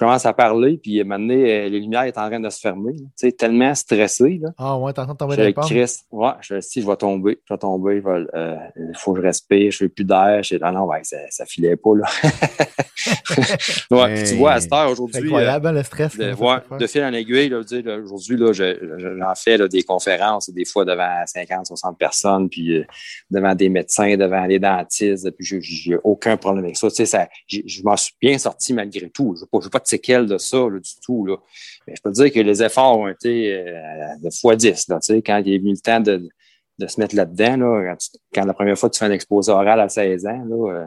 Je 0.00 0.06
commence 0.06 0.24
à 0.24 0.32
parler, 0.32 0.78
puis 0.82 1.04
maintenant, 1.04 1.34
euh, 1.34 1.68
les 1.68 1.78
lumières 1.78 2.06
sont 2.14 2.20
en 2.20 2.28
train 2.30 2.40
de 2.40 2.48
se 2.48 2.58
fermer. 2.58 2.94
Tu 2.96 3.02
sais, 3.16 3.32
tellement 3.32 3.74
stressé. 3.74 4.40
Là. 4.42 4.48
Ah 4.56 4.78
ouais, 4.78 4.94
t'es 4.94 5.00
en 5.00 5.04
train 5.04 5.12
de 5.12 5.18
tomber 5.18 5.34
Je 5.34 5.40
dans 5.40 5.46
les. 5.46 5.52
Chris, 5.66 5.96
ouais, 6.10 6.30
je 6.40 6.60
si 6.62 6.80
je 6.80 6.86
vais 6.86 6.96
tomber, 6.96 7.38
je 7.46 7.52
vais 7.52 7.58
tomber, 7.58 7.96
il 7.96 8.00
euh, 8.34 8.56
il 8.78 8.96
faut 8.96 9.12
que 9.12 9.20
je 9.20 9.26
respire, 9.26 9.70
je 9.70 9.84
n'ai 9.84 9.90
plus 9.90 10.04
d'air. 10.06 10.42
Je- 10.42 10.56
Ah 10.62 10.72
non, 10.72 10.86
ouais, 10.86 11.00
ça, 11.02 11.18
ça 11.28 11.44
filait 11.44 11.76
pas, 11.76 11.90
là. 11.96 12.06
ouais, 13.90 14.24
tu 14.24 14.36
vois, 14.36 14.52
à 14.52 14.60
cette 14.60 14.72
heure, 14.72 14.90
aujourd'hui, 14.90 15.20
incroyable, 15.26 15.66
hein, 15.66 15.72
le 15.72 15.82
stress. 15.82 16.18
euh, 16.18 16.34
de, 16.34 16.40
ouais, 16.40 16.56
fil 16.86 17.02
en 17.02 17.12
aiguille, 17.12 17.48
veux 17.50 17.64
aujourd'hui, 18.02 18.36
là, 18.38 18.52
je- 18.54 19.18
j'en 19.18 19.34
fais 19.34 19.58
là, 19.58 19.68
des 19.68 19.82
conférences, 19.82 20.48
des 20.50 20.64
fois 20.64 20.86
devant 20.86 21.22
50, 21.26 21.66
60 21.66 21.98
personnes, 21.98 22.48
puis 22.48 22.78
euh, 22.78 22.84
devant 23.30 23.54
des 23.54 23.68
médecins, 23.68 24.16
devant 24.16 24.46
des 24.46 24.58
dentistes, 24.58 25.30
puis 25.32 25.44
j'ai- 25.44 25.60
aucun 26.04 26.38
problème 26.38 26.64
avec 26.64 26.76
ça. 26.78 26.88
Tu 26.88 26.96
sais, 26.96 27.06
ça 27.06 27.28
je 27.66 27.82
m'en 27.82 27.96
suis 27.98 28.14
bien 28.20 28.38
sorti 28.38 28.72
malgré 28.72 29.10
tout. 29.10 29.34
Je 29.36 29.42
n'ai 29.42 29.48
pas, 29.50 29.58
j'ai 29.62 29.68
pas 29.70 29.80
de 29.98 30.38
ça 30.38 30.56
là, 30.56 30.78
du 30.78 30.90
tout. 31.04 31.26
Là. 31.26 31.36
Mais 31.86 31.94
je 31.96 32.02
peux 32.02 32.10
te 32.10 32.22
dire 32.22 32.32
que 32.32 32.40
les 32.40 32.62
efforts 32.62 32.98
ont 32.98 33.08
été 33.08 33.54
euh, 33.54 33.74
de 34.22 34.30
fois 34.30 34.56
10. 34.56 34.88
Là, 34.88 34.98
tu 35.00 35.14
sais, 35.14 35.22
quand 35.22 35.42
il 35.44 35.54
est 35.54 35.58
venu 35.58 35.72
le 35.72 35.78
temps 35.78 36.00
de, 36.00 36.28
de 36.78 36.86
se 36.86 37.00
mettre 37.00 37.14
là-dedans, 37.14 37.56
là, 37.56 37.94
quand, 37.94 37.96
tu- 38.42 38.46
la 38.46 38.54
première 38.54 38.78
fois 38.78 38.90
tu 38.90 38.98
fais 38.98 39.06
un 39.06 39.12
exposé 39.12 39.52
oral 39.52 39.80
à 39.80 39.88
16 39.88 40.26
ans, 40.26 40.44
là, 40.48 40.72
euh, 40.72 40.86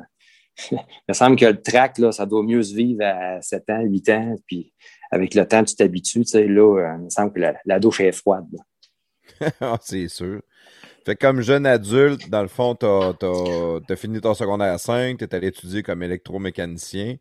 il 0.72 0.80
me 1.10 1.14
semble 1.14 1.36
que 1.36 1.46
le 1.46 1.62
trac, 1.62 1.98
là, 1.98 2.12
ça 2.12 2.26
doit 2.26 2.44
mieux 2.44 2.64
se 2.64 2.76
vivre 2.76 3.04
à 3.04 3.42
7 3.42 3.70
ans, 3.70 3.82
8 3.82 4.10
ans, 4.10 4.36
puis 4.48 4.74
avec 5.12 5.36
le 5.36 5.48
temps, 5.48 5.64
tu 5.64 5.76
t'habitues, 5.76 6.26
tu 6.26 6.38
euh, 6.38 6.44
il 6.46 7.04
me 7.06 7.10
semble 7.10 7.34
que 7.34 7.40
la, 7.40 7.56
la 7.66 7.80
douche 7.80 8.02
est 8.02 8.12
froide. 8.12 8.48
Ah, 9.60 9.78
c'est 9.82 10.08
sûr. 10.08 10.42
Fait 11.06 11.16
comme 11.16 11.42
jeune 11.42 11.66
adulte, 11.66 12.30
dans 12.30 12.42
le 12.42 12.48
fond, 12.48 12.76
t'as 12.76 13.10
as, 13.10 13.96
fini 13.96 14.22
ton 14.22 14.34
secondaire 14.34 14.80
5, 14.80 15.18
t'es 15.18 15.36
allé 15.36 15.48
étudier 15.48 15.84
comme 15.84 16.02
électromécanicien. 16.02 17.18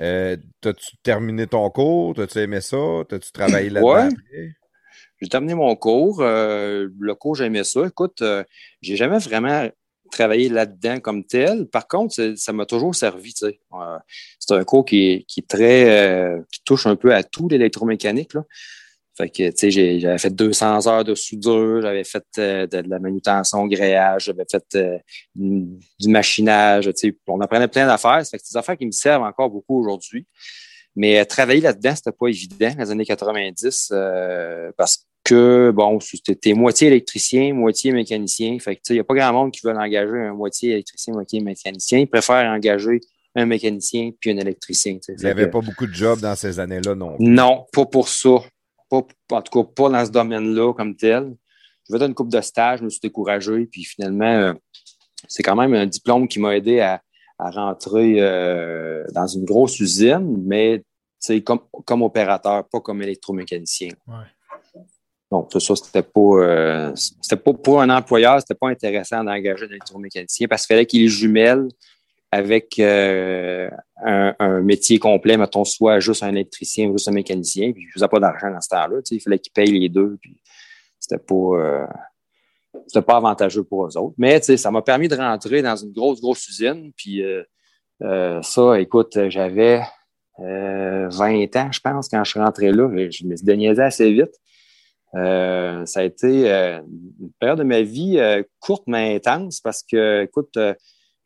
Euh, 0.00 0.36
T'as-tu 0.60 0.96
terminé 1.02 1.46
ton 1.46 1.68
cours? 1.70 2.14
T'as-tu 2.14 2.38
aimé 2.38 2.60
ça? 2.60 2.76
T'as-tu 3.08 3.32
travaillé 3.32 3.70
là-dedans 3.70 3.92
Ouais. 3.94 4.08
J'ai 5.20 5.28
terminé 5.28 5.54
mon 5.54 5.74
cours. 5.76 6.20
euh, 6.20 6.88
le 6.98 7.14
cours, 7.14 7.34
j'aimais 7.36 7.64
ça. 7.64 7.86
Écoute, 7.86 8.20
euh, 8.22 8.44
j'ai 8.82 8.96
jamais 8.96 9.18
vraiment 9.18 9.68
travaillé 10.12 10.48
là-dedans 10.48 11.00
comme 11.00 11.24
tel. 11.24 11.66
Par 11.66 11.88
contre, 11.88 12.34
ça 12.36 12.52
m'a 12.52 12.66
toujours 12.66 12.94
servi. 12.94 13.32
Euh, 13.42 13.98
c'est 14.38 14.54
un 14.54 14.64
cours 14.64 14.84
qui 14.84 15.24
qui 15.26 15.40
est 15.40 15.48
très, 15.48 15.88
euh, 15.88 16.42
qui 16.52 16.62
touche 16.64 16.86
un 16.86 16.96
peu 16.96 17.14
à 17.14 17.22
tout 17.24 17.48
l'électromécanique. 17.48 18.32
Fait 19.16 19.30
que, 19.30 19.48
tu 19.50 19.72
sais, 19.72 19.98
j'avais 19.98 20.18
fait 20.18 20.34
200 20.34 20.86
heures 20.88 21.04
de 21.04 21.14
soudure, 21.14 21.80
j'avais 21.80 22.04
fait 22.04 22.24
euh, 22.38 22.66
de, 22.66 22.82
de 22.82 22.90
la 22.90 22.98
manutention 22.98 23.66
grillage, 23.66 24.24
j'avais 24.24 24.44
fait 24.50 24.64
euh, 24.74 24.98
du, 25.34 26.08
machinage, 26.08 26.84
tu 26.86 26.92
sais. 26.94 27.16
On 27.26 27.40
apprenait 27.40 27.68
plein 27.68 27.86
d'affaires. 27.86 28.22
Fait 28.26 28.36
que 28.36 28.44
c'est 28.44 28.52
des 28.54 28.58
affaires 28.58 28.76
qui 28.76 28.84
me 28.84 28.90
servent 28.90 29.22
encore 29.22 29.48
beaucoup 29.48 29.80
aujourd'hui. 29.80 30.26
Mais 30.96 31.18
euh, 31.18 31.24
travailler 31.24 31.62
là-dedans, 31.62 31.94
c'était 31.94 32.12
pas 32.12 32.28
évident 32.28 32.70
dans 32.74 32.84
les 32.84 32.90
années 32.90 33.04
90 33.06 33.88
euh, 33.92 34.70
parce 34.76 35.06
que, 35.24 35.72
bon, 35.74 35.98
c'était 36.00 36.52
moitié 36.52 36.88
électricien, 36.88 37.54
moitié 37.54 37.92
mécanicien. 37.92 38.58
Fait 38.58 38.76
que, 38.76 38.80
tu 38.80 38.88
sais, 38.88 38.94
il 38.94 38.96
n'y 38.96 39.00
a 39.00 39.04
pas 39.04 39.14
grand 39.14 39.32
monde 39.32 39.50
qui 39.52 39.60
veut 39.64 39.72
engager 39.74 40.18
un 40.18 40.34
moitié 40.34 40.72
électricien, 40.72 41.14
moitié 41.14 41.40
mécanicien. 41.40 42.00
Ils 42.00 42.06
préfèrent 42.06 42.50
engager 42.50 43.00
un 43.34 43.46
mécanicien 43.46 44.10
puis 44.20 44.30
un 44.30 44.38
électricien. 44.38 44.98
Il 45.08 45.16
n'y 45.16 45.26
avait 45.26 45.46
que- 45.46 45.50
pas 45.50 45.60
beaucoup 45.60 45.86
de 45.86 45.92
jobs 45.92 46.20
dans 46.20 46.34
ces 46.36 46.58
années-là, 46.60 46.94
non. 46.94 47.16
non, 47.18 47.66
pas 47.72 47.86
pour 47.86 48.08
ça. 48.08 48.36
Pas, 48.88 49.02
en 49.32 49.42
tout 49.42 49.62
cas, 49.62 49.68
pas 49.74 49.88
dans 49.88 50.04
ce 50.04 50.10
domaine-là 50.10 50.72
comme 50.74 50.96
tel. 50.96 51.34
Je 51.88 51.92
vais 51.92 51.98
faire 51.98 52.08
une 52.08 52.14
coupe 52.14 52.32
de 52.32 52.40
stage, 52.40 52.80
je 52.80 52.84
me 52.84 52.90
suis 52.90 53.00
découragé, 53.00 53.66
puis 53.66 53.84
finalement, 53.84 54.24
euh, 54.24 54.54
c'est 55.28 55.42
quand 55.42 55.56
même 55.56 55.74
un 55.74 55.86
diplôme 55.86 56.28
qui 56.28 56.40
m'a 56.40 56.56
aidé 56.56 56.80
à, 56.80 57.00
à 57.38 57.50
rentrer 57.50 58.16
euh, 58.18 59.04
dans 59.12 59.26
une 59.26 59.44
grosse 59.44 59.78
usine, 59.80 60.42
mais 60.44 60.82
comme, 61.44 61.60
comme 61.84 62.02
opérateur, 62.02 62.68
pas 62.68 62.80
comme 62.80 63.02
électromécanicien. 63.02 63.90
Ouais. 64.06 64.14
Donc, 65.30 65.50
tout 65.50 65.58
ça, 65.58 65.74
c'était 65.74 66.02
pas, 66.02 66.20
euh, 66.20 66.92
c'était 66.94 67.36
pas 67.36 67.52
pour 67.52 67.80
un 67.80 67.90
employeur, 67.90 68.40
c'était 68.40 68.54
pas 68.54 68.68
intéressant 68.68 69.24
d'engager 69.24 69.64
un 69.64 69.68
électromécanicien 69.68 70.46
parce 70.46 70.66
qu'il 70.66 70.74
fallait 70.74 70.86
qu'il 70.86 71.08
jumelle 71.08 71.66
avec 72.30 72.78
euh, 72.78 73.68
un, 74.04 74.60
métier 74.60 74.98
complet, 74.98 75.36
mettons, 75.36 75.64
soit 75.64 76.00
juste 76.00 76.22
un 76.22 76.28
électricien 76.28 76.90
juste 76.92 77.08
un 77.08 77.12
mécanicien, 77.12 77.72
puis 77.72 77.86
je 77.86 77.92
faisais 77.94 78.08
pas 78.08 78.20
d'argent 78.20 78.50
dans 78.50 78.60
ce 78.60 78.68
temps-là, 78.68 79.00
il 79.10 79.20
fallait 79.20 79.38
qu'ils 79.38 79.52
payent 79.52 79.78
les 79.78 79.88
deux, 79.88 80.18
puis 80.20 80.40
c'était 80.98 81.22
pas, 81.22 81.34
euh, 81.34 81.86
pas 83.00 83.16
avantageux 83.16 83.64
pour 83.64 83.86
eux 83.86 83.96
autres. 83.96 84.14
Mais, 84.18 84.40
ça 84.40 84.70
m'a 84.70 84.82
permis 84.82 85.08
de 85.08 85.16
rentrer 85.16 85.62
dans 85.62 85.76
une 85.76 85.92
grosse, 85.92 86.20
grosse 86.20 86.46
usine, 86.48 86.92
puis 86.96 87.22
euh, 87.22 87.42
euh, 88.02 88.42
ça, 88.42 88.78
écoute, 88.80 89.18
j'avais 89.28 89.82
euh, 90.40 91.08
20 91.10 91.56
ans, 91.56 91.72
je 91.72 91.80
pense, 91.80 92.08
quand 92.08 92.22
je 92.24 92.30
suis 92.30 92.40
rentré 92.40 92.72
là, 92.72 92.88
je 93.10 93.26
me 93.26 93.36
suis 93.36 93.80
assez 93.80 94.12
vite. 94.12 94.34
Ça 95.14 96.00
a 96.00 96.02
été 96.02 96.50
une 96.50 97.32
période 97.38 97.58
de 97.58 97.64
ma 97.64 97.80
vie 97.80 98.20
courte 98.60 98.84
mais 98.86 99.14
intense 99.14 99.60
parce 99.60 99.82
que, 99.82 100.24
écoute, 100.24 100.58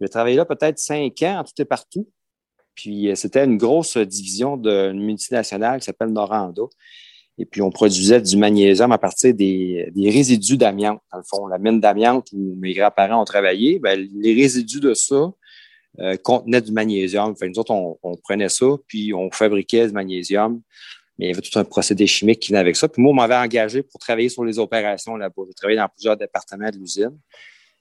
j'ai 0.01 0.09
travaillé 0.09 0.37
là 0.37 0.45
peut-être 0.45 0.79
cinq 0.79 1.21
ans 1.23 1.43
tout 1.43 1.61
et 1.61 1.65
partout. 1.65 2.09
Puis 2.75 3.11
euh, 3.11 3.15
c'était 3.15 3.45
une 3.45 3.57
grosse 3.57 3.97
division 3.97 4.57
d'une 4.57 5.03
multinationale 5.03 5.81
qui 5.81 5.87
s'appelle 5.87 6.09
Noranda. 6.09 6.63
Et 7.39 7.47
puis 7.47 7.63
on 7.63 7.71
produisait 7.71 8.21
du 8.21 8.37
magnésium 8.37 8.93
à 8.93 8.99
partir 8.99 9.35
des, 9.35 9.91
des 9.95 10.11
résidus 10.11 10.57
d'amiante. 10.57 11.01
Dans 11.11 11.19
le 11.19 11.25
fond, 11.25 11.47
la 11.47 11.59
mine 11.59 11.81
d'amiante 11.81 12.29
où 12.33 12.55
mes 12.57 12.75
grands-parents 12.75 13.23
ont 13.23 13.25
travaillé, 13.25 13.79
ben, 13.79 14.07
les 14.15 14.35
résidus 14.35 14.81
de 14.81 14.93
ça 14.93 15.33
euh, 16.01 16.17
contenaient 16.19 16.61
du 16.61 16.73
magnésium. 16.73 17.35
Fait, 17.37 17.49
nous 17.49 17.59
autres, 17.59 17.73
on, 17.73 17.99
on 18.03 18.17
prenait 18.17 18.51
ça, 18.51 18.67
puis 18.87 19.15
on 19.15 19.31
fabriquait 19.31 19.87
du 19.87 19.93
magnésium. 19.93 20.61
Mais 21.19 21.27
il 21.27 21.29
y 21.31 21.33
avait 21.33 21.43
tout 21.43 21.59
un 21.59 21.65
procédé 21.65 22.07
chimique 22.07 22.41
qui 22.41 22.49
venait 22.49 22.61
avec 22.61 22.77
ça. 22.77 22.89
Puis 22.89 23.03
moi, 23.03 23.13
on 23.13 23.15
m'avait 23.15 23.37
engagé 23.37 23.83
pour 23.83 24.01
travailler 24.01 24.29
sur 24.29 24.45
les 24.45 24.59
opérations 24.59 25.17
là-bas. 25.17 25.43
J'ai 25.49 25.55
travaillé 25.55 25.79
dans 25.79 25.89
plusieurs 25.89 26.17
départements 26.17 26.71
de 26.71 26.77
l'usine. 26.77 27.19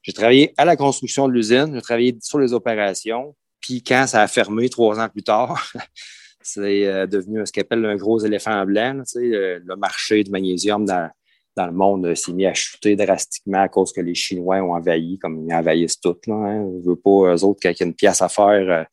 J'ai 0.02 0.14
travaillé 0.14 0.53
à 0.57 0.66
la 0.66 0.76
construction 0.76 1.28
de 1.28 1.34
l'usine, 1.34 1.72
j'ai 1.74 1.82
travaillé 1.82 2.18
sur 2.22 2.40
les 2.40 2.53
opérations. 2.53 3.36
Puis 3.61 3.84
quand 3.84 4.06
ça 4.07 4.22
a 4.22 4.27
fermé 4.27 4.69
trois 4.69 4.99
ans 4.99 5.10
plus 5.10 5.23
tard, 5.23 5.72
c'est 6.41 6.86
euh, 6.86 7.06
devenu 7.07 7.45
ce 7.45 7.52
qu'on 7.52 7.61
appelle 7.61 7.86
un 7.86 7.95
gros 7.95 8.19
éléphant 8.19 8.65
blanc. 8.65 8.95
tu 8.99 9.03
sais, 9.06 9.36
euh, 9.36 9.60
le 9.64 9.76
marché 9.76 10.23
du 10.23 10.31
magnésium 10.31 10.86
dans, 10.86 11.10
dans 11.56 11.65
le 11.65 11.73
monde 11.73 12.06
euh, 12.07 12.15
s'est 12.15 12.34
mis 12.34 12.45
à 12.45 12.53
chuter 12.53 12.95
drastiquement 12.95 13.61
à 13.61 13.68
cause 13.68 13.91
que 13.91 14.02
les 14.02 14.15
Chinois 14.15 14.57
ont 14.57 14.73
envahi, 14.73 15.19
comme 15.19 15.45
ils 15.48 15.53
envahissent 15.53 15.99
tout. 15.99 16.18
Là, 16.27 16.36
hein. 16.36 16.69
Je 16.84 16.90
veux 16.90 16.95
pas, 16.95 17.36
eux 17.36 17.44
autres, 17.44 17.60
quand 17.61 17.69
il 17.69 17.80
y 17.80 17.84
a 17.84 17.86
une 17.86 17.95
pièce 17.95 18.22
à 18.22 18.30
faire, 18.30 18.88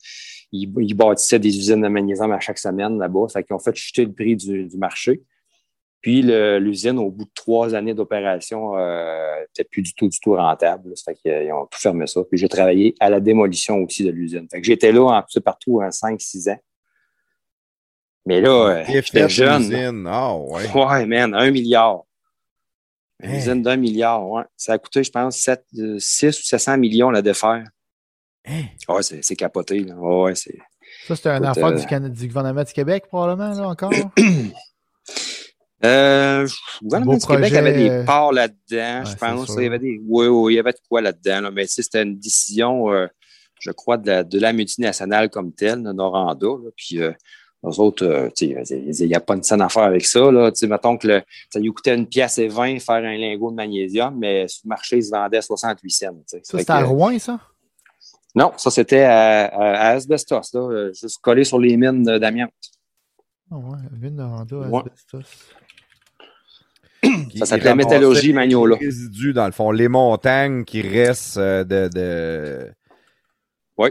ils, 0.52 0.94
bâtissaient 0.94 1.38
des 1.38 1.56
usines 1.56 1.82
de 1.82 1.88
magnésium 1.88 2.32
à 2.32 2.40
chaque 2.40 2.58
semaine 2.58 2.98
là-bas. 2.98 3.26
Fait 3.32 3.44
qu'ils 3.44 3.54
ont 3.54 3.60
fait 3.60 3.74
chuter 3.74 4.04
le 4.04 4.12
prix 4.12 4.36
du 4.36 4.76
marché. 4.76 5.22
Puis 6.06 6.22
l'usine, 6.22 7.00
au 7.00 7.10
bout 7.10 7.24
de 7.24 7.30
trois 7.34 7.74
années 7.74 7.92
d'opération, 7.92 8.78
euh, 8.78 9.40
n'était 9.40 9.64
plus 9.64 9.82
du 9.82 9.92
tout, 9.92 10.06
du 10.06 10.20
tout 10.20 10.34
rentable. 10.36 10.96
Ça 10.96 11.12
fait 11.12 11.16
qu'ils 11.16 11.52
ont 11.52 11.66
tout 11.66 11.80
fermé 11.80 12.06
ça. 12.06 12.20
Puis 12.22 12.38
j'ai 12.38 12.48
travaillé 12.48 12.94
à 13.00 13.10
la 13.10 13.18
démolition 13.18 13.78
aussi 13.78 14.04
de 14.04 14.10
l'usine. 14.12 14.46
Fait 14.48 14.60
que 14.60 14.66
j'étais 14.68 14.92
là 14.92 15.02
en 15.02 15.22
tout 15.28 15.40
partout 15.40 15.82
en 15.82 15.88
5-6 15.90 16.48
ans. 16.52 16.58
Mais 18.24 18.40
là, 18.40 18.50
euh, 18.50 18.84
j'étais 18.86 19.28
jeune. 19.28 20.06
Ah, 20.08 20.36
ouais. 20.36 20.70
Ouais, 20.72 21.06
man, 21.06 21.34
un 21.34 21.50
milliard. 21.50 22.04
Une 23.24 23.30
Hein. 23.30 23.36
usine 23.38 23.62
d'un 23.62 23.76
milliard, 23.76 24.28
ouais. 24.28 24.44
Ça 24.56 24.74
a 24.74 24.78
coûté, 24.78 25.02
je 25.02 25.10
pense, 25.10 25.36
7, 25.38 25.64
6 25.98 26.38
ou 26.38 26.42
700 26.44 26.78
millions 26.78 27.10
la 27.10 27.20
défaire. 27.22 27.64
Hein? 28.46 28.62
Ouais, 28.88 29.02
c'est 29.02 29.34
capoté. 29.34 29.80
Là. 29.80 29.96
Ouais, 29.96 30.36
c'est. 30.36 30.56
Ça, 31.08 31.16
c'était 31.16 31.30
un 31.30 31.42
affaire 31.42 31.66
euh, 31.66 31.80
du, 31.80 31.86
Can- 31.86 32.08
du 32.10 32.28
gouvernement 32.28 32.62
du 32.62 32.72
Québec, 32.72 33.06
probablement, 33.08 33.50
là, 33.60 33.68
encore. 33.70 33.90
Euh, 35.84 36.42
le 36.80 36.84
gouvernement 36.84 37.14
du 37.16 37.26
Québec 37.26 37.52
avait 37.54 37.72
des 37.74 37.90
euh, 37.90 38.04
parts 38.04 38.32
là-dedans, 38.32 39.00
ouais, 39.04 39.10
je 39.10 39.16
pense. 39.16 39.54
Il 39.56 39.62
y 39.62 39.66
avait 39.66 39.78
des. 39.78 40.00
Oui, 40.06 40.26
oui, 40.26 40.54
il 40.54 40.56
y 40.56 40.58
avait 40.58 40.72
de 40.72 40.78
quoi 40.88 41.00
là-dedans. 41.02 41.42
là. 41.42 41.50
Mais 41.50 41.66
c'était 41.66 42.02
une 42.02 42.18
décision, 42.18 42.90
euh, 42.92 43.06
je 43.60 43.70
crois, 43.72 43.98
de 43.98 44.06
la, 44.06 44.24
de 44.24 44.38
la 44.40 44.52
multinationale 44.54 45.28
comme 45.28 45.52
telle, 45.52 45.82
de 45.82 45.92
Noranda. 45.92 46.46
là. 46.46 46.70
Puis 46.76 47.00
euh, 47.02 47.10
eux 47.64 47.80
autres, 47.80 48.06
euh, 48.06 48.30
il 48.40 49.06
n'y 49.06 49.14
a 49.14 49.20
pas 49.20 49.34
une 49.34 49.42
scène 49.42 49.60
à 49.60 49.68
faire 49.68 49.82
avec 49.82 50.06
ça. 50.06 50.30
Là. 50.32 50.50
Tu 50.50 50.60
sais, 50.60 50.66
mettons 50.66 50.96
que 50.96 51.08
le- 51.08 51.22
ça 51.52 51.58
lui 51.58 51.68
coûtait 51.70 51.94
une 51.94 52.06
pièce 52.06 52.38
et 52.38 52.48
20 52.48 52.78
faire 52.80 52.96
un 52.96 53.14
lingot 53.16 53.50
de 53.50 53.56
magnésium, 53.56 54.16
mais 54.18 54.48
sur 54.48 54.62
le 54.64 54.68
marché, 54.70 54.96
il 54.96 55.04
se 55.04 55.10
vendait 55.10 55.42
68 55.42 55.90
cents. 55.90 56.06
Ça, 56.26 56.38
c'était 56.58 56.70
à 56.72 56.82
Rouen, 56.84 57.18
ça? 57.18 57.38
Non, 58.34 58.52
ça 58.56 58.70
c'était 58.70 59.02
à, 59.02 59.46
à, 59.46 59.62
à 59.74 59.88
Asbestos, 59.92 60.52
là, 60.54 60.90
juste 60.92 61.18
collé 61.22 61.44
sur 61.44 61.58
les 61.58 61.76
mines 61.76 62.02
d'amiante. 62.02 62.50
Ah 63.50 63.56
ouais, 63.56 63.78
mine 64.00 64.16
de 64.16 64.22
Randa, 64.22 64.56
Ouais. 64.56 64.78
asbestos. 64.80 65.20
Qui- 65.22 65.65
Ça 67.36 67.46
s'appelait 67.46 67.74
Métallurgie 67.74 68.28
les 68.28 68.32
Magnola. 68.32 68.76
résidus, 68.76 69.32
dans 69.32 69.46
le 69.46 69.52
fond, 69.52 69.70
les 69.70 69.88
montagnes 69.88 70.64
qui 70.64 70.80
restent 70.82 71.36
euh, 71.36 71.64
de, 71.64 71.88
de, 71.92 72.72
Oui, 73.76 73.90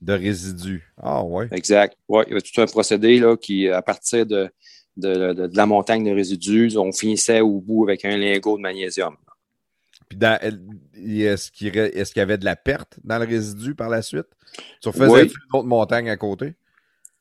de 0.00 0.12
résidus. 0.12 0.92
Ah, 1.00 1.22
ouais. 1.22 1.48
exact. 1.52 1.96
Ouais, 2.08 2.24
il 2.26 2.30
y 2.30 2.32
avait 2.32 2.42
tout 2.42 2.60
un 2.60 2.66
procédé 2.66 3.18
là, 3.20 3.36
qui, 3.36 3.68
à 3.68 3.80
partir 3.82 4.26
de, 4.26 4.50
de, 4.96 5.32
de- 5.32 5.46
de 5.46 5.56
la 5.56 5.66
montagne 5.66 6.04
de 6.04 6.10
résidus, 6.14 6.76
on 6.76 6.92
finissait 6.92 7.40
au 7.40 7.60
bout 7.60 7.84
avec 7.84 8.04
un 8.04 8.16
lingot 8.16 8.56
de 8.56 8.62
magnésium. 8.62 9.16
Puis, 10.08 10.18
dans- 10.18 10.38
est-ce 10.42 11.50
qu'il 11.50 11.70
qu'il 11.72 12.16
y 12.16 12.20
avait 12.20 12.38
de 12.38 12.44
la 12.44 12.56
perte 12.56 12.98
dans 13.04 13.18
le 13.18 13.24
résidu 13.26 13.74
par 13.74 13.88
la 13.88 14.02
suite? 14.02 14.26
Tu 14.82 14.88
refaisais 14.88 15.06
Oui. 15.10 15.20
une 15.22 15.58
autre 15.58 15.66
montagne 15.66 16.10
à 16.10 16.16
côté? 16.16 16.54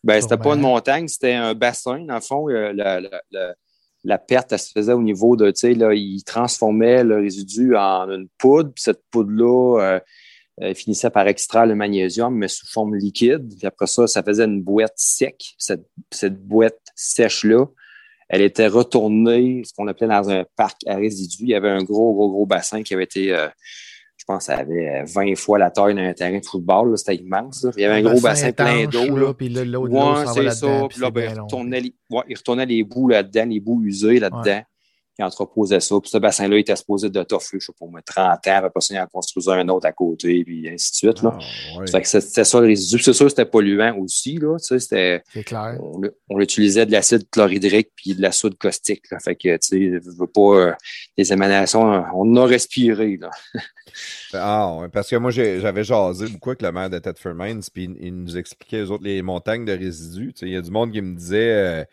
Ben, 0.03 0.19
c'était 0.22 0.38
pas 0.38 0.53
une 0.56 0.61
montagne, 0.61 1.07
c'était 1.07 1.34
un 1.34 1.53
bassin. 1.53 1.99
Dans 2.06 2.15
le 2.15 2.22
fond, 2.22 2.49
euh, 2.49 2.73
la, 2.73 2.99
la- 2.99 3.23
la- 3.31 3.56
la 4.03 4.17
perte, 4.17 4.51
elle 4.51 4.59
se 4.59 4.71
faisait 4.71 4.93
au 4.93 5.01
niveau 5.01 5.35
de, 5.35 5.51
tu 5.51 5.59
sais, 5.59 5.73
là, 5.73 5.93
il 5.93 6.23
transformait 6.23 7.03
le 7.03 7.17
résidu 7.17 7.75
en 7.75 8.09
une 8.09 8.27
poudre, 8.38 8.71
puis 8.73 8.84
cette 8.84 9.01
poudre-là, 9.11 9.99
euh, 10.61 10.73
finissait 10.75 11.09
par 11.09 11.27
extraire 11.27 11.65
le 11.65 11.73
magnésium, 11.73 12.35
mais 12.35 12.47
sous 12.47 12.67
forme 12.67 12.95
liquide. 12.95 13.55
Puis 13.57 13.65
après 13.65 13.88
ça, 13.88 14.05
ça 14.05 14.21
faisait 14.21 14.45
une 14.45 14.61
boîte 14.61 14.93
sec. 14.97 15.55
Cette, 15.57 15.88
cette 16.11 16.39
boîte 16.45 16.80
sèche-là, 16.95 17.65
elle 18.30 18.41
était 18.41 18.67
retournée, 18.67 19.63
ce 19.65 19.73
qu'on 19.73 19.88
appelait 19.88 20.07
dans 20.07 20.30
un 20.30 20.45
parc 20.55 20.81
à 20.85 20.95
résidus. 20.95 21.41
Il 21.41 21.49
y 21.49 21.55
avait 21.55 21.69
un 21.69 21.84
gros, 21.84 22.13
gros, 22.13 22.30
gros 22.30 22.45
bassin 22.45 22.84
qui 22.84 22.93
avait 22.93 23.03
été, 23.03 23.34
euh, 23.34 23.47
je 24.23 24.33
pense, 24.33 24.45
ça 24.45 24.55
avait 24.55 25.03
20 25.03 25.35
fois 25.35 25.59
la 25.59 25.69
taille 25.69 25.95
d'un 25.95 26.13
terrain 26.13 26.39
de 26.39 26.45
football. 26.45 26.91
là. 26.91 26.95
C'était 26.97 27.15
immense. 27.15 27.61
là. 27.61 27.71
Il 27.75 27.81
y 27.81 27.85
avait 27.85 27.95
un, 27.95 28.09
gros 28.09 28.21
bassin 28.21 28.53
plein 28.53 28.85
d'eau. 28.85 29.33
Puis 29.33 29.49
là, 29.49 29.65
l'eau 29.65 29.85
Ouais, 29.89 30.25
c'est 30.33 30.49
ça. 30.49 30.87
puis 30.89 31.01
là, 31.01 31.11
ben, 31.11 31.29
il, 31.33 31.41
retournait 31.41 31.81
les, 31.81 31.93
ouais, 32.09 32.23
il 32.29 32.37
retournait 32.37 32.65
les 32.65 32.85
bouts 32.85 33.09
là-dedans, 33.09 33.45
les 33.45 33.59
bouts 33.59 33.83
usés 33.83 34.19
là-dedans. 34.21 34.61
Il 35.19 35.23
entreposait 35.23 35.80
ça. 35.80 35.95
Puis 36.02 36.10
ce 36.10 36.18
bassin-là, 36.18 36.56
il 36.57 36.61
était 36.61 36.76
supposé 36.76 37.10
de 37.10 37.23
toffer, 37.23 37.60
je 37.60 37.68
sais 37.68 37.73
pas, 37.80 37.85
moi, 37.85 38.02
30 38.02 38.48
ans. 38.48 38.61
Après 38.65 38.81
ça, 38.81 38.95
il 38.95 38.99
en 38.99 39.07
construisait 39.07 39.52
un 39.52 39.68
autre 39.69 39.85
à 39.85 39.91
côté, 39.91 40.44
puis 40.44 40.68
ainsi 40.68 40.91
de 40.91 40.95
suite. 40.95 41.22
Là. 41.22 41.38
Ah, 41.40 41.80
ouais. 41.80 41.88
Fait 41.88 42.02
que 42.02 42.07
c'était 42.07 42.44
ça 42.44 42.60
le 42.60 42.68
résidu. 42.68 42.95
Puis 42.95 43.06
C'est 43.06 43.14
sûr 43.14 43.26
que 43.26 43.30
c'était 43.30 43.45
polluant 43.45 43.95
aussi. 43.99 44.38
Là, 44.38 44.57
c'était, 44.57 45.22
C'est 45.31 45.44
clair. 45.44 45.77
on, 45.80 46.40
utilisait 46.40 46.85
de 46.85 46.91
l'acide 46.91 47.30
chlorhydrique 47.30 47.91
puis 47.95 48.15
de 48.15 48.22
la 48.22 48.31
soude 48.31 48.57
caustique. 48.57 49.03
Là. 49.11 49.19
Fait 49.19 49.35
que, 49.35 49.56
tu 49.57 49.60
sais, 49.61 50.02
je 50.03 50.18
veux 50.18 50.27
pas 50.27 50.41
euh, 50.41 50.73
les 51.18 51.31
émanations, 51.31 51.81
on 52.15 52.31
en 52.31 52.35
a 52.38 52.45
respiré. 52.45 53.18
Là. 53.18 53.30
Ah, 54.34 54.88
parce 54.91 55.10
que 55.10 55.15
moi, 55.18 55.30
j'avais 55.30 55.84
jasé 55.84 56.27
beaucoup 56.27 56.49
avec 56.49 56.64
le 56.64 56.72
maire 56.72 56.90
de 56.90 56.98
Thetford 56.98 57.35
Mines, 57.35 57.61
puis 57.72 57.84
il, 57.84 58.07
il 58.07 58.15
nous 58.15 58.38
expliquait, 58.38 58.81
eux 58.81 58.90
autres, 58.90 59.03
les 59.03 59.22
montagnes 59.22 59.65
de 59.65 59.73
résidus. 59.73 60.34
Tu 60.34 60.40
sais, 60.40 60.45
Il 60.48 60.53
y 60.53 60.57
a 60.57 60.61
du 60.61 60.72
monde 60.72 60.91
qui 60.91 61.02
me 61.02 61.15
disait, 61.15 61.52
euh, 61.52 61.84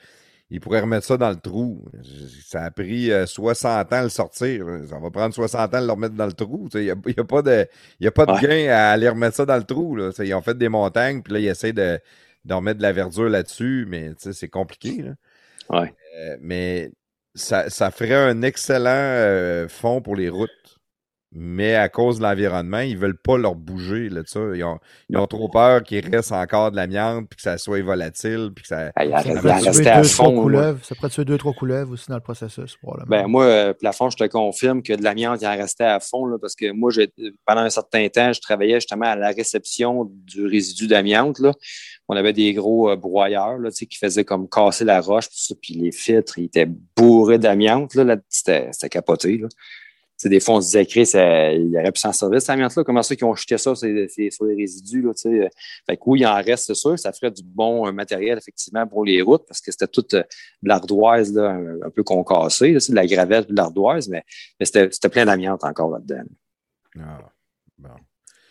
il 0.50 0.60
pourrait 0.60 0.80
remettre 0.80 1.06
ça 1.06 1.16
dans 1.16 1.30
le 1.30 1.36
trou. 1.36 1.84
Ça 2.46 2.64
a 2.64 2.70
pris 2.70 3.10
euh, 3.12 3.26
60 3.26 3.92
ans 3.92 3.96
à 3.96 4.02
le 4.02 4.08
sortir. 4.08 4.66
Ça 4.88 4.98
va 4.98 5.10
prendre 5.10 5.34
60 5.34 5.74
ans 5.74 5.78
à 5.78 5.80
le 5.80 5.90
remettre 5.92 6.14
dans 6.14 6.26
le 6.26 6.32
trou. 6.32 6.68
Il 6.74 6.80
n'y 6.82 6.90
a, 6.90 6.94
a 6.94 7.24
pas 7.24 7.42
de, 7.42 7.66
y 8.00 8.06
a 8.06 8.10
pas 8.10 8.26
de 8.26 8.32
Ouais. 8.32 8.40
gain 8.66 8.72
à 8.72 8.90
aller 8.90 9.08
remettre 9.08 9.36
ça 9.36 9.46
dans 9.46 9.56
le 9.56 9.64
trou. 9.64 9.94
Là. 9.96 10.10
Ils 10.18 10.34
ont 10.34 10.42
fait 10.42 10.58
des 10.58 10.68
montagnes, 10.68 11.22
puis 11.22 11.32
là, 11.34 11.38
ils 11.40 11.46
essaient 11.48 11.72
de, 11.72 11.98
de 12.44 12.54
remettre 12.54 12.78
de 12.78 12.82
la 12.82 12.92
verdure 12.92 13.28
là-dessus, 13.28 13.86
mais 13.88 14.12
c'est 14.18 14.48
compliqué. 14.48 15.02
Là. 15.02 15.12
Ouais. 15.80 15.94
Euh, 16.18 16.36
mais 16.40 16.90
ça, 17.34 17.70
ça 17.70 17.90
ferait 17.92 18.14
un 18.14 18.42
excellent 18.42 18.88
euh, 18.90 19.68
fond 19.68 20.02
pour 20.02 20.16
les 20.16 20.28
routes. 20.28 20.79
Mais 21.32 21.76
à 21.76 21.88
cause 21.88 22.18
de 22.18 22.24
l'environnement, 22.24 22.80
ils 22.80 22.98
veulent 22.98 23.16
pas 23.16 23.38
leur 23.38 23.54
bouger 23.54 24.08
là, 24.08 24.22
ça. 24.26 24.40
Ils 24.52 24.64
ont, 24.64 24.78
ils 25.08 25.16
ont 25.16 25.28
trop 25.28 25.48
peur 25.48 25.84
qu'il 25.84 26.04
reste 26.08 26.32
encore 26.32 26.72
de 26.72 26.76
l'amiante, 26.76 27.28
puis 27.28 27.36
que 27.36 27.42
ça 27.42 27.56
soit 27.56 27.82
volatile, 27.82 28.50
puis 28.52 28.62
que 28.62 28.68
ça. 28.68 28.90
Ah, 28.96 29.04
il 29.04 29.12
Ça 29.12 29.40
pourrait 29.40 29.60
tuer 29.60 29.84
deux, 29.84 30.02
trois 30.02 30.04
fond. 30.04 30.34
là. 30.34 30.42
couleuvres. 30.42 30.84
Ça 30.84 30.94
pourrait 30.96 31.10
tuer 31.10 31.24
deux, 31.24 31.38
trois 31.38 31.52
couleuvres 31.52 31.92
aussi 31.92 32.08
dans 32.08 32.16
le 32.16 32.20
processus, 32.20 32.76
probablement. 32.76 33.08
Ben, 33.08 33.28
moi, 33.28 33.44
euh, 33.44 33.72
plafond, 33.72 34.10
je 34.10 34.16
te 34.16 34.24
confirme 34.24 34.82
que 34.82 34.92
de 34.92 35.04
l'amiante, 35.04 35.40
il 35.40 35.46
en 35.46 35.56
restait 35.56 35.84
à 35.84 36.00
fond, 36.00 36.26
là, 36.26 36.36
parce 36.40 36.56
que 36.56 36.72
moi, 36.72 36.90
pendant 37.46 37.60
un 37.60 37.70
certain 37.70 38.08
temps, 38.08 38.32
je 38.32 38.40
travaillais 38.40 38.80
justement 38.80 39.06
à 39.06 39.14
la 39.14 39.30
réception 39.30 40.10
du 40.10 40.46
résidu 40.46 40.88
d'amiante. 40.88 41.38
là. 41.38 41.52
On 42.08 42.16
avait 42.16 42.32
des 42.32 42.52
gros 42.54 42.90
euh, 42.90 42.96
broyeurs 42.96 43.58
là, 43.58 43.70
tu 43.70 43.76
sais, 43.76 43.86
qui 43.86 43.98
faisaient 43.98 44.24
comme 44.24 44.48
casser 44.48 44.84
la 44.84 45.00
roche, 45.00 45.28
puis, 45.62 45.74
les 45.74 45.92
filtres, 45.92 46.38
ils 46.38 46.46
étaient 46.46 46.68
bourrés 46.96 47.38
d'amiante. 47.38 47.94
Là, 47.94 48.02
là, 48.02 48.16
c'était, 48.28 48.68
c'était 48.72 48.88
capoté. 48.88 49.38
Là. 49.38 49.46
Tu 50.20 50.24
sais, 50.24 50.28
des 50.28 50.40
fois, 50.40 50.56
on 50.56 50.60
se 50.60 50.66
disait, 50.66 50.84
Chris, 50.84 51.10
euh, 51.14 51.52
il 51.52 51.74
aurait 51.78 51.92
pu 51.92 51.98
s'en 51.98 52.12
servir, 52.12 52.42
cette 52.42 52.50
amiante-là. 52.50 52.84
Comment 52.84 53.02
ça 53.02 53.16
qu'ils 53.16 53.24
ont 53.24 53.34
jeté 53.34 53.56
ça 53.56 53.74
sur 53.74 53.86
les 53.86 54.54
résidus? 54.54 55.00
Là, 55.00 55.12
sais. 55.14 55.48
Fait 55.86 55.96
que 55.96 56.02
oui, 56.04 56.20
il 56.20 56.26
en 56.26 56.34
reste, 56.34 56.66
c'est 56.66 56.74
sûr. 56.74 56.98
Ça 56.98 57.10
ferait 57.14 57.30
du 57.30 57.42
bon 57.42 57.86
euh, 57.86 57.92
matériel, 57.92 58.36
effectivement, 58.36 58.86
pour 58.86 59.06
les 59.06 59.22
routes, 59.22 59.46
parce 59.48 59.62
que 59.62 59.72
c'était 59.72 59.86
toute 59.86 60.12
euh, 60.12 60.22
de 60.62 60.68
l'ardoise 60.68 61.32
là, 61.32 61.52
un, 61.52 61.80
un 61.86 61.88
peu 61.90 62.02
concassée, 62.02 62.72
là, 62.72 62.80
de 62.86 62.94
la 62.94 63.06
gravette 63.06 63.48
de 63.48 63.56
l'ardoise, 63.56 64.10
mais, 64.10 64.22
mais 64.58 64.66
c'était, 64.66 64.90
c'était 64.92 65.08
plein 65.08 65.24
d'amiante 65.24 65.64
encore 65.64 65.90
là-dedans. 65.90 66.22
Ah, 66.98 67.20
bon. 67.78 67.88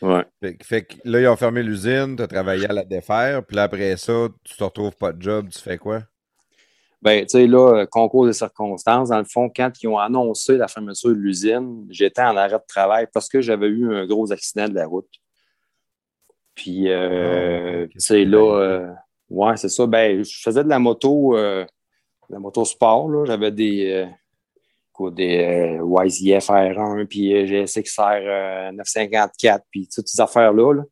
Ouais. 0.01 0.23
Fait, 0.41 0.55
que- 0.55 0.65
fait 0.65 0.81
que 0.85 0.95
là, 1.05 1.19
ils 1.21 1.27
ont 1.27 1.35
fermé 1.35 1.61
l'usine, 1.61 2.15
tu 2.15 2.23
as 2.23 2.27
travaillé 2.27 2.67
à 2.67 2.73
la 2.73 2.83
défaire, 2.83 3.45
puis 3.45 3.55
là, 3.55 3.63
après 3.63 3.95
ça, 3.95 4.27
tu 4.43 4.57
te 4.57 4.63
retrouves 4.63 4.95
pas 4.95 5.11
de 5.13 5.21
job, 5.21 5.49
tu 5.49 5.59
fais 5.59 5.77
quoi? 5.77 6.01
Ben, 7.01 7.25
tu 7.25 7.29
sais, 7.29 7.47
là, 7.47 7.81
euh, 7.81 7.85
concours 7.85 8.25
de 8.25 8.33
circonstances, 8.33 9.09
dans 9.09 9.19
le 9.19 9.23
fond, 9.23 9.49
quand 9.53 9.71
ils 9.81 9.87
ont 9.87 9.97
annoncé 9.97 10.57
la 10.57 10.67
fermeture 10.67 11.09
de 11.09 11.15
l'usine, 11.15 11.87
j'étais 11.89 12.21
en 12.21 12.35
arrêt 12.35 12.57
de 12.57 12.67
travail 12.67 13.07
parce 13.13 13.29
que 13.29 13.39
j'avais 13.39 13.67
eu 13.67 13.95
un 13.95 14.05
gros 14.05 14.31
accident 14.33 14.67
de 14.67 14.75
la 14.75 14.85
route. 14.85 15.09
Puis, 16.59 16.89
euh, 16.89 17.87
tu 17.87 18.01
sais, 18.01 18.25
là, 18.25 18.59
euh, 18.59 18.91
ouais, 19.29 19.55
c'est 19.55 19.69
ça. 19.69 19.87
Ben, 19.87 20.21
je 20.25 20.41
faisais 20.41 20.61
de 20.61 20.67
la 20.67 20.77
moto, 20.77 21.37
euh, 21.37 21.63
de 22.27 22.33
la 22.33 22.39
moto 22.39 22.65
sport, 22.65 23.09
là. 23.09 23.23
J'avais 23.25 23.51
des, 23.51 24.05
quoi, 24.91 25.09
des 25.09 25.79
YZF 25.81 26.49
R1, 26.49 27.05
puis 27.05 27.47
GSXR 27.47 28.01
euh, 28.01 28.71
954, 28.73 29.63
puis 29.71 29.87
toutes 29.87 30.09
ces 30.09 30.19
affaires-là, 30.19 30.73
là. 30.73 30.83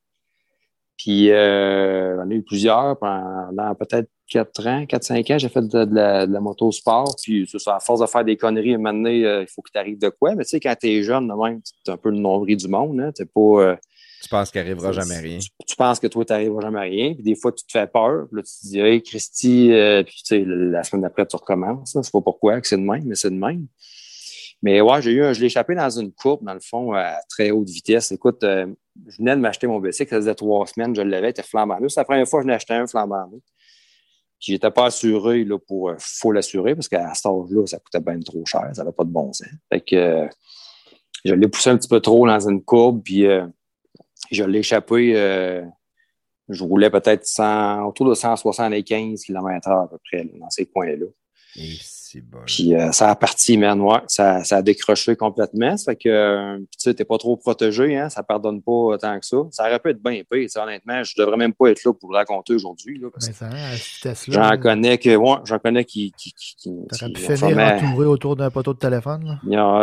Puis, 0.95 1.27
j'en 1.27 2.29
ai 2.29 2.35
eu 2.35 2.43
plusieurs 2.43 2.97
pendant 2.97 3.75
peut-être 3.75 4.09
4 4.29 4.67
ans, 4.67 4.83
4-5 4.85 5.33
ans, 5.33 5.37
j'ai 5.37 5.49
fait 5.49 5.61
de, 5.61 5.85
de 5.85 5.95
la, 5.95 6.27
de 6.27 6.33
la 6.33 6.39
moto 6.39 6.71
sport. 6.71 7.15
Puis, 7.21 7.47
c'est 7.51 7.59
ça, 7.59 7.75
à 7.77 7.79
force 7.79 8.01
de 8.01 8.05
faire 8.05 8.23
des 8.25 8.37
conneries, 8.37 8.73
à 8.73 8.75
un 8.75 8.77
moment 8.77 8.93
donné, 8.93 9.25
euh, 9.25 9.41
il 9.43 9.47
faut 9.47 9.61
qu'il 9.61 9.71
t'arrive 9.73 9.97
de 9.99 10.09
quoi. 10.09 10.35
Mais 10.35 10.43
tu 10.43 10.49
sais, 10.51 10.59
quand 10.59 10.75
t'es 10.79 11.01
jeune, 11.03 11.27
de 11.27 11.33
même, 11.33 11.61
t'es 11.85 11.91
un 11.91 11.97
peu 11.97 12.09
le 12.09 12.17
nombril 12.17 12.57
du 12.57 12.67
monde. 12.67 12.99
Hein, 12.99 13.11
t'es 13.13 13.25
pas, 13.25 13.39
euh, 13.41 13.75
Tu 14.21 14.29
penses 14.29 14.51
qu'il 14.51 14.59
arrivera 14.61 14.89
tu- 14.89 14.95
jamais 14.95 15.17
rien? 15.19 15.39
Tu, 15.39 15.49
tu 15.65 15.75
penses 15.75 15.99
que 15.99 16.07
toi, 16.07 16.25
t'arriveras 16.25 16.61
jamais 16.61 16.79
à 16.79 16.81
rien. 16.81 17.13
Puis, 17.13 17.23
des 17.23 17.35
fois, 17.35 17.51
tu 17.51 17.65
te 17.65 17.71
fais 17.71 17.87
peur. 17.87 18.27
Puis 18.29 18.37
là, 18.37 18.43
tu 18.43 18.51
te 18.51 18.67
dis, 18.67 18.79
hey, 18.79 19.01
Christy, 19.01 19.71
euh, 19.71 20.03
puis 20.03 20.15
tu 20.17 20.21
sais, 20.25 20.43
la 20.45 20.83
semaine 20.83 21.03
d'après, 21.03 21.25
tu 21.25 21.35
recommences. 21.35 21.95
là. 21.95 22.03
C'est 22.03 22.11
pas 22.11 22.21
pourquoi 22.21 22.59
que 22.61 22.67
c'est 22.67 22.77
de 22.77 22.81
même, 22.83 23.03
mais 23.05 23.15
c'est 23.15 23.29
de 23.31 23.35
même. 23.35 23.67
Mais 24.63 24.81
ouais, 24.81 25.01
j'ai 25.03 25.11
eu 25.11 25.23
un, 25.23 25.33
je 25.33 25.39
l'ai 25.39 25.45
échappé 25.45 25.75
dans 25.75 25.89
une 25.89 26.11
courbe, 26.11 26.43
dans 26.43 26.55
le 26.55 26.59
fond, 26.59 26.91
à 26.93 27.17
très 27.29 27.51
haute 27.51 27.69
vitesse. 27.69 28.11
Écoute, 28.11 28.39
je 28.41 29.17
venais 29.19 29.35
de 29.35 29.39
m'acheter 29.41 29.67
mon 29.67 29.79
bicycle, 29.79 30.09
ça 30.09 30.15
faisait 30.15 30.33
trois 30.33 30.65
semaines, 30.65 30.95
je 30.95 31.01
l'avais, 31.03 31.27
il 31.27 31.29
était 31.29 31.43
flambant 31.43 31.79
neuf. 31.79 31.91
C'est 31.91 31.99
la 31.99 32.05
première 32.05 32.27
fois 32.27 32.39
que 32.39 32.45
je 32.45 32.47
n'ai 32.47 32.55
acheté 32.55 32.73
un 32.73 32.87
flambant 32.87 33.27
neuf. 33.31 33.39
J'étais 34.39 34.71
pas 34.71 34.85
assuré 34.85 35.43
là, 35.43 35.57
pour 35.57 35.89
euh, 35.89 35.95
faut 35.99 36.31
l'assurer 36.31 36.75
parce 36.75 36.87
qu'à 36.87 37.13
cet 37.13 37.25
âge-là, 37.25 37.65
ça 37.65 37.79
coûtait 37.79 37.99
bien 37.99 38.19
trop 38.19 38.45
cher, 38.45 38.69
ça 38.73 38.83
n'avait 38.83 38.95
pas 38.95 39.03
de 39.03 39.09
bon 39.09 39.33
sens. 39.33 39.47
Fait 39.71 39.81
que 39.81 39.95
euh, 39.95 40.27
je 41.25 41.33
l'ai 41.33 41.47
poussé 41.47 41.71
un 41.71 41.77
petit 41.77 41.89
peu 41.89 41.99
trop 41.99 42.27
dans 42.27 42.47
une 42.47 42.63
courbe, 42.63 43.01
puis 43.03 43.25
euh, 43.25 43.47
je 44.31 44.43
l'ai 44.43 44.59
échappé 44.59 45.13
je 46.49 46.63
roulais 46.63 46.89
peut-être 46.89 47.25
100 47.25 47.85
autour 47.87 48.09
de 48.09 48.13
175 48.13 49.21
km/h 49.21 49.83
à 49.83 49.87
peu 49.87 49.97
près 50.05 50.23
dans 50.39 50.49
ces 50.49 50.65
coins-là. 50.65 51.07
Bon. 52.21 52.39
Puis 52.45 52.75
euh, 52.75 52.91
ça 52.91 53.09
a 53.09 53.15
parti, 53.15 53.57
man, 53.57 53.79
ouais. 53.81 53.99
Ça, 54.07 54.43
ça 54.43 54.57
a 54.57 54.61
décroché 54.61 55.15
complètement. 55.15 55.75
Ça 55.77 55.91
fait 55.91 55.97
que, 55.97 56.09
euh, 56.09 56.57
tu 56.57 56.65
sais, 56.77 56.93
t'es 56.93 57.05
pas 57.05 57.17
trop 57.17 57.37
protégé, 57.37 57.97
hein. 57.97 58.09
Ça 58.09 58.23
pardonne 58.23 58.61
pas 58.61 58.97
tant 58.99 59.19
que 59.19 59.25
ça. 59.25 59.37
Ça 59.51 59.63
aurait 59.67 59.79
pu 59.79 59.89
être 59.89 60.01
bien 60.01 60.21
pire, 60.29 60.47
honnêtement. 60.55 61.03
Je 61.03 61.13
devrais 61.17 61.37
même 61.37 61.53
pas 61.53 61.67
être 61.69 61.83
là 61.83 61.93
pour 61.93 62.11
le 62.11 62.17
raconter 62.17 62.53
aujourd'hui, 62.53 62.99
vitesse-là, 63.75 64.49
J'en 64.55 64.61
connais 64.61 64.97
que, 64.97 65.15
ouais, 65.15 65.35
j'en 65.45 65.59
connais 65.59 65.85
qui, 65.85 66.11
qui, 66.17 66.31
qui, 66.33 66.55
qui- 66.55 66.69
T'aurais 66.89 67.11
pu 67.11 67.21
finir 67.21 67.57
entouré 67.57 68.05
autour 68.05 68.35
d'un 68.35 68.49
poteau 68.49 68.73
de 68.73 68.79
téléphone. 68.79 69.39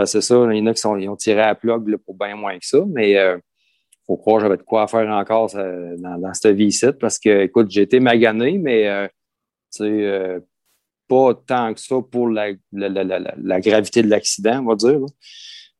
C'est 0.06 0.20
ça, 0.20 0.34
il 0.50 0.58
y 0.58 0.60
en 0.62 0.66
a 0.66 0.74
qui 0.74 0.80
sont, 0.80 0.96
ils 0.96 1.08
ont 1.08 1.16
tiré 1.16 1.40
à 1.40 1.46
la 1.48 1.54
plug 1.54 1.88
là, 1.88 1.96
pour 2.04 2.14
bien 2.14 2.36
moins 2.36 2.58
que 2.58 2.66
ça, 2.66 2.78
mais 2.88 3.16
euh, 3.18 3.38
faut 4.06 4.16
croire 4.16 4.36
que 4.38 4.42
j'avais 4.44 4.56
de 4.56 4.62
quoi 4.62 4.86
faire 4.86 5.08
encore 5.08 5.50
ça, 5.50 5.62
dans, 5.98 6.18
dans 6.18 6.34
cette 6.34 6.54
vie-ci 6.56 6.86
parce 7.00 7.18
que, 7.18 7.42
écoute, 7.42 7.70
j'ai 7.70 7.82
été 7.82 8.00
magané, 8.00 8.58
mais 8.58 8.88
euh, 8.88 9.06
tu 9.74 9.84
sais, 9.84 9.84
euh, 9.84 10.40
pas 11.14 11.34
tant 11.46 11.74
que 11.74 11.80
ça 11.80 11.96
pour 12.10 12.28
la, 12.28 12.52
gravité 13.60 14.02
de 14.02 14.08
l'accident, 14.08 14.60
on 14.62 14.66
va 14.66 14.74
dire. 14.74 15.00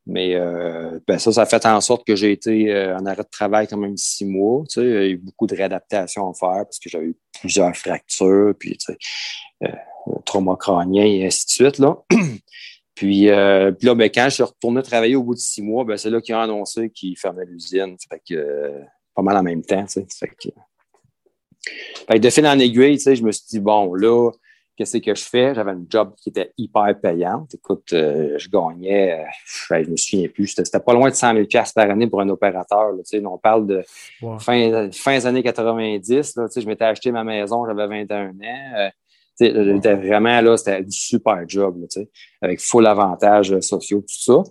Mais 0.06 0.35
euh, 0.35 1.01
ben 1.09 1.19
ça, 1.19 1.32
ça 1.32 1.43
a 1.43 1.47
fait 1.47 1.65
en 1.65 1.81
sorte 1.81 2.06
que 2.06 2.15
j'ai 2.15 2.31
été 2.31 2.70
euh, 2.70 2.97
en 2.97 3.06
arrêt 3.06 3.23
de 3.23 3.28
travail 3.31 3.66
quand 3.66 3.78
même 3.78 3.97
six 3.97 4.27
mois. 4.27 4.62
Tu 4.69 4.81
sais, 4.81 4.82
il 4.82 4.93
y 4.93 4.97
a 4.97 5.06
eu 5.06 5.16
beaucoup 5.16 5.47
de 5.47 5.56
réadaptation 5.56 6.28
à 6.28 6.35
faire 6.35 6.65
parce 6.65 6.78
que 6.78 6.90
j'avais 6.90 7.06
eu 7.06 7.16
plusieurs 7.40 7.74
fractures, 7.74 8.52
puis 8.59 8.77
tu 8.77 8.93
euh, 9.65 10.56
crânien 10.56 11.06
et 11.06 11.27
ainsi 11.27 11.47
de 11.47 11.51
suite. 11.51 11.78
Là. 11.78 11.97
Puis, 12.97 13.27
puis 13.27 13.86
là, 13.89 13.94
ben, 13.97 14.09
quand 14.09 14.27
je 14.27 14.35
suis 14.35 14.43
retourné 14.44 14.81
travailler 14.81 15.16
au 15.16 15.24
bout 15.24 15.35
de 15.35 15.40
six 15.40 15.62
mois, 15.62 15.82
ben, 15.82 15.97
c'est 15.97 16.11
là 16.11 16.20
qu'ils 16.20 16.36
ont 16.36 16.40
annoncé 16.40 16.90
qu'ils 16.90 17.19
fermaient 17.19 17.44
l'usine. 17.44 17.97
Fait 18.09 18.23
pas 19.16 19.23
mal 19.23 19.36
en 19.36 19.43
même 19.43 19.62
temps, 19.62 19.85
tu 19.85 19.94
sais. 19.94 20.06
Fait 20.16 20.31
que, 22.09 22.19
de 22.19 22.31
fil 22.31 22.47
en 22.47 22.56
aiguille, 22.56 23.01
je 23.01 23.23
me 23.24 23.32
suis 23.32 23.47
dit, 23.51 23.59
bon, 23.59 23.94
là, 23.94 24.31
qu'est-ce 24.76 24.98
que 24.98 25.14
je 25.14 25.24
fais? 25.24 25.55
J'avais 25.55 25.70
un 25.72 25.84
job 25.88 26.14
qui 26.16 26.30
était 26.30 26.52
hyper 26.59 26.98
payante. 27.01 27.55
Écoute, 27.55 27.92
euh, 27.92 28.34
je 28.38 28.48
gagnais, 28.48 29.20
euh, 29.20 29.78
je 29.82 29.90
me 29.90 29.96
souviens 29.96 30.28
plus, 30.28 30.48
c'était 30.48 30.80
pas 30.80 30.92
loin 30.92 31.10
de 31.10 31.14
100 31.14 31.34
000 31.34 31.46
par 31.74 31.90
année 31.90 32.06
pour 32.06 32.20
un 32.20 32.28
opérateur. 32.28 32.92
Là, 32.92 32.98
tu 32.98 33.18
sais, 33.18 33.26
on 33.26 33.38
parle 33.38 33.66
de 33.66 33.82
Wow. 34.22 34.38
fin, 34.38 34.90
fin 34.92 35.16
des 35.16 35.26
années 35.26 35.42
90. 35.42 36.36
Là, 36.36 36.46
tu 36.48 36.52
sais, 36.52 36.60
je 36.60 36.66
m'étais 36.66 36.84
acheté 36.84 37.10
ma 37.12 37.24
maison, 37.24 37.66
j'avais 37.66 37.86
21 37.86 38.30
ans. 38.30 38.32
Euh, 38.78 38.88
tu 39.38 39.46
sais, 39.46 39.64
j'étais 39.64 39.94
vraiment 39.94 40.40
là, 40.40 40.56
c'était 40.56 40.82
du 40.82 40.96
super 40.96 41.42
job, 41.48 41.80
là, 41.80 41.86
tu 41.90 42.01
sais, 42.01 42.10
avec 42.40 42.60
full 42.60 42.86
avantages 42.86 43.52
euh, 43.52 43.60
sociaux, 43.60 44.01
tout 44.01 44.06
ça. 44.09 44.42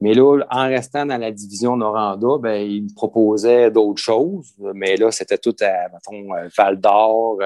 Mais 0.00 0.14
là, 0.14 0.38
en 0.50 0.68
restant 0.68 1.04
dans 1.06 1.18
la 1.18 1.32
division 1.32 1.76
Noranda, 1.76 2.38
ben, 2.40 2.54
ils 2.62 2.84
me 2.84 2.94
proposaient 2.94 3.70
d'autres 3.70 4.00
choses. 4.00 4.54
Mais 4.74 4.96
là, 4.96 5.10
c'était 5.10 5.38
tout 5.38 5.56
à, 5.60 5.88
mettons, 5.88 6.34
euh, 6.34 6.48
Val 6.56 6.80
d'Or, 6.80 7.38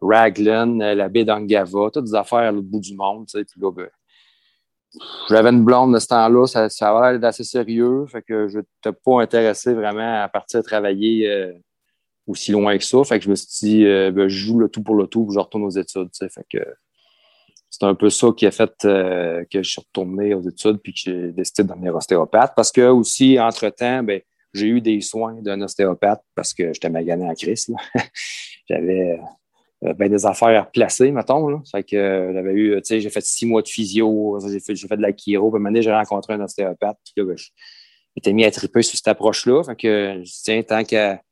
Raglan, 0.00 0.80
euh, 0.80 0.94
la 0.94 1.08
baie 1.08 1.24
d'Angava, 1.24 1.90
toutes 1.92 2.06
des 2.06 2.14
affaires 2.14 2.38
à 2.38 2.52
l'autre 2.52 2.68
bout 2.68 2.80
du 2.80 2.94
monde. 2.94 3.26
Puis 3.26 3.44
là, 3.60 3.70
ben, 3.70 3.88
j'avais 5.28 5.50
une 5.50 5.64
blonde 5.64 5.94
de 5.94 5.98
ce 5.98 6.08
temps-là, 6.08 6.46
ça, 6.46 6.68
ça 6.68 6.90
avait 6.90 7.12
l'air 7.12 7.20
d'assez 7.20 7.44
sérieux, 7.44 8.06
fait 8.06 8.22
que 8.22 8.48
je 8.48 8.58
n'étais 8.58 8.98
pas 9.04 9.20
intéressé 9.22 9.72
vraiment 9.72 10.22
à 10.22 10.28
partir 10.28 10.62
travailler 10.62 11.30
euh, 11.30 11.52
aussi 12.26 12.52
loin 12.52 12.76
que 12.76 12.84
ça. 12.84 13.02
Fait 13.04 13.18
que 13.18 13.24
je 13.24 13.30
me 13.30 13.34
suis 13.34 13.48
dit, 13.60 13.84
euh, 13.84 14.10
ben, 14.10 14.28
je 14.28 14.46
joue 14.46 14.58
le 14.58 14.68
tout 14.68 14.82
pour 14.82 14.96
le 14.96 15.06
tout, 15.06 15.26
puis 15.26 15.34
je 15.34 15.38
retourne 15.38 15.64
aux 15.64 15.70
études. 15.70 16.08
Fait 16.16 16.46
que 16.50 16.64
c'est 17.68 17.84
un 17.84 17.94
peu 17.94 18.10
ça 18.10 18.28
qui 18.36 18.46
a 18.46 18.50
fait 18.50 18.72
que 18.82 19.62
je 19.62 19.70
suis 19.70 19.80
retourné 19.80 20.34
aux 20.34 20.42
études 20.42 20.78
puis 20.78 20.92
que 20.92 20.98
j'ai 21.04 21.32
décidé 21.32 21.62
de 21.62 21.68
devenir 21.68 21.94
ostéopathe. 21.94 22.52
Parce 22.56 22.72
que 22.72 22.88
aussi, 22.88 23.38
entre-temps, 23.38 24.02
ben, 24.02 24.20
j'ai 24.52 24.66
eu 24.66 24.80
des 24.80 25.00
soins 25.00 25.40
d'un 25.40 25.60
ostéopathe 25.62 26.22
parce 26.34 26.52
que 26.52 26.72
j'étais 26.72 26.90
magané 26.90 27.24
en 27.24 27.34
crise. 27.34 27.72
J'avais 28.68 29.20
ben, 29.82 30.10
des 30.10 30.26
affaires 30.26 30.48
à 30.48 30.62
replacer, 30.62 31.10
mettons. 31.10 31.48
Là. 31.48 31.58
Fait 31.70 31.82
que 31.82 31.96
euh, 31.96 32.32
j'avais 32.34 32.52
eu, 32.52 32.74
tu 32.76 32.80
sais, 32.84 33.00
j'ai 33.00 33.10
fait 33.10 33.24
six 33.24 33.46
mois 33.46 33.62
de 33.62 33.68
physio, 33.68 34.38
j'ai 34.46 34.60
fait, 34.60 34.74
fait 34.76 34.96
de 34.96 35.02
la 35.02 35.12
chiro, 35.12 35.50
puis 35.50 35.62
un 35.64 35.80
j'ai 35.80 35.92
rencontré 35.92 36.34
un 36.34 36.40
ostéopathe, 36.40 36.98
puis 37.04 37.14
là, 37.16 37.24
ben, 37.24 37.36
je 37.36 38.32
mis 38.32 38.44
à 38.44 38.50
triper 38.50 38.82
sur 38.82 38.96
cette 38.96 39.08
approche-là. 39.08 39.62
Fait 39.64 39.76
que 39.76 40.22
je 40.24 40.32
tiens, 40.42 40.62
tant 40.62 40.84
qu'à 40.84 41.22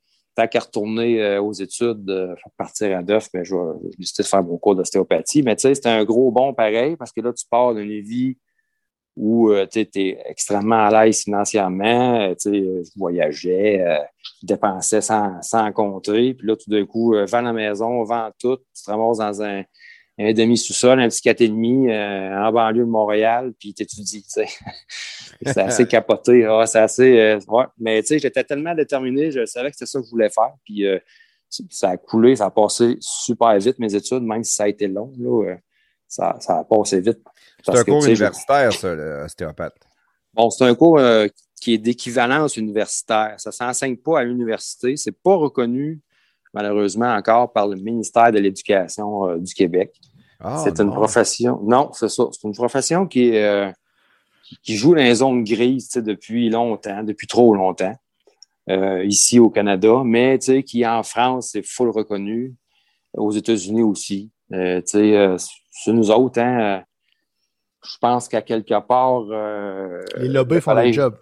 qu'à 0.46 0.60
retourner 0.60 1.20
euh, 1.20 1.42
aux 1.42 1.52
études, 1.52 2.08
euh, 2.08 2.34
partir 2.56 2.96
à 2.96 3.02
neuf, 3.02 3.28
ben, 3.32 3.44
je 3.44 3.54
vais 3.54 3.90
décider 3.98 4.22
de 4.22 4.28
faire 4.28 4.42
mon 4.42 4.56
cours 4.56 4.76
d'ostéopathie. 4.76 5.42
Mais 5.42 5.56
tu 5.56 5.62
sais, 5.62 5.74
c'était 5.74 5.88
un 5.88 6.04
gros 6.04 6.30
bon 6.30 6.54
pareil 6.54 6.96
parce 6.96 7.12
que 7.12 7.20
là, 7.20 7.32
tu 7.32 7.44
pars 7.50 7.74
d'une 7.74 8.00
vie 8.00 8.36
où 9.18 9.50
euh, 9.50 9.66
tu 9.66 9.80
es 9.80 10.18
extrêmement 10.26 10.86
à 10.86 11.04
l'aise 11.04 11.24
financièrement. 11.24 12.20
Euh, 12.20 12.34
tu 12.34 12.50
sais, 12.50 12.56
euh, 12.56 12.82
je 12.84 12.90
voyageais, 12.96 13.80
euh, 13.80 13.98
je 14.40 14.46
dépensais 14.46 15.00
sans, 15.00 15.42
sans 15.42 15.70
compter. 15.72 16.34
Puis 16.34 16.46
là, 16.46 16.54
tout 16.56 16.70
d'un 16.70 16.86
coup, 16.86 17.14
euh, 17.14 17.26
vends 17.26 17.40
la 17.40 17.52
maison, 17.52 18.04
vends 18.04 18.30
tout. 18.38 18.58
Tu 18.76 18.84
te 18.84 18.90
ramasses 18.90 19.18
dans 19.18 19.42
un, 19.42 19.64
un 20.20 20.32
demi-sous-sol, 20.32 21.00
un 21.00 21.08
petit 21.08 21.20
4,5 21.28 21.90
euh, 21.90 22.48
en 22.48 22.52
banlieue 22.52 22.84
de 22.84 22.90
Montréal, 22.90 23.52
puis 23.58 23.74
t'étudies, 23.74 24.22
tu 24.22 24.30
sais. 24.30 24.46
c'est 25.44 25.58
assez 25.58 25.86
capoté. 25.86 26.44
ah, 26.44 26.66
c'est 26.66 26.78
assez... 26.80 27.18
euh, 27.18 27.38
ouais. 27.48 27.64
Mais 27.78 28.00
tu 28.02 28.08
sais, 28.08 28.18
j'étais 28.20 28.44
tellement 28.44 28.74
déterminé, 28.74 29.30
je 29.32 29.44
savais 29.46 29.70
que 29.70 29.76
c'était 29.76 29.86
ça 29.86 29.98
que 29.98 30.06
je 30.06 30.10
voulais 30.10 30.30
faire. 30.30 30.52
Puis 30.64 30.86
euh, 30.86 30.98
ça 31.70 31.90
a 31.90 31.96
coulé, 31.96 32.36
ça 32.36 32.46
a 32.46 32.50
passé 32.50 32.96
super 33.00 33.56
vite, 33.58 33.78
mes 33.78 33.94
études, 33.94 34.22
même 34.22 34.44
si 34.44 34.54
ça 34.54 34.64
a 34.64 34.68
été 34.68 34.86
long. 34.86 35.12
Là, 35.18 35.50
euh, 35.50 35.56
ça, 36.08 36.36
ça 36.40 36.58
a 36.58 36.64
passé 36.64 37.00
vite. 37.00 37.20
C'est 37.64 37.76
un 37.76 37.84
que, 37.84 37.90
cours 37.90 38.02
sais, 38.02 38.14
je- 38.14 38.22
universitaire, 38.24 38.72
ça, 38.72 38.94
l'ostéopathe. 38.94 39.74
Bon, 40.34 40.50
c'est 40.50 40.64
un 40.64 40.74
cours 40.74 40.98
euh, 40.98 41.26
qui 41.60 41.74
est 41.74 41.78
d'équivalence 41.78 42.56
universitaire. 42.56 43.34
Ça 43.38 43.50
ne 43.50 43.52
s'enseigne 43.52 43.96
pas 43.96 44.20
à 44.20 44.24
l'université. 44.24 44.96
C'est 44.96 45.12
pas 45.20 45.34
reconnu, 45.34 46.00
malheureusement, 46.54 47.12
encore 47.14 47.52
par 47.52 47.66
le 47.68 47.76
ministère 47.76 48.30
de 48.32 48.38
l'Éducation 48.38 49.28
euh, 49.28 49.38
du 49.38 49.52
Québec. 49.54 49.94
Ah, 50.40 50.60
c'est 50.62 50.80
une 50.80 50.90
profession. 50.92 51.60
Non, 51.64 51.90
c'est 51.92 52.08
ça. 52.08 52.24
C'est 52.32 52.46
une 52.46 52.54
profession 52.54 53.06
qui, 53.06 53.30
est, 53.30 53.44
euh, 53.44 53.70
qui- 54.62 54.76
joue 54.76 54.90
dans 54.94 55.02
les 55.02 55.16
zones 55.16 55.42
grises 55.42 55.90
depuis 55.96 56.48
longtemps, 56.48 57.02
depuis 57.02 57.26
trop 57.26 57.54
longtemps, 57.54 57.94
euh, 58.70 59.04
ici 59.04 59.40
au 59.40 59.50
Canada, 59.50 60.02
mais 60.04 60.38
qui 60.38 60.86
en 60.86 61.02
France, 61.02 61.50
c'est 61.52 61.66
full 61.66 61.90
reconnu, 61.90 62.54
aux 63.14 63.32
États-Unis 63.32 63.82
aussi. 63.82 64.30
Euh, 64.52 64.80
c'est 65.84 65.92
nous 65.92 66.10
autres, 66.10 66.40
hein, 66.40 66.60
euh, 66.60 66.80
je 67.84 67.96
pense 68.00 68.28
qu'à 68.28 68.42
quelque 68.42 68.78
part. 68.86 69.24
euh, 69.30 70.02
Les 70.16 70.28
lobbies 70.28 70.56
le 70.56 70.60
font 70.60 70.72
leur 70.72 70.82
collège- 70.82 70.94
job. 70.96 71.16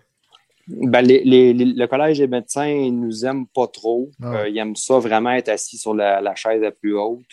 ben, 0.69 1.01
les- 1.03 1.23
les- 1.25 1.53
les- 1.53 1.65
le 1.75 1.87
collège 1.87 2.19
des 2.19 2.27
médecins, 2.27 2.67
ils 2.67 2.99
nous 2.99 3.25
aiment 3.25 3.47
pas 3.47 3.67
trop. 3.69 4.11
Ah. 4.23 4.39
Euh, 4.41 4.49
ils 4.49 4.59
aiment 4.59 4.75
ça 4.77 4.99
vraiment 4.99 5.31
être 5.31 5.49
assis 5.49 5.77
sur 5.79 5.95
la, 5.95 6.21
la 6.21 6.35
chaise 6.35 6.61
la 6.61 6.71
plus 6.73 6.97
haute. 6.99 7.25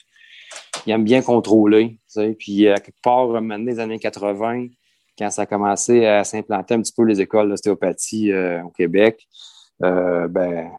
Ils 0.86 0.92
aiment 0.92 1.04
bien 1.04 1.22
contrôler. 1.22 1.92
tu 1.92 1.98
sais. 2.08 2.36
Puis, 2.38 2.68
à 2.68 2.76
quelque 2.76 3.02
part, 3.02 3.32
euh, 3.32 3.42
maintenant, 3.42 3.66
les 3.72 3.80
années 3.80 3.98
80, 4.00 4.68
quand 5.18 5.30
ça 5.32 5.44
a 5.44 5.46
commencé 5.48 6.06
à 6.06 6.24
s'implanter 6.24 6.74
un 6.76 6.82
petit 6.82 6.94
peu 6.96 7.04
les 7.06 7.22
écoles 7.22 7.50
d'ostéopathie 7.50 8.32
euh, 8.32 8.62
au 8.64 8.70
Québec, 8.70 9.26
euh, 9.84 10.28
ben, 10.28 10.70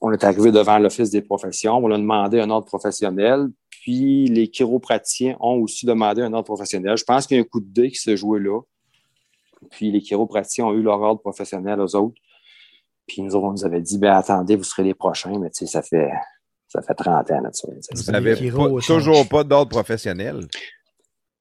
on 0.00 0.12
est 0.12 0.24
arrivé 0.24 0.50
devant 0.52 0.78
l'Office 0.78 1.10
des 1.10 1.22
professions. 1.22 1.76
On 1.76 1.90
a 1.90 1.96
demandé 1.96 2.40
un 2.40 2.50
ordre 2.50 2.66
professionnel. 2.66 3.46
Puis, 3.84 4.24
les 4.28 4.48
chiropraticiens 4.48 5.36
ont 5.40 5.56
aussi 5.56 5.84
demandé 5.84 6.22
un 6.22 6.32
ordre 6.32 6.46
professionnel. 6.46 6.96
Je 6.96 7.04
pense 7.04 7.26
qu'il 7.26 7.36
y 7.36 7.40
a 7.40 7.42
un 7.42 7.46
coup 7.46 7.60
de 7.60 7.68
dé 7.68 7.90
qui 7.90 7.98
se 7.98 8.16
jouait 8.16 8.40
là. 8.40 8.60
Puis 9.70 9.90
les 9.90 10.00
chiropraticiens 10.00 10.66
ont 10.66 10.72
eu 10.72 10.82
leur 10.82 11.00
ordre 11.00 11.20
professionnel 11.20 11.80
aux 11.80 11.94
autres. 11.94 12.14
Puis 13.06 13.20
nous 13.20 13.36
autres, 13.36 13.44
on 13.46 13.52
nous 13.52 13.64
avait 13.66 13.82
dit, 13.82 13.98
ben 13.98 14.14
attendez, 14.14 14.56
vous 14.56 14.64
serez 14.64 14.84
les 14.84 14.94
prochains, 14.94 15.38
mais 15.38 15.50
tu 15.50 15.58
sais, 15.58 15.66
ça 15.66 15.82
fait, 15.82 16.10
ça 16.68 16.80
fait 16.80 16.94
30 16.94 17.30
ans 17.30 17.40
là-dessus. 17.42 17.66
Vous 17.92 18.10
n'avez 18.10 18.50
toujours 18.86 19.28
pas 19.28 19.44
d'ordre 19.44 19.68
professionnel. 19.68 20.48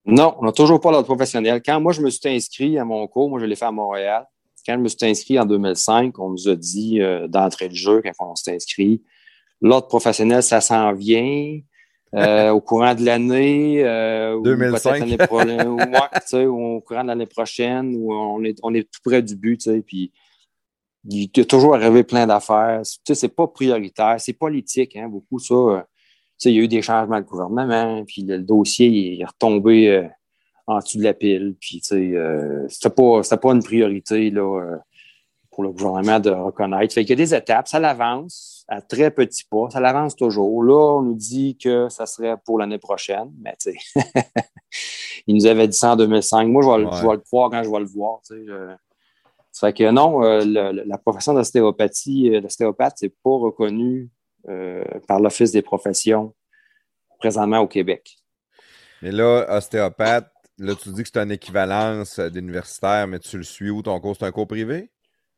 Non, 0.05 0.35
on 0.39 0.45
n'a 0.45 0.51
toujours 0.51 0.81
pas 0.81 0.91
l'ordre 0.91 1.07
professionnel. 1.07 1.61
Quand 1.65 1.79
moi, 1.79 1.93
je 1.93 2.01
me 2.01 2.09
suis 2.09 2.27
inscrit 2.27 2.77
à 2.77 2.83
mon 2.83 3.07
cours, 3.07 3.29
moi, 3.29 3.39
je 3.39 3.45
l'ai 3.45 3.55
fait 3.55 3.65
à 3.65 3.71
Montréal. 3.71 4.25
Quand 4.67 4.75
je 4.75 4.81
me 4.81 4.89
suis 4.89 5.05
inscrit 5.05 5.39
en 5.39 5.45
2005, 5.45 6.19
on 6.19 6.31
nous 6.31 6.49
a 6.49 6.55
dit 6.55 7.01
euh, 7.01 7.27
d'entrée 7.27 7.69
de 7.69 7.75
jeu, 7.75 8.01
quand 8.01 8.11
on 8.19 8.35
s'est 8.35 8.55
inscrit, 8.55 9.01
l'ordre 9.61 9.87
professionnel, 9.87 10.43
ça 10.43 10.59
s'en 10.59 10.91
vient. 10.93 11.59
Euh, 12.15 12.51
au 12.51 12.61
courant 12.61 12.93
de 12.95 13.03
l'année, 13.03 13.83
euh, 13.83 14.35
ou 14.35 14.43
2005. 14.43 14.99
peut-être 14.99 14.99
l'année 14.99 15.17
prochaine, 15.17 15.67
ou, 15.67 15.77
ouais, 15.77 16.09
tu 16.13 16.21
sais, 16.25 16.45
ou 16.45 16.61
au 16.75 16.81
courant 16.81 17.03
de 17.03 17.07
l'année 17.07 17.25
prochaine, 17.25 17.95
où 17.95 18.13
on 18.13 18.43
est, 18.43 18.57
on 18.63 18.73
est 18.73 18.83
tout 18.83 18.99
près 19.03 19.21
du 19.21 19.35
but, 19.35 19.57
tu 19.57 19.71
sais, 19.71 19.81
puis 19.81 20.11
il 21.09 21.29
y 21.35 21.39
a 21.39 21.45
toujours 21.45 21.75
arrivé 21.75 22.03
plein 22.03 22.25
d'affaires. 22.27 22.81
Tu 22.83 22.99
sais, 23.07 23.15
c'est 23.15 23.35
pas 23.35 23.47
prioritaire, 23.47 24.15
c'est 24.19 24.33
politique, 24.33 24.95
hein, 24.95 25.09
beaucoup 25.09 25.39
ça. 25.39 25.53
euh, 25.53 25.81
tu 25.81 26.49
sais, 26.49 26.51
il 26.51 26.55
y 26.55 26.59
a 26.59 26.63
eu 26.63 26.67
des 26.67 26.81
changements 26.81 27.19
de 27.19 27.25
gouvernement, 27.25 28.03
puis 28.05 28.23
le, 28.23 28.37
le 28.37 28.43
dossier 28.43 28.87
il 28.87 29.21
est 29.21 29.25
retombé 29.25 29.89
euh, 29.89 30.07
en 30.67 30.79
dessous 30.79 30.97
de 30.97 31.03
la 31.03 31.13
pile, 31.13 31.55
puis 31.59 31.81
tu 31.81 31.87
sais, 31.87 32.11
euh, 32.15 32.65
c'était 32.69 32.89
pas, 32.89 33.21
pas 33.21 33.51
une 33.51 33.63
priorité 33.63 34.29
là, 34.29 34.61
euh, 34.61 34.77
pour 35.53 35.63
le 35.63 35.71
gouvernement 35.71 36.19
de 36.19 36.29
reconnaître. 36.31 36.93
Fait 36.93 37.01
qu'il 37.05 37.11
y 37.11 37.21
a 37.21 37.25
des 37.25 37.33
étapes, 37.35 37.67
ça 37.67 37.79
l'avance 37.79 38.65
à 38.67 38.81
très 38.81 39.11
petits 39.11 39.43
pas, 39.49 39.69
ça 39.69 39.79
l'avance 39.79 40.15
toujours. 40.15 40.63
Là, 40.63 40.97
on 40.97 41.01
nous 41.01 41.15
dit 41.15 41.57
que 41.57 41.89
ça 41.89 42.05
serait 42.05 42.35
pour 42.45 42.57
l'année 42.59 42.77
prochaine, 42.79 43.31
mais 43.41 43.55
tu 43.59 43.71
sais, 43.73 43.77
il 45.27 45.35
nous 45.35 45.45
avait 45.45 45.67
dit 45.67 45.77
ça 45.77 45.91
en 45.93 45.95
2005. 45.95 46.47
Moi, 46.47 46.63
je 46.63 46.69
vais, 46.69 46.77
le- 46.79 46.85
Ouais. 46.85 46.97
je 47.01 47.07
vais 47.07 47.13
le 47.13 47.19
croire 47.21 47.49
quand 47.49 47.63
je 47.63 47.69
vais 47.69 47.79
le 47.79 47.85
voir, 47.85 48.19
tu 48.25 48.35
sais. 48.35 48.45
je- 48.45 48.75
ça 49.51 49.67
fait 49.67 49.73
que 49.73 49.91
non, 49.91 50.23
euh, 50.23 50.41
le- 50.43 50.83
la 50.85 50.97
profession 50.97 51.33
d'ostéopathie, 51.33 52.33
euh, 52.35 52.41
d'ostéopathe, 52.41 52.93
c'est 52.97 53.13
pas 53.23 53.29
reconnu 53.37 54.09
euh, 54.49 54.83
par 55.07 55.19
l'Office 55.19 55.51
des 55.51 55.61
professions 55.61 56.33
présentement 57.19 57.59
au 57.59 57.67
Québec. 57.67 58.17
Mais 59.01 59.11
là, 59.11 59.45
ostéopathe, 59.55 60.29
là, 60.57 60.73
tu 60.75 60.89
dis 60.89 61.03
que 61.03 61.09
c'est 61.13 61.21
une 61.21 61.31
équivalence 61.31 62.17
euh, 62.19 62.29
d'universitaire, 62.29 63.07
mais 63.07 63.19
tu 63.19 63.37
le 63.37 63.43
suis 63.43 63.69
où 63.69 63.81
ton 63.83 63.99
cours? 63.99 64.15
C'est 64.17 64.25
un 64.25 64.31
cours 64.31 64.47
privé? 64.47 64.89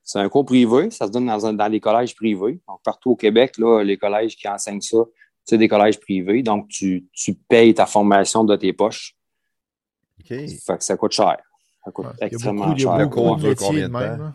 C'est 0.07 0.19
un 0.19 0.29
cours 0.29 0.45
privé, 0.45 0.89
ça 0.91 1.07
se 1.07 1.11
donne 1.11 1.25
dans, 1.25 1.45
un- 1.47 1.53
dans 1.53 1.67
les 1.67 1.79
collèges 1.79 2.15
privés. 2.15 2.61
Donc, 2.67 2.79
partout 2.83 3.11
au 3.11 3.15
Québec, 3.15 3.57
là, 3.57 3.81
les 3.83 3.97
collèges 3.97 4.35
qui 4.37 4.47
enseignent 4.47 4.79
ça, 4.81 4.99
c'est 5.43 5.57
des 5.57 5.67
collèges 5.67 5.99
privés. 5.99 6.43
Donc, 6.43 6.67
tu, 6.69 7.07
tu 7.11 7.33
payes 7.33 7.73
ta 7.73 7.85
formation 7.87 8.43
de 8.43 8.55
tes 8.55 8.71
poches. 8.71 9.15
OK. 10.19 10.27
Fait 10.27 10.77
que 10.77 10.83
ça 10.83 10.95
coûte 10.95 11.11
cher. 11.11 11.37
Ça 11.83 11.91
coûte 11.91 12.05
Ouais, 12.05 12.11
Il 12.17 12.21
y 12.21 12.23
a 12.23 12.27
extrêmement 12.27 12.65
beaucoup, 12.67 12.77
il 12.77 12.81
y 12.81 12.85
a 12.85 12.89
cher. 12.91 12.97
Le 12.99 13.03
beaucoup 13.05 13.15
cours 13.21 13.37
de 13.37 13.47
métiers 13.47 13.65
combien 13.67 13.87
de 13.87 13.93
même. 13.93 14.19
là. 14.19 14.33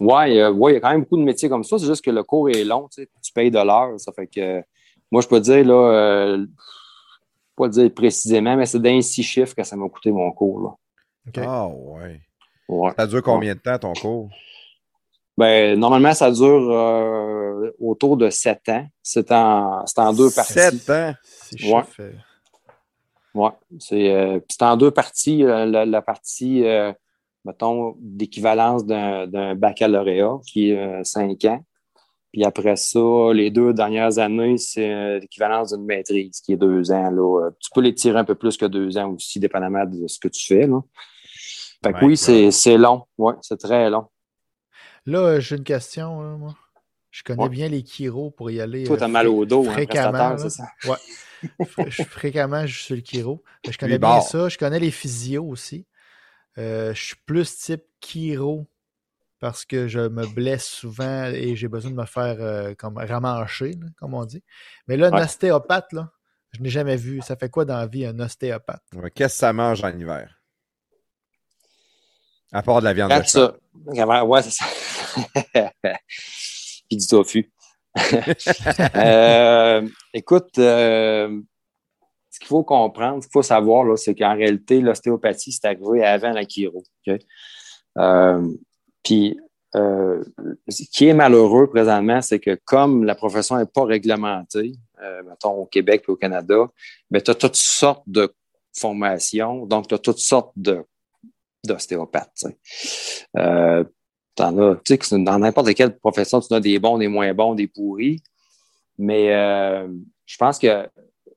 Ouais, 0.00 0.38
euh, 0.40 0.50
ouais, 0.50 0.72
il 0.72 0.74
y 0.74 0.78
a 0.78 0.80
quand 0.80 0.90
même 0.92 1.02
beaucoup 1.02 1.18
de 1.18 1.22
métiers 1.22 1.48
comme 1.50 1.64
ça. 1.64 1.78
C'est 1.78 1.86
juste 1.86 2.02
que 2.04 2.10
le 2.10 2.22
cours 2.22 2.48
est 2.48 2.64
long, 2.64 2.88
tu 2.88 3.02
sais, 3.02 3.08
tu 3.22 3.32
payes 3.34 3.50
de 3.50 3.58
l'heure. 3.58 4.00
Ça 4.00 4.12
fait 4.12 4.26
que 4.26 4.40
euh, 4.40 4.62
moi, 5.10 5.20
je 5.20 5.28
peux 5.28 5.40
dire, 5.40 5.64
là, 5.64 5.74
euh, 5.74 6.46
pas 7.56 7.66
le 7.66 7.70
dire 7.72 7.92
précisément, 7.94 8.56
mais 8.56 8.64
c'est 8.64 8.80
d'un 8.80 9.02
six 9.02 9.22
chiffres 9.22 9.54
que 9.54 9.62
ça 9.62 9.76
m'a 9.76 9.86
coûté 9.90 10.10
mon 10.10 10.32
cours. 10.32 10.60
Là. 10.62 10.68
OK. 11.28 11.38
Ah, 11.46 11.68
ouais. 11.68 12.20
Ouais. 12.70 12.92
Ça 12.96 13.06
dure 13.06 13.22
combien 13.22 13.54
de 13.54 13.58
temps 13.58 13.78
ton 13.78 13.92
cours? 13.94 14.30
Ben, 15.36 15.78
normalement, 15.78 16.14
ça 16.14 16.30
dure 16.30 16.70
euh, 16.70 17.70
autour 17.80 18.16
de 18.16 18.30
sept 18.30 18.68
ans. 18.68 18.86
C'est 19.02 19.32
en, 19.32 19.84
en 19.96 20.12
deux 20.12 20.30
parties. 20.30 20.52
Sept 20.52 20.88
ans? 20.90 21.14
C'est 21.24 21.72
Ouais. 21.72 21.82
Ouais, 23.34 23.50
c'est 23.78 24.12
euh, 24.12 24.38
c'est 24.48 24.62
en 24.62 24.76
deux 24.76 24.90
parties. 24.90 25.44
euh, 25.44 25.66
La, 25.66 25.84
la 25.86 26.02
partie, 26.02 26.62
mettons, 27.44 27.96
d'équivalence 28.00 28.84
d'un 28.84 29.54
baccalauréat 29.56 30.38
qui 30.46 30.70
est 30.70 30.78
euh, 30.78 31.02
cinq 31.04 31.44
ans. 31.46 31.64
Puis 32.32 32.44
après 32.44 32.76
ça, 32.76 33.00
les 33.32 33.50
deux 33.50 33.72
dernières 33.72 34.18
années, 34.18 34.56
c'est 34.58 35.18
l'équivalence 35.18 35.72
d'une 35.72 35.84
maîtrise 35.84 36.40
qui 36.40 36.52
est 36.52 36.56
deux 36.56 36.92
ans. 36.92 37.10
Là. 37.10 37.50
Tu 37.58 37.70
peux 37.74 37.80
les 37.80 37.94
tirer 37.94 38.18
un 38.20 38.24
peu 38.24 38.36
plus 38.36 38.56
que 38.56 38.66
deux 38.66 38.96
ans 38.98 39.10
aussi, 39.14 39.40
dépendamment 39.40 39.84
de 39.84 40.06
ce 40.06 40.18
que 40.20 40.28
tu 40.28 40.46
fais. 40.46 40.66
Là. 40.68 40.80
Fait 41.82 41.92
que 41.92 42.04
oui, 42.04 42.16
c'est 42.16 42.50
c'est 42.50 42.76
long. 42.76 43.06
Ouais, 43.18 43.34
c'est 43.42 43.58
très 43.58 43.88
long. 43.90 44.08
Là, 45.06 45.18
euh, 45.20 45.40
j'ai 45.40 45.56
une 45.56 45.64
question, 45.64 46.20
là, 46.22 46.36
moi. 46.36 46.54
Je 47.10 47.22
connais 47.24 47.42
Ouais. 47.44 47.48
bien 47.48 47.68
les 47.68 47.82
chiro 47.84 48.30
pour 48.30 48.50
y 48.50 48.60
aller. 48.60 48.84
Toi, 48.84 48.96
euh, 48.96 48.98
t'as 49.00 49.08
mal 49.08 49.26
au 49.28 49.44
dos, 49.44 49.66
hein, 49.68 49.72
fréquemment, 49.72 50.36
ça? 50.48 50.68
Ouais. 50.86 50.96
Je- 51.88 52.02
fréquemment, 52.04 52.66
je 52.66 52.78
suis 52.78 52.94
le 52.94 53.02
chiro. 53.02 53.42
Je 53.68 53.76
connais 53.78 53.98
bien 53.98 54.20
ça. 54.20 54.48
Je 54.48 54.58
connais 54.58 54.78
les 54.78 54.90
physios 54.92 55.44
aussi. 55.44 55.86
Euh, 56.58 56.94
je 56.94 57.02
suis 57.02 57.16
plus 57.26 57.56
type 57.56 57.84
chiro 58.00 58.68
parce 59.40 59.64
que 59.64 59.88
je 59.88 60.00
me 60.00 60.26
blesse 60.34 60.66
souvent 60.66 61.24
et 61.26 61.56
j'ai 61.56 61.68
besoin 61.68 61.90
de 61.90 61.96
me 61.96 62.04
faire 62.04 62.36
euh, 62.40 62.74
comme 62.74 62.98
ramancher, 62.98 63.72
là, 63.72 63.86
comme 63.98 64.14
on 64.14 64.24
dit. 64.24 64.44
Mais 64.86 64.96
là, 64.96 65.08
un 65.08 65.12
Ouais. 65.12 65.22
ostéopathe, 65.22 65.92
là, 65.92 66.12
je 66.52 66.60
n'ai 66.60 66.68
jamais 66.70 66.96
vu. 66.96 67.22
Ça 67.22 67.36
fait 67.36 67.48
quoi 67.48 67.64
dans 67.64 67.76
la 67.76 67.86
vie, 67.86 68.04
un 68.06 68.18
ostéopathe? 68.20 68.82
Qu'est-ce 69.14 69.34
que 69.34 69.38
ça 69.40 69.52
mange 69.52 69.82
en 69.82 69.88
hiver? 69.96 70.39
À 72.52 72.62
part 72.62 72.80
de 72.80 72.84
la 72.84 72.92
viande 72.92 73.10
de 73.10 73.26
ça. 73.26 73.54
Ouais, 73.86 74.42
c'est 74.42 74.50
ça. 74.50 74.64
Puis 76.88 76.96
du 76.96 77.06
tofu. 77.06 77.50
Euh, 78.96 79.88
écoute, 80.14 80.58
euh, 80.58 81.40
ce 82.30 82.38
qu'il 82.38 82.48
faut 82.48 82.62
comprendre, 82.62 83.22
ce 83.22 83.28
qu'il 83.28 83.32
faut 83.32 83.42
savoir, 83.42 83.84
là, 83.84 83.96
c'est 83.96 84.14
qu'en 84.14 84.36
réalité, 84.36 84.80
l'ostéopathie, 84.80 85.52
c'est 85.52 85.66
arrivé 85.66 86.04
avant 86.04 86.32
la 86.32 86.44
chiro. 86.44 86.82
Euh, 87.98 88.48
puis, 89.02 89.38
euh, 89.74 90.22
ce 90.68 90.84
qui 90.92 91.08
est 91.08 91.14
malheureux 91.14 91.68
présentement, 91.68 92.20
c'est 92.22 92.38
que 92.38 92.58
comme 92.64 93.04
la 93.04 93.14
profession 93.14 93.56
n'est 93.56 93.66
pas 93.66 93.84
réglementée, 93.84 94.72
mettons 95.26 95.54
au 95.54 95.66
Québec 95.66 96.04
et 96.06 96.10
au 96.10 96.16
Canada, 96.16 96.68
ben, 97.10 97.22
tu 97.22 97.30
as 97.30 97.34
toutes 97.34 97.56
sortes 97.56 98.04
de 98.06 98.32
formations, 98.76 99.66
donc 99.66 99.88
tu 99.88 99.94
as 99.94 99.98
toutes 99.98 100.18
sortes 100.18 100.52
de 100.56 100.84
sais. 102.34 102.56
Euh, 103.38 103.84
dans 104.36 105.38
n'importe 105.38 105.74
quelle 105.74 105.98
profession, 105.98 106.40
tu 106.40 106.52
as 106.54 106.60
des 106.60 106.78
bons, 106.78 106.98
des 106.98 107.08
moins 107.08 107.32
bons, 107.34 107.54
des 107.54 107.66
pourris. 107.66 108.22
Mais 108.98 109.34
euh, 109.34 109.88
je 110.26 110.36
pense 110.36 110.58
que, 110.58 110.88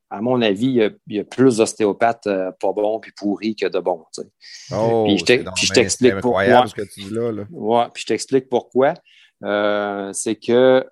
à 0.09 0.21
mon 0.21 0.41
avis, 0.41 0.67
il 0.67 0.75
y 0.75 0.83
a, 0.83 0.89
il 1.07 1.15
y 1.15 1.19
a 1.19 1.23
plus 1.23 1.57
d'ostéopathes 1.57 2.27
euh, 2.27 2.51
pas 2.59 2.71
bons 2.71 2.99
puis 2.99 3.11
pourris 3.17 3.55
que 3.55 3.67
de 3.67 3.79
bons. 3.79 4.05
tu 4.13 4.21
sais. 4.21 4.27
Oh, 4.75 5.05
Puis 5.05 5.17
je 5.17 5.73
t'explique 5.73 6.19
pourquoi. 6.19 6.67
ce 6.67 6.75
que 6.75 6.81
tu 6.81 7.01
dis 7.01 7.09
là. 7.09 7.31
là. 7.31 7.43
Ouais, 7.51 7.85
puis 7.93 8.01
je 8.01 8.07
t'explique 8.07 8.49
pourquoi. 8.49 8.93
Euh, 9.43 10.11
c'est 10.13 10.35
que 10.35 10.85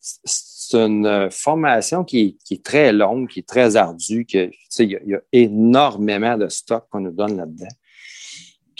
c'est 0.00 0.78
une 0.78 1.28
formation 1.30 2.04
qui 2.04 2.20
est, 2.20 2.36
qui 2.44 2.54
est 2.54 2.64
très 2.64 2.92
longue, 2.92 3.28
qui 3.28 3.40
est 3.40 3.48
très 3.48 3.76
ardue, 3.76 4.24
que, 4.24 4.50
il 4.78 4.90
y, 4.90 5.10
y 5.10 5.14
a 5.14 5.20
énormément 5.32 6.38
de 6.38 6.48
stock 6.48 6.86
qu'on 6.90 7.00
nous 7.00 7.10
donne 7.10 7.36
là-dedans. 7.36 7.68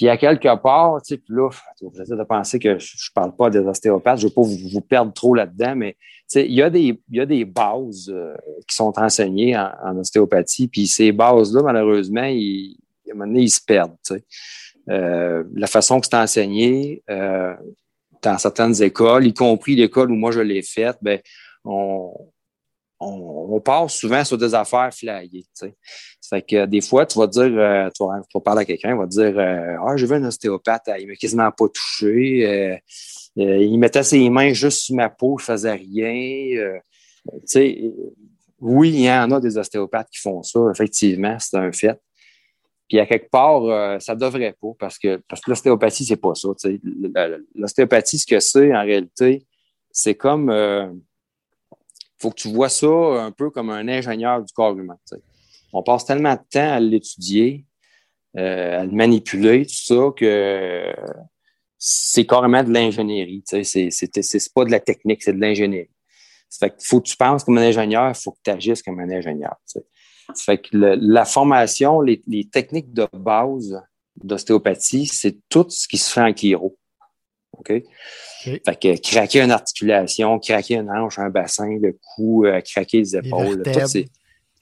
Puis 0.01 0.09
à 0.09 0.17
quelque 0.17 0.57
part, 0.63 1.03
tu 1.03 1.09
sais, 1.09 1.19
puis 1.19 1.35
là, 1.35 1.51
êtes 1.83 2.09
de 2.09 2.25
penser 2.25 2.59
que 2.59 2.79
je 2.79 2.95
ne 2.95 3.13
parle 3.15 3.37
pas 3.37 3.51
des 3.51 3.59
ostéopathes, 3.59 4.21
je 4.21 4.25
ne 4.25 4.31
veux 4.31 4.35
pas 4.35 4.41
vous, 4.41 4.81
perdre 4.81 5.13
trop 5.13 5.35
là-dedans, 5.35 5.77
mais 5.77 5.95
il 6.37 6.55
y, 6.55 6.63
a 6.63 6.71
des, 6.71 6.99
y 7.11 7.21
a 7.21 7.27
des 7.27 7.45
bases 7.45 8.09
euh, 8.09 8.35
qui 8.67 8.75
sont 8.75 8.99
enseignées 8.99 9.59
en, 9.59 9.99
ostéopathie, 9.99 10.69
puis 10.69 10.87
ces 10.87 11.13
bases-là, 11.13 11.63
malheureusement, 11.63 12.25
ils, 12.25 12.79
à 13.09 13.11
un 13.11 13.15
moment 13.15 13.27
donné, 13.27 13.43
ils 13.43 13.51
se 13.51 13.61
perdent. 13.61 13.95
Euh, 14.89 15.45
la 15.53 15.67
façon 15.67 16.01
que 16.01 16.07
c'est 16.07 16.17
enseigné 16.17 17.03
euh, 17.11 17.53
dans 18.23 18.39
certaines 18.39 18.83
écoles, 18.83 19.27
y 19.27 19.35
compris 19.35 19.77
l'école 19.77 20.11
où 20.13 20.15
moi 20.15 20.31
je 20.31 20.41
l'ai 20.41 20.63
faite, 20.63 20.97
ben, 21.03 21.21
on, 21.63 22.11
on, 23.01 23.49
on 23.51 23.61
part 23.61 23.91
souvent 23.91 24.25
sur 24.25 24.39
des 24.39 24.55
affaires 24.55 24.95
flyées. 24.95 25.45
Fait 26.31 26.43
que 26.43 26.67
des 26.67 26.81
fois, 26.81 27.07
tu 27.07 27.19
vas 27.19 27.27
dire, 27.27 27.43
euh, 27.43 27.91
tu, 27.91 28.05
vas, 28.05 28.41
parler 28.41 28.63
à 28.63 28.65
quelqu'un, 28.65 28.91
il 28.91 28.97
va 28.97 29.07
te 29.07 29.11
dire 29.11 29.37
euh, 29.37 29.77
Ah, 29.85 29.97
j'ai 29.97 30.07
vu 30.07 30.15
un 30.15 30.25
ostéopathe, 30.25 30.89
il 30.99 31.09
m'a 31.09 31.15
quasiment 31.17 31.51
pas 31.51 31.69
touché. 31.69 32.47
euh, 32.47 32.77
il 33.37 33.79
mettait 33.79 34.03
ses 34.03 34.31
mains 34.31 34.53
juste 34.53 34.83
sur 34.83 34.97
ma 34.97 35.09
peau, 35.11 35.39
je 35.39 35.45
faisais 35.45 35.73
rien. 35.73 36.81
oui, 38.61 38.91
il 38.91 39.01
y 39.03 39.11
en 39.11 39.31
a 39.31 39.41
des 39.41 39.59
ostéopathes 39.59 40.09
qui 40.11 40.21
font 40.21 40.43
ça, 40.43 40.61
effectivement, 40.71 41.37
c'est 41.39 41.57
un 41.57 41.73
fait. 41.73 42.01
Puis 42.89 42.99
à 42.99 43.07
quelque 43.07 43.31
part, 43.31 44.01
ça 44.01 44.15
devrait 44.17 44.57
pas, 44.61 44.73
parce 44.79 44.99
que, 44.99 45.23
parce 45.29 45.41
que 45.41 45.51
l'ostéopathie, 45.51 46.05
c'est 46.05 46.17
pas 46.17 46.35
ça. 46.35 46.49
L'ostéopathie, 47.55 48.19
ce 48.19 48.27
que 48.27 48.41
c'est 48.41 48.75
en 48.75 48.83
réalité, 48.83 49.47
c'est 49.93 50.15
comme 50.15 50.51
euh, 50.51 50.89
faut 52.19 52.31
que 52.31 52.37
tu 52.37 52.53
vois 52.53 52.69
ça 52.69 52.87
un 52.87 53.33
peu 53.33 53.51
comme 53.51 53.71
un 53.71 53.89
ingénieur 53.89 54.43
du 54.43 54.53
corps 54.53 54.79
humain. 54.79 54.99
On 55.73 55.83
passe 55.83 56.05
tellement 56.05 56.35
de 56.35 56.41
temps 56.51 56.73
à 56.73 56.81
l'étudier, 56.81 57.65
euh, 58.37 58.81
à 58.81 58.85
le 58.85 58.91
manipuler, 58.93 59.65
tout 59.67 59.75
ça, 59.75 60.11
que 60.17 60.95
c'est 61.79 62.27
carrément 62.27 62.63
de 62.63 62.73
l'ingénierie. 62.73 63.43
tu 63.49 63.65
sais. 63.65 63.89
C'est 63.91 64.53
pas 64.55 64.65
de 64.65 64.71
la 64.71 64.81
technique, 64.81 65.23
c'est 65.23 65.33
de 65.33 65.41
l'ingénierie. 65.41 65.91
Ça 66.49 66.67
fait 66.67 66.77
qu'il 66.77 66.87
faut 66.87 67.01
que 67.01 67.09
tu 67.09 67.17
penses 67.17 67.45
comme 67.45 67.59
un 67.59 67.63
ingénieur, 67.63 68.09
il 68.11 68.15
faut 68.21 68.33
que 68.33 68.39
tu 68.45 68.51
agisses 68.51 68.83
comme 68.83 68.99
un 69.01 69.11
ingénieur. 69.11 69.55
tu 69.67 69.79
sais. 69.81 69.87
Ça 70.35 70.43
fait 70.45 70.59
que 70.59 70.77
le- 70.77 70.97
la 71.01 71.25
formation, 71.25 72.01
les, 72.01 72.23
les 72.27 72.49
techniques 72.49 72.93
de 72.93 73.07
base 73.13 73.81
d'ostéopathie, 74.23 75.07
c'est 75.07 75.37
tout 75.49 75.67
ce 75.71 75.89
qui 75.89 75.99
se 75.99 76.13
fait 76.13 76.21
en 76.21 76.33
chiro. 76.35 76.77
OK? 77.53 77.71
OK. 77.73 77.83
Fait 78.45 78.61
que 78.81 79.01
craquer 79.01 79.41
une 79.43 79.51
articulation, 79.51 80.39
craquer 80.39 80.75
une 80.77 80.91
hanche, 80.91 81.19
un 81.19 81.31
bassin, 81.31 81.79
le 81.81 81.99
cou, 82.15 82.45
euh, 82.47 82.61
craquer 82.61 82.99
les 82.99 83.17
épaules, 83.17 83.59
tout, 83.59 83.63
vertèbres. 83.65 83.87
ces- 83.89 84.09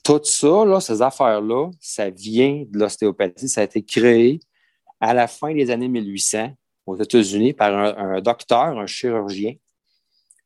tout 0.04 0.20
ça, 0.22 0.64
là, 0.64 0.80
ces 0.80 1.02
affaires-là, 1.02 1.70
ça 1.80 2.10
vient 2.10 2.64
de 2.68 2.78
l'ostéopathie. 2.78 3.48
Ça 3.48 3.60
a 3.60 3.64
été 3.64 3.82
créé 3.82 4.40
à 5.00 5.14
la 5.14 5.26
fin 5.26 5.52
des 5.52 5.70
années 5.70 5.88
1800 5.88 6.52
aux 6.86 6.96
États-Unis 6.96 7.52
par 7.52 7.76
un, 7.76 8.20
docteur, 8.20 8.78
un 8.78 8.86
chirurgien, 8.86 9.54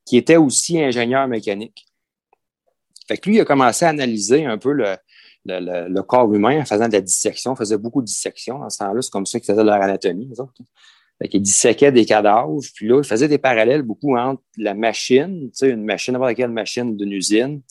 qui 0.05 0.17
était 0.17 0.37
aussi 0.37 0.81
ingénieur 0.81 1.29
mécanique. 1.29 1.87
Fait 3.07 3.25
lui, 3.25 3.37
il 3.37 3.41
a 3.41 3.45
commencé 3.45 3.85
à 3.85 3.89
analyser 3.89 4.45
un 4.45 4.59
peu 4.59 4.73
le, 4.73 6.03
corps 6.03 6.33
humain 6.33 6.61
en 6.61 6.65
faisant 6.65 6.89
de 6.89 6.95
la 6.95 7.01
dissection. 7.01 7.55
Il 7.55 7.59
faisait 7.59 7.79
beaucoup 7.79 8.01
de 8.01 8.07
dissection. 8.07 8.59
Dans 8.59 8.71
ce 8.71 8.79
temps-là, 8.79 9.03
c'est 9.03 9.13
comme 9.13 9.27
ça 9.27 9.39
qu'ils 9.39 9.47
faisaient 9.47 9.65
leur 9.65 9.81
anatomie, 9.81 10.29
les 10.29 10.41
autres. 10.41 10.55
Fait 11.21 11.29
qu'il 11.29 11.43
disséquait 11.43 11.93
des 11.93 12.05
cadavres. 12.05 12.61
Puis 12.75 12.89
là, 12.89 12.99
il 12.99 13.07
faisait 13.07 13.29
des 13.29 13.39
parallèles 13.39 13.83
beaucoup 13.83 14.17
entre 14.17 14.43
la 14.57 14.75
machine, 14.75 15.51
une 15.63 15.85
machine, 15.85 16.15
n'importe 16.15 16.35
quelle 16.35 16.51
machine 16.51 16.97
d'une 16.97 17.13
usine, 17.13 17.63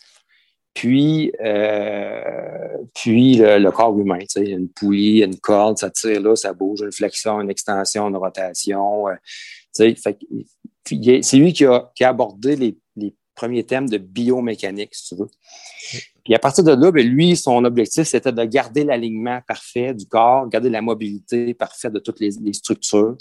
puis, 0.74 1.32
euh, 1.44 2.78
puis 2.96 3.36
le, 3.36 3.70
corps 3.72 3.98
humain, 3.98 4.20
tu 4.20 4.28
sais, 4.30 4.46
une 4.46 4.70
poulie, 4.70 5.20
une 5.22 5.38
corde, 5.38 5.78
ça 5.78 5.90
tire 5.90 6.22
là, 6.22 6.36
ça 6.36 6.54
bouge, 6.54 6.82
une 6.82 6.92
flexion, 6.92 7.42
une 7.42 7.50
extension, 7.50 8.08
une 8.08 8.16
rotation. 8.16 9.08
euh, 9.10 9.16
tu 9.76 9.96
sais, 9.96 11.22
c'est 11.22 11.38
lui 11.38 11.54
qui 11.54 11.66
a, 11.66 11.92
qui 11.96 12.04
a 12.04 12.10
abordé 12.10 12.56
les, 12.56 12.78
les 12.96 13.14
premiers 13.36 13.66
thèmes 13.66 13.90
de 13.90 13.98
biomécanique, 13.98 14.96
si 14.96 15.10
tu 15.10 15.22
veux. 15.22 15.30
Puis 16.24 16.36
à 16.36 16.40
partir 16.40 16.64
de 16.64 16.72
là, 16.72 16.92
ben, 16.92 17.06
lui, 17.06 17.36
son 17.36 17.64
objectif, 17.66 18.04
c'était 18.04 18.32
de 18.32 18.44
garder 18.46 18.84
l'alignement 18.84 19.42
parfait 19.48 19.94
du 19.94 20.06
corps, 20.06 20.48
garder 20.48 20.70
la 20.70 20.82
mobilité 20.82 21.54
parfaite 21.54 21.94
de 21.94 22.00
toutes 22.00 22.20
les 22.20 22.54
structures. 22.54 23.18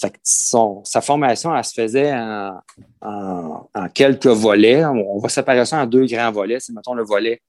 Fait 0.00 0.10
que 0.10 0.18
son, 0.22 0.82
sa 0.84 1.00
formation, 1.00 1.54
elle 1.54 1.64
se 1.64 1.74
faisait 1.74 2.12
en, 2.12 2.60
en, 3.00 3.70
en 3.74 3.88
quelques 3.88 4.26
volets. 4.26 4.84
On, 4.84 5.18
va 5.18 5.28
séparer 5.28 5.64
ça 5.64 5.82
en 5.82 5.86
deux 5.86 6.06
grands 6.06 6.32
volets. 6.32 6.60
C'est, 6.60 6.72
mettons, 6.72 6.94
le 6.94 7.04
volet 7.04 7.40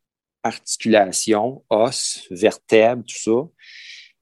articulation, 0.43 1.63
os, 1.69 2.27
vertèbres, 2.31 3.03
tout 3.03 3.17
ça. 3.17 3.49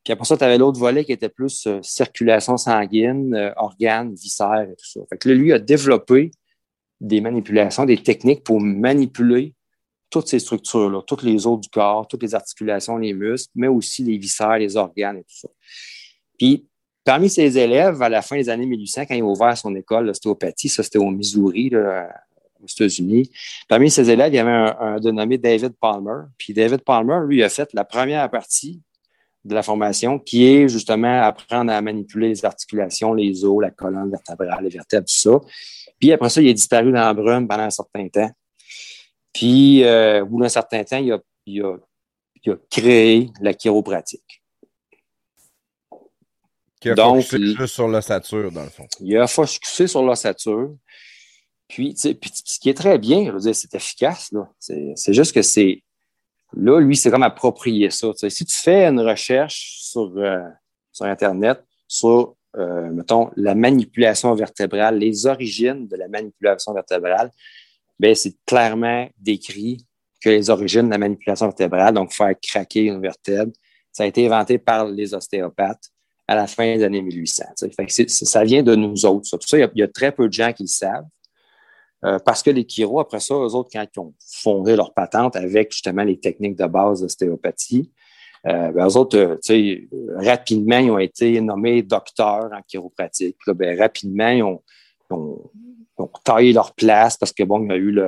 Puis 0.03 0.13
après 0.13 0.25
ça, 0.25 0.37
tu 0.37 0.43
avais 0.43 0.57
l'autre 0.57 0.79
volet 0.79 1.03
qui 1.03 1.11
était 1.11 1.29
plus 1.29 1.67
euh, 1.67 1.79
circulation 1.81 2.57
sanguine, 2.57 3.35
euh, 3.35 3.51
organes, 3.57 4.13
viscères 4.15 4.67
et 4.71 4.75
tout 4.75 4.85
ça. 4.85 5.01
Fait 5.09 5.17
que 5.17 5.29
là, 5.29 5.35
lui 5.35 5.51
a 5.51 5.59
développé 5.59 6.31
des 7.01 7.21
manipulations, 7.21 7.85
des 7.85 8.01
techniques 8.01 8.43
pour 8.43 8.61
manipuler 8.61 9.53
toutes 10.09 10.27
ces 10.27 10.39
structures-là, 10.39 11.01
toutes 11.05 11.23
les 11.23 11.45
os 11.45 11.59
du 11.59 11.69
corps, 11.69 12.07
toutes 12.07 12.23
les 12.23 12.33
articulations, 12.33 12.97
les 12.97 13.13
muscles, 13.13 13.51
mais 13.55 13.67
aussi 13.67 14.03
les 14.03 14.17
viscères, 14.17 14.57
les 14.57 14.77
organes 14.77 15.17
et 15.17 15.23
tout 15.23 15.37
ça. 15.37 15.49
Puis, 16.37 16.65
parmi 17.07 17.29
ses 17.29 17.57
élèves, 17.57 18.01
à 18.01 18.09
la 18.09 18.21
fin 18.21 18.35
des 18.35 18.49
années 18.49 18.65
1800, 18.65 19.05
quand 19.05 19.15
il 19.15 19.21
a 19.21 19.25
ouvert 19.25 19.57
son 19.57 19.73
école 19.75 20.07
d'ostéopathie, 20.07 20.67
ça 20.67 20.83
c'était 20.83 20.97
au 20.97 21.09
Missouri, 21.09 21.69
là, 21.69 22.09
aux 22.61 22.67
États-Unis, 22.67 23.31
parmi 23.69 23.89
ses 23.89 24.09
élèves, 24.09 24.33
il 24.33 24.35
y 24.35 24.39
avait 24.39 24.51
un, 24.51 24.75
un 24.77 24.99
dénommé 24.99 25.37
David 25.37 25.71
Palmer. 25.79 26.23
Puis 26.37 26.53
David 26.53 26.81
Palmer, 26.81 27.19
lui, 27.25 27.41
a 27.43 27.47
fait 27.47 27.71
la 27.71 27.85
première 27.85 28.29
partie 28.29 28.81
de 29.45 29.55
la 29.55 29.63
formation, 29.63 30.19
qui 30.19 30.47
est 30.47 30.67
justement 30.67 31.21
apprendre 31.21 31.71
à 31.71 31.81
manipuler 31.81 32.27
les 32.27 32.43
articulations, 32.43 33.13
les 33.13 33.45
os, 33.45 33.61
la 33.61 33.71
colonne 33.71 34.11
vertébrale, 34.11 34.65
les 34.65 34.69
vertèbres, 34.69 35.07
tout 35.07 35.15
ça. 35.15 35.39
Puis 35.99 36.11
après 36.11 36.29
ça, 36.29 36.41
il 36.41 36.49
est 36.49 36.53
disparu 36.53 36.91
dans 36.91 36.99
la 36.99 37.13
brume 37.13 37.47
pendant 37.47 37.63
un 37.63 37.69
certain 37.69 38.09
temps. 38.09 38.31
Puis, 39.31 39.85
euh, 39.85 40.23
au 40.23 40.25
bout 40.25 40.41
d'un 40.41 40.49
certain 40.49 40.83
temps, 40.83 40.97
il 40.97 41.13
a, 41.13 41.19
il, 41.45 41.63
il 42.43 42.51
a, 42.51 42.55
créé 42.69 43.29
la 43.39 43.53
chiropratique. 43.53 44.36
Qui 46.87 46.91
a 46.91 46.95
Donc, 46.95 47.21
juste 47.21 47.67
sur 47.67 47.87
l'ossature, 47.87 48.51
dans 48.51 48.63
le 48.63 48.69
fond. 48.69 48.87
Il 48.99 49.17
a 49.17 49.27
focusé 49.27 49.87
sur 49.87 50.03
l'ossature. 50.03 50.75
Puis, 51.67 51.95
puis, 52.19 52.31
ce 52.33 52.59
qui 52.59 52.69
est 52.69 52.73
très 52.73 52.97
bien, 52.97 53.25
je 53.25 53.31
veux 53.31 53.39
dire, 53.39 53.55
c'est 53.55 53.73
efficace. 53.75 54.31
C'est 54.59 55.13
juste 55.13 55.33
que 55.33 55.41
c'est. 55.41 55.83
Là, 56.55 56.79
lui, 56.79 56.95
c'est 56.95 57.11
comme 57.11 57.23
approprier 57.23 57.89
ça. 57.89 58.13
T'sais. 58.13 58.29
Si 58.29 58.45
tu 58.45 58.55
fais 58.55 58.85
une 58.85 59.01
recherche 59.01 59.79
sur, 59.81 60.13
euh, 60.15 60.39
sur 60.93 61.05
Internet 61.05 61.61
sur, 61.87 62.35
euh, 62.57 62.89
mettons, 62.91 63.31
la 63.35 63.55
manipulation 63.55 64.33
vertébrale, 64.35 64.97
les 64.97 65.25
origines 65.25 65.87
de 65.87 65.95
la 65.95 66.07
manipulation 66.07 66.73
vertébrale, 66.73 67.31
ben 67.99 68.13
c'est 68.13 68.35
clairement 68.45 69.07
décrit 69.17 69.85
que 70.21 70.29
les 70.29 70.49
origines 70.49 70.85
de 70.85 70.91
la 70.91 70.97
manipulation 70.97 71.47
vertébrale, 71.47 71.93
donc 71.93 72.11
faire 72.11 72.33
craquer 72.41 72.85
une 72.85 73.01
vertèbre, 73.01 73.51
ça 73.91 74.03
a 74.03 74.05
été 74.05 74.25
inventé 74.25 74.57
par 74.57 74.85
les 74.85 75.13
ostéopathes 75.13 75.89
à 76.27 76.35
la 76.35 76.47
fin 76.47 76.75
des 76.75 76.83
années 76.83 77.01
1800. 77.01 77.45
Fait 77.75 77.85
que 77.85 78.07
ça 78.07 78.43
vient 78.43 78.63
de 78.63 78.75
nous 78.75 79.05
autres. 79.05 79.27
Ça. 79.27 79.57
Il 79.57 79.69
y, 79.75 79.83
a, 79.83 79.87
très 79.87 80.11
peu 80.11 80.27
de 80.27 80.33
gens 80.33 80.51
qui 80.51 80.63
le 80.63 80.67
savent. 80.67 81.05
Euh, 82.05 82.19
parce 82.19 82.43
que 82.43 82.51
les 82.51 82.63
chiro, 82.67 82.99
après 82.99 83.19
ça, 83.19 83.33
eux 83.33 83.55
autres, 83.55 83.69
quand 83.73 83.83
ils 83.95 83.99
ont 83.99 84.13
fondé 84.19 84.75
leur 84.75 84.93
patente 84.93 85.35
avec 85.35 85.71
justement 85.71 86.03
les 86.03 86.19
techniques 86.19 86.55
de 86.55 86.67
base 86.67 87.01
d'ostéopathie, 87.01 87.91
euh, 88.45 88.71
ben, 88.71 88.87
eux 88.87 88.97
autres, 88.97 89.17
euh, 89.17 89.77
rapidement, 90.17 90.77
ils 90.77 90.91
ont 90.91 90.99
été 90.99 91.41
nommés 91.41 91.81
docteurs 91.81 92.49
en 92.53 92.61
chiropratique. 92.67 93.37
Ben, 93.47 93.79
rapidement, 93.79 94.29
ils 94.29 94.43
ont, 94.43 94.61
taillé 96.23 96.53
leur 96.53 96.75
place 96.75 97.17
parce 97.17 97.31
que, 97.31 97.43
bon, 97.43 97.63
il 97.63 97.69
y 97.69 97.71
a 97.71 97.77
eu 97.77 97.99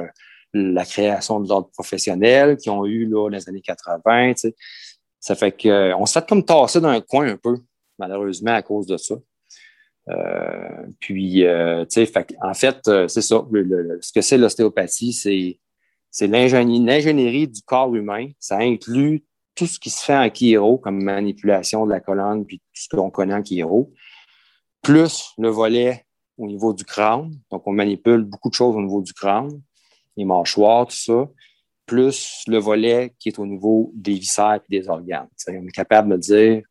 la 0.54 0.86
création 0.86 1.40
de 1.40 1.50
l'ordre 1.50 1.70
professionnel 1.72 2.58
qui 2.58 2.70
ont 2.70 2.86
eu 2.86 3.08
là, 3.08 3.30
les 3.30 3.50
années 3.50 3.62
80. 3.62 4.34
Tu 4.34 4.40
sais. 4.40 4.56
Ça 5.20 5.36
fait 5.36 5.52
qu'on 5.52 6.06
s'est 6.06 6.22
comme 6.28 6.46
tasser 6.46 6.80
dans 6.80 6.90
un 6.90 7.02
coin 7.02 7.28
un 7.28 7.38
peu, 7.38 7.58
malheureusement, 8.00 8.54
à 8.54 8.62
cause 8.62 8.88
de 8.88 8.98
ça. 8.98 9.16
Euh, 10.10 10.88
puis, 11.00 11.46
euh, 11.46 11.86
tu 11.86 12.06
sais, 12.06 12.12
en 12.42 12.54
fait, 12.54 12.88
euh, 12.88 13.08
c'est 13.08 13.22
ça. 13.22 13.46
Ce 14.02 14.12
que 14.12 14.22
c'est 14.22 14.38
l'ostéopathie, 14.38 15.14
c'est, 15.14 15.60
c'est 16.10 16.28
l'ingénierie 16.28 17.48
du 17.48 17.62
corps 17.62 17.94
humain. 17.94 18.30
Ça 18.40 18.58
inclut 18.58 19.24
tout 19.56 19.68
ce 19.68 19.80
qui 19.80 19.90
se 19.90 20.04
fait 20.04 20.18
en 20.18 20.30
chiro, 20.30 20.78
comme 20.78 21.04
manipulation 21.04 21.86
de 21.86 21.92
la 21.92 22.00
colonne, 22.00 22.46
puis 22.46 22.60
tout 22.60 22.82
ce 22.82 22.88
qu'on 22.90 23.12
connaît 23.12 23.34
en 23.34 23.44
chiro, 23.44 23.92
plus 24.82 25.34
le 25.38 25.50
volet 25.50 26.06
au 26.38 26.48
niveau 26.48 26.74
du 26.74 26.86
crâne. 26.86 27.32
Donc, 27.52 27.68
on 27.68 27.74
manipule 27.74 28.24
beaucoup 28.24 28.50
de 28.50 28.56
choses 28.56 28.76
au 28.76 28.82
niveau 28.82 29.02
du 29.02 29.14
crâne, 29.14 29.62
les 30.16 30.26
mâchoires, 30.26 30.88
tout 30.88 30.96
ça, 30.96 31.30
plus 31.86 32.44
le 32.48 32.58
volet 32.58 33.14
qui 33.20 33.30
est 33.30 33.40
au 33.40 33.46
niveau 33.46 33.92
des 33.94 34.14
viscères 34.14 34.62
et 34.70 34.80
des 34.80 34.88
organes. 34.88 35.28
On 35.48 35.68
est 35.68 35.72
capable 35.72 36.14
de 36.14 36.18
dire 36.18 36.62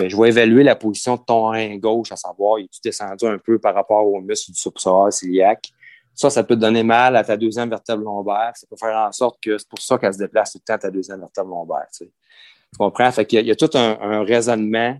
Bien, 0.00 0.08
je 0.08 0.16
vais 0.16 0.30
évaluer 0.30 0.62
la 0.62 0.76
position 0.76 1.16
de 1.16 1.20
ton 1.20 1.48
rein 1.48 1.76
gauche, 1.76 2.10
à 2.10 2.16
savoir, 2.16 2.58
es-tu 2.58 2.80
descendu 2.82 3.26
un 3.26 3.36
peu 3.36 3.58
par 3.58 3.74
rapport 3.74 4.06
au 4.06 4.18
muscle 4.22 4.50
du 4.50 4.58
subpsoral 4.58 5.12
ciliaque? 5.12 5.70
Ça, 6.14 6.30
ça 6.30 6.42
peut 6.42 6.54
te 6.54 6.60
donner 6.60 6.82
mal 6.82 7.16
à 7.16 7.22
ta 7.22 7.36
deuxième 7.36 7.68
vertèbre 7.68 8.02
lombaire. 8.02 8.52
Ça 8.54 8.66
peut 8.66 8.76
faire 8.76 8.96
en 8.96 9.12
sorte 9.12 9.38
que 9.42 9.58
c'est 9.58 9.68
pour 9.68 9.78
ça 9.78 9.98
qu'elle 9.98 10.14
se 10.14 10.18
déplace 10.18 10.52
tout 10.52 10.58
le 10.58 10.64
temps 10.64 10.74
à 10.74 10.78
ta 10.78 10.90
deuxième 10.90 11.20
vertèbre 11.20 11.50
lombaire. 11.50 11.86
Tu, 11.92 12.04
tu 12.06 12.78
comprends? 12.78 13.10
Il 13.30 13.46
y 13.46 13.50
a 13.50 13.56
tout 13.56 13.70
un, 13.74 14.24
raisonnement. 14.24 14.96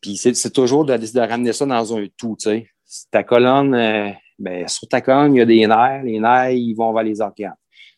Puis 0.00 0.16
c'est 0.16 0.52
toujours 0.52 0.84
de, 0.84 0.96
de, 0.96 1.20
ramener 1.20 1.52
ça 1.52 1.66
dans 1.66 1.96
un 1.96 2.06
tout. 2.16 2.36
Tu 2.38 2.48
sais. 2.48 2.66
Ta 3.10 3.24
colonne, 3.24 3.74
euh, 3.74 4.10
ben, 4.38 4.68
sur 4.68 4.86
ta 4.86 5.00
colonne, 5.00 5.34
il 5.34 5.38
y 5.38 5.42
a 5.42 5.46
des 5.46 5.66
nerfs. 5.66 6.02
Les 6.04 6.20
nerfs, 6.20 6.50
ils 6.50 6.74
vont 6.74 6.92
vers 6.92 7.04
les 7.04 7.20
organes. 7.20 7.54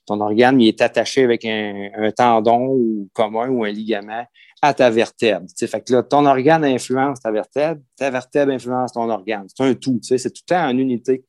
Ton 0.07 0.21
organe, 0.21 0.61
il 0.61 0.69
est 0.69 0.81
attaché 0.83 1.25
avec 1.25 1.45
un, 1.45 1.91
un 1.97 2.11
tendon 2.11 2.67
ou 2.69 3.09
commun 3.13 3.49
ou 3.49 3.65
un 3.65 3.71
ligament 3.71 4.27
à 4.61 4.75
ta 4.75 4.91
vertèbre. 4.91 5.47
T'sais. 5.47 5.67
Fait 5.67 5.81
que 5.81 5.93
là, 5.93 6.03
ton 6.03 6.27
organe 6.27 6.65
influence 6.65 7.21
ta 7.21 7.31
vertèbre, 7.31 7.81
ta 7.97 8.11
vertèbre 8.11 8.53
influence 8.53 8.93
ton 8.93 9.09
organe. 9.09 9.47
C'est 9.49 9.65
un 9.65 9.75
tout, 9.75 9.99
c'est 10.03 10.19
tout 10.19 10.43
le 10.49 10.55
temps 10.55 10.67
en 10.67 10.77
unité. 10.77 11.25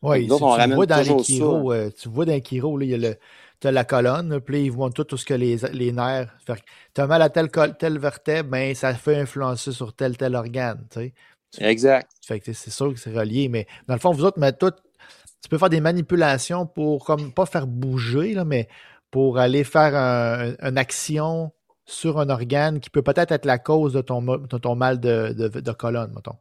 Oui, 0.00 0.26
tu, 0.26 0.32
on 0.32 0.56
tu, 0.56 0.74
vois 0.74 0.86
dans 0.86 1.00
les 1.00 1.24
chiro, 1.24 1.72
euh, 1.72 1.90
tu 1.90 2.08
vois 2.08 2.24
dans 2.24 2.32
les 2.32 2.42
chiro, 2.42 2.80
il 2.80 2.88
y 2.88 2.94
a 2.94 2.98
le, 2.98 3.16
tu 3.60 3.66
as 3.66 3.72
la 3.72 3.84
colonne, 3.84 4.40
puis 4.40 4.66
ils 4.66 4.70
voient 4.70 4.90
tout, 4.90 5.04
tout 5.04 5.16
ce 5.16 5.26
que 5.26 5.34
les, 5.34 5.56
les 5.72 5.90
nerfs. 5.90 6.32
Tu 6.94 7.00
as 7.00 7.06
mal 7.06 7.20
à 7.20 7.28
telle, 7.28 7.50
telle 7.78 7.98
vertèbre, 7.98 8.48
mais 8.50 8.68
ben, 8.68 8.74
ça 8.74 8.94
fait 8.94 9.16
influencer 9.16 9.72
sur 9.72 9.92
tel, 9.94 10.16
tel 10.16 10.36
organe. 10.36 10.86
Tu 10.90 11.00
sais. 11.00 11.14
Exact. 11.60 12.10
Fait 12.24 12.40
que 12.40 12.52
c'est 12.52 12.70
sûr 12.70 12.92
que 12.92 13.00
c'est 13.00 13.12
relié, 13.12 13.48
mais 13.48 13.66
dans 13.86 13.94
le 13.94 14.00
fond, 14.00 14.12
vous 14.12 14.24
autres, 14.24 14.38
mais 14.38 14.52
tout, 14.52 14.72
tu 15.42 15.48
peux 15.48 15.58
faire 15.58 15.70
des 15.70 15.80
manipulations 15.80 16.66
pour, 16.66 17.04
comme, 17.04 17.32
pas 17.32 17.46
faire 17.46 17.66
bouger, 17.66 18.34
là, 18.34 18.44
mais 18.44 18.68
pour 19.10 19.38
aller 19.38 19.64
faire 19.64 19.94
un, 19.94 20.54
une 20.60 20.78
action 20.78 21.52
sur 21.86 22.18
un 22.18 22.28
organe 22.28 22.80
qui 22.80 22.90
peut 22.90 23.02
peut-être 23.02 23.32
être 23.32 23.46
la 23.46 23.58
cause 23.58 23.94
de 23.94 24.02
ton, 24.02 24.20
de 24.22 24.58
ton 24.58 24.74
mal 24.74 25.00
de, 25.00 25.32
de, 25.32 25.48
de, 25.60 25.72
colonne, 25.72 26.12
mettons. 26.14 26.36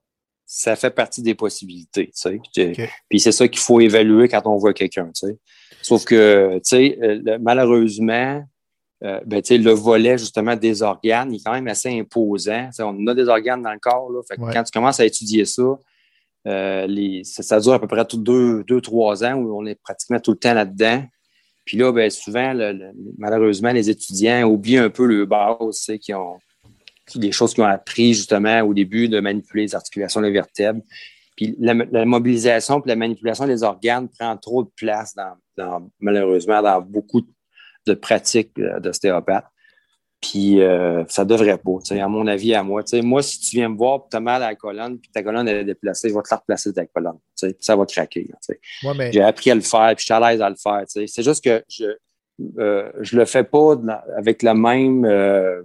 Ça 0.45 0.76
fait 0.76 0.90
partie 0.90 1.22
des 1.22 1.36
possibilités, 1.36 2.07
tu 2.07 2.11
sais. 2.14 2.40
Okay. 2.57 2.90
Puis 3.10 3.19
c'est 3.19 3.32
ça 3.32 3.48
qu'il 3.48 3.60
faut 3.60 3.80
évaluer 3.80 4.28
quand 4.28 4.41
on 4.45 4.57
voit 4.57 4.74
quelqu'un, 4.74 5.10
tu 5.14 5.28
sais. 5.28 5.38
Sauf 5.82 6.03
que, 6.03 6.56
tu 6.56 6.61
sais, 6.64 6.99
euh, 7.02 7.38
malheureusement, 7.40 8.44
euh, 9.03 9.19
ben, 9.26 9.41
le 9.49 9.72
volet 9.72 10.18
justement 10.18 10.56
des 10.56 10.82
organes, 10.82 11.32
il 11.32 11.38
est 11.38 11.44
quand 11.44 11.53
même 11.53 11.68
assez 11.68 11.98
imposant. 11.98 12.69
T'sais, 12.72 12.84
on 12.84 13.07
a 13.07 13.14
des 13.14 13.28
organes 13.28 13.61
dans 13.61 13.72
le 13.72 13.80
corps, 13.80 14.11
là. 14.11 14.22
Fait 14.28 14.36
que 14.36 14.41
ouais. 14.41 14.53
quand 14.53 14.64
tu 14.64 14.72
commences 14.72 14.99
à 14.99 15.06
étudier 15.06 15.45
ça, 15.45 15.78
les, 16.48 17.24
ça, 17.24 17.60
dure 17.60 17.74
à 17.74 17.80
peu 17.80 17.88
près 17.88 18.06
tout 18.06 18.18
deux, 18.18 18.64
deux, 18.64 18.82
trois 18.82 19.24
ans 19.24 19.34
où 19.34 19.57
on 19.57 19.65
est 19.65 19.76
pratiquement 19.76 20.19
tout 20.19 20.32
le 20.32 20.38
temps 20.38 20.53
là-dedans. 20.53 21.03
Puis 21.65 21.78
là, 21.78 21.91
ben, 21.91 22.10
souvent, 22.10 22.53
malheureusement, 23.18 23.72
les 23.72 23.90
étudiants 23.90 24.44
oublient 24.44 24.78
un 24.78 24.90
peu 24.90 25.06
le 25.06 25.26
base, 25.26 25.91
qui 26.02 26.14
ont 26.14 26.40
des 27.15 27.32
choses 27.32 27.53
qu'ils 27.53 27.64
ont 27.64 27.68
appris 27.68 28.14
justement 28.14 28.61
au 28.61 28.74
début 28.74 29.10
de 29.10 29.19
manipuler 29.19 29.64
les 29.64 29.76
articulations 29.76 30.22
des 30.22 30.32
vertèbres. 30.32 30.82
Puis 31.36 31.56
la, 31.60 32.06
mobilisation 32.06 32.82
puis 32.82 32.90
la 32.90 32.95
manipulation 32.95 33.45
des 33.45 33.64
organes 33.64 34.10
prend 34.10 34.36
trop 34.38 34.64
de 34.64 34.69
place, 34.76 35.15
dans, 35.57 35.91
malheureusement, 35.99 36.61
dans 36.61 36.82
beaucoup 36.82 37.22
de 37.86 37.94
pratiques 37.94 38.60
d'ostéopathes. 38.80 39.45
Puis 40.22 40.61
euh, 40.61 41.03
ça 41.07 41.26
devrait 41.26 41.60
pas, 41.60 41.77
à 41.91 42.07
mon 42.07 42.26
avis, 42.26 42.56
à 42.56 42.64
moi. 42.64 42.84
T'sais, 42.84 43.02
moi, 43.02 43.22
si 43.22 43.39
tu 43.39 43.57
viens 43.57 43.69
me 43.69 43.77
voir 43.77 44.07
tu 44.10 44.18
as 44.18 44.19
mal 44.19 44.41
à 44.41 44.49
la 44.49 44.56
colonne, 44.56 44.98
puis 44.98 45.11
ta 45.11 45.22
colonne 45.22 45.48
est 45.48 45.64
déplacée, 45.64 46.10
je 46.10 46.15
vais 46.15 46.22
te 46.22 46.30
la 46.31 46.38
replacer 46.38 46.73
ta 46.73 46.85
colonne. 46.88 47.19
Ça 47.60 47.76
va 47.76 47.85
craquer. 47.85 48.27
Ouais, 48.84 48.94
mais... 48.98 49.11
J'ai 49.11 49.22
appris 49.22 49.52
à 49.52 49.56
le 49.56 49.61
faire, 49.61 49.94
puis 49.95 49.99
je 49.99 50.06
suis 50.06 50.14
à 50.14 50.19
l'aise 50.19 50.41
à 50.41 50.49
le 50.49 50.56
faire. 50.56 50.84
C'est 50.88 51.23
juste 51.23 51.44
que 51.44 51.64
je 51.69 51.98
euh, 52.60 52.91
je 53.02 53.18
le 53.18 53.26
fais 53.26 53.44
pas 53.44 53.76
avec 54.15 54.44
le 54.44 54.53
même 54.53 55.06
euh, 55.06 55.64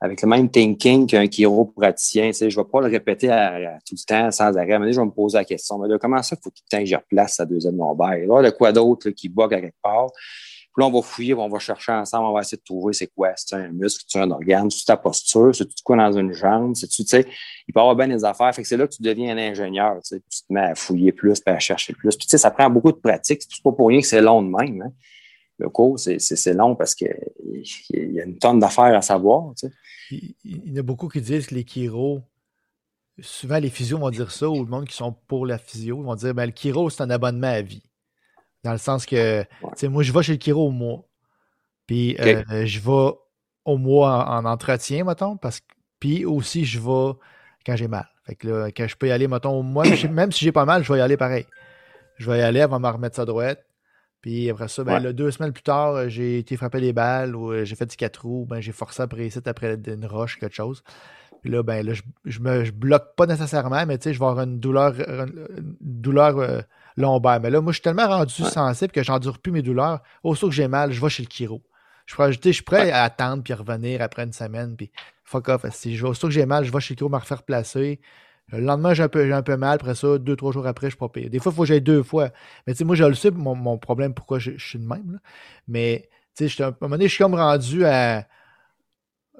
avec 0.00 0.22
le 0.22 0.28
même 0.28 0.48
thinking 0.48 1.06
qu'un 1.06 1.26
chiropraticien. 1.26 2.30
Je 2.32 2.44
ne 2.44 2.50
vais 2.50 2.68
pas 2.70 2.80
le 2.80 2.86
répéter 2.86 3.28
à, 3.30 3.54
à, 3.54 3.78
tout 3.86 3.94
le 3.94 4.06
temps 4.06 4.30
sans 4.30 4.56
arrêt. 4.56 4.78
Mais 4.78 4.92
je 4.92 5.00
vais 5.00 5.06
me 5.06 5.10
poser 5.10 5.38
la 5.38 5.44
question. 5.44 5.78
Mais 5.78 5.88
là, 5.88 5.98
comment 5.98 6.22
ça, 6.22 6.36
il 6.38 6.42
faut 6.42 6.50
tout 6.50 6.62
le 6.70 6.76
temps 6.76 6.82
que 6.82 6.88
je 6.88 6.96
replace 6.96 7.34
sa 7.34 7.44
deuxième 7.44 7.76
lombaire? 7.76 8.16
Il 8.16 8.28
y 8.28 8.46
a 8.46 8.52
quoi 8.52 8.72
d'autre 8.72 9.10
qui 9.10 9.28
bug 9.28 9.52
à 9.52 9.60
quelque 9.60 9.74
part? 9.82 10.08
Puis 10.74 10.82
là, 10.82 10.86
on 10.86 10.92
va 10.92 11.02
fouiller, 11.02 11.34
on 11.34 11.48
va 11.48 11.58
chercher 11.58 11.92
ensemble, 11.92 12.26
on 12.26 12.32
va 12.32 12.40
essayer 12.40 12.58
de 12.58 12.62
trouver 12.62 12.92
c'est 12.92 13.08
quoi, 13.08 13.32
c'est 13.36 13.56
un 13.56 13.68
muscle, 13.68 14.04
c'est 14.06 14.18
un 14.20 14.30
organe, 14.30 14.70
c'est 14.70 14.84
ta 14.84 14.96
posture, 14.96 15.54
c'est 15.54 15.66
quoi 15.82 15.96
dans 15.96 16.12
une 16.12 16.32
jambe, 16.32 16.76
c'est 16.76 16.88
tu 16.88 17.04
sais, 17.04 17.26
il 17.66 17.74
peut 17.74 17.80
y 17.80 17.82
avoir 17.82 17.96
bien 17.96 18.08
des 18.08 18.24
affaires. 18.24 18.54
Fait 18.54 18.62
que 18.62 18.68
c'est 18.68 18.76
là 18.76 18.86
que 18.86 18.94
tu 18.94 19.02
deviens 19.02 19.36
un 19.36 19.50
ingénieur, 19.50 19.96
tu 19.96 20.16
sais, 20.16 20.22
tu 20.30 20.42
te 20.46 20.52
mets 20.52 20.60
à 20.60 20.74
fouiller 20.74 21.12
plus, 21.12 21.40
puis 21.40 21.54
à 21.54 21.58
chercher 21.58 21.94
plus. 21.94 22.16
Puis 22.16 22.26
tu 22.26 22.30
sais, 22.30 22.38
ça 22.38 22.50
prend 22.50 22.70
beaucoup 22.70 22.92
de 22.92 22.98
pratique. 22.98 23.42
C'est 23.42 23.62
pas 23.62 23.72
pour 23.72 23.88
rien 23.88 24.00
que 24.00 24.06
c'est 24.06 24.20
long 24.20 24.42
de 24.42 24.48
même. 24.48 24.82
Hein. 24.82 24.92
Le 25.58 25.68
cours, 25.68 25.98
c'est 25.98 26.54
long 26.54 26.76
parce 26.76 26.94
qu'il 26.94 27.08
y 27.90 28.20
a 28.20 28.24
une 28.24 28.38
tonne 28.38 28.60
d'affaires 28.60 28.96
à 28.96 29.02
savoir. 29.02 29.54
Tu 29.56 29.66
sais. 29.66 29.74
Il 30.44 30.68
y 30.68 30.72
en 30.72 30.76
a 30.76 30.82
beaucoup 30.82 31.08
qui 31.08 31.20
disent 31.20 31.48
que 31.48 31.54
les 31.54 31.64
chiro, 31.64 32.22
souvent 33.20 33.58
les 33.58 33.70
physios 33.70 33.98
vont 33.98 34.10
dire 34.10 34.30
ça, 34.30 34.48
ou 34.48 34.64
le 34.64 34.70
monde 34.70 34.86
qui 34.86 34.94
sont 34.94 35.12
pour 35.26 35.46
la 35.46 35.58
physio, 35.58 36.00
vont 36.02 36.14
dire 36.14 36.34
ben, 36.34 36.46
le 36.46 36.52
chiro, 36.54 36.88
c'est 36.90 37.02
un 37.02 37.10
abonnement 37.10 37.48
à 37.48 37.62
vie. 37.62 37.82
Dans 38.64 38.72
le 38.72 38.78
sens 38.78 39.06
que, 39.06 39.42
tu 39.42 39.48
sais, 39.76 39.88
moi, 39.88 40.02
je 40.02 40.12
vais 40.12 40.22
chez 40.22 40.32
le 40.34 40.38
chiro 40.40 40.66
au 40.66 40.70
mois. 40.70 41.04
Puis, 41.86 42.16
euh, 42.20 42.66
je 42.66 42.80
vais 42.80 43.16
au 43.64 43.76
mois 43.78 44.26
en, 44.28 44.44
en 44.44 44.50
entretien, 44.50 45.04
mettons, 45.04 45.36
parce 45.36 45.60
que, 45.60 45.66
puis 46.00 46.24
aussi, 46.24 46.64
je 46.64 46.78
vais 46.80 47.12
quand 47.64 47.76
j'ai 47.76 47.88
mal. 47.88 48.06
Fait 48.24 48.34
que 48.34 48.48
là, 48.48 48.66
quand 48.70 48.86
je 48.86 48.96
peux 48.96 49.08
y 49.08 49.10
aller, 49.10 49.28
mettons, 49.28 49.58
au 49.58 49.62
mois, 49.62 49.84
j'ai- 49.84 50.08
même 50.08 50.32
si 50.32 50.44
j'ai 50.44 50.52
pas 50.52 50.64
mal, 50.64 50.84
je 50.84 50.92
vais 50.92 50.98
y 50.98 51.02
aller 51.02 51.16
pareil. 51.16 51.46
Je 52.16 52.30
vais 52.30 52.38
y 52.38 52.42
aller, 52.42 52.60
elle 52.60 52.70
va 52.70 52.78
me 52.78 52.88
remettre 52.88 53.16
ça 53.16 53.24
droite. 53.24 53.64
Puis 54.20 54.50
après 54.50 54.66
ça, 54.68 54.82
ben, 54.82 54.94
Ouais. 54.94 55.00
là, 55.00 55.12
deux 55.12 55.30
semaines 55.30 55.52
plus 55.52 55.62
tard, 55.62 55.94
euh, 55.94 56.08
j'ai 56.08 56.38
été 56.38 56.56
frappé 56.56 56.80
des 56.80 56.92
balles 56.92 57.36
ou 57.36 57.52
euh, 57.52 57.64
j'ai 57.64 57.76
fait 57.76 57.86
du 57.86 57.96
4 57.96 58.26
roues, 58.26 58.46
ben, 58.46 58.60
j'ai 58.60 58.72
forcé 58.72 59.00
après 59.02 59.26
ici, 59.28 59.38
après 59.46 59.78
une 59.86 60.04
roche, 60.06 60.38
quelque 60.38 60.54
chose. 60.56 60.82
Puis 61.40 61.52
là, 61.52 61.62
ben 61.62 61.86
là, 61.86 61.92
je, 61.94 62.02
je 62.24 62.40
me 62.40 62.64
je 62.64 62.72
bloque 62.72 63.14
pas 63.16 63.26
nécessairement, 63.26 63.86
mais 63.86 63.96
tu 63.98 64.04
sais, 64.04 64.14
je 64.14 64.18
vais 64.18 64.26
avoir 64.26 64.44
une 64.44 64.58
douleur, 64.58 64.94
une, 64.98 65.46
une 65.56 65.76
douleur 65.80 66.36
euh, 66.38 66.60
lombaire. 67.00 67.40
Mais 67.40 67.50
là, 67.50 67.60
moi, 67.60 67.72
je 67.72 67.76
suis 67.76 67.82
tellement 67.82 68.08
rendu 68.08 68.42
Ouais. 68.42 68.50
sensible 68.50 68.92
que 68.92 69.02
j'endure 69.02 69.38
plus 69.38 69.52
mes 69.52 69.62
douleurs. 69.62 70.00
Aussitôt 70.22 70.48
que 70.48 70.54
j'ai 70.54 70.68
mal, 70.68 70.92
je 70.92 71.00
vais 71.00 71.08
chez 71.08 71.22
le 71.22 71.28
chiro. 71.30 71.62
Je 72.06 72.14
suis 72.14 72.38
je 72.42 72.50
suis 72.50 72.62
prêt 72.62 72.90
à 72.90 73.02
attendre 73.04 73.42
puis 73.42 73.52
revenir 73.52 74.00
après 74.02 74.24
une 74.24 74.32
semaine. 74.32 74.76
Puis 74.76 74.90
fuck 75.24 75.48
off. 75.48 75.64
Si 75.72 75.96
je, 75.96 76.06
que 76.06 76.30
j'ai 76.30 76.46
mal, 76.46 76.64
je 76.64 76.72
vais 76.72 76.80
chez 76.80 76.94
le 76.94 76.98
chiro 76.98 77.10
me 77.10 77.16
refaire 77.16 77.42
placer. 77.42 78.00
Le 78.50 78.60
lendemain, 78.60 78.94
j'ai 78.94 79.02
un, 79.02 79.08
peu, 79.08 79.26
j'ai 79.26 79.32
un 79.32 79.42
peu 79.42 79.56
mal. 79.58 79.74
Après 79.74 79.94
ça, 79.94 80.16
deux, 80.16 80.34
trois 80.34 80.52
jours 80.52 80.66
après, 80.66 80.86
je 80.86 80.92
suis 80.92 80.98
pas 80.98 81.08
pire. 81.10 81.28
Des 81.28 81.38
fois, 81.38 81.52
il 81.52 81.54
faut 81.56 81.62
que 81.62 81.68
j'aille 81.68 81.82
deux 81.82 82.02
fois. 82.02 82.30
Mais 82.66 82.72
tu 82.72 82.78
sais, 82.78 82.84
moi, 82.84 82.96
je 82.96 83.04
le 83.04 83.14
sais, 83.14 83.30
mon, 83.30 83.54
mon 83.54 83.76
problème, 83.76 84.14
pourquoi 84.14 84.38
je, 84.38 84.52
je 84.56 84.66
suis 84.66 84.78
de 84.78 84.86
même. 84.86 85.12
là. 85.12 85.18
Mais 85.68 86.08
tu 86.34 86.48
sais, 86.48 86.62
à 86.62 86.68
un 86.68 86.76
moment 86.80 86.92
donné, 86.96 87.08
je 87.08 87.14
suis 87.14 87.22
comme 87.22 87.34
rendu 87.34 87.84
à. 87.84 88.26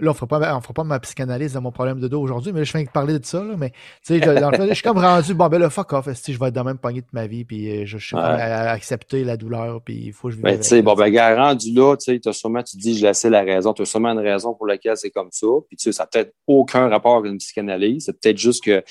Là, 0.01 0.11
on 0.11 0.13
ne 0.13 0.61
fera, 0.61 0.73
pas- 0.75 0.85
ma 0.85 1.01
psychanalyse 1.01 1.55
de 1.55 1.59
mon 1.59 1.73
problème 1.73 1.99
de 2.01 2.09
dos 2.09 2.21
aujourd'hui, 2.21 2.53
mais 2.53 2.61
là, 2.61 2.65
je 2.65 2.73
viens 2.73 2.83
de 2.85 2.89
parler 2.91 3.19
de 3.19 3.25
ça. 3.25 3.43
là, 3.43 3.55
mais 3.57 3.71
tu 3.71 3.77
sais, 4.03 4.19
je- 4.21 4.41
dans 4.41 4.51
le 4.51 4.69
je 4.69 4.75
suis 4.75 4.83
comme 4.83 4.99
rendu, 4.99 5.35
bon, 5.35 5.49
ben 5.49 5.59
là, 5.59 5.71
fuck 5.71 5.93
off, 5.93 6.07
esti, 6.09 6.33
je 6.33 6.39
vais 6.39 6.49
être 6.49 6.55
dans 6.55 6.65
même 6.65 6.79
poignée 6.79 7.01
de 7.01 7.07
ma 7.13 7.27
vie, 7.27 7.45
puis 7.45 7.69
euh, 7.71 7.87
je, 7.87 7.99
je 7.99 8.07
suis 8.07 8.17
Ouais. 8.17 8.23
à, 8.23 8.71
à 8.71 8.71
accepter 8.71 9.25
la 9.25 9.37
douleur, 9.37 9.81
puis 9.83 9.95
il 10.07 10.13
faut 10.13 10.29
que 10.29 10.33
je 10.33 10.37
vive 10.37 10.45
Ben, 10.45 10.57
tu 10.59 10.65
sais, 10.65 10.83
bon, 10.83 10.95
ben, 10.95 11.09
gars, 11.11 11.35
rendu 11.37 11.73
là, 11.73 11.97
tu 11.97 12.19
sais, 12.23 12.33
sûrement, 12.33 12.63
tu 12.63 12.77
dis, 12.77 12.97
je 12.99 13.05
laisse 13.07 13.25
la 13.25 13.43
raison. 13.43 13.73
Tu 13.73 13.83
as 13.83 13.87
sûrement 13.87 14.11
une 14.11 14.19
raison 14.21 14.55
pour 14.55 14.67
laquelle 14.67 14.97
c'est 14.97 15.11
comme 15.11 15.29
ça. 15.33 15.47
Puis, 15.69 15.77
tu 15.77 15.85
sais, 15.85 15.93
ça 15.93 16.05
n'a 16.05 16.07
peut-être 16.07 16.35
aucun 16.47 16.89
rapport 16.89 17.17
avec 17.17 17.31
une 17.33 17.39
psychanalyse. 17.39 18.05
C'est 18.07 18.21
peut-être 18.21 18.39
juste 18.39 18.65
que 18.65 18.83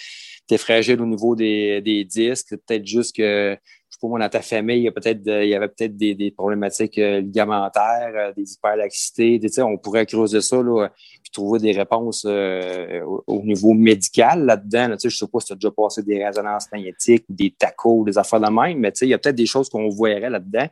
tu 0.47 0.53
es 0.55 0.57
fragile 0.57 1.01
au 1.01 1.05
niveau 1.05 1.35
des, 1.35 1.81
des 1.81 2.03
disques. 2.05 2.47
C'est 2.49 2.65
peut-être 2.65 2.85
juste 2.85 3.15
que, 3.15 3.55
je 3.55 3.76
sais 3.99 4.01
pas 4.01 4.07
moi, 4.07 4.19
dans 4.19 4.29
ta 4.29 4.41
famille, 4.41 4.77
il 4.77 4.83
y, 4.83 4.87
a 4.87 4.91
peut-être 4.91 5.23
de- 5.23 5.43
il 5.43 5.49
y 5.49 5.55
avait 5.55 5.67
peut-être 5.67 5.95
des, 5.97 6.13
des 6.15 6.31
problématiques 6.31 6.97
euh, 6.97 7.21
ligamentaires, 7.21 8.11
euh, 8.15 8.31
des 8.35 8.53
hyperlaxités. 8.53 9.39
Sais, 9.47 9.61
on 9.61 9.77
pourrait 9.77 10.05
creuser 10.05 10.41
ça, 10.41 10.57
là, 10.61 10.89
puis 11.23 11.31
trouver 11.31 11.59
des 11.59 11.71
réponses 11.71 12.25
euh, 12.27 13.01
au, 13.03 13.23
au 13.27 13.41
niveau 13.43 13.73
médical 13.73 14.45
là-dedans. 14.45 14.89
là. 14.89 14.97
Tu 14.97 15.01
sais, 15.01 15.09
je 15.09 15.17
sais 15.17 15.27
pas 15.27 15.39
si 15.39 15.47
tu 15.47 15.53
as 15.53 15.55
déjà 15.55 15.71
passé 15.71 16.03
des 16.03 16.23
résonances 16.23 16.67
magnétiques 16.71 17.25
des 17.29 17.51
tacos, 17.51 18.03
des 18.05 18.17
affaires 18.17 18.39
de 18.39 18.49
même, 18.49 18.79
mais 18.79 18.89
il 19.01 19.07
y 19.09 19.13
a 19.13 19.17
peut-être 19.17 19.35
des 19.35 19.45
choses 19.45 19.69
qu'on 19.69 19.89
verrait 19.89 20.29
là-dedans. 20.29 20.67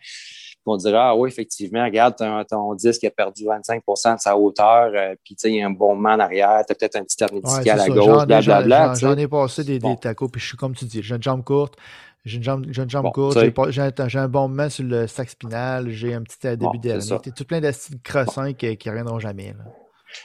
On 0.68 0.78
dirait, 0.78 0.98
ah 0.98 1.16
oui, 1.16 1.30
effectivement, 1.30 1.84
regarde, 1.86 2.16
ton, 2.16 2.44
ton 2.44 2.74
disque 2.74 3.04
a 3.04 3.12
perdu 3.12 3.46
25 3.46 3.84
de 3.88 4.20
sa 4.20 4.36
hauteur, 4.36 4.92
puis 5.24 5.36
il 5.44 5.56
y 5.58 5.62
a 5.62 5.68
un 5.68 5.70
bombement 5.70 6.10
en 6.14 6.20
arrière, 6.20 6.64
tu 6.66 6.72
as 6.72 6.76
peut-être 6.76 6.96
un 6.96 7.04
petit 7.04 7.24
hernie 7.24 7.40
Ouais, 7.44 7.70
à. 7.70 7.78
J'en 7.86 7.94
gauche, 7.94 8.26
blablabla. 8.26 8.94
j'en- 8.96 9.10
J'en 9.12 9.18
ai 9.18 9.28
passé 9.28 9.64
des, 9.64 9.74
des 9.74 9.80
Bon. 9.80 9.96
tacos, 9.96 10.28
puis 10.28 10.42
je 10.42 10.48
suis 10.48 10.58
comme 10.58 10.74
tu 10.74 10.86
dis, 10.86 11.04
j'ai 11.04 11.14
une 11.14 11.22
jambe 11.22 11.44
courte, 11.44 11.76
j'ai 12.26 12.38
une 12.38 12.44
jambe, 12.44 12.66
j'ai 12.70 12.82
une 12.82 12.90
jambe 12.90 13.04
Bon, 13.04 13.12
courte, 13.12 13.38
j'ai 13.70 13.82
un, 13.82 13.92
un 14.24 14.28
bombement 14.28 14.70
sur 14.70 14.84
le 14.84 15.08
sac 15.08 15.30
spinal, 15.30 15.92
j'ai 15.92 16.14
un 16.14 16.24
petit 16.24 16.48
euh, 16.48 16.56
Bon, 16.56 16.72
début 16.72 17.02
ça. 17.02 17.20
T'es 17.20 17.32
tout 17.32 17.46
plein 17.46 17.62
d'acides 17.62 18.02
crossins 18.02 18.54
qui, 18.54 18.76
qui 18.78 18.90
reviendront 18.90 19.20
jamais. 19.20 19.54
là. 19.58 19.66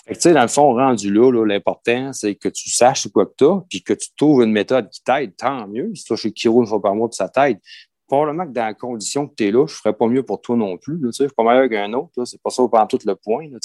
Fait 0.06 0.14
que, 0.14 0.18
tu 0.18 0.22
sais, 0.22 0.32
dans 0.32 0.42
le 0.42 0.48
fond, 0.48 0.74
rendu 0.74 1.12
là, 1.12 1.30
là, 1.32 1.44
l'important, 1.44 2.12
c'est 2.12 2.34
que 2.34 2.48
tu 2.48 2.70
saches 2.70 3.08
quoi 3.08 3.26
que 3.26 3.34
tu 3.36 3.44
as, 3.44 3.60
puis 3.68 3.82
que 3.82 3.92
tu 3.92 4.08
trouves 4.16 4.42
une 4.42 4.52
méthode 4.52 4.88
qui 4.88 5.02
t'aide, 5.02 5.36
tant 5.36 5.66
mieux. 5.68 5.90
Si 5.94 6.04
tu 6.04 6.12
vas 6.12 6.16
chez 6.16 6.32
chiro 6.32 6.62
une 6.62 6.66
fois 6.68 6.80
par 6.80 6.94
mois, 6.94 7.08
puis 7.08 7.16
ça 7.16 7.28
t'aide. 7.28 7.58
Probablement 8.06 8.46
que 8.46 8.52
dans 8.52 8.64
la 8.66 8.74
condition 8.74 9.28
que 9.28 9.34
tu 9.36 9.46
es 9.46 9.50
là, 9.50 9.66
je 9.66 9.72
ne 9.72 9.76
ferais 9.76 9.92
pas 9.92 10.06
mieux 10.08 10.24
pour 10.24 10.40
toi 10.40 10.56
non 10.56 10.76
plus. 10.78 10.94
Là, 10.98 11.08
tu 11.08 11.12
sais. 11.12 11.24
je 11.24 11.28
suis 11.28 11.34
pas 11.34 11.44
meilleur 11.44 11.68
qu'un 11.68 11.92
autre. 11.92 12.24
C'est 12.24 12.42
pas 12.42 12.50
ça 12.50 12.62
pendant 12.70 12.86
tout 12.86 12.98
le 13.04 13.14
point. 13.14 13.46
Là. 13.48 13.58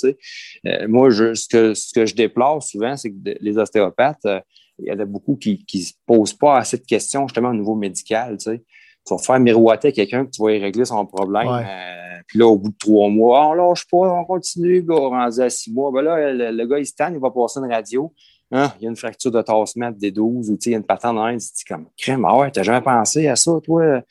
Euh, 0.67 0.87
moi, 0.87 1.09
je, 1.09 1.33
ce, 1.33 1.47
que, 1.47 1.73
ce 1.73 1.93
que 1.93 2.05
je 2.05 2.15
déplore 2.15 2.61
souvent, 2.61 2.95
c'est 2.95 3.09
que 3.11 3.15
les 3.39 3.57
ostéopathes, 3.57 4.25
euh, 4.25 4.39
il 4.79 4.87
y 4.87 4.91
en 4.91 4.99
a 4.99 5.05
beaucoup 5.05 5.35
qui 5.35 5.63
ne 5.73 5.79
se 5.79 5.93
posent 6.05 6.33
pas 6.33 6.57
assez 6.57 6.77
de 6.77 6.83
questions 6.85 7.27
justement 7.27 7.49
au 7.49 7.53
niveau 7.53 7.75
médical. 7.75 8.37
Tu 8.37 8.51
sais. 8.51 8.63
Tu 9.07 9.13
vas 9.13 9.19
faire 9.19 9.39
miroiter 9.39 9.91
quelqu'un 9.91 10.25
que 10.25 10.31
tu 10.31 10.41
vas 10.41 10.51
y 10.51 10.59
régler 10.59 10.83
son 10.85 11.05
problème. 11.05 11.47
Ouais. 11.47 11.63
euh, 11.63 12.19
puis 12.27 12.39
là, 12.39 12.47
au 12.47 12.57
bout 12.57 12.69
de 12.69 12.77
trois 12.77 13.07
mois, 13.09 13.47
on 13.49 13.53
lâche 13.53 13.85
pas, 13.89 13.97
on 13.97 14.25
continue, 14.25 14.81
gars, 14.81 14.95
rendu 14.95 15.39
à 15.41 15.49
six 15.49 15.71
mois. 15.71 15.91
Ben 15.91 16.01
là, 16.01 16.33
le, 16.33 16.51
le 16.51 16.65
gars, 16.65 16.79
il 16.79 16.85
se 16.87 16.93
tanne, 16.95 17.13
il 17.13 17.19
va 17.19 17.29
passer 17.29 17.59
une 17.59 17.71
radio. 17.71 18.11
Hein, 18.51 18.71
il 18.79 18.83
y 18.83 18.87
a 18.87 18.89
une 18.89 18.95
fracture 18.95 19.31
de 19.31 19.41
tassement 19.41 19.91
des 19.91 20.11
12 20.11 20.49
ou 20.51 20.57
il 20.63 20.71
y 20.71 20.75
a 20.75 20.77
une 20.77 20.83
patente 20.83 21.17
un, 21.17 21.31
tu 21.37 21.47
dis 21.55 21.63
comme 21.67 21.87
crème, 21.97 22.25
ah 22.25 22.37
ouais, 22.37 22.51
t'as 22.51 22.63
jamais 22.63 22.81
pensé 22.81 23.27
à 23.27 23.35
ça, 23.35 23.51
toi? 23.63 24.01
Tu 24.01 24.07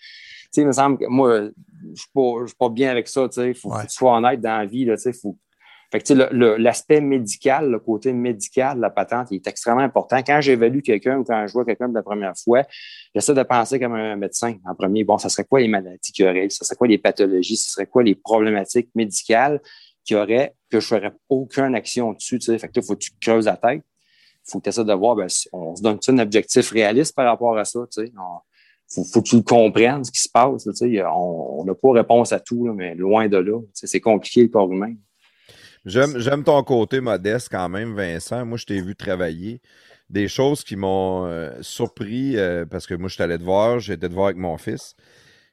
sais, 0.51 0.61
il 0.62 0.66
me 0.66 0.73
semble 0.73 0.99
que 0.99 1.07
moi, 1.07 1.41
je 1.43 1.51
je 1.95 2.47
suis 2.47 2.57
pas 2.59 2.69
bien 2.69 2.91
avec 2.91 3.09
ça, 3.09 3.28
tu 3.28 3.35
sais. 3.41 3.55
Faut, 3.55 3.69
faut 3.70 3.77
Ouais. 3.77 3.82
que 3.85 3.89
tu 3.89 3.95
sois 3.97 4.16
honnête 4.16 4.41
dans 4.41 4.59
la 4.59 4.66
vie, 4.66 4.85
là, 4.85 4.97
tu 4.97 5.03
sais. 5.03 5.12
Faut... 5.12 5.36
Fait 5.95 6.01
que, 6.01 6.12
l'aspect 6.61 7.01
médical, 7.01 7.71
le 7.71 7.79
côté 7.79 8.12
médical 8.12 8.79
de 8.79 8.83
la 8.83 8.91
patente, 8.91 9.29
il 9.31 9.37
est 9.37 9.47
extrêmement 9.47 9.83
important. 9.83 10.16
Quand 10.27 10.41
j'évalue 10.41 10.81
quelqu'un 10.81 11.19
ou 11.19 11.25
quand 11.25 11.47
je 11.47 11.53
vois 11.53 11.65
quelqu'un 11.65 11.89
de 11.89 11.95
la 11.95 12.03
première 12.03 12.33
fois, 12.37 12.65
j'essaie 13.15 13.33
de 13.33 13.43
penser 13.45 13.79
comme 13.79 13.95
un 13.95 14.16
médecin 14.16 14.57
en 14.69 14.75
premier. 14.75 15.05
Bon, 15.05 15.19
ça 15.19 15.29
serait 15.29 15.45
quoi 15.45 15.61
les 15.61 15.69
maladies 15.69 16.11
qu'il 16.11 16.25
y 16.25 16.29
aurait? 16.29 16.51
Ça 16.51 16.65
serait 16.65 16.75
quoi 16.75 16.89
les 16.89 16.99
pathologies? 16.99 17.57
Ce 17.57 17.71
serait 17.71 17.87
quoi 17.87 18.03
les 18.03 18.16
problématiques 18.16 18.89
médicales 18.97 19.61
qu'il 20.05 20.16
y 20.16 20.21
aurait 20.21 20.57
que 20.69 20.81
je 20.81 20.87
ferais 20.89 21.12
aucune 21.29 21.77
action 21.77 22.12
dessus, 22.12 22.41
tu 22.41 22.47
sais? 22.47 22.59
Fait 22.59 22.66
que 22.66 22.73
là, 22.75 22.83
faut 22.85 22.95
que 22.95 23.05
tu 23.05 23.12
creuses 23.21 23.47
la 23.47 23.57
tête. 23.57 23.85
Faut 24.49 24.59
que 24.59 24.65
tu 24.65 24.71
essaies 24.71 24.85
de 24.85 24.93
voir, 24.95 25.15
ben, 25.15 25.29
on 25.53 25.77
se 25.77 25.83
donne 25.83 26.01
un 26.09 26.19
objectif 26.19 26.73
réaliste 26.73 27.15
par 27.15 27.27
rapport 27.27 27.57
à 27.57 27.65
ça, 27.65 27.79
tu 27.93 28.05
sais? 28.05 28.12
Faut, 29.12 29.23
que 29.23 29.29
tu 29.29 29.45
comprennes, 29.45 30.03
ce 30.03 30.11
qui 30.11 30.19
se 30.19 30.29
passe. 30.29 30.66
on 30.66 31.65
n'a 31.65 31.75
pas 31.75 31.93
réponse 31.93 32.33
à 32.33 32.41
tout, 32.41 32.65
mais 32.75 32.97
loin 32.97 33.29
de 33.29 33.37
là. 33.37 33.61
C'est 33.73 34.01
compliqué 34.01 34.43
le 34.43 34.49
corps 34.49 34.73
humain. 34.73 34.95
J'aime, 35.85 36.44
ton 36.44 36.62
côté 36.62 37.01
modeste 37.01 37.48
quand 37.51 37.69
même, 37.69 37.94
Vincent. 37.94 38.47
Moi, 38.47 38.56
je 38.59 38.65
t'ai 38.66 38.81
vu 38.81 38.97
travailler. 38.97 39.61
Des 40.11 40.28
choses 40.28 40.65
qui 40.65 40.77
m'ont 40.77 41.27
euh, 41.27 41.51
surpris 41.62 42.36
euh, 42.39 42.66
parce 42.66 42.86
que 42.86 42.94
moi, 42.94 43.09
je 43.09 43.15
suis 43.15 43.23
allé 43.23 43.39
te 43.39 43.43
voir, 43.44 43.81
j'étais 43.81 44.09
te 44.09 44.15
voir 44.15 44.27
avec 44.27 44.39
mon 44.39 44.56
fils. 44.59 44.94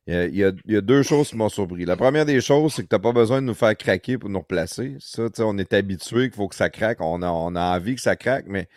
Euh, 0.10 0.28
Il 0.32 0.38
y, 0.38 0.44
a, 0.46 0.52
il 0.66 0.74
y 0.74 0.78
a 0.78 0.82
deux 0.82 1.04
choses 1.04 1.30
qui 1.30 1.38
m'ont 1.38 1.50
surpris. 1.50 1.86
La 1.86 1.98
première 1.98 2.26
des 2.26 2.42
choses, 2.42 2.74
c'est 2.76 2.84
que 2.84 2.88
tu 2.90 2.96
n'as 2.96 3.00
pas 3.00 3.14
besoin 3.14 3.42
de 3.42 3.48
nous 3.48 3.54
faire 3.56 3.76
craquer 3.78 4.18
pour 4.18 4.30
nous 4.30 4.40
replacer. 4.40 4.98
Ça, 5.00 5.30
tu 5.30 5.38
sais, 5.38 5.44
on 5.44 5.58
est 5.58 5.74
habitué 5.74 6.30
qu'il 6.30 6.36
faut 6.38 6.48
que 6.48 6.56
ça 6.56 6.70
craque. 6.70 7.02
On 7.02 7.22
a, 7.22 7.30
on 7.32 7.56
a 7.56 7.78
envie 7.78 7.96
que 7.96 8.02
ça 8.02 8.16
craque, 8.16 8.46
mais 8.48 8.68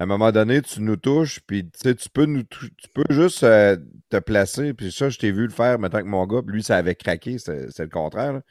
à 0.00 0.04
un 0.04 0.06
moment 0.06 0.32
donné, 0.32 0.62
tu 0.62 0.80
nous 0.82 0.96
touches, 0.96 1.40
puis 1.46 1.70
tu 1.70 1.94
peux 2.12 2.26
nous 2.26 2.44
tu 2.44 2.68
peux 2.94 3.04
juste 3.10 3.42
euh, 3.44 3.76
te 4.10 4.18
placer. 4.18 4.74
Puis 4.74 4.92
ça, 4.92 5.08
je 5.10 5.18
t'ai 5.18 5.32
vu 5.32 5.44
le 5.44 5.52
faire 5.52 5.78
maintenant 5.78 6.00
que 6.00 6.06
mon 6.06 6.26
gars, 6.26 6.42
puis 6.42 6.54
lui, 6.56 6.62
ça 6.62 6.76
avait 6.76 6.94
craqué, 6.94 7.38
c'est 7.38 7.70
c'est 7.72 7.84
le 7.84 7.90
contraire. 7.90 8.34
là. 8.34 8.42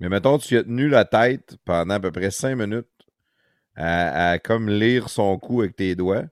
Mais 0.00 0.08
mettons, 0.08 0.38
tu 0.38 0.56
as 0.56 0.64
tenu 0.64 0.88
la 0.88 1.04
tête 1.04 1.56
pendant 1.64 1.94
à 1.94 2.00
peu 2.00 2.10
près 2.10 2.30
cinq 2.30 2.56
minutes 2.56 2.86
à, 3.76 4.38
comme 4.38 4.68
lire 4.68 5.08
son 5.08 5.38
cou 5.38 5.60
avec 5.60 5.76
tes 5.76 5.94
doigts. 5.94 6.24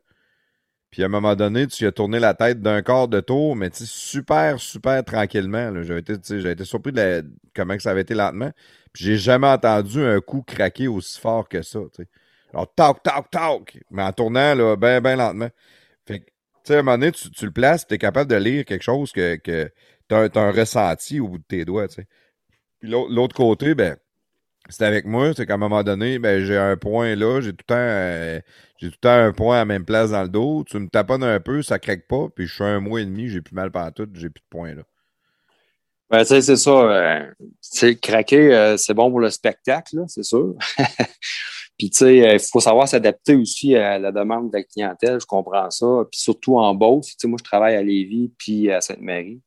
Puis 0.91 1.03
à 1.03 1.07
un 1.07 1.11
moment 1.11 1.37
donné, 1.37 1.67
tu 1.67 1.87
as 1.87 1.93
tourné 1.93 2.19
la 2.19 2.33
tête 2.33 2.63
d'un 2.63 2.81
quart 2.83 3.09
de 3.09 3.21
tour, 3.21 3.55
mais 3.57 3.69
tu 3.69 3.85
super, 3.85 4.59
super 4.59 5.05
tranquillement. 5.05 5.83
J'avais 5.83 6.01
été, 6.01 6.15
été 6.15 6.65
surpris 6.65 6.93
de 6.93 6.97
la- 6.97 7.23
comment 7.55 7.77
que 7.77 7.83
ça 7.83 7.91
avait 7.91 8.01
été 8.01 8.15
lentement. 8.15 8.51
Puis 8.93 9.05
j'ai 9.05 9.19
jamais 9.19 9.49
entendu 9.49 10.03
un 10.03 10.21
coup 10.21 10.43
craquer 10.43 10.89
aussi 10.89 11.21
fort 11.21 11.47
que 11.49 11.61
ça. 11.61 11.81
tu 11.95 12.03
sais. 12.03 12.09
Alors, 12.55 12.73
toc, 12.75 13.03
toc, 13.03 13.31
toc, 13.31 13.79
mais 13.91 14.03
en 14.03 14.13
tournant 14.13 14.55
là, 14.55 14.77
ben, 14.77 15.03
ben 15.03 15.17
lentement. 15.17 15.51
Fait 16.07 16.21
que, 16.21 16.25
tu 16.25 16.33
sais, 16.65 16.77
à 16.77 16.79
un 16.79 16.83
moment 16.83 16.97
donné, 16.97 17.13
tu, 17.13 17.45
le 17.45 17.53
places, 17.53 17.87
tu 17.87 17.95
es 17.95 17.99
capable 17.99 18.31
de 18.31 18.37
lire 18.37 18.65
quelque 18.65 18.83
chose 18.83 19.13
que, 19.13 19.37
que 19.37 19.71
tu 20.09 20.15
as, 20.15 20.31
un 20.35 20.51
ressenti 20.51 21.21
au 21.21 21.29
bout 21.29 21.39
de 21.39 21.45
tes 21.45 21.65
doigts. 21.67 21.87
Puis 22.81 22.91
l'au- 22.91 23.09
l'autre 23.09 23.35
côté, 23.35 23.75
ben, 23.75 23.97
c'est 24.71 24.85
avec 24.85 25.07
moi, 25.07 25.33
c'est 25.37 25.47
qu'à 25.47 25.55
un 25.55 25.59
moment 25.59 25.85
donné, 25.85 26.19
ben, 26.19 26.45
j'ai 26.45 26.57
un 26.59 26.77
point 26.77 27.17
là, 27.17 27.41
j'ai 27.41 27.53
tout 27.53 27.59
le 27.61 27.65
temps, 27.67 27.77
euh, 27.77 28.41
tout 28.81 28.87
le 28.87 28.93
temps 28.93 29.11
un 29.11 29.33
point 29.33 29.57
à 29.57 29.61
la 29.61 29.65
même 29.67 29.85
place 29.85 30.11
dans 30.13 30.23
le 30.23 30.29
dos. 30.31 30.65
Tu 30.69 30.79
me 30.79 30.89
taponnes 30.89 31.25
un 31.25 31.41
peu, 31.41 31.63
ça 31.63 31.79
craque 31.79 32.07
pas, 32.09 32.29
puis 32.35 32.47
je 32.47 32.55
suis 32.55 32.65
un 32.65 32.81
mois 32.81 33.01
et 33.03 33.07
demi, 33.07 33.29
j'ai 33.29 33.43
plus 33.43 33.55
mal 33.55 33.71
partout, 33.73 34.09
j'ai 34.15 34.31
plus 34.31 34.43
de 34.43 34.47
point 34.51 34.75
là. 34.75 34.83
Ben, 36.11 36.25
c'est 36.25 36.41
ça. 36.57 36.71
euh, 36.71 37.27
craquer, 38.01 38.55
euh, 38.55 38.77
c'est 38.79 38.95
bon 38.95 39.11
pour 39.11 39.21
le 39.21 39.29
spectacle, 39.31 40.05
c'est 40.09 40.23
sûr. 40.23 40.55
Puis, 41.79 41.91
tu 41.91 41.99
sais, 41.99 42.17
il 42.35 42.41
faut 42.41 42.61
savoir 42.61 42.89
s'adapter 42.89 43.35
aussi 43.37 43.77
à 43.77 43.99
la 43.99 44.11
demande 44.11 44.51
de 44.51 44.57
la 44.59 44.65
clientèle, 44.65 45.21
je 45.21 45.27
comprends 45.27 45.71
ça. 45.71 45.87
Puis 46.11 46.21
surtout 46.21 46.59
en 46.59 46.75
Beauce, 46.75 47.09
tu 47.09 47.15
sais, 47.19 47.29
moi, 47.29 47.37
je 47.41 47.45
travaille 47.45 47.77
à 47.77 47.83
Lévis 47.83 48.33
puis 48.39 48.71
à 48.73 48.81
Sainte-Marie. 48.81 49.41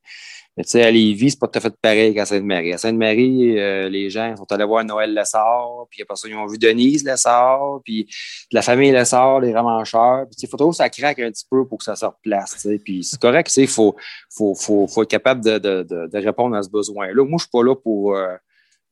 Mais 0.58 0.64
tu 0.66 0.72
sais, 0.72 0.84
à 0.84 0.92
Lévis, 0.92 1.32
c'est 1.32 1.40
pas 1.40 1.48
tout 1.48 1.58
à 1.60 1.62
fait 1.62 1.74
pareil 1.82 2.14
qu'à 2.14 2.26
Sainte-Marie. 2.26 2.74
À 2.74 2.78
Sainte-Marie, 2.78 3.58
euh, 3.58 3.88
les 3.88 4.10
gens 4.10 4.36
sont 4.36 4.52
allés 4.52 4.66
voir 4.66 4.84
Noël 4.84 5.14
Lessard, 5.14 5.88
puis 5.90 6.02
après 6.02 6.18
ça, 6.18 6.28
ils 6.28 6.36
ont 6.36 6.46
vu 6.46 6.58
Denise 6.58 7.06
Lessard, 7.06 7.80
puis 7.86 8.06
la 8.52 8.62
famille 8.62 8.92
Lessard, 8.92 9.40
les 9.40 9.54
ramancheurs. 9.54 10.26
Puis, 10.30 10.48
faut 10.50 10.58
toujours 10.58 10.76
ça 10.76 10.90
craque 10.90 11.20
un 11.20 11.32
petit 11.32 11.46
peu 11.50 11.66
pour 11.66 11.78
que 11.78 11.86
ça 11.86 11.96
se 11.96 12.06
replace, 12.06 12.54
tu 12.56 12.60
sais. 12.60 12.82
Puis 12.84 13.04
c'est 13.06 13.20
correct, 13.20 13.48
tu 13.48 13.54
sais, 13.54 13.62
il 13.62 13.68
faut, 13.68 13.96
faut, 14.30 14.54
faut, 14.54 14.88
faut 14.88 15.04
être 15.04 15.10
capable 15.10 15.42
de, 15.42 15.58
de, 15.58 15.84
de, 15.84 16.08
de 16.08 16.18
répondre 16.18 16.56
à 16.56 16.64
ce 16.64 16.70
besoin-là. 16.70 17.24
Moi, 17.24 17.38
je 17.38 17.44
suis 17.44 17.52
pas 17.52 17.64
là 17.64 17.74
pour 17.74 18.16
euh, 18.16 18.36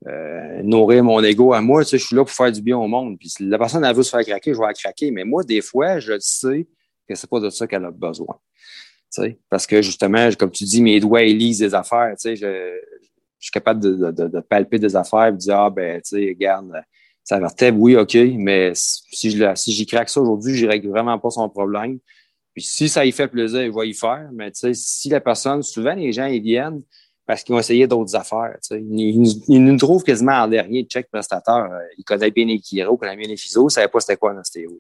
euh, 0.08 0.64
nourrir 0.64 1.04
mon 1.04 1.22
ego 1.22 1.52
à 1.52 1.60
moi, 1.60 1.84
tu 1.84 1.90
sais, 1.90 1.98
je 1.98 2.06
suis 2.06 2.16
là 2.16 2.24
pour 2.24 2.34
faire 2.34 2.54
du 2.54 2.62
bien 2.62 2.78
au 2.78 2.88
monde. 2.88 3.20
Puis 3.20 3.30
si 3.30 3.46
la 3.46 3.58
personne, 3.58 3.84
elle 3.84 3.96
veut 3.96 4.04
se 4.04 4.12
faire 4.12 4.26
craquer, 4.26 4.54
je 4.54 4.60
vais 4.60 4.66
la 4.66 4.74
craquer. 4.74 5.12
Mais 5.12 5.26
moi, 5.26 5.44
des 5.44 5.60
fois, 5.60 6.00
je 6.00 6.14
sais 6.20 6.68
que 7.06 7.16
c'est 7.16 7.30
pas 7.30 7.42
de 7.42 7.50
ça 7.50 7.68
qu'elle 7.68 7.84
a 7.84 7.92
besoin. 7.92 8.40
Parce 9.50 9.66
que 9.66 9.82
justement, 9.82 10.30
comme 10.38 10.52
tu 10.52 10.64
dis, 10.64 10.82
mes 10.82 11.00
doigts, 11.00 11.24
ils 11.24 11.38
lisent 11.38 11.60
des 11.60 11.74
affaires. 11.74 12.16
Je, 12.24 12.36
je 12.36 13.46
suis 13.46 13.52
capable 13.52 13.80
de, 13.80 14.12
de, 14.12 14.28
de, 14.28 14.40
palper 14.40 14.80
des 14.80 14.96
affaires 14.96 15.28
et 15.28 15.32
de 15.32 15.38
dire 15.38 15.58
Ah, 15.58 15.70
ben, 15.70 16.02
tu 16.02 16.10
sais, 16.10 16.28
regarde, 16.30 16.72
ça 17.24 17.40
vertèbre, 17.40 17.80
oui, 17.80 17.96
OK, 17.96 18.16
mais 18.38 18.72
si 18.76 19.32
je 19.32 19.56
si 19.56 19.72
j'y 19.72 19.86
craque 19.86 20.10
ça 20.10 20.22
aujourd'hui, 20.22 20.56
je 20.56 20.66
règle 20.66 20.90
vraiment 20.90 21.18
pas 21.20 21.30
son 21.30 21.48
problème. 21.50 22.00
Puis 22.54 22.64
si 22.64 22.90
ça 22.90 23.06
y 23.06 23.12
fait 23.12 23.28
plaisir, 23.28 23.64
il 23.64 23.72
va 23.72 23.86
y 23.86 23.94
faire. 23.94 24.30
Mais 24.34 24.52
tu 24.52 24.60
sais, 24.60 24.74
si 24.74 25.10
la 25.10 25.22
personne, 25.22 25.62
souvent 25.64 25.94
les 25.94 26.12
gens, 26.12 26.26
ils 26.26 26.42
viennent 26.42 26.82
parce 27.30 27.44
qu'ils 27.44 27.54
vont 27.54 27.60
essayer 27.60 27.86
d'autres 27.86 28.16
affaires. 28.16 28.58
Ils, 28.72 29.44
ils, 29.48 29.64
nous 29.64 29.78
trouvent 29.78 30.04
quasiment 30.04 30.32
en 30.32 30.48
dernier 30.48 30.82
check 30.86 31.12
prestateur. 31.12 31.72
Euh, 31.72 31.78
ils 31.96 32.04
connaissent 32.04 32.34
bien 32.34 32.48
les 32.48 32.60
chiro, 32.60 32.98
connaissent 32.98 33.18
bien 33.18 33.28
les 33.28 33.38
physio, 33.38 33.62
ils 33.62 33.66
ne 33.66 33.70
savaient 33.70 33.88
pas 33.88 34.00
c'était 34.00 34.18
quoi 34.18 34.32
un 34.32 34.40
ostéo. 34.40 34.76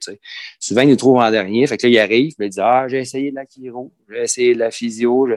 Souvent, 0.60 0.82
ils 0.82 0.90
nous 0.90 0.96
trouvent 0.96 1.18
en 1.18 1.30
dernier. 1.30 1.68
Fait 1.68 1.78
que 1.78 1.86
là, 1.86 1.94
ils 1.94 2.00
arrivent, 2.00 2.34
ils 2.40 2.50
disent 2.50 2.60
Ah, 2.60 2.88
j'ai 2.88 3.02
essayé 3.02 3.30
de 3.30 3.36
la 3.36 3.46
chiro, 3.46 3.94
j'ai 4.10 4.24
essayé 4.24 4.56
de 4.56 4.60
la 4.62 4.72
physio. 4.72 5.28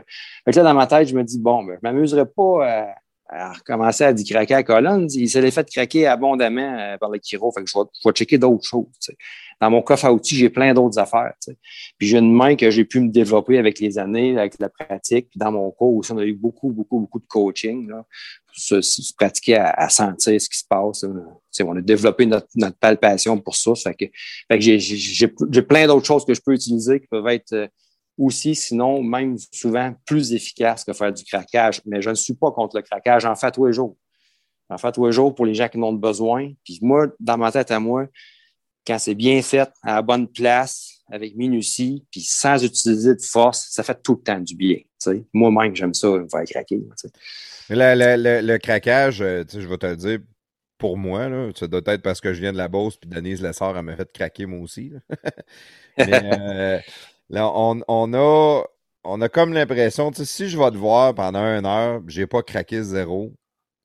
Fait 0.47 0.53
que 0.53 0.57
là, 0.57 0.63
dans 0.63 0.73
ma 0.73 0.87
tête, 0.87 1.07
je 1.07 1.15
me 1.15 1.23
dis 1.23 1.39
Bon, 1.39 1.63
ben, 1.63 1.79
je 1.83 1.87
ne 1.87 1.93
m'amuserais 1.93 2.25
pas 2.25 2.67
à, 2.67 2.95
à, 3.33 3.53
recommencer 3.53 4.05
à 4.05 4.15
craquer 4.15 4.55
à 4.55 4.63
colonne. 4.63 5.09
Il 5.11 5.29
s'est 5.29 5.51
fait 5.51 5.69
craquer 5.71 6.07
abondamment 6.07 6.79
euh, 6.79 6.99
par 6.99 7.11
le 7.11 7.19
chiro. 7.23 7.51
Fait 7.53 7.63
que 7.63 7.71
je 7.71 7.79
vais, 7.79 7.85
je 8.03 8.09
vais 8.09 8.13
checker 8.13 8.39
d'autres 8.39 8.67
choses 8.67 8.87
dans 9.63 9.71
mon 9.71 9.81
coffre 9.81 10.07
à 10.07 10.13
outils, 10.13 10.35
j'ai 10.35 10.51
plein 10.51 10.75
d'autres 10.75 10.99
affaires. 10.99 11.35
Puis 11.97 12.09
j'ai 12.09 12.19
une 12.19 12.35
main 12.35 12.57
que 12.57 12.69
j'ai 12.69 12.85
pu 12.85 12.99
me 12.99 13.11
développer 13.11 13.59
avec 13.59 13.79
les 13.79 13.97
années, 13.97 14.37
avec 14.37 14.59
la 14.59 14.69
pratique. 14.69 15.29
Dans 15.37 15.53
mon 15.53 15.71
cours 15.71 15.95
aussi, 15.95 16.11
on 16.11 16.19
a 16.19 16.25
eu 16.25 16.35
beaucoup, 16.35 16.73
beaucoup, 16.73 16.99
beaucoup 16.99 17.21
de 17.21 17.27
coaching 17.29 17.89
là, 17.89 18.05
pour 18.45 18.57
se, 18.57 19.15
pratiquer 19.15 19.59
à, 19.59 19.89
sentir 19.89 20.41
ce 20.41 20.49
qui 20.49 20.59
se 20.59 20.65
passe. 20.69 21.05
On 21.61 21.77
a 21.77 21.81
développé 21.81 22.27
notre, 22.27 22.49
notre, 22.57 22.77
palpation 22.77 23.39
pour 23.39 23.55
ça. 23.55 23.73
Fait 23.77 23.95
que, 23.95 24.07
fait 24.51 24.59
que 24.59 24.79
j'ai 24.79 25.63
plein 25.63 25.87
d'autres 25.87 26.07
choses 26.07 26.25
que 26.25 26.35
je 26.35 26.41
peux 26.45 26.55
utiliser 26.55 26.99
qui 26.99 27.07
peuvent 27.07 27.29
être 27.29 27.53
euh, 27.53 27.69
aussi, 28.19 28.55
sinon, 28.55 29.03
même 29.03 29.37
souvent 29.53 29.95
plus 30.07 30.33
efficaces 30.33 30.85
que 30.85 30.93
faire 30.93 31.13
du 31.13 31.25
craquage. 31.25 31.81
Mais 31.87 32.03
je 32.03 32.11
ne 32.11 32.15
suis 32.15 32.35
pas 32.35 32.51
contre 32.51 32.77
le 32.77 32.83
craquage. 32.83 33.23
J'en 33.23 33.35
fais 33.35 33.51
tous 33.51 33.67
les 33.67 33.73
jours. 33.73 33.97
J'en 34.71 34.79
fais 34.79 34.93
tous 34.93 35.07
les 35.07 35.13
jours 35.13 35.35
pour 35.35 35.47
les 35.47 35.55
gens 35.55 35.69
qui 35.69 35.79
en 35.79 35.83
ont 35.83 35.93
besoin. 35.93 36.53
Puis 36.65 36.79
moi, 36.83 37.07
dans 37.21 37.37
ma 37.37 37.51
tête 37.53 37.71
à 37.71 37.81
moi, 37.81 38.07
quand 38.87 38.99
c'est 38.99 39.15
bien 39.15 39.41
fait, 39.43 39.71
à 39.83 39.97
la 39.97 40.03
bonne 40.03 40.29
place, 40.29 41.03
avec 41.11 41.37
minutie, 41.37 42.05
puis 42.11 42.23
sans 42.23 42.65
utiliser 42.65 43.15
de 43.15 43.23
force, 43.23 43.69
ça 43.71 43.83
fait 43.83 44.01
tout 44.03 44.15
le 44.15 44.23
temps 44.23 44.41
du 44.41 44.57
bien. 44.57 44.79
Moi-même, 45.33 45.77
j'aime 45.77 45.95
ça, 45.95 46.09
me 46.09 46.29
faire 46.29 46.45
craquer. 46.45 46.81
Le, 47.69 48.57
craquage, 48.59 49.21
euh, 49.21 49.45
je 49.53 49.69
vais 49.69 49.79
te 49.79 49.87
le 49.87 49.97
dire, 49.97 50.19
pour 50.79 50.97
moi, 50.97 51.29
ça 51.55 51.67
doit 51.67 51.83
être 51.87 52.03
parce 52.03 52.21
que 52.21 52.33
je 52.33 52.41
viens 52.41 52.53
de 52.53 52.57
la 52.57 52.69
Beauce, 52.69 52.97
puis 52.97 53.09
Denise 53.09 53.43
Lessard, 53.43 53.77
elle 53.77 53.85
m'a 53.85 53.97
fait 53.97 54.11
craquer 54.13 54.47
moi 54.47 54.61
aussi. 54.61 54.93
Mais 55.99 56.23
euh, 56.25 56.81
là, 57.33 57.51
on, 57.53 57.81
on, 57.89 58.15
a, 58.15 58.63
on 59.05 59.21
a 59.21 59.29
comme 59.29 59.53
l'impression, 59.53 60.13
si 60.13 60.49
je 60.49 60.59
vais 60.59 60.71
te 60.71 60.77
voir 60.77 61.15
pendant 61.15 61.45
une 61.45 61.67
heure, 61.67 62.01
j'ai 62.07 62.27
pas 62.27 62.43
craqué 62.43 62.83
zéro, 62.83 63.33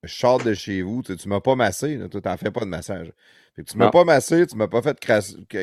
je 0.04 0.14
sors 0.14 0.38
de 0.38 0.54
chez 0.54 0.82
vous, 0.84 1.02
tu 1.02 1.14
ne 1.14 1.30
m'as 1.30 1.40
pas 1.40 1.56
massé, 1.56 2.00
tu 2.12 2.18
n'en 2.24 2.38
fais 2.38 2.52
pas 2.52 2.62
de 2.62 2.66
massage. 2.66 3.12
tu 3.56 3.78
m'as 3.78 3.90
pas 3.90 4.04
massé, 4.04 4.46
tu 4.46 4.56
m'as 4.56 4.68
pas 4.68 4.82
fait 4.82 5.00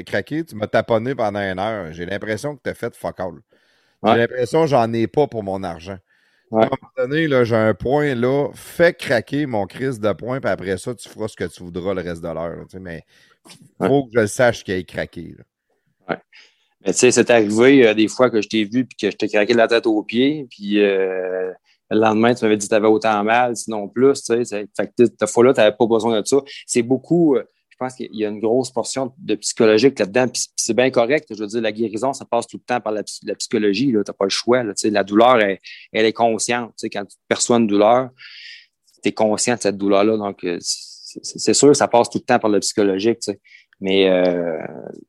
craquer, 0.05 0.44
tu 0.44 0.56
m'as 0.56 0.66
taponné 0.66 1.15
pendant 1.15 1.40
une 1.40 1.59
heure. 1.59 1.93
J'ai 1.93 2.06
l'impression 2.06 2.56
que 2.56 2.62
tu 2.65 2.70
as 2.70 2.74
fait 2.74 2.97
fuck 2.97 3.20
all. 3.20 3.40
J'ai 4.05 4.16
l'impression 4.16 4.62
que 4.62 4.66
j'en 4.69 4.93
ai 4.93 5.06
pas 5.06 5.27
pour 5.28 5.43
mon 5.44 5.62
argent. 5.62 5.98
À 6.52 6.56
un 6.56 6.61
moment 6.66 6.93
donné, 6.97 7.44
j'ai 7.44 7.56
un 7.56 7.74
point 7.74 8.15
là, 8.15 8.48
fais 8.55 8.94
craquer 8.94 9.47
mon 9.47 9.66
crise 9.66 9.98
de 9.98 10.12
point, 10.12 10.40
puis 10.40 10.51
après 10.51 10.77
ça, 10.78 10.94
tu 10.94 11.09
feras 11.09 11.28
ce 11.28 11.36
que 11.36 11.44
tu 11.44 11.62
voudras 11.62 11.94
le 11.94 12.02
reste 12.02 12.23
de 12.23 12.28
l'heure. 12.28 12.66
Mais 12.81 13.02
il 13.81 13.86
faut 13.86 14.05
que 14.05 14.11
je 14.15 14.20
le 14.20 14.27
sache 14.27 14.62
qu'il 14.62 14.74
ait 14.74 14.85
craqué. 14.85 15.36
Ouais. 16.09 16.19
Tu 16.86 16.93
sais, 16.93 17.11
c'est 17.11 17.31
arrivé 17.31 17.86
euh, 17.86 17.94
des 17.94 18.09
fois 18.09 18.28
que 18.28 18.43
je 18.43 18.48
t'ai 18.48 18.65
vu 18.65 18.85
puis 18.85 18.97
que 19.01 19.11
je 19.11 19.16
t'ai 19.16 19.28
craqué 19.28 19.55
la 19.55 19.66
tête 19.66 19.86
aux 19.86 20.02
pieds, 20.02 20.47
puis 20.51 20.81
euh, 20.81 21.51
le 21.90 21.98
lendemain, 21.98 22.35
tu 22.35 22.44
m'avais 22.44 22.59
dit 22.59 22.66
que 22.66 22.70
tu 22.70 22.74
avais 22.74 22.89
autant 22.89 23.24
mal, 23.24 23.56
sinon 23.56 23.89
plus. 23.89 24.23
Tu 24.23 24.44
sais, 24.44 24.66
cette 24.74 25.27
fois-là, 25.27 25.55
tu 25.55 25.61
n'avais 25.61 25.74
pas 25.77 25.86
besoin 25.86 26.20
de 26.20 26.27
ça. 26.27 26.36
C'est 26.66 26.82
beaucoup, 26.82 27.36
euh, 27.36 27.44
je 27.70 27.77
pense 27.78 27.94
qu'il 27.94 28.15
y 28.15 28.24
a 28.27 28.28
une 28.28 28.39
grosse 28.39 28.70
portion 28.70 29.15
de 29.16 29.35
psychologique 29.36 29.98
là-dedans. 29.98 30.27
c'est 30.56 30.74
bien 30.74 30.90
correct. 30.90 31.27
Je 31.31 31.40
veux 31.40 31.47
dire, 31.47 31.62
la 31.62 31.73
guérison, 31.73 32.12
ça 32.12 32.27
passe 32.27 32.47
tout 32.47 32.59
le 32.59 32.65
temps 32.65 32.81
par 32.81 32.93
la, 32.93 33.02
psychologie. 33.02 33.86
Tu 33.86 33.97
n'as 33.97 34.05
pas 34.05 34.24
le 34.24 34.31
choix. 34.31 34.62
Là, 34.62 34.74
tu 34.74 34.82
sais, 34.82 34.90
la 34.90 35.05
douleur, 35.05 35.39
elle, 35.40 35.59
est 35.93 36.12
consciente. 36.12 36.70
Tu 36.70 36.82
sais, 36.82 36.90
quand 36.90 37.06
tu 37.06 37.16
perçois 37.28 37.56
une 37.56 37.66
douleur, 37.66 38.11
tu 39.02 39.09
es 39.09 39.12
conscient 39.12 39.56
de 39.56 39.61
cette 39.61 39.78
douleur-là. 39.78 40.19
Donc, 40.19 40.44
euh, 40.44 40.59
c'est 40.61 41.55
sûr 41.55 41.74
ça 41.77 41.89
passe 41.89 42.11
tout 42.11 42.19
le 42.19 42.24
temps 42.24 42.39
par 42.39 42.51
le 42.51 42.61
psychologique. 42.61 43.20
Tu 43.20 43.32
sais. 43.32 43.40
Mais 43.85 44.09
euh, 44.09 44.56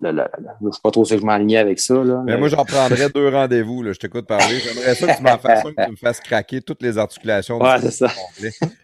je 0.02 0.10
ne 0.10 0.72
sais 0.72 0.82
pas 0.84 0.92
trop 0.92 1.06
si 1.06 1.18
je 1.18 1.24
m'alignais 1.24 1.60
avec 1.60 1.80
ça. 1.80 1.94
Là, 1.94 2.24
mais, 2.26 2.36
moi, 2.36 2.50
j'en 2.50 2.66
prendrais 2.66 3.10
deux 3.10 3.30
rendez-vous. 3.30 3.86
Je 3.86 3.98
t'écoute 3.98 4.28
parler. 4.28 4.60
J'aimerais 4.60 4.96
ça 4.96 5.08
que 5.08 5.18
tu 5.18 5.24
m'en 5.24 5.38
fasses 5.38 5.64
que 5.64 5.86
tu 5.86 5.92
me 5.92 5.96
fasses 5.96 6.20
craquer 6.20 6.60
toutes 6.60 6.84
les 6.84 6.98
articulations. 6.98 7.58
Ouais, 7.58 7.80
c'est 7.80 7.92
ça. 7.92 8.12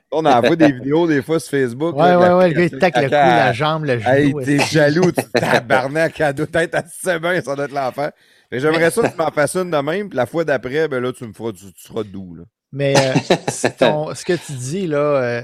On 0.10 0.26
envoie 0.26 0.56
des 0.56 0.72
vidéos 0.72 1.08
des 1.08 1.22
fois 1.22 1.42
sur 1.42 1.52
Facebook. 1.52 1.98
Ouais, 1.98 2.16
ouais, 2.16 2.30
ouais. 2.30 2.48
Le 2.52 2.54
gars, 2.54 2.64
il 2.72 2.80
tac 2.80 2.96
le 2.96 3.04
cou, 3.04 3.12
la 3.12 3.52
jambe, 3.52 3.84
le 3.84 4.00
genou. 4.00 4.40
Hey, 4.40 4.46
t'es 4.46 4.60
jaloux. 4.60 5.12
Tu 5.18 5.30
tabarnak 5.30 6.22
à 6.22 6.32
deux 6.32 6.48
têtes 6.48 6.74
assez 6.74 7.20
bien. 7.20 7.42
Ça 7.42 7.54
doit 7.54 7.66
être 7.66 7.74
l'enfer. 7.74 8.12
J'aimerais 8.50 8.92
ça 8.92 9.02
que 9.02 9.12
tu 9.12 9.18
m'en 9.18 9.32
fasses 9.32 9.58
une 9.58 9.72
de 9.72 9.78
même. 9.78 10.08
Puis 10.08 10.16
la 10.16 10.26
fois 10.26 10.46
d'après, 10.46 10.88
ben 10.88 11.02
là, 11.02 11.12
tu 11.12 11.26
me 11.26 11.34
feras, 11.34 11.52
tu, 11.52 11.66
seras 11.76 12.04
doux. 12.04 12.36
Là. 12.36 12.44
Mais 12.72 12.94
euh, 12.98 13.70
ton, 13.78 14.16
ce 14.16 14.24
que 14.24 14.34
tu 14.34 14.54
dis, 14.54 14.88
là, 14.88 14.98
euh, 14.98 15.42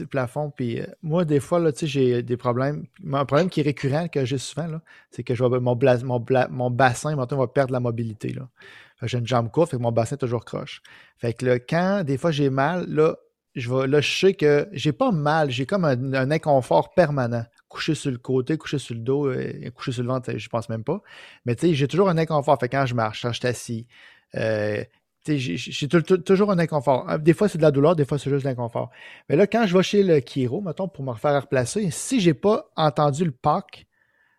le 0.00 0.06
plafond. 0.06 0.50
Puis 0.50 0.80
euh, 0.80 0.86
moi, 1.02 1.24
des 1.24 1.40
fois, 1.40 1.58
là, 1.58 1.70
j'ai 1.74 2.22
des 2.22 2.36
problèmes. 2.36 2.86
Un 3.12 3.24
problème 3.24 3.48
qui 3.48 3.60
est 3.60 3.64
récurrent, 3.64 4.08
que 4.08 4.24
j'ai 4.24 4.38
souvent, 4.38 4.80
c'est 5.10 5.22
que 5.22 5.34
je 5.34 5.44
mon, 5.44 5.60
mon, 5.60 6.24
mon, 6.50 6.70
bassin, 6.70 7.16
maintenant, 7.16 7.38
va 7.38 7.46
perdre 7.46 7.72
la 7.72 7.80
mobilité. 7.80 8.32
Là. 8.32 8.48
J'ai 9.02 9.18
une 9.18 9.26
jambe 9.26 9.50
courte, 9.50 9.70
fait 9.70 9.76
que 9.76 9.82
mon 9.82 9.92
bassin 9.92 10.16
est 10.16 10.18
toujours 10.18 10.44
croche. 10.44 10.82
Fait 11.18 11.34
que 11.34 11.44
là, 11.44 11.58
quand 11.58 12.02
des 12.04 12.16
fois 12.16 12.30
j'ai 12.30 12.50
mal, 12.50 12.86
là, 12.88 13.16
je 13.54 13.72
vais, 13.72 13.86
là, 13.86 14.00
je 14.00 14.18
sais 14.18 14.34
que 14.34 14.68
j'ai 14.72 14.92
pas 14.92 15.10
mal, 15.12 15.50
j'ai 15.50 15.66
comme 15.66 15.84
un, 15.84 16.30
inconfort 16.30 16.92
permanent. 16.94 17.44
Coucher 17.68 17.94
sur 17.94 18.10
le 18.10 18.18
côté, 18.18 18.56
coucher 18.58 18.78
sur 18.78 18.94
le 18.94 19.00
dos, 19.00 19.32
et, 19.32 19.70
coucher 19.74 19.92
sur 19.92 20.02
le 20.02 20.08
ventre, 20.08 20.36
je 20.36 20.48
pense 20.48 20.68
même 20.68 20.84
pas. 20.84 21.02
Mais 21.44 21.56
tu 21.56 21.68
sais, 21.68 21.74
j'ai 21.74 21.88
toujours 21.88 22.08
un 22.08 22.18
inconfort. 22.18 22.58
Fait 22.60 22.68
quand 22.68 22.86
je 22.86 22.94
marche, 22.94 23.22
quand 23.22 23.32
je 23.32 23.38
suis 23.38 23.48
assis, 23.48 23.86
euh, 24.34 24.82
j'ai 25.26 25.88
toujours 25.88 26.50
un 26.50 26.58
inconfort. 26.58 27.08
Euh, 27.10 27.18
des 27.18 27.34
fois, 27.34 27.48
c'est 27.48 27.58
de 27.58 27.62
la 27.62 27.70
douleur, 27.70 27.96
des 27.96 28.04
fois, 28.04 28.18
c'est 28.18 28.30
juste 28.30 28.44
de 28.44 28.48
l'inconfort. 28.48 28.90
Mais 29.28 29.36
là, 29.36 29.46
quand 29.46 29.66
je 29.66 29.76
vais 29.76 29.82
chez 29.82 30.02
le 30.02 30.20
chiro, 30.20 30.60
mettons, 30.60 30.88
pour 30.88 31.04
me 31.04 31.10
refaire 31.10 31.40
replacer, 31.40 31.90
si 31.90 32.20
j'ai 32.20 32.34
pas 32.34 32.70
entendu 32.76 33.24
le 33.24 33.32
PAC, 33.32 33.86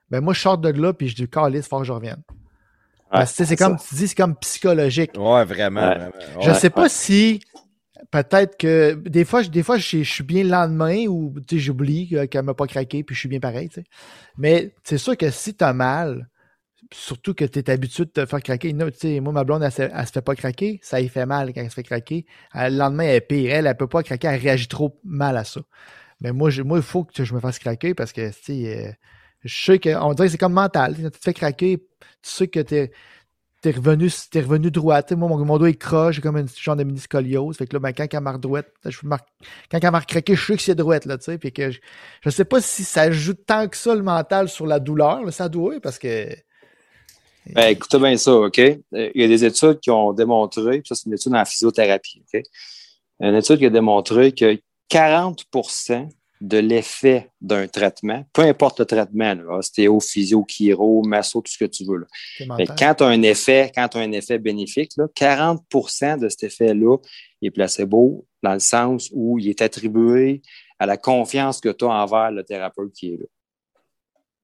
ben 0.09 0.21
moi, 0.21 0.33
je 0.33 0.41
sors 0.41 0.57
de 0.57 0.69
là, 0.69 0.93
puis 0.93 1.09
je 1.09 1.15
dis, 1.15 1.23
il 1.23 1.61
faut 1.63 1.79
que 1.79 1.85
je 1.85 1.91
revienne. 1.91 2.21
c'est 3.25 3.55
comme 3.55 3.77
tu 3.77 3.95
dis, 3.95 4.07
c'est 4.07 4.15
comme 4.15 4.35
psychologique. 4.37 5.11
Ouais, 5.17 5.45
vraiment. 5.45 5.93
je 6.41 6.51
sais 6.53 6.69
pas 6.69 6.89
si 6.89 7.41
peut-être 8.11 8.57
que 8.57 8.93
des 8.93 9.25
fois, 9.25 9.43
des 9.43 9.63
fois 9.63 9.77
je, 9.77 10.03
suis 10.03 10.23
bien 10.23 10.43
le 10.43 10.49
lendemain 10.49 11.05
ou 11.07 11.33
j'oublie 11.51 12.15
qu'elle 12.29 12.43
m'a 12.43 12.53
pas 12.53 12.67
craqué, 12.67 13.03
puis 13.03 13.15
je 13.15 13.19
suis 13.21 13.29
bien 13.29 13.39
pareil. 13.39 13.69
Mais 14.37 14.73
c'est 14.83 14.97
sûr 14.97 15.17
que 15.17 15.29
si 15.29 15.55
tu 15.55 15.63
as 15.63 15.73
mal, 15.73 16.27
surtout 16.93 17.33
que 17.33 17.45
tu 17.45 17.59
es 17.59 17.69
habitué 17.69 18.05
de 18.05 18.11
te 18.11 18.25
faire 18.25 18.41
craquer. 18.41 18.73
moi, 18.73 19.33
ma 19.33 19.43
blonde, 19.43 19.63
elle, 19.63 19.71
se 19.71 20.11
fait 20.11 20.21
pas 20.21 20.35
craquer. 20.35 20.79
Ça 20.81 21.01
y 21.01 21.09
fait 21.09 21.25
mal 21.25 21.53
quand 21.53 21.61
elle 21.61 21.69
se 21.69 21.75
fait 21.75 21.83
craquer. 21.83 22.25
le 22.53 22.77
lendemain, 22.77 23.03
elle 23.03 23.15
est 23.15 23.21
pire. 23.21 23.53
Elle, 23.53 23.67
elle 23.67 23.77
peut 23.77 23.87
pas 23.87 24.03
craquer. 24.03 24.27
Elle 24.27 24.41
réagit 24.41 24.67
trop 24.67 24.99
mal 25.03 25.37
à 25.37 25.43
ça. 25.43 25.61
Mais 26.21 26.31
moi, 26.31 26.49
moi 26.63 26.77
il 26.77 26.83
faut 26.83 27.03
que 27.03 27.23
je 27.23 27.33
me 27.33 27.39
fasse 27.39 27.59
craquer 27.59 27.93
parce 27.93 28.11
que, 28.11 28.31
euh, 28.49 28.91
je 29.43 29.65
sais 29.65 29.79
qu'on 29.79 30.13
dirait 30.13 30.27
que 30.27 30.31
c'est 30.31 30.37
comme 30.37 30.53
mental. 30.53 30.95
Tu 30.95 31.11
te 31.11 31.17
fais 31.21 31.33
craquer, 31.33 31.77
tu 31.77 32.29
sais 32.29 32.47
que 32.47 32.59
tu 32.59 32.75
es, 32.75 32.91
revenu, 33.71 34.07
es 34.07 34.71
droit. 34.71 35.01
moi, 35.11 35.29
mon, 35.29 35.57
dos 35.57 35.65
est 35.65 35.75
croche, 35.75 36.15
j'ai 36.15 36.21
comme 36.21 36.37
une 36.37 36.47
genre 36.47 36.75
de 36.75 36.83
mini 36.83 36.99
scoliose. 36.99 37.57
Fait 37.57 37.67
que 37.67 37.73
là, 37.73 37.79
ben, 37.79 37.91
quand 37.91 38.07
elle 38.11 38.19
marque 38.21 38.39
droite, 38.39 38.71
quand 38.83 39.79
elle 39.79 39.91
marque 39.91 40.09
craqué, 40.09 40.35
je 40.35 40.43
sais 40.43 40.55
que 40.55 40.61
c'est 40.61 40.75
droite, 40.75 41.05
là, 41.05 41.17
que 41.17 41.71
je, 41.71 41.79
je 42.21 42.29
sais 42.29 42.45
pas 42.45 42.61
si 42.61 42.83
ça 42.83 43.01
ajoute 43.03 43.45
tant 43.45 43.67
que 43.67 43.77
ça 43.77 43.93
le 43.93 44.03
mental 44.03 44.49
sur 44.49 44.65
la 44.65 44.79
douleur, 44.79 45.31
ça 45.31 45.49
doit, 45.49 45.79
parce 45.81 45.99
que 45.99 46.29
ben, 47.53 47.69
écoutez 47.69 47.99
bien 47.99 48.17
ça, 48.17 48.33
OK? 48.33 48.57
Il 48.57 49.11
y 49.15 49.23
a 49.23 49.27
des 49.27 49.45
études 49.45 49.79
qui 49.79 49.91
ont 49.91 50.13
démontré, 50.13 50.81
ça 50.85 50.95
c'est 50.95 51.05
une 51.07 51.13
étude 51.13 51.35
en 51.35 51.45
physiothérapie, 51.45 52.23
OK? 52.33 52.41
Une 53.19 53.35
étude 53.35 53.59
qui 53.59 53.65
a 53.65 53.69
démontré 53.69 54.31
que 54.31 54.59
40% 54.91 56.09
de 56.39 56.57
l'effet 56.57 57.31
d'un 57.41 57.67
traitement, 57.67 58.23
peu 58.31 58.43
importe 58.43 58.79
le 58.79 58.85
traitement, 58.85 59.35
ostéo, 59.49 59.99
physio, 59.99 60.45
chiro, 60.47 61.01
masso, 61.03 61.41
tout 61.41 61.51
ce 61.51 61.57
que 61.57 61.65
tu 61.65 61.83
veux. 61.83 61.97
Là. 61.97 62.65
quand 62.77 62.93
tu 62.95 63.03
as 63.03 63.07
un 63.07 63.21
effet, 63.23 63.71
quand 63.73 63.87
tu 63.87 63.97
as 63.97 64.01
un 64.01 64.11
effet 64.11 64.37
bénéfique, 64.37 64.91
là, 64.97 65.07
40% 65.15 66.19
de 66.19 66.29
cet 66.29 66.43
effet-là 66.43 66.97
est 67.41 67.49
placebo 67.49 68.25
dans 68.43 68.53
le 68.53 68.59
sens 68.59 69.09
où 69.13 69.39
il 69.39 69.49
est 69.49 69.61
attribué 69.61 70.41
à 70.77 70.85
la 70.85 70.97
confiance 70.97 71.59
que 71.59 71.69
tu 71.69 71.85
as 71.85 71.89
envers 71.89 72.29
le 72.29 72.43
thérapeute 72.43 72.93
qui 72.93 73.13
est 73.13 73.17
là 73.17 73.25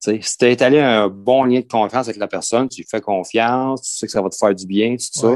si 0.03 0.37
tu 0.37 0.45
as 0.45 0.49
étalé 0.49 0.79
un 0.79 1.07
bon 1.07 1.45
lien 1.45 1.59
de 1.59 1.67
confiance 1.67 2.07
avec 2.07 2.17
la 2.17 2.27
personne, 2.27 2.67
tu 2.67 2.81
lui 2.81 2.87
fais 2.89 3.01
confiance, 3.01 3.81
tu 3.81 3.97
sais 3.97 4.05
que 4.05 4.11
ça 4.11 4.21
va 4.21 4.29
te 4.29 4.35
faire 4.35 4.53
du 4.53 4.65
bien, 4.65 4.95
tout 4.95 5.19
ça, 5.19 5.35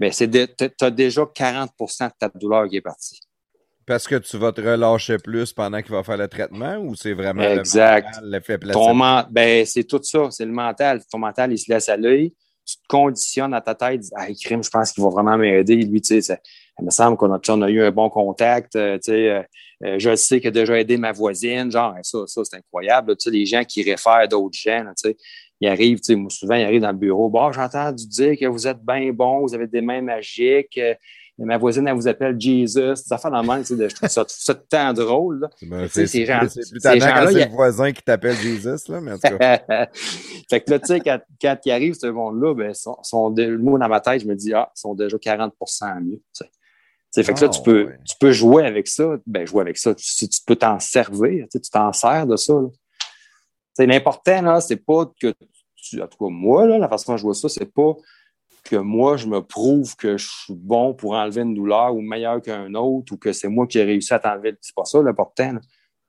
mais 0.00 0.10
tu 0.10 0.24
as 0.24 0.90
déjà 0.90 1.22
40% 1.22 2.06
de 2.06 2.12
ta 2.18 2.28
douleur 2.28 2.68
qui 2.68 2.76
est 2.76 2.80
partie. 2.80 3.20
Parce 3.86 4.06
que 4.06 4.16
tu 4.16 4.36
vas 4.36 4.52
te 4.52 4.60
relâcher 4.60 5.16
plus 5.16 5.52
pendant 5.54 5.80
qu'il 5.80 5.92
va 5.92 6.02
faire 6.02 6.18
le 6.18 6.28
traitement 6.28 6.76
ou 6.76 6.94
c'est 6.94 7.14
vraiment 7.14 7.42
exact. 7.42 8.20
l'effet 8.22 8.58
placebo? 8.58 8.92
Ben, 9.30 9.64
c'est 9.64 9.84
tout 9.84 10.00
ça, 10.02 10.30
c'est 10.30 10.44
le 10.44 10.52
mental. 10.52 11.00
Ton 11.10 11.18
mental, 11.18 11.52
il 11.52 11.58
se 11.58 11.72
laisse 11.72 11.88
aller. 11.88 12.34
tu 12.66 12.76
te 12.76 12.86
conditionnes 12.86 13.54
à 13.54 13.62
ta 13.62 13.74
tête, 13.74 14.02
ah, 14.14 14.26
crime, 14.38 14.62
je 14.62 14.68
pense 14.68 14.92
qu'il 14.92 15.02
va 15.02 15.08
vraiment 15.08 15.38
m'aider. 15.38 15.76
Lui, 15.76 16.02
tu 16.02 16.20
sais, 16.20 16.38
il 16.80 16.84
me 16.84 16.90
semble 16.90 17.16
qu'on 17.16 17.32
a, 17.32 17.40
on 17.48 17.62
a 17.62 17.70
eu 17.70 17.82
un 17.82 17.90
bon 17.90 18.08
contact. 18.08 18.76
euh, 18.76 18.98
euh, 19.08 19.42
euh, 19.84 19.94
je 19.98 20.14
sais 20.16 20.40
qu'il 20.40 20.48
a 20.48 20.52
déjà 20.52 20.78
aidé 20.78 20.96
ma 20.96 21.12
voisine. 21.12 21.70
Genre, 21.70 21.94
ça, 22.02 22.18
ça 22.26 22.44
c'est 22.44 22.56
incroyable. 22.56 23.12
là. 23.12 23.30
Les 23.32 23.46
gens 23.46 23.64
qui 23.64 23.82
réfèrent 23.82 24.28
d'autres 24.28 24.58
gens, 24.58 24.84
là, 24.84 24.92
ils 25.60 25.68
arrivent, 25.68 26.00
moi, 26.10 26.30
souvent, 26.30 26.54
ils 26.54 26.64
arrivent 26.64 26.82
dans 26.82 26.92
le 26.92 26.98
bureau. 26.98 27.28
Bon, 27.28 27.50
j'ai 27.52 27.60
entendu 27.60 28.06
dire 28.06 28.36
que 28.38 28.46
vous 28.46 28.66
êtes 28.66 28.80
bien 28.80 29.12
bon, 29.12 29.40
vous 29.40 29.54
avez 29.54 29.66
des 29.66 29.80
mains 29.80 30.02
magiques. 30.02 30.78
euh, 30.78 30.94
ma 31.38 31.56
voisine, 31.56 31.86
elle 31.86 31.94
vous 31.94 32.08
appelle 32.08 32.40
Jesus. 32.40 32.96
Ça 32.96 33.16
fait 33.18 33.30
le 33.30 33.76
de- 33.76 33.88
je 33.88 33.94
trouve 33.94 34.08
ça, 34.08 34.24
ça 34.26 34.54
tant 34.54 34.92
drôle. 34.92 35.48
Ben, 35.62 35.88
c'est 35.88 36.06
plus 36.70 36.80
quand 37.12 37.26
c'est 37.32 37.44
le 37.44 37.50
voisin 37.54 37.92
qui 37.92 38.02
t'appelle 38.02 38.34
Jesus, 38.36 38.90
là, 38.90 39.00
mais 39.00 39.12
en 39.12 39.18
tout 39.18 39.36
cas. 39.38 39.60
fait 40.50 40.60
que 40.60 40.70
là, 40.70 40.78
tu 40.80 40.86
sais, 40.86 41.00
quand, 41.00 41.20
quand 41.40 41.56
ils 41.64 41.70
arrivent, 41.70 41.94
ce 41.94 42.06
monde-là, 42.08 42.54
ben, 42.54 42.74
sont, 42.74 43.34
moi, 43.60 43.78
dans 43.78 43.88
ma 43.88 44.00
tête, 44.00 44.22
je 44.22 44.26
me 44.26 44.34
dis, 44.34 44.52
ah, 44.52 44.70
ils 44.76 44.80
sont 44.80 44.94
déjà 44.94 45.16
40% 45.16 46.00
mieux. 46.02 46.20
Fait 47.14 47.34
que 47.34 47.40
là, 47.40 47.46
Ah, 47.46 47.48
tu 47.48 47.62
peux, 47.62 47.86
ouais. 47.86 47.98
tu 48.04 48.16
peux 48.18 48.32
jouer 48.32 48.64
avec 48.64 48.88
ça. 48.88 49.16
Ben, 49.26 49.46
jouer 49.46 49.62
avec 49.62 49.78
ça. 49.78 49.94
Tu, 49.94 50.28
tu 50.28 50.40
peux 50.46 50.56
t'en 50.56 50.78
servir. 50.78 51.46
Tu 51.50 51.60
t'en 51.60 51.92
sers 51.92 52.26
de 52.26 52.36
ça. 52.36 52.54
L'important, 53.78 54.42
là, 54.42 54.60
c'est 54.60 54.76
pas 54.76 55.06
que 55.20 55.32
tu, 55.76 56.02
en 56.02 56.06
tout 56.06 56.18
cas, 56.18 56.30
moi, 56.30 56.66
là, 56.66 56.78
la 56.78 56.88
façon 56.88 57.12
dont 57.12 57.16
je 57.16 57.22
vois 57.22 57.34
ça, 57.34 57.48
c'est 57.48 57.72
pas 57.72 57.94
que 58.64 58.76
moi, 58.76 59.16
je 59.16 59.26
me 59.26 59.40
prouve 59.40 59.96
que 59.96 60.16
je 60.16 60.28
suis 60.28 60.54
bon 60.54 60.94
pour 60.94 61.12
enlever 61.12 61.42
une 61.42 61.54
douleur 61.54 61.94
ou 61.94 62.00
meilleur 62.00 62.42
qu'un 62.42 62.74
autre 62.74 63.12
ou 63.12 63.16
que 63.16 63.32
c'est 63.32 63.48
moi 63.48 63.66
qui 63.66 63.78
ai 63.78 63.84
réussi 63.84 64.12
à 64.12 64.18
t'enlever. 64.18 64.56
C'est 64.60 64.74
pas 64.74 64.84
ça 64.84 65.00
l'important. 65.00 65.54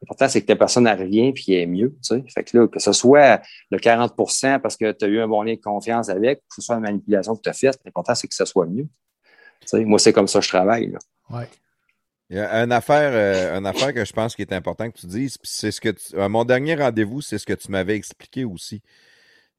L'important, 0.02 0.28
c'est 0.28 0.42
que 0.42 0.48
ta 0.48 0.56
personne 0.56 0.88
elle 0.88 1.00
revient 1.00 1.32
puis 1.34 1.53
elle 1.53 1.61
est 1.61 1.66
mieux. 1.68 1.95
Fait 2.34 2.44
que 2.44 2.58
là, 2.58 2.68
que 2.68 2.80
ce 2.80 2.92
soit 2.92 3.42
le 3.69 3.78
40% 3.78 4.60
parce 4.60 4.78
que 4.78 4.92
tu 4.92 5.06
as 5.06 5.08
eu 5.08 5.19
un 5.19 5.28
bon 5.28 5.44
lien 5.44 5.53
de 5.53 5.60
confiance 5.60 6.10
avec, 6.10 6.40
que 6.40 6.56
ce 6.56 6.61
soit 6.61 6.76
une 6.76 6.82
manipulation 6.82 7.36
que 7.36 7.42
tu 7.42 7.50
as 7.50 7.53
faite, 7.53 7.80
l'important, 7.86 8.16
c'est 8.16 8.28
que 8.28 8.36
ce 8.36 8.45
soit 8.45 8.66
mieux. 8.66 8.88
Moi, 9.73 9.99
c'est 9.99 10.13
comme 10.13 10.27
ça 10.27 10.39
que 10.39 10.45
je 10.45 10.49
travaille. 10.49 10.88
là. 10.91 10.99
Ouais. 11.29 11.47
Il 12.31 12.38
y 12.38 12.39
a 12.39 12.63
une 12.63 12.71
affaire, 12.71 13.09
euh, 13.13 13.57
une 13.57 13.65
affaire 13.65 13.91
que 13.93 14.05
je 14.05 14.13
pense 14.13 14.35
qui 14.35 14.43
est 14.43 14.53
important 14.53 14.89
que 14.91 14.97
tu 14.99 15.07
dises, 15.07 15.38
puis 15.38 15.49
c'est 15.51 15.71
ce 15.71 15.81
que 15.81 15.89
tu- 15.89 16.19
à 16.19 16.29
mon 16.29 16.45
dernier 16.45 16.75
rendez-vous, 16.75 17.21
c'est 17.21 17.39
ce 17.39 17.45
que 17.45 17.53
tu 17.53 17.71
m'avais 17.71 17.95
expliqué 17.95 18.45
aussi. 18.45 18.81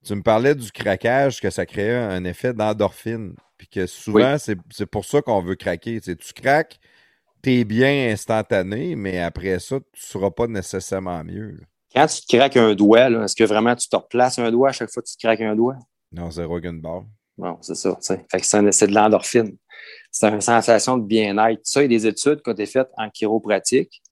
Tu 0.04 0.14
me 0.14 0.22
parlais 0.22 0.54
du 0.54 0.70
craquage, 0.70 1.40
que 1.40 1.50
ça 1.50 1.66
créait 1.66 1.96
un 1.96 2.24
effet 2.24 2.54
d'endorphine, 2.54 3.34
puis 3.58 3.66
que 3.68 3.86
souvent, 3.86 4.38
c'est 4.38 4.56
c'est 4.70 4.86
pour 4.86 5.04
ça 5.04 5.20
qu'on 5.20 5.40
veut 5.42 5.56
craquer. 5.56 6.00
Tu, 6.00 6.16
craques, 6.32 6.78
t'es 7.42 7.64
bien 7.64 8.10
instantané, 8.12 8.94
mais 8.94 9.18
après 9.18 9.58
ça, 9.58 9.78
tu 9.92 10.00
seras 10.06 10.30
pas 10.30 10.46
nécessairement 10.46 11.22
mieux. 11.24 11.50
là. 11.50 11.66
Quand 11.92 12.06
tu 12.06 12.20
te 12.24 12.36
craques 12.36 12.56
un 12.56 12.74
doigt, 12.74 13.10
est-ce 13.10 13.34
que 13.34 13.42
vraiment 13.44 13.74
tu 13.74 13.88
te 13.88 13.96
replaces 13.96 14.38
un 14.38 14.50
doigt 14.52 14.68
à 14.68 14.72
chaque 14.72 14.90
fois 14.90 15.02
que 15.02 15.08
tu 15.08 15.16
te 15.16 15.20
craques 15.26 15.40
un 15.40 15.56
doigt? 15.56 15.74
Non, 16.12 16.30
zéro 16.30 16.60
qu'une 16.60 16.80
barre. 16.80 17.04
Bon, 17.41 17.57
c'est 17.62 17.75
ça. 17.75 17.97
c'est 18.01 18.86
de 18.86 18.94
l'endorphine. 18.94 19.57
C'est 20.10 20.28
une 20.28 20.43
sensation 20.43 20.99
de 20.99 21.07
bien-être. 21.07 21.60
Ça, 21.62 21.81
il 21.81 21.91
y 21.91 21.97
a 21.97 21.99
des 21.99 22.07
études 22.07 22.43
qui 22.43 22.51
ont 22.51 22.52
été 22.52 22.67
faites 22.67 22.91
en 22.99 23.09
chiropratique 23.09 24.02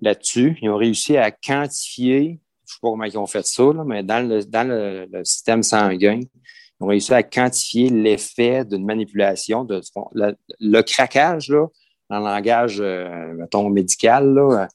là-dessus. 0.00 0.58
Ils 0.60 0.68
ont 0.68 0.76
réussi 0.76 1.16
à 1.16 1.30
quantifier, 1.30 2.18
je 2.18 2.24
ne 2.24 2.36
sais 2.66 2.78
pas 2.82 2.90
comment 2.90 3.04
ils 3.04 3.16
ont 3.16 3.26
fait 3.26 3.46
ça, 3.46 3.72
mais 3.86 4.02
dans, 4.02 4.28
le, 4.28 4.44
dans 4.44 4.66
le, 4.66 5.06
le 5.08 5.24
système 5.24 5.62
sanguin, 5.62 6.18
ils 6.18 6.84
ont 6.84 6.88
réussi 6.88 7.14
à 7.14 7.22
quantifier 7.22 7.90
l'effet 7.90 8.64
d'une 8.64 8.84
manipulation. 8.84 9.62
De, 9.62 9.80
le, 10.14 10.34
le 10.58 10.82
craquage, 10.82 11.50
là, 11.50 11.66
en 12.10 12.18
langage, 12.18 12.80
euh, 12.80 13.34
mettons, 13.34 13.68
médical, 13.70 14.36
euh, 14.36 14.66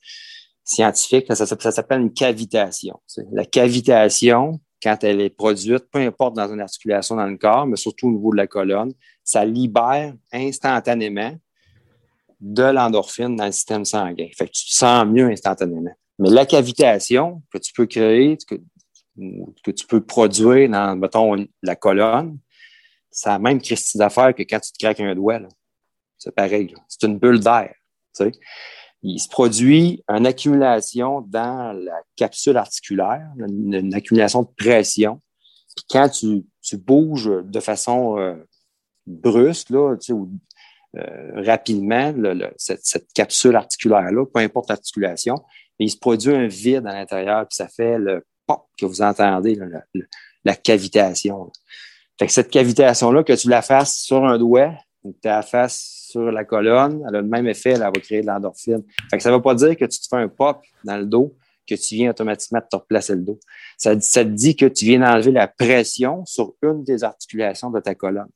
scientifique, 0.64 1.26
ça, 1.34 1.46
s'appelle 1.46 2.00
une 2.00 2.14
cavitation. 2.14 3.02
La 3.34 3.44
cavitation, 3.44 4.62
quand 4.84 5.04
elle 5.04 5.22
est 5.22 5.30
produite, 5.30 5.90
peu 5.90 6.00
importe 6.00 6.36
dans 6.36 6.52
une 6.52 6.60
articulation 6.60 7.16
dans 7.16 7.26
le 7.26 7.38
corps, 7.38 7.66
mais 7.66 7.78
surtout 7.78 8.10
au 8.10 8.12
niveau 8.12 8.32
de 8.32 8.38
la 8.38 8.48
colonne, 8.48 8.94
ça 9.24 9.46
libère 9.46 10.14
instantanément 10.34 11.34
de 12.42 12.64
l'endorphine 12.64 13.38
dans 13.38 13.46
le 13.46 13.54
système 13.54 13.86
sanguin. 13.86 14.28
Fait 14.38 14.48
que 14.48 14.52
tu 14.52 14.66
te 14.66 14.74
sens 14.74 15.06
mieux 15.08 15.30
instantanément. 15.30 15.96
Mais 16.20 16.30
la 16.30 16.46
cavitation 16.46 17.42
que 17.52 17.58
tu 17.58 17.72
peux 17.72 17.86
créer, 17.86 18.38
que, 18.46 18.56
que 19.64 19.72
tu 19.72 19.88
peux 19.88 20.02
produire 20.02 20.70
dans, 20.70 20.98
mettons, 20.98 21.48
la 21.62 21.76
colonne, 21.78 22.38
c'est 23.10 23.30
la 23.30 23.40
même 23.40 23.62
christie 23.62 23.98
d'affaires 23.98 24.36
que 24.36 24.44
quand 24.44 24.60
tu 24.60 24.72
te 24.74 24.78
craques 24.78 25.00
un 25.00 25.16
doigt. 25.16 25.40
C'est 26.18 26.36
pareil. 26.36 26.74
C'est 26.88 27.08
une 27.08 27.18
bulle 27.18 27.40
d'air. 27.40 27.74
tu 28.16 28.26
sais. 28.26 28.32
Il 29.04 29.20
se 29.20 29.28
produit 29.28 30.04
une 30.08 30.26
accumulation 30.26 31.22
dans 31.22 31.74
la 31.74 32.02
capsule 32.16 32.58
articulaire, 32.58 33.28
une, 33.38 33.94
accumulation 33.94 34.44
de 34.44 34.50
pression. 34.58 35.22
Puis 35.76 35.86
quand 35.90 36.10
tu, 36.10 36.46
tu 36.62 36.78
bouges 36.78 37.30
de 37.44 37.60
façon 37.60 38.18
euh, 38.18 38.36
brusque, 39.06 39.70
là, 39.70 39.96
tu 39.98 40.08
sais, 40.08 40.14
ou, 40.14 40.32
euh, 40.98 41.42
rapidement, 41.44 42.14
le- 42.16 42.54
cette, 42.58 42.86
cette 42.86 43.12
capsule 43.14 43.56
articulaire-là, 43.56 44.26
peu 44.26 44.40
importe 44.40 44.70
l'articulation, 44.70 45.44
il 45.80 45.90
se 45.90 45.98
produit 45.98 46.34
un 46.34 46.48
vide 46.48 46.86
à 46.88 46.94
l'intérieur, 46.94 47.48
puis 47.48 47.56
ça 47.56 47.68
fait 47.68 47.98
le 47.98 48.26
pop 48.46 48.68
que 48.78 48.86
vous 48.86 49.02
entendez, 49.02 49.56
là, 49.56 49.66
la, 50.44 50.56
cavitation. 50.56 51.46
là. 51.46 51.52
Fait 52.20 52.28
que 52.28 52.32
cette 52.32 52.52
cavitation-là, 52.52 53.24
que 53.24 53.34
tu 53.34 53.50
la 53.50 53.62
fasses 53.62 53.96
sur 53.96 54.24
un 54.24 54.38
doigt 54.38 54.74
tu 55.04 55.28
la 55.28 55.42
fasses 55.42 56.08
sur 56.10 56.32
la 56.32 56.44
colonne, 56.46 57.04
elle 57.08 57.16
a 57.16 57.22
le 57.22 57.28
même 57.28 57.48
effet, 57.48 57.72
elle 57.72 57.80
va 57.80 57.92
créer 57.92 58.22
de 58.22 58.28
l'endorphine. 58.28 58.84
Fait 59.10 59.18
que 59.18 59.24
ça 59.24 59.30
ne 59.30 59.36
veut 59.36 59.42
pas 59.42 59.56
dire 59.56 59.76
que 59.76 59.86
tu 59.86 60.00
te 60.00 60.08
fais 60.10 60.18
un 60.18 60.28
pop 60.28 60.62
dans 60.84 60.98
le 60.98 61.06
dos, 61.06 61.36
que 61.68 61.76
tu 61.76 61.96
viens 61.96 62.12
automatiquement 62.12 62.62
te 62.62 62.76
replacer 62.76 63.16
le 63.16 63.22
dos. 63.22 63.40
Ça, 63.78 64.00
ça 64.00 64.24
te 64.24 64.30
dit 64.30 64.56
que 64.56 64.66
tu 64.66 64.86
viens 64.86 65.00
d'enlever 65.00 65.32
la 65.32 65.48
pression 65.48 66.26
sur 66.26 66.54
une 66.62 66.84
des 66.84 67.04
articulations 67.04 67.70
de 67.70 67.80
ta 67.80 67.96
colonne. 67.96 68.30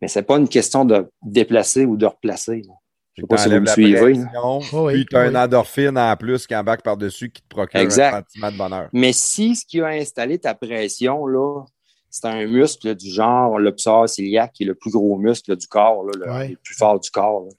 Mais 0.00 0.08
c'est 0.08 0.22
pas 0.22 0.38
une 0.38 0.48
question 0.48 0.84
de 0.84 1.08
déplacer 1.22 1.84
ou 1.84 1.96
de 1.96 2.06
replacer. 2.06 2.62
là. 2.66 2.74
Je 3.14 3.22
sais 3.22 3.26
pas 3.26 3.36
si 3.36 3.48
vous 3.48 3.54
me 3.56 3.66
la 3.66 3.72
suivez. 3.72 4.00
pression, 4.00 4.30
Oh 4.72 4.86
oui, 4.86 4.94
puis 4.94 5.06
tu 5.06 5.16
as 5.16 5.26
oh 5.26 5.28
une 5.30 5.36
endorphine 5.36 5.98
en 5.98 6.16
plus 6.16 6.46
qui 6.46 6.54
embarque 6.56 6.82
par-dessus 6.82 7.30
qui 7.30 7.42
te 7.42 7.48
procure 7.48 7.80
Exact. 7.80 8.14
un 8.14 8.18
sentiment 8.18 8.52
de 8.52 8.56
bonheur. 8.56 8.88
Mais 8.92 9.12
si 9.12 9.56
ce 9.56 9.66
qui 9.66 9.80
a 9.80 9.88
installé 9.88 10.38
ta 10.38 10.54
pression, 10.54 11.26
là, 11.26 11.64
c'est 12.10 12.26
un 12.26 12.46
muscle 12.46 12.94
du 12.94 13.08
genre 13.10 13.58
le 13.58 13.74
psoas 13.74 14.08
ciliaque, 14.08 14.52
qui 14.54 14.64
est 14.64 14.66
le 14.66 14.74
plus 14.74 14.90
gros 14.90 15.16
muscle 15.18 15.56
du 15.56 15.66
corps, 15.66 16.04
là, 16.04 16.12
le, 16.18 16.30
Ouais. 16.32 16.48
le 16.48 16.56
plus 16.56 16.74
fort 16.74 16.98
du 17.00 17.10
corps. 17.10 17.44
là. 17.46 17.50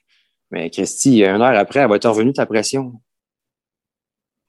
Mais 0.50 0.68
Christy, 0.70 1.20
une 1.24 1.40
heure 1.40 1.56
après, 1.58 1.80
elle 1.80 1.88
va 1.88 1.96
être 1.96 2.08
revenue 2.08 2.32
ta 2.34 2.44
pression. 2.46 2.92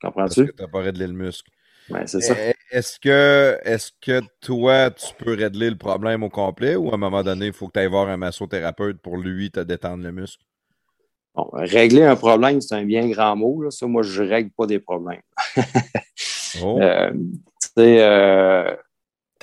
Parce 0.02 0.14
Comprends-tu? 0.14 0.48
que 0.48 0.52
tu 0.58 0.62
n'as 0.62 0.68
pas 0.68 0.82
réglé 0.82 1.08
le 1.08 1.14
muscle. 1.14 1.50
Ouais, 1.90 2.06
c'est 2.08 2.22
ça. 2.22 2.36
Est-ce 2.72 3.00
que, 3.00 3.58
est-ce 3.64 3.92
que 4.02 4.22
toi, 4.42 4.90
tu 4.92 5.14
peux 5.18 5.34
régler 5.36 5.70
le 5.70 5.78
problème 5.78 6.24
au 6.24 6.30
complet 6.30 6.76
ou 6.76 6.90
à 6.92 6.96
un 6.96 6.98
moment 6.98 7.24
donné, 7.24 7.48
il 7.48 7.54
faut 7.54 7.68
que 7.68 7.74
tu 7.74 7.80
ailles 7.80 7.88
voir 7.88 8.08
un 8.08 8.18
massothérapeute 8.18 8.98
pour 9.02 9.18
lui 9.18 9.52
te 9.52 9.60
détendre 9.62 10.04
le 10.04 10.12
muscle? 10.12 10.44
Bon, 11.36 11.50
régler 11.54 12.04
un 12.04 12.16
problème, 12.16 12.62
c'est 12.62 12.76
un 12.76 12.86
bien 12.86 13.08
grand 13.10 13.36
mot. 13.36 13.62
Là. 13.64 13.72
Ça, 13.72 13.88
moi, 13.88 14.04
je 14.04 14.24
ne 14.24 14.30
règle 14.30 14.52
pas 14.52 14.66
des 14.66 14.80
problèmes. 14.80 15.22
Oh. 16.62 16.80
Euh, 16.80 17.12
euh, 17.80 18.76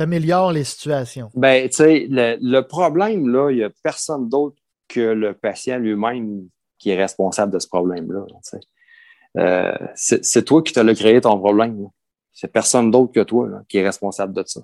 T'améliores 0.00 0.50
les 0.50 0.64
situations. 0.64 1.30
Ben, 1.34 1.68
tu 1.68 1.76
sais, 1.76 2.06
le, 2.08 2.60
problème, 2.62 3.28
là, 3.28 3.50
il 3.50 3.58
n'y 3.58 3.62
a 3.62 3.68
personne 3.82 4.30
d'autre 4.30 4.56
que 4.88 4.98
le 4.98 5.34
patient 5.34 5.76
lui-même 5.76 6.48
qui 6.78 6.88
est 6.88 6.96
responsable 6.96 7.52
de 7.52 7.58
ce 7.58 7.68
problème-là. 7.68 8.24
Euh, 9.36 9.76
c'est 9.94 10.42
toi 10.46 10.62
qui 10.62 10.72
t'as 10.72 10.94
créé 10.94 11.20
ton 11.20 11.38
problème. 11.38 11.86
C'est 12.32 12.50
personne 12.50 12.90
d'autre 12.90 13.12
que 13.12 13.20
toi 13.20 13.46
qui 13.68 13.76
est 13.76 13.84
responsable 13.84 14.32
de 14.32 14.42
ça. 14.46 14.62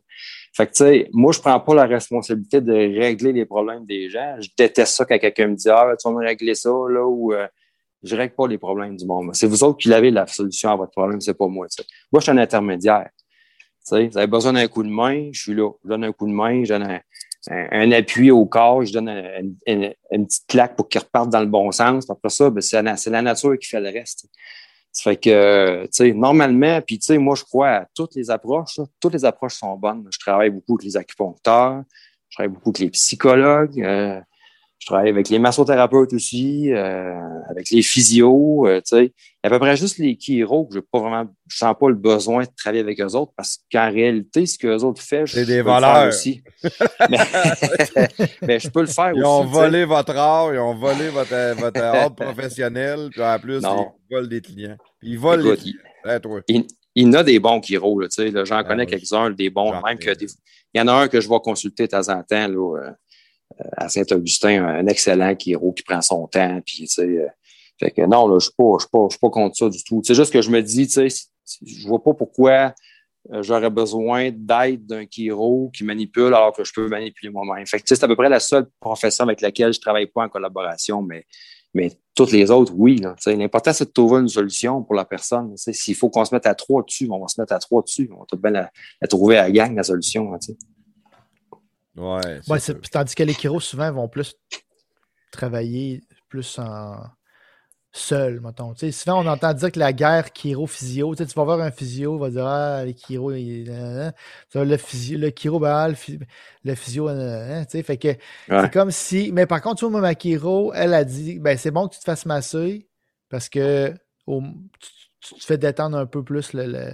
Fait 0.55 0.67
que, 0.69 0.73
tu 0.73 0.85
sais, 0.85 1.11
moi, 1.13 1.33
je 1.33 1.41
prends 1.41 1.61
pas 1.61 1.75
la 1.75 1.85
responsabilité 1.85 2.63
de 2.63 2.73
régler 2.73 3.35
les 3.35 3.45
problèmes 3.45 3.85
des 3.85 4.09
gens. 4.09 4.37
Je 4.41 4.49
déteste 4.57 4.95
ça 4.97 5.05
quand 5.05 5.19
quelqu'un 5.19 5.49
me 5.49 5.55
dit 5.55 5.69
Ah, 5.69 5.93
tu 6.01 6.09
vas 6.09 6.15
me 6.15 6.27
régler 6.27 6.55
ça, 6.55 6.71
là, 6.71 7.07
ou 7.07 7.35
euh, 7.35 7.47
je 8.03 8.17
règle 8.17 8.35
pas 8.35 8.49
les 8.49 8.57
problèmes 8.57 8.97
du 8.97 9.05
monde. 9.05 9.35
C'est 9.35 9.47
vous 9.47 9.63
autres 9.65 9.77
qui 9.77 9.93
avez 9.93 10.11
la 10.11 10.27
solution 10.27 10.71
à 10.71 10.77
votre 10.77 10.93
problème, 10.93 11.21
c'est 11.21 11.35
pas 11.37 11.47
moi. 11.47 11.67
Moi, 12.11 12.21
je 12.21 12.23
suis 12.23 12.33
un 12.33 12.39
intermédiaire. 12.39 13.11
Tu 13.89 13.95
sais, 13.95 14.09
vous 14.09 14.19
avez 14.19 14.27
besoin 14.27 14.53
d'un 14.53 14.67
coup 14.67 14.83
de 14.83 14.89
main, 14.89 15.31
je 15.33 15.41
suis 15.41 15.55
là. 15.55 15.71
Je 15.85 15.89
donne 15.89 16.05
un 16.05 16.13
coup 16.13 16.27
de 16.27 16.33
main, 16.33 16.65
je 16.65 16.69
donne 16.73 16.83
un, 16.83 17.01
un- 17.71 17.93
appui 17.93 18.31
au 18.33 18.45
corps, 18.47 18.85
je 18.85 18.93
donne 18.93 19.09
un- 19.09 19.41
une, 19.67 19.95
une- 20.11 20.27
petite 20.27 20.47
claque 20.49 20.75
pour 20.77 20.89
qu'il 20.89 21.01
reparte 21.01 21.31
dans 21.31 21.41
le 21.41 21.47
bon 21.47 21.71
sens. 21.71 22.11
Après 22.11 22.31
ça, 22.31 22.51
ben, 22.51 22.61
c'est 22.61 22.83
la, 22.83 22.97
la 23.07 23.23
nature 23.23 23.57
qui 23.59 23.69
fait 23.69 23.81
le 23.81 23.91
reste. 23.91 24.27
Ça 24.91 25.11
fait 25.11 25.17
que, 25.17 25.83
tu 25.85 25.89
sais, 25.93 26.13
normalement, 26.13 26.81
puis 26.81 26.99
tu 26.99 27.07
sais, 27.07 27.19
moi, 27.19 27.37
je 27.37 27.45
crois 27.45 27.69
à 27.69 27.87
toutes 27.95 28.15
les 28.17 28.31
approches. 28.31 28.79
là. 28.79 28.85
Toutes 29.01 29.13
les 29.13 29.25
approches 29.25 29.55
sont 29.55 29.77
bonnes. 29.77 30.09
Je 30.11 30.19
travaille 30.19 30.51
beaucoup 30.51 30.75
avec 30.75 30.85
les 30.85 30.97
acupuncteurs, 30.97 31.83
je 32.29 32.37
travaille 32.37 32.53
beaucoup 32.53 32.71
avec 32.71 32.79
les 32.81 32.91
psychologues, 32.91 33.81
euh, 33.83 34.21
je 34.79 34.87
travaille 34.87 35.09
avec 35.09 35.29
les 35.31 35.39
massothérapeutes 35.39 36.13
aussi, 36.13 36.73
euh, 36.73 37.19
avec 37.49 37.71
les 37.71 37.83
physios, 37.83 38.67
euh, 38.67 38.77
tu 38.81 38.97
sais. 38.97 39.05
Il 39.07 39.09
y 39.09 39.13
a 39.45 39.47
à 39.47 39.51
peu 39.51 39.59
près 39.59 39.77
juste 39.77 39.99
les 39.99 40.17
chiro 40.19 40.67
que 40.67 40.75
je 40.75 40.81
pas 40.81 40.99
vraiment, 41.01 41.25
je 41.49 41.57
sens 41.57 41.75
pas 41.79 41.89
le 41.89 41.95
besoin 41.95 42.43
de 42.45 42.49
travailler 42.57 42.83
avec 42.83 43.01
eux 43.01 43.15
autres 43.15 43.33
parce 43.37 43.59
qu'en 43.73 43.91
réalité, 43.91 44.45
ce 44.45 44.59
qu'eux 44.59 44.79
autres 44.83 45.01
font, 45.03 45.25
je, 45.25 45.41
des 45.41 45.63
peux 45.63 45.71
le 45.71 45.81
faire 45.81 46.09
aussi. 46.09 46.43
mais, 47.11 47.19
mais 48.43 48.59
je 48.61 48.69
peux 48.69 48.81
le 48.81 48.87
faire 48.87 49.13
Ils 49.15 49.23
aussi. 49.23 49.27
ont 49.27 49.43
tu 49.47 49.49
sais. 49.55 49.61
volé 49.61 49.85
votre 49.85 50.17
art, 50.17 50.53
ils 50.53 50.59
ont 50.59 50.75
volé 50.75 51.09
votre, 51.09 51.57
votre 51.61 51.81
ordre 51.83 52.17
professionnel, 52.17 53.09
puis 53.13 53.23
en 53.23 53.39
plus, 53.39 53.63
Non. 53.63 53.93
ils 54.11 54.15
volent 54.15 54.29
des 54.29 54.41
clients. 54.41 54.77
Ils 55.03 55.19
volent 55.19 55.45
Écoute, 55.45 55.65
les 55.65 55.73
clients. 55.73 56.21
Toi. 56.23 56.41
ils, 56.49 56.65
il 56.95 57.07
y 57.07 57.09
en 57.09 57.13
a 57.15 57.23
des 57.25 57.39
bons 57.41 57.61
là, 57.61 58.09
tu 58.09 58.31
sais, 58.31 58.33
j'en 58.47 58.57
Ah, 58.57 58.65
connais 58.65 58.85
oui. 58.85 58.91
quelques-uns, 58.91 59.31
des 59.31 59.51
bons, 59.51 59.73
même 59.83 59.99
que 59.99 60.15
des- 60.15 60.27
il 60.75 60.79
y 60.79 60.81
en 60.81 60.89
a 60.89 60.93
un 60.93 61.09
que 61.09 61.21
je 61.21 61.29
vais 61.29 61.39
consulter 61.43 61.85
de 61.87 61.91
temps 61.91 62.09
en 62.09 62.23
temps, 62.23 62.49
là, 62.49 62.79
euh, 62.79 62.91
à 63.77 63.89
Saint-Augustin, 63.89 64.65
un 64.65 64.87
excellent 64.87 65.35
chiro 65.39 65.73
qui 65.73 65.83
prend 65.83 66.03
son 66.03 66.27
temps, 66.27 66.61
puis, 66.65 66.81
tu 66.81 66.87
sais, 66.89 67.03
euh, 67.03 67.27
fait 67.79 67.91
que 67.91 68.03
non, 68.03 68.27
là, 68.27 68.39
je 68.39 68.47
je 68.47 68.81
suis 68.81 69.19
pas, 69.21 69.31
contre 69.31 69.57
ça 69.57 69.69
du 69.69 69.83
tout. 69.85 70.01
C'est 70.05 70.15
juste 70.15 70.33
que 70.33 70.41
je 70.41 70.51
me 70.51 70.63
dis, 70.63 70.87
tu 70.87 71.09
sais, 71.11 71.27
je 71.65 71.87
vois 71.87 72.03
pas 72.03 72.15
pourquoi 72.15 72.75
euh, 73.33 73.43
j'aurais 73.43 73.71
besoin 73.71 74.31
d'aide 74.33 74.87
d'un 74.87 75.05
chiro 75.07 75.71
qui 75.75 75.85
manipule 75.85 76.35
alors 76.35 76.53
que 76.53 76.65
je 76.65 76.73
peux 76.75 76.89
manipuler 76.89 77.31
moi-même. 77.31 77.67
Fait 77.67 77.79
que, 77.79 77.85
c'est 77.87 78.03
à 78.03 78.09
peu 78.09 78.17
près 78.17 78.29
la 78.29 78.41
seule 78.41 78.67
profession 78.81 79.25
avec 79.25 79.41
laquelle 79.41 79.73
je 79.73 79.81
travaille 79.81 80.07
pas 80.07 80.25
en 80.25 80.29
collaboration, 80.29 81.03
mais, 81.03 81.27
mais 81.75 81.93
toutes 82.15 82.33
les 82.33 82.51
autres, 82.51 82.73
oui. 82.75 83.03
L'important, 83.27 83.73
c'est 83.73 83.85
de 83.85 83.93
trouver 83.93 84.21
une 84.21 84.29
solution 84.29 84.83
pour 84.83 84.95
la 84.95 85.05
personne. 85.05 85.55
S'il 85.57 85.95
faut 85.95 86.09
qu'on 86.09 86.25
se 86.25 86.35
mette 86.35 86.47
à 86.47 86.55
trois 86.55 86.83
dessus, 86.83 87.09
on 87.11 87.21
va 87.21 87.29
se 87.29 87.39
mettre 87.39 87.53
à 87.53 87.59
trois 87.59 87.83
dessus. 87.83 88.09
On 88.15 88.21
va 88.21 88.27
tout 88.27 88.39
bien 88.39 88.53
la, 88.53 88.71
la 89.03 89.09
trouver 89.09 89.37
à 89.37 89.43
la 89.43 89.51
gang, 89.51 89.77
la 89.77 89.83
solution. 89.83 90.33
hein, 90.33 90.39
Ouais. 91.97 92.41
c'est- 92.59 92.91
tandis 92.91 93.15
que 93.15 93.23
les 93.23 93.35
chiros, 93.35 93.61
souvent, 93.61 93.91
vont 93.93 94.09
plus 94.09 94.35
travailler 95.31 96.03
plus 96.29 96.59
en 96.59 97.03
seul, 97.93 98.41
mettons. 98.41 98.75
Souvent, 98.75 99.25
on 99.25 99.27
entend 99.27 99.55
dire 99.55 99.73
que 99.73 99.79
la 99.79 99.93
guerre 99.93 100.29
chiro-physio, 100.35 101.15
tu 101.15 101.25
vas 101.25 101.45
voir 101.45 101.61
un 101.61 101.71
physio, 101.71 102.17
il 102.17 102.21
va 102.21 102.31
dire 102.31 102.47
Ah, 102.47 102.85
les 102.85 102.95
chiro, 102.95 103.33
il- 103.33 103.71
euh, 103.71 104.11
euh. 104.55 104.65
le 104.65 104.77
physio, 104.77 105.19
le 105.19 105.31
chiro, 105.31 105.59
ben, 105.59 105.71
ah, 105.75 105.89
le, 105.89 105.95
phy- 105.95 106.19
le 106.65 106.75
physio, 106.75 107.09
euh, 107.09 107.65
tu 107.65 107.71
sais, 107.71 107.83
fait 107.83 107.97
que 107.97 108.09
Ouais. 108.09 108.17
c'est 108.63 108.73
comme 108.73 108.91
si. 108.91 109.33
Mais 109.33 109.47
par 109.47 109.63
contre, 109.63 109.77
tu 109.81 109.89
vois, 109.89 110.01
ma 110.01 110.15
chiro, 110.15 110.73
elle 110.75 110.93
a 110.95 111.05
dit 111.05 111.39
ben, 111.39 111.57
c'est 111.57 111.71
bon 111.71 111.89
que 111.89 111.95
tu 111.95 112.01
te 112.01 112.05
fasses 112.05 112.27
masser 112.27 112.87
parce 113.31 113.49
que 113.49 113.95
tu, 114.27 114.91
tu 115.21 115.35
te 115.37 115.45
fais 115.45 115.59
détendre 115.59 115.97
un 115.97 116.07
peu 116.07 116.23
plus 116.23 116.53
le, 116.53 116.93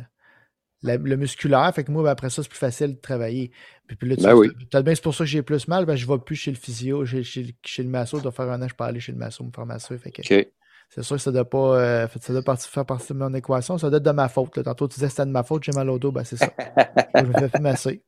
le 0.82 1.16
musculaire. 1.16 1.72
Fait 1.74 1.84
que 1.84 1.90
moi, 1.90 2.02
ben, 2.04 2.10
après 2.10 2.30
ça, 2.30 2.42
c'est 2.42 2.48
plus 2.48 2.58
facile 2.58 2.94
de 2.94 3.00
travailler. 3.00 3.50
Puis, 3.96 3.96
puis 3.96 4.08
là, 4.10 4.16
tu 4.16 4.22
Ben 4.22 4.34
oui. 4.34 4.48
bien 4.82 4.94
c'est 4.94 5.02
pour 5.02 5.14
ça 5.14 5.24
que 5.24 5.30
j'ai 5.30 5.42
plus 5.42 5.68
mal. 5.68 5.84
Ben, 5.86 5.96
je 5.96 6.06
ne 6.06 6.12
vais 6.12 6.18
plus 6.18 6.36
chez 6.36 6.50
le 6.50 6.56
physio, 6.56 7.04
chez, 7.04 7.22
chez, 7.22 7.54
chez 7.64 7.82
le 7.82 7.88
masso. 7.88 8.16
Ça 8.16 8.22
doit 8.22 8.32
faire 8.32 8.50
un 8.50 8.60
an 8.62 8.68
je 8.68 8.74
peux 8.74 8.84
aller 8.84 9.00
chez 9.00 9.12
le 9.12 9.18
masso 9.18 9.44
me 9.44 9.50
faire 9.54 9.66
masser. 9.66 9.96
Fait 9.98 10.10
que 10.10 10.22
c'est 10.94 11.02
sûr 11.02 11.16
que 11.16 11.22
ça 11.22 11.32
doit 11.32 11.48
pas 11.48 11.78
euh, 11.80 12.06
ça 12.20 12.32
doit 12.32 12.42
partir- 12.42 12.70
faire 12.70 12.84
partie 12.84 13.12
de 13.12 13.18
mon 13.18 13.32
équation. 13.34 13.78
Ça 13.78 13.88
doit 13.88 13.96
être 13.98 14.02
de 14.04 14.10
ma 14.10 14.28
faute. 14.28 14.56
là. 14.56 14.62
Tantôt, 14.62 14.88
tu 14.88 14.94
disais 14.94 15.06
que 15.06 15.12
c'était 15.12 15.26
de 15.26 15.30
ma 15.30 15.42
faute, 15.42 15.62
j'ai 15.64 15.72
mal 15.72 15.88
au 15.90 15.98
dos. 15.98 16.12
Ben, 16.12 16.24
c'est 16.24 16.36
ça. 16.36 16.50
je 17.14 17.22
me 17.22 17.32
fais 17.32 17.48
plus 17.48 17.62
masser. 17.62 18.02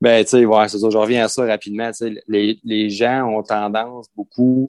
Ben, 0.00 0.22
tu 0.24 0.30
sais, 0.30 0.44
ouais. 0.44 0.68
Je 0.68 0.96
reviens 0.98 1.24
à 1.24 1.28
ça 1.28 1.44
rapidement. 1.46 1.90
Les, 2.28 2.58
les 2.62 2.90
gens 2.90 3.24
ont 3.28 3.42
tendance 3.42 4.06
beaucoup 4.14 4.66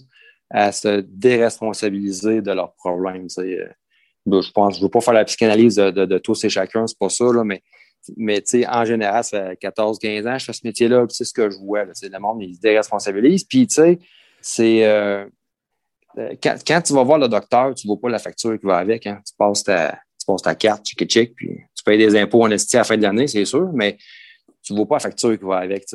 à 0.49 0.71
se 0.71 1.01
déresponsabiliser 1.01 2.41
de 2.41 2.51
leurs 2.51 2.73
problèmes. 2.75 3.27
Euh, 3.39 3.67
Je 4.41 4.51
pense, 4.51 4.75
je 4.75 4.79
ne 4.79 4.83
veux 4.85 4.89
pas 4.89 5.01
faire 5.01 5.13
la 5.13 5.25
psychanalyse 5.25 5.75
de, 5.75 5.91
de- 5.91 6.05
de 6.05 6.17
tous 6.19 6.43
et 6.45 6.49
chacun, 6.49 6.87
c'est 6.87 6.97
pas 6.97 7.09
ça, 7.09 7.25
là, 7.25 7.43
mais, 7.43 7.63
mais 8.17 8.43
en 8.67 8.85
général, 8.85 9.23
ça 9.23 9.49
fait 9.49 9.67
14-15 9.67 10.27
ans 10.27 10.33
que 10.33 10.39
je 10.39 10.45
fais 10.45 10.53
ce 10.53 10.61
métier-là, 10.63 11.05
c'est 11.09 11.25
ce 11.25 11.33
que 11.33 11.49
je 11.49 11.57
vois. 11.57 11.85
Le 11.85 12.19
monde, 12.19 12.41
il 12.41 12.55
se 12.55 12.61
déresponsabilise. 12.61 13.43
Puis, 13.43 13.67
tu 13.67 13.75
sais, 13.75 13.99
c'est. 14.41 14.85
euh, 14.85 15.25
euh, 16.17 16.33
quand, 16.41 16.81
tu 16.81 16.93
vas 16.93 17.03
voir 17.03 17.17
le 17.17 17.27
docteur, 17.27 17.75
tu 17.75 17.87
ne 17.87 17.91
vois 17.93 18.01
pas 18.01 18.09
la 18.09 18.19
facture 18.19 18.57
qui 18.59 18.65
va 18.65 18.77
avec. 18.77 19.05
Hein. 19.05 19.21
Tu, 19.25 19.33
passes 19.37 19.63
ta, 19.63 19.99
tu 20.19 20.25
passes 20.25 20.41
ta 20.41 20.55
carte, 20.55 20.85
chic 20.87 21.11
chic, 21.11 21.35
puis 21.35 21.59
tu 21.75 21.83
payes 21.83 21.97
des 21.97 22.15
impôts 22.15 22.43
en 22.43 22.51
esti 22.51 22.77
à 22.77 22.79
la 22.81 22.83
fin 22.85 22.97
de 22.97 23.03
l'année, 23.03 23.27
c'est 23.27 23.45
sûr, 23.45 23.69
mais 23.73 23.97
tu 24.63 24.73
ne 24.73 24.77
vois 24.77 24.87
pas 24.87 24.95
la 24.95 24.99
facture 24.99 25.37
qui 25.37 25.45
va 25.45 25.57
avec. 25.57 25.85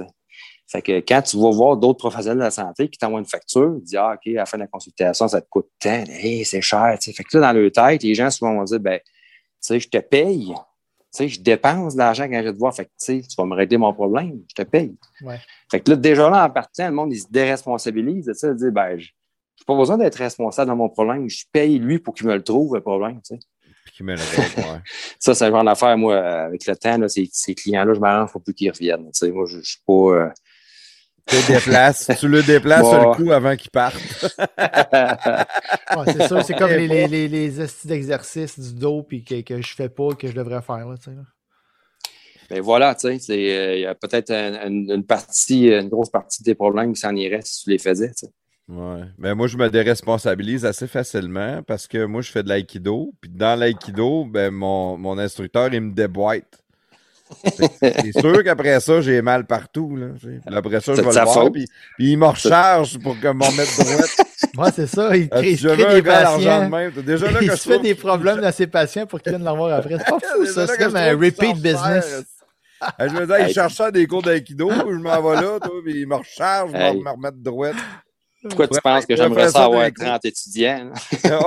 Fait 0.70 0.82
que 0.82 1.00
quand 1.00 1.22
tu 1.22 1.36
vas 1.36 1.50
voir 1.50 1.76
d'autres 1.76 1.98
professionnels 1.98 2.38
de 2.38 2.44
la 2.44 2.50
santé 2.50 2.88
qui 2.88 2.98
t'envoient 2.98 3.18
une 3.18 3.26
facture, 3.26 3.74
tu 3.78 3.84
dis 3.84 3.96
Ah, 3.96 4.14
OK, 4.14 4.32
à 4.32 4.36
la 4.36 4.46
fin 4.46 4.56
de 4.56 4.62
la 4.62 4.68
consultation, 4.68 5.26
ça 5.26 5.40
te 5.40 5.48
coûte 5.48 5.68
tant, 5.80 6.04
hey, 6.08 6.44
c'est 6.44 6.60
cher. 6.60 6.96
tu 7.00 7.10
sais. 7.10 7.12
Fait 7.12 7.24
que 7.24 7.36
là, 7.36 7.52
dans 7.52 7.58
leur 7.58 7.72
tête, 7.72 8.02
les 8.02 8.14
gens 8.14 8.30
souvent 8.30 8.54
vont 8.54 8.64
dire 8.64 8.78
ben, 8.78 9.00
tu 9.00 9.06
sais, 9.60 9.80
je 9.80 9.88
te 9.88 9.98
paye. 9.98 10.54
Tu 11.12 11.24
sais, 11.24 11.28
je 11.28 11.40
dépense 11.40 11.94
de 11.94 11.98
l'argent 11.98 12.24
quand 12.28 12.38
je 12.38 12.44
vais 12.44 12.52
te 12.52 12.58
voir. 12.58 12.74
Fait 12.74 12.84
que, 12.84 12.90
tu 12.90 13.20
sais, 13.20 13.22
tu 13.22 13.34
vas 13.36 13.44
me 13.44 13.54
régler 13.54 13.78
mon 13.78 13.92
problème, 13.92 14.40
je 14.48 14.54
te 14.54 14.62
paye. 14.62 14.96
Ouais. 15.22 15.40
Fait 15.70 15.80
que 15.80 15.90
là, 15.90 15.96
déjà 15.96 16.30
là, 16.30 16.44
en 16.44 16.50
partant, 16.50 16.86
le 16.88 16.94
monde, 16.94 17.12
il 17.12 17.20
se 17.20 17.26
déresponsabilise. 17.30 18.26
Tu 18.26 18.34
sais, 18.34 18.48
il 18.48 18.54
dit, 18.54 18.70
ben, 18.70 18.96
je 18.98 19.06
n'ai 19.06 19.64
pas 19.66 19.76
besoin 19.76 19.98
d'être 19.98 20.16
responsable 20.16 20.70
de 20.70 20.76
mon 20.76 20.88
problème. 20.88 21.28
Je 21.28 21.44
paye 21.52 21.78
lui 21.78 21.98
pour 21.98 22.14
qu'il 22.14 22.26
me 22.26 22.34
le 22.34 22.42
trouve, 22.42 22.74
le 22.74 22.80
problème. 22.80 23.20
Tu 23.22 23.34
sais. 23.34 23.40
Puis 23.84 23.94
qui 23.96 24.02
met 24.04 24.14
le 24.14 24.20
ouais. 24.20 24.80
Ça, 25.18 25.34
c'est 25.34 25.46
le 25.46 25.52
genre 25.52 25.64
d'affaire, 25.64 25.96
moi, 25.98 26.16
avec 26.16 26.64
le 26.66 26.76
temps, 26.76 26.96
là, 26.98 27.08
ces, 27.08 27.28
ces 27.32 27.54
clients-là, 27.54 27.94
je 27.94 28.00
m'arrange 28.00 28.30
pour 28.30 28.42
plus 28.42 28.54
qu'ils 28.54 28.70
reviennent. 28.70 29.06
Tu 29.06 29.26
sais, 29.26 29.30
moi, 29.32 29.46
je 29.46 29.56
ne 29.58 29.62
suis 29.62 29.80
pas. 29.86 29.92
euh, 29.92 30.28
Tu 31.26 31.36
le 31.36 31.54
déplaces, 31.54 32.10
tu 32.18 32.28
le 32.28 32.42
déplaces 32.42 32.82
Bon. 32.82 32.90
sur 32.90 33.08
le 33.10 33.14
coup 33.14 33.32
avant 33.32 33.54
qu'il 33.56 33.70
parte. 33.70 33.96
Ouais, 35.96 36.04
c'est 36.12 36.26
sûr, 36.28 36.42
c'est 36.44 36.54
comme 36.54 36.70
les, 36.70 36.86
les, 36.88 37.08
les, 37.08 37.28
les 37.28 37.60
estis 37.60 37.86
d'exercice 37.88 38.58
du 38.58 38.74
dos 38.74 39.02
puis 39.02 39.24
que, 39.24 39.40
que 39.42 39.60
je 39.60 39.74
fais 39.74 39.88
pas 39.88 40.14
que 40.14 40.28
je 40.28 40.32
devrais 40.32 40.62
faire. 40.62 40.86
Là, 40.88 40.96
tu 40.96 41.04
sais, 41.10 41.16
là. 41.16 41.22
Ben 42.48 42.60
voilà, 42.60 42.94
tu 42.96 43.02
sais, 43.08 43.18
c'est, 43.20 43.56
euh, 43.58 43.74
il 43.76 43.80
y 43.82 43.86
a 43.86 43.94
peut-être 43.94 44.30
un- 44.32 44.66
une, 44.68 44.90
une 44.90 45.04
partie, 45.04 45.68
une 45.68 45.88
grosse 45.88 46.10
partie 46.10 46.42
des 46.42 46.54
problèmes 46.56 46.92
qui 46.92 47.00
s'en 47.00 47.14
irait 47.14 47.42
si 47.44 47.64
tu 47.64 47.70
les 47.70 47.78
faisais. 47.78 48.08
tu 48.08 48.26
sais. 48.26 48.32
Ouais. 48.68 49.02
Mais 49.18 49.34
moi, 49.34 49.46
je 49.48 49.56
me 49.56 49.68
déresponsabilise 49.68 50.64
assez 50.64 50.86
facilement 50.88 51.62
parce 51.64 51.86
que 51.88 52.04
moi, 52.06 52.22
je 52.22 52.30
fais 52.30 52.42
de 52.42 52.48
l'aïkido. 52.48 53.12
Puis 53.20 53.30
dans 53.30 53.58
l'aïkido, 53.58 54.24
ben, 54.26 54.50
mon, 54.52 54.96
mon 54.96 55.18
instructeur, 55.18 55.72
il 55.74 55.80
me 55.80 55.92
déboîte. 55.92 56.59
C'est 57.80 58.18
sûr 58.18 58.44
qu'après 58.44 58.80
ça, 58.80 59.00
j'ai 59.00 59.22
mal 59.22 59.46
partout. 59.46 59.96
Là, 59.96 60.08
après 60.56 60.80
ça, 60.80 60.94
je 60.94 61.00
vais 61.00 61.08
de 61.10 61.18
le 61.18 61.24
voir. 61.24 61.52
Puis, 61.52 61.66
puis 61.96 62.12
il 62.12 62.18
me 62.18 62.26
recharge 62.26 62.98
pour 62.98 63.18
que 63.18 63.28
m'en 63.28 63.50
mette 63.52 63.76
droite. 63.78 64.10
Ouais, 64.56 64.70
c'est 64.74 64.86
ça. 64.88 65.16
Il 65.16 65.28
crée, 65.28 65.42
si 65.44 65.50
il 65.52 65.58
je 65.58 65.68
crée 65.68 65.94
des 65.94 66.02
de 66.02 66.06
patients. 66.06 66.68
même, 66.68 66.92
t'as 66.92 67.02
déjà 67.02 67.26
là 67.30 67.38
que 67.38 67.44
Il 67.44 67.50
je 67.52 67.56
se 67.56 67.68
fait 67.68 67.78
des 67.78 67.94
problèmes 67.94 68.40
dans 68.40 68.50
ses 68.52 68.66
patients 68.66 69.06
pour 69.06 69.20
qu'ils 69.20 69.30
viennent 69.30 69.44
le 69.44 69.50
revoir 69.50 69.78
après. 69.78 69.96
C'est 69.98 70.10
pas 70.10 70.18
fou, 70.34 70.44
ça. 70.46 70.66
C'est 70.66 70.76
comme 70.76 70.96
un 70.96 71.12
repeat 71.12 71.54
business. 71.62 72.24
faire. 72.98 73.08
Je 73.08 73.14
me 73.14 73.20
disais, 73.26 73.48
il 73.48 73.54
cherche 73.54 73.74
ça 73.74 73.90
des 73.90 74.06
cours 74.06 74.22
d'aïkido, 74.22 74.70
je 74.70 74.96
m'en 74.96 75.22
vais 75.22 75.40
là, 75.40 75.60
toi, 75.60 75.70
puis 75.84 76.00
il 76.00 76.06
me 76.08 76.16
recharge, 76.16 76.72
je 76.72 76.76
vais 76.76 76.94
me 76.94 77.10
remettre 77.10 77.36
droite. 77.38 77.76
Pourquoi 78.42 78.68
tu 78.68 78.74
Ouais, 78.74 78.80
penses 78.82 79.06
que 79.06 79.16
j'aimerais 79.16 79.48
ça 79.50 79.64
avoir 79.64 79.82
d'un 79.82 79.90
coup. 79.90 80.02
30 80.04 80.24
étudiants? 80.24 80.90
hein? 81.24 81.40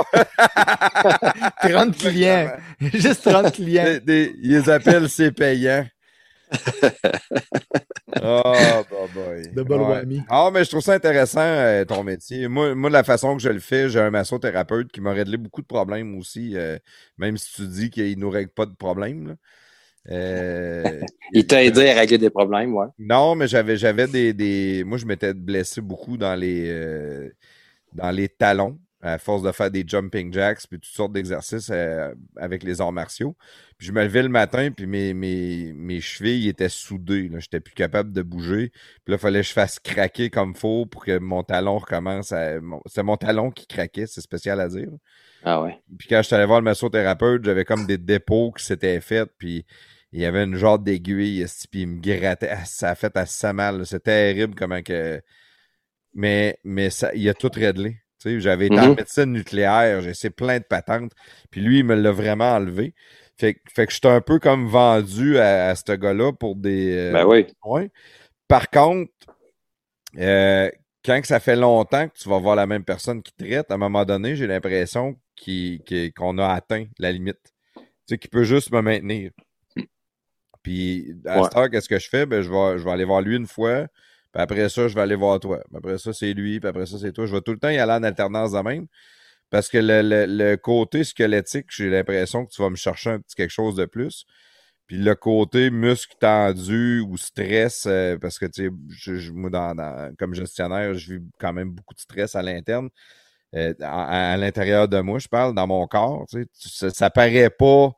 30 1.62 1.98
clients. 1.98 2.52
Juste 2.80 3.24
30 3.24 3.52
clients. 3.54 3.84
Des- 3.86 4.00
des- 4.00 4.36
ils 4.42 4.70
appellent 4.70 5.10
c'est 5.10 5.32
payant. 5.32 5.86
Oh, 8.22 8.86
bah 8.92 9.08
boy. 9.14 9.52
Double 9.54 9.74
Ouais. 9.74 9.80
whammy. 9.82 10.22
Ah, 10.30 10.50
mais 10.54 10.64
je 10.64 10.70
trouve 10.70 10.82
ça 10.84 10.94
intéressant, 10.94 11.40
euh, 11.42 11.84
ton 11.84 12.04
métier. 12.04 12.48
Moi, 12.48 12.76
moi, 12.76 12.90
la 12.90 13.04
façon 13.04 13.36
que 13.36 13.42
je 13.42 13.50
le 13.50 13.60
fais, 13.60 13.90
j'ai 13.90 14.00
un 14.00 14.12
massothérapeute 14.12 14.92
qui 14.92 15.02
m'a 15.02 15.14
réglé 15.14 15.38
beaucoup 15.38 15.62
de 15.62 15.68
problèmes 15.68 16.16
aussi, 16.18 16.56
euh, 16.56 16.78
même 17.18 17.38
si 17.38 17.54
tu 17.54 17.68
dis 17.68 17.90
qu'il 17.90 18.20
nous 18.20 18.30
règle 18.30 18.52
pas 18.52 18.66
de 18.68 18.76
problèmes. 18.76 19.36
Euh, 20.10 20.84
Il 21.32 21.48
t'a 21.48 21.64
aidé 21.64 21.90
à 21.90 22.00
régler 22.00 22.18
des 22.18 22.30
problèmes, 22.30 22.74
ouais. 22.74 22.88
non, 23.00 23.36
mais 23.36 23.48
j'avais 23.48 23.78
j'avais 23.78 24.08
des, 24.08 24.34
des. 24.34 24.84
Moi, 24.86 24.98
je 24.98 25.06
m'étais 25.06 25.34
blessé 25.34 25.82
beaucoup 25.82 26.18
dans 26.18 26.36
les 26.36 26.70
euh, 26.70 27.30
dans 27.94 28.12
les 28.12 28.28
talons 28.30 28.78
à 29.04 29.18
force 29.18 29.44
de 29.44 29.52
faire 29.52 29.70
des 29.70 29.84
jumping 29.86 30.32
jacks 30.34 30.60
puis 30.70 30.80
toutes 30.80 30.86
sortes 30.86 31.12
d'exercices 31.12 31.70
euh, 31.72 32.14
avec 32.38 32.64
les 32.64 32.80
arts 32.80 32.94
martiaux. 32.94 33.36
Puis 33.78 33.88
je 33.88 33.92
me 33.92 34.02
levais 34.02 34.24
le 34.24 34.30
matin 34.30 34.72
puis 34.72 34.88
mes, 34.88 35.14
mes, 35.14 35.74
mes 35.74 36.00
chevilles 36.00 36.48
étaient 36.48 36.70
soudées. 36.70 37.28
Je 37.30 37.36
n'étais 37.36 37.60
plus 37.60 37.74
capable 37.74 38.14
de 38.14 38.22
bouger. 38.22 38.72
Puis 39.04 39.12
là, 39.12 39.16
il 39.16 39.20
fallait 39.20 39.42
que 39.42 39.48
je 39.48 39.52
fasse 39.52 39.78
craquer 39.80 40.30
comme 40.30 40.56
faut 40.56 40.86
pour 40.86 41.04
que 41.04 41.20
mon 41.20 41.44
talon 41.44 41.80
recommence 41.80 42.32
à. 42.32 42.60
C'est 42.86 43.04
mon 43.04 43.18
talon 43.18 43.52
qui 43.52 43.68
craquait, 43.68 44.08
c'est 44.08 44.22
spécial 44.22 44.62
à 44.62 44.70
dire. 44.70 44.90
Ah 45.44 45.62
ouais. 45.62 45.78
Puis 45.98 46.08
quand 46.08 46.22
je 46.22 46.28
suis 46.28 46.36
allé 46.36 46.46
voir 46.46 46.62
le 46.62 46.66
massothérapeute, 46.66 47.44
j'avais 47.44 47.66
comme 47.66 47.86
des 47.86 47.98
dépôts 47.98 48.54
qui 48.54 48.64
s'étaient 48.64 49.02
faits, 49.02 49.30
puis 49.38 49.66
il 50.14 50.22
y 50.22 50.26
avait 50.26 50.44
une 50.46 50.56
genre 50.56 50.80
d'aiguille, 50.80 51.46
puis 51.72 51.82
il 51.82 51.88
me 51.88 52.02
grattait. 52.02 52.50
Ah, 52.52 52.66
Ça 52.66 52.92
a 52.92 52.96
fait 52.96 53.16
assez 53.18 53.54
mal. 53.54 53.80
là. 53.80 53.86
C'est 53.86 54.04
terrible 54.04 54.56
comment 54.56 54.82
que. 54.84 55.22
Mais, 56.14 56.60
mais 56.64 56.90
ça, 56.90 57.14
il 57.16 57.28
a 57.30 57.34
tout 57.34 57.52
réglé. 57.54 57.92
Tu 58.22 58.30
sais, 58.32 58.40
j'avais 58.42 58.68
été 58.68 58.80
en 58.80 58.90
Mhm. 58.90 58.96
médecine 58.98 59.26
nucléaire, 59.34 60.02
j'ai 60.02 60.12
essayé 60.12 60.30
plein 60.32 60.60
de 60.60 60.64
patentes, 60.64 61.12
puis 61.52 61.62
lui, 61.62 61.80
il 61.80 61.86
me 61.86 61.96
l'a 61.96 62.12
vraiment 62.12 62.54
enlevé. 62.56 62.94
Fait, 63.38 63.56
que- 63.56 63.60
fait 63.76 63.88
que 63.88 63.94
j'étais 63.94 64.08
un 64.10 64.22
peu 64.22 64.40
comme 64.40 64.68
vendu 64.68 65.38
à, 65.40 65.70
à 65.70 65.76
ce 65.76 65.92
gars-là 65.94 66.32
pour 66.34 66.56
des. 66.56 66.96
euh, 66.96 67.14
Ben 67.14 67.26
oui. 67.26 67.48
Ouais. 67.66 67.90
Par 68.48 68.70
contre, 68.70 69.12
euh, 70.18 70.70
quand 71.04 71.20
que 71.22 71.28
ça 71.28 71.40
fait 71.40 71.56
longtemps 71.56 72.08
que 72.08 72.18
tu 72.18 72.30
vas 72.30 72.40
voir 72.40 72.56
la 72.56 72.68
même 72.68 72.84
personne 72.86 73.22
qui 73.22 73.34
traite, 73.34 73.72
à 73.72 73.76
un 73.76 73.78
moment 73.78 74.06
donné, 74.06 74.36
j'ai 74.36 74.48
l'impression 74.48 75.16
qu'on 75.46 76.38
a 76.38 76.48
atteint 76.54 76.86
la 77.00 77.12
limite. 77.12 77.40
Tu 77.76 77.82
sais, 78.10 78.18
qu'il 78.18 78.30
peut 78.30 78.44
juste 78.44 78.72
me 78.72 78.82
maintenir. 78.82 79.32
Puis, 80.64 81.14
à 81.26 81.38
Ouais. 81.40 81.44
cette 81.44 81.58
heure, 81.58 81.70
qu'est-ce 81.70 81.90
que 81.90 82.00
je 82.00 82.10
fais? 82.10 82.26
Ben, 82.26 82.42
je 82.42 82.50
vais, 82.50 82.80
je 82.80 82.84
vais 82.86 82.92
aller 82.92 83.04
voir 83.06 83.22
lui 83.22 83.36
une 83.36 83.48
fois. 83.48 83.88
Puis 84.34 84.42
après 84.42 84.70
ça, 84.70 84.88
je 84.88 84.96
vais 84.96 85.02
aller 85.02 85.16
voir 85.16 85.40
toi. 85.40 85.60
Puis 85.70 85.78
après 85.78 85.98
ça, 86.00 86.14
c'est 86.14 86.34
lui. 86.34 86.60
Puis 86.60 86.68
après 86.70 86.86
ça, 86.88 86.98
c'est 87.00 87.12
toi. 87.12 87.26
Je 87.26 87.36
vais 87.36 87.42
tout 87.42 87.52
le 87.52 87.60
temps 87.60 87.70
y 87.70 87.78
aller 87.78 87.92
en 87.92 88.04
alternance 88.04 88.54
de 88.54 88.60
même. 88.60 88.88
Parce 89.52 89.70
que 89.70 89.78
le, 89.78 90.02
le- 90.02 90.26
le 90.26 90.58
côté 90.58 91.04
squelettique, 91.04 91.68
j'ai 91.70 91.90
l'impression 91.90 92.46
que 92.46 92.52
tu 92.52 92.62
vas 92.62 92.70
me 92.72 92.76
chercher 92.76 93.12
un 93.12 93.20
petit 93.20 93.36
quelque 93.36 93.52
chose 93.52 93.76
de 93.76 93.86
plus. 93.86 94.26
Puis 94.88 94.98
le 94.98 95.16
côté 95.16 95.70
muscle 95.70 96.16
tendu 96.20 97.02
ou 97.02 97.18
stress, 97.18 97.86
euh, 97.88 98.18
parce 98.18 98.40
que 98.40 98.46
tu 98.48 98.66
sais, 98.66 98.70
je- 98.90 99.16
je- 99.18 99.32
moi, 99.32 99.50
dans, 99.50 99.76
dans- 99.76 100.14
comme 100.18 100.34
gestionnaire, 100.34 100.94
je 100.96 101.14
vis 101.16 101.20
quand 101.40 101.54
même 101.54 101.72
beaucoup 101.72 101.94
de 101.94 102.00
stress 102.00 102.36
à 102.36 102.42
l'interne. 102.42 102.90
Euh, 103.56 103.74
à, 103.82 104.34
à 104.34 104.38
l'intérieur 104.38 104.88
de 104.88 105.00
moi, 105.02 105.20
je 105.20 105.28
parle, 105.28 105.54
dans 105.56 105.68
mon 105.68 105.86
corps. 105.88 106.26
Tu 106.30 106.42
sais, 106.42 106.46
Tu- 106.60 106.70
ça, 106.70 106.90
ça 106.90 107.10
paraît 107.12 107.50
pas 107.52 107.92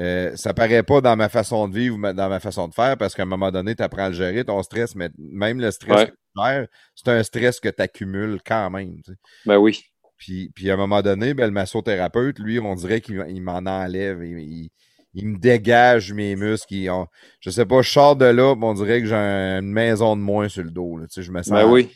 Euh, 0.00 0.34
ça 0.34 0.52
paraît 0.54 0.82
pas 0.82 1.00
dans 1.00 1.14
ma 1.16 1.28
façon 1.28 1.68
de 1.68 1.74
vivre 1.74 1.94
ou 1.94 1.98
ma- 1.98 2.12
dans 2.12 2.28
ma 2.28 2.40
façon 2.40 2.66
de 2.66 2.74
faire 2.74 2.96
parce 2.96 3.14
qu'à 3.14 3.22
un 3.22 3.26
moment 3.26 3.52
donné, 3.52 3.76
tu 3.76 3.82
apprends 3.82 4.04
à 4.04 4.08
le 4.08 4.14
gérer, 4.14 4.44
ton 4.44 4.60
stress, 4.62 4.96
mais 4.96 5.08
même 5.18 5.60
le 5.60 5.70
stress 5.70 5.96
Ouais. 5.96 6.06
que 6.06 6.10
tu 6.12 6.42
gères, 6.44 6.66
c'est 6.96 7.08
un 7.10 7.22
stress 7.22 7.60
que 7.60 7.68
tu 7.68 7.80
accumules 7.80 8.40
quand 8.44 8.70
même. 8.70 8.96
tu 9.04 9.12
sais. 9.12 9.18
Ben 9.46 9.56
oui. 9.58 9.84
Puis, 10.16 10.50
puis 10.54 10.68
à 10.70 10.74
un 10.74 10.76
moment 10.76 11.00
donné, 11.02 11.32
ben, 11.34 11.46
le 11.46 11.52
massothérapeute, 11.52 12.38
lui, 12.40 12.58
on 12.58 12.74
dirait 12.74 13.00
qu'il 13.00 13.24
il 13.28 13.40
m'en 13.40 13.58
enlève. 13.58 14.24
Il, 14.24 14.38
il- 14.40 14.70
il 15.16 15.28
me 15.28 15.38
dégage 15.38 16.12
mes 16.12 16.34
muscles. 16.34 16.74
il- 16.74 16.90
on- 16.90 17.06
je 17.38 17.50
sais 17.50 17.64
pas, 17.66 17.82
je 17.82 17.90
sors 17.90 18.16
de 18.16 18.24
là, 18.24 18.54
on 18.60 18.74
dirait 18.74 19.00
que 19.00 19.06
j'ai 19.06 19.14
un- 19.14 19.60
une 19.60 19.70
maison 19.72 20.16
de 20.16 20.22
moins 20.22 20.48
sur 20.48 20.64
le 20.64 20.70
dos. 20.70 20.96
là. 20.96 21.06
Tu 21.06 21.14
sais, 21.14 21.22
je 21.22 21.30
me 21.30 21.40
sens. 21.42 21.52
Ben 21.52 21.70
oui. 21.70 21.88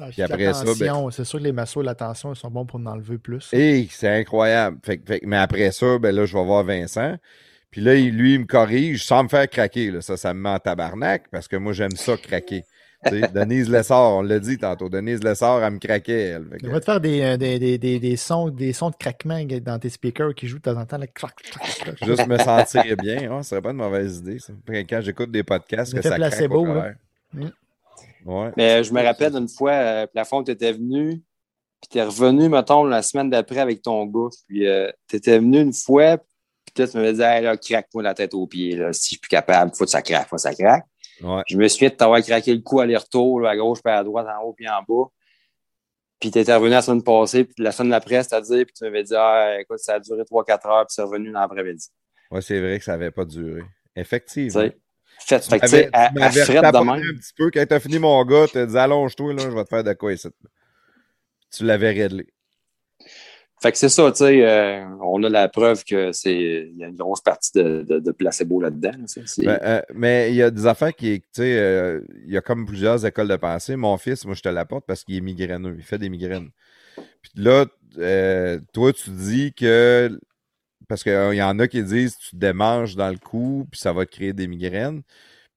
Ah, 0.00 0.08
Puis 0.10 0.22
après 0.22 0.52
ça, 0.54 0.64
ben- 0.64 1.10
C'est 1.10 1.24
sûr 1.24 1.38
que 1.38 1.44
les 1.44 1.52
massos, 1.52 1.82
l'attention, 1.82 2.32
ils 2.32 2.36
sont 2.36 2.50
bons 2.50 2.66
pour 2.66 2.80
en 2.80 2.86
enlever 2.86 3.18
plus. 3.18 3.52
Hey, 3.52 3.88
c'est 3.90 4.08
incroyable. 4.08 4.78
Fait, 4.84 5.00
fait 5.06 5.20
mais 5.24 5.36
après 5.38 5.70
ça, 5.72 5.98
ben 5.98 6.14
là, 6.14 6.24
je 6.24 6.36
vais 6.36 6.44
voir 6.44 6.64
Vincent. 6.64 7.16
Puis 7.70 7.80
là, 7.80 7.94
il- 7.94 8.16
lui, 8.16 8.34
il 8.34 8.40
me 8.40 8.46
corrige 8.46 9.04
sans 9.04 9.24
me 9.24 9.28
faire 9.28 9.48
craquer. 9.48 9.90
Là. 9.90 10.00
Ça, 10.00 10.16
ça 10.16 10.32
me 10.34 10.40
met 10.40 10.48
en 10.48 10.58
tabarnak 10.58 11.24
parce 11.30 11.48
que 11.48 11.56
moi, 11.56 11.72
j'aime 11.72 11.92
ça 11.96 12.16
craquer. 12.16 12.64
Denise 13.32 13.70
Lessard, 13.70 14.16
on 14.16 14.22
l'a 14.22 14.40
dit 14.40 14.58
tantôt. 14.58 14.88
Denise 14.88 15.22
Lessard, 15.22 15.62
elle 15.62 15.74
me 15.74 15.78
craquait, 15.78 16.20
elle. 16.30 16.48
Que- 16.48 16.64
devrais 16.64 16.80
te 16.80 16.84
faire 16.86 17.00
des, 17.00 17.20
euh, 17.22 17.36
des, 17.36 17.58
des, 17.60 17.78
des, 17.78 18.00
des 18.00 18.16
sons, 18.16 18.48
des 18.48 18.72
sons 18.72 18.90
de 18.90 18.96
craquement 18.96 19.38
dans 19.62 19.78
tes 19.78 19.88
speakers 19.88 20.34
qui 20.34 20.48
jouent 20.48 20.56
de 20.58 20.62
temps 20.62 20.76
en 20.76 20.84
temps. 20.84 20.98
là, 20.98 21.06
clac, 21.06 21.32
clac, 21.36 21.62
clac, 21.62 21.96
clac. 21.96 22.08
Juste 22.08 22.26
me 22.26 22.36
sentir 22.38 22.96
bien, 22.96 23.30
hein, 23.30 23.42
ce 23.44 23.50
serait 23.50 23.62
pas 23.62 23.70
une 23.70 23.76
mauvaise 23.76 24.18
idée, 24.18 24.40
ça. 24.40 24.52
Quand 24.66 25.00
j'écoute 25.00 25.30
des 25.30 25.44
podcasts, 25.44 25.94
que 25.94 26.02
ça 26.02 26.08
craque 26.16 26.18
placebo, 26.30 26.62
au 26.62 26.66
là. 26.66 26.72
travers. 27.34 27.52
Ouais. 28.28 28.52
Mais 28.58 28.84
je 28.84 28.92
me 28.92 29.02
rappelle 29.02 29.32
d'une 29.32 29.48
fois, 29.48 29.72
euh, 29.72 30.06
Plafond, 30.06 30.44
tu 30.44 30.50
étais 30.50 30.72
venu, 30.72 31.22
puis 31.80 31.88
tu 31.90 31.98
es 31.98 32.02
revenu, 32.02 32.50
mettons, 32.50 32.84
la 32.84 33.00
semaine 33.00 33.30
d'après 33.30 33.60
avec 33.60 33.80
ton 33.80 34.04
gars. 34.04 34.28
Puis 34.46 34.66
tu 35.08 35.16
étais 35.16 35.38
venu 35.38 35.60
une 35.60 35.72
fois, 35.72 36.18
puis 36.18 36.86
tu 36.86 36.96
m'avais 36.96 37.14
dit, 37.14 37.22
hey, 37.22 37.42
là, 37.42 37.56
craque-moi 37.56 38.02
la 38.02 38.12
tête 38.12 38.34
aux 38.34 38.46
pieds. 38.46 38.76
Là. 38.76 38.92
Si 38.92 39.00
je 39.00 39.08
suis 39.08 39.18
plus 39.18 39.28
capable, 39.28 39.72
faut 39.74 39.84
que 39.84 39.90
ça 39.90 40.02
craque, 40.02 40.28
faut 40.28 40.36
que 40.36 40.42
ça 40.42 40.54
craque. 40.54 40.84
Ouais. 41.22 41.42
Je 41.46 41.56
me 41.56 41.66
souviens 41.68 41.88
de 41.88 41.94
t'avoir 41.94 42.20
craqué 42.22 42.54
le 42.54 42.60
cou 42.60 42.80
aller-retour, 42.80 43.46
à 43.46 43.56
gauche, 43.56 43.78
puis 43.82 43.92
à 43.92 44.04
droite, 44.04 44.26
en 44.28 44.44
haut, 44.44 44.52
puis 44.52 44.68
en 44.68 44.82
bas. 44.86 45.08
Puis 46.20 46.30
tu 46.30 46.38
étais 46.38 46.54
revenu 46.54 46.70
la 46.70 46.82
semaine 46.82 47.02
passée, 47.02 47.44
puis 47.44 47.62
la 47.62 47.72
semaine 47.72 47.90
d'après, 47.90 48.22
c'est-à-dire, 48.22 48.66
puis 48.66 48.74
tu 48.76 48.84
m'avais 48.84 49.04
dit, 49.04 49.14
ah, 49.16 49.58
écoute, 49.60 49.78
ça 49.78 49.94
a 49.94 50.00
duré 50.00 50.22
3-4 50.22 50.68
heures, 50.68 50.86
puis 50.86 50.94
c'est 50.94 51.02
revenu 51.02 51.30
dans 51.32 51.40
l'après-midi. 51.40 51.88
Ouais, 52.30 52.42
c'est 52.42 52.60
vrai 52.60 52.78
que 52.78 52.84
ça 52.84 52.92
n'avait 52.92 53.10
pas 53.10 53.24
duré. 53.24 53.62
Effectivement. 53.96 54.68
Fait, 55.28 55.60
que, 55.60 55.66
tu 55.66 55.70
sais, 55.70 55.90
à, 55.92 56.08
de 56.10 56.78
même. 56.78 56.90
un 56.90 57.16
petit 57.18 57.32
peu. 57.36 57.50
Quand 57.50 57.64
t'as 57.68 57.80
fini 57.80 57.98
mon 57.98 58.24
gars, 58.24 58.46
t'as 58.50 58.64
dit 58.64 58.78
allonge-toi, 58.78 59.34
là, 59.34 59.42
je 59.42 59.54
vais 59.54 59.64
te 59.64 59.68
faire 59.68 59.84
de 59.84 59.92
quoi 59.92 60.12
ici. 60.14 60.28
Tu 61.50 61.64
l'avais 61.64 61.90
réglé. 61.90 62.26
Fait 63.60 63.72
que 63.72 63.78
c'est 63.78 63.88
ça, 63.88 64.10
tu 64.12 64.18
sais, 64.18 64.46
euh, 64.46 64.84
on 65.02 65.22
a 65.24 65.28
la 65.28 65.48
preuve 65.48 65.82
que 65.84 66.12
c'est 66.12 66.32
il 66.32 66.76
y 66.76 66.84
a 66.84 66.86
une 66.86 66.94
grosse 66.94 67.20
partie 67.20 67.50
de, 67.56 67.82
de, 67.82 67.98
de 67.98 68.12
placebo 68.12 68.60
là-dedans. 68.60 68.92
Ben, 69.38 69.58
euh, 69.62 69.82
mais 69.92 70.30
il 70.30 70.36
y 70.36 70.42
a 70.42 70.50
des 70.50 70.66
affaires 70.66 70.94
qui, 70.94 71.20
tu 71.20 71.26
sais, 71.32 71.58
euh, 71.58 72.00
il 72.24 72.32
y 72.32 72.36
a 72.36 72.40
comme 72.40 72.66
plusieurs 72.66 73.04
écoles 73.04 73.26
de 73.26 73.34
pensée. 73.34 73.74
Mon 73.74 73.98
fils, 73.98 74.24
moi, 74.26 74.34
je 74.36 74.42
te 74.42 74.48
l'apporte 74.48 74.86
parce 74.86 75.02
qu'il 75.02 75.16
est 75.16 75.20
migraineux. 75.20 75.74
Il 75.76 75.82
fait 75.82 75.98
des 75.98 76.08
migraines. 76.08 76.50
Puis 76.94 77.32
là, 77.34 77.66
toi, 78.72 78.92
tu 78.92 79.10
dis 79.10 79.52
que. 79.52 80.18
Parce 80.88 81.02
qu'il 81.02 81.34
y 81.34 81.42
en 81.42 81.58
a 81.58 81.68
qui 81.68 81.82
disent 81.84 82.16
tu 82.16 82.30
te 82.30 82.36
démanges 82.36 82.96
dans 82.96 83.10
le 83.10 83.18
cou, 83.18 83.66
puis 83.70 83.78
ça 83.78 83.92
va 83.92 84.06
te 84.06 84.10
créer 84.10 84.32
des 84.32 84.46
migraines. 84.46 85.02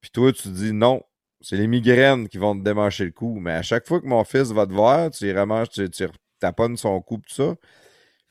Puis 0.01 0.11
toi, 0.11 0.33
tu 0.33 0.49
dis 0.49 0.73
non, 0.73 1.01
c'est 1.39 1.57
les 1.57 1.67
migraines 1.67 2.27
qui 2.27 2.37
vont 2.37 2.57
te 2.57 2.63
démancher 2.63 3.05
le 3.05 3.11
cou. 3.11 3.39
Mais 3.39 3.53
à 3.53 3.61
chaque 3.61 3.87
fois 3.87 4.01
que 4.01 4.07
mon 4.07 4.23
fils 4.23 4.51
va 4.51 4.67
te 4.67 4.73
voir, 4.73 5.09
tu 5.11 5.31
remanges, 5.37 5.69
tu, 5.69 5.89
tu 5.89 6.05
taponnes 6.39 6.77
son 6.77 7.01
cou, 7.01 7.17
tout 7.17 7.33
ça. 7.33 7.55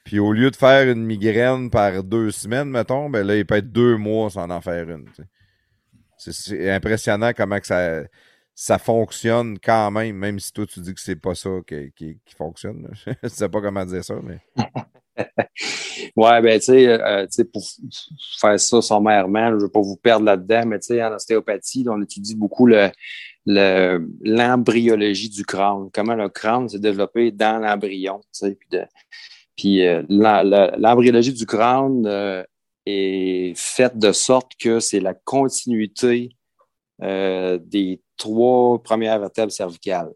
Puis 0.05 0.19
au 0.19 0.33
lieu 0.33 0.51
de 0.51 0.57
faire 0.57 0.91
une 0.91 1.05
migraine 1.05 1.71
par 1.71 2.03
deux 2.03 2.31
semaines, 2.31 2.71
mettons, 2.71 3.11
ben 3.11 3.27
là, 3.27 3.37
il 3.37 3.47
peut 3.47 3.57
être 3.57 3.73
deux 3.73 3.97
mois 3.97 4.31
sans 4.31 4.49
en 4.51 4.61
faire 4.61 4.89
une. 4.89 5.07
C'est- 6.17 6.71
impressionnant 6.71 7.33
comment 7.35 7.59
que 7.59 7.67
ça, 7.67 8.03
ça 8.55 8.79
fonctionne 8.79 9.59
quand 9.59 9.91
même, 9.91 10.17
même 10.17 10.39
si 10.39 10.53
toi 10.53 10.67
tu 10.67 10.81
dis 10.81 10.95
que 10.95 11.01
c'est 11.01 11.17
pas 11.17 11.35
ça 11.35 11.51
qui, 11.67 12.21
fonctionne. 12.37 12.93
Je 13.23 13.29
sais 13.29 13.49
pas 13.49 13.61
comment 13.61 13.85
dire 13.85 14.05
ça, 14.05 14.17
mais. 14.23 14.41
Ouais, 16.17 16.41
ben, 16.43 16.59
tu 16.59 16.67
sais, 16.67 16.89
euh, 16.89 17.23
tu 17.27 17.33
sais, 17.33 17.45
pour 17.45 17.63
faire 18.41 18.59
ça 18.61 18.83
sommairement, 18.83 19.51
je 19.51 19.55
ne 19.57 19.61
veux 19.61 19.69
pas 19.71 19.81
vous 19.81 19.97
perdre 19.97 20.25
là-dedans, 20.27 20.65
mais 20.67 20.79
tu 20.79 20.87
sais, 20.87 21.03
en 21.03 21.13
ostéopathie, 21.15 21.85
on 21.89 22.01
étudie 22.03 22.35
beaucoup 22.35 22.67
le, 22.67 22.89
le- 23.47 24.07
l'embryologie 24.23 25.29
du 25.29 25.45
crâne, 25.45 25.89
comment 25.93 26.15
le 26.15 26.29
crâne 26.29 26.69
s'est 26.69 26.79
développé 26.79 27.31
dans 27.31 27.59
l'embryon, 27.63 28.21
puis, 28.41 28.79
puis 29.57 29.87
euh, 29.87 30.03
la- 30.09 30.45
l'embryologie 30.79 31.33
du 31.33 31.47
crâne 31.47 32.07
euh, 32.07 32.43
est 32.87 33.53
faite 33.57 33.99
de 33.99 34.13
sorte 34.13 34.53
que 34.59 34.81
c'est 34.81 35.01
la 35.01 35.15
continuité 35.15 36.37
des 37.01 38.01
trois 38.17 38.83
premières 38.83 39.19
vertèbres 39.19 39.53
cervicales. 39.53 40.11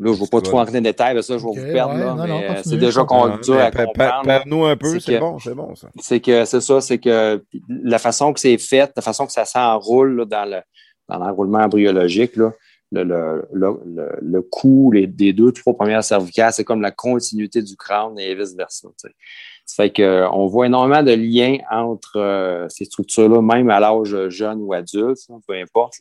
Là, 0.00 0.12
je 0.12 0.18
ne 0.18 0.24
vais 0.24 0.26
pas 0.30 0.40
trop 0.40 0.58
entrer 0.60 0.72
dans 0.74 0.78
les 0.78 0.82
détails, 0.92 1.14
parce 1.14 1.26
que 1.26 1.32
ça, 1.34 1.38
je 1.38 1.44
vais 1.44 1.60
vous 1.66 1.72
perdre, 1.72 1.94
ouais, 1.94 2.00
là, 2.00 2.14
non, 2.14 2.26
non, 2.26 2.38
mais 2.38 2.46
continue, 2.46 2.62
c'est 2.64 2.76
déjà 2.76 3.00
dur 3.02 3.58
à 3.60 3.70
comprendre. 3.72 4.22
Parle-nous 4.24 4.64
un 4.64 4.76
peu, 4.76 4.90
C'est 4.92 5.00
c'est 5.00 5.12
que- 5.14 5.18
bon, 5.18 5.38
c'est 5.40 5.54
bon 5.54 5.74
ça. 5.74 5.88
c'est 6.00 6.20
que 6.20 6.44
c'est 6.44 6.60
ça, 6.60 6.80
c'est 6.80 6.98
que 6.98 7.44
la 7.68 7.98
façon 7.98 8.32
que 8.32 8.38
c'est 8.40 8.58
fait, 8.58 8.92
la 8.94 9.02
façon 9.02 9.26
que 9.26 9.32
ça 9.32 9.44
s'enroule 9.44 10.16
là, 10.18 10.24
dans 10.24 10.44
le 10.48 10.60
dans 11.08 11.18
l'enroulement 11.18 11.58
embryologique, 11.60 12.36
là, 12.36 12.52
le, 12.92 13.02
le, 13.02 13.48
le, 13.52 13.80
le, 13.86 14.08
le 14.20 14.42
cou 14.42 14.92
les, 14.92 15.06
des 15.06 15.32
deux, 15.32 15.52
trois 15.52 15.74
premières 15.74 16.04
cervicales, 16.04 16.52
c'est 16.52 16.64
comme 16.64 16.80
la 16.82 16.90
continuité 16.90 17.60
du 17.62 17.76
crâne 17.76 18.18
et 18.18 18.34
vice-versa. 18.34 18.88
tu 19.02 19.08
fait 19.74 19.90
que 19.90 20.26
on 20.32 20.46
voit 20.46 20.66
énormément 20.66 21.02
de 21.02 21.12
liens 21.12 21.58
entre 21.70 22.16
euh, 22.16 22.68
ces 22.68 22.84
structures-là, 22.84 23.42
même 23.42 23.70
à 23.70 23.80
l'âge 23.80 24.28
jeune 24.28 24.60
ou 24.62 24.72
adulte, 24.72 25.18
peu 25.46 25.54
importe. 25.54 25.96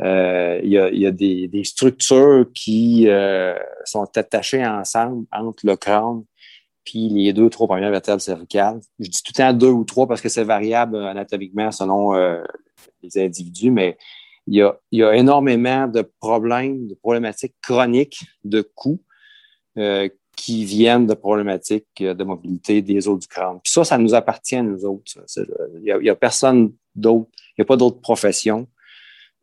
Euh, 0.00 0.60
Il 0.62 0.70
y, 0.70 0.78
a, 0.78 0.90
y 0.90 1.06
a 1.06 1.10
des, 1.10 1.48
des 1.48 1.64
structures 1.64 2.46
qui 2.54 3.08
euh, 3.08 3.54
sont 3.84 4.06
attachées 4.16 4.64
ensemble 4.64 5.26
entre 5.32 5.66
le 5.66 5.76
crâne 5.76 6.24
puis 6.84 7.08
les 7.08 7.32
deux, 7.32 7.48
trois 7.48 7.66
premières 7.66 7.90
vertèbres 7.90 8.20
cervicales. 8.20 8.78
Je 8.98 9.08
dis 9.08 9.22
tout 9.22 9.32
le 9.34 9.42
temps 9.42 9.52
deux 9.54 9.70
ou 9.70 9.84
trois 9.84 10.06
parce 10.06 10.20
que 10.20 10.28
c'est 10.28 10.44
variable 10.44 10.96
anatomiquement 10.98 11.72
selon 11.72 12.14
euh, 12.14 12.42
les 13.02 13.24
individus, 13.24 13.70
mais 13.70 13.96
il 14.46 14.56
y, 14.56 14.62
a, 14.62 14.76
il 14.90 14.98
y 14.98 15.02
a 15.02 15.14
énormément 15.14 15.88
de 15.88 16.02
problèmes, 16.20 16.86
de 16.86 16.94
problématiques 16.94 17.54
chroniques 17.62 18.20
de 18.44 18.60
cou 18.60 19.00
euh, 19.78 20.10
qui 20.36 20.64
viennent 20.64 21.06
de 21.06 21.14
problématiques 21.14 21.86
euh, 22.00 22.14
de 22.14 22.24
mobilité 22.24 22.82
des 22.82 23.08
os 23.08 23.18
du 23.18 23.26
crâne. 23.26 23.60
Puis 23.62 23.72
ça, 23.72 23.84
ça 23.84 23.98
nous 23.98 24.14
appartient 24.14 24.60
nous 24.62 24.84
autres. 24.84 25.12
Il 25.36 25.96
n'y 25.98 26.06
y 26.06 26.10
a 26.10 26.14
personne 26.14 26.72
d'autre, 26.94 27.28
il 27.50 27.60
n'y 27.60 27.62
a 27.62 27.66
pas 27.66 27.76
d'autre 27.76 28.00
profession 28.00 28.66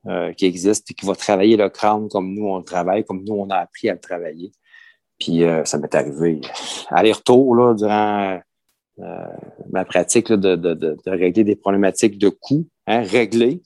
euh, 0.08 0.34
qui 0.34 0.46
existe 0.46 0.90
et 0.90 0.94
qui 0.94 1.06
va 1.06 1.16
travailler 1.16 1.58
le 1.58 1.70
crâne 1.70 2.10
comme 2.10 2.34
nous 2.34 2.48
on 2.48 2.58
le 2.58 2.64
travaille, 2.64 3.04
comme 3.06 3.24
nous 3.24 3.36
on 3.36 3.50
a 3.50 3.58
appris 3.58 3.90
à 3.90 3.94
le 3.94 4.00
travailler. 4.00 4.52
Puis 5.20 5.44
euh, 5.44 5.64
ça 5.66 5.78
m'est 5.78 5.94
arrivé 5.94 6.42
aller-retour 6.90 7.56
là, 7.56 7.76
durant 7.76 8.40
euh, 9.00 9.28
ma 9.72 9.86
pratique 9.86 10.30
là, 10.30 10.38
de, 10.38 10.56
de, 10.56 10.74
de, 10.74 10.98
de 11.06 11.12
régler 11.12 11.44
des 11.44 11.56
problématiques 11.56 12.18
de 12.18 12.30
coût, 12.30 12.68
hein, 12.92 13.04
régler. 13.04 13.62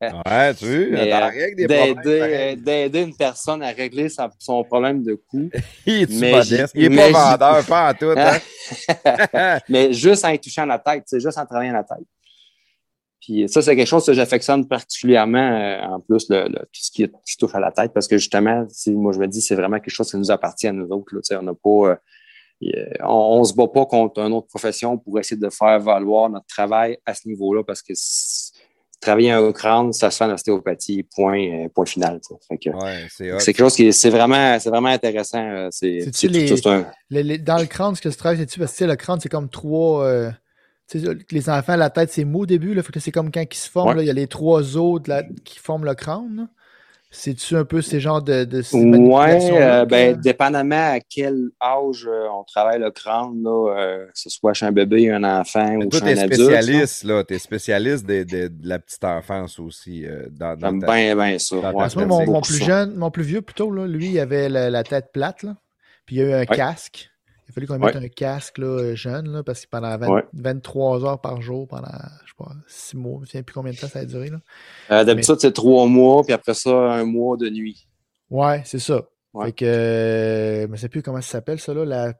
Ouais, 0.00 0.54
tu 0.54 0.64
euh, 0.94 1.54
D'aider 1.56 1.66
problèmes. 1.66 1.94
pareils. 2.20 2.56
d'aider 2.56 3.02
une 3.02 3.16
personne 3.16 3.62
à 3.62 3.68
régler 3.68 4.08
son 4.38 4.64
problème 4.64 5.02
de 5.02 5.14
coût. 5.14 5.50
Il 5.86 6.02
est 6.02 6.20
mais 6.20 6.32
modeste. 6.32 6.72
Il 6.74 6.84
est 6.84 6.88
mais 6.88 7.12
pas 7.12 7.36
vendeur, 7.36 7.64
pas 7.66 7.90
en 7.90 7.94
tout. 7.94 8.14
Hein? 8.16 9.58
Mais 9.68 9.92
juste 9.92 10.24
en 10.24 10.28
y 10.30 10.38
touchant 10.38 10.66
la 10.66 10.78
tête, 10.78 11.04
c'est 11.06 11.20
juste 11.20 11.38
en 11.38 11.46
travaillant 11.46 11.72
la 11.74 11.84
tête. 11.84 12.06
Puis 13.20 13.48
ça, 13.48 13.60
c'est 13.60 13.76
quelque 13.76 13.86
chose 13.88 14.06
que 14.06 14.12
j'affectionne 14.14 14.66
particulièrement, 14.66 15.38
euh, 15.38 15.80
en 15.82 16.00
plus, 16.00 16.28
le, 16.30 16.44
le- 16.48 16.58
tout 16.60 16.68
ce 16.80 16.90
qui, 16.90 17.06
qui 17.26 17.36
touche 17.36 17.54
à 17.54 17.60
la 17.60 17.72
tête, 17.72 17.92
parce 17.92 18.06
que 18.08 18.16
justement, 18.16 18.66
moi, 18.88 19.12
je 19.12 19.18
me 19.18 19.26
dis, 19.26 19.40
c'est 19.42 19.54
vraiment 19.54 19.78
quelque 19.80 19.90
chose 19.94 20.10
qui 20.10 20.16
nous 20.16 20.30
appartient 20.30 20.66
à 20.68 20.72
nous 20.72 20.86
autres. 20.88 21.14
Là, 21.14 21.38
on 21.40 21.42
n'a 21.42 21.52
pas... 21.54 21.90
euh, 21.92 21.96
on, 23.02 23.06
on 23.40 23.44
se 23.44 23.54
bat 23.54 23.68
pas 23.68 23.86
contre 23.86 24.20
une 24.20 24.32
autre 24.32 24.48
profession 24.48 24.98
pour 24.98 25.18
essayer 25.18 25.40
de 25.40 25.50
faire 25.50 25.78
valoir 25.80 26.28
notre 26.30 26.46
travail 26.46 26.98
à 27.06 27.14
ce 27.14 27.28
niveau-là, 27.28 27.62
parce 27.64 27.82
que 27.82 27.92
travailler 29.00 29.30
un 29.30 29.52
crâne, 29.52 29.92
ça 29.92 30.10
se 30.10 30.16
fait 30.18 30.24
en 30.24 30.32
ostéopathie, 30.32 31.04
point, 31.14 31.64
euh, 31.66 31.68
point 31.68 31.86
final. 31.86 32.20
que, 32.20 32.70
Ouais, 32.70 33.06
c'est 33.38 33.52
quelque 33.52 33.58
chose 33.58 33.76
qui 33.76 33.86
est, 33.86 33.92
c'est 33.92 34.10
vraiment, 34.10 34.58
c'est 34.58 34.70
vraiment 34.70 34.88
intéressant. 34.88 35.38
euh, 35.38 35.68
C'est, 35.70 36.00
les- 36.24 36.66
un- 36.66 37.38
dans 37.38 37.58
le 37.58 37.66
crâne, 37.66 37.94
ce 37.94 38.00
que 38.00 38.08
tu 38.08 38.16
travailles, 38.16 38.38
c'est-tu 38.38 38.58
parce 38.58 38.72
que 38.72 38.76
tu 38.78 38.84
sais, 38.84 38.88
le 38.88 38.96
crâne, 38.96 39.20
c'est 39.20 39.28
comme 39.28 39.48
trois. 39.48 40.04
euh, 40.04 40.30
tu 40.90 41.00
sais, 41.00 41.08
les 41.30 41.50
enfants, 41.50 41.76
la 41.76 41.90
tête, 41.90 42.10
c'est 42.10 42.24
mou 42.24 42.40
au 42.40 42.46
début. 42.46 42.74
Là, 42.74 42.82
fait 42.82 42.92
que 42.92 42.98
c'est 42.98 43.12
comme 43.12 43.30
quand 43.30 43.44
ils 43.48 43.56
se 43.56 43.70
forment, 43.70 43.90
Ouais. 43.90 43.94
là, 43.96 44.02
il 44.02 44.06
y 44.06 44.10
a 44.10 44.14
les 44.14 44.26
trois 44.26 44.76
os 44.76 45.00
de 45.02 45.10
la- 45.10 45.22
qui 45.44 45.58
forment 45.58 45.84
le 45.84 45.94
crâne. 45.94 46.48
C'est-tu 47.10 47.56
un 47.56 47.64
peu 47.64 47.80
ces 47.80 48.00
genres 48.00 48.20
de, 48.20 48.44
de 48.44 48.62
manipulations-là 48.74 49.80
euh, 49.80 49.84
ben, 49.86 50.14
dépendamment 50.20 50.92
à 50.92 51.00
quel 51.00 51.48
âge 51.62 52.06
euh, 52.06 52.26
on 52.38 52.44
travaille 52.44 52.78
le 52.80 52.90
crâne, 52.90 53.42
là, 53.42 53.74
euh, 53.78 54.04
que 54.06 54.12
ce 54.14 54.28
soit 54.28 54.52
chez 54.52 54.66
un 54.66 54.72
bébé, 54.72 55.10
un 55.10 55.24
enfant 55.24 55.76
Mais 55.78 55.86
ou 55.86 55.88
Toi, 55.88 56.00
chez 56.00 56.06
un 56.18 56.24
adulte. 56.24 56.38
là. 56.38 56.60
spécialiste, 56.60 57.04
là. 57.04 57.24
T'es 57.24 57.38
spécialiste 57.38 58.04
de, 58.06 58.24
de- 58.24 58.48
de 58.48 58.68
la 58.68 58.78
petite 58.78 59.04
enfance 59.04 59.58
aussi. 59.58 60.04
euh, 60.04 60.26
dans, 60.30 60.54
dans 60.58 60.68
J'aime 60.68 60.80
ta- 60.80 60.86
bien, 60.94 61.16
bien 61.16 61.38
ça. 61.38 61.56
dans 61.56 61.72
Ouais, 61.72 62.04
mon, 62.26 62.40
plus 62.42 62.58
ça. 62.58 62.64
jeune, 62.66 62.94
mon 62.96 63.10
plus 63.10 63.22
vieux 63.24 63.40
plutôt, 63.40 63.70
là, 63.70 63.86
lui, 63.86 64.08
il 64.10 64.20
avait 64.20 64.50
la, 64.50 64.68
la 64.68 64.84
tête 64.84 65.06
plate, 65.10 65.42
là, 65.44 65.56
puis 66.04 66.16
il 66.16 66.20
a 66.22 66.24
eu 66.24 66.32
un 66.34 66.38
Ouais. 66.40 66.46
casque. 66.46 67.08
Il 67.48 67.50
a 67.50 67.54
fallu 67.54 67.66
qu'on 67.66 67.80
Ouais. 67.80 67.92
mette 67.94 67.96
un 67.96 68.08
casque 68.08 68.58
là, 68.58 68.94
jeune, 68.94 69.32
là, 69.32 69.42
parce 69.42 69.64
que 69.64 69.70
pendant 69.70 69.96
20 69.96 70.08
Ouais. 70.08 70.24
23 70.34 71.04
heures 71.06 71.20
par 71.20 71.40
jour, 71.40 71.66
pendant, 71.66 71.88
je 72.24 72.28
sais 72.30 72.34
pas, 72.36 72.52
6 72.66 72.96
mois, 72.98 73.20
je 73.22 73.22
ne 73.22 73.26
sais 73.28 73.42
plus 73.42 73.54
combien 73.54 73.72
de 73.72 73.78
temps 73.78 73.88
ça 73.88 74.00
a 74.00 74.04
duré. 74.04 74.28
Là. 74.28 74.38
Euh, 74.90 75.04
D'habitude, 75.04 75.36
c'est 75.40 75.52
trois 75.52 75.86
mois, 75.86 76.22
puis 76.24 76.34
après 76.34 76.52
ça, 76.54 76.70
un 76.70 77.04
mois 77.04 77.36
de 77.38 77.48
nuit. 77.48 77.88
Ouais, 78.30 78.60
c'est 78.66 78.78
ça. 78.78 79.02
Ouais. 79.32 79.46
Fait 79.46 79.52
que, 79.52 79.64
euh, 79.64 80.66
je 80.66 80.70
ne 80.72 80.76
sais 80.76 80.88
plus 80.90 81.02
comment 81.02 81.22
ça 81.22 81.28
s'appelle, 81.32 81.58
ça, 81.58 81.72
là, 81.72 81.84
la 81.86 82.12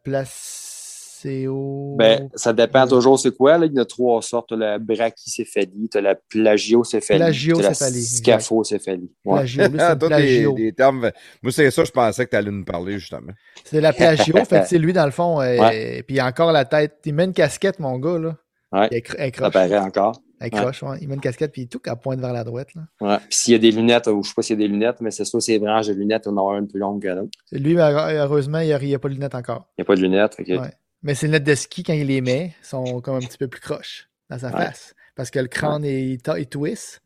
Ben, 1.96 2.28
ça 2.34 2.52
dépend 2.52 2.82
Ouais. 2.84 2.88
toujours 2.88 3.18
c'est 3.18 3.36
quoi. 3.36 3.58
Là. 3.58 3.66
Il 3.66 3.72
y 3.74 3.78
en 3.78 3.82
a 3.82 3.84
trois 3.84 4.22
sortes. 4.22 4.48
Tu 4.48 4.54
as 4.54 4.56
la 4.56 4.78
brachycéphalie, 4.78 5.88
tu 5.90 5.98
as 5.98 6.00
la 6.00 6.14
plagiocéphalie, 6.14 7.18
Plagiocéphalie, 7.18 8.02
scaphocephalie. 8.02 9.10
Ouais. 9.24 9.38
Plagio, 9.40 9.62
c'est 9.64 9.70
toi, 9.98 10.08
des, 10.08 10.14
plagio. 10.14 10.52
des 10.54 10.72
termes. 10.72 11.10
Moi, 11.42 11.52
c'est 11.52 11.70
ça, 11.70 11.84
je 11.84 11.90
pensais 11.90 12.24
que 12.24 12.30
tu 12.30 12.36
allais 12.36 12.50
nous 12.50 12.64
parler, 12.64 12.98
justement. 12.98 13.32
C'est 13.64 13.80
la 13.80 13.92
plagio. 13.92 14.34
fait 14.44 14.64
sais, 14.66 14.78
lui, 14.78 14.92
dans 14.92 15.04
le 15.06 15.10
fond, 15.10 15.40
euh, 15.40 15.58
Ouais. 15.58 16.02
puis 16.06 16.16
il 16.16 16.20
a 16.20 16.26
encore 16.26 16.52
la 16.52 16.64
tête. 16.64 16.98
Il 17.04 17.14
met 17.14 17.24
une 17.24 17.32
casquette, 17.32 17.78
mon 17.80 17.98
gars, 17.98 18.18
là. 18.18 18.36
Ouais. 18.72 18.88
Il 18.92 19.34
Ça 19.34 19.50
paraît 19.50 19.78
encore. 19.78 20.20
ouais. 20.40 20.98
Il 21.00 21.08
met 21.08 21.14
une 21.14 21.20
casquette, 21.20 21.52
puis 21.52 21.66
tout, 21.68 21.80
elle 21.86 21.96
pointe 21.96 22.20
vers 22.20 22.32
la 22.32 22.44
droite, 22.44 22.68
là. 22.74 22.82
Ouais. 23.00 23.16
Puis 23.28 23.38
s'il 23.38 23.52
y 23.52 23.56
a 23.56 23.58
des 23.58 23.70
lunettes, 23.70 24.06
ou 24.08 24.22
je 24.22 24.28
sais 24.28 24.34
pas 24.36 24.42
s'il 24.42 24.60
y 24.60 24.62
a 24.64 24.66
des 24.66 24.72
lunettes, 24.72 25.00
mais 25.00 25.10
c'est 25.10 25.24
sûr, 25.24 25.40
ces 25.42 25.58
branches 25.58 25.86
de 25.88 25.94
lunettes, 25.94 26.26
on 26.26 26.36
en 26.36 26.42
aura 26.42 26.58
une 26.58 26.68
plus 26.68 26.78
longue 26.78 27.02
que 27.02 27.08
l'autre. 27.08 27.30
Lui, 27.52 27.76
heureusement, 27.78 28.58
il 28.60 28.66
n'y 28.76 28.94
a, 28.94 28.98
pas 28.98 29.08
de 29.08 29.14
lunettes 29.14 29.34
encore. 29.34 29.66
Il 29.78 29.80
n'y 29.80 29.82
a 29.82 29.84
pas 29.86 29.94
de 29.96 30.02
lunettes. 30.02 30.36
ok. 30.38 30.46
Ouais. 30.48 30.70
Mais 31.02 31.14
ses 31.14 31.26
lunettes 31.26 31.44
de 31.44 31.54
ski, 31.54 31.82
quand 31.82 31.92
il 31.92 32.06
les 32.06 32.20
met, 32.20 32.54
sont 32.62 33.00
comme 33.00 33.16
un 33.16 33.20
petit 33.20 33.38
peu 33.38 33.48
plus 33.48 33.60
croches 33.60 34.08
dans 34.30 34.38
sa 34.38 34.48
Ouais. 34.48 34.64
face. 34.66 34.94
Parce 35.14 35.30
que 35.30 35.38
le 35.38 35.48
crâne, 35.48 35.84
il, 35.84 36.18
ta- 36.20 36.38
il 36.38 36.46
twist. 36.48 37.00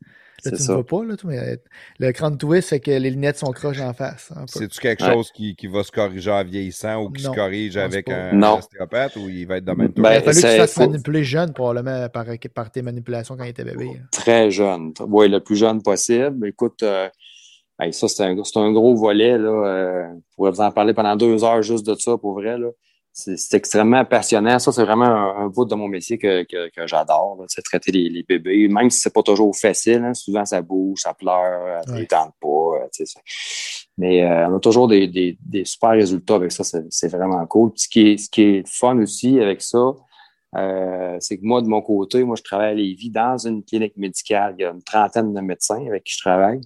Là, 0.45 0.51
tu 0.51 0.61
ne 0.61 0.73
vois 0.73 0.85
pas, 0.85 1.05
là, 1.05 1.15
tout, 1.15 1.27
mais 1.27 1.57
le 1.99 2.11
crâne 2.11 2.37
twist 2.37 2.67
fait 2.69 2.81
que 2.81 2.91
les 2.91 3.09
lunettes 3.11 3.37
sont 3.37 3.51
croches 3.53 3.79
en 3.79 3.93
face. 3.93 4.29
C'est-tu 4.47 4.77
quelque 4.81 5.01
Ouais. 5.05 5.13
chose 5.13 5.31
qui, 5.31 5.55
qui 5.55 5.67
va 5.67 5.83
se 5.83 5.91
corriger 5.91 6.31
en 6.31 6.43
vieillissant 6.43 7.01
ou 7.01 7.11
qui 7.11 7.23
Non, 7.23 7.31
se 7.31 7.35
corrige 7.37 7.77
avec 7.77 8.09
un 8.09 8.41
ostéopathe 8.43 9.15
ou 9.15 9.29
il 9.29 9.45
va 9.47 9.57
être 9.57 9.65
de 9.65 9.71
même 9.71 9.87
Ben, 9.95 10.01
il 10.11 10.17
a 10.17 10.21
fallu 10.21 10.25
que 10.25 10.31
tu 10.31 10.41
c'est- 10.41 10.57
fasses 10.57 10.73
faut- 10.73 10.81
manipuler 10.81 11.23
jeune, 11.23 11.53
probablement, 11.53 12.09
par, 12.09 12.25
par 12.53 12.71
tes 12.71 12.81
manipulations 12.81 13.37
quand 13.37 13.45
il 13.45 13.51
était 13.51 13.63
bébé. 13.63 13.85
là. 13.85 13.99
Très 14.11 14.51
jeune. 14.51 14.93
Oui, 15.07 15.29
le 15.29 15.39
plus 15.39 15.55
jeune 15.55 15.81
possible. 15.81 16.45
Écoute, 16.45 16.83
euh, 16.83 17.07
hey, 17.79 17.93
ça, 17.93 18.09
c'est 18.09 18.23
un, 18.25 18.43
c'est 18.43 18.59
un 18.59 18.71
gros 18.73 18.95
volet. 18.95 19.37
Là. 19.37 19.49
Euh, 19.49 20.07
je 20.29 20.35
pourrais 20.35 20.51
vous 20.51 20.61
en 20.61 20.71
parler 20.71 20.93
pendant 20.93 21.15
deux 21.15 21.41
heures 21.45 21.61
juste 21.61 21.85
de 21.85 21.95
ça, 21.95 22.17
pour 22.17 22.33
vrai. 22.33 22.57
Là. 22.57 22.67
C'est, 23.15 23.53
extrêmement 23.55 24.03
passionnant. 24.05 24.57
Ça, 24.57 24.71
c'est 24.71 24.83
vraiment 24.83 25.05
un, 25.05 25.45
un 25.45 25.47
bout 25.47 25.65
de 25.65 25.75
mon 25.75 25.87
métier 25.87 26.17
que, 26.17 26.43
que, 26.43 26.69
que 26.71 26.87
j'adore. 26.87 27.43
C'est 27.47 27.61
traiter 27.61 27.91
les, 27.91 28.09
les 28.09 28.23
bébés, 28.23 28.67
même 28.67 28.89
si 28.89 28.99
c'est 29.01 29.13
pas 29.13 29.21
toujours 29.21 29.55
facile. 29.55 30.03
hein. 30.03 30.15
Souvent, 30.15 30.43
ça 30.45 30.63
bouge, 30.63 31.01
ça 31.01 31.13
pleure, 31.13 31.83
ça 31.85 31.93
Ouais. 31.93 31.99
ne 32.01 32.05
tente 32.05 32.33
pas. 32.41 32.47
euh, 32.47 32.87
tu 32.91 33.05
sais, 33.05 33.05
ça- 33.05 33.19
Mais 33.99 34.23
euh, 34.23 34.49
on 34.49 34.55
a 34.55 34.59
toujours 34.59 34.87
des, 34.87 35.07
des, 35.07 35.37
des 35.45 35.63
super 35.63 35.91
résultats 35.91 36.35
avec 36.35 36.51
ça. 36.51 36.63
C'est, 36.89 37.07
vraiment 37.07 37.45
cool. 37.45 37.69
Puis 37.73 37.81
ce 37.83 37.87
qui 37.89 38.07
est, 38.13 38.17
ce 38.17 38.29
qui 38.31 38.41
est 38.41 38.67
fun 38.67 38.97
aussi 38.97 39.39
avec 39.39 39.61
ça, 39.61 39.93
euh, 40.55 41.15
c'est 41.19 41.37
que 41.37 41.45
moi, 41.45 41.61
de 41.61 41.67
mon 41.67 41.83
côté, 41.83 42.23
moi, 42.23 42.35
je 42.35 42.41
travaille 42.41 42.71
à 42.71 42.73
Lévis 42.73 43.11
dans 43.11 43.37
une 43.37 43.63
clinique 43.63 43.95
médicale. 43.95 44.55
Il 44.57 44.63
y 44.63 44.65
a 44.65 44.71
une 44.71 44.81
trentaine 44.81 45.31
de 45.35 45.41
médecins 45.41 45.85
avec 45.85 46.03
qui 46.05 46.13
je 46.15 46.21
travaille. 46.21 46.61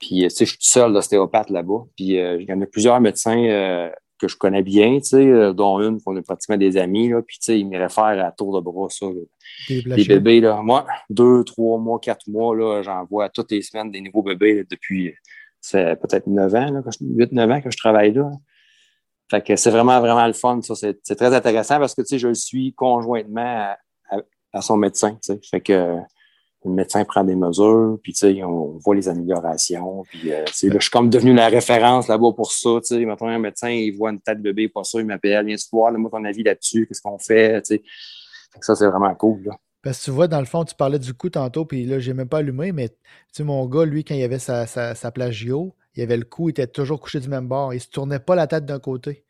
Puis, 0.00 0.22
tu 0.22 0.30
sais, 0.30 0.44
je 0.44 0.50
suis 0.50 0.58
tout 0.58 0.66
seul 0.66 0.92
d'ostéopathe 0.92 1.50
là-bas. 1.50 1.84
Puis, 1.96 2.18
euh, 2.18 2.40
il 2.40 2.48
y 2.48 2.52
en 2.52 2.60
a 2.60 2.66
plusieurs 2.66 3.00
médecins 3.00 3.38
euh, 3.44 3.88
que 4.18 4.28
je 4.28 4.36
connais 4.36 4.62
bien, 4.62 4.98
tu 4.98 5.04
sais, 5.08 5.26
euh, 5.26 5.52
dont 5.52 5.80
une 5.80 6.00
qu'on 6.00 6.16
est 6.16 6.22
pratiquement 6.22 6.56
des 6.56 6.76
amis. 6.76 7.08
Là. 7.10 7.22
Puis, 7.22 7.38
tu 7.38 7.44
sais, 7.44 7.60
ils 7.60 7.68
me 7.68 7.78
réfèrent 7.78 8.24
à 8.24 8.32
tour 8.32 8.54
de 8.54 8.60
bras, 8.64 8.88
ça. 8.88 9.06
là. 9.06 9.12
Des 9.96 10.04
bébés, 10.08 10.40
là. 10.40 10.60
Moi, 10.62 10.86
deux, 11.10 11.44
trois 11.44 11.78
mois, 11.78 11.98
quatre 12.00 12.26
mois, 12.28 12.54
là, 12.56 12.82
j'en 12.82 13.04
vois 13.04 13.28
toutes 13.28 13.50
les 13.52 13.62
semaines 13.62 13.90
des 13.90 14.00
nouveaux 14.00 14.22
bébés 14.22 14.54
là, 14.54 14.62
depuis, 14.70 15.14
ça 15.60 15.78
fait 15.78 15.96
peut-être 15.96 16.26
neuf 16.26 16.54
ans, 16.54 16.70
là, 16.70 16.82
que 16.82 16.90
je- 16.90 16.98
huit, 17.04 17.32
neuf 17.32 17.50
ans 17.50 17.60
que 17.60 17.70
je 17.70 17.76
travaille 17.76 18.12
là. 18.12 18.30
Fait 19.30 19.42
que 19.42 19.56
c'est 19.56 19.70
vraiment, 19.70 19.98
vraiment 20.00 20.26
le 20.26 20.32
fun. 20.32 20.60
Ça, 20.62 20.74
c'est, 20.76 20.98
c'est 21.02 21.16
très 21.16 21.34
intéressant 21.34 21.78
parce 21.78 21.94
que, 21.94 22.02
tu 22.02 22.08
sais, 22.08 22.18
je 22.18 22.28
le 22.28 22.34
suis 22.34 22.72
conjointement 22.74 23.40
à, 23.40 23.78
à- 24.10 24.22
à 24.52 24.60
son 24.62 24.76
médecin, 24.76 25.12
tu 25.14 25.32
sais. 25.34 25.40
Fait 25.50 25.60
que 25.60 25.96
le 26.68 26.74
médecin 26.74 27.04
prend 27.04 27.24
des 27.24 27.36
mesures, 27.36 27.98
puis, 28.02 28.12
tu 28.12 28.18
sais, 28.18 28.42
on 28.44 28.78
voit 28.84 28.94
les 28.94 29.08
améliorations. 29.08 30.04
Puis, 30.10 30.32
euh, 30.32 30.40
là, 30.44 30.46
je 30.52 30.78
suis 30.78 30.90
comme 30.90 31.10
devenu 31.10 31.34
la 31.34 31.48
référence 31.48 32.08
là-bas 32.08 32.32
pour 32.34 32.52
ça, 32.52 32.70
tu 32.84 32.94
sais. 32.94 33.04
Maintenant, 33.04 33.28
un 33.28 33.38
médecin, 33.38 33.68
il 33.70 33.96
voit 33.96 34.10
une 34.10 34.20
tête 34.20 34.38
de 34.38 34.42
bébé, 34.42 34.68
pas 34.68 34.84
ça, 34.84 34.98
il 35.00 35.06
m'appelle, 35.06 35.46
viens-tu 35.46 35.66
voir, 35.72 35.90
là, 35.92 35.98
moi, 35.98 36.10
ton 36.10 36.24
avis 36.24 36.42
là-dessus, 36.42 36.86
qu'est-ce 36.86 37.00
qu'on 37.02 37.18
fait, 37.18 37.62
tu 37.62 37.76
sais. 37.76 37.82
Fait 38.52 38.58
que 38.60 38.64
ça, 38.66 38.74
c'est 38.74 38.86
vraiment 38.86 39.14
cool, 39.14 39.42
là. 39.44 39.56
Parce 39.82 40.00
que 40.00 40.04
tu 40.06 40.10
vois, 40.10 40.26
dans 40.26 40.40
le 40.40 40.46
fond, 40.46 40.64
tu 40.64 40.74
parlais 40.74 40.98
du 40.98 41.14
cou 41.14 41.30
tantôt, 41.30 41.64
puis 41.64 41.84
là, 41.86 42.00
j'ai 42.00 42.12
même 42.12 42.28
pas 42.28 42.38
allumé, 42.38 42.72
mais 42.72 42.88
tu 42.88 42.96
sais, 43.32 43.44
mon 43.44 43.64
gars, 43.66 43.84
lui, 43.84 44.02
quand 44.02 44.14
il 44.16 44.22
avait 44.24 44.40
sa, 44.40 44.66
sa, 44.66 44.94
sa 44.96 45.12
plagio, 45.12 45.74
il 45.94 46.02
avait 46.02 46.16
le 46.16 46.24
cou, 46.24 46.48
il 46.48 46.50
était 46.50 46.66
toujours 46.66 47.00
couché 47.00 47.20
du 47.20 47.28
même 47.28 47.46
bord. 47.46 47.72
Il 47.72 47.80
se 47.80 47.88
tournait 47.88 48.18
pas 48.18 48.34
la 48.34 48.46
tête 48.48 48.66
d'un 48.66 48.80
côté. 48.80 49.24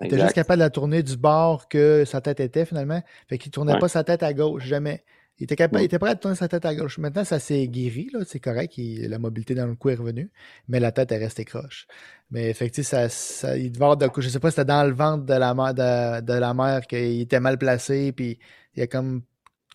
Il 0.00 0.06
était 0.06 0.16
Exact. 0.16 0.26
juste 0.26 0.34
capable 0.34 0.58
de 0.58 0.64
la 0.64 0.70
tourner 0.70 1.02
du 1.02 1.16
bord 1.16 1.66
que 1.68 2.04
sa 2.04 2.20
tête 2.20 2.40
était, 2.40 2.64
finalement. 2.66 3.00
Fait 3.28 3.38
qu'il 3.38 3.50
tournait 3.50 3.72
Ouais. 3.72 3.78
pas 3.78 3.88
sa 3.88 4.04
tête 4.04 4.22
à 4.22 4.32
gauche, 4.34 4.64
jamais. 4.64 5.02
Il 5.38 5.44
était, 5.44 5.56
capable, 5.56 5.76
Ouais. 5.76 5.82
il 5.82 5.86
était 5.86 5.98
prêt 5.98 6.10
à 6.10 6.14
tourner 6.14 6.36
sa 6.36 6.46
tête 6.46 6.64
à 6.66 6.74
gauche. 6.74 6.98
Maintenant, 6.98 7.24
ça 7.24 7.40
s'est 7.40 7.66
guéri, 7.66 8.10
là, 8.12 8.20
c'est 8.26 8.38
correct. 8.38 8.76
il- 8.78 9.08
la 9.08 9.18
mobilité 9.18 9.54
dans 9.54 9.66
le 9.66 9.74
cou 9.74 9.88
est 9.90 9.94
revenue, 9.96 10.30
mais 10.68 10.78
la 10.78 10.92
tête 10.92 11.10
est 11.10 11.18
restée 11.18 11.44
croche. 11.44 11.86
Mais 12.30 12.48
effectivement, 12.50 12.84
ça, 12.88 13.08
ça, 13.08 13.56
il 13.56 13.72
devait 13.72 13.84
avoir 13.84 13.96
de 13.96 14.08
je 14.18 14.28
sais 14.28 14.38
pas 14.38 14.50
si 14.50 14.56
c'était 14.56 14.66
dans 14.66 14.84
le 14.84 14.92
ventre 14.94 15.24
de 15.24 15.34
la 15.34 15.54
mère, 15.54 15.74
de, 15.74 16.20
de 16.20 16.32
la 16.34 16.54
mère 16.54 16.82
qu'il 16.86 17.20
était 17.20 17.40
mal 17.40 17.58
placé, 17.58 18.12
puis 18.12 18.38
il 18.76 18.82
a 18.82 18.86
comme 18.86 19.22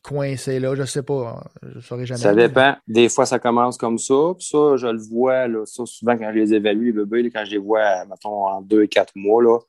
coincé 0.04 0.60
là, 0.62 0.74
je 0.76 0.84
sais 0.84 1.04
pas. 1.04 1.44
Je 1.64 1.80
saurais 1.82 2.06
jamais. 2.06 2.22
Ça 2.22 2.34
dépend. 2.34 2.76
Des 2.88 3.10
fois, 3.10 3.26
ça 3.26 3.40
commence 3.40 3.78
comme 3.78 3.98
ça. 3.98 4.14
Puis 4.38 4.48
ça, 4.48 4.78
je 4.78 4.88
le 4.88 5.00
vois, 5.10 5.48
là, 5.48 5.66
ça, 5.66 5.84
souvent, 5.86 6.18
quand 6.18 6.32
je 6.32 6.38
les 6.40 6.54
évalue, 6.54 6.86
les 6.96 7.04
bébés, 7.04 7.24
là, 7.24 7.30
quand 7.34 7.46
je 7.46 7.52
les 7.52 7.58
vois, 7.58 8.06
mettons, 8.06 8.48
en 8.48 8.62
deux, 8.62 8.86
quatre 8.88 9.12
mois, 9.16 9.44
là, 9.44 9.60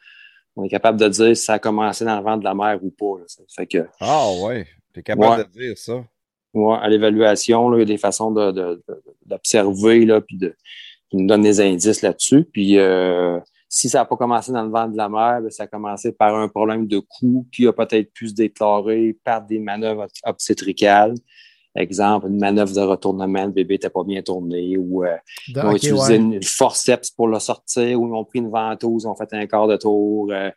on 0.54 0.64
est 0.64 0.68
capable 0.68 0.98
de 1.00 1.08
dire 1.08 1.36
si 1.36 1.44
ça 1.44 1.54
a 1.54 1.58
commencé 1.58 2.04
dans 2.04 2.16
le 2.16 2.22
ventre 2.22 2.40
de 2.40 2.44
la 2.44 2.54
mère 2.54 2.78
ou 2.84 2.90
pas. 2.90 3.18
là. 3.20 3.24
Ça 3.26 3.42
fait 3.48 3.66
que, 3.66 3.86
Ah, 4.00 4.28
ouais. 4.44 4.66
Tu 4.98 5.12
es 5.12 5.14
capable 5.14 5.40
Ouais. 5.40 5.44
de 5.44 5.50
dire 5.66 5.78
ça. 5.78 6.04
ouais, 6.54 6.76
à 6.80 6.88
l'évaluation, 6.88 7.74
il 7.74 7.78
y 7.80 7.82
a 7.82 7.84
des 7.84 7.98
façons 7.98 8.30
de, 8.32 8.50
de- 8.50 8.82
de- 8.88 9.02
d'observer, 9.26 10.04
là, 10.04 10.20
puis 10.20 10.36
de, 10.36 10.54
qui 11.10 11.16
nous 11.16 11.26
donnent 11.26 11.42
des 11.42 11.60
indices 11.60 12.02
là-dessus. 12.02 12.44
Puis, 12.52 12.78
euh, 12.78 13.38
si 13.68 13.88
ça 13.88 13.98
n'a 13.98 14.04
pas 14.06 14.16
commencé 14.16 14.50
dans 14.50 14.62
le 14.62 14.70
ventre 14.70 14.92
de 14.92 14.96
la 14.96 15.08
mère, 15.08 15.40
ben, 15.42 15.50
ça 15.50 15.64
a 15.64 15.66
commencé 15.66 16.10
par 16.12 16.34
un 16.34 16.48
problème 16.48 16.86
de 16.86 16.98
cou 17.00 17.46
qui 17.52 17.66
a 17.66 17.72
peut-être 17.72 18.12
pu 18.12 18.28
se 18.28 18.34
déclarer 18.34 19.16
par 19.24 19.42
des 19.42 19.58
manœuvres 19.58 20.06
obst- 20.06 20.20
obstétricales. 20.24 21.14
Exemple, 21.74 22.26
une 22.28 22.40
manœuvre 22.40 22.74
de 22.74 22.80
retournement, 22.80 23.44
le 23.44 23.52
bébé 23.52 23.74
n'était 23.74 23.90
pas 23.90 24.02
bien 24.02 24.20
tourné 24.22 24.76
ou 24.78 25.04
euh, 25.04 25.16
ils 25.48 25.58
ont 25.60 25.76
utilisé 25.76 26.14
ouais. 26.14 26.16
une 26.16 26.42
forceps 26.42 27.10
pour 27.10 27.28
le 27.28 27.38
sortir 27.38 28.00
ou 28.00 28.08
ils 28.08 28.12
ont 28.18 28.24
pris 28.24 28.40
une 28.40 28.50
ventouse, 28.50 29.04
ils 29.04 29.06
ont 29.06 29.14
fait 29.14 29.28
un 29.32 29.46
quart 29.46 29.68
de 29.68 29.76
tour. 29.76 30.28
euh, 30.32 30.50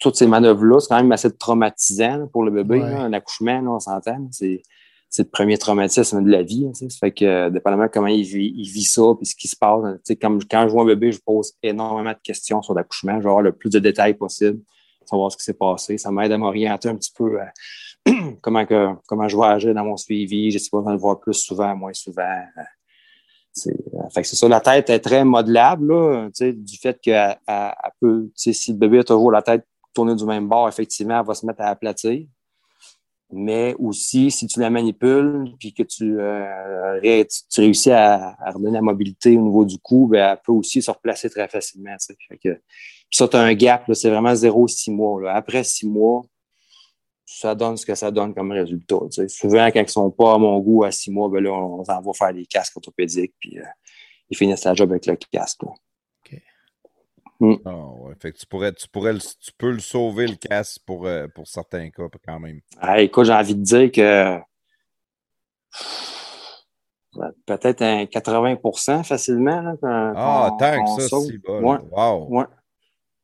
toutes 0.00 0.16
ces 0.16 0.26
manœuvres-là, 0.26 0.80
c'est 0.80 0.88
quand 0.88 0.96
même 0.96 1.12
assez 1.12 1.30
traumatisant 1.36 2.28
pour 2.28 2.44
le 2.44 2.50
bébé. 2.50 2.80
Ouais. 2.80 2.90
là, 2.90 3.00
un 3.02 3.12
accouchement, 3.12 3.60
là, 3.60 3.70
on 3.70 3.80
s'entend. 3.80 4.28
C'est, 4.30 4.62
c'est 5.10 5.22
le 5.22 5.28
premier 5.30 5.58
traumatisme 5.58 6.24
de 6.24 6.30
la 6.30 6.42
vie. 6.42 6.66
hein. 6.66 6.72
Ça 6.74 6.98
fait 6.98 7.12
que, 7.12 7.24
euh, 7.24 7.50
dépendamment 7.50 7.84
de 7.84 7.90
comment 7.90 8.08
il 8.08 8.24
vit, 8.24 8.52
il 8.56 8.68
vit 8.68 8.84
ça 8.84 9.02
puis 9.16 9.26
ce 9.26 9.36
qui 9.36 9.46
se 9.46 9.56
passe, 9.56 9.80
comme 10.20 10.42
quand 10.44 10.66
je 10.66 10.72
vois 10.72 10.82
un 10.82 10.86
bébé, 10.86 11.12
je 11.12 11.20
pose 11.20 11.52
énormément 11.62 12.10
de 12.10 12.18
questions 12.22 12.62
sur 12.62 12.74
l'accouchement. 12.74 13.18
Je 13.18 13.22
vais 13.22 13.28
avoir 13.28 13.42
le 13.42 13.52
plus 13.52 13.70
de 13.70 13.78
détails 13.78 14.14
possible, 14.14 14.60
savoir 15.04 15.30
ce 15.30 15.36
qui 15.36 15.44
s'est 15.44 15.54
passé. 15.54 15.98
Ça 15.98 16.10
m'aide 16.10 16.32
à 16.32 16.38
m'orienter 16.38 16.88
un 16.88 16.96
petit 16.96 17.12
peu 17.16 17.40
à 17.40 17.52
comment, 18.42 18.66
que, 18.66 18.88
comment 19.06 19.28
je 19.28 19.36
vais 19.36 19.46
agir 19.46 19.74
dans 19.74 19.84
mon 19.84 19.96
suivi. 19.96 20.50
Je 20.50 20.58
sais 20.58 20.70
pas, 20.70 20.82
le 20.84 20.98
voir 20.98 21.20
plus 21.20 21.34
souvent, 21.34 21.76
moins 21.76 21.92
souvent. 21.94 22.42
Euh, 23.66 23.70
C'est, 24.10 24.22
que 24.22 24.28
ça, 24.28 24.48
la 24.48 24.60
tête 24.60 24.90
est 24.90 25.00
très 25.00 25.24
modelable, 25.24 25.92
là, 25.92 26.28
du 26.40 26.76
fait 26.76 27.00
qu'elle 27.00 27.38
elle- 27.46 27.72
peut, 28.00 28.30
si 28.34 28.72
le 28.72 28.78
bébé 28.78 28.98
a 29.00 29.04
toujours 29.04 29.30
la 29.30 29.42
tête 29.42 29.66
tournée 29.94 30.14
du 30.14 30.24
même 30.24 30.48
bord, 30.48 30.68
effectivement, 30.68 31.20
elle 31.20 31.26
va 31.26 31.34
se 31.34 31.46
mettre 31.46 31.60
à 31.62 31.68
aplatir. 31.68 32.26
Mais 33.32 33.74
aussi, 33.78 34.30
si 34.30 34.46
tu 34.46 34.60
la 34.60 34.70
manipules, 34.70 35.54
puis 35.58 35.72
que 35.72 35.82
tu, 35.82 36.20
euh, 36.20 37.00
tu, 37.02 37.60
réussis 37.60 37.90
à, 37.90 38.36
à 38.38 38.50
redonner 38.50 38.74
la 38.74 38.82
mobilité 38.82 39.36
au 39.36 39.40
niveau 39.40 39.64
du 39.64 39.78
cou, 39.78 40.06
ben, 40.06 40.32
elle 40.32 40.38
peut 40.44 40.52
aussi 40.52 40.82
se 40.82 40.90
replacer 40.90 41.30
très 41.30 41.48
facilement. 41.48 41.96
Fait 42.28 42.36
que, 42.38 42.50
puis 42.50 43.16
ça, 43.16 43.26
tu 43.26 43.36
as 43.36 43.40
un 43.40 43.54
gap, 43.54 43.90
c'est 43.92 44.10
vraiment 44.10 44.34
0-6 44.34 44.92
mois. 44.92 45.22
Là. 45.22 45.34
Après 45.34 45.64
6 45.64 45.86
mois, 45.86 46.22
ça 47.26 47.54
donne 47.54 47.76
ce 47.76 47.86
que 47.86 47.94
ça 47.94 48.10
donne 48.10 48.34
comme 48.34 48.52
résultat. 48.52 48.96
Souvent, 49.28 49.66
quand 49.68 49.80
ils 49.80 49.88
sont 49.88 50.10
pas 50.10 50.34
à 50.34 50.38
mon 50.38 50.58
goût 50.60 50.84
à 50.84 50.90
6 50.90 51.10
mois, 51.10 51.28
ben 51.28 51.42
là, 51.42 51.50
on, 51.52 51.80
on 51.80 51.84
s'en 51.84 52.00
va 52.00 52.12
faire 52.12 52.34
des 52.34 52.46
casques 52.46 52.76
orthopédiques, 52.76 53.34
puis 53.40 53.58
euh, 53.58 53.64
ils 54.30 54.36
finissent 54.36 54.64
la 54.64 54.74
job 54.74 54.90
avec 54.90 55.06
le 55.06 55.16
casque. 55.30 55.62
là. 55.62 55.70
Ah, 57.66 57.74
ouais. 57.74 58.14
Fait 58.22 58.32
que 58.32 58.38
tu 58.38 58.46
pourrais, 58.46 58.72
tu 58.72 58.88
pourrais, 58.88 59.12
le- 59.12 59.18
tu 59.18 59.52
peux 59.58 59.70
le 59.72 59.80
sauver 59.80 60.26
le 60.26 60.36
casse 60.36 60.78
pour, 60.78 61.06
euh, 61.06 61.26
pour 61.34 61.46
certains 61.48 61.90
cas 61.90 62.04
quand 62.24 62.38
même. 62.40 62.60
Ah, 62.78 63.00
écoute, 63.00 63.24
j'ai 63.26 63.32
envie 63.32 63.54
de 63.56 63.62
dire 63.62 63.90
que 63.92 64.38
peut-être 67.46 67.82
un 67.82 68.04
80% 68.06 69.02
facilement. 69.04 69.60
Là, 69.60 69.74
Ah, 70.16 70.56
tant 70.58 70.84
que 70.96 71.02
ça, 71.02 71.20
si 71.20 71.38
bas. 71.38 71.58
Ouais. 71.60 71.78
Wow. 71.90 72.26
ouais. 72.30 72.44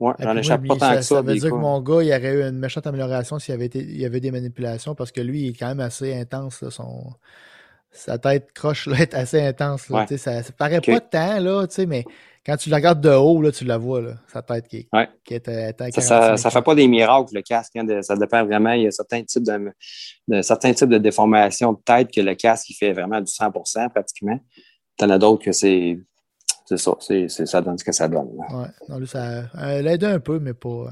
Ouais, 0.00 0.14
j'en 0.18 0.36
échappe 0.36 0.66
pas 0.66 0.74
que 0.74 0.80
ça. 0.80 1.02
Ça 1.02 1.22
veut 1.22 1.34
dire 1.34 1.50
que 1.50 1.54
mon 1.54 1.80
gars, 1.82 2.02
il 2.02 2.08
aurait 2.10 2.32
eu 2.32 2.42
une 2.42 2.58
méchante 2.58 2.86
amélioration 2.86 3.38
s'il 3.38 3.52
y 3.52 3.54
avait, 3.54 3.66
été, 3.66 3.80
il 3.80 4.00
y 4.00 4.06
avait 4.06 4.20
des 4.20 4.30
manipulations 4.30 4.94
parce 4.94 5.12
que 5.12 5.20
lui, 5.20 5.42
il 5.42 5.48
est 5.50 5.52
quand 5.58 5.68
même 5.68 5.80
assez 5.80 6.14
intense, 6.18 6.62
là, 6.62 6.70
son, 6.70 7.12
sa 7.92 8.18
tête 8.18 8.52
croche 8.52 8.86
là, 8.86 8.96
est 9.00 9.14
assez 9.14 9.40
intense. 9.42 9.88
Là, 9.90 10.06
Ouais. 10.08 10.16
Ça, 10.16 10.42
ça 10.42 10.52
paraît 10.52 10.80
pas 10.80 11.00
tant, 11.00 11.38
là, 11.40 11.66
mais 11.86 12.04
quand 12.46 12.56
tu 12.56 12.70
la 12.70 12.76
regardes 12.76 13.02
de 13.02 13.10
haut, 13.10 13.42
là, 13.42 13.52
tu 13.52 13.64
la 13.66 13.76
vois, 13.76 14.00
là, 14.00 14.14
sa 14.32 14.40
tête 14.40 14.66
qui, 14.68 14.88
Ouais. 14.92 15.08
qui 15.24 15.34
est, 15.34 15.46
euh, 15.48 15.70
à 15.78 15.90
Ça, 15.90 16.00
ça, 16.00 16.18
45. 16.20 16.36
ça 16.38 16.50
fait 16.50 16.62
pas 16.62 16.74
des 16.74 16.88
miracles, 16.88 17.34
le 17.34 17.42
casque. 17.42 17.76
hein, 17.76 17.84
de- 17.84 18.00
ça 18.00 18.16
dépend 18.16 18.42
vraiment. 18.46 18.72
Il 18.72 18.84
y 18.84 18.86
a 18.86 18.90
certains 18.90 19.22
types 19.22 19.42
de, 19.44 19.70
de- 20.28 20.40
certains 20.40 20.72
types 20.72 20.88
de 20.88 20.96
déformations 20.98 21.74
de 21.74 21.78
tête 21.84 22.10
que 22.10 22.22
le 22.22 22.34
casque, 22.34 22.70
il 22.70 22.74
fait 22.74 22.92
vraiment 22.94 23.20
du 23.20 23.30
100% 23.30 23.90
pratiquement. 23.90 24.40
T'en 24.96 25.10
as 25.10 25.18
d'autres 25.18 25.44
que 25.44 25.52
c'est, 25.52 25.98
c'est 26.70 26.76
ça. 26.78 26.92
C'est, 27.00 27.28
c'est- 27.28 27.46
ça 27.46 27.60
donne 27.60 27.76
ce 27.78 27.84
que 27.84 27.92
ça 27.92 28.08
donne. 28.08 28.30
là. 28.38 28.56
Ouais. 28.62 28.68
Non, 28.88 28.98
lui, 28.98 29.06
ça 29.06 29.44
elle 29.60 29.86
aide 29.86 30.04
un 30.04 30.20
peu, 30.20 30.38
mais 30.38 30.54
pas, 30.54 30.68
euh, 30.68 30.88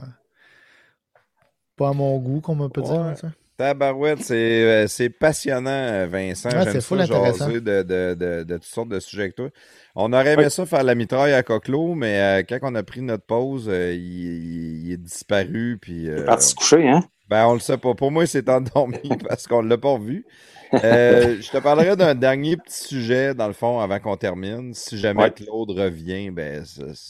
pas 1.76 1.90
à 1.90 1.92
mon 1.92 2.18
goût, 2.18 2.40
comme 2.40 2.60
on 2.60 2.68
peut 2.70 2.82
dire. 2.82 2.92
Ouais. 2.92 2.98
hein, 2.98 3.14
ça. 3.14 3.28
Tabarouette, 3.56 4.20
c'est 4.22 4.34
euh, 4.62 4.86
c'est 4.86 5.08
passionnant, 5.10 5.70
euh, 5.70 6.06
Vincent. 6.06 6.48
Ouais, 6.48 6.62
J'aime 6.62 6.72
c'est 6.74 6.80
ça 6.80 7.04
jaser 7.06 7.60
de, 7.60 7.82
de, 7.82 8.14
de, 8.14 8.42
de 8.44 8.54
toutes 8.54 8.64
sortes 8.64 8.88
de 8.88 9.00
sujets 9.00 9.22
avec 9.22 9.34
toi. 9.34 9.48
On 9.96 10.12
aurait 10.12 10.34
aimé 10.34 10.48
ça 10.48 10.64
faire 10.64 10.84
la 10.84 10.94
mitraille 10.94 11.32
à 11.34 11.42
Coqueluot, 11.42 11.94
mais 11.96 12.20
euh, 12.20 12.42
quand 12.48 12.58
on 12.62 12.74
a 12.76 12.84
pris 12.84 13.02
notre 13.02 13.24
pause, 13.24 13.68
euh, 13.68 13.92
il, 13.94 13.98
il- 14.00 14.86
il 14.86 14.92
est 14.92 14.96
disparu. 14.96 15.76
Puis, 15.82 16.02
Il 16.04 16.08
est 16.08 16.20
euh, 16.20 16.24
parti 16.24 16.48
se 16.50 16.54
coucher, 16.54 16.88
hein? 16.88 17.02
ben, 17.28 17.46
on 17.48 17.54
le 17.54 17.58
sait 17.60 17.78
pas. 17.78 17.94
Pour 17.94 18.12
moi, 18.12 18.22
il 18.24 18.28
s'est 18.28 18.48
endormi 18.50 19.00
parce 19.28 19.48
qu'on 19.48 19.62
l'a 19.62 19.76
pas 19.76 19.90
revu. 19.90 20.24
Euh, 20.84 21.40
je 21.40 21.50
te 21.50 21.58
parlerai 21.58 21.96
d'un 21.96 22.14
dernier 22.14 22.56
petit 22.56 22.84
sujet, 22.88 23.34
dans 23.34 23.48
le 23.48 23.52
fond, 23.52 23.80
avant 23.80 23.98
qu'on 24.00 24.16
termine. 24.16 24.74
Si 24.74 24.98
jamais 24.98 25.24
Ouais. 25.24 25.32
Claude 25.32 25.70
revient, 25.72 26.30
ben, 26.30 26.64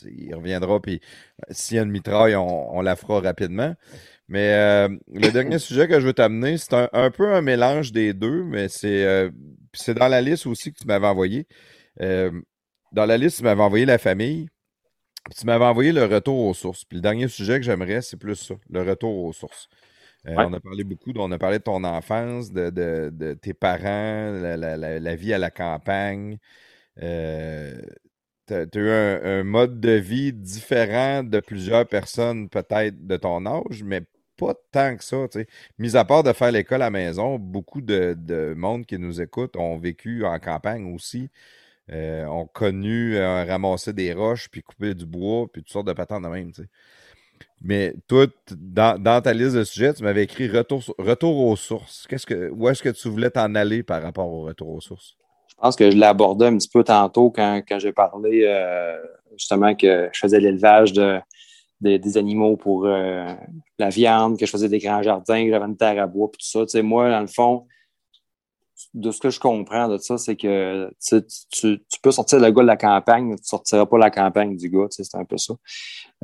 il 0.07 0.35
reviendra. 0.35 0.81
Puis 0.81 1.01
euh, 1.43 1.53
s'il 1.53 1.77
y 1.77 1.81
a 1.81 1.83
une 1.83 1.91
mitraille, 1.91 2.37
on, 2.37 2.77
on 2.77 2.81
la 2.83 2.97
fera 2.97 3.20
rapidement. 3.20 3.75
Mais 4.28 4.53
euh, 4.55 4.89
le 5.12 5.31
dernier 5.31 5.59
sujet 5.59 5.89
que 5.89 6.01
je 6.01 6.07
veux 6.07 6.12
t'amener, 6.15 6.59
c'est 6.59 6.75
un, 6.75 6.89
un 6.93 7.11
peu 7.11 7.35
un 7.35 7.43
mélange 7.43 7.93
des 7.93 8.15
deux, 8.15 8.45
mais 8.45 8.69
c'est 8.69 9.05
euh, 9.05 9.31
dans 9.97 10.09
la 10.09 10.20
liste 10.23 10.47
aussi 10.47 10.73
que 10.73 10.78
tu 10.78 10.87
m'avais 10.87 11.07
envoyé. 11.07 11.47
Dans 12.93 13.07
la 13.07 13.17
liste, 13.19 13.39
tu 13.39 13.45
m'avais 13.45 13.62
envoyé 13.62 13.85
la 13.87 13.99
famille. 13.99 14.49
puis 15.27 15.35
tu 15.39 15.47
m'avais 15.47 15.65
envoyé 15.67 15.93
le 15.93 16.05
retour 16.07 16.47
aux 16.47 16.55
sources. 16.55 16.85
Puis 16.85 16.97
le 16.97 17.03
dernier 17.03 17.28
sujet 17.28 17.59
que 17.59 17.65
j'aimerais, 17.67 18.03
c'est 18.03 18.17
plus 18.19 18.37
ça, 18.37 18.55
le 18.70 18.83
retour 18.83 19.25
aux 19.25 19.33
sources. 19.33 19.69
Euh, 20.26 20.34
Ouais. 20.36 20.44
On 20.44 20.52
a 20.52 20.60
parlé 20.60 20.84
beaucoup, 20.84 21.12
on 21.16 21.30
a 21.32 21.38
parlé 21.38 21.58
de 21.58 21.62
ton 21.64 21.84
enfance, 21.84 22.52
de, 22.52 22.70
de- 22.70 23.10
de 23.12 23.34
tes 23.34 23.55
parents, 23.55 24.30
la, 24.32 24.56
la- 24.56 24.76
la- 24.76 24.98
la 24.98 25.14
vie 25.16 25.32
à 25.32 25.38
la 25.38 25.50
campagne. 25.50 26.38
Euh, 27.02 27.80
tu 28.47 28.55
as, 28.55 28.66
eu 28.74 28.90
un, 28.90 29.22
un 29.40 29.44
mode 29.44 29.80
de 29.80 29.92
vie 29.92 30.32
différent 30.32 31.22
de 31.24 31.40
plusieurs 31.40 31.86
personnes, 31.88 32.48
peut-être 32.48 33.06
de 33.06 33.16
ton 33.16 33.47
âge, 33.47 33.82
mais 33.84 34.02
pas 34.36 34.55
tant 34.72 34.97
que 34.97 35.05
ça. 35.05 35.26
Mis 35.78 35.97
à 35.97 36.05
part 36.05 36.22
de 36.22 36.32
faire 36.32 36.52
l'école 36.52 36.82
à 36.82 36.86
la 36.86 36.90
maison, 36.90 37.38
beaucoup 37.38 37.80
de, 37.80 38.14
de 38.18 38.55
monde 38.56 38.86
qui 38.86 38.98
nous 38.98 39.20
écoute 39.20 39.56
ont 39.56 39.78
vécu 39.78 40.24
en 40.24 40.38
campagne 40.38 40.94
aussi. 40.94 41.30
Euh, 41.90 42.26
ont 42.26 42.47
connu 42.47 43.18
ramasser 43.18 43.92
des 43.94 44.12
roches, 44.12 44.48
puis 44.50 44.62
couper 44.62 44.94
du 44.94 45.06
bois, 45.06 45.47
puis 45.52 45.62
toutes 45.62 45.72
sortes 45.72 45.86
de 45.88 45.92
patentes 45.94 46.22
de 46.24 46.28
même. 46.28 46.52
Mais 47.60 47.94
toi, 48.07 48.26
dans, 48.50 49.00
dans 49.00 49.20
ta 49.20 49.33
liste 49.33 49.57
de 49.57 49.65
sujets, 49.65 49.92
tu 49.94 50.02
m'avais 50.02 50.25
écrit 50.25 50.49
retour, 50.49 50.83
retour 50.99 51.47
aux 51.47 51.57
sources. 51.57 52.07
Qu'est-ce 52.08 52.26
que, 52.26 52.50
où 52.50 52.68
est-ce 52.68 52.83
que 52.83 52.89
tu 52.91 53.08
voulais 53.08 53.31
t'en 53.31 53.55
aller 53.55 53.83
par 53.83 54.02
rapport 54.02 54.28
au 54.28 54.42
retour 54.42 54.68
aux 54.68 54.81
sources? 54.81 55.17
Je 55.49 55.55
pense 55.57 55.75
que 55.76 55.91
je 55.91 55.97
l'ai 55.97 56.07
abordé 56.07 56.47
un 56.47 56.57
petit 56.57 56.68
peu 56.68 56.84
tantôt 56.84 57.31
quand, 57.31 57.62
quand 57.68 57.78
j'ai 57.81 57.92
parlé 57.92 58.44
euh, 58.44 58.97
justement 59.36 59.75
que 59.75 60.08
je 60.12 60.18
faisais 60.18 60.39
l'élevage 60.39 60.92
de- 60.92 61.20
des 61.81 62.17
animaux 62.17 62.57
pour 62.57 62.86
euh, 62.86 63.25
la 63.78 63.89
viande, 63.89 64.39
que 64.39 64.47
je 64.47 64.50
faisais 64.50 64.68
des 64.68 64.78
grands 64.78 65.02
jardins, 65.02 65.44
que 65.44 65.50
j'avais 65.50 65.65
une 65.65 65.76
terre 65.76 66.02
à 66.02 66.07
bois, 66.07 66.31
puis 66.31 66.39
tout 66.39 66.49
ça. 66.49 66.65
Tu 66.65 66.70
sais, 66.70 66.83
moi, 66.83 67.10
dans 67.10 67.20
le 67.20 67.26
fond, 67.26 67.67
de 68.94 69.10
ce 69.10 69.20
que 69.20 69.31
je 69.31 69.39
comprends 69.39 69.89
de 69.89 69.99
ça, 69.99 70.18
c'est 70.18 70.36
que 70.36 70.91
tu, 71.50 71.78
peux 72.02 72.10
sortir 72.10 72.41
le 72.41 72.50
gars 72.50 72.62
de 72.62 72.67
la 72.67 72.76
campagne, 72.76 73.26
mais 73.26 73.36
tu 73.36 73.42
ne 73.42 73.47
sortiras 73.47 73.86
pas 73.86 73.99
la 73.99 74.10
campagne 74.10 74.57
du 74.57 74.68
gars. 74.70 74.86
C'est 74.91 75.15
un 75.15 75.25
peu 75.25 75.36
ça. 75.36 75.55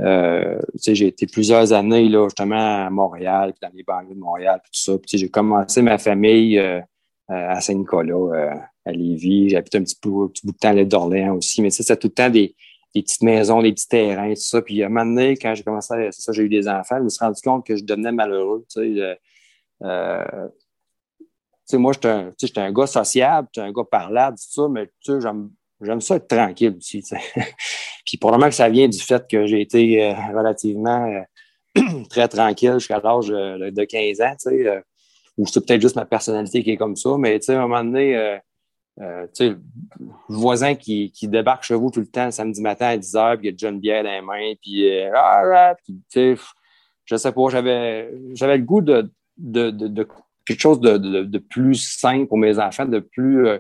Euh, 0.01 0.59
j'ai 0.87 1.07
été 1.07 1.27
plusieurs 1.27 1.73
années 1.73 2.09
là, 2.09 2.27
justement 2.27 2.87
à 2.87 2.91
Montréal, 2.91 3.53
puis 3.53 3.69
dans 3.69 3.77
les 3.77 3.83
banlieues 3.83 4.15
de 4.15 4.21
Montréal, 4.21 4.61
puis 4.63 4.73
tout 4.73 4.93
ça. 4.93 4.99
J'ai 5.13 5.29
commencé 5.29 5.83
ma 5.83 5.99
famille 5.99 6.59
euh, 6.59 6.81
à 7.29 7.61
Saint-Nicolas, 7.61 8.15
euh, 8.15 8.55
à 8.85 8.93
Lévis. 8.93 9.51
J'ai 9.51 9.57
habité 9.57 9.79
un 9.79 9.83
petit, 9.83 9.97
peu, 10.01 10.11
bout 10.11 10.33
de 10.45 10.53
temps 10.53 10.69
à 10.69 10.75
l'île 10.75 10.89
d'Orléans 10.89 11.37
aussi. 11.37 11.63
Mais 11.63 11.71
c'était 11.71 11.97
tout 11.97 12.09
le 12.09 12.15
temps 12.15 12.31
des, 12.31 12.55
petites 12.95 13.23
maisons, 13.23 13.63
des 13.63 13.73
petits 13.73 13.89
terrains, 13.89 14.31
tout 14.31 14.41
ça. 14.41 14.63
Puis 14.63 14.83
à 14.83 14.87
un 14.87 14.89
moment 14.89 15.07
donné, 15.07 15.37
quand 15.37 15.55
j'ai 15.55 15.63
commencé 15.63 15.95
à, 15.95 16.13
ça, 16.13 16.33
j'ai 16.33 16.43
eu 16.43 16.49
des 16.49 16.69
enfants, 16.69 16.97
je 16.99 17.05
me 17.05 17.09
suis 17.09 17.25
rendu 17.25 17.41
compte 17.43 17.67
que 17.67 17.77
je 17.77 17.85
devenais 17.85 18.13
malheureux. 18.13 18.65
Euh, 18.77 19.15
euh, 19.83 20.49
sais, 21.67 21.79
moi, 21.79 21.93
j'étais 21.93 22.61
un, 22.61 22.67
un 22.67 22.73
gars 22.73 22.87
sociable, 22.87 23.49
j'étais 23.53 23.67
un 23.67 23.73
gars 23.73 23.85
parlable, 23.91 24.37
tout 24.37 24.63
ça, 24.63 24.69
mais 24.69 24.87
tu 25.05 25.13
sais, 25.13 25.29
j'aime, 25.81 26.01
ça 26.01 26.17
être 26.17 26.29
tranquille 26.29 26.75
aussi. 26.77 27.03
Puis 28.07 28.17
probablement 28.19 28.49
que 28.49 28.55
ça 28.55 28.69
vient 28.69 28.89
du 28.89 29.01
fait 29.01 29.27
que 29.29 29.47
j'ai 29.47 29.63
été 29.63 30.05
euh, 30.05 30.15
relativement 30.35 31.07
euh, 31.77 31.83
très 32.11 32.29
tranquille 32.29 32.75
jusqu'à 32.75 33.01
l'âge 33.01 33.31
euh, 33.31 33.71
de 33.71 33.85
15 33.85 34.21
ans, 34.21 34.35
tu 34.41 34.51
sais, 34.51 34.83
ou 35.37 35.47
c'est 35.47 35.67
peut-être 35.67 35.81
juste 35.81 35.97
ma 35.97 36.05
personnalité 36.05 36.63
qui 36.63 36.71
est 36.71 36.77
comme 36.77 36.97
ça, 36.97 37.17
mais 37.19 37.39
tu 37.41 37.47
sais, 37.47 37.55
à 37.55 37.59
un 37.59 37.63
moment 37.63 37.83
donné, 37.83 38.39
euh, 39.01 39.27
le 39.41 39.59
voisin 40.29 40.77
qui, 40.77 41.11
qui 41.11 41.27
débarque 41.27 41.65
chez 41.65 41.75
vous 41.75 41.91
tout 41.91 41.99
le 41.99 42.07
temps 42.07 42.31
samedi 42.31 42.63
matin 42.63 42.87
à 42.87 42.97
10 42.97 43.15
h, 43.15 43.39
puis 43.39 43.49
il 43.49 43.61
y 43.61 43.67
a 43.67 43.69
une 43.69 43.81
bière 43.81 44.05
dans 44.05 44.11
les 44.11 44.21
mains, 44.21 44.55
puis, 44.63 44.89
euh, 44.89 45.11
ah, 45.15 45.43
ah, 45.53 45.75
puis 45.83 46.01
je 47.05 47.17
sais 47.17 47.33
pas, 47.33 47.49
j'avais, 47.51 48.13
j'avais 48.35 48.57
le 48.57 48.63
goût 48.63 48.81
de 48.81 49.11
quelque 50.47 50.61
chose 50.61 50.81
de, 50.81 50.97
de, 50.99 51.23
de 51.25 51.39
plus 51.39 51.77
simple 51.77 52.27
pour 52.27 52.39
mes 52.39 52.59
enfants, 52.59 52.85
de 52.87 53.01
plus 53.01 53.47
euh, 53.47 53.59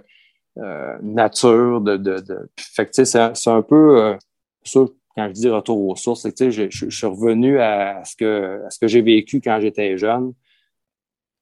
euh, 0.58 0.96
nature, 1.02 1.80
de, 1.80 1.96
de, 1.96 2.20
de... 2.20 2.50
Fait 2.58 2.86
que, 2.86 2.92
c'est, 2.92 3.34
c'est 3.34 3.50
un 3.50 3.62
peu 3.62 4.02
euh, 4.02 4.16
ça, 4.64 4.80
quand 5.16 5.28
je 5.28 5.32
dis 5.32 5.48
retour 5.48 5.80
aux 5.86 5.96
sources, 5.96 6.22
c'est 6.22 6.36
que, 6.36 6.50
je, 6.50 6.64
je, 6.70 6.88
suis 6.90 7.06
revenu 7.06 7.60
à 7.60 8.02
ce 8.04 8.16
que, 8.16 8.64
à 8.66 8.70
ce 8.70 8.78
que 8.78 8.88
j'ai 8.88 9.02
vécu 9.02 9.40
quand 9.40 9.58
j'étais 9.60 9.96
jeune 9.96 10.32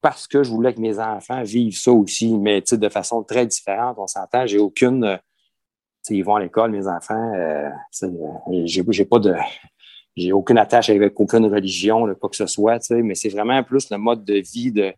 parce 0.02 0.26
que 0.26 0.42
je 0.42 0.50
voulais 0.50 0.74
que 0.74 0.80
mes 0.80 0.98
enfants 0.98 1.42
vivent 1.42 1.78
ça 1.78 1.92
aussi, 1.92 2.36
mais 2.36 2.60
de 2.60 2.88
façon 2.88 3.22
très 3.22 3.46
différente, 3.46 3.96
on 3.98 4.06
s'entend, 4.06 4.46
j'ai 4.46 4.58
aucune... 4.58 5.04
euh, 5.04 5.16
ils 6.10 6.24
vont 6.24 6.34
à 6.34 6.40
l'école, 6.40 6.72
mes 6.72 6.88
enfants, 6.88 7.32
euh, 7.34 7.70
euh, 8.02 8.62
j'ai, 8.64 9.04
pas 9.04 9.20
de... 9.20 9.34
J'ai 10.16 10.32
aucune 10.32 10.58
attache 10.58 10.90
avec 10.90 11.18
aucune 11.18 11.46
religion, 11.46 12.12
quoi 12.16 12.28
que 12.28 12.36
ce 12.36 12.46
soit, 12.46 12.90
mais 12.90 13.14
c'est 13.14 13.28
vraiment 13.28 13.62
plus 13.62 13.88
le 13.90 13.96
mode 13.96 14.24
de 14.24 14.34
vie 14.34 14.72
de, 14.72 14.92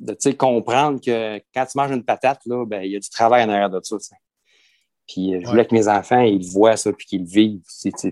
de 0.00 0.32
comprendre 0.32 1.00
que 1.00 1.38
quand 1.54 1.66
tu 1.66 1.76
manges 1.76 1.90
une 1.90 2.04
patate, 2.04 2.40
là, 2.46 2.64
ben, 2.64 2.82
il 2.82 2.92
y 2.92 2.96
a 2.96 3.00
du 3.00 3.10
travail 3.10 3.44
en 3.44 3.48
arrière 3.48 3.70
de 3.70 3.80
ça. 3.82 3.96
Puis 5.06 5.34
euh, 5.34 5.40
je 5.42 5.46
voulais 5.48 5.66
que 5.66 5.74
mes 5.74 5.88
enfants, 5.88 6.20
ils 6.20 6.46
voient 6.50 6.76
ça, 6.76 6.92
puis 6.92 7.06
qu'ils 7.06 7.22
le 7.22 7.28
vivent. 7.28 7.62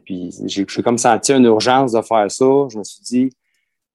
Puis 0.05 0.33
j'ai 0.47 0.83
comme 0.83 0.99
senti 0.99 1.33
une 1.33 1.45
urgence 1.45 1.93
de 1.93 2.03
faire 2.03 2.31
ça. 2.31 2.69
Je 2.71 2.79
me 2.79 2.85
suis 2.85 3.03
dit, 3.03 3.31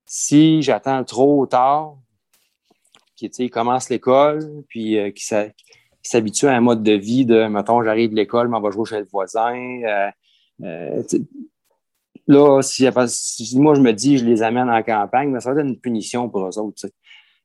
si 0.06 0.62
j'attends 0.62 1.04
trop 1.04 1.46
tard, 1.46 1.98
qu'ils 3.16 3.50
commencent 3.50 3.90
l'école, 3.90 4.64
puis 4.68 4.98
euh, 4.98 5.12
qu'ils 5.12 5.54
s'habituent 6.02 6.48
à 6.48 6.56
un 6.56 6.62
mode 6.62 6.84
de 6.84 6.94
vie 6.94 7.26
de, 7.26 7.46
mettons, 7.48 7.84
j'arrive 7.84 8.12
de 8.12 8.16
l'école, 8.16 8.48
m'en 8.48 8.62
va 8.62 8.72
jouer 8.72 8.86
chez 8.86 9.00
le 9.00 9.08
voisin. 9.12 9.54
euh, 9.84 10.12
euh, 10.64 11.04
là, 12.28 12.62
si, 12.62 12.88
si 13.08 13.60
moi 13.60 13.76
je 13.76 13.82
me 13.82 13.94
dis, 13.94 14.18
je 14.18 14.26
les 14.26 14.44
amène 14.44 14.70
en 14.70 14.84
campagne, 14.84 15.32
ben, 15.32 15.40
ça 15.40 15.54
va 15.54 15.62
être 15.62 15.68
une 15.68 15.80
punition 15.80 16.30
pour 16.30 16.48
eux 16.48 16.60
autres. 16.60 16.88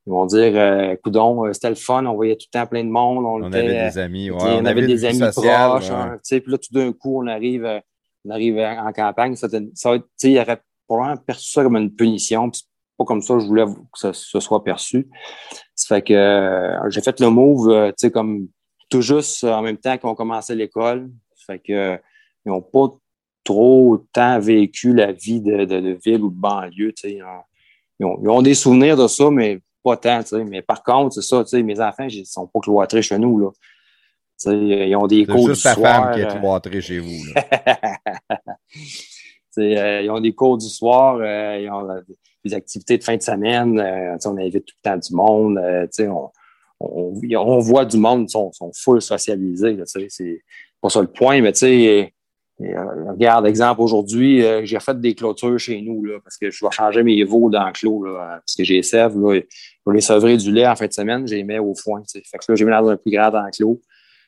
Ils 0.06 0.10
vont 0.10 0.26
dire, 0.26 0.52
euh, 0.54 0.94
coudon, 1.02 1.46
euh, 1.46 1.52
c'était 1.52 1.68
le 1.68 1.74
fun, 1.74 2.06
on 2.06 2.14
voyait 2.14 2.36
tout 2.36 2.46
le 2.52 2.58
temps 2.60 2.66
plein 2.66 2.84
de 2.84 2.88
monde. 2.90 3.24
On, 3.24 3.42
On 3.44 3.48
était, 3.48 3.58
avait 3.58 3.88
des 3.90 3.98
amis, 3.98 4.30
ouais, 4.30 4.36
on, 4.40 4.64
avait 4.64 4.80
une 4.80 4.86
des 4.86 5.04
amis 5.04 5.18
sociale, 5.18 5.70
proches. 5.70 5.90
hein, 5.90 6.18
puis 6.22 6.42
là, 6.46 6.58
tout 6.58 6.72
d'un 6.72 6.92
coup, 6.92 7.20
on 7.22 7.26
arrive, 7.26 7.64
euh, 7.64 7.80
on 8.24 8.30
arrive 8.30 8.58
en 8.58 8.92
campagne. 8.92 9.34
Ça, 9.34 9.48
ça 9.74 9.90
va 9.90 9.96
être, 9.96 10.06
il 10.22 10.38
aurait 10.38 10.60
probablement 10.86 11.16
perçu 11.26 11.50
ça 11.50 11.62
comme 11.64 11.76
une 11.76 11.92
punition. 11.94 12.50
puis 12.50 12.62
pas 12.98 13.04
comme 13.04 13.20
ça 13.20 13.38
je 13.38 13.44
voulais 13.46 13.64
que 13.66 13.98
ça, 13.98 14.12
ce 14.14 14.40
soit 14.40 14.62
perçu. 14.64 15.08
Ça 15.74 15.96
fait 15.96 16.02
que 16.02 16.14
euh, 16.14 16.88
j'ai 16.90 17.02
fait 17.02 17.18
le 17.20 17.28
move, 17.28 17.68
euh, 17.68 17.88
tu 17.88 17.94
sais, 18.06 18.10
comme 18.10 18.48
tout 18.88 19.02
juste 19.02 19.42
euh, 19.44 19.52
en 19.52 19.60
même 19.62 19.76
temps 19.76 19.98
qu'on 19.98 20.14
commençait 20.14 20.54
l'école. 20.54 21.10
Ça 21.34 21.52
fait 21.54 21.58
que 21.58 21.72
euh, 21.72 21.96
ils 22.46 22.50
n'ont 22.50 22.62
pas 22.62 22.86
trop 23.44 23.98
tant 24.12 24.38
vécu 24.38 24.94
la 24.94 25.12
vie 25.12 25.40
de, 25.42 25.64
de, 25.64 25.80
de 25.80 25.98
ville 26.02 26.22
ou 26.22 26.30
de 26.30 26.36
banlieue. 26.40 26.92
tu 26.92 27.10
sais. 27.10 27.22
Ont, 27.22 27.42
ils 28.00 28.06
ont- 28.06 28.18
ils 28.22 28.28
ont 28.30 28.42
des 28.42 28.54
souvenirs 28.54 28.96
de 28.96 29.06
ça, 29.08 29.30
mais 29.30 29.60
pas 29.86 29.96
tant. 29.96 30.22
tu 30.22 30.28
sais. 30.30 30.44
Mais 30.44 30.62
par 30.62 30.82
contre, 30.82 31.14
c'est 31.14 31.22
ça, 31.22 31.44
tu 31.44 31.50
sais, 31.50 31.62
mes 31.62 31.80
enfants, 31.80 32.06
ils 32.08 32.26
sont 32.26 32.46
pas 32.46 32.60
cloîtrés 32.60 33.02
chez 33.02 33.18
nous. 33.18 33.38
Là. 33.38 33.50
Tu 33.52 34.50
sais, 34.50 34.88
Ils 34.88 34.96
ont 34.96 35.06
des 35.06 35.24
cours 35.26 35.48
juste 35.48 35.58
du 35.58 35.62
ta 35.62 35.74
soir. 35.74 36.04
femme 36.04 36.14
qui 36.14 36.20
est 36.20 36.24
euh, 36.24 36.38
cloîtrée 36.40 36.80
chez 36.80 36.98
vous. 36.98 37.24
là. 37.34 37.96
Euh, 39.58 40.02
ils 40.04 40.10
ont 40.10 40.20
des 40.20 40.34
cours 40.34 40.58
du 40.58 40.68
soir, 40.68 41.16
euh, 41.18 41.58
ils 41.62 41.70
ont 41.70 41.88
des 42.44 42.52
activités 42.52 42.98
de 42.98 43.02
fin 43.02 43.16
de 43.16 43.22
semaine. 43.22 43.80
euh, 43.80 44.14
on 44.26 44.36
invite 44.36 44.66
tout 44.66 44.74
le 44.84 44.90
temps 44.90 44.98
du 44.98 45.14
monde. 45.14 45.58
on, 46.00 46.30
on, 46.80 47.20
on 47.38 47.58
voit 47.60 47.86
du 47.86 47.96
monde, 47.96 48.24
ils 48.28 48.30
sont, 48.30 48.52
sont 48.52 48.70
full 48.74 48.98
t'sais, 48.98 49.18
C'est 50.10 50.42
pas 50.82 50.90
ça 50.90 51.00
le 51.00 51.06
point, 51.06 51.40
mais 51.40 51.52
tu 51.52 51.60
sais, 51.60 52.12
regarde, 53.08 53.46
exemple, 53.46 53.80
aujourd'hui, 53.80 54.42
j'ai 54.64 54.78
fait 54.78 55.00
des 55.00 55.14
clôtures 55.14 55.58
chez 55.58 55.80
nous 55.80 56.04
là, 56.04 56.18
parce 56.22 56.36
que 56.36 56.50
je 56.50 56.62
vais 56.62 56.70
changer 56.70 57.02
mes 57.02 57.24
veaux 57.24 57.48
dans 57.48 57.66
le 57.66 57.72
clos 57.72 58.04
là, 58.04 58.40
parce 58.44 58.54
que 58.56 58.62
j'ai 58.62 58.82
sève. 58.82 59.18
Là, 59.18 59.40
pour 59.86 59.92
les 59.92 60.00
sevrer 60.00 60.36
du 60.36 60.50
lait 60.50 60.66
en 60.66 60.74
fin 60.74 60.88
de 60.88 60.92
semaine, 60.92 61.28
j'ai 61.28 61.44
mis 61.44 61.60
au 61.60 61.72
foin. 61.76 62.00
tu 62.02 62.08
sais. 62.18 62.22
Fait 62.28 62.38
que 62.38 62.44
là, 62.48 62.56
j'ai 62.56 62.64
mis 62.64 62.72
dans 62.72 62.88
un 62.88 62.96
plus 62.96 63.12
grand 63.12 63.32
enclos. 63.32 63.80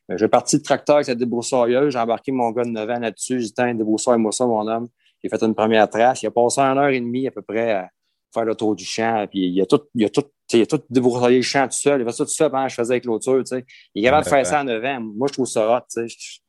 Euh, 0.09 0.17
J'ai 0.17 0.29
parti 0.29 0.57
de 0.59 0.63
tracteur 0.63 0.95
avec 0.97 1.09
la 1.09 1.17
débroussailleuse, 1.17 1.93
j'ai 1.93 1.99
embarqué 1.99 2.31
mon 2.31 2.51
gars 2.53 2.63
de 2.63 2.69
9 2.71 2.89
ans 2.89 3.01
là-dessus, 3.01 3.41
j'ai 3.41 3.47
dit, 3.47 3.55
Tiens, 3.55 3.75
débroussaille-moi 3.75 4.31
ça, 4.31 4.47
mon 4.47 4.67
homme. 4.69 4.87
J'ai 5.21 5.29
fait 5.29 5.43
une 5.43 5.57
première 5.57 5.91
trace. 5.91 6.23
Il 6.23 6.27
a 6.27 6.31
passé 6.31 6.61
une 6.61 6.79
heure 6.79 6.91
et 6.91 7.01
demie 7.01 7.27
à 7.27 7.33
peu 7.33 7.43
près 7.43 7.73
à 7.73 7.89
faire 8.33 8.45
le 8.45 8.55
tour 8.55 8.77
du 8.77 8.85
champ. 8.85 9.27
Puis 9.29 9.49
il 9.49 9.61
a 9.61 9.67
tout, 9.67 9.81
il 9.97 10.05
a 10.05 10.09
tout, 10.09 10.23
il 10.53 10.63
a 10.63 10.67
tout 10.67 10.81
débroussaillé 10.89 11.39
le 11.39 11.43
champ 11.43 11.65
tout 11.67 11.77
seul. 11.77 12.01
Il 12.01 12.03
a 12.05 12.07
fait 12.13 12.17
ça 12.19 12.25
tout 12.25 12.31
seul 12.31 12.51
pendant 12.53 12.65
que 12.67 12.71
je 12.71 12.77
faisais 12.77 12.95
la 12.95 13.01
clôture. 13.01 13.39
tu 13.41 13.47
sais. 13.57 13.65
Il 13.97 14.01
est 14.01 14.05
capable 14.05 14.25
de 14.25 14.29
faire 14.31 14.47
ça 14.47 14.61
en 14.61 14.65
9 14.65 14.85
ans. 14.85 15.01
Moi, 15.17 15.27
je 15.27 15.33
trouve 15.33 15.47
ça 15.47 15.77
hot. 15.77 16.03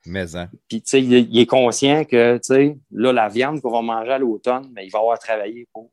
Mais, 0.06 0.36
hein. 0.36 0.50
Puis, 0.68 0.82
tu 0.84 0.90
sais, 0.92 1.02
il, 1.02 1.14
est- 1.16 1.28
il 1.32 1.40
est 1.40 1.46
conscient 1.48 2.06
que, 2.06 2.36
tu 2.36 2.42
sais, 2.44 2.78
là, 2.92 3.12
la 3.12 3.28
viande 3.28 3.60
qu'on 3.60 3.72
va 3.72 3.82
manger 3.82 4.12
à 4.12 4.20
l'automne, 4.20 4.70
mais 4.76 4.86
il 4.86 4.92
va 4.92 5.00
avoir 5.00 5.18
travaillé 5.18 5.68
pour. 5.74 5.90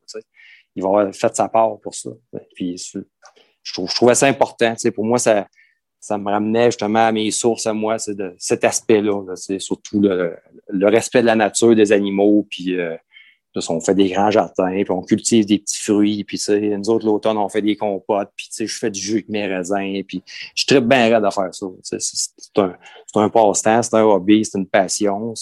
Il 0.76 0.82
va 0.82 0.88
avoir 0.88 1.14
fait 1.14 1.34
sa 1.34 1.48
part 1.48 1.78
pour 1.80 1.94
ça. 1.94 2.10
Puis, 2.54 2.76
je, 3.62 3.72
trouve, 3.72 3.90
je 3.90 3.94
trouvais 3.94 4.14
ça 4.14 4.26
important. 4.26 4.72
Tu 4.74 4.80
sais, 4.80 4.90
pour 4.92 5.04
moi, 5.04 5.18
ça, 5.18 5.48
ça 5.98 6.18
me 6.18 6.30
ramenait 6.30 6.66
justement 6.66 7.06
à 7.06 7.12
mes 7.12 7.30
sources 7.30 7.66
à 7.66 7.72
moi, 7.72 7.98
c'est 7.98 8.14
de 8.14 8.34
cet 8.38 8.62
aspect-là. 8.62 9.24
là. 9.26 9.34
C'est 9.34 9.58
surtout 9.58 10.00
le, 10.00 10.38
respect 10.86 11.22
de 11.22 11.26
la 11.26 11.34
nature, 11.34 11.74
des 11.74 11.90
animaux, 11.90 12.46
puis 12.48 12.78
euh, 12.78 12.96
on 13.68 13.80
fait 13.80 13.94
des 13.94 14.10
grands 14.10 14.30
jardins, 14.30 14.82
puis 14.82 14.90
on 14.90 15.02
cultive 15.02 15.46
des 15.46 15.58
petits 15.58 15.82
fruits, 15.82 16.24
puis 16.24 16.40
nous 16.48 16.90
autres, 16.90 17.06
l'automne, 17.06 17.38
on 17.38 17.48
fait 17.48 17.62
des 17.62 17.76
compotes, 17.76 18.30
puis 18.36 18.48
je 18.56 18.78
fais 18.78 18.90
du 18.90 19.00
jus 19.00 19.14
avec 19.14 19.28
mes 19.28 19.46
raisins, 19.46 20.02
puis 20.06 20.22
je 20.54 20.66
tripe 20.66 20.84
bien 20.84 21.08
raide 21.08 21.24
à 21.24 21.30
faire 21.30 21.52
ça. 21.54 21.66
C'est 21.82 22.58
un, 22.58 22.76
un 23.14 23.28
passe-temps, 23.28 23.82
c'est 23.82 23.94
un 23.96 24.04
hobby, 24.04 24.44
c'est 24.44 24.58
une 24.58 24.66
passion. 24.66 25.32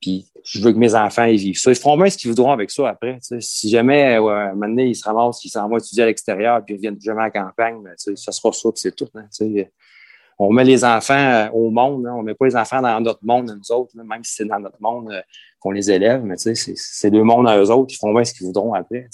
Puis 0.00 0.26
je 0.44 0.60
veux 0.60 0.72
que 0.72 0.78
mes 0.78 0.94
enfants 0.94 1.24
ils 1.24 1.36
vivent 1.38 1.58
ça. 1.58 1.70
Ils 1.70 1.76
feront 1.76 1.96
bien 1.96 2.08
ce 2.10 2.16
qu'ils 2.18 2.30
voudront 2.30 2.52
avec 2.52 2.70
ça 2.70 2.88
après. 2.88 3.18
Si 3.40 3.68
jamais, 3.70 4.18
ouais, 4.18 4.32
un 4.32 4.54
moment 4.54 4.68
donné, 4.68 4.86
ils 4.88 4.94
se 4.96 5.04
ramassent, 5.04 5.44
ils 5.44 5.48
s'en 5.50 5.68
vont 5.68 5.78
étudier 5.78 6.02
à 6.02 6.06
l'extérieur, 6.06 6.64
puis 6.64 6.74
ils 6.74 6.78
reviennent 6.78 7.00
jamais 7.00 7.20
à 7.22 7.24
la 7.24 7.30
campagne, 7.30 7.82
ben, 7.82 7.92
ça 7.96 8.32
sera 8.32 8.52
ça, 8.52 8.68
puis 8.70 8.80
c'est 8.80 8.94
tout. 8.96 9.08
hein, 9.14 9.26
on 10.38 10.50
met 10.52 10.64
les 10.64 10.84
enfants 10.84 11.14
euh, 11.14 11.48
au 11.50 11.70
monde, 11.70 12.06
hein. 12.06 12.14
on 12.16 12.22
met 12.22 12.34
pas 12.34 12.46
les 12.46 12.56
enfants 12.56 12.80
dans 12.82 13.00
notre 13.00 13.24
monde, 13.24 13.54
nous 13.56 13.72
autres, 13.76 13.92
là, 13.96 14.02
même 14.02 14.24
si 14.24 14.34
c'est 14.34 14.44
dans 14.44 14.58
notre 14.58 14.80
monde 14.80 15.10
euh, 15.12 15.20
qu'on 15.60 15.70
les 15.70 15.90
élève, 15.90 16.22
mais 16.24 16.36
c'est- 16.36 17.10
deux 17.10 17.22
mondes 17.22 17.46
à 17.48 17.58
eux 17.58 17.70
autres, 17.70 17.92
ils 17.94 17.98
font 17.98 18.12
bien 18.12 18.24
ce 18.24 18.32
qu'ils 18.34 18.46
voudront 18.46 18.74
après. 18.74 19.06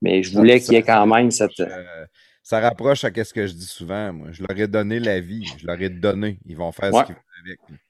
Mais 0.00 0.22
je 0.22 0.36
voulais 0.36 0.58
qu'il 0.58 0.72
y 0.72 0.76
ait 0.76 0.82
quand 0.82 1.06
même 1.06 1.30
cette. 1.30 1.60
Euh, 1.60 2.06
ça 2.42 2.58
rapproche 2.58 3.04
à 3.04 3.10
ce 3.24 3.32
que 3.32 3.46
je 3.46 3.52
dis 3.52 3.66
souvent. 3.66 4.12
Moi. 4.12 4.28
Je 4.32 4.42
leur 4.42 4.58
ai 4.58 4.66
donné 4.66 4.98
la 4.98 5.20
vie. 5.20 5.44
Je 5.58 5.64
leur 5.64 5.80
ai 5.80 5.88
donné. 5.90 6.40
Ils 6.46 6.56
vont 6.56 6.72
faire 6.72 6.92
Ouais. 6.92 7.02
ce 7.02 7.06
qu'ils 7.06 7.14
veulent 7.14 7.56
avec. 7.68 7.80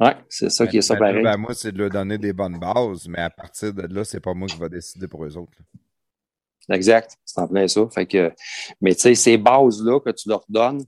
Ouais, 0.00 0.16
c'est 0.28 0.50
ça 0.50 0.66
qui 0.66 0.78
est 0.78 0.82
ça 0.82 0.94
Ma 0.94 1.00
pareil. 1.00 1.16
job 1.16 1.26
à 1.26 1.36
moi, 1.36 1.54
c'est 1.54 1.72
de 1.72 1.78
leur 1.78 1.90
donner 1.90 2.16
des 2.16 2.32
bonnes 2.32 2.58
bases, 2.58 3.06
mais 3.06 3.18
à 3.18 3.30
partir 3.30 3.74
de 3.74 3.82
là, 3.82 4.02
c'est 4.04 4.20
pas 4.20 4.32
moi 4.32 4.48
qui 4.48 4.56
va 4.56 4.68
décider 4.68 5.06
pour 5.06 5.24
eux 5.24 5.36
autres. 5.36 5.52
là. 5.58 6.74
Exact, 6.76 7.16
c'est 7.24 7.40
en 7.40 7.48
plein 7.48 7.66
ça. 7.66 7.86
Fait 7.92 8.06
que, 8.06 8.32
mais 8.80 8.94
tu 8.94 9.00
sais, 9.00 9.14
ces 9.14 9.36
bases-là 9.36 10.00
que 10.00 10.10
tu 10.10 10.28
leur 10.28 10.44
donnes, 10.48 10.82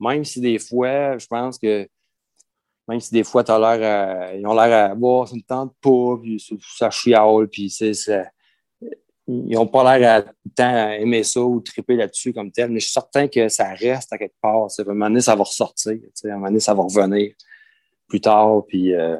même 0.00 0.24
si 0.24 0.40
des 0.40 0.58
fois, 0.58 1.16
je 1.16 1.26
pense 1.26 1.58
que 1.58 1.88
même 2.88 3.00
si 3.00 3.12
des 3.12 3.24
fois, 3.24 3.44
t'as 3.44 3.58
l'air 3.58 4.34
ils 4.34 4.46
ont 4.46 4.54
l'air 4.54 4.90
à 4.90 4.94
boire, 4.94 5.28
ça 5.28 5.36
ne 5.36 5.42
tente 5.42 5.74
pas, 5.80 6.16
puis 6.22 6.42
ça, 6.76 6.90
chiale, 6.90 7.46
puis 7.50 7.70
c'est, 7.70 7.92
ils 9.26 9.54
n'ont 9.54 9.66
pas 9.66 9.98
l'air 9.98 10.24
à 10.58 10.96
aimer 10.96 11.22
ça 11.22 11.40
ou 11.42 11.60
triper 11.60 11.96
là-dessus 11.96 12.32
comme 12.32 12.50
tel, 12.50 12.70
mais 12.70 12.80
je 12.80 12.86
suis 12.86 12.92
certain 12.94 13.28
que 13.28 13.48
ça 13.48 13.74
reste 13.74 14.12
à 14.12 14.18
quelque 14.18 14.36
part. 14.40 14.64
À 14.64 14.68
un 14.80 14.84
moment 14.84 15.06
donné, 15.08 15.20
ça 15.20 15.36
va 15.36 15.44
ressortir. 15.44 15.92
À 16.24 16.28
un 16.28 16.30
moment 16.32 16.46
donné, 16.46 16.60
ça 16.60 16.74
va 16.74 16.82
revenir 16.82 17.34
plus 18.08 18.20
tard, 18.20 18.62
puis 18.66 18.94
euh, 18.94 19.16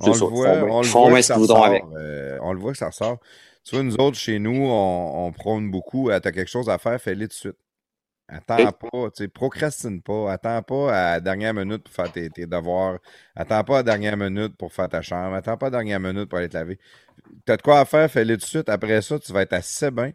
On 0.00 0.06
le 0.06 0.12
voit, 0.30 0.48
bien- 0.56 0.74
on 0.74 0.82
le 0.82 0.88
voit 0.88 1.10
que 1.20 1.22
ça 1.22 1.34
ressort. 1.36 1.56
avec. 1.66 1.84
euh, 1.96 2.38
on 2.42 2.52
le 2.52 2.58
voit 2.60 2.72
que 2.72 2.78
ça 2.78 2.86
ressort. 2.88 3.18
Tu 3.64 3.74
vois, 3.76 3.84
nous 3.84 3.96
autres, 3.96 4.18
chez 4.18 4.38
nous, 4.38 4.66
on, 4.66 5.26
on 5.26 5.32
prône 5.32 5.70
beaucoup. 5.70 6.08
Tu 6.08 6.14
as 6.14 6.20
quelque 6.20 6.46
chose 6.50 6.68
à 6.68 6.78
faire, 6.78 7.00
fais-le 7.00 7.22
tout 7.22 7.28
de 7.28 7.32
suite. 7.32 7.56
Attends 8.28 8.72
pas, 8.72 9.10
tu 9.10 9.24
sais, 9.24 9.28
procrastine 9.28 10.00
pas. 10.02 10.32
Attends 10.32 10.62
pas 10.62 10.88
à 10.96 11.10
la 11.14 11.20
dernière 11.20 11.54
minute 11.54 11.82
pour 11.84 11.92
faire 11.92 12.10
tes, 12.10 12.30
tes 12.30 12.46
devoirs. 12.46 12.98
Attends 13.36 13.62
pas 13.64 13.74
à 13.74 13.76
la 13.78 13.82
dernière 13.82 14.16
minute 14.16 14.56
pour 14.56 14.72
faire 14.72 14.88
ta 14.88 15.02
chambre. 15.02 15.34
Attends 15.36 15.56
pas 15.58 15.66
à 15.66 15.70
la 15.70 15.76
dernière 15.78 16.00
minute 16.00 16.28
pour 16.28 16.38
aller 16.38 16.48
te 16.48 16.56
laver. 16.56 16.78
T'as 17.44 17.56
de 17.58 17.62
quoi 17.62 17.80
à 17.80 17.84
faire, 17.84 18.10
fais-le 18.10 18.34
tout 18.36 18.40
de 18.42 18.46
suite. 18.46 18.68
Après 18.70 19.02
ça, 19.02 19.18
tu 19.18 19.32
vas 19.32 19.42
être 19.42 19.52
assez 19.52 19.90
bien 19.90 20.12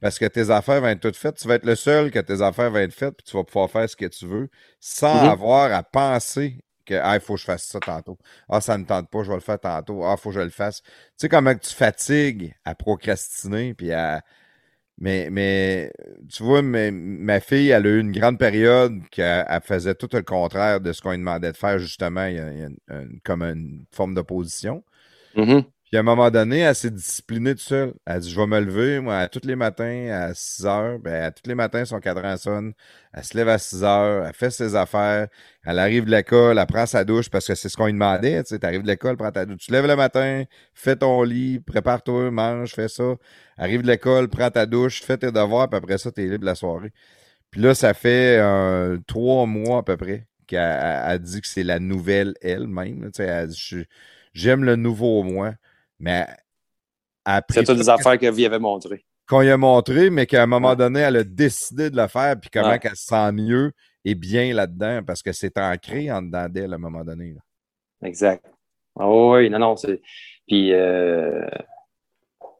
parce 0.00 0.18
que 0.18 0.26
tes 0.26 0.50
affaires 0.50 0.80
vont 0.80 0.88
être 0.88 1.00
toutes 1.00 1.16
faites. 1.16 1.36
Tu 1.36 1.48
vas 1.48 1.54
être 1.54 1.64
le 1.66 1.76
seul 1.76 2.10
que 2.10 2.18
tes 2.18 2.42
affaires 2.42 2.70
vont 2.72 2.78
être 2.78 2.92
faites 2.94 3.16
puis 3.16 3.24
tu 3.24 3.36
vas 3.36 3.44
pouvoir 3.44 3.70
faire 3.70 3.88
ce 3.88 3.96
que 3.96 4.06
tu 4.06 4.26
veux 4.26 4.48
sans 4.80 5.14
Mhm. 5.22 5.28
avoir 5.30 5.72
à 5.72 5.82
penser 5.84 6.58
que 6.84 6.94
ah, 6.94 7.14
il 7.16 7.20
faut 7.20 7.34
que 7.34 7.40
je 7.40 7.44
fasse 7.46 7.64
ça 7.64 7.80
tantôt. 7.80 8.18
Ah, 8.48 8.60
ça 8.60 8.78
ne 8.78 8.84
tente 8.84 9.10
pas, 9.10 9.22
je 9.22 9.28
vais 9.28 9.34
le 9.36 9.40
faire 9.40 9.60
tantôt. 9.60 10.04
Ah, 10.04 10.14
il 10.18 10.20
faut 10.20 10.30
que 10.30 10.36
je 10.36 10.40
le 10.40 10.50
fasse. 10.50 10.82
Tu 10.82 10.90
sais 11.18 11.28
comment 11.28 11.54
tu 11.54 11.74
fatigues 11.74 12.54
à 12.64 12.74
procrastiner 12.74 13.74
puis 13.74 13.92
à 13.92 14.22
mais, 14.98 15.28
mais 15.30 15.92
tu 16.30 16.44
vois, 16.44 16.62
ma 16.62 17.40
fille, 17.40 17.70
elle 17.70 17.86
a 17.86 17.90
eu 17.90 18.00
une 18.00 18.12
grande 18.12 18.38
période 18.38 19.00
qu'elle 19.10 19.44
elle 19.48 19.60
faisait 19.60 19.94
tout 19.96 20.08
le 20.12 20.22
contraire 20.22 20.80
de 20.80 20.92
ce 20.92 21.02
qu'on 21.02 21.10
lui 21.10 21.18
demandait 21.18 21.50
de 21.50 21.56
faire, 21.56 21.78
justement. 21.78 22.28
Comme 23.24 23.42
une 23.42 23.86
forme 23.90 24.14
d'opposition. 24.14 24.84
Mhm. 25.36 25.64
Puis 25.94 25.98
à 25.98 26.00
un 26.00 26.02
moment 26.02 26.28
donné, 26.28 26.58
elle 26.58 26.74
s'est 26.74 26.90
disciplinée 26.90 27.52
toute 27.54 27.60
seule. 27.60 27.94
Elle 28.04 28.16
a 28.16 28.18
dit 28.18 28.28
Je 28.28 28.36
vais 28.40 28.48
me 28.48 28.58
lever, 28.58 28.98
moi, 28.98 29.16
à 29.18 29.28
tous 29.28 29.42
les 29.46 29.54
matins 29.54 30.08
à 30.10 30.34
6 30.34 30.66
heures. 30.66 30.98
Ben, 30.98 31.22
à 31.22 31.30
tous 31.30 31.48
les 31.48 31.54
matins, 31.54 31.84
son 31.84 32.00
cadran 32.00 32.36
sonne. 32.36 32.72
Elle 33.12 33.22
se 33.22 33.36
lève 33.36 33.48
à 33.48 33.58
6 33.58 33.84
heures, 33.84 34.26
elle 34.26 34.34
fait 34.34 34.50
ses 34.50 34.74
affaires. 34.74 35.28
Elle 35.64 35.78
arrive 35.78 36.04
de 36.06 36.10
l'école, 36.10 36.58
elle 36.58 36.66
prend 36.66 36.84
sa 36.86 37.04
douche 37.04 37.30
parce 37.30 37.46
que 37.46 37.54
c'est 37.54 37.68
ce 37.68 37.76
qu'on 37.76 37.86
lui 37.86 37.92
demandait. 37.92 38.42
Tu 38.42 38.56
sais, 38.56 38.64
arrives 38.66 38.82
de 38.82 38.88
l'école, 38.88 39.16
prends 39.16 39.30
ta 39.30 39.46
douche. 39.46 39.58
Tu 39.66 39.70
lèves 39.70 39.86
le 39.86 39.94
matin, 39.94 40.42
fais 40.74 40.96
ton 40.96 41.22
lit, 41.22 41.60
prépare-toi, 41.60 42.32
mange, 42.32 42.72
fais 42.74 42.88
ça. 42.88 43.14
Arrive 43.56 43.82
de 43.82 43.86
l'école, 43.86 44.28
prends 44.28 44.50
ta 44.50 44.66
douche, 44.66 45.00
fais 45.00 45.16
tes 45.16 45.30
devoirs, 45.30 45.68
puis 45.70 45.78
après 45.78 45.98
ça, 45.98 46.10
t'es 46.10 46.26
libre 46.26 46.44
la 46.44 46.56
soirée. 46.56 46.92
Puis 47.50 47.60
là, 47.60 47.74
ça 47.74 47.94
fait 47.94 48.38
euh, 48.40 48.98
trois 49.06 49.46
mois 49.46 49.78
à 49.78 49.82
peu 49.84 49.96
près 49.96 50.26
qu'elle 50.46 50.60
elle- 50.60 51.02
elle 51.12 51.18
dit 51.20 51.40
que 51.40 51.48
c'est 51.48 51.62
la 51.64 51.78
nouvelle 51.78 52.34
elle-même. 52.42 53.04
Tu 53.06 53.22
sais, 53.22 53.24
Elle 53.24 53.48
dit 53.48 53.84
J'aime 54.34 54.64
le 54.64 54.76
nouveau 54.76 55.22
moi. 55.22 55.54
Mais 55.98 56.26
après 57.24 57.60
C'est 57.60 57.64
toutes 57.64 57.78
des 57.78 57.88
affaires 57.88 58.18
que 58.18 58.30
vie 58.30 58.46
avait 58.46 58.58
montré. 58.58 59.04
qu'on 59.28 59.40
lui 59.40 59.50
a 59.50 59.56
montré, 59.56 60.10
mais 60.10 60.26
qu'à 60.26 60.42
un 60.42 60.46
moment 60.46 60.74
donné, 60.74 61.00
elle 61.00 61.16
a 61.16 61.24
décidé 61.24 61.90
de 61.90 61.96
le 61.96 62.06
faire, 62.08 62.38
puis 62.38 62.50
comment 62.52 62.68
Ouais. 62.68 62.78
qu'elle 62.78 62.96
se 62.96 63.06
sent 63.06 63.32
mieux 63.32 63.72
et 64.04 64.14
bien 64.14 64.52
là-dedans, 64.52 65.00
parce 65.06 65.22
que 65.22 65.32
c'est 65.32 65.56
ancré 65.58 66.12
en 66.12 66.20
dedans 66.20 66.46
d'elle 66.48 66.72
à 66.72 66.76
un 66.76 66.78
moment 66.78 67.04
donné. 67.04 67.32
là. 67.32 67.40
Exact. 68.08 68.44
Ah 68.98 69.08
oui, 69.10 69.48
non, 69.48 69.58
non. 69.58 69.74
Puis, 70.46 70.72
euh, 70.74 71.46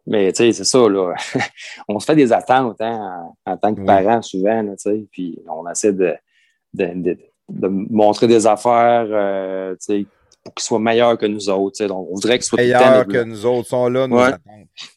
mais 0.06 0.32
tu 0.32 0.38
sais, 0.38 0.52
c'est 0.52 0.64
ça, 0.64 0.88
là. 0.88 1.14
on 1.88 1.98
se 1.98 2.06
fait 2.06 2.16
des 2.16 2.32
attentes 2.32 2.80
hein, 2.80 3.34
en, 3.46 3.52
en 3.52 3.56
tant 3.58 3.74
que 3.74 3.82
parents, 3.84 4.22
souvent, 4.22 4.62
là, 4.62 4.72
tu 4.76 4.82
sais. 4.90 5.06
Puis, 5.12 5.38
on 5.48 5.68
essaie 5.70 5.92
de, 5.92 6.14
de, 6.72 6.86
de, 6.94 7.18
de 7.50 7.68
montrer 7.68 8.26
des 8.26 8.46
affaires, 8.46 9.06
euh, 9.10 9.72
tu 9.74 9.78
sais, 9.80 10.06
pour 10.44 10.54
qu'ils 10.54 10.64
soient 10.64 10.78
meilleurs 10.78 11.16
que 11.16 11.26
nous 11.26 11.48
autres. 11.48 11.84
Donc, 11.86 12.06
on 12.10 12.14
voudrait 12.14 12.38
qu'ils 12.38 12.46
soient 12.46 12.60
Meilleurs 12.60 13.06
que 13.06 13.24
nous 13.24 13.46
autres 13.46 13.68
sont 13.68 13.88
là, 13.88 14.06
nous 14.06 14.16
Ouais. 14.16 14.32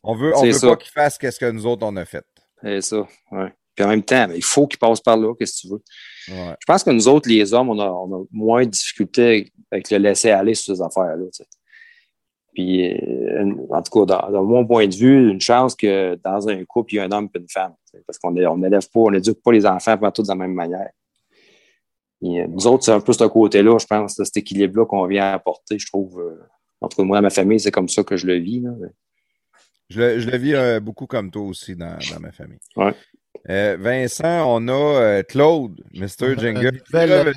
On 0.03 0.15
veut, 0.15 0.35
on 0.35 0.43
veut 0.43 0.51
ça. 0.51 0.67
pas 0.67 0.75
qu'ils 0.75 0.91
fassent 0.91 1.17
ce 1.19 1.39
que 1.39 1.51
nous 1.51 1.65
autres 1.65 1.85
on 1.85 1.95
a 1.95 2.05
fait. 2.05 2.25
C'est 2.61 2.81
ça, 2.81 3.07
ouais. 3.31 3.53
Puis 3.75 3.85
en 3.85 3.89
même 3.89 4.03
temps, 4.03 4.27
il 4.35 4.43
faut 4.43 4.65
qu'ils 4.67 4.79
passent 4.79 5.01
par 5.01 5.15
là, 5.17 5.33
qu'est-ce 5.35 5.61
que 5.61 5.67
tu 5.67 5.67
veux. 5.69 5.83
Ouais. 6.29 6.55
Je 6.59 6.65
pense 6.65 6.83
que 6.83 6.89
nous 6.89 7.07
autres, 7.07 7.29
les 7.29 7.53
hommes, 7.53 7.69
on 7.69 7.79
a, 7.79 7.87
on 7.87 8.21
a 8.21 8.25
moins 8.31 8.65
de 8.65 8.71
difficultés 8.71 9.53
avec 9.71 9.91
le 9.91 9.97
laisser 9.99 10.31
aller 10.31 10.55
sur 10.55 10.75
ces 10.75 10.81
affaires-là. 10.81 11.25
Puis, 12.53 12.91
euh, 12.91 13.53
en 13.69 13.81
tout 13.83 14.05
cas, 14.05 14.05
dans, 14.19 14.31
dans 14.31 14.43
mon 14.43 14.65
point 14.65 14.87
de 14.87 14.95
vue, 14.95 15.29
une 15.29 15.39
chance 15.39 15.75
que 15.75 16.15
dans 16.23 16.49
un 16.49 16.65
couple, 16.65 16.95
il 16.95 16.97
y 16.97 16.99
a 16.99 17.03
un 17.03 17.11
homme 17.11 17.29
et 17.35 17.37
une 17.37 17.47
femme. 17.47 17.75
Parce 18.07 18.17
qu'on 18.17 18.35
on 18.35 18.57
n'élève 18.57 18.89
pas, 18.89 18.99
on 18.99 19.11
n'éduque 19.11 19.43
pas 19.43 19.51
les 19.51 19.65
enfants 19.65 19.95
pas 19.95 20.11
tous 20.11 20.23
de 20.23 20.29
la 20.29 20.35
même 20.35 20.53
manière. 20.53 20.89
Et, 22.21 22.41
euh, 22.41 22.47
nous 22.49 22.67
autres, 22.67 22.83
c'est 22.83 22.91
un 22.91 22.99
peu 22.99 23.13
ce 23.13 23.23
côté-là, 23.23 23.77
je 23.79 23.85
pense, 23.85 24.15
de 24.15 24.23
cet 24.23 24.37
équilibre-là 24.37 24.85
qu'on 24.85 25.05
vient 25.07 25.31
apporter, 25.33 25.77
je 25.79 25.87
trouve. 25.87 26.19
euh, 26.19 26.39
en 26.81 26.87
tout 26.87 26.97
cas, 26.97 27.03
moi, 27.03 27.17
dans 27.17 27.23
ma 27.23 27.29
famille, 27.29 27.59
c'est 27.59 27.71
comme 27.71 27.89
ça 27.89 28.03
que 28.03 28.17
je 28.17 28.27
le 28.27 28.35
vis. 28.35 28.61
là. 28.61 28.71
Je, 29.89 29.99
le, 30.01 30.19
je 30.19 30.29
le 30.29 30.37
vis 30.37 30.53
euh, 30.55 30.79
beaucoup 30.79 31.07
comme 31.07 31.31
toi 31.31 31.43
aussi 31.43 31.75
dans, 31.75 31.97
dans 32.09 32.19
ma 32.19 32.31
famille. 32.31 32.59
Ouais. 32.75 32.93
Euh, 33.49 33.77
Vincent, 33.79 34.43
on 34.47 34.67
a 34.67 34.73
euh, 34.73 35.23
Claude, 35.23 35.81
Mr. 35.93 36.35
Jingle. 36.37 36.81
euh, 36.93 37.33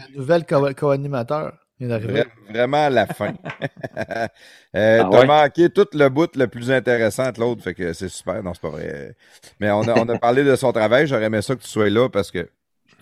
co- 0.48 0.74
co-animateur. 0.74 1.52
Vra- 1.80 2.24
Vraiment 2.48 2.86
à 2.86 2.90
la 2.90 3.06
fin. 3.06 3.32
euh, 4.74 5.02
Ah 5.02 5.08
T'as 5.10 5.20
ouais? 5.20 5.26
manqué 5.26 5.70
tout 5.70 5.86
le 5.92 6.08
bout 6.08 6.34
le 6.36 6.48
plus 6.48 6.70
intéressant 6.70 7.30
de 7.30 7.40
l'autre, 7.40 7.62
fait 7.62 7.74
que 7.74 7.92
c'est 7.92 8.08
super. 8.08 8.42
Non, 8.42 8.54
c'est 8.54 8.60
pas 8.62 8.70
vrai. 8.70 9.14
Mais 9.60 9.70
on 9.70 9.82
a, 9.82 9.94
on 9.94 10.08
a 10.08 10.16
parlé 10.16 10.42
de 10.44 10.56
son 10.56 10.72
travail. 10.72 11.06
J'aurais 11.06 11.24
aimé 11.26 11.42
ça 11.42 11.54
que 11.54 11.62
tu 11.62 11.68
sois 11.68 11.90
là 11.90 12.08
parce 12.08 12.30
que 12.30 12.48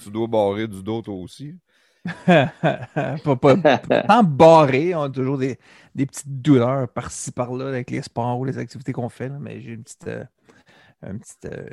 tu 0.03 0.11
dois 0.11 0.27
barrer 0.27 0.69
du 0.69 0.83
dos 0.83 1.03
toi 1.03 1.15
aussi. 1.15 1.55
pas, 3.25 3.37
pas, 3.37 3.57
tant 4.07 4.23
barré, 4.25 4.95
on 4.95 5.03
a 5.03 5.11
toujours 5.11 5.39
des, 5.39 5.59
des 5.95 6.07
petites 6.07 6.41
douleurs 6.43 6.89
par-ci 6.89 7.33
par-là 7.33 7.69
avec 7.69 7.91
les 7.91 8.03
sports 8.03 8.39
ou 8.39 8.45
les 8.45 8.59
activités 8.59 8.93
qu'on 8.93 9.09
fait, 9.09 9.29
là, 9.29 9.39
mais 9.41 9.61
j'ai 9.61 9.73
une 9.73 9.83
petite, 9.83 10.07
euh, 10.09 10.25
euh, 11.47 11.69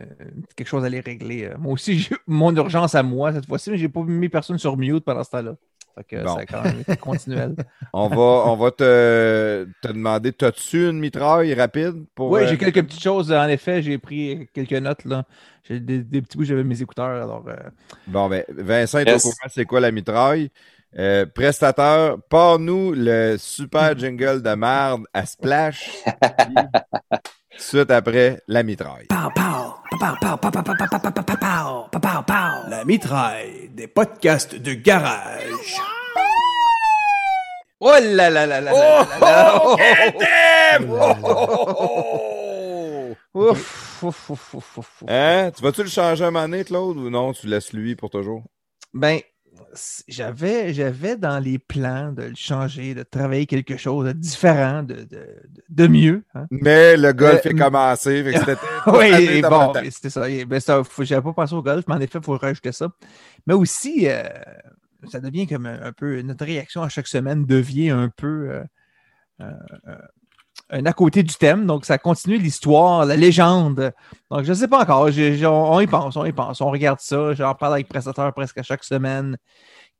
quelque 0.55 0.67
chose 0.67 0.85
à 0.85 0.89
les 0.89 0.99
régler. 1.01 1.45
euh. 1.45 1.57
Moi 1.57 1.73
aussi, 1.73 1.99
j'ai 1.99 2.15
mon 2.27 2.55
urgence 2.55 2.95
à 2.95 3.03
moi 3.03 3.33
cette 3.33 3.47
fois-ci, 3.47 3.71
mais 3.71 3.77
j'ai 3.77 3.89
pas 3.89 4.03
mis 4.03 4.29
personne 4.29 4.57
sur 4.59 4.77
mute 4.77 5.05
pendant 5.05 5.23
ce 5.23 5.31
temps-là. 5.31 5.55
Fait 5.95 6.03
que 6.03 6.23
Bon. 6.23 6.35
ça 6.35 6.41
a 6.41 6.45
quand 6.45 6.61
même 6.63 6.81
été 6.81 6.97
continuel. 6.97 7.55
On 7.93 8.09
va, 8.09 8.15
on 8.51 8.57
va 8.57 8.71
te, 8.71 9.65
te 9.81 9.87
demander, 9.87 10.33
t'as-tu 10.33 10.89
une 10.89 10.99
mitraille 10.99 11.53
rapide 11.53 12.03
pour. 12.13 12.29
Oui, 12.31 12.41
euh, 12.41 12.47
j'ai 12.47 12.57
quelques 12.57 12.83
petites 12.85 13.01
choses. 13.01 13.31
En 13.31 13.47
effet, 13.47 13.81
j'ai 13.81 13.97
pris 13.97 14.49
quelques 14.53 14.73
notes. 14.73 15.05
là. 15.05 15.23
J'ai 15.63 15.79
des, 15.79 15.99
des 16.03 16.21
petits 16.21 16.37
bouts, 16.37 16.43
j'avais 16.43 16.63
mes 16.65 16.81
écouteurs. 16.81 17.05
Alors, 17.23 17.45
euh, 17.47 17.55
Bon, 18.07 18.27
ben, 18.27 18.43
Vincent 18.49 18.99
est 18.99 19.07
Yes. 19.07 19.25
au 19.25 19.29
courant, 19.29 19.47
c'est 19.49 19.65
quoi 19.65 19.79
la 19.79 19.91
mitraille? 19.91 20.49
Prestateur, 21.33 22.19
pars-nous 22.29 22.93
le 22.95 23.35
super 23.37 23.97
jingle 23.97 24.41
de 24.41 24.53
marde 24.53 25.03
à 25.13 25.25
Splash. 25.25 25.91
suite 27.57 27.91
après, 27.91 28.41
la 28.47 28.63
mitraille. 28.63 29.07
La 32.69 32.85
mitraille 32.85 33.69
des 33.73 33.87
podcasts 33.87 34.55
de 34.55 34.73
garage. 34.73 35.77
Oh 37.81 37.91
là 38.01 38.29
là 38.29 38.45
là 38.47 38.61
là 38.61 38.71
Ouf, 43.33 44.03
ouf, 44.03 44.29
ouf, 44.29 44.77
ouf, 44.77 45.03
Hein? 45.09 45.51
Tu 45.55 45.61
vas-tu 45.61 45.83
le 45.83 45.89
changer 45.89 46.23
à 46.23 46.27
un 46.27 46.31
moment 46.31 46.47
donné, 46.47 46.63
Claude, 46.63 46.97
ou 46.97 47.09
non? 47.09 47.33
Tu 47.33 47.47
laisses 47.47 47.73
lui 47.73 47.95
pour 47.97 48.09
toujours? 48.09 48.43
Ben, 48.93 49.19
j'avais, 50.07 50.73
j'avais 50.73 51.17
dans 51.17 51.39
les 51.39 51.59
plans 51.59 52.11
de 52.11 52.23
le 52.23 52.35
changer, 52.35 52.93
de 52.95 53.03
travailler 53.03 53.45
quelque 53.45 53.77
chose 53.77 54.05
de 54.05 54.11
différent, 54.13 54.83
de, 54.83 55.03
de, 55.03 55.27
de- 55.69 55.87
mieux. 55.87 56.23
hein. 56.33 56.45
Mais 56.51 56.97
le 56.97 57.13
golf 57.13 57.45
Euh, 57.45 57.49
est 57.49 57.55
commencé. 57.55 58.23
Oui, 58.87 59.41
bon, 59.41 59.73
c'était 59.91 60.09
ça. 60.09 60.25
Ben, 60.47 60.59
ça, 60.59 60.81
j'avais 60.99 61.21
pas 61.21 61.33
pensé 61.33 61.53
au 61.55 61.61
golf, 61.63 61.85
mais 61.87 61.95
en 61.95 61.99
effet, 62.01 62.19
il 62.19 62.23
faut 62.25 62.37
rajouter 62.37 62.71
ça. 62.71 62.87
Mais 63.47 63.53
aussi, 63.53 64.07
euh, 64.07 64.23
ça 65.11 65.19
devient 65.19 65.47
comme 65.47 65.65
un, 65.65 65.81
un 65.81 65.91
peu, 65.93 66.21
notre 66.21 66.45
réaction 66.45 66.81
à 66.81 66.89
chaque 66.89 67.07
semaine 67.07 67.45
devient 67.45 67.89
un 67.91 68.09
peu 68.09 68.49
euh, 69.41 69.45
un 70.69 70.85
à 70.85 70.93
côté 70.93 71.23
du 71.23 71.33
thème. 71.35 71.65
Donc, 71.65 71.85
ça 71.85 71.97
continue 71.97 72.37
l'histoire, 72.37 73.05
la 73.05 73.15
légende. 73.15 73.91
Donc, 74.31 74.43
je 74.43 74.49
ne 74.49 74.55
sais 74.55 74.67
pas 74.67 74.81
encore. 74.81 75.07
On, 75.07 75.75
on 75.75 75.79
y 75.79 75.87
pense, 75.87 76.17
on 76.17 76.25
y 76.25 76.31
pense. 76.31 76.61
On 76.61 76.71
regarde 76.71 76.99
ça. 76.99 77.33
J'en 77.33 77.53
parle 77.55 77.73
avec 77.73 77.87
prestataire 77.87 78.33
presque 78.33 78.57
à 78.57 78.63
chaque 78.63 78.83
semaine. 78.83 79.37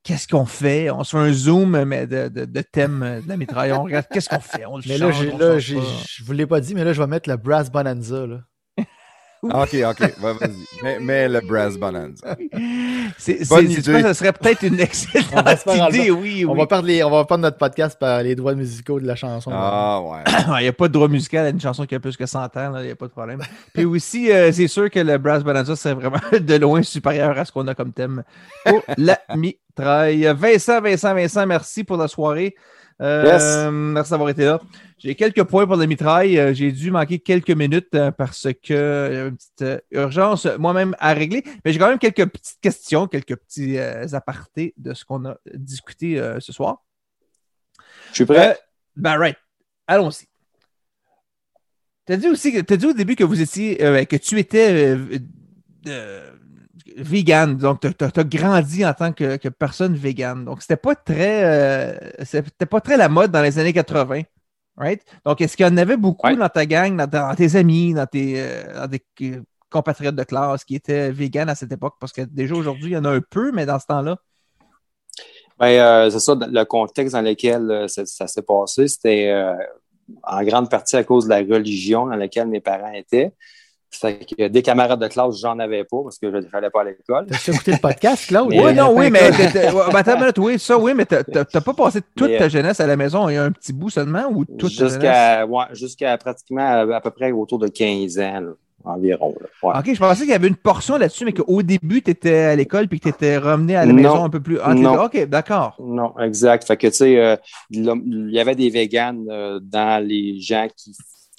Qu'est-ce 0.04 0.28
qu'on 0.28 0.46
fait? 0.46 0.92
On 0.92 1.04
se 1.04 1.18
fait 1.18 1.24
un 1.24 1.34
zoom 1.34 1.84
mais 1.84 2.06
de, 2.06 2.28
de, 2.28 2.46
de 2.46 2.62
thème 2.62 3.02
euh, 3.02 3.22
de 3.22 3.28
la 3.28 3.38
mitraille. 3.38 3.74
On 3.74 3.84
regarde 3.84 4.06
qu'est-ce 4.12 4.30
qu'on 4.30 4.40
fait? 4.40 4.64
On 4.68 4.78
le 4.78 4.84
Mais 4.88 5.00
là, 5.00 5.12
change, 5.12 5.28
on 5.34 5.60
je 5.60 6.24
vous 6.24 6.34
l'ai 6.34 6.46
pas 6.46 6.60
dit, 6.60 6.76
mais 6.76 6.84
là, 6.84 6.94
je 6.94 7.02
vais 7.02 7.08
mettre 7.08 7.28
le 7.28 7.38
Brass 7.38 7.72
Bonanza. 7.72 8.28
Là. 8.28 8.42
OK, 9.54 9.76
OK. 9.90 10.14
Va- 10.20 10.34
Vas-y. 10.34 10.52
Mais, 10.84 10.98
mais 11.00 11.30
le 11.30 11.42
Brass 11.42 11.78
Bonanza. 11.78 12.36
C'est, 13.18 13.48
Bonne 13.48 13.70
idée. 13.72 13.92
quoi, 13.92 14.02
ça 14.02 14.14
serait 14.14 14.34
peut-être 14.34 14.64
une 14.64 14.80
excellente 14.80 15.28
On 15.34 15.42
va 15.42 15.56
se 15.58 15.64
faire 15.64 15.90
idée, 15.90 16.10
enlever. 16.10 16.12
oui, 16.12 16.46
On, 16.46 16.54
oui. 16.54 16.66
va 16.70 16.82
les- 16.82 17.04
on 17.04 17.10
va 17.12 17.26
perdre 17.26 17.44
notre 17.44 17.58
podcast 17.58 17.98
par 18.00 18.22
les 18.24 18.36
droits 18.36 18.56
musicaux 18.56 19.00
de 19.00 19.06
la 19.08 19.16
chanson. 19.16 19.52
Ah, 19.54 20.02
ouais. 20.02 20.24
Il 20.60 20.64
n'y 20.64 20.68
a 20.68 20.74
pas 20.74 20.88
de 20.88 20.94
droit 20.94 21.08
musical 21.08 21.46
à 21.46 21.50
une 21.50 21.60
chanson 21.62 21.86
qui 21.86 21.96
a 21.96 22.00
plus 22.00 22.18
que 22.18 22.26
100 22.26 22.58
ans, 22.58 22.78
il 22.80 22.86
n'y 22.86 22.92
a 22.92 22.96
pas 22.96 23.06
de 23.08 23.12
problème. 23.12 23.42
Puis 23.74 23.86
aussi, 23.86 24.32
euh, 24.32 24.52
c'est 24.52 24.68
sûr 24.68 24.90
que 24.90 25.00
le 25.00 25.18
Brass 25.18 25.44
Bonanza, 25.44 25.76
c'est 25.76 25.94
vraiment 25.94 26.18
de 26.40 26.56
loin 26.56 26.82
supérieur 26.84 27.38
à 27.38 27.46
ce 27.46 27.52
qu'on 27.52 27.68
a 27.68 27.76
comme 27.76 27.94
thème 27.94 28.24
pour 28.66 28.82
la 28.98 29.20
mitraille. 29.36 30.34
Vincent, 30.38 30.82
Vincent, 30.82 31.14
Vincent, 31.14 31.46
merci 31.46 31.84
pour 31.84 31.98
la 31.98 32.08
soirée. 32.08 32.56
Euh, 33.02 33.24
Yes. 33.26 33.72
Merci 33.72 34.12
d'avoir 34.12 34.30
été 34.30 34.46
là. 34.46 34.62
J'ai 34.98 35.16
quelques 35.16 35.44
points 35.44 35.68
pour 35.68 35.76
la 35.76 35.86
mitraille. 35.86 36.40
Euh, 36.40 36.54
J'ai 36.54 36.72
dû 36.72 36.92
manquer 36.92 37.20
quelques 37.20 37.52
minutes 37.52 37.94
euh, 37.94 38.12
parce 38.12 38.48
que 38.64 39.06
avait 39.06 39.30
une 39.30 39.38
petite 39.38 39.84
urgence 39.92 40.48
moi-même 40.58 40.96
à 41.00 41.14
régler. 41.14 41.44
Mais 41.64 41.74
j'ai 41.74 41.80
quand 41.80 41.90
même 41.90 42.00
quelques 42.00 42.26
petites 42.26 42.60
questions, 42.62 43.08
quelques 43.08 43.36
petits 43.36 43.78
apartés 44.14 44.74
de 44.78 44.94
ce 44.94 45.04
qu'on 45.04 45.26
a 45.26 45.38
discuté 45.54 46.22
ce 46.40 46.54
soir. 46.54 46.84
Je 48.10 48.16
suis 48.16 48.26
prêt. 48.26 48.58
Ben, 48.96 49.18
right. 49.18 49.38
Allons-y. 49.88 50.28
T'as 52.06 52.18
dit 52.18 52.28
aussi 52.30 52.64
t'as 52.64 52.78
dit 52.78 52.86
au 52.86 52.94
début 52.94 53.16
que 53.16 53.24
vous 53.24 53.42
étiez 53.42 53.84
euh, 53.84 54.06
que 54.06 54.16
tu 54.16 54.38
étais 54.38 54.72
euh, 54.72 55.20
euh, 55.88 56.32
vegan, 56.96 57.58
donc 57.58 57.82
t'as 57.82 58.08
as, 58.08 58.24
grandi 58.24 58.86
en 58.86 58.94
tant 58.94 59.12
que, 59.12 59.38
que 59.38 59.50
personne 59.50 59.96
vegan. 59.96 60.46
Donc 60.46 60.62
c'était 60.62 60.78
pas 60.78 60.96
très 60.96 61.44
euh, 61.44 61.98
c'était 62.24 62.66
pas 62.66 62.82
très 62.82 62.98
la 62.98 63.10
mode 63.10 63.32
dans 63.32 63.42
les 63.42 63.60
années 63.60 63.74
80. 63.74 64.22
Right? 64.78 65.02
Donc, 65.26 65.40
est-ce 65.40 65.56
qu'il 65.56 65.66
y 65.66 65.70
en 65.70 65.78
avait 65.78 65.96
beaucoup 65.96 66.28
Ouais. 66.28 66.36
dans 66.36 66.50
ta 66.50 66.66
gang, 66.66 66.98
dans, 66.98 67.36
tes 67.36 67.56
amis, 67.56 67.94
dans 67.94 68.06
tes 68.06 68.42
euh, 68.42 68.88
dans 68.88 68.98
euh, 69.22 69.42
compatriotes 69.70 70.18
de 70.18 70.24
classe 70.24 70.66
qui 70.66 70.76
étaient 70.76 71.12
vegan 71.12 71.48
à 71.48 71.56
cette 71.56 71.72
époque? 71.72 71.96
Parce 71.98 72.12
que 72.12 72.24
déjà 72.24 72.56
aujourd'hui, 72.56 72.92
il 72.92 72.94
y 72.94 72.98
en 72.98 73.06
a 73.06 73.10
un 73.12 73.22
peu, 73.22 73.54
mais 73.54 73.66
dans 73.66 73.80
ce 73.80 73.86
temps-là? 73.86 74.18
Ben, 75.58 75.68
euh, 75.68 76.10
c'est 76.10 76.20
ça, 76.20 76.36
le 76.36 76.64
contexte 76.66 77.14
dans 77.14 77.22
lequel 77.22 77.72
euh, 77.72 77.88
ça, 77.88 78.06
ça 78.06 78.28
s'est 78.28 78.42
passé, 78.42 78.88
c'était 78.90 79.30
euh, 79.30 79.56
en 80.24 80.44
grande 80.44 80.70
partie 80.70 80.98
à 80.98 81.04
cause 81.04 81.26
de 81.26 81.30
la 81.30 81.38
religion 81.38 82.08
dans 82.08 82.16
laquelle 82.16 82.48
mes 82.48 82.60
parents 82.60 82.92
étaient. 82.92 83.34
Fait 83.92 84.20
que 84.26 84.48
des 84.50 84.62
camarades 84.62 85.00
de 85.02 85.08
classe, 85.08 85.40
j'en 85.40 85.58
avais 85.60 85.84
pas 85.86 85.98
parce 86.04 86.18
que 86.20 86.30
je 86.30 86.38
n'allais 86.52 86.70
pas 86.70 86.82
à 86.82 86.84
l'école. 86.86 87.28
T'as 87.28 87.52
écouté 87.54 87.72
le 87.72 87.78
podcast, 87.78 88.26
Claude? 88.28 88.48
Oui, 88.50 88.74
non, 88.74 88.94
oui, 88.94 89.10
mais 89.10 89.20
attends 89.94 90.20
minute, 90.20 90.38
oui, 90.38 90.60
ça, 90.60 90.78
oui, 90.78 90.94
mais 90.94 91.06
t'as- 91.06 91.24
pas 91.62 91.74
passé 91.74 92.02
toute 92.16 92.30
Mais, 92.30 92.38
ta 92.38 92.50
jeunesse 92.50 92.80
à 92.82 92.88
la 92.88 92.98
maison, 92.98 93.30
il 93.30 93.36
y 93.36 93.38
a 93.38 93.44
un 93.44 93.52
petit 93.52 93.72
bout 93.74 93.90
seulement 93.90 94.26
ou 94.30 94.44
toute 94.44 94.72
ta 94.76 94.88
jeunesse? 94.88 94.94
Jusqu'à 94.94 95.46
ouais, 95.46 95.64
jusqu'à 95.74 96.18
pratiquement 96.18 96.62
à, 96.68 96.96
à 96.98 97.02
peu 97.02 97.12
près 97.12 97.32
autour 97.32 97.58
de 97.60 97.68
15 97.70 98.20
ans 98.20 98.42
là, 98.42 98.52
environ. 98.84 99.34
là. 99.40 99.48
Ouais. 99.70 99.76
Ok, 99.80 99.94
je 99.96 100.00
pensais 100.00 100.22
qu'il 100.24 100.32
y 100.32 100.36
avait 100.36 100.48
une 100.50 100.56
portion 100.58 100.98
là-dessus, 100.98 101.24
mais 101.26 101.34
qu'au 101.34 101.62
début, 101.64 102.02
tu 102.02 102.12
étais 102.12 102.36
à 102.40 102.56
l'école 102.56 102.88
puis 102.90 103.00
que 103.00 103.04
tu 103.10 103.16
étais 103.16 103.38
ramené 103.38 103.76
à 103.78 103.86
la 103.86 103.94
Non. 103.94 104.02
maison 104.02 104.24
un 104.26 104.30
peu 104.30 104.42
plus. 104.42 104.60
Ah, 104.62 104.74
Non. 104.74 105.02
Ok, 105.06 105.26
d'accord. 105.28 105.78
Non, 105.80 106.14
exact. 106.20 106.66
Fait 106.68 106.76
que, 106.78 106.88
tu 106.88 106.94
sais, 106.94 107.18
euh, 107.20 107.36
il 107.72 108.30
y 108.32 108.40
avait 108.40 108.56
des 108.56 108.70
véganes 108.70 109.26
euh, 109.30 109.60
dans 109.64 110.06
les 110.06 110.40
gens 110.40 110.68
qui, 110.76 110.94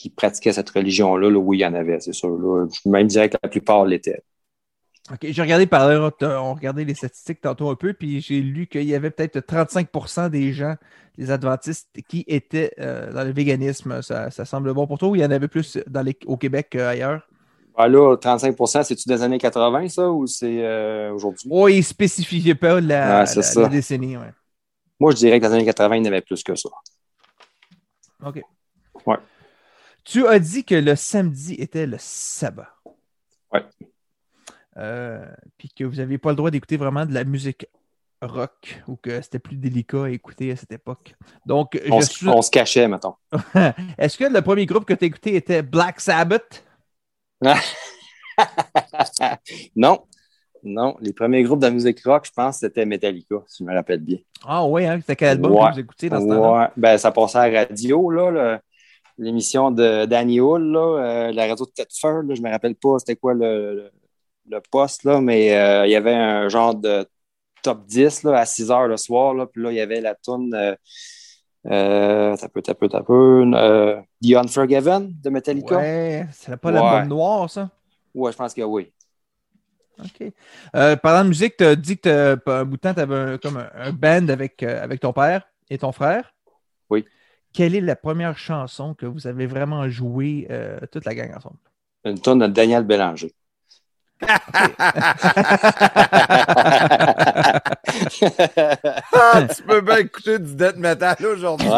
qui 0.07 0.11
pratiquaient 0.11 0.53
cette 0.53 0.71
religion-là. 0.71 1.31
Là, 1.31 1.39
oui, 1.39 1.59
il 1.59 1.61
y 1.63 1.67
en 1.67 1.75
avait, 1.75 1.99
c'est 1.99 2.13
sûr. 2.13 2.39
Là. 2.39 2.67
Je 2.71 2.89
même 2.89 3.09
dirais 3.09 3.29
que 3.29 3.37
la 3.43 3.49
plupart 3.49 3.85
l'étaient. 3.85 4.23
Ok, 5.13 5.27
j'ai 5.31 5.43
regardé 5.43 5.67
par 5.67 5.89
là, 5.89 6.11
on 6.21 6.55
regardait 6.55 6.85
les 6.85 6.95
statistiques 6.95 7.41
tantôt 7.41 7.71
un 7.71 7.77
peu, 7.77 7.93
puis 7.93 8.21
j'ai 8.21 8.41
lu 8.41 8.67
qu'il 8.67 8.85
y 8.85 8.95
avait 8.95 9.11
peut-être 9.11 9.39
35% 9.39 10.31
des 10.31 10.53
gens, 10.53 10.75
les 11.17 11.31
adventistes, 11.31 11.89
qui 12.09 12.25
étaient 12.27 12.73
euh, 12.81 13.13
dans 13.13 13.25
le 13.25 13.33
véganisme. 13.33 14.03
Ça, 14.03 14.31
ça 14.31 14.45
semble 14.45 14.73
bon 14.75 14.87
pour 14.87 14.99
toi 14.99 15.09
ou 15.09 15.17
il 15.17 15.23
y 15.23 15.25
en 15.25 15.31
avait 15.31 15.49
plus 15.49 15.79
dans 15.89 16.03
les, 16.03 16.17
au 16.27 16.37
Québec 16.37 16.69
qu'ailleurs? 16.71 17.29
Ah, 17.77 17.89
là, 17.89 18.17
35% 18.17 18.85
c'est-tu 18.85 19.09
des 19.09 19.23
années 19.23 19.39
80, 19.39 19.89
ça, 19.89 20.11
ou 20.11 20.27
c'est 20.27 20.65
euh, 20.65 21.13
aujourd'hui? 21.13 21.49
Oh, 21.53 21.69
il 21.69 21.79
ne 21.79 21.83
spécifiait 21.83 22.55
pas 22.55 22.81
la, 22.81 23.23
Ah, 23.23 23.25
la 23.57 23.69
décennie. 23.69 24.17
Ouais. 24.17 24.33
Moi, 24.99 25.13
je 25.13 25.17
dirais 25.17 25.39
que 25.39 25.45
dans 25.45 25.51
les 25.51 25.57
années 25.57 25.67
80, 25.67 25.97
il 25.97 26.05
y 26.05 26.09
en 26.09 26.13
avait 26.13 26.21
plus 26.23 26.43
que 26.43 26.55
ça. 26.55 26.69
OK. 28.25 28.41
Ouais. 29.05 29.17
Tu 30.09 30.25
as 30.27 30.39
dit 30.39 30.65
que 30.65 30.75
le 30.77 30.95
samedi 30.95 31.55
était 31.55 31.87
le 31.87 31.97
sabbat. 31.99 32.69
Ouais. 33.53 33.65
Euh, 34.77 35.27
puis 35.59 35.69
que 35.71 35.83
vous 35.85 35.97
n'aviez 35.97 36.17
pas 36.19 36.31
le 36.31 36.37
droit 36.37 36.51
d'écouter 36.51 36.77
vraiment 36.77 37.05
de 37.07 37.13
la 37.13 37.25
musique 37.25 37.67
rock 38.23 38.83
ou 38.87 38.95
que 38.97 39.21
c'était 39.21 39.41
plus 39.41 39.57
délicat 39.57 40.05
à 40.05 40.11
écouter 40.11 40.53
à 40.53 40.57
cette 40.57 40.71
époque. 40.73 41.15
Donc, 41.45 41.81
On, 41.91 42.01
je 42.01 42.07
se- 42.07 42.13
suis- 42.13 42.29
on 42.29 42.41
se 42.41 42.51
cachait, 42.51 42.87
mettons. 42.87 43.15
est-ce 43.99 44.17
que 44.17 44.25
le 44.25 44.41
premier 44.43 44.65
groupe 44.65 44.85
que 44.85 44.95
tu 44.95 45.05
as 45.05 45.09
écouté 45.09 45.35
était 45.35 45.63
Black 45.63 46.01
Sabbath? 46.01 46.65
non. 49.75 50.05
Non, 50.63 50.97
les 51.01 51.13
premiers 51.13 51.43
groupes 51.45 51.61
de 51.61 51.69
musique 51.69 52.03
rock, 52.05 52.27
je 52.27 52.33
pense, 52.33 52.59
c'était 52.59 52.85
Metallica, 52.87 53.37
si 53.47 53.63
je 53.63 53.69
me 53.69 53.75
rappelle 53.75 54.01
bien. 54.01 54.19
Ah 54.45 54.65
oui, 54.67 54.85
hein? 54.85 54.99
C'était 55.01 55.15
quel 55.17 55.29
album 55.31 55.53
Ouais. 55.53 55.69
que 55.69 55.75
vous 55.75 55.81
écoutiez 55.81 56.09
dans 56.11 56.21
ce 56.21 56.27
temps-là? 56.27 56.63
Ouais, 56.65 56.69
ben, 56.77 56.99
ça 56.99 57.13
passait 57.13 57.39
à 57.39 57.49
la 57.49 57.61
radio, 57.61 58.11
là, 58.11 58.31
le- 58.31 58.59
l'émission 59.19 59.71
de 59.71 60.05
Danny 60.07 60.41
Hull, 60.41 60.73
là, 60.73 61.29
euh, 61.29 61.33
la 61.33 61.47
radio 61.47 61.65
de 61.67 61.71
Tetford, 61.71 62.23
là, 62.25 62.35
je 62.35 62.43
me 62.43 62.51
rappelle 62.51 62.75
pas 62.77 62.99
c'était 62.99 63.17
quoi 63.17 63.35
le, 63.35 63.75
le, 63.75 63.91
le 64.51 64.61
poste, 64.71 65.05
là, 65.05 65.21
mais 65.21 65.57
euh, 65.57 65.87
il 65.87 65.93
y 65.93 65.97
avait 65.97 66.15
un 66.15 66.49
genre 66.49 66.75
de 66.75 67.07
top 67.63 67.87
10 67.87 68.23
là, 68.25 68.39
à 68.41 68.47
6 68.47 68.71
heures 68.71 68.89
le 68.89 68.97
soir, 68.97 69.35
là, 69.35 69.47
puis 69.47 69.63
là, 69.63 69.73
il 69.73 69.77
y 69.77 69.81
avait 69.81 70.01
la 70.01 70.15
tune 70.15 70.55
euh, 70.55 70.75
euh, 71.67 72.37
t'as 72.37 72.49
peu, 72.49 72.63
t'as 72.63 72.75
peu, 72.75 72.89
t'as 72.89 73.03
peu, 73.03 73.45
The 74.23 74.35
Unforgiven 74.37 75.13
de 75.23 75.31
Metallica. 75.31 75.77
Ouais, 75.79 75.83
Ouais, 76.21 76.29
c'est 76.33 76.57
pas 76.57 76.71
l'album 76.71 77.09
noir, 77.09 77.51
ça? 77.51 77.71
je 78.15 78.37
pense 78.37 78.55
que 78.55 78.63
oui. 78.63 78.93
OK. 79.99 80.33
Parlant 81.03 81.25
de 81.25 81.29
musique, 81.29 81.57
tu 81.57 81.65
as 81.65 81.75
dit 81.75 81.99
que 81.99 82.39
un 82.47 82.65
bout 82.65 82.77
de 82.77 82.81
temps, 82.81 82.95
tu 82.95 83.01
avais 83.01 83.15
un, 83.17 83.39
comme 83.39 83.57
un, 83.57 83.71
un 83.75 83.93
band 83.93 84.29
avec, 84.29 84.63
avec 84.63 85.01
ton 85.01 85.13
père 85.13 85.49
et 85.71 85.79
ton 85.79 85.91
frère? 85.93 86.36
Quelle 87.57 87.75
est 87.75 87.81
la 87.81 87.97
première 87.97 88.37
chanson 88.37 88.93
que 88.93 89.07
vous 89.07 89.27
avez 89.27 89.47
vraiment 89.47 89.89
jouée 89.89 90.47
euh, 90.51 90.79
toute 90.93 91.07
la 91.07 91.15
gang 91.15 91.35
ensemble? 91.35 91.57
Une 92.05 92.21
tune 92.21 92.39
de 92.39 92.49
Daniel 92.49 92.85
Bélanger. 92.85 93.33
Ah, 99.13 99.43
tu 99.55 99.63
peux 99.63 99.81
bien 99.81 99.97
écouter 99.99 100.39
du 100.39 100.55
death 100.55 100.77
metal 100.77 101.17
aujourd'hui. 101.25 101.69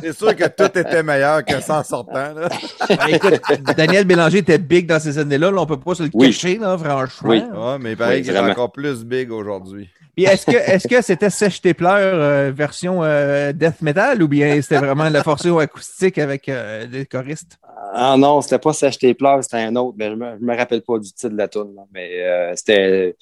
C'est 0.00 0.16
sûr 0.16 0.34
que 0.36 0.46
tout 0.48 0.78
était 0.78 1.02
meilleur 1.02 1.44
que 1.44 1.60
ça 1.60 1.80
en 1.80 1.82
sortant. 1.82 2.34
Là. 2.34 2.48
Ben, 2.88 3.08
écoute, 3.08 3.40
Daniel 3.76 4.04
Bélanger 4.04 4.38
était 4.38 4.58
big 4.58 4.86
dans 4.86 5.00
ces 5.00 5.18
années-là. 5.18 5.50
Là, 5.50 5.60
on 5.62 5.66
peut 5.66 5.78
pas 5.78 5.94
se 5.94 6.04
le 6.04 6.10
Oui. 6.14 6.26
cacher, 6.28 6.58
là, 6.58 6.76
franchement. 6.78 7.30
Oui. 7.30 7.42
Ouais, 7.42 7.78
mais 7.80 7.92
il 7.92 7.96
paraît 7.96 8.16
Oui, 8.16 8.22
qu'il 8.22 8.34
est 8.34 8.38
encore 8.38 8.72
plus 8.72 9.04
big 9.04 9.30
aujourd'hui. 9.32 9.88
Puis 10.18 10.24
est-ce 10.24 10.46
que 10.46 10.56
est-ce 10.56 10.88
que 10.88 11.00
c'était 11.00 11.30
Sèche 11.30 11.60
tes 11.60 11.74
pleurs 11.74 11.96
euh, 12.20 12.50
version 12.50 13.04
euh, 13.04 13.52
death 13.52 13.80
metal 13.82 14.20
ou 14.20 14.26
bien 14.26 14.60
c'était 14.60 14.78
vraiment 14.78 15.08
la 15.08 15.22
forçation 15.22 15.60
acoustique 15.60 16.18
avec 16.18 16.48
euh, 16.48 16.88
des 16.88 17.06
choristes? 17.06 17.56
Ah 17.94 18.16
non, 18.18 18.40
c'était 18.40 18.58
pas 18.58 18.72
S'acheter 18.72 19.14
pleurs, 19.14 19.44
c'était 19.44 19.58
un 19.58 19.76
autre, 19.76 19.94
mais 19.96 20.10
je 20.10 20.16
me, 20.16 20.36
je 20.40 20.44
me 20.44 20.56
rappelle 20.56 20.82
pas 20.82 20.98
du 20.98 21.12
titre 21.12 21.28
de 21.28 21.36
la 21.36 21.46
tune. 21.46 21.72
Mais 21.94 22.52
c'était 22.56 23.16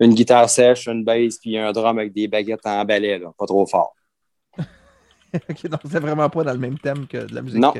une 0.00 0.12
guitare 0.12 0.50
sèche, 0.50 0.88
une 0.88 1.04
bass, 1.04 1.38
puis 1.38 1.56
un 1.56 1.70
drum 1.70 1.96
avec 1.96 2.12
des 2.12 2.26
baguettes 2.26 2.66
en 2.66 2.84
balai, 2.84 3.20
là, 3.20 3.28
pas 3.38 3.46
trop 3.46 3.64
fort. 3.64 3.94
Ok, 5.48 5.68
donc 5.68 5.80
c'était 5.84 6.00
vraiment 6.00 6.28
pas 6.28 6.42
dans 6.42 6.52
le 6.52 6.58
même 6.58 6.80
thème 6.80 7.06
que 7.06 7.18
de 7.18 7.32
la 7.32 7.42
musique. 7.42 7.60
Non. 7.60 7.72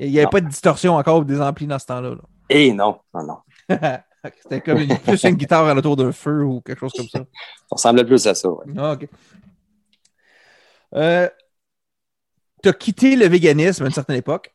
Il 0.00 0.10
n'y 0.10 0.18
avait 0.18 0.24
Non. 0.24 0.30
pas 0.30 0.40
de 0.40 0.48
distorsion 0.48 0.96
encore 0.96 1.18
ou 1.20 1.24
des 1.24 1.40
amplis 1.40 1.68
dans 1.68 1.78
ce 1.78 1.86
temps-là. 1.86 2.10
là. 2.10 2.22
Eh 2.50 2.72
non, 2.72 2.98
non, 3.14 3.22
non. 3.22 3.76
C'était 4.42 4.60
comme 4.60 4.78
une- 4.78 4.98
plus 4.98 5.22
une 5.24 5.36
guitare 5.36 5.66
à 5.66 5.74
autour 5.74 5.96
d'un 5.96 6.12
feu 6.12 6.42
ou 6.44 6.60
quelque 6.60 6.80
chose 6.80 6.92
comme 6.96 7.08
ça. 7.08 7.20
Ça 7.20 7.26
ressemblait 7.70 8.04
plus 8.04 8.26
à 8.26 8.34
ça. 8.34 8.50
ouais. 8.50 8.64
Ah, 8.76 8.92
OK. 8.92 9.08
Euh, 10.94 11.28
tu 12.62 12.68
as 12.68 12.72
quitté 12.72 13.14
le 13.16 13.26
véganisme 13.26 13.84
à 13.84 13.86
une 13.86 13.92
certaine 13.92 14.16
époque. 14.16 14.54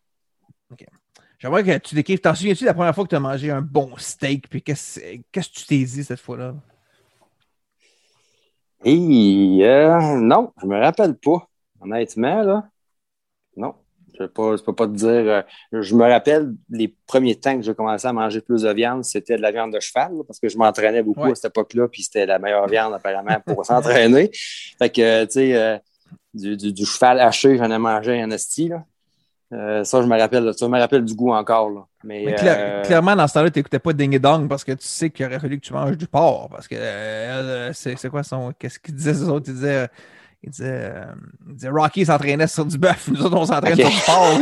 J'aimerais 1.39 1.63
que 1.63 1.77
tu 1.79 1.95
décrives. 1.95 2.19
T'en 2.19 2.33
souviens-tu 2.35 2.61
de 2.61 2.67
la 2.67 2.73
première 2.73 2.95
fois 2.95 3.03
que 3.03 3.09
tu 3.09 3.15
as 3.15 3.19
mangé 3.19 3.51
un 3.51 3.61
bon 3.61 3.95
steak? 3.97 4.47
Puis 4.49 4.61
qu'est-ce 4.61 4.99
qu'est-ce 5.31 5.49
que 5.49 5.55
tu 5.55 5.65
t'es 5.65 5.77
dit 5.83 6.03
cette 6.03 6.19
fois-là? 6.21 6.55
Et 8.85 9.59
euh, 9.61 10.17
non, 10.19 10.53
je 10.61 10.67
me 10.67 10.79
rappelle 10.79 11.15
pas. 11.17 11.47
Honnêtement, 11.81 12.43
là. 12.43 12.69
Non. 13.57 13.75
Je 14.35 14.51
ne 14.51 14.57
peux, 14.57 14.73
pas 14.73 14.87
te 14.87 14.93
dire. 14.93 15.07
euh, 15.09 15.41
je 15.71 15.95
me 15.95 16.03
rappelle 16.03 16.53
les 16.69 16.95
premiers 17.07 17.35
temps 17.35 17.55
que 17.57 17.63
j'ai 17.63 17.73
commencé 17.73 18.07
à 18.07 18.13
manger 18.13 18.41
plus 18.41 18.61
de 18.63 18.71
viande, 18.73 19.03
c'était 19.03 19.37
de 19.37 19.41
la 19.41 19.51
viande 19.51 19.73
de 19.73 19.79
cheval, 19.79 20.11
parce 20.27 20.39
que 20.39 20.49
je 20.49 20.57
m'entraînais 20.57 21.03
beaucoup 21.03 21.21
Ouais. 21.21 21.31
à 21.31 21.35
cette 21.35 21.51
époque-là, 21.51 21.87
puis 21.87 22.03
c'était 22.03 22.25
la 22.25 22.39
meilleure 22.39 22.67
viande 22.67 22.93
apparemment 22.93 23.39
pour 23.45 23.65
s'entraîner. 23.65 24.29
Fait 24.77 24.89
que, 24.89 25.01
euh, 25.01 25.25
tu 25.25 25.31
sais, 25.33 25.55
euh, 25.55 25.77
du, 26.33 26.57
du- 26.57 26.73
du 26.73 26.85
cheval 26.85 27.19
haché, 27.19 27.57
j'en 27.57 27.69
ai 27.71 27.77
mangé 27.77 28.21
un 28.21 28.29
esti, 28.31 28.69
là. 28.69 28.83
Euh, 29.53 29.83
ça, 29.83 30.01
je 30.01 30.07
me 30.07 30.17
rappelle, 30.17 30.51
ça 30.57 30.67
me 30.67 30.79
rappelle 30.79 31.05
du 31.05 31.13
goût 31.13 31.31
encore, 31.31 31.69
là. 31.69 31.81
Mais, 32.03 32.23
Mais 32.25 32.33
cla- 32.35 32.55
euh, 32.57 32.81
Clairement, 32.83 33.15
dans 33.15 33.27
ce 33.27 33.33
temps-là, 33.35 33.51
tu 33.51 33.59
n'écoutais 33.59 33.77
pas 33.77 33.93
Ding 33.93 34.13
et 34.15 34.19
Dong 34.19 34.49
parce 34.49 34.63
que 34.63 34.71
tu 34.71 34.87
sais 34.87 35.11
qu'il 35.11 35.25
aurait 35.27 35.39
fallu 35.39 35.59
que 35.59 35.65
tu 35.65 35.73
manges 35.73 35.95
du 35.95 36.07
porc. 36.07 36.49
Parce 36.49 36.67
que 36.67 36.73
euh, 36.75 37.71
c'est 37.73 37.95
c'est 37.97 38.09
quoi 38.09 38.23
son. 38.23 38.51
Qu'est-ce 38.57 38.79
qu'il 38.79 38.95
disait, 38.95 39.13
ces 39.13 39.29
autres? 39.29 39.45
Il 39.49 39.53
disait. 39.53 39.87
Euh, 40.43 40.45
Il 40.45 40.49
disait, 40.51 40.91
euh, 40.93 41.05
il 41.47 41.55
disait 41.55 41.69
Rocky 41.69 42.05
s'entraînait 42.05 42.47
sur 42.47 42.65
du 42.65 42.77
bœuf, 42.77 43.07
nous 43.07 43.21
autres 43.21 43.37
on 43.37 43.45
s'entraîne 43.45 43.75
sur 43.75 43.89
du 43.89 44.01
porc. 44.05 44.39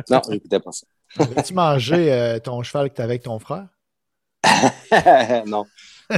non, 0.10 0.20
j'écoutais 0.30 0.60
pas 0.60 0.72
ça. 0.72 0.86
As-tu 1.36 1.54
mangé 1.54 2.12
euh, 2.12 2.38
ton 2.38 2.62
cheval 2.62 2.90
que 2.90 2.96
tu 2.96 3.02
avec 3.02 3.22
ton 3.22 3.38
frère? 3.38 3.66
non. 5.46 5.64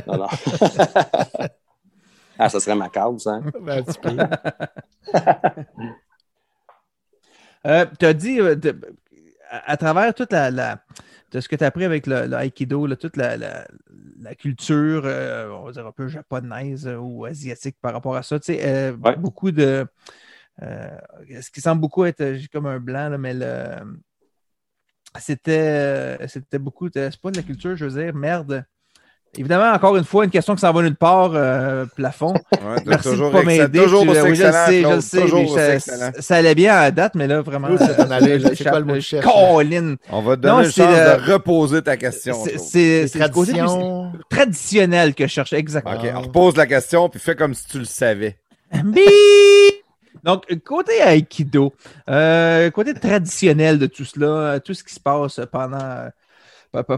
Non, 0.07 0.19
non. 0.19 0.27
ah, 2.39 2.49
ça 2.49 2.61
serait 2.61 2.77
macabre, 2.77 3.21
ça. 3.21 3.33
hein? 3.33 3.43
Ben, 3.61 3.79
un 3.79 3.83
petit 3.83 3.99
peu. 3.99 4.17
Euh, 7.67 7.85
tu 7.99 8.07
as 8.07 8.15
dit, 8.15 8.41
euh, 8.41 8.57
à, 9.51 9.73
à 9.73 9.77
travers 9.77 10.15
toute 10.15 10.33
la, 10.33 10.51
la- 10.51 10.79
de 11.31 11.41
ce 11.41 11.49
que 11.49 11.57
tu 11.57 11.65
as 11.65 11.69
appris 11.69 11.85
avec 11.85 12.07
le, 12.07 12.27
le 12.27 12.37
Aikido, 12.39 12.87
là, 12.87 12.97
toute 12.97 13.17
la, 13.17 13.37
la- 13.37 13.67
la 14.21 14.35
culture, 14.35 15.03
euh, 15.05 15.49
on 15.51 15.65
va 15.65 15.73
dire 15.73 15.87
un 15.87 15.93
peu 15.93 16.09
japonaise 16.09 16.87
euh, 16.87 16.97
ou 16.97 17.25
asiatique 17.25 17.77
par 17.81 17.93
rapport 17.93 18.17
à 18.17 18.23
ça, 18.23 18.39
tu 18.41 18.47
sais, 18.47 18.61
euh, 18.65 18.93
Ouais. 18.97 19.17
beaucoup 19.17 19.51
de. 19.53 19.87
ce 20.61 21.51
qui 21.51 21.61
semble 21.61 21.81
beaucoup 21.81 22.05
être, 22.05 22.35
j'ai 22.35 22.49
comme 22.49 22.67
un 22.67 22.81
blanc, 22.81 23.09
là, 23.11 23.19
mais 23.19 23.35
le. 23.35 24.01
C'était, 25.19 26.19
c'était 26.29 26.59
beaucoup 26.59 26.89
de. 26.89 27.09
C'est 27.11 27.21
pas 27.21 27.31
de 27.31 27.37
la 27.37 27.43
culture, 27.43 27.75
je 27.77 27.85
veux 27.85 28.03
dire, 28.03 28.15
merde. 28.15 28.65
Évidemment, 29.39 29.73
encore 29.73 29.97
une 29.97 30.05
fois, 30.05 30.25
une 30.25 30.31
question 30.31 30.55
qui 30.57 30.61
s'en 30.61 30.73
va 30.73 30.83
nulle 30.83 30.97
part, 30.97 31.31
euh, 31.35 31.87
plafond. 31.97 32.35
Ouais, 32.61 32.77
Merci 32.85 33.09
de 33.17 33.31
pas 33.31 33.43
m'aider. 33.43 33.79
Toujours 33.83 34.03
Tu- 34.03 34.09
aussi 34.11 34.21
oui, 34.21 34.35
je 34.37 34.43
le 34.45 34.53
sais, 34.53 34.83
je 34.83 34.89
le 34.89 35.01
sais, 35.01 35.79
mais 36.13 36.21
ça, 36.21 36.37
allait 36.37 36.55
bien 36.55 36.75
à 36.75 36.81
la 36.83 36.91
date, 36.91 37.15
mais 37.15 37.27
là, 37.27 37.41
vraiment. 37.41 37.69
C'est 37.79 37.99
euh, 37.99 38.55
quoi 38.71 38.81
le 38.81 38.85
mot 38.85 39.01
cherche? 39.01 39.25
Colin. 39.25 39.95
On 40.11 40.21
va 40.23 40.37
te 40.37 40.47
Non, 40.47 40.57
donner 40.57 40.67
une 40.67 40.73
c'est 40.73 40.83
chance 40.83 40.95
le- 40.97 41.27
de 41.27 41.33
reposer 41.33 41.83
ta 41.83 41.97
question. 41.97 42.35
C'est 42.59 43.07
le 43.15 43.29
côté 43.33 43.53
traditionnel 44.29 45.15
que 45.15 45.25
je 45.27 45.33
cherchais, 45.33 45.59
exactement. 45.59 45.95
OK, 45.97 46.09
on 46.15 46.21
repose 46.23 46.57
la 46.57 46.67
question, 46.67 47.09
puis 47.09 47.19
fais 47.21 47.35
comme 47.37 47.55
si 47.55 47.67
tu 47.67 47.79
le 47.79 47.85
savais. 47.87 48.37
Donc, 50.23 50.45
côté 50.65 50.93
Aikido, 51.03 51.73
euh, 52.11 52.71
côté 52.71 52.93
traditionnel 52.95 53.79
de 53.79 53.87
tout 53.87 54.05
cela, 54.05 54.27
euh, 54.27 54.59
tout 54.59 54.75
ce 54.75 54.85
qui 54.85 54.93
se 54.95 55.01
passe 55.01 55.41
pendant, 55.51 55.79
euh, 55.81 56.09
pe- 56.09 56.11
pe- 56.11 56.21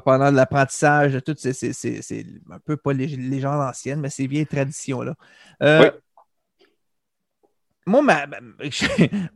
pendant 0.05 0.31
l'apprentissage, 0.31 1.19
tout, 1.25 1.35
c'est- 1.39 1.53
c'est 1.53 1.73
c'est- 1.73 2.03
c'est 2.03 2.27
un 2.51 2.59
peu 2.59 2.77
pas 2.77 2.93
les 2.93 3.07
légendes 3.07 3.61
anciennes, 3.61 4.01
mais 4.01 4.11
ces 4.11 4.27
vieilles 4.27 4.47
traditions-là. 4.47 5.15
Euh, 5.63 5.83
Oui. 5.83 5.89
Moi, 7.85 8.01
ma, 8.01 8.27
ma- 8.29 8.37
je, 8.61 8.69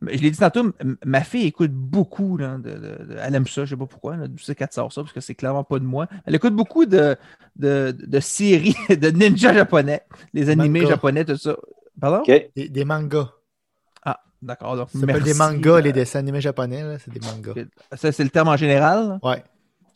je 0.02 0.18
l'ai 0.22 0.30
dit 0.30 0.38
tantôt, 0.38 0.72
ma 1.04 1.22
fille 1.24 1.46
écoute 1.46 1.72
beaucoup. 1.72 2.36
là, 2.36 2.58
de, 2.58 2.70
de- 2.74 3.04
de- 3.04 3.16
elle 3.20 3.34
aime 3.34 3.46
ça, 3.48 3.64
je 3.64 3.70
sais 3.70 3.76
pas 3.76 3.86
pourquoi. 3.86 4.16
D'où 4.16 4.38
c'est 4.38 4.54
qu'elle 4.54 4.68
sort 4.70 4.92
ça, 4.92 5.00
parce 5.02 5.12
que 5.12 5.20
c'est 5.20 5.34
clairement 5.34 5.64
pas 5.64 5.80
de 5.80 5.84
moi. 5.84 6.06
Elle 6.24 6.36
écoute 6.36 6.54
beaucoup 6.54 6.86
de, 6.86 7.16
de, 7.56 7.90
de 7.98 8.20
séries 8.20 8.76
de 8.88 9.08
ninja 9.10 9.52
japonais, 9.52 10.02
les 10.32 10.48
animés 10.48 10.80
Manga. 10.82 10.94
japonais, 10.94 11.24
tout 11.24 11.36
ça. 11.36 11.56
Pardon? 12.00 12.22
Des, 12.54 12.68
des 12.68 12.84
mangas. 12.84 13.30
Ah, 14.04 14.20
d'accord. 14.40 14.76
donc 14.76 14.90
Ça 14.90 15.00
s'appelle 15.00 15.24
des 15.24 15.34
mangas, 15.34 15.80
les 15.80 15.92
dessins 15.92 16.20
animés 16.20 16.40
japonais, 16.40 16.84
là, 16.84 16.98
c'est 17.00 17.10
des 17.12 17.18
mangas. 17.20 17.54
Ça, 17.96 18.12
c'est 18.12 18.22
le 18.24 18.30
terme 18.30 18.46
en 18.48 18.56
général? 18.56 19.08
là? 19.08 19.18
Ouais. 19.28 19.42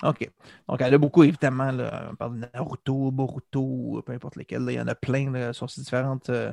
OK. 0.03 0.31
Donc, 0.69 0.81
elle 0.81 0.95
a 0.95 0.99
beaucoup, 0.99 1.25
évidemment, 1.25 1.71
là, 1.71 2.09
on 2.13 2.15
parle 2.15 2.41
de 2.41 2.47
Naruto, 2.55 3.11
Boruto, 3.11 4.03
peu 4.05 4.13
importe 4.13 4.37
lesquels. 4.37 4.63
là, 4.65 4.73
il 4.73 4.77
y 4.77 4.81
en 4.81 4.89
a 4.89 4.95
plein 4.95 5.31
là, 5.31 5.53
sur 5.53 5.69
ces 5.71 5.83
différentes. 5.83 6.31
euh, 6.31 6.53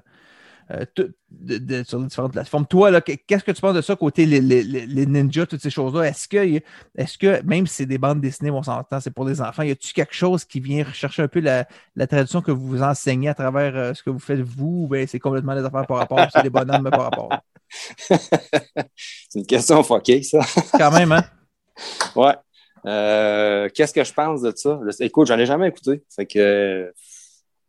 euh, 0.72 0.86
de- 1.30 1.58
de- 1.60 1.84
sur 1.84 2.00
les 2.00 2.08
différentes 2.08 2.34
plateformes. 2.34 2.66
Toi, 2.66 2.92
là, 2.92 3.00
qu'est-ce 3.00 3.44
que 3.44 3.52
tu 3.52 3.62
penses 3.62 3.74
de 3.76 3.82
ça 3.82 3.96
côté 3.96 4.26
les, 4.26 4.42
les- 4.42 4.64
les- 4.64 5.06
ninjas, 5.06 5.46
toutes 5.46 5.62
ces 5.62 5.70
choses-là? 5.70 6.04
Est-ce 6.10 6.28
que, 6.28 6.38
est 6.38 7.18
que, 7.18 7.42
même 7.44 7.66
si 7.68 7.76
c'est 7.76 7.86
des 7.86 7.98
bandes 7.98 8.20
dessinées, 8.20 8.52
on 8.52 8.64
s'entend, 8.64 9.00
c'est 9.00 9.12
pour 9.12 9.26
les 9.26 9.40
enfants, 9.42 9.64
y 9.64 9.72
a-tu 9.72 9.94
quelque 9.94 10.14
chose 10.14 10.44
qui 10.44 10.60
vient 10.60 10.84
rechercher 10.84 11.22
un 11.24 11.30
peu 11.30 11.40
la, 11.40 11.66
la 11.96 12.06
tradition 12.08 12.42
que 12.42 12.52
vous 12.52 12.68
vous 12.68 12.82
enseignez 12.84 13.30
à 13.30 13.34
travers 13.34 13.76
euh, 13.78 13.94
ce 13.94 14.04
que 14.04 14.10
vous 14.10 14.20
faites 14.20 14.42
vous? 14.42 14.84
ou 14.84 14.88
bien 14.90 15.06
c'est 15.08 15.20
complètement 15.20 15.56
des 15.56 15.64
affaires 15.64 15.88
par 15.88 15.98
rapport, 15.98 16.28
c'est 16.34 16.42
des 16.42 16.50
bonhommes 16.50 16.90
par 16.92 17.04
rapport? 17.04 17.30
C'est 19.30 19.40
une 19.40 19.46
question 19.46 19.84
fuckée, 19.84 20.24
ça. 20.24 20.40
Quand 20.78 20.92
même, 20.92 21.12
hein? 21.12 21.24
Ouais. 22.16 22.34
Euh, 22.88 23.70
Qu'est-ce 23.74 23.94
que 23.94 24.04
je 24.04 24.14
pense 24.14 24.42
de 24.42 24.52
ça? 24.56 24.80
Écoute, 25.02 25.28
j'en 25.28 25.38
ai 25.38 25.46
jamais 25.46 25.68
écouté. 25.68 26.04
Fait 26.16 26.26
que 26.26 26.92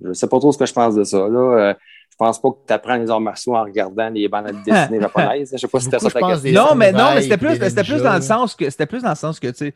je 0.02 0.12
sais 0.12 0.28
pas 0.28 0.38
trop 0.38 0.52
ce 0.52 0.58
que 0.58 0.66
je 0.66 0.72
pense 0.72 0.94
de 0.94 1.04
ça. 1.04 1.18
Là, 1.28 1.70
Euh, 1.70 1.74
je 2.10 2.16
pense 2.24 2.40
pas 2.40 2.50
que 2.50 2.56
tu 2.66 2.72
apprends 2.72 2.96
les 2.96 3.10
arts 3.10 3.20
martiaux 3.20 3.54
en 3.56 3.62
regardant 3.64 4.08
les 4.10 4.28
bandes 4.28 4.50
dessinées 4.66 5.00
japonaises. 5.00 5.50
Je 5.52 5.58
sais 5.58 5.68
pas 5.68 5.78
si 5.78 5.84
c'était 5.86 5.98
ça 5.98 6.10
ta 6.10 6.20
question. 6.20 6.52
non, 6.52 6.74
mais 6.74 6.92
non, 6.92 6.98
mais 7.14 7.22
c'était 7.22 7.36
plus, 7.36 7.58
plus 7.82 8.02
dans 8.02 8.14
le 8.16 8.22
sens 8.22 8.54
que 8.56 8.70
c'était 8.70 8.86
plus 8.86 9.02
dans 9.02 9.10
le 9.10 9.14
sens 9.16 9.38
que 9.40 9.48
tu 9.48 9.54
sais. 9.56 9.74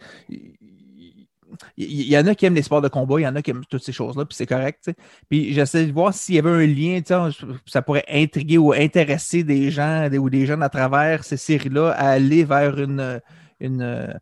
Il 1.76 2.10
y, 2.10 2.16
en 2.18 2.26
a 2.26 2.34
qui 2.34 2.46
aiment 2.46 2.54
les 2.54 2.62
sports 2.62 2.80
de 2.80 2.88
combat, 2.88 3.20
il 3.20 3.22
y 3.24 3.26
en 3.26 3.36
a 3.36 3.42
qui 3.42 3.50
aiment 3.50 3.64
toutes 3.70 3.82
ces 3.84 3.92
choses-là, 3.92 4.24
puis 4.24 4.34
c'est 4.34 4.46
correct. 4.46 4.90
Puis 5.28 5.52
j'essaie 5.52 5.84
de 5.86 5.92
voir 5.92 6.12
s'il 6.12 6.34
y 6.34 6.38
avait 6.38 6.50
un 6.50 6.66
lien, 6.66 7.00
tu 7.00 7.12
sais, 7.14 7.46
ça 7.66 7.82
pourrait 7.82 8.04
intriguer 8.08 8.58
ou 8.58 8.72
intéresser 8.72 9.44
des 9.44 9.70
gens 9.70 10.08
des- 10.08 10.18
ou 10.18 10.28
des 10.30 10.44
jeunes 10.46 10.62
à 10.62 10.68
travers 10.68 11.22
ces 11.24 11.36
séries-là 11.36 11.90
à 11.90 12.08
aller 12.10 12.44
vers 12.44 12.78
une, 12.80 13.20
une, 13.60 14.18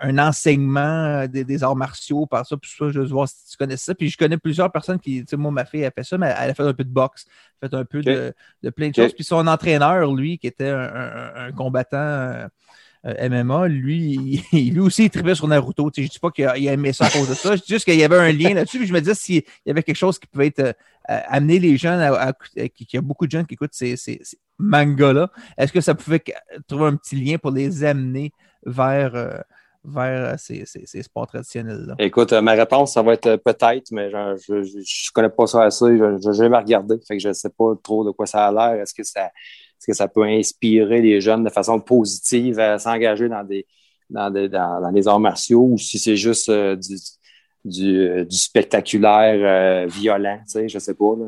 un 0.00 0.18
enseignement 0.18 1.26
des, 1.26 1.44
des 1.44 1.62
arts 1.62 1.76
martiaux 1.76 2.26
par 2.26 2.46
ça. 2.46 2.56
Puis 2.56 2.70
ça, 2.76 2.88
je 2.90 3.00
veux 3.00 3.06
voir 3.06 3.28
si 3.28 3.36
tu 3.50 3.56
connais 3.56 3.76
ça. 3.76 3.94
Puis 3.94 4.08
je 4.10 4.16
connais 4.16 4.38
plusieurs 4.38 4.70
personnes 4.72 4.98
qui, 4.98 5.20
tu 5.20 5.26
sais, 5.30 5.36
moi, 5.36 5.50
ma 5.50 5.64
fille 5.64 5.84
a 5.84 5.90
fait 5.90 6.04
ça, 6.04 6.18
mais 6.18 6.34
elle 6.40 6.50
a 6.50 6.54
fait 6.54 6.62
un 6.62 6.74
peu 6.74 6.84
de 6.84 6.90
boxe, 6.90 7.26
elle 7.60 7.66
a 7.66 7.70
fait 7.70 7.76
un 7.76 7.84
peu 7.84 8.00
de, 8.02 8.34
de 8.62 8.70
plein 8.70 8.88
de 8.90 8.94
choses. 8.94 9.12
Puis 9.14 9.24
son 9.24 9.46
entraîneur, 9.46 10.12
lui, 10.14 10.38
qui 10.38 10.46
était 10.46 10.68
un, 10.68 10.80
un- 10.80 11.32
un 11.48 11.52
combattant 11.52 11.96
euh, 11.98 12.46
euh, 13.04 13.28
MMA, 13.28 13.66
lui, 13.68 14.42
il- 14.52 14.72
lui 14.74 14.80
aussi, 14.80 15.04
il 15.04 15.10
tripait 15.10 15.34
sur 15.34 15.48
Naruto. 15.48 15.90
Tu 15.90 16.02
sais, 16.02 16.06
je 16.06 16.12
dis 16.12 16.18
pas 16.18 16.30
qu'il 16.30 16.46
a, 16.46 16.56
il 16.56 16.68
a 16.68 16.72
aimé 16.72 16.92
ça 16.92 17.06
à 17.06 17.10
cause 17.10 17.28
de 17.28 17.34
ça. 17.34 17.56
Je 17.56 17.62
dis 17.62 17.68
juste 17.68 17.84
qu'il 17.84 17.96
y 17.98 18.04
avait 18.04 18.16
un 18.18 18.32
lien 18.32 18.54
là-dessus. 18.54 18.78
Puis 18.78 18.86
je 18.86 18.92
me 18.92 19.00
disais 19.00 19.14
s'il 19.14 19.42
y 19.66 19.70
avait 19.70 19.82
quelque 19.82 19.96
chose 19.96 20.18
qui 20.18 20.26
pouvait 20.28 20.46
être 20.48 20.60
euh, 20.60 20.72
euh, 21.10 21.18
amener 21.28 21.58
les 21.58 21.76
jeunes 21.76 22.00
à, 22.00 22.12
à- 22.14 22.28
à- 22.28 22.32
qu'il 22.68 22.86
y 22.92 22.96
a 22.96 23.00
beaucoup 23.00 23.26
de 23.26 23.32
jeunes 23.32 23.46
qui 23.46 23.54
écoutent 23.54 23.74
ces, 23.74 23.96
ces- 23.96 24.20
ces 24.22 24.38
mangas-là. 24.58 25.30
Est-ce 25.58 25.72
que 25.72 25.80
ça 25.80 25.94
pouvait 25.96 26.22
trouver 26.68 26.86
un 26.86 26.96
petit 26.96 27.16
lien 27.16 27.38
pour 27.38 27.50
les 27.50 27.82
amener 27.84 28.32
vers, 28.64 29.14
euh, 29.14 29.38
vers 29.84 30.32
euh, 30.32 30.34
ces, 30.38 30.64
ces- 30.66 31.02
sports 31.02 31.26
traditionnels-là? 31.26 31.94
Écoute, 31.98 32.32
euh, 32.32 32.40
ma 32.40 32.52
réponse, 32.52 32.94
ça 32.94 33.02
va 33.02 33.14
être 33.14 33.36
peut-être, 33.36 33.90
mais 33.92 34.10
je, 34.10 34.62
je 34.62 35.12
connais 35.12 35.28
pas 35.28 35.46
ça 35.46 35.64
assez. 35.64 35.96
Je 35.96 36.28
n'ai 36.28 36.34
jamais 36.34 36.58
regardé. 36.58 36.96
Fait 37.06 37.16
que 37.16 37.22
je 37.22 37.32
sais 37.32 37.50
pas 37.50 37.74
trop 37.82 38.04
de 38.04 38.10
quoi 38.10 38.26
ça 38.26 38.46
a 38.46 38.52
l'air. 38.52 38.82
Est-ce 38.82 38.94
que 38.94 39.02
ça, 39.02 39.26
est-ce 39.26 39.86
que 39.86 39.94
ça 39.94 40.08
peut 40.08 40.24
inspirer 40.24 41.00
les 41.02 41.20
jeunes 41.20 41.44
de 41.44 41.50
façon 41.50 41.80
positive 41.80 42.58
à 42.58 42.78
s'engager 42.78 43.28
dans 43.28 43.44
des, 43.44 43.66
dans 44.10 44.30
des, 44.30 44.48
dans, 44.48 44.90
les 44.92 45.08
arts 45.08 45.20
martiaux 45.20 45.68
ou 45.72 45.78
si 45.78 45.98
c'est 45.98 46.16
juste 46.16 46.50
du, 46.50 46.96
du, 47.64 48.36
spectaculaire 48.36 49.86
violent, 49.88 50.38
tu 50.44 50.52
sais, 50.52 50.68
je 50.68 50.78
sais 50.78 50.94
pas, 50.94 51.14
là, 51.18 51.26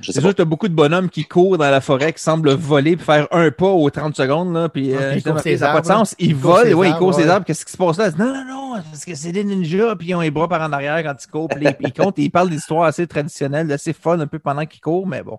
je 0.00 0.06
sais 0.06 0.12
C'est 0.12 0.20
pas. 0.20 0.22
sûr 0.22 0.30
que 0.30 0.36
tu 0.36 0.42
as 0.42 0.46
beaucoup 0.46 0.68
de 0.68 0.74
bonhommes 0.74 1.08
qui 1.08 1.24
courent 1.24 1.58
dans 1.58 1.70
la 1.70 1.80
forêt, 1.80 2.12
qui 2.12 2.22
semblent 2.22 2.50
voler 2.52 2.96
puis 2.96 3.04
faire 3.04 3.28
un 3.30 3.50
pas 3.50 3.66
aux 3.68 3.90
30 3.90 4.16
secondes. 4.16 4.52
Là, 4.54 4.68
puis, 4.68 4.94
Ah, 4.94 5.00
euh, 5.02 5.14
ses 5.42 5.56
ça 5.58 5.66
n'a 5.68 5.72
pas 5.74 5.80
de 5.82 5.86
sens. 5.86 6.14
Ils 6.18 6.34
volent, 6.34 6.62
ses 6.64 6.74
ouais, 6.74 6.88
ils 6.90 6.94
courent 6.96 7.14
ses 7.14 7.24
ouais. 7.24 7.28
arbres. 7.30 7.46
Qu'est-ce 7.46 7.64
qui 7.64 7.72
se 7.72 7.76
passe 7.76 7.96
là? 7.98 8.10
Non, 8.18 8.26
non, 8.26 8.44
non, 8.44 8.82
parce 8.90 9.04
que 9.04 9.14
c'est 9.14 9.32
des 9.32 9.44
ninjas, 9.44 9.94
puis 9.96 10.08
ils 10.08 10.14
ont 10.14 10.20
les 10.20 10.30
bras 10.30 10.48
par 10.48 10.62
en 10.62 10.72
arrière 10.72 11.02
quand 11.02 11.14
ils 11.22 11.30
courent. 11.30 11.48
Puis 11.48 11.64
ils, 11.64 11.76
ils 11.86 11.92
comptent, 11.92 12.18
et 12.18 12.22
ils 12.22 12.30
parlent 12.30 12.50
d'histoires 12.50 12.84
assez 12.84 13.06
traditionnelles, 13.06 13.70
assez 13.72 13.92
fun 13.92 14.18
un 14.20 14.26
peu 14.26 14.38
pendant 14.38 14.64
qu'ils 14.66 14.80
courent, 14.80 15.06
mais 15.06 15.22
bon. 15.22 15.38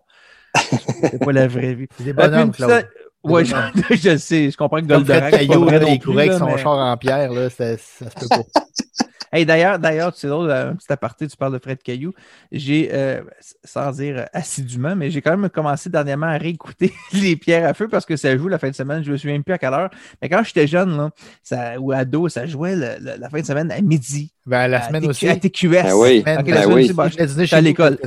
C'est 0.56 1.24
pas 1.24 1.32
la 1.32 1.48
vraie 1.48 1.74
vie. 1.76 1.88
C'est 1.98 2.04
des 2.04 2.12
Euh, 2.12 2.14
puis 2.14 2.30
bonhommes, 2.30 2.48
une 2.48 2.52
Claude. 2.54 2.88
Ouais, 3.24 3.46
je, 3.46 3.56
je 3.96 4.10
le 4.10 4.18
sais, 4.18 4.50
je 4.50 4.58
comprends 4.58 4.82
que 4.82 4.86
Goldorak, 4.88 5.30
Caillou, 5.32 5.68
il 5.88 6.00
courait 6.00 6.22
avec 6.30 6.34
son 6.40 6.48
mais- 6.48 6.58
char 6.58 6.72
en 6.78 6.98
pierre, 6.98 7.32
là, 7.32 7.50
ça, 7.52 7.78
ça 7.78 8.10
se 8.10 8.16
peut 8.20 8.28
pas. 8.30 8.62
Hey, 9.34 9.46
d'ailleurs, 9.46 9.80
d'ailleurs, 9.80 10.12
c'est 10.16 10.28
drôle, 10.28 10.52
un 10.52 10.76
petit 10.76 10.92
aparté, 10.92 11.28
tu 11.28 11.38
parles 11.38 11.54
de 11.54 11.60
Fred 11.60 11.82
Caillou. 11.82 12.14
J'ai, 12.52 12.90
euh, 12.92 13.22
sans 13.64 13.92
dire 13.92 14.26
assidûment, 14.34 14.96
mais 14.96 15.10
j'ai 15.10 15.22
quand 15.22 15.38
même 15.38 15.50
commencé 15.50 15.90
dernièrement 15.90 16.28
à 16.28 16.38
réécouter 16.38 16.94
les 17.14 17.36
pierres 17.38 17.66
à 17.68 17.74
feu 17.74 17.88
parce 17.88 18.06
que 18.06 18.18
ça 18.18 18.36
joue 18.38 18.50
la 18.50 18.60
fin 18.60 18.70
de 18.70 18.76
semaine. 18.76 19.04
Je 19.04 19.12
me 19.12 19.18
souviens 19.18 19.40
plus 19.42 19.54
à 19.54 19.58
quelle 19.58 19.74
heure. 19.74 19.90
Mais 20.22 20.28
quand 20.28 20.44
j'étais 20.44 20.68
jeune, 20.68 20.98
là, 20.98 21.12
ça, 21.44 21.80
ou 21.80 21.92
ado, 21.94 22.28
ça 22.28 22.46
jouait 22.46 22.76
le- 22.76 22.96
le- 23.00 23.18
la 23.18 23.30
fin 23.30 23.40
de 23.40 23.46
semaine 23.46 23.72
à 23.72 23.80
midi. 23.82 24.32
Ben, 24.46 24.68
la 24.68 24.84
à 24.84 24.88
semaine 24.88 25.06
aussi. 25.08 25.30
À 25.30 25.36
TQS. 25.38 25.84
Ben 25.84 25.94
oui, 25.96 26.24
la 26.26 26.42
ben 26.44 26.46
semaine 26.64 26.74
oui. 26.74 26.84
aussi, 26.84 26.94
bon, 26.94 27.10
Je 27.10 27.56
à 27.56 27.62
l'école. 27.62 27.98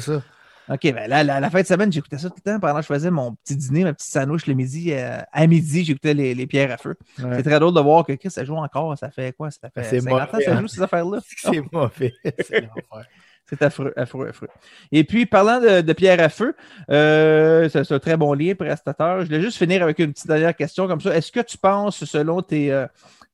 OK, 0.69 0.81
ben 0.83 1.09
là, 1.09 1.23
la, 1.23 1.41
la 1.41 1.51
fin 1.51 1.61
de 1.61 1.67
semaine, 1.67 1.93
j'écoutais 1.93 2.17
ça 2.17 2.31
tout 2.31 2.37
le 2.45 2.53
temps 2.53 2.59
pendant 2.59 2.77
que 2.77 2.83
je 2.83 2.87
faisais 2.87 3.11
mon 3.11 3.35
petit 3.35 3.55
dîner, 3.55 3.85
ma 3.85 3.93
petite 3.93 4.11
sandwich 4.11 4.47
le 4.47 4.55
midi. 4.55 4.93
euh, 4.93 5.21
à 5.33 5.47
midi, 5.47 5.85
j'écoutais 5.85 6.15
les, 6.15 6.35
les 6.35 6.47
pierres 6.47 6.71
à 6.73 6.79
feu. 6.79 6.97
Ouais. 7.19 7.37
C'est 7.37 7.43
très 7.43 7.61
drôle 7.61 7.75
de 7.75 7.81
voir 7.81 8.05
que 8.05 8.13
Chris, 8.15 8.31
ça 8.31 8.45
joue 8.45 8.57
encore. 8.57 8.97
Ça 8.97 9.11
fait 9.11 9.37
quoi? 9.37 9.51
Ça 9.51 9.69
fait 9.69 9.85
C'est 9.85 10.01
50 10.01 10.21
ans 10.21 10.27
mauvais, 10.33 10.45
ça 10.45 10.53
hein. 10.53 10.61
joue, 10.61 10.69
ces 10.69 10.83
affaires-là? 10.83 11.19
C'est 11.37 11.73
mauvais. 11.73 12.15
C'est 12.41 12.61
l'enfer. 12.63 13.07
C'est 13.49 13.61
affreux, 13.63 13.93
affreux, 13.97 14.29
affreux. 14.29 14.49
Et 14.91 15.05
puis, 15.05 15.27
parlant 15.27 15.61
de, 15.61 15.83
de 15.83 15.93
pierre 15.93 16.19
à 16.21 16.31
feu, 16.31 16.55
euh, 16.91 17.69
c'est 17.69 17.93
un 17.93 17.99
très 17.99 18.17
bon 18.17 18.33
lien, 18.33 18.55
prestateur. 18.55 19.21
Je 19.21 19.27
voulais 19.27 19.43
juste 19.43 19.59
finir 19.59 19.83
avec 19.83 19.99
une 19.99 20.13
petite 20.13 20.27
dernière 20.29 20.57
question 20.57 20.87
comme 20.89 21.01
ça. 21.03 21.15
Est-ce 21.15 21.31
que 21.31 21.41
tu 21.41 21.59
penses, 21.59 22.05
selon 22.07 22.41
tes, 22.41 22.73
euh, 22.73 22.87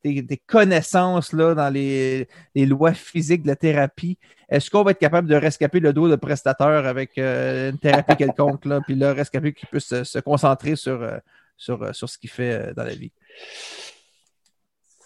tes, 0.03 0.27
tes 0.27 0.37
connaissances 0.37 1.33
là, 1.33 1.55
dans 1.55 1.69
les, 1.73 2.29
les 2.57 2.67
lois 2.67 2.93
physiques 2.93 3.43
de 3.45 3.49
la 3.49 3.57
thérapie, 3.57 4.19
est-ce 4.49 4.69
qu'on 4.69 4.83
va 4.83 4.91
être 4.91 4.99
capable 4.99 5.29
de 5.29 5.37
rescaper 5.37 5.79
le 5.79 5.93
dos 5.93 6.09
de 6.09 6.17
prestateur 6.17 6.87
avec 6.87 7.17
euh, 7.17 7.71
une 7.71 7.79
thérapie 7.79 8.17
quelconque, 8.17 8.65
là, 8.65 8.81
puis 8.85 8.97
le 8.97 9.13
rescaper 9.13 9.53
qui 9.53 9.65
puisse 9.67 9.87
se, 9.87 10.03
se 10.03 10.19
concentrer 10.19 10.75
sur, 10.75 11.09
sur, 11.57 11.95
sur 11.95 12.09
ce 12.09 12.19
qu'il 12.19 12.31
fait 12.31 12.75
dans 12.75 12.83
la 12.83 12.95
vie? 12.97 13.13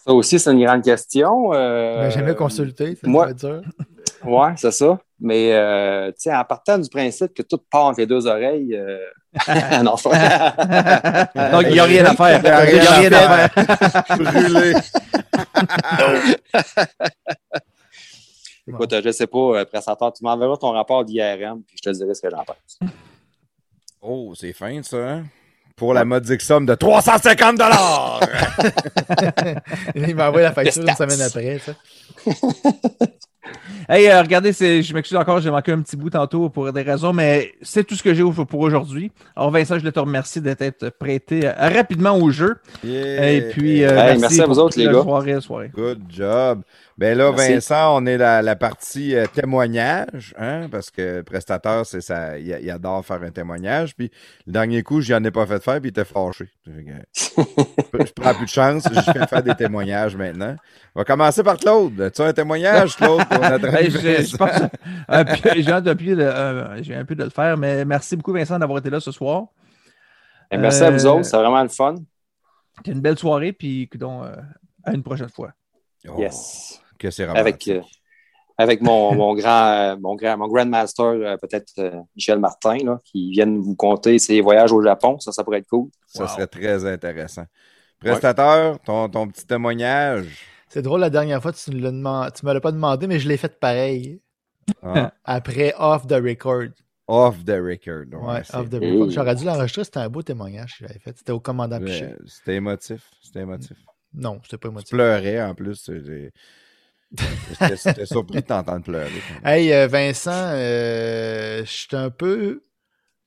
Ça 0.03 0.13
aussi, 0.13 0.39
c'est 0.39 0.51
une 0.51 0.63
grande 0.63 0.83
question. 0.83 1.53
Euh, 1.53 2.01
Ben, 2.03 2.09
jamais 2.09 2.33
consulté, 2.33 2.95
ça 2.95 3.07
moi- 3.07 3.33
dur. 3.33 3.61
Ouais, 4.23 4.53
c'est 4.57 4.71
ça. 4.71 4.99
Mais, 5.19 5.53
euh, 5.53 6.07
tu 6.09 6.15
sais, 6.23 6.35
en 6.35 6.43
partant 6.43 6.77
du 6.77 6.89
principe 6.89 7.33
que 7.33 7.41
tout 7.41 7.57
part 7.71 7.85
entre 7.85 7.99
les 7.99 8.05
deux 8.07 8.27
oreilles, 8.27 8.75
euh... 8.75 8.99
non, 9.83 9.95
Donc, 9.95 11.63
il 11.67 11.73
n'y 11.73 11.79
a 11.79 11.83
rien 11.83 12.05
à 12.05 12.15
faire. 12.15 12.39
Il 12.69 12.79
n'y 12.79 12.87
a 12.87 12.91
rien 12.91 13.11
à 13.11 13.49
faire. 13.49 14.17
Brûlé. 14.17 14.73
Écoute, 18.67 18.95
je 19.03 19.11
sais 19.11 19.27
pas, 19.27 19.37
euh, 19.37 19.65
prestataire, 19.65 20.11
tu 20.11 20.23
m'enverras 20.23 20.57
ton 20.57 20.71
rapport 20.71 21.05
d'IRM, 21.05 21.61
puis 21.67 21.77
je 21.77 21.89
te 21.89 21.95
dirai 21.95 22.15
ce 22.15 22.21
que 22.21 22.29
j'en 22.31 22.43
pense. 22.43 22.79
Oh, 24.01 24.33
c'est 24.35 24.53
fin, 24.53 24.81
ça. 24.81 24.97
hein? 24.97 25.23
Pour 25.75 25.93
la 25.93 26.05
modique 26.05 26.41
somme 26.41 26.65
de 26.65 26.73
350 26.73 27.57
dollars. 27.57 28.21
Il 29.95 30.15
m'a 30.15 30.29
envoyé 30.29 30.45
la 30.47 30.53
facture 30.53 30.81
une 30.87 30.95
semaine 30.95 31.21
après. 31.21 31.59
Ça. 31.59 31.73
Hey, 33.87 34.07
euh, 34.07 34.21
regardez, 34.21 34.51
je 34.51 34.93
m'excuse 34.93 35.17
encore, 35.17 35.39
j'ai 35.39 35.51
manqué 35.51 35.71
un 35.71 35.81
petit 35.81 35.95
bout 35.95 36.09
tantôt 36.09 36.49
pour 36.49 36.71
des 36.73 36.81
raisons, 36.81 37.13
mais 37.13 37.53
c'est 37.61 37.83
tout 37.83 37.95
ce 37.95 38.03
que 38.03 38.13
j'ai 38.13 38.23
pour 38.23 38.45
pour 38.45 38.59
aujourd'hui. 38.61 39.11
Alors, 39.35 39.51
Vincent, 39.51 39.77
je 39.77 39.83
te 39.91 39.99
remercier 39.99 40.41
d'être 40.41 40.89
prêté 40.89 41.47
euh, 41.47 41.53
rapidement 41.57 42.17
au 42.17 42.31
jeu. 42.31 42.55
Et 42.83 43.49
puis, 43.51 43.83
euh, 43.83 43.97
Hey, 43.97 44.19
merci 44.19 44.41
à 44.41 44.45
vous 44.45 44.59
autres, 44.59 44.77
les 44.77 44.85
gars. 44.85 45.01
Soirée, 45.01 45.41
soirée. 45.41 45.71
Good 45.75 46.01
job. 46.09 46.61
Ben 46.97 47.17
là, 47.17 47.31
Merci. 47.31 47.53
Vincent, 47.55 47.97
on 48.01 48.05
est 48.05 48.17
la, 48.17 48.41
la 48.41 48.55
partie 48.55 49.15
euh, 49.15 49.25
témoignage, 49.27 50.33
hein, 50.37 50.69
parce 50.71 50.89
que 50.89 51.21
prestateur, 51.23 51.85
c'est 51.85 51.99
ça, 51.99 52.39
il, 52.39 52.47
il 52.47 52.71
adore 52.71 53.05
faire 53.05 53.21
un 53.21 53.31
témoignage. 53.31 53.93
Puis 53.97 54.09
le 54.47 54.53
dernier 54.53 54.81
coup, 54.81 55.01
j'y 55.01 55.13
en 55.13 55.21
ai 55.25 55.31
pas 55.31 55.45
fait 55.45 55.61
faire, 55.61 55.81
puis 55.81 55.89
il 55.89 55.89
était 55.89 56.05
fâché. 56.05 56.45
Que, 56.65 56.71
je 58.05 58.11
prends 58.13 58.33
plus 58.33 58.45
de 58.45 58.49
chance, 58.49 58.87
je 58.89 59.11
fais 59.11 59.27
faire 59.27 59.43
des 59.43 59.55
témoignages 59.55 60.15
maintenant. 60.15 60.55
On 60.95 61.01
va 61.01 61.03
commencer 61.03 61.43
par 61.43 61.57
Claude. 61.57 62.11
Tu 62.15 62.21
as 62.21 62.25
un 62.25 62.33
témoignage, 62.33 62.95
Claude, 62.95 63.25
pour 63.27 63.39
notre 63.41 63.75
Hey, 63.75 63.91
je, 63.91 63.99
je 63.99 64.37
pense- 64.37 64.61
euh, 65.11 65.23
j'ai 65.57 65.71
hâte 65.71 65.87
euh, 65.87 66.77
j'ai 66.81 66.95
un 66.95 67.03
peu 67.03 67.15
de 67.15 67.25
le 67.25 67.29
faire, 67.29 67.57
mais 67.57 67.83
merci 67.83 68.15
beaucoup, 68.15 68.31
Vincent, 68.31 68.57
d'avoir 68.57 68.79
été 68.79 68.89
là 68.89 69.01
ce 69.01 69.11
soir. 69.11 69.47
Et 70.49 70.57
merci 70.57 70.81
à 70.81 70.91
vous 70.91 71.05
Euh, 71.05 71.09
autres, 71.11 71.25
c'est 71.25 71.35
vraiment 71.35 71.61
le 71.61 71.67
fun. 71.67 71.95
C'était 72.77 72.91
une 72.93 73.01
belle 73.01 73.17
soirée, 73.17 73.51
puis 73.51 73.89
euh, 74.01 74.35
à 74.85 74.93
une 74.93 75.03
prochaine 75.03 75.29
fois. 75.29 75.51
Oh, 76.07 76.15
Yes. 76.19 76.79
Que 76.97 77.11
c'est 77.11 77.23
Avec, 77.33 77.63
romantique. 77.63 77.69
euh, 77.69 77.81
avec 78.57 78.81
mon, 78.81 79.13
mon 79.15 79.35
grand, 79.35 79.67
euh, 79.93 79.97
mon 79.99 80.15
grand, 80.15 80.37
mon 80.37 80.47
grandmaster, 80.47 81.05
euh, 81.05 81.37
peut-être 81.37 81.73
euh, 81.79 82.01
Michel 82.15 82.39
Martin, 82.39 82.77
là, 82.77 82.99
qui 83.03 83.31
vienne 83.31 83.57
vous 83.59 83.75
conter 83.75 84.19
ses 84.19 84.41
voyages 84.41 84.71
au 84.71 84.81
Japon. 84.83 85.19
Ça, 85.19 85.31
ça 85.31 85.43
pourrait 85.43 85.59
être 85.59 85.67
cool. 85.69 85.89
Ça 86.07 86.27
serait 86.27 86.47
très 86.47 86.85
intéressant. 86.85 87.45
Prestateur, 87.99 88.79
ton, 88.81 89.09
ton 89.09 89.27
petit 89.27 89.45
témoignage. 89.45 90.27
C'est 90.69 90.81
drôle, 90.81 90.99
la 91.01 91.09
dernière 91.09 91.41
fois, 91.41 91.53
tu 91.53 91.71
ne 91.71 92.29
tu 92.31 92.45
me 92.45 92.53
l'as 92.53 92.61
pas 92.61 92.71
demandé, 92.71 93.07
mais 93.07 93.19
je 93.19 93.27
l'ai 93.27 93.37
fait 93.37 93.59
pareil. 93.59 94.21
hein, 94.83 95.11
Après 95.25 95.73
Off 95.77 96.07
the 96.07 96.13
Record. 96.13 96.69
off 97.07 97.45
the 97.45 97.51
record. 97.61 98.07
Ouais, 98.13 98.41
Off 98.53 98.69
the. 98.69 98.75
Record. 98.75 99.09
J'aurais 99.11 99.35
dû 99.35 99.45
l'enregistrer, 99.45 99.83
c'était 99.83 99.99
un 99.99 100.09
beau 100.09 100.23
témoignage 100.23 100.77
que 100.79 100.87
j'avais 100.87 100.99
fait. 100.99 101.17
C'était 101.17 101.31
au 101.31 101.39
commandant 101.39 101.79
Piché. 101.79 102.15
C'était 102.25 102.55
émotif. 102.55 103.09
C'était 103.21 103.41
émotif. 103.41 103.77
Non, 104.13 104.39
c'était 104.43 104.57
pas 104.57 104.69
Tu 104.69 104.73
émotif. 104.73 104.89
pleurais 104.89 105.41
en 105.43 105.53
plus. 105.55 105.89
J'étais 107.59 108.05
surpris 108.05 108.41
de 108.41 108.45
t'entendre 108.45 108.83
pleurer. 108.83 109.09
Hey, 109.43 109.71
euh, 109.71 109.87
Vincent, 109.87 110.31
euh, 110.33 111.63
je 111.65 111.71
suis 111.71 111.95
un 111.95 112.09
peu 112.09 112.63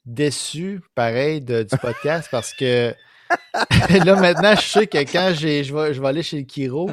déçu, 0.05 0.81
pareil, 0.95 1.41
de- 1.41 1.63
du 1.63 1.77
podcast 1.79 2.29
parce 2.31 2.53
que 2.53 2.95
là, 4.05 4.17
maintenant, 4.17 4.55
je 4.57 4.63
sais 4.63 4.87
que 4.87 4.99
quand 4.99 5.33
je, 5.35 5.47
vais, 5.47 5.65
je 5.95 6.01
vais 6.01 6.09
aller 6.09 6.23
chez 6.23 6.39
le 6.39 6.45
Kiro, 6.45 6.91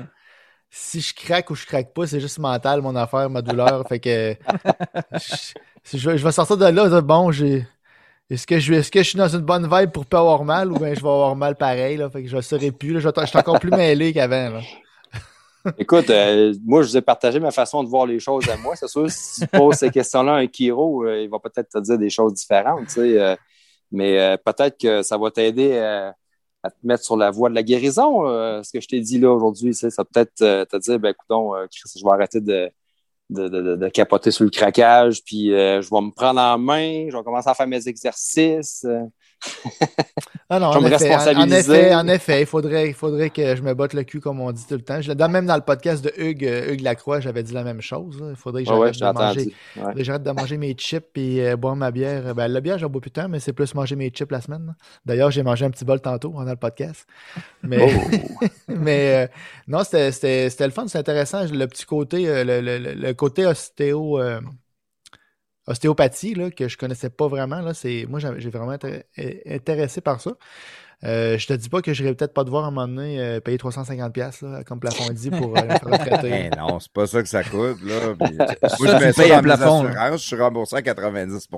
si 0.70 1.00
je 1.02 1.14
craque 1.14 1.50
ou 1.50 1.56
je 1.56 1.66
craque 1.66 1.94
pas, 1.94 2.06
c'est 2.06 2.20
juste 2.20 2.40
mental, 2.40 2.82
mon 2.82 2.96
affaire, 2.96 3.30
ma 3.30 3.42
douleur. 3.42 3.88
fait 3.88 4.00
que 4.00 4.36
je, 5.94 6.10
vais, 6.10 6.32
sortir 6.32 6.58
de 6.58 6.66
là, 6.66 7.02
bon, 7.02 7.32
j'ai. 7.32 7.66
Est-ce 8.30 8.48
que, 8.48 8.58
je, 8.58 9.04
suis 9.04 9.18
dans 9.18 9.28
une 9.28 9.42
bonne 9.42 9.70
vibe 9.72 9.92
pour 9.92 10.08
pas 10.08 10.20
avoir 10.20 10.44
mal 10.44 10.72
ou 10.72 10.80
bien 10.80 10.96
je 10.96 11.02
vais 11.02 11.08
avoir 11.08 11.36
mal 11.36 11.56
pareil? 11.56 11.96
Là, 11.98 12.10
fait 12.10 12.24
que 12.24 12.30
je 12.30 12.36
ne 12.36 12.42
saurais 12.42 12.72
plus. 12.72 12.92
Là, 12.92 13.00
je, 13.00 13.10
je 13.16 13.26
suis 13.28 13.38
encore 13.38 13.60
plus 13.60 13.70
mêlé 13.70 14.12
qu'avant. 14.14 14.62
Écoute, 15.78 16.10
euh, 16.10 16.54
moi, 16.64 16.82
je 16.84 16.90
vous 16.90 16.98
ai 16.98 17.02
partagé 17.02 17.40
ma 17.40 17.52
façon 17.52 17.84
de 17.84 17.90
voir 17.90 18.06
les 18.06 18.20
choses 18.20 18.48
à 18.50 18.58
moi. 18.58 18.76
C'est 18.76 18.88
sûr, 18.88 19.10
si 19.10 19.42
tu 19.42 19.48
poses 19.48 19.76
ces 19.76 19.90
questions-là 19.90 20.34
à 20.36 20.38
un 20.38 20.48
Kiro, 20.48 21.06
euh, 21.06 21.22
il 21.22 21.30
va 21.30 21.40
peut-être 21.40 21.70
te 21.70 21.80
dire 21.80 21.98
des 21.98 22.10
choses 22.10 22.34
différentes. 22.34 22.96
euh, 22.98 23.36
mais 23.92 24.20
euh, 24.20 24.38
peut-être 24.38 24.80
que 24.80 25.02
ça 25.04 25.18
va 25.18 25.32
t'aider 25.32 25.72
euh, 25.74 26.12
à 26.64 26.70
te 26.70 26.76
mettre 26.84 27.04
sur 27.04 27.18
la 27.18 27.32
voie 27.32 27.50
de 27.50 27.56
la 27.56 27.64
guérison. 27.64 28.28
euh, 28.28 28.62
ce 28.64 28.72
que 28.72 28.82
je 28.82 28.88
t'ai 28.88 29.00
dit 29.00 29.20
là 29.20 29.32
aujourd'hui, 29.32 29.72
tu 29.72 29.78
sais, 29.78 29.90
ça 29.90 30.04
peut 30.04 30.10
peut-être 30.14 30.66
te 30.66 30.78
dire, 30.78 31.00
ben, 31.00 31.14
euh, 31.32 31.68
Chris, 31.72 31.92
je 31.98 32.04
vais 32.04 32.12
arrêter 32.12 32.42
de, 32.42 32.70
de, 33.30 33.48
de- 33.48 33.76
de- 33.76 33.90
capoter 33.90 34.32
sur 34.32 34.44
le 34.44 34.50
craquage, 34.50 35.24
puis 35.24 35.50
je 35.50 35.90
vais 35.90 36.02
me 36.02 36.12
prendre 36.12 36.40
en 36.42 36.58
main, 36.58 37.08
je 37.10 37.18
vais 37.18 37.24
commencer 37.24 37.50
à 37.50 37.54
faire 37.54 37.68
mes 37.68 37.88
exercices. 37.88 38.86
Euh. 39.66 39.70
Ah 40.48 40.60
non, 40.60 40.68
en 40.68 40.86
effet, 40.86 41.16
en, 41.16 41.50
effet, 41.50 41.96
en 41.96 42.08
effet, 42.08 42.42
il 42.42 42.46
faudrait, 42.46 42.88
il 42.90 42.94
faudrait 42.94 43.32
que 43.32 43.56
je 43.56 43.64
me 43.64 43.74
botte 43.74 43.94
le 43.94 44.04
cul 44.04 44.20
comme 44.20 44.40
on 44.40 44.52
dit 44.52 44.64
tout 44.68 44.76
le 44.76 44.82
temps. 44.84 45.02
Je, 45.02 45.12
même 45.12 45.48
dans 45.48 45.56
le 45.56 45.62
podcast 45.64 46.04
de 46.06 46.14
Hugues, 46.22 46.46
euh, 46.46 46.72
Hugues 46.72 46.82
Lacroix, 46.82 47.20
j'avais 47.20 47.42
dit 47.42 47.52
la 47.52 47.64
même 47.64 47.82
chose. 47.82 48.24
Il 48.30 48.36
faudrait 48.36 48.64
que 48.64 48.70
Ouais, 48.70 48.78
ouais, 48.78 48.94
j'arrête 48.94 49.40
j'ai 49.40 49.46
de. 49.46 49.52
Ouais. 49.84 50.04
j'arrête 50.04 50.22
de 50.22 50.30
manger 50.30 50.58
mes 50.58 50.74
chips 50.76 51.18
et 51.18 51.56
boire 51.56 51.76
ma 51.76 51.90
bière. 51.90 52.36
Ben, 52.36 52.48
la 52.48 52.62
bière, 52.62 52.78
j'en 52.78 52.90
bois 52.90 53.02
plus 53.02 53.10
tant, 53.10 53.28
mais 53.28 53.40
c'est 53.40 53.54
plus 53.54 53.74
manger 53.74 53.96
mes 53.96 54.10
chips 54.12 54.32
la 54.32 54.40
semaine. 54.40 54.76
D'ailleurs, 55.04 55.32
j'ai 55.32 55.42
mangé 55.42 55.66
un 55.66 55.72
petit 55.72 55.84
bol 55.84 56.00
tantôt 56.00 56.30
pendant 56.30 56.52
le 56.52 56.56
podcast. 56.58 57.08
Mais, 57.64 57.80
Oh. 57.82 58.46
mais 58.68 59.26
euh, 59.26 59.28
non, 59.68 59.84
c'était 59.84 60.12
c'était- 60.12 60.50
c'était 60.52 60.66
le 60.68 60.72
fun, 60.74 60.88
c'est 60.88 61.00
intéressant. 61.00 61.44
Le 61.52 61.66
petit 61.66 61.86
côté, 61.86 62.30
euh, 62.30 62.44
le, 62.44 62.62
le- 62.62 62.78
le- 62.78 62.94
le 62.94 63.14
côté 63.16 63.48
ostéo. 63.48 64.20
Ostéopathie 65.68 66.36
là, 66.36 66.52
que 66.52 66.68
je 66.68 66.78
connaissais 66.78 67.10
pas 67.10 67.28
vraiment. 67.28 67.62
Là, 67.62 67.74
c'est, 67.74 68.06
moi, 68.10 68.20
j'ai 68.38 68.50
vraiment 68.50 68.74
été 68.74 69.04
intéressé 69.50 70.02
par 70.02 70.22
ça. 70.22 70.32
Euh, 71.04 71.38
je 71.38 71.46
te 71.46 71.54
dis 71.54 71.68
pas 71.68 71.82
que 71.82 71.94
je 71.94 72.02
n'irai 72.02 72.16
peut-être 72.16 72.34
pas 72.34 72.46
devoir 72.46 72.64
à 72.64 72.68
un 72.68 72.72
moment 72.72 72.88
donné 72.88 73.20
euh, 73.20 73.40
payer 73.42 73.58
350$ 73.58 74.44
là, 74.50 74.64
comme 74.64 74.80
plafond 74.80 75.12
dit 75.12 75.30
pour 75.30 75.56
euh, 75.56 75.62
me 75.62 75.68
faire 75.68 75.82
retraiter. 75.92 76.30
Ben 76.50 76.52
non, 76.58 76.80
c'est 76.80 76.92
pas 76.92 77.06
ça 77.06 77.22
que 77.22 77.28
ça 77.28 77.44
coûte. 77.44 77.82
Là. 77.84 78.16
Puis, 78.26 78.34
moi, 78.38 78.48
Ça, 78.48 79.00
je 79.00 79.04
mets 79.06 79.14
tu 79.14 79.14
ça 79.14 79.22
payes 79.24 79.32
dans 79.32 79.42
plafond, 79.44 79.84
je 80.14 80.18
suis 80.18 80.36
remboursé 80.38 80.78
à 80.78 80.82
90 80.82 81.50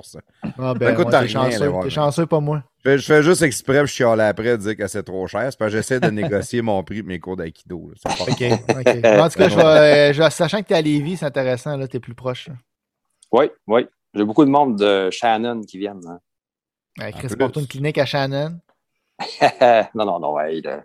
Ah 0.57 0.73
ben, 0.73 0.95
coûte 0.95 1.13
ouais, 1.13 1.27
chanceux, 1.27 1.71
t'es 1.83 1.89
chanceux, 1.91 2.25
pas 2.25 2.39
moi. 2.39 2.63
je 2.83 2.89
fais, 2.89 2.97
je 2.97 3.05
fais 3.05 3.23
juste 3.23 3.43
exprès, 3.43 3.77
puis 3.83 3.87
je 3.89 3.93
chiale 3.93 4.19
après 4.21 4.57
de 4.57 4.63
dire 4.63 4.75
que 4.75 4.87
c'est 4.87 5.03
trop 5.03 5.27
cher. 5.27 5.47
C'est 5.51 5.57
parce 5.59 5.71
que 5.71 5.77
j'essaie 5.77 5.99
de 5.99 6.09
négocier 6.09 6.63
mon 6.63 6.83
prix 6.83 7.03
de 7.03 7.07
mes 7.07 7.19
cours 7.19 7.37
d'aïkido. 7.37 7.91
Ça 7.95 8.09
OK, 8.23 8.41
en 8.41 9.29
tout 9.29 9.37
cas, 9.37 9.49
je 9.49 9.55
vais, 9.55 9.63
euh, 9.63 10.13
je- 10.13 10.29
sachant 10.31 10.61
que 10.61 10.67
t'es 10.67 10.75
à 10.75 10.81
Lévis, 10.81 11.17
c'est 11.17 11.25
intéressant, 11.25 11.77
là, 11.77 11.87
t'es 11.87 11.99
plus 11.99 12.15
proche. 12.15 12.47
là. 12.47 12.55
Oui, 13.31 13.49
oui. 13.67 13.85
J'ai 14.17 14.25
beaucoup 14.25 14.43
de 14.45 14.49
monde 14.49 14.77
de 14.77 15.09
Shannon 15.11 15.61
qui 15.61 15.77
viennent. 15.77 16.01
hein. 16.07 16.19
Ouais, 16.99 17.11
Chris, 17.11 17.27
porte 17.37 17.55
une 17.57 17.67
clinique 17.67 17.97
à 17.99 18.05
Shannon? 18.05 18.59
non, 19.95 20.05
non, 20.05 20.19
non. 20.19 20.33
ouais, 20.33 20.61
là. 20.61 20.83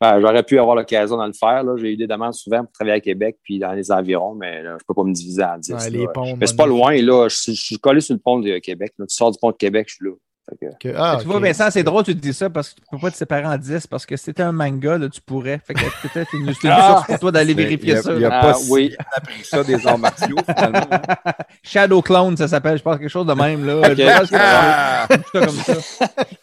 Ouais, 0.00 0.20
J'aurais 0.20 0.42
pu 0.42 0.58
avoir 0.58 0.76
l'occasion 0.76 1.16
de 1.16 1.26
le 1.26 1.32
faire. 1.32 1.64
J'ai 1.78 1.92
eu 1.92 1.96
des 1.96 2.06
demandes 2.06 2.34
souvent 2.34 2.62
pour 2.64 2.72
travailler 2.72 2.96
à 2.96 3.00
Québec 3.00 3.38
puis 3.42 3.58
dans 3.58 3.72
les 3.72 3.90
environs, 3.90 4.34
mais 4.34 4.62
là, 4.62 4.70
je 4.70 4.74
ne 4.74 4.78
peux 4.86 4.94
pas 4.94 5.04
me 5.04 5.12
diviser 5.12 5.42
en 5.44 5.56
10. 5.58 5.72
Ouais, 5.72 5.78
là. 5.78 5.88
les 5.90 6.08
ponts, 6.08 6.36
mais 6.36 6.46
c'est 6.46 6.56
pas 6.56 6.66
loin. 6.66 6.94
Là. 7.00 7.28
Je, 7.28 7.36
suis- 7.36 7.54
je 7.54 7.62
suis 7.64 7.78
collé 7.78 8.00
sur 8.00 8.14
le 8.14 8.20
pont 8.20 8.38
de 8.40 8.58
Québec. 8.58 8.92
là. 8.98 9.06
Tu 9.06 9.14
sors 9.14 9.30
du 9.30 9.38
pont 9.40 9.50
de 9.50 9.56
Québec, 9.56 9.86
je 9.88 9.94
suis 9.94 10.04
là. 10.04 10.12
Fait 10.46 10.56
que- 10.78 10.88
Que- 10.90 10.94
ah, 10.96 11.16
tu 11.20 11.26
vois. 11.26 11.40
Vincent, 11.40 11.70
c'est 11.70 11.82
drôle 11.82 12.02
que 12.04 12.10
tu 12.10 12.16
te 12.18 12.20
dis 12.22 12.34
ça 12.34 12.50
parce 12.50 12.68
que 12.70 12.74
tu 12.74 12.82
peux 12.90 12.98
pas 12.98 13.10
te 13.10 13.16
séparer 13.16 13.46
en 13.46 13.56
10 13.56 13.86
parce 13.86 14.04
que 14.04 14.14
si 14.16 14.24
c'était 14.24 14.42
un 14.42 14.52
manga, 14.52 14.98
là, 14.98 15.08
tu 15.08 15.20
pourrais. 15.22 15.58
Fait 15.66 15.72
que 15.72 15.80
peut-être 16.06 16.34
une, 16.34 16.52
c'est 16.52 16.64
une 16.64 16.70
Ah! 16.74 16.88
source 16.96 17.06
pour 17.06 17.18
toi 17.18 17.32
d'aller 17.32 17.54
vérifier 17.54 17.92
il 17.92 17.94
y 17.94 17.96
a- 17.96 18.02
ça. 18.02 18.12
il 18.12 18.20
y 18.20 18.24
a 18.26 18.30
pas 18.30 18.50
Ah, 18.50 18.54
si 18.54 18.70
oui. 18.70 18.94
appris 19.16 19.42
ça 19.42 19.64
des 19.64 19.86
arts 19.86 19.98
martiaux, 19.98 20.36
finalement. 20.46 20.80
Shadow 21.62 22.02
Clone, 22.02 22.36
ça 22.36 22.46
s'appelle. 22.46 22.76
Je 22.76 22.82
pense 22.82 22.98
quelque 22.98 23.08
chose 23.08 23.26
de 23.26 23.32
même. 23.32 23.64
Là. 23.66 23.78
Ok. 23.78 23.96
Je 23.96 24.18
pense 24.18 24.30
que- 24.30 24.36
Ah! 24.38 25.08
comme 25.32 25.48
ça. 25.48 25.72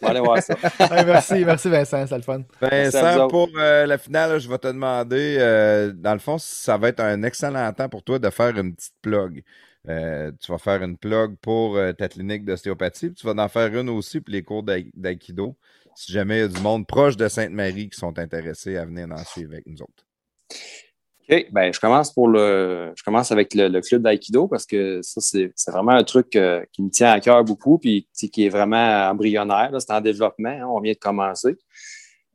On 0.02 0.06
va 0.06 0.10
aller 0.10 0.20
voir 0.20 0.42
ça. 0.42 0.54
Ouais, 0.90 1.04
merci, 1.04 1.44
merci 1.44 1.68
Vincent, 1.68 2.04
c'est 2.08 2.16
le 2.16 2.22
fun. 2.22 2.40
Vincent, 2.60 3.28
pour 3.28 3.48
euh, 3.56 3.86
la 3.86 3.98
finale, 3.98 4.32
là, 4.32 4.38
je 4.40 4.48
vais 4.48 4.58
te 4.58 4.66
demander, 4.66 5.36
euh, 5.38 5.92
dans 5.94 6.12
le 6.12 6.18
fond, 6.18 6.38
ça 6.38 6.76
va 6.76 6.88
être 6.88 7.00
un 7.00 7.22
excellent 7.22 7.72
temps 7.72 7.88
pour 7.88 8.02
toi 8.02 8.18
de 8.18 8.28
faire 8.30 8.56
une 8.58 8.74
petite 8.74 8.94
plug. 9.00 9.42
Euh, 9.88 10.30
tu 10.40 10.52
vas 10.52 10.58
faire 10.58 10.82
une 10.82 10.96
plug 10.96 11.36
pour 11.40 11.76
euh, 11.76 11.92
ta 11.92 12.08
clinique 12.08 12.44
d'ostéopathie, 12.44 13.08
puis 13.08 13.16
tu 13.16 13.26
vas 13.26 13.42
en 13.42 13.48
faire 13.48 13.74
une 13.76 13.88
aussi 13.88 14.20
pour 14.20 14.32
les 14.32 14.42
cours 14.42 14.62
d'aï- 14.62 14.92
d'aïkido. 14.94 15.56
Si 15.94 16.12
jamais 16.12 16.38
il 16.38 16.40
y 16.40 16.44
a 16.44 16.48
du 16.48 16.60
monde 16.60 16.86
proche 16.86 17.16
de 17.16 17.28
Sainte-Marie 17.28 17.90
qui 17.90 17.98
sont 17.98 18.18
intéressés 18.18 18.76
à 18.76 18.84
venir 18.84 19.08
en 19.10 19.24
suivre 19.24 19.52
avec 19.52 19.66
nous 19.66 19.82
autres. 19.82 20.06
OK, 21.28 21.46
ben, 21.52 21.72
je 21.72 21.80
commence 21.80 22.12
pour 22.12 22.28
le. 22.28 22.92
Je 22.96 23.02
commence 23.02 23.30
avec 23.30 23.54
le, 23.54 23.80
club 23.80 24.02
d'aïkido 24.02 24.48
parce 24.48 24.66
que 24.66 25.00
ça, 25.02 25.20
c'est 25.20 25.52
vraiment 25.70 25.92
un 25.92 26.04
truc 26.04 26.34
euh, 26.36 26.64
qui 26.72 26.82
me 26.82 26.90
tient 26.90 27.10
à 27.10 27.20
cœur 27.20 27.44
beaucoup 27.44 27.78
puis 27.78 28.08
qui 28.14 28.46
est 28.46 28.48
vraiment 28.48 29.08
embryonnaire. 29.10 29.70
C'est 29.78 29.92
en 29.92 30.00
développement. 30.00 30.48
hein. 30.48 30.66
on 30.66 30.80
vient 30.80 30.92
de 30.92 30.98
commencer. 30.98 31.56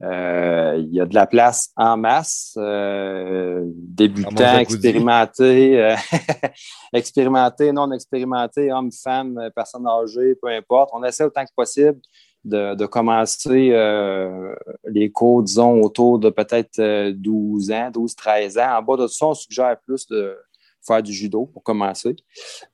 Euh, 0.03 0.76
il 0.77 0.93
y 0.93 1.01
a 1.01 1.06
de 1.06 1.16
la 1.16 1.26
place 1.26 1.72
en 1.76 1.98
masse, 1.98 2.53
euh, 2.58 3.64
débutants, 3.66 4.59
expérimentés, 4.59 5.82
euh, 5.82 5.95
expérimentés, 6.93 7.72
non 7.72 7.92
expérimentés, 7.92 8.72
hommes, 8.72 8.92
femmes, 8.92 9.50
personnes 9.56 9.88
âgées, 9.88 10.35
peu 10.42 10.50
importe. 10.50 10.92
On 10.93 11.03
essaie 11.03 11.24
autant 11.24 11.43
que 11.43 11.53
possible 11.56 12.00
de, 12.48 12.76
de 12.76 12.85
commencer 12.85 13.69
euh, 13.72 14.56
les 14.85 15.11
cours, 15.11 15.43
disons, 15.43 15.82
autour 15.82 16.19
de 16.19 16.30
peut-être 16.30 16.80
euh, 16.80 17.11
12 17.16 17.72
ans, 17.72 17.92
12-13 17.92 18.59
ans. 18.59 18.80
En 18.80 18.84
bas 18.84 18.98
de 18.98 19.08
ça, 19.08 19.27
on 19.27 19.34
suggère 19.34 19.77
plus 19.85 20.08
de 20.08 20.38
faire 20.85 21.03
du 21.03 21.11
judo 21.11 21.45
pour 21.45 21.64
commencer. 21.64 22.16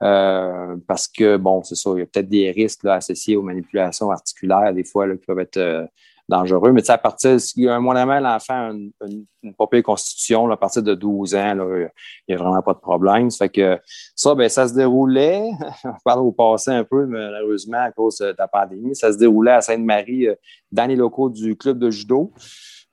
Euh, 0.02 0.76
parce 0.88 1.08
que, 1.08 1.38
bon, 1.38 1.64
c'est 1.64 1.76
ça, 1.76 1.92
il 1.96 2.00
y 2.00 2.02
a 2.04 2.06
peut-être 2.06 2.30
des 2.30 2.52
risques 2.52 2.84
là, 2.84 2.96
associés 2.96 3.36
aux 3.36 3.42
manipulations 3.42 4.12
articulaires, 4.12 4.74
des 4.74 4.84
fois, 4.84 5.08
là, 5.08 5.16
qui 5.16 5.26
peuvent 5.26 5.40
être 5.40 5.58
euh, 5.58 5.86
dangereux. 6.30 6.72
Mais 6.72 6.90
à 6.90 6.98
partir, 6.98 7.32
a 7.32 7.76
un 7.76 7.80
mois 7.80 8.20
l'enfant 8.20 8.54
a 8.54 8.72
une, 8.72 8.92
une, 9.44 9.84
constitution, 9.84 10.50
à 10.50 10.58
partir 10.58 10.84
de 10.84 10.94
12 10.96 11.36
ans, 11.36 11.54
là, 11.54 11.90
il 12.28 12.36
n'y 12.36 12.36
a 12.36 12.38
vraiment 12.38 12.62
pas 12.62 12.74
de 12.74 12.80
problème. 12.80 13.30
Ça 13.30 13.46
fait 13.46 13.50
que 13.50 13.80
ça, 14.16 14.36
ben, 14.36 14.50
ça 14.50 14.68
se 14.68 14.74
déroulait, 14.74 15.44
on 15.84 15.94
parle 16.04 16.22
au 16.22 16.32
passé 16.32 16.72
un 16.72 16.84
peu, 16.84 17.06
malheureusement, 17.06 17.80
à 17.80 17.92
cause 17.92 18.18
de 18.18 18.36
la 18.38 18.48
pandémie, 18.48 18.96
ça 18.96 19.12
se 19.12 19.18
déroulait 19.18 19.52
à 19.52 19.62
Sainte-Marie, 19.62 20.28
euh, 20.28 20.36
dans 20.72 20.86
les 20.86 20.96
locaux 20.96 21.30
du 21.30 21.56
club 21.56 21.80
de 21.80 21.90
judo. 21.90 22.32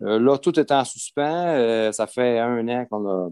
Euh, 0.03 0.19
là, 0.19 0.39
tout 0.39 0.59
est 0.59 0.73
en 0.73 0.85
suspens. 0.85 1.47
Euh, 1.47 1.93
ça 1.93 2.07
fait 2.07 2.39
un 2.39 2.67
an 2.69 2.87
qu'on 2.91 3.01
n'a 3.01 3.29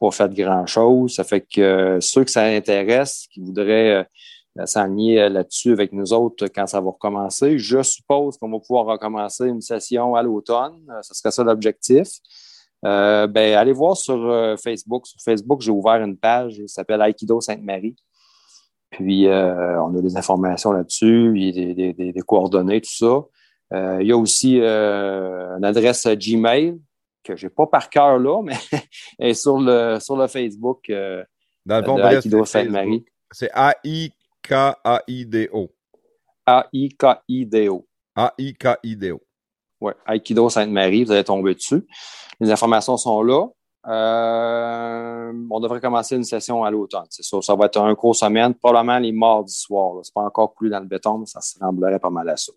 pas 0.00 0.10
fait 0.10 0.32
grand-chose. 0.32 1.14
Ça 1.14 1.24
fait 1.24 1.42
que 1.42 1.98
ceux 2.00 2.24
que 2.24 2.30
ça 2.30 2.44
intéresse, 2.44 3.26
qui 3.30 3.40
voudraient 3.40 4.06
euh, 4.58 4.66
s'enligner 4.66 5.20
euh, 5.22 5.28
là-dessus 5.28 5.72
avec 5.72 5.92
nous 5.92 6.12
autres 6.12 6.46
quand 6.48 6.66
ça 6.66 6.80
va 6.80 6.90
recommencer, 6.90 7.58
je 7.58 7.82
suppose 7.82 8.36
qu'on 8.38 8.50
va 8.50 8.58
pouvoir 8.58 8.86
recommencer 8.86 9.46
une 9.46 9.60
session 9.60 10.14
à 10.14 10.22
l'automne. 10.22 10.78
Euh, 10.90 10.98
ce 11.02 11.14
serait 11.14 11.30
ça 11.30 11.44
l'objectif. 11.44 12.08
Euh, 12.84 13.26
ben, 13.26 13.54
allez 13.54 13.72
voir 13.72 13.96
sur 13.96 14.14
euh, 14.30 14.56
Facebook. 14.56 15.06
Sur 15.06 15.20
Facebook, 15.20 15.60
j'ai 15.62 15.70
ouvert 15.72 15.96
une 16.02 16.16
page 16.16 16.54
qui 16.54 16.68
s'appelle 16.68 17.00
Aikido 17.02 17.40
Sainte-Marie. 17.40 17.96
Puis, 18.90 19.26
euh, 19.26 19.82
on 19.82 19.94
a 19.98 20.00
des 20.00 20.16
informations 20.16 20.72
là-dessus, 20.72 21.32
il 21.36 21.42
y 21.44 21.48
a 21.48 21.74
des, 21.74 21.92
des- 21.92 22.12
des- 22.12 22.20
coordonnées, 22.22 22.80
tout 22.80 22.90
ça. 22.90 23.22
Euh, 23.74 23.98
il 24.00 24.06
y 24.08 24.12
a 24.12 24.16
aussi 24.16 24.58
euh, 24.62 25.56
une 25.58 25.64
adresse 25.64 26.06
Gmail 26.06 26.78
que 27.22 27.36
je 27.36 27.46
n'ai 27.46 27.50
pas 27.50 27.66
par 27.66 27.90
cœur 27.90 28.18
là, 28.18 28.40
mais 28.44 28.54
est 29.18 29.34
sur 29.34 29.58
le, 29.58 29.98
sur 30.00 30.16
le 30.16 30.26
Facebook 30.26 30.88
euh, 30.88 31.22
Dans 31.86 31.96
le 31.96 32.02
bref, 32.02 32.18
Aikido 32.20 32.38
Sainte-Marie. 32.46 33.04
C'est 33.30 33.50
A-I-K-A-I-D-O. 33.52 34.17
A-I-K-I-D-O. 36.46 37.86
A-I-K-I-D-O. 38.16 39.20
Oui, 39.80 39.92
Aikido 40.08 40.48
Sainte-Marie, 40.48 41.04
vous 41.04 41.12
allez 41.12 41.22
tomber 41.24 41.54
dessus. 41.54 41.86
Les 42.40 42.50
informations 42.50 42.96
sont 42.96 43.22
là. 43.22 43.46
Euh, 43.86 45.32
on 45.50 45.60
devrait 45.60 45.80
commencer 45.80 46.16
une 46.16 46.24
session 46.24 46.64
à 46.64 46.70
l'automne. 46.70 47.06
C'est 47.10 47.22
ça. 47.22 47.40
Ça 47.40 47.54
va 47.54 47.66
être 47.66 47.80
un 47.80 47.94
cours 47.94 48.16
semaine, 48.16 48.54
probablement 48.54 48.98
les 48.98 49.12
mardis 49.12 49.54
soirs. 49.54 49.94
là. 49.94 50.00
C'est 50.02 50.12
pas 50.12 50.22
encore 50.22 50.52
coulé 50.54 50.70
dans 50.70 50.80
le 50.80 50.86
béton, 50.86 51.18
mais 51.18 51.26
ça 51.26 51.40
se 51.40 51.54
ressemblerait 51.54 52.00
pas 52.00 52.10
mal 52.10 52.28
à 52.28 52.36
ça. 52.36 52.52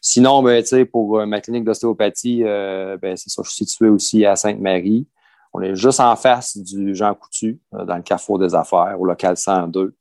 Sinon, 0.00 0.42
ben, 0.42 0.62
pour 0.92 1.18
euh, 1.18 1.26
ma 1.26 1.40
clinique 1.40 1.64
d'ostéopathie, 1.64 2.44
euh, 2.44 2.96
ben, 2.98 3.16
c'est 3.16 3.30
ça, 3.30 3.42
je 3.44 3.50
suis 3.50 3.64
situé 3.66 3.88
aussi 3.88 4.24
à 4.24 4.36
Sainte-Marie. 4.36 5.08
On 5.52 5.60
est 5.60 5.74
juste 5.74 6.00
en 6.00 6.14
face 6.16 6.56
du 6.56 6.94
Jean 6.94 7.14
Coutu, 7.14 7.60
dans 7.72 7.96
le 7.96 8.02
Carrefour 8.02 8.38
des 8.38 8.54
Affaires, 8.54 8.96
au 8.98 9.06
local 9.06 9.36
102. 9.36 9.94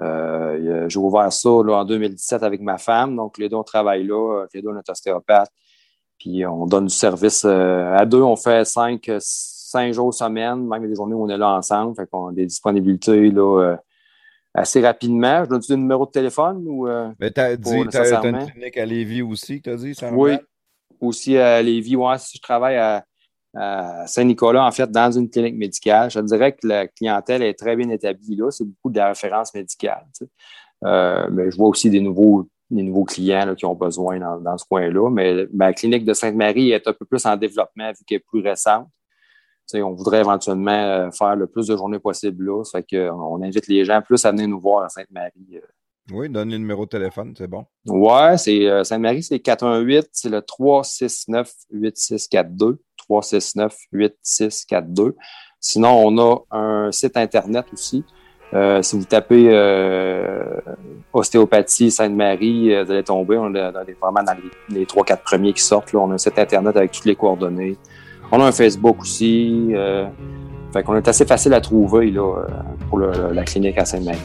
Euh, 0.00 0.88
J'ai 0.88 0.98
ouvert 0.98 1.32
ça 1.32 1.48
là, 1.64 1.78
en 1.78 1.84
2017 1.84 2.42
avec 2.42 2.60
ma 2.60 2.78
femme. 2.78 3.16
Donc, 3.16 3.38
les 3.38 3.48
deux, 3.48 3.56
on 3.56 3.64
travaille 3.64 4.04
là. 4.04 4.44
Les 4.54 4.62
deux, 4.62 4.68
on 4.68 4.76
est 4.78 4.88
ostéopathe. 4.88 5.50
Puis, 6.18 6.44
on 6.46 6.66
donne 6.66 6.86
du 6.86 6.94
service 6.94 7.44
euh, 7.44 7.96
à 7.96 8.04
deux. 8.06 8.22
On 8.22 8.36
fait 8.36 8.64
cinq, 8.64 9.10
cinq 9.18 9.92
jours 9.92 10.12
semaine. 10.14 10.66
Même 10.66 10.86
des 10.88 10.94
journées 10.94 11.14
où 11.14 11.24
on 11.24 11.28
est 11.28 11.36
là 11.36 11.50
ensemble. 11.50 11.94
Fait 11.96 12.06
qu'on 12.06 12.28
a 12.28 12.32
des 12.32 12.46
disponibilités 12.46 13.30
là, 13.30 13.60
euh, 13.62 13.76
assez 14.54 14.80
rapidement. 14.80 15.44
Je 15.44 15.50
donne-tu 15.50 15.72
le 15.72 15.78
numéro 15.78 16.06
de 16.06 16.10
téléphone 16.10 16.64
ou... 16.66 16.88
Mais 17.20 17.30
t'as 17.30 17.50
Pas 17.50 17.56
dit, 17.56 17.70
t'as 17.70 17.90
t'as 17.90 17.98
nécessairement? 18.00 18.40
une 18.40 18.50
clinique 18.50 18.76
à 18.76 18.86
Lévis 18.86 19.22
aussi, 19.22 19.60
que 19.60 19.70
t'as 19.70 19.76
dit, 19.76 19.94
ça 19.94 20.12
Oui, 20.12 20.32
aussi 21.00 21.36
à 21.36 21.60
Lévis. 21.62 21.96
Ouais, 21.96 22.18
si 22.18 22.36
je 22.38 22.42
travaille 22.42 22.76
à, 22.76 23.04
à 23.54 24.06
Saint-Nicolas, 24.06 24.64
en 24.66 24.70
fait, 24.70 24.90
dans 24.90 25.10
une 25.10 25.28
clinique 25.30 25.56
médicale, 25.56 26.10
je 26.10 26.20
dirais 26.20 26.52
que 26.52 26.66
la 26.66 26.86
clientèle 26.86 27.42
est 27.42 27.54
très 27.54 27.76
bien 27.76 27.88
établie 27.90 28.36
là. 28.36 28.50
C'est 28.50 28.64
beaucoup 28.64 28.90
de 28.90 29.00
références 29.00 29.54
médicales. 29.54 30.06
tu 30.16 30.24
sais. 30.24 30.30
Euh, 30.84 31.28
mais 31.32 31.50
je 31.50 31.56
vois 31.56 31.68
aussi 31.68 31.90
des 31.90 32.00
nouveaux, 32.00 32.48
des 32.70 32.82
nouveaux 32.82 33.04
clients 33.04 33.46
là, 33.46 33.54
qui 33.56 33.64
ont 33.64 33.74
besoin 33.74 34.20
dans, 34.20 34.38
dans 34.38 34.56
ce 34.58 34.64
coin-là. 34.64 35.10
Mais 35.10 35.46
ma 35.52 35.72
clinique 35.72 36.04
de 36.04 36.12
Sainte-Marie 36.12 36.70
est 36.70 36.86
un 36.86 36.92
peu 36.92 37.04
plus 37.04 37.24
en 37.26 37.36
développement 37.36 37.88
vu 37.90 38.04
qu'elle 38.06 38.18
est 38.18 38.24
plus 38.26 38.40
récente. 38.40 38.86
Tu 39.70 39.78
sais, 39.78 39.82
on 39.82 39.92
voudrait 39.94 40.20
éventuellement 40.20 40.70
euh, 40.70 41.10
faire 41.10 41.36
le 41.36 41.46
plus 41.46 41.66
de 41.66 41.76
journées 41.76 41.98
possible 41.98 42.46
là. 42.46 42.62
Ça 42.64 42.78
fait 42.78 42.84
que, 42.84 43.10
on 43.10 43.42
invite 43.42 43.66
les 43.66 43.84
gens 43.84 44.00
plus 44.02 44.24
à 44.24 44.30
venir 44.30 44.48
nous 44.48 44.60
voir 44.60 44.84
à 44.84 44.88
Sainte-Marie. 44.88 45.56
euh, 45.56 45.60
Oui, 46.12 46.28
donne 46.30 46.50
le 46.50 46.58
numéro 46.58 46.84
de 46.84 46.90
téléphone, 46.90 47.34
c'est 47.36 47.48
bon. 47.48 47.66
Ouais, 47.86 48.38
c'est 48.38 48.66
euh, 48.66 48.84
Sainte-Marie, 48.84 49.22
c'est 49.24 49.40
418, 49.40 50.08
c'est 50.12 50.28
le 50.30 50.40
369-8642. 50.40 52.76
369-8642. 53.08 55.14
Sinon, 55.60 56.06
on 56.06 56.18
a 56.18 56.38
un 56.50 56.92
site 56.92 57.16
Internet 57.16 57.66
aussi. 57.72 58.04
Euh, 58.54 58.80
si 58.80 58.96
vous 58.96 59.04
tapez 59.04 59.48
euh, 59.48 60.60
ostéopathie 61.12 61.90
Sainte-Marie, 61.90 62.74
euh, 62.74 62.84
vous 62.84 62.92
allez 62.92 63.02
tomber. 63.02 63.36
On 63.36 63.54
est 63.54 63.70
vraiment 64.00 64.22
dans 64.22 64.34
les, 64.70 64.80
les 64.80 64.86
3-4 64.86 65.18
premiers 65.22 65.52
qui 65.52 65.62
sortent. 65.62 65.92
Là. 65.92 66.00
On 66.00 66.10
a 66.10 66.14
un 66.14 66.18
site 66.18 66.38
Internet 66.38 66.76
avec 66.76 66.92
toutes 66.92 67.04
les 67.04 67.16
coordonnées. 67.16 67.76
On 68.32 68.40
a 68.40 68.46
un 68.46 68.52
Facebook 68.52 69.00
aussi. 69.00 69.74
Fait 70.72 70.82
qu'on 70.82 70.96
est 70.96 71.08
assez 71.08 71.24
facile 71.24 71.54
à 71.54 71.60
trouver 71.60 72.10
là, 72.10 72.44
pour 72.88 72.98
la 72.98 73.44
clinique 73.44 73.78
à 73.78 73.84
Sainte-Marie. 73.84 74.18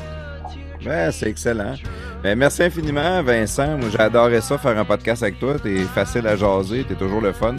Ben, 0.83 1.11
c'est 1.11 1.29
excellent. 1.29 1.75
Ben, 2.21 2.37
merci 2.37 2.63
infiniment, 2.63 3.23
Vincent. 3.23 3.77
Moi, 3.77 3.89
j'adorais 3.89 4.41
ça, 4.41 4.57
faire 4.57 4.77
un 4.77 4.83
podcast 4.83 5.23
avec 5.23 5.39
toi. 5.39 5.55
T'es 5.61 5.83
facile 5.83 6.27
à 6.27 6.35
jaser, 6.35 6.83
t'es 6.83 6.95
toujours 6.95 7.21
le 7.21 7.31
fun. 7.31 7.55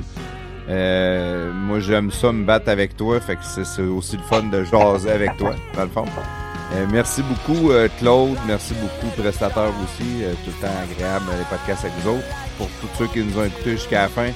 Euh, 0.68 1.52
moi, 1.52 1.80
j'aime 1.80 2.10
ça 2.10 2.32
me 2.32 2.44
battre 2.44 2.68
avec 2.70 2.96
toi, 2.96 3.20
fait 3.20 3.36
que 3.36 3.42
c'est 3.44 3.82
aussi 3.82 4.16
le 4.16 4.22
fun 4.22 4.44
de 4.44 4.64
jaser 4.64 5.10
avec 5.10 5.36
toi, 5.36 5.54
dans 5.74 5.82
le 5.82 5.88
fond. 5.88 6.06
Euh, 6.74 6.86
merci 6.90 7.22
beaucoup, 7.22 7.70
euh, 7.70 7.88
Claude. 7.98 8.36
Merci 8.46 8.74
beaucoup, 8.74 9.06
prestateur 9.20 9.72
aussi. 9.84 10.24
Euh, 10.24 10.32
tout 10.44 10.50
le 10.60 10.66
temps 10.66 10.74
agréable, 10.82 11.26
les 11.38 11.44
podcasts 11.44 11.84
avec 11.84 11.96
vous 12.02 12.10
autres. 12.10 12.26
Pour 12.58 12.68
tous 12.80 12.88
ceux 12.98 13.06
qui 13.08 13.20
nous 13.20 13.38
ont 13.38 13.44
écoutés 13.44 13.72
jusqu'à 13.72 14.02
la 14.02 14.08
fin, 14.08 14.30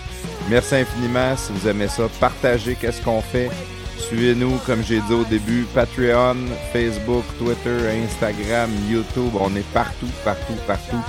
merci 0.49 0.77
infiniment. 0.77 1.37
Si 1.37 1.53
vous 1.53 1.67
aimez 1.67 1.89
ça, 1.89 2.05
partagez 2.21 2.77
qu'est-ce 2.77 3.03
qu'on 3.03 3.23
fait. 3.23 3.51
Suivez-nous, 3.97 4.59
comme 4.67 4.83
j'ai 4.85 5.01
dit 5.01 5.13
au 5.13 5.25
début, 5.25 5.67
Patreon, 5.75 6.37
Facebook, 6.73 7.25
Twitter, 7.39 8.05
Instagram, 8.05 8.71
YouTube. 8.89 9.33
On 9.41 9.55
est 9.57 9.69
partout, 9.73 10.07
partout, 10.25 10.55
partout. 10.67 11.03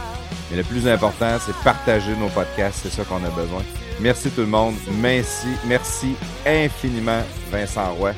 Mais 0.49 0.57
le 0.57 0.63
plus 0.63 0.87
important, 0.87 1.37
c'est 1.45 1.55
partager 1.63 2.15
nos 2.15 2.29
podcasts. 2.29 2.79
C'est 2.83 2.91
ça 2.91 3.03
qu'on 3.03 3.23
a 3.23 3.29
besoin. 3.29 3.61
Merci 4.01 4.29
tout 4.31 4.41
le 4.41 4.47
monde. 4.47 4.75
Merci, 5.01 5.47
merci 5.65 6.15
infiniment, 6.45 7.21
Vincent 7.51 7.93
Roy. 7.95 8.13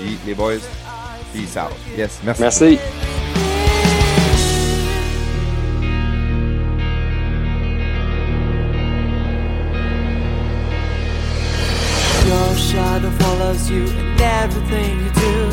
Et 0.00 0.16
les 0.26 0.34
boys, 0.34 0.58
peace 1.32 1.56
out. 1.56 1.72
Yes, 1.96 2.20
merci. 2.24 2.42
Merci. 2.42 2.78
Your 12.26 12.56
shadow 12.56 13.10
follows 13.18 13.70
you 13.70 13.84
in 13.86 14.20
everything 14.20 14.98
you 15.04 15.10
do, 15.10 15.50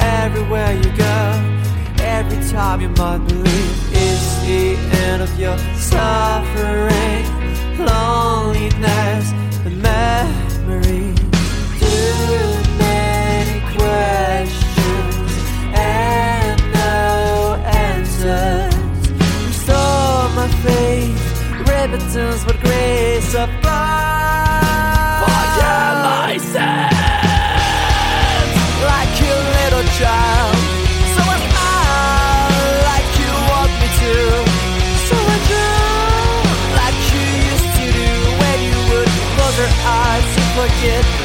everywhere 0.00 0.72
you 0.72 0.90
go. 0.96 1.58
Every 2.00 2.38
time 2.50 2.80
you 2.80 2.88
might 2.90 3.18
believe 3.26 3.92
it's 3.92 4.42
the 4.42 4.76
end 5.06 5.22
of 5.22 5.38
your 5.38 5.56
suffering, 5.76 7.24
loneliness, 7.78 9.32
and 9.64 9.82
memory. 9.82 11.14
Too 11.78 12.48
many 12.78 13.60
questions 13.76 15.32
and 15.74 16.60
no 16.74 17.62
answers. 17.64 18.74
My 20.36 20.46
repentance, 21.58 22.44
but 22.44 22.60
grace 22.60 23.34
above. 23.34 24.47
shit. 40.80 41.17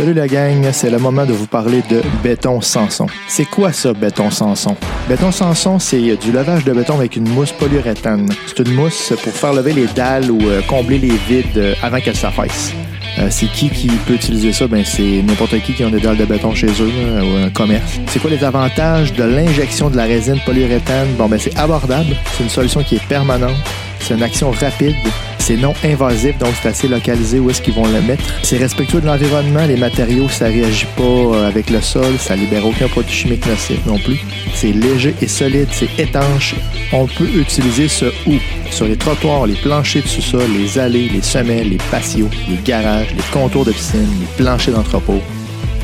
Salut 0.00 0.14
la 0.14 0.28
gang, 0.28 0.66
c'est 0.72 0.88
le 0.88 0.96
moment 0.96 1.26
de 1.26 1.34
vous 1.34 1.46
parler 1.46 1.82
de 1.90 2.00
béton 2.22 2.62
Sanson. 2.62 3.06
C'est 3.28 3.44
quoi 3.44 3.70
ça, 3.70 3.92
béton 3.92 4.30
Sanson? 4.30 4.74
Béton 5.10 5.30
Sanson, 5.30 5.78
c'est 5.78 6.16
du 6.16 6.32
lavage 6.32 6.64
de 6.64 6.72
béton 6.72 6.94
avec 6.94 7.16
une 7.16 7.28
mousse 7.28 7.52
polyuréthane. 7.52 8.26
C'est 8.46 8.66
une 8.66 8.72
mousse 8.72 9.12
pour 9.22 9.34
faire 9.34 9.52
lever 9.52 9.74
les 9.74 9.84
dalles 9.88 10.30
ou 10.30 10.40
euh, 10.40 10.62
combler 10.62 10.96
les 10.96 11.18
vides 11.28 11.58
euh, 11.58 11.74
avant 11.82 12.00
qu'elles 12.00 12.16
s'affaissent. 12.16 12.72
Euh, 13.18 13.26
c'est 13.28 13.52
qui 13.52 13.68
qui 13.68 13.88
peut 14.06 14.14
utiliser 14.14 14.54
ça? 14.54 14.66
Ben, 14.66 14.82
c'est 14.86 15.20
n'importe 15.20 15.60
qui 15.60 15.74
qui 15.74 15.84
a 15.84 15.90
des 15.90 16.00
dalles 16.00 16.16
de 16.16 16.24
béton 16.24 16.54
chez 16.54 16.68
eux 16.68 16.90
ou 17.22 17.44
un 17.44 17.50
commerce. 17.50 18.00
C'est 18.06 18.20
quoi 18.20 18.30
les 18.30 18.42
avantages 18.42 19.12
de 19.12 19.24
l'injection 19.24 19.90
de 19.90 19.98
la 19.98 20.04
résine 20.04 20.40
polyuréthane? 20.46 21.08
Bon, 21.18 21.28
ben, 21.28 21.38
c'est 21.38 21.54
abordable. 21.58 22.16
C'est 22.38 22.44
une 22.44 22.48
solution 22.48 22.82
qui 22.82 22.94
est 22.94 23.06
permanente. 23.06 23.52
C'est 24.00 24.14
une 24.14 24.22
action 24.22 24.50
rapide. 24.50 24.96
C'est 25.38 25.56
non 25.56 25.72
invasif, 25.84 26.36
donc 26.38 26.50
c'est 26.62 26.68
assez 26.68 26.86
localisé 26.86 27.40
où 27.40 27.50
est-ce 27.50 27.62
qu'ils 27.62 27.74
vont 27.74 27.86
le 27.86 28.00
mettre. 28.02 28.22
C'est 28.42 28.58
respectueux 28.58 29.00
de 29.00 29.06
l'environnement. 29.06 29.64
Les 29.66 29.76
matériaux, 29.76 30.28
ça 30.28 30.44
réagit 30.46 30.86
pas 30.96 31.02
euh, 31.02 31.48
avec 31.48 31.70
le 31.70 31.80
sol. 31.80 32.18
Ça 32.18 32.36
libère 32.36 32.64
aucun 32.66 32.88
produit 32.88 33.12
chimique 33.12 33.46
nocif 33.46 33.84
non 33.86 33.98
plus. 33.98 34.20
C'est 34.54 34.72
léger 34.72 35.14
et 35.20 35.26
solide. 35.28 35.68
C'est 35.72 35.98
étanche. 35.98 36.54
On 36.92 37.06
peut 37.06 37.28
utiliser 37.34 37.88
ce 37.88 38.06
où? 38.26 38.34
Sur 38.70 38.86
les 38.86 38.96
trottoirs, 38.96 39.46
les 39.46 39.54
planchers 39.54 40.02
de 40.02 40.08
sous-sol, 40.08 40.48
les 40.56 40.78
allées, 40.78 41.08
les 41.08 41.22
semelles, 41.22 41.70
les 41.70 41.78
patios, 41.90 42.28
les 42.48 42.58
garages, 42.64 43.08
les 43.16 43.22
contours 43.32 43.64
de 43.64 43.72
piscine, 43.72 44.06
les 44.20 44.44
planchers 44.44 44.74
d'entrepôt. 44.74 45.20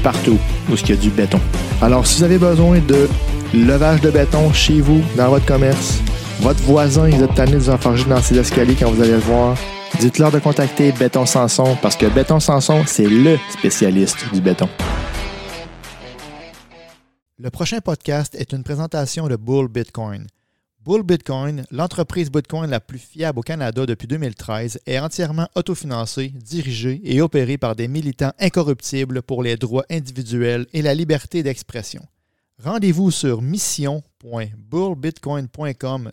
Partout 0.03 0.39
où 0.71 0.75
il 0.75 0.89
y 0.89 0.93
a 0.93 0.97
du 0.97 1.11
béton. 1.11 1.41
Alors, 1.83 2.07
si 2.07 2.19
vous 2.19 2.25
avez 2.25 2.39
besoin 2.39 2.79
de 2.79 3.09
levage 3.55 4.01
de 4.01 4.11
béton 4.11 4.53
chez 4.53 4.81
vous, 4.81 5.03
dans 5.17 5.31
votre 5.31 5.47
commerce, 5.47 6.01
votre 6.41 6.63
voisin, 6.63 7.07
est 7.07 7.35
tanné 7.35 7.53
de 7.53 7.59
vous 7.59 8.09
dans 8.09 8.23
ses 8.23 8.39
escaliers 8.39 8.77
quand 8.79 8.91
vous 8.91 9.03
allez 9.03 9.13
le 9.13 9.19
voir, 9.19 9.57
dites-leur 10.01 10.31
de 10.31 10.39
contacter 10.39 10.93
Béton 10.93 11.27
Sanson 11.27 11.77
parce 11.81 11.97
que 11.97 12.07
Béton 12.07 12.41
Sanson, 12.41 12.83
c'est 12.87 13.09
le 13.09 13.39
spécialiste 13.51 14.19
du 14.33 14.41
béton. 14.41 14.69
Le 17.39 17.51
prochain 17.51 17.81
podcast 17.81 18.35
est 18.35 18.53
une 18.53 18.63
présentation 18.63 19.29
de 19.29 19.37
Bull 19.37 19.69
Bitcoin. 19.69 20.27
Bull 20.85 21.03
Bitcoin, 21.03 21.65
l'entreprise 21.71 22.31
Bitcoin 22.31 22.71
la 22.71 22.81
plus 22.81 22.99
fiable 22.99 23.41
au 23.41 23.43
Canada 23.43 23.87
depuis 23.87 24.07
2013, 24.07 24.79
est 24.87 24.99
entièrement 25.01 25.49
autofinancée, 25.57 26.29
dirigée 26.29 27.01
et 27.03 27.21
opérée 27.21 27.59
par 27.59 27.75
des 27.75 27.89
militants 27.89 28.33
incorruptibles 28.39 29.23
pour 29.23 29.43
les 29.43 29.57
droits 29.57 29.85
individuels 29.91 30.67
et 30.73 30.83
la 30.83 30.95
liberté 30.95 31.43
d'expression. 31.43 32.03
Rendez-vous 32.63 33.11
sur 33.11 33.43
mission.bullbitcoin.com 33.43 36.11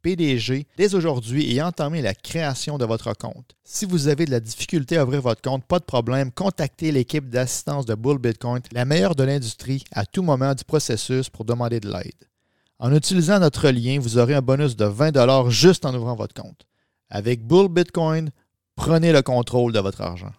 PDG 0.00 0.66
dès 0.78 0.94
aujourd'hui 0.94 1.54
et 1.54 1.60
entamez 1.60 2.00
la 2.00 2.14
création 2.14 2.78
de 2.78 2.86
votre 2.86 3.12
compte. 3.12 3.54
Si 3.62 3.84
vous 3.84 4.08
avez 4.08 4.24
de 4.24 4.30
la 4.30 4.40
difficulté 4.40 4.96
à 4.96 5.04
ouvrir 5.04 5.20
votre 5.20 5.42
compte, 5.42 5.66
pas 5.66 5.78
de 5.78 5.84
problème, 5.84 6.32
contactez 6.32 6.90
l'équipe 6.90 7.28
d'assistance 7.28 7.84
de 7.84 7.94
Bull 7.94 8.16
Bitcoin, 8.16 8.62
la 8.72 8.86
meilleure 8.86 9.14
de 9.14 9.24
l'industrie, 9.24 9.84
à 9.92 10.06
tout 10.06 10.22
moment 10.22 10.54
du 10.54 10.64
processus 10.64 11.28
pour 11.28 11.44
demander 11.44 11.80
de 11.80 11.92
l'aide. 11.92 12.30
En 12.78 12.90
utilisant 12.94 13.38
notre 13.38 13.68
lien, 13.68 13.98
vous 14.00 14.16
aurez 14.16 14.34
un 14.34 14.40
bonus 14.40 14.74
de 14.74 14.86
20 14.86 15.50
juste 15.50 15.84
en 15.84 15.94
ouvrant 15.94 16.16
votre 16.16 16.34
compte. 16.34 16.66
Avec 17.10 17.46
Bull 17.46 17.68
Bitcoin, 17.68 18.30
prenez 18.74 19.12
le 19.12 19.20
contrôle 19.20 19.72
de 19.72 19.80
votre 19.80 20.00
argent. 20.00 20.32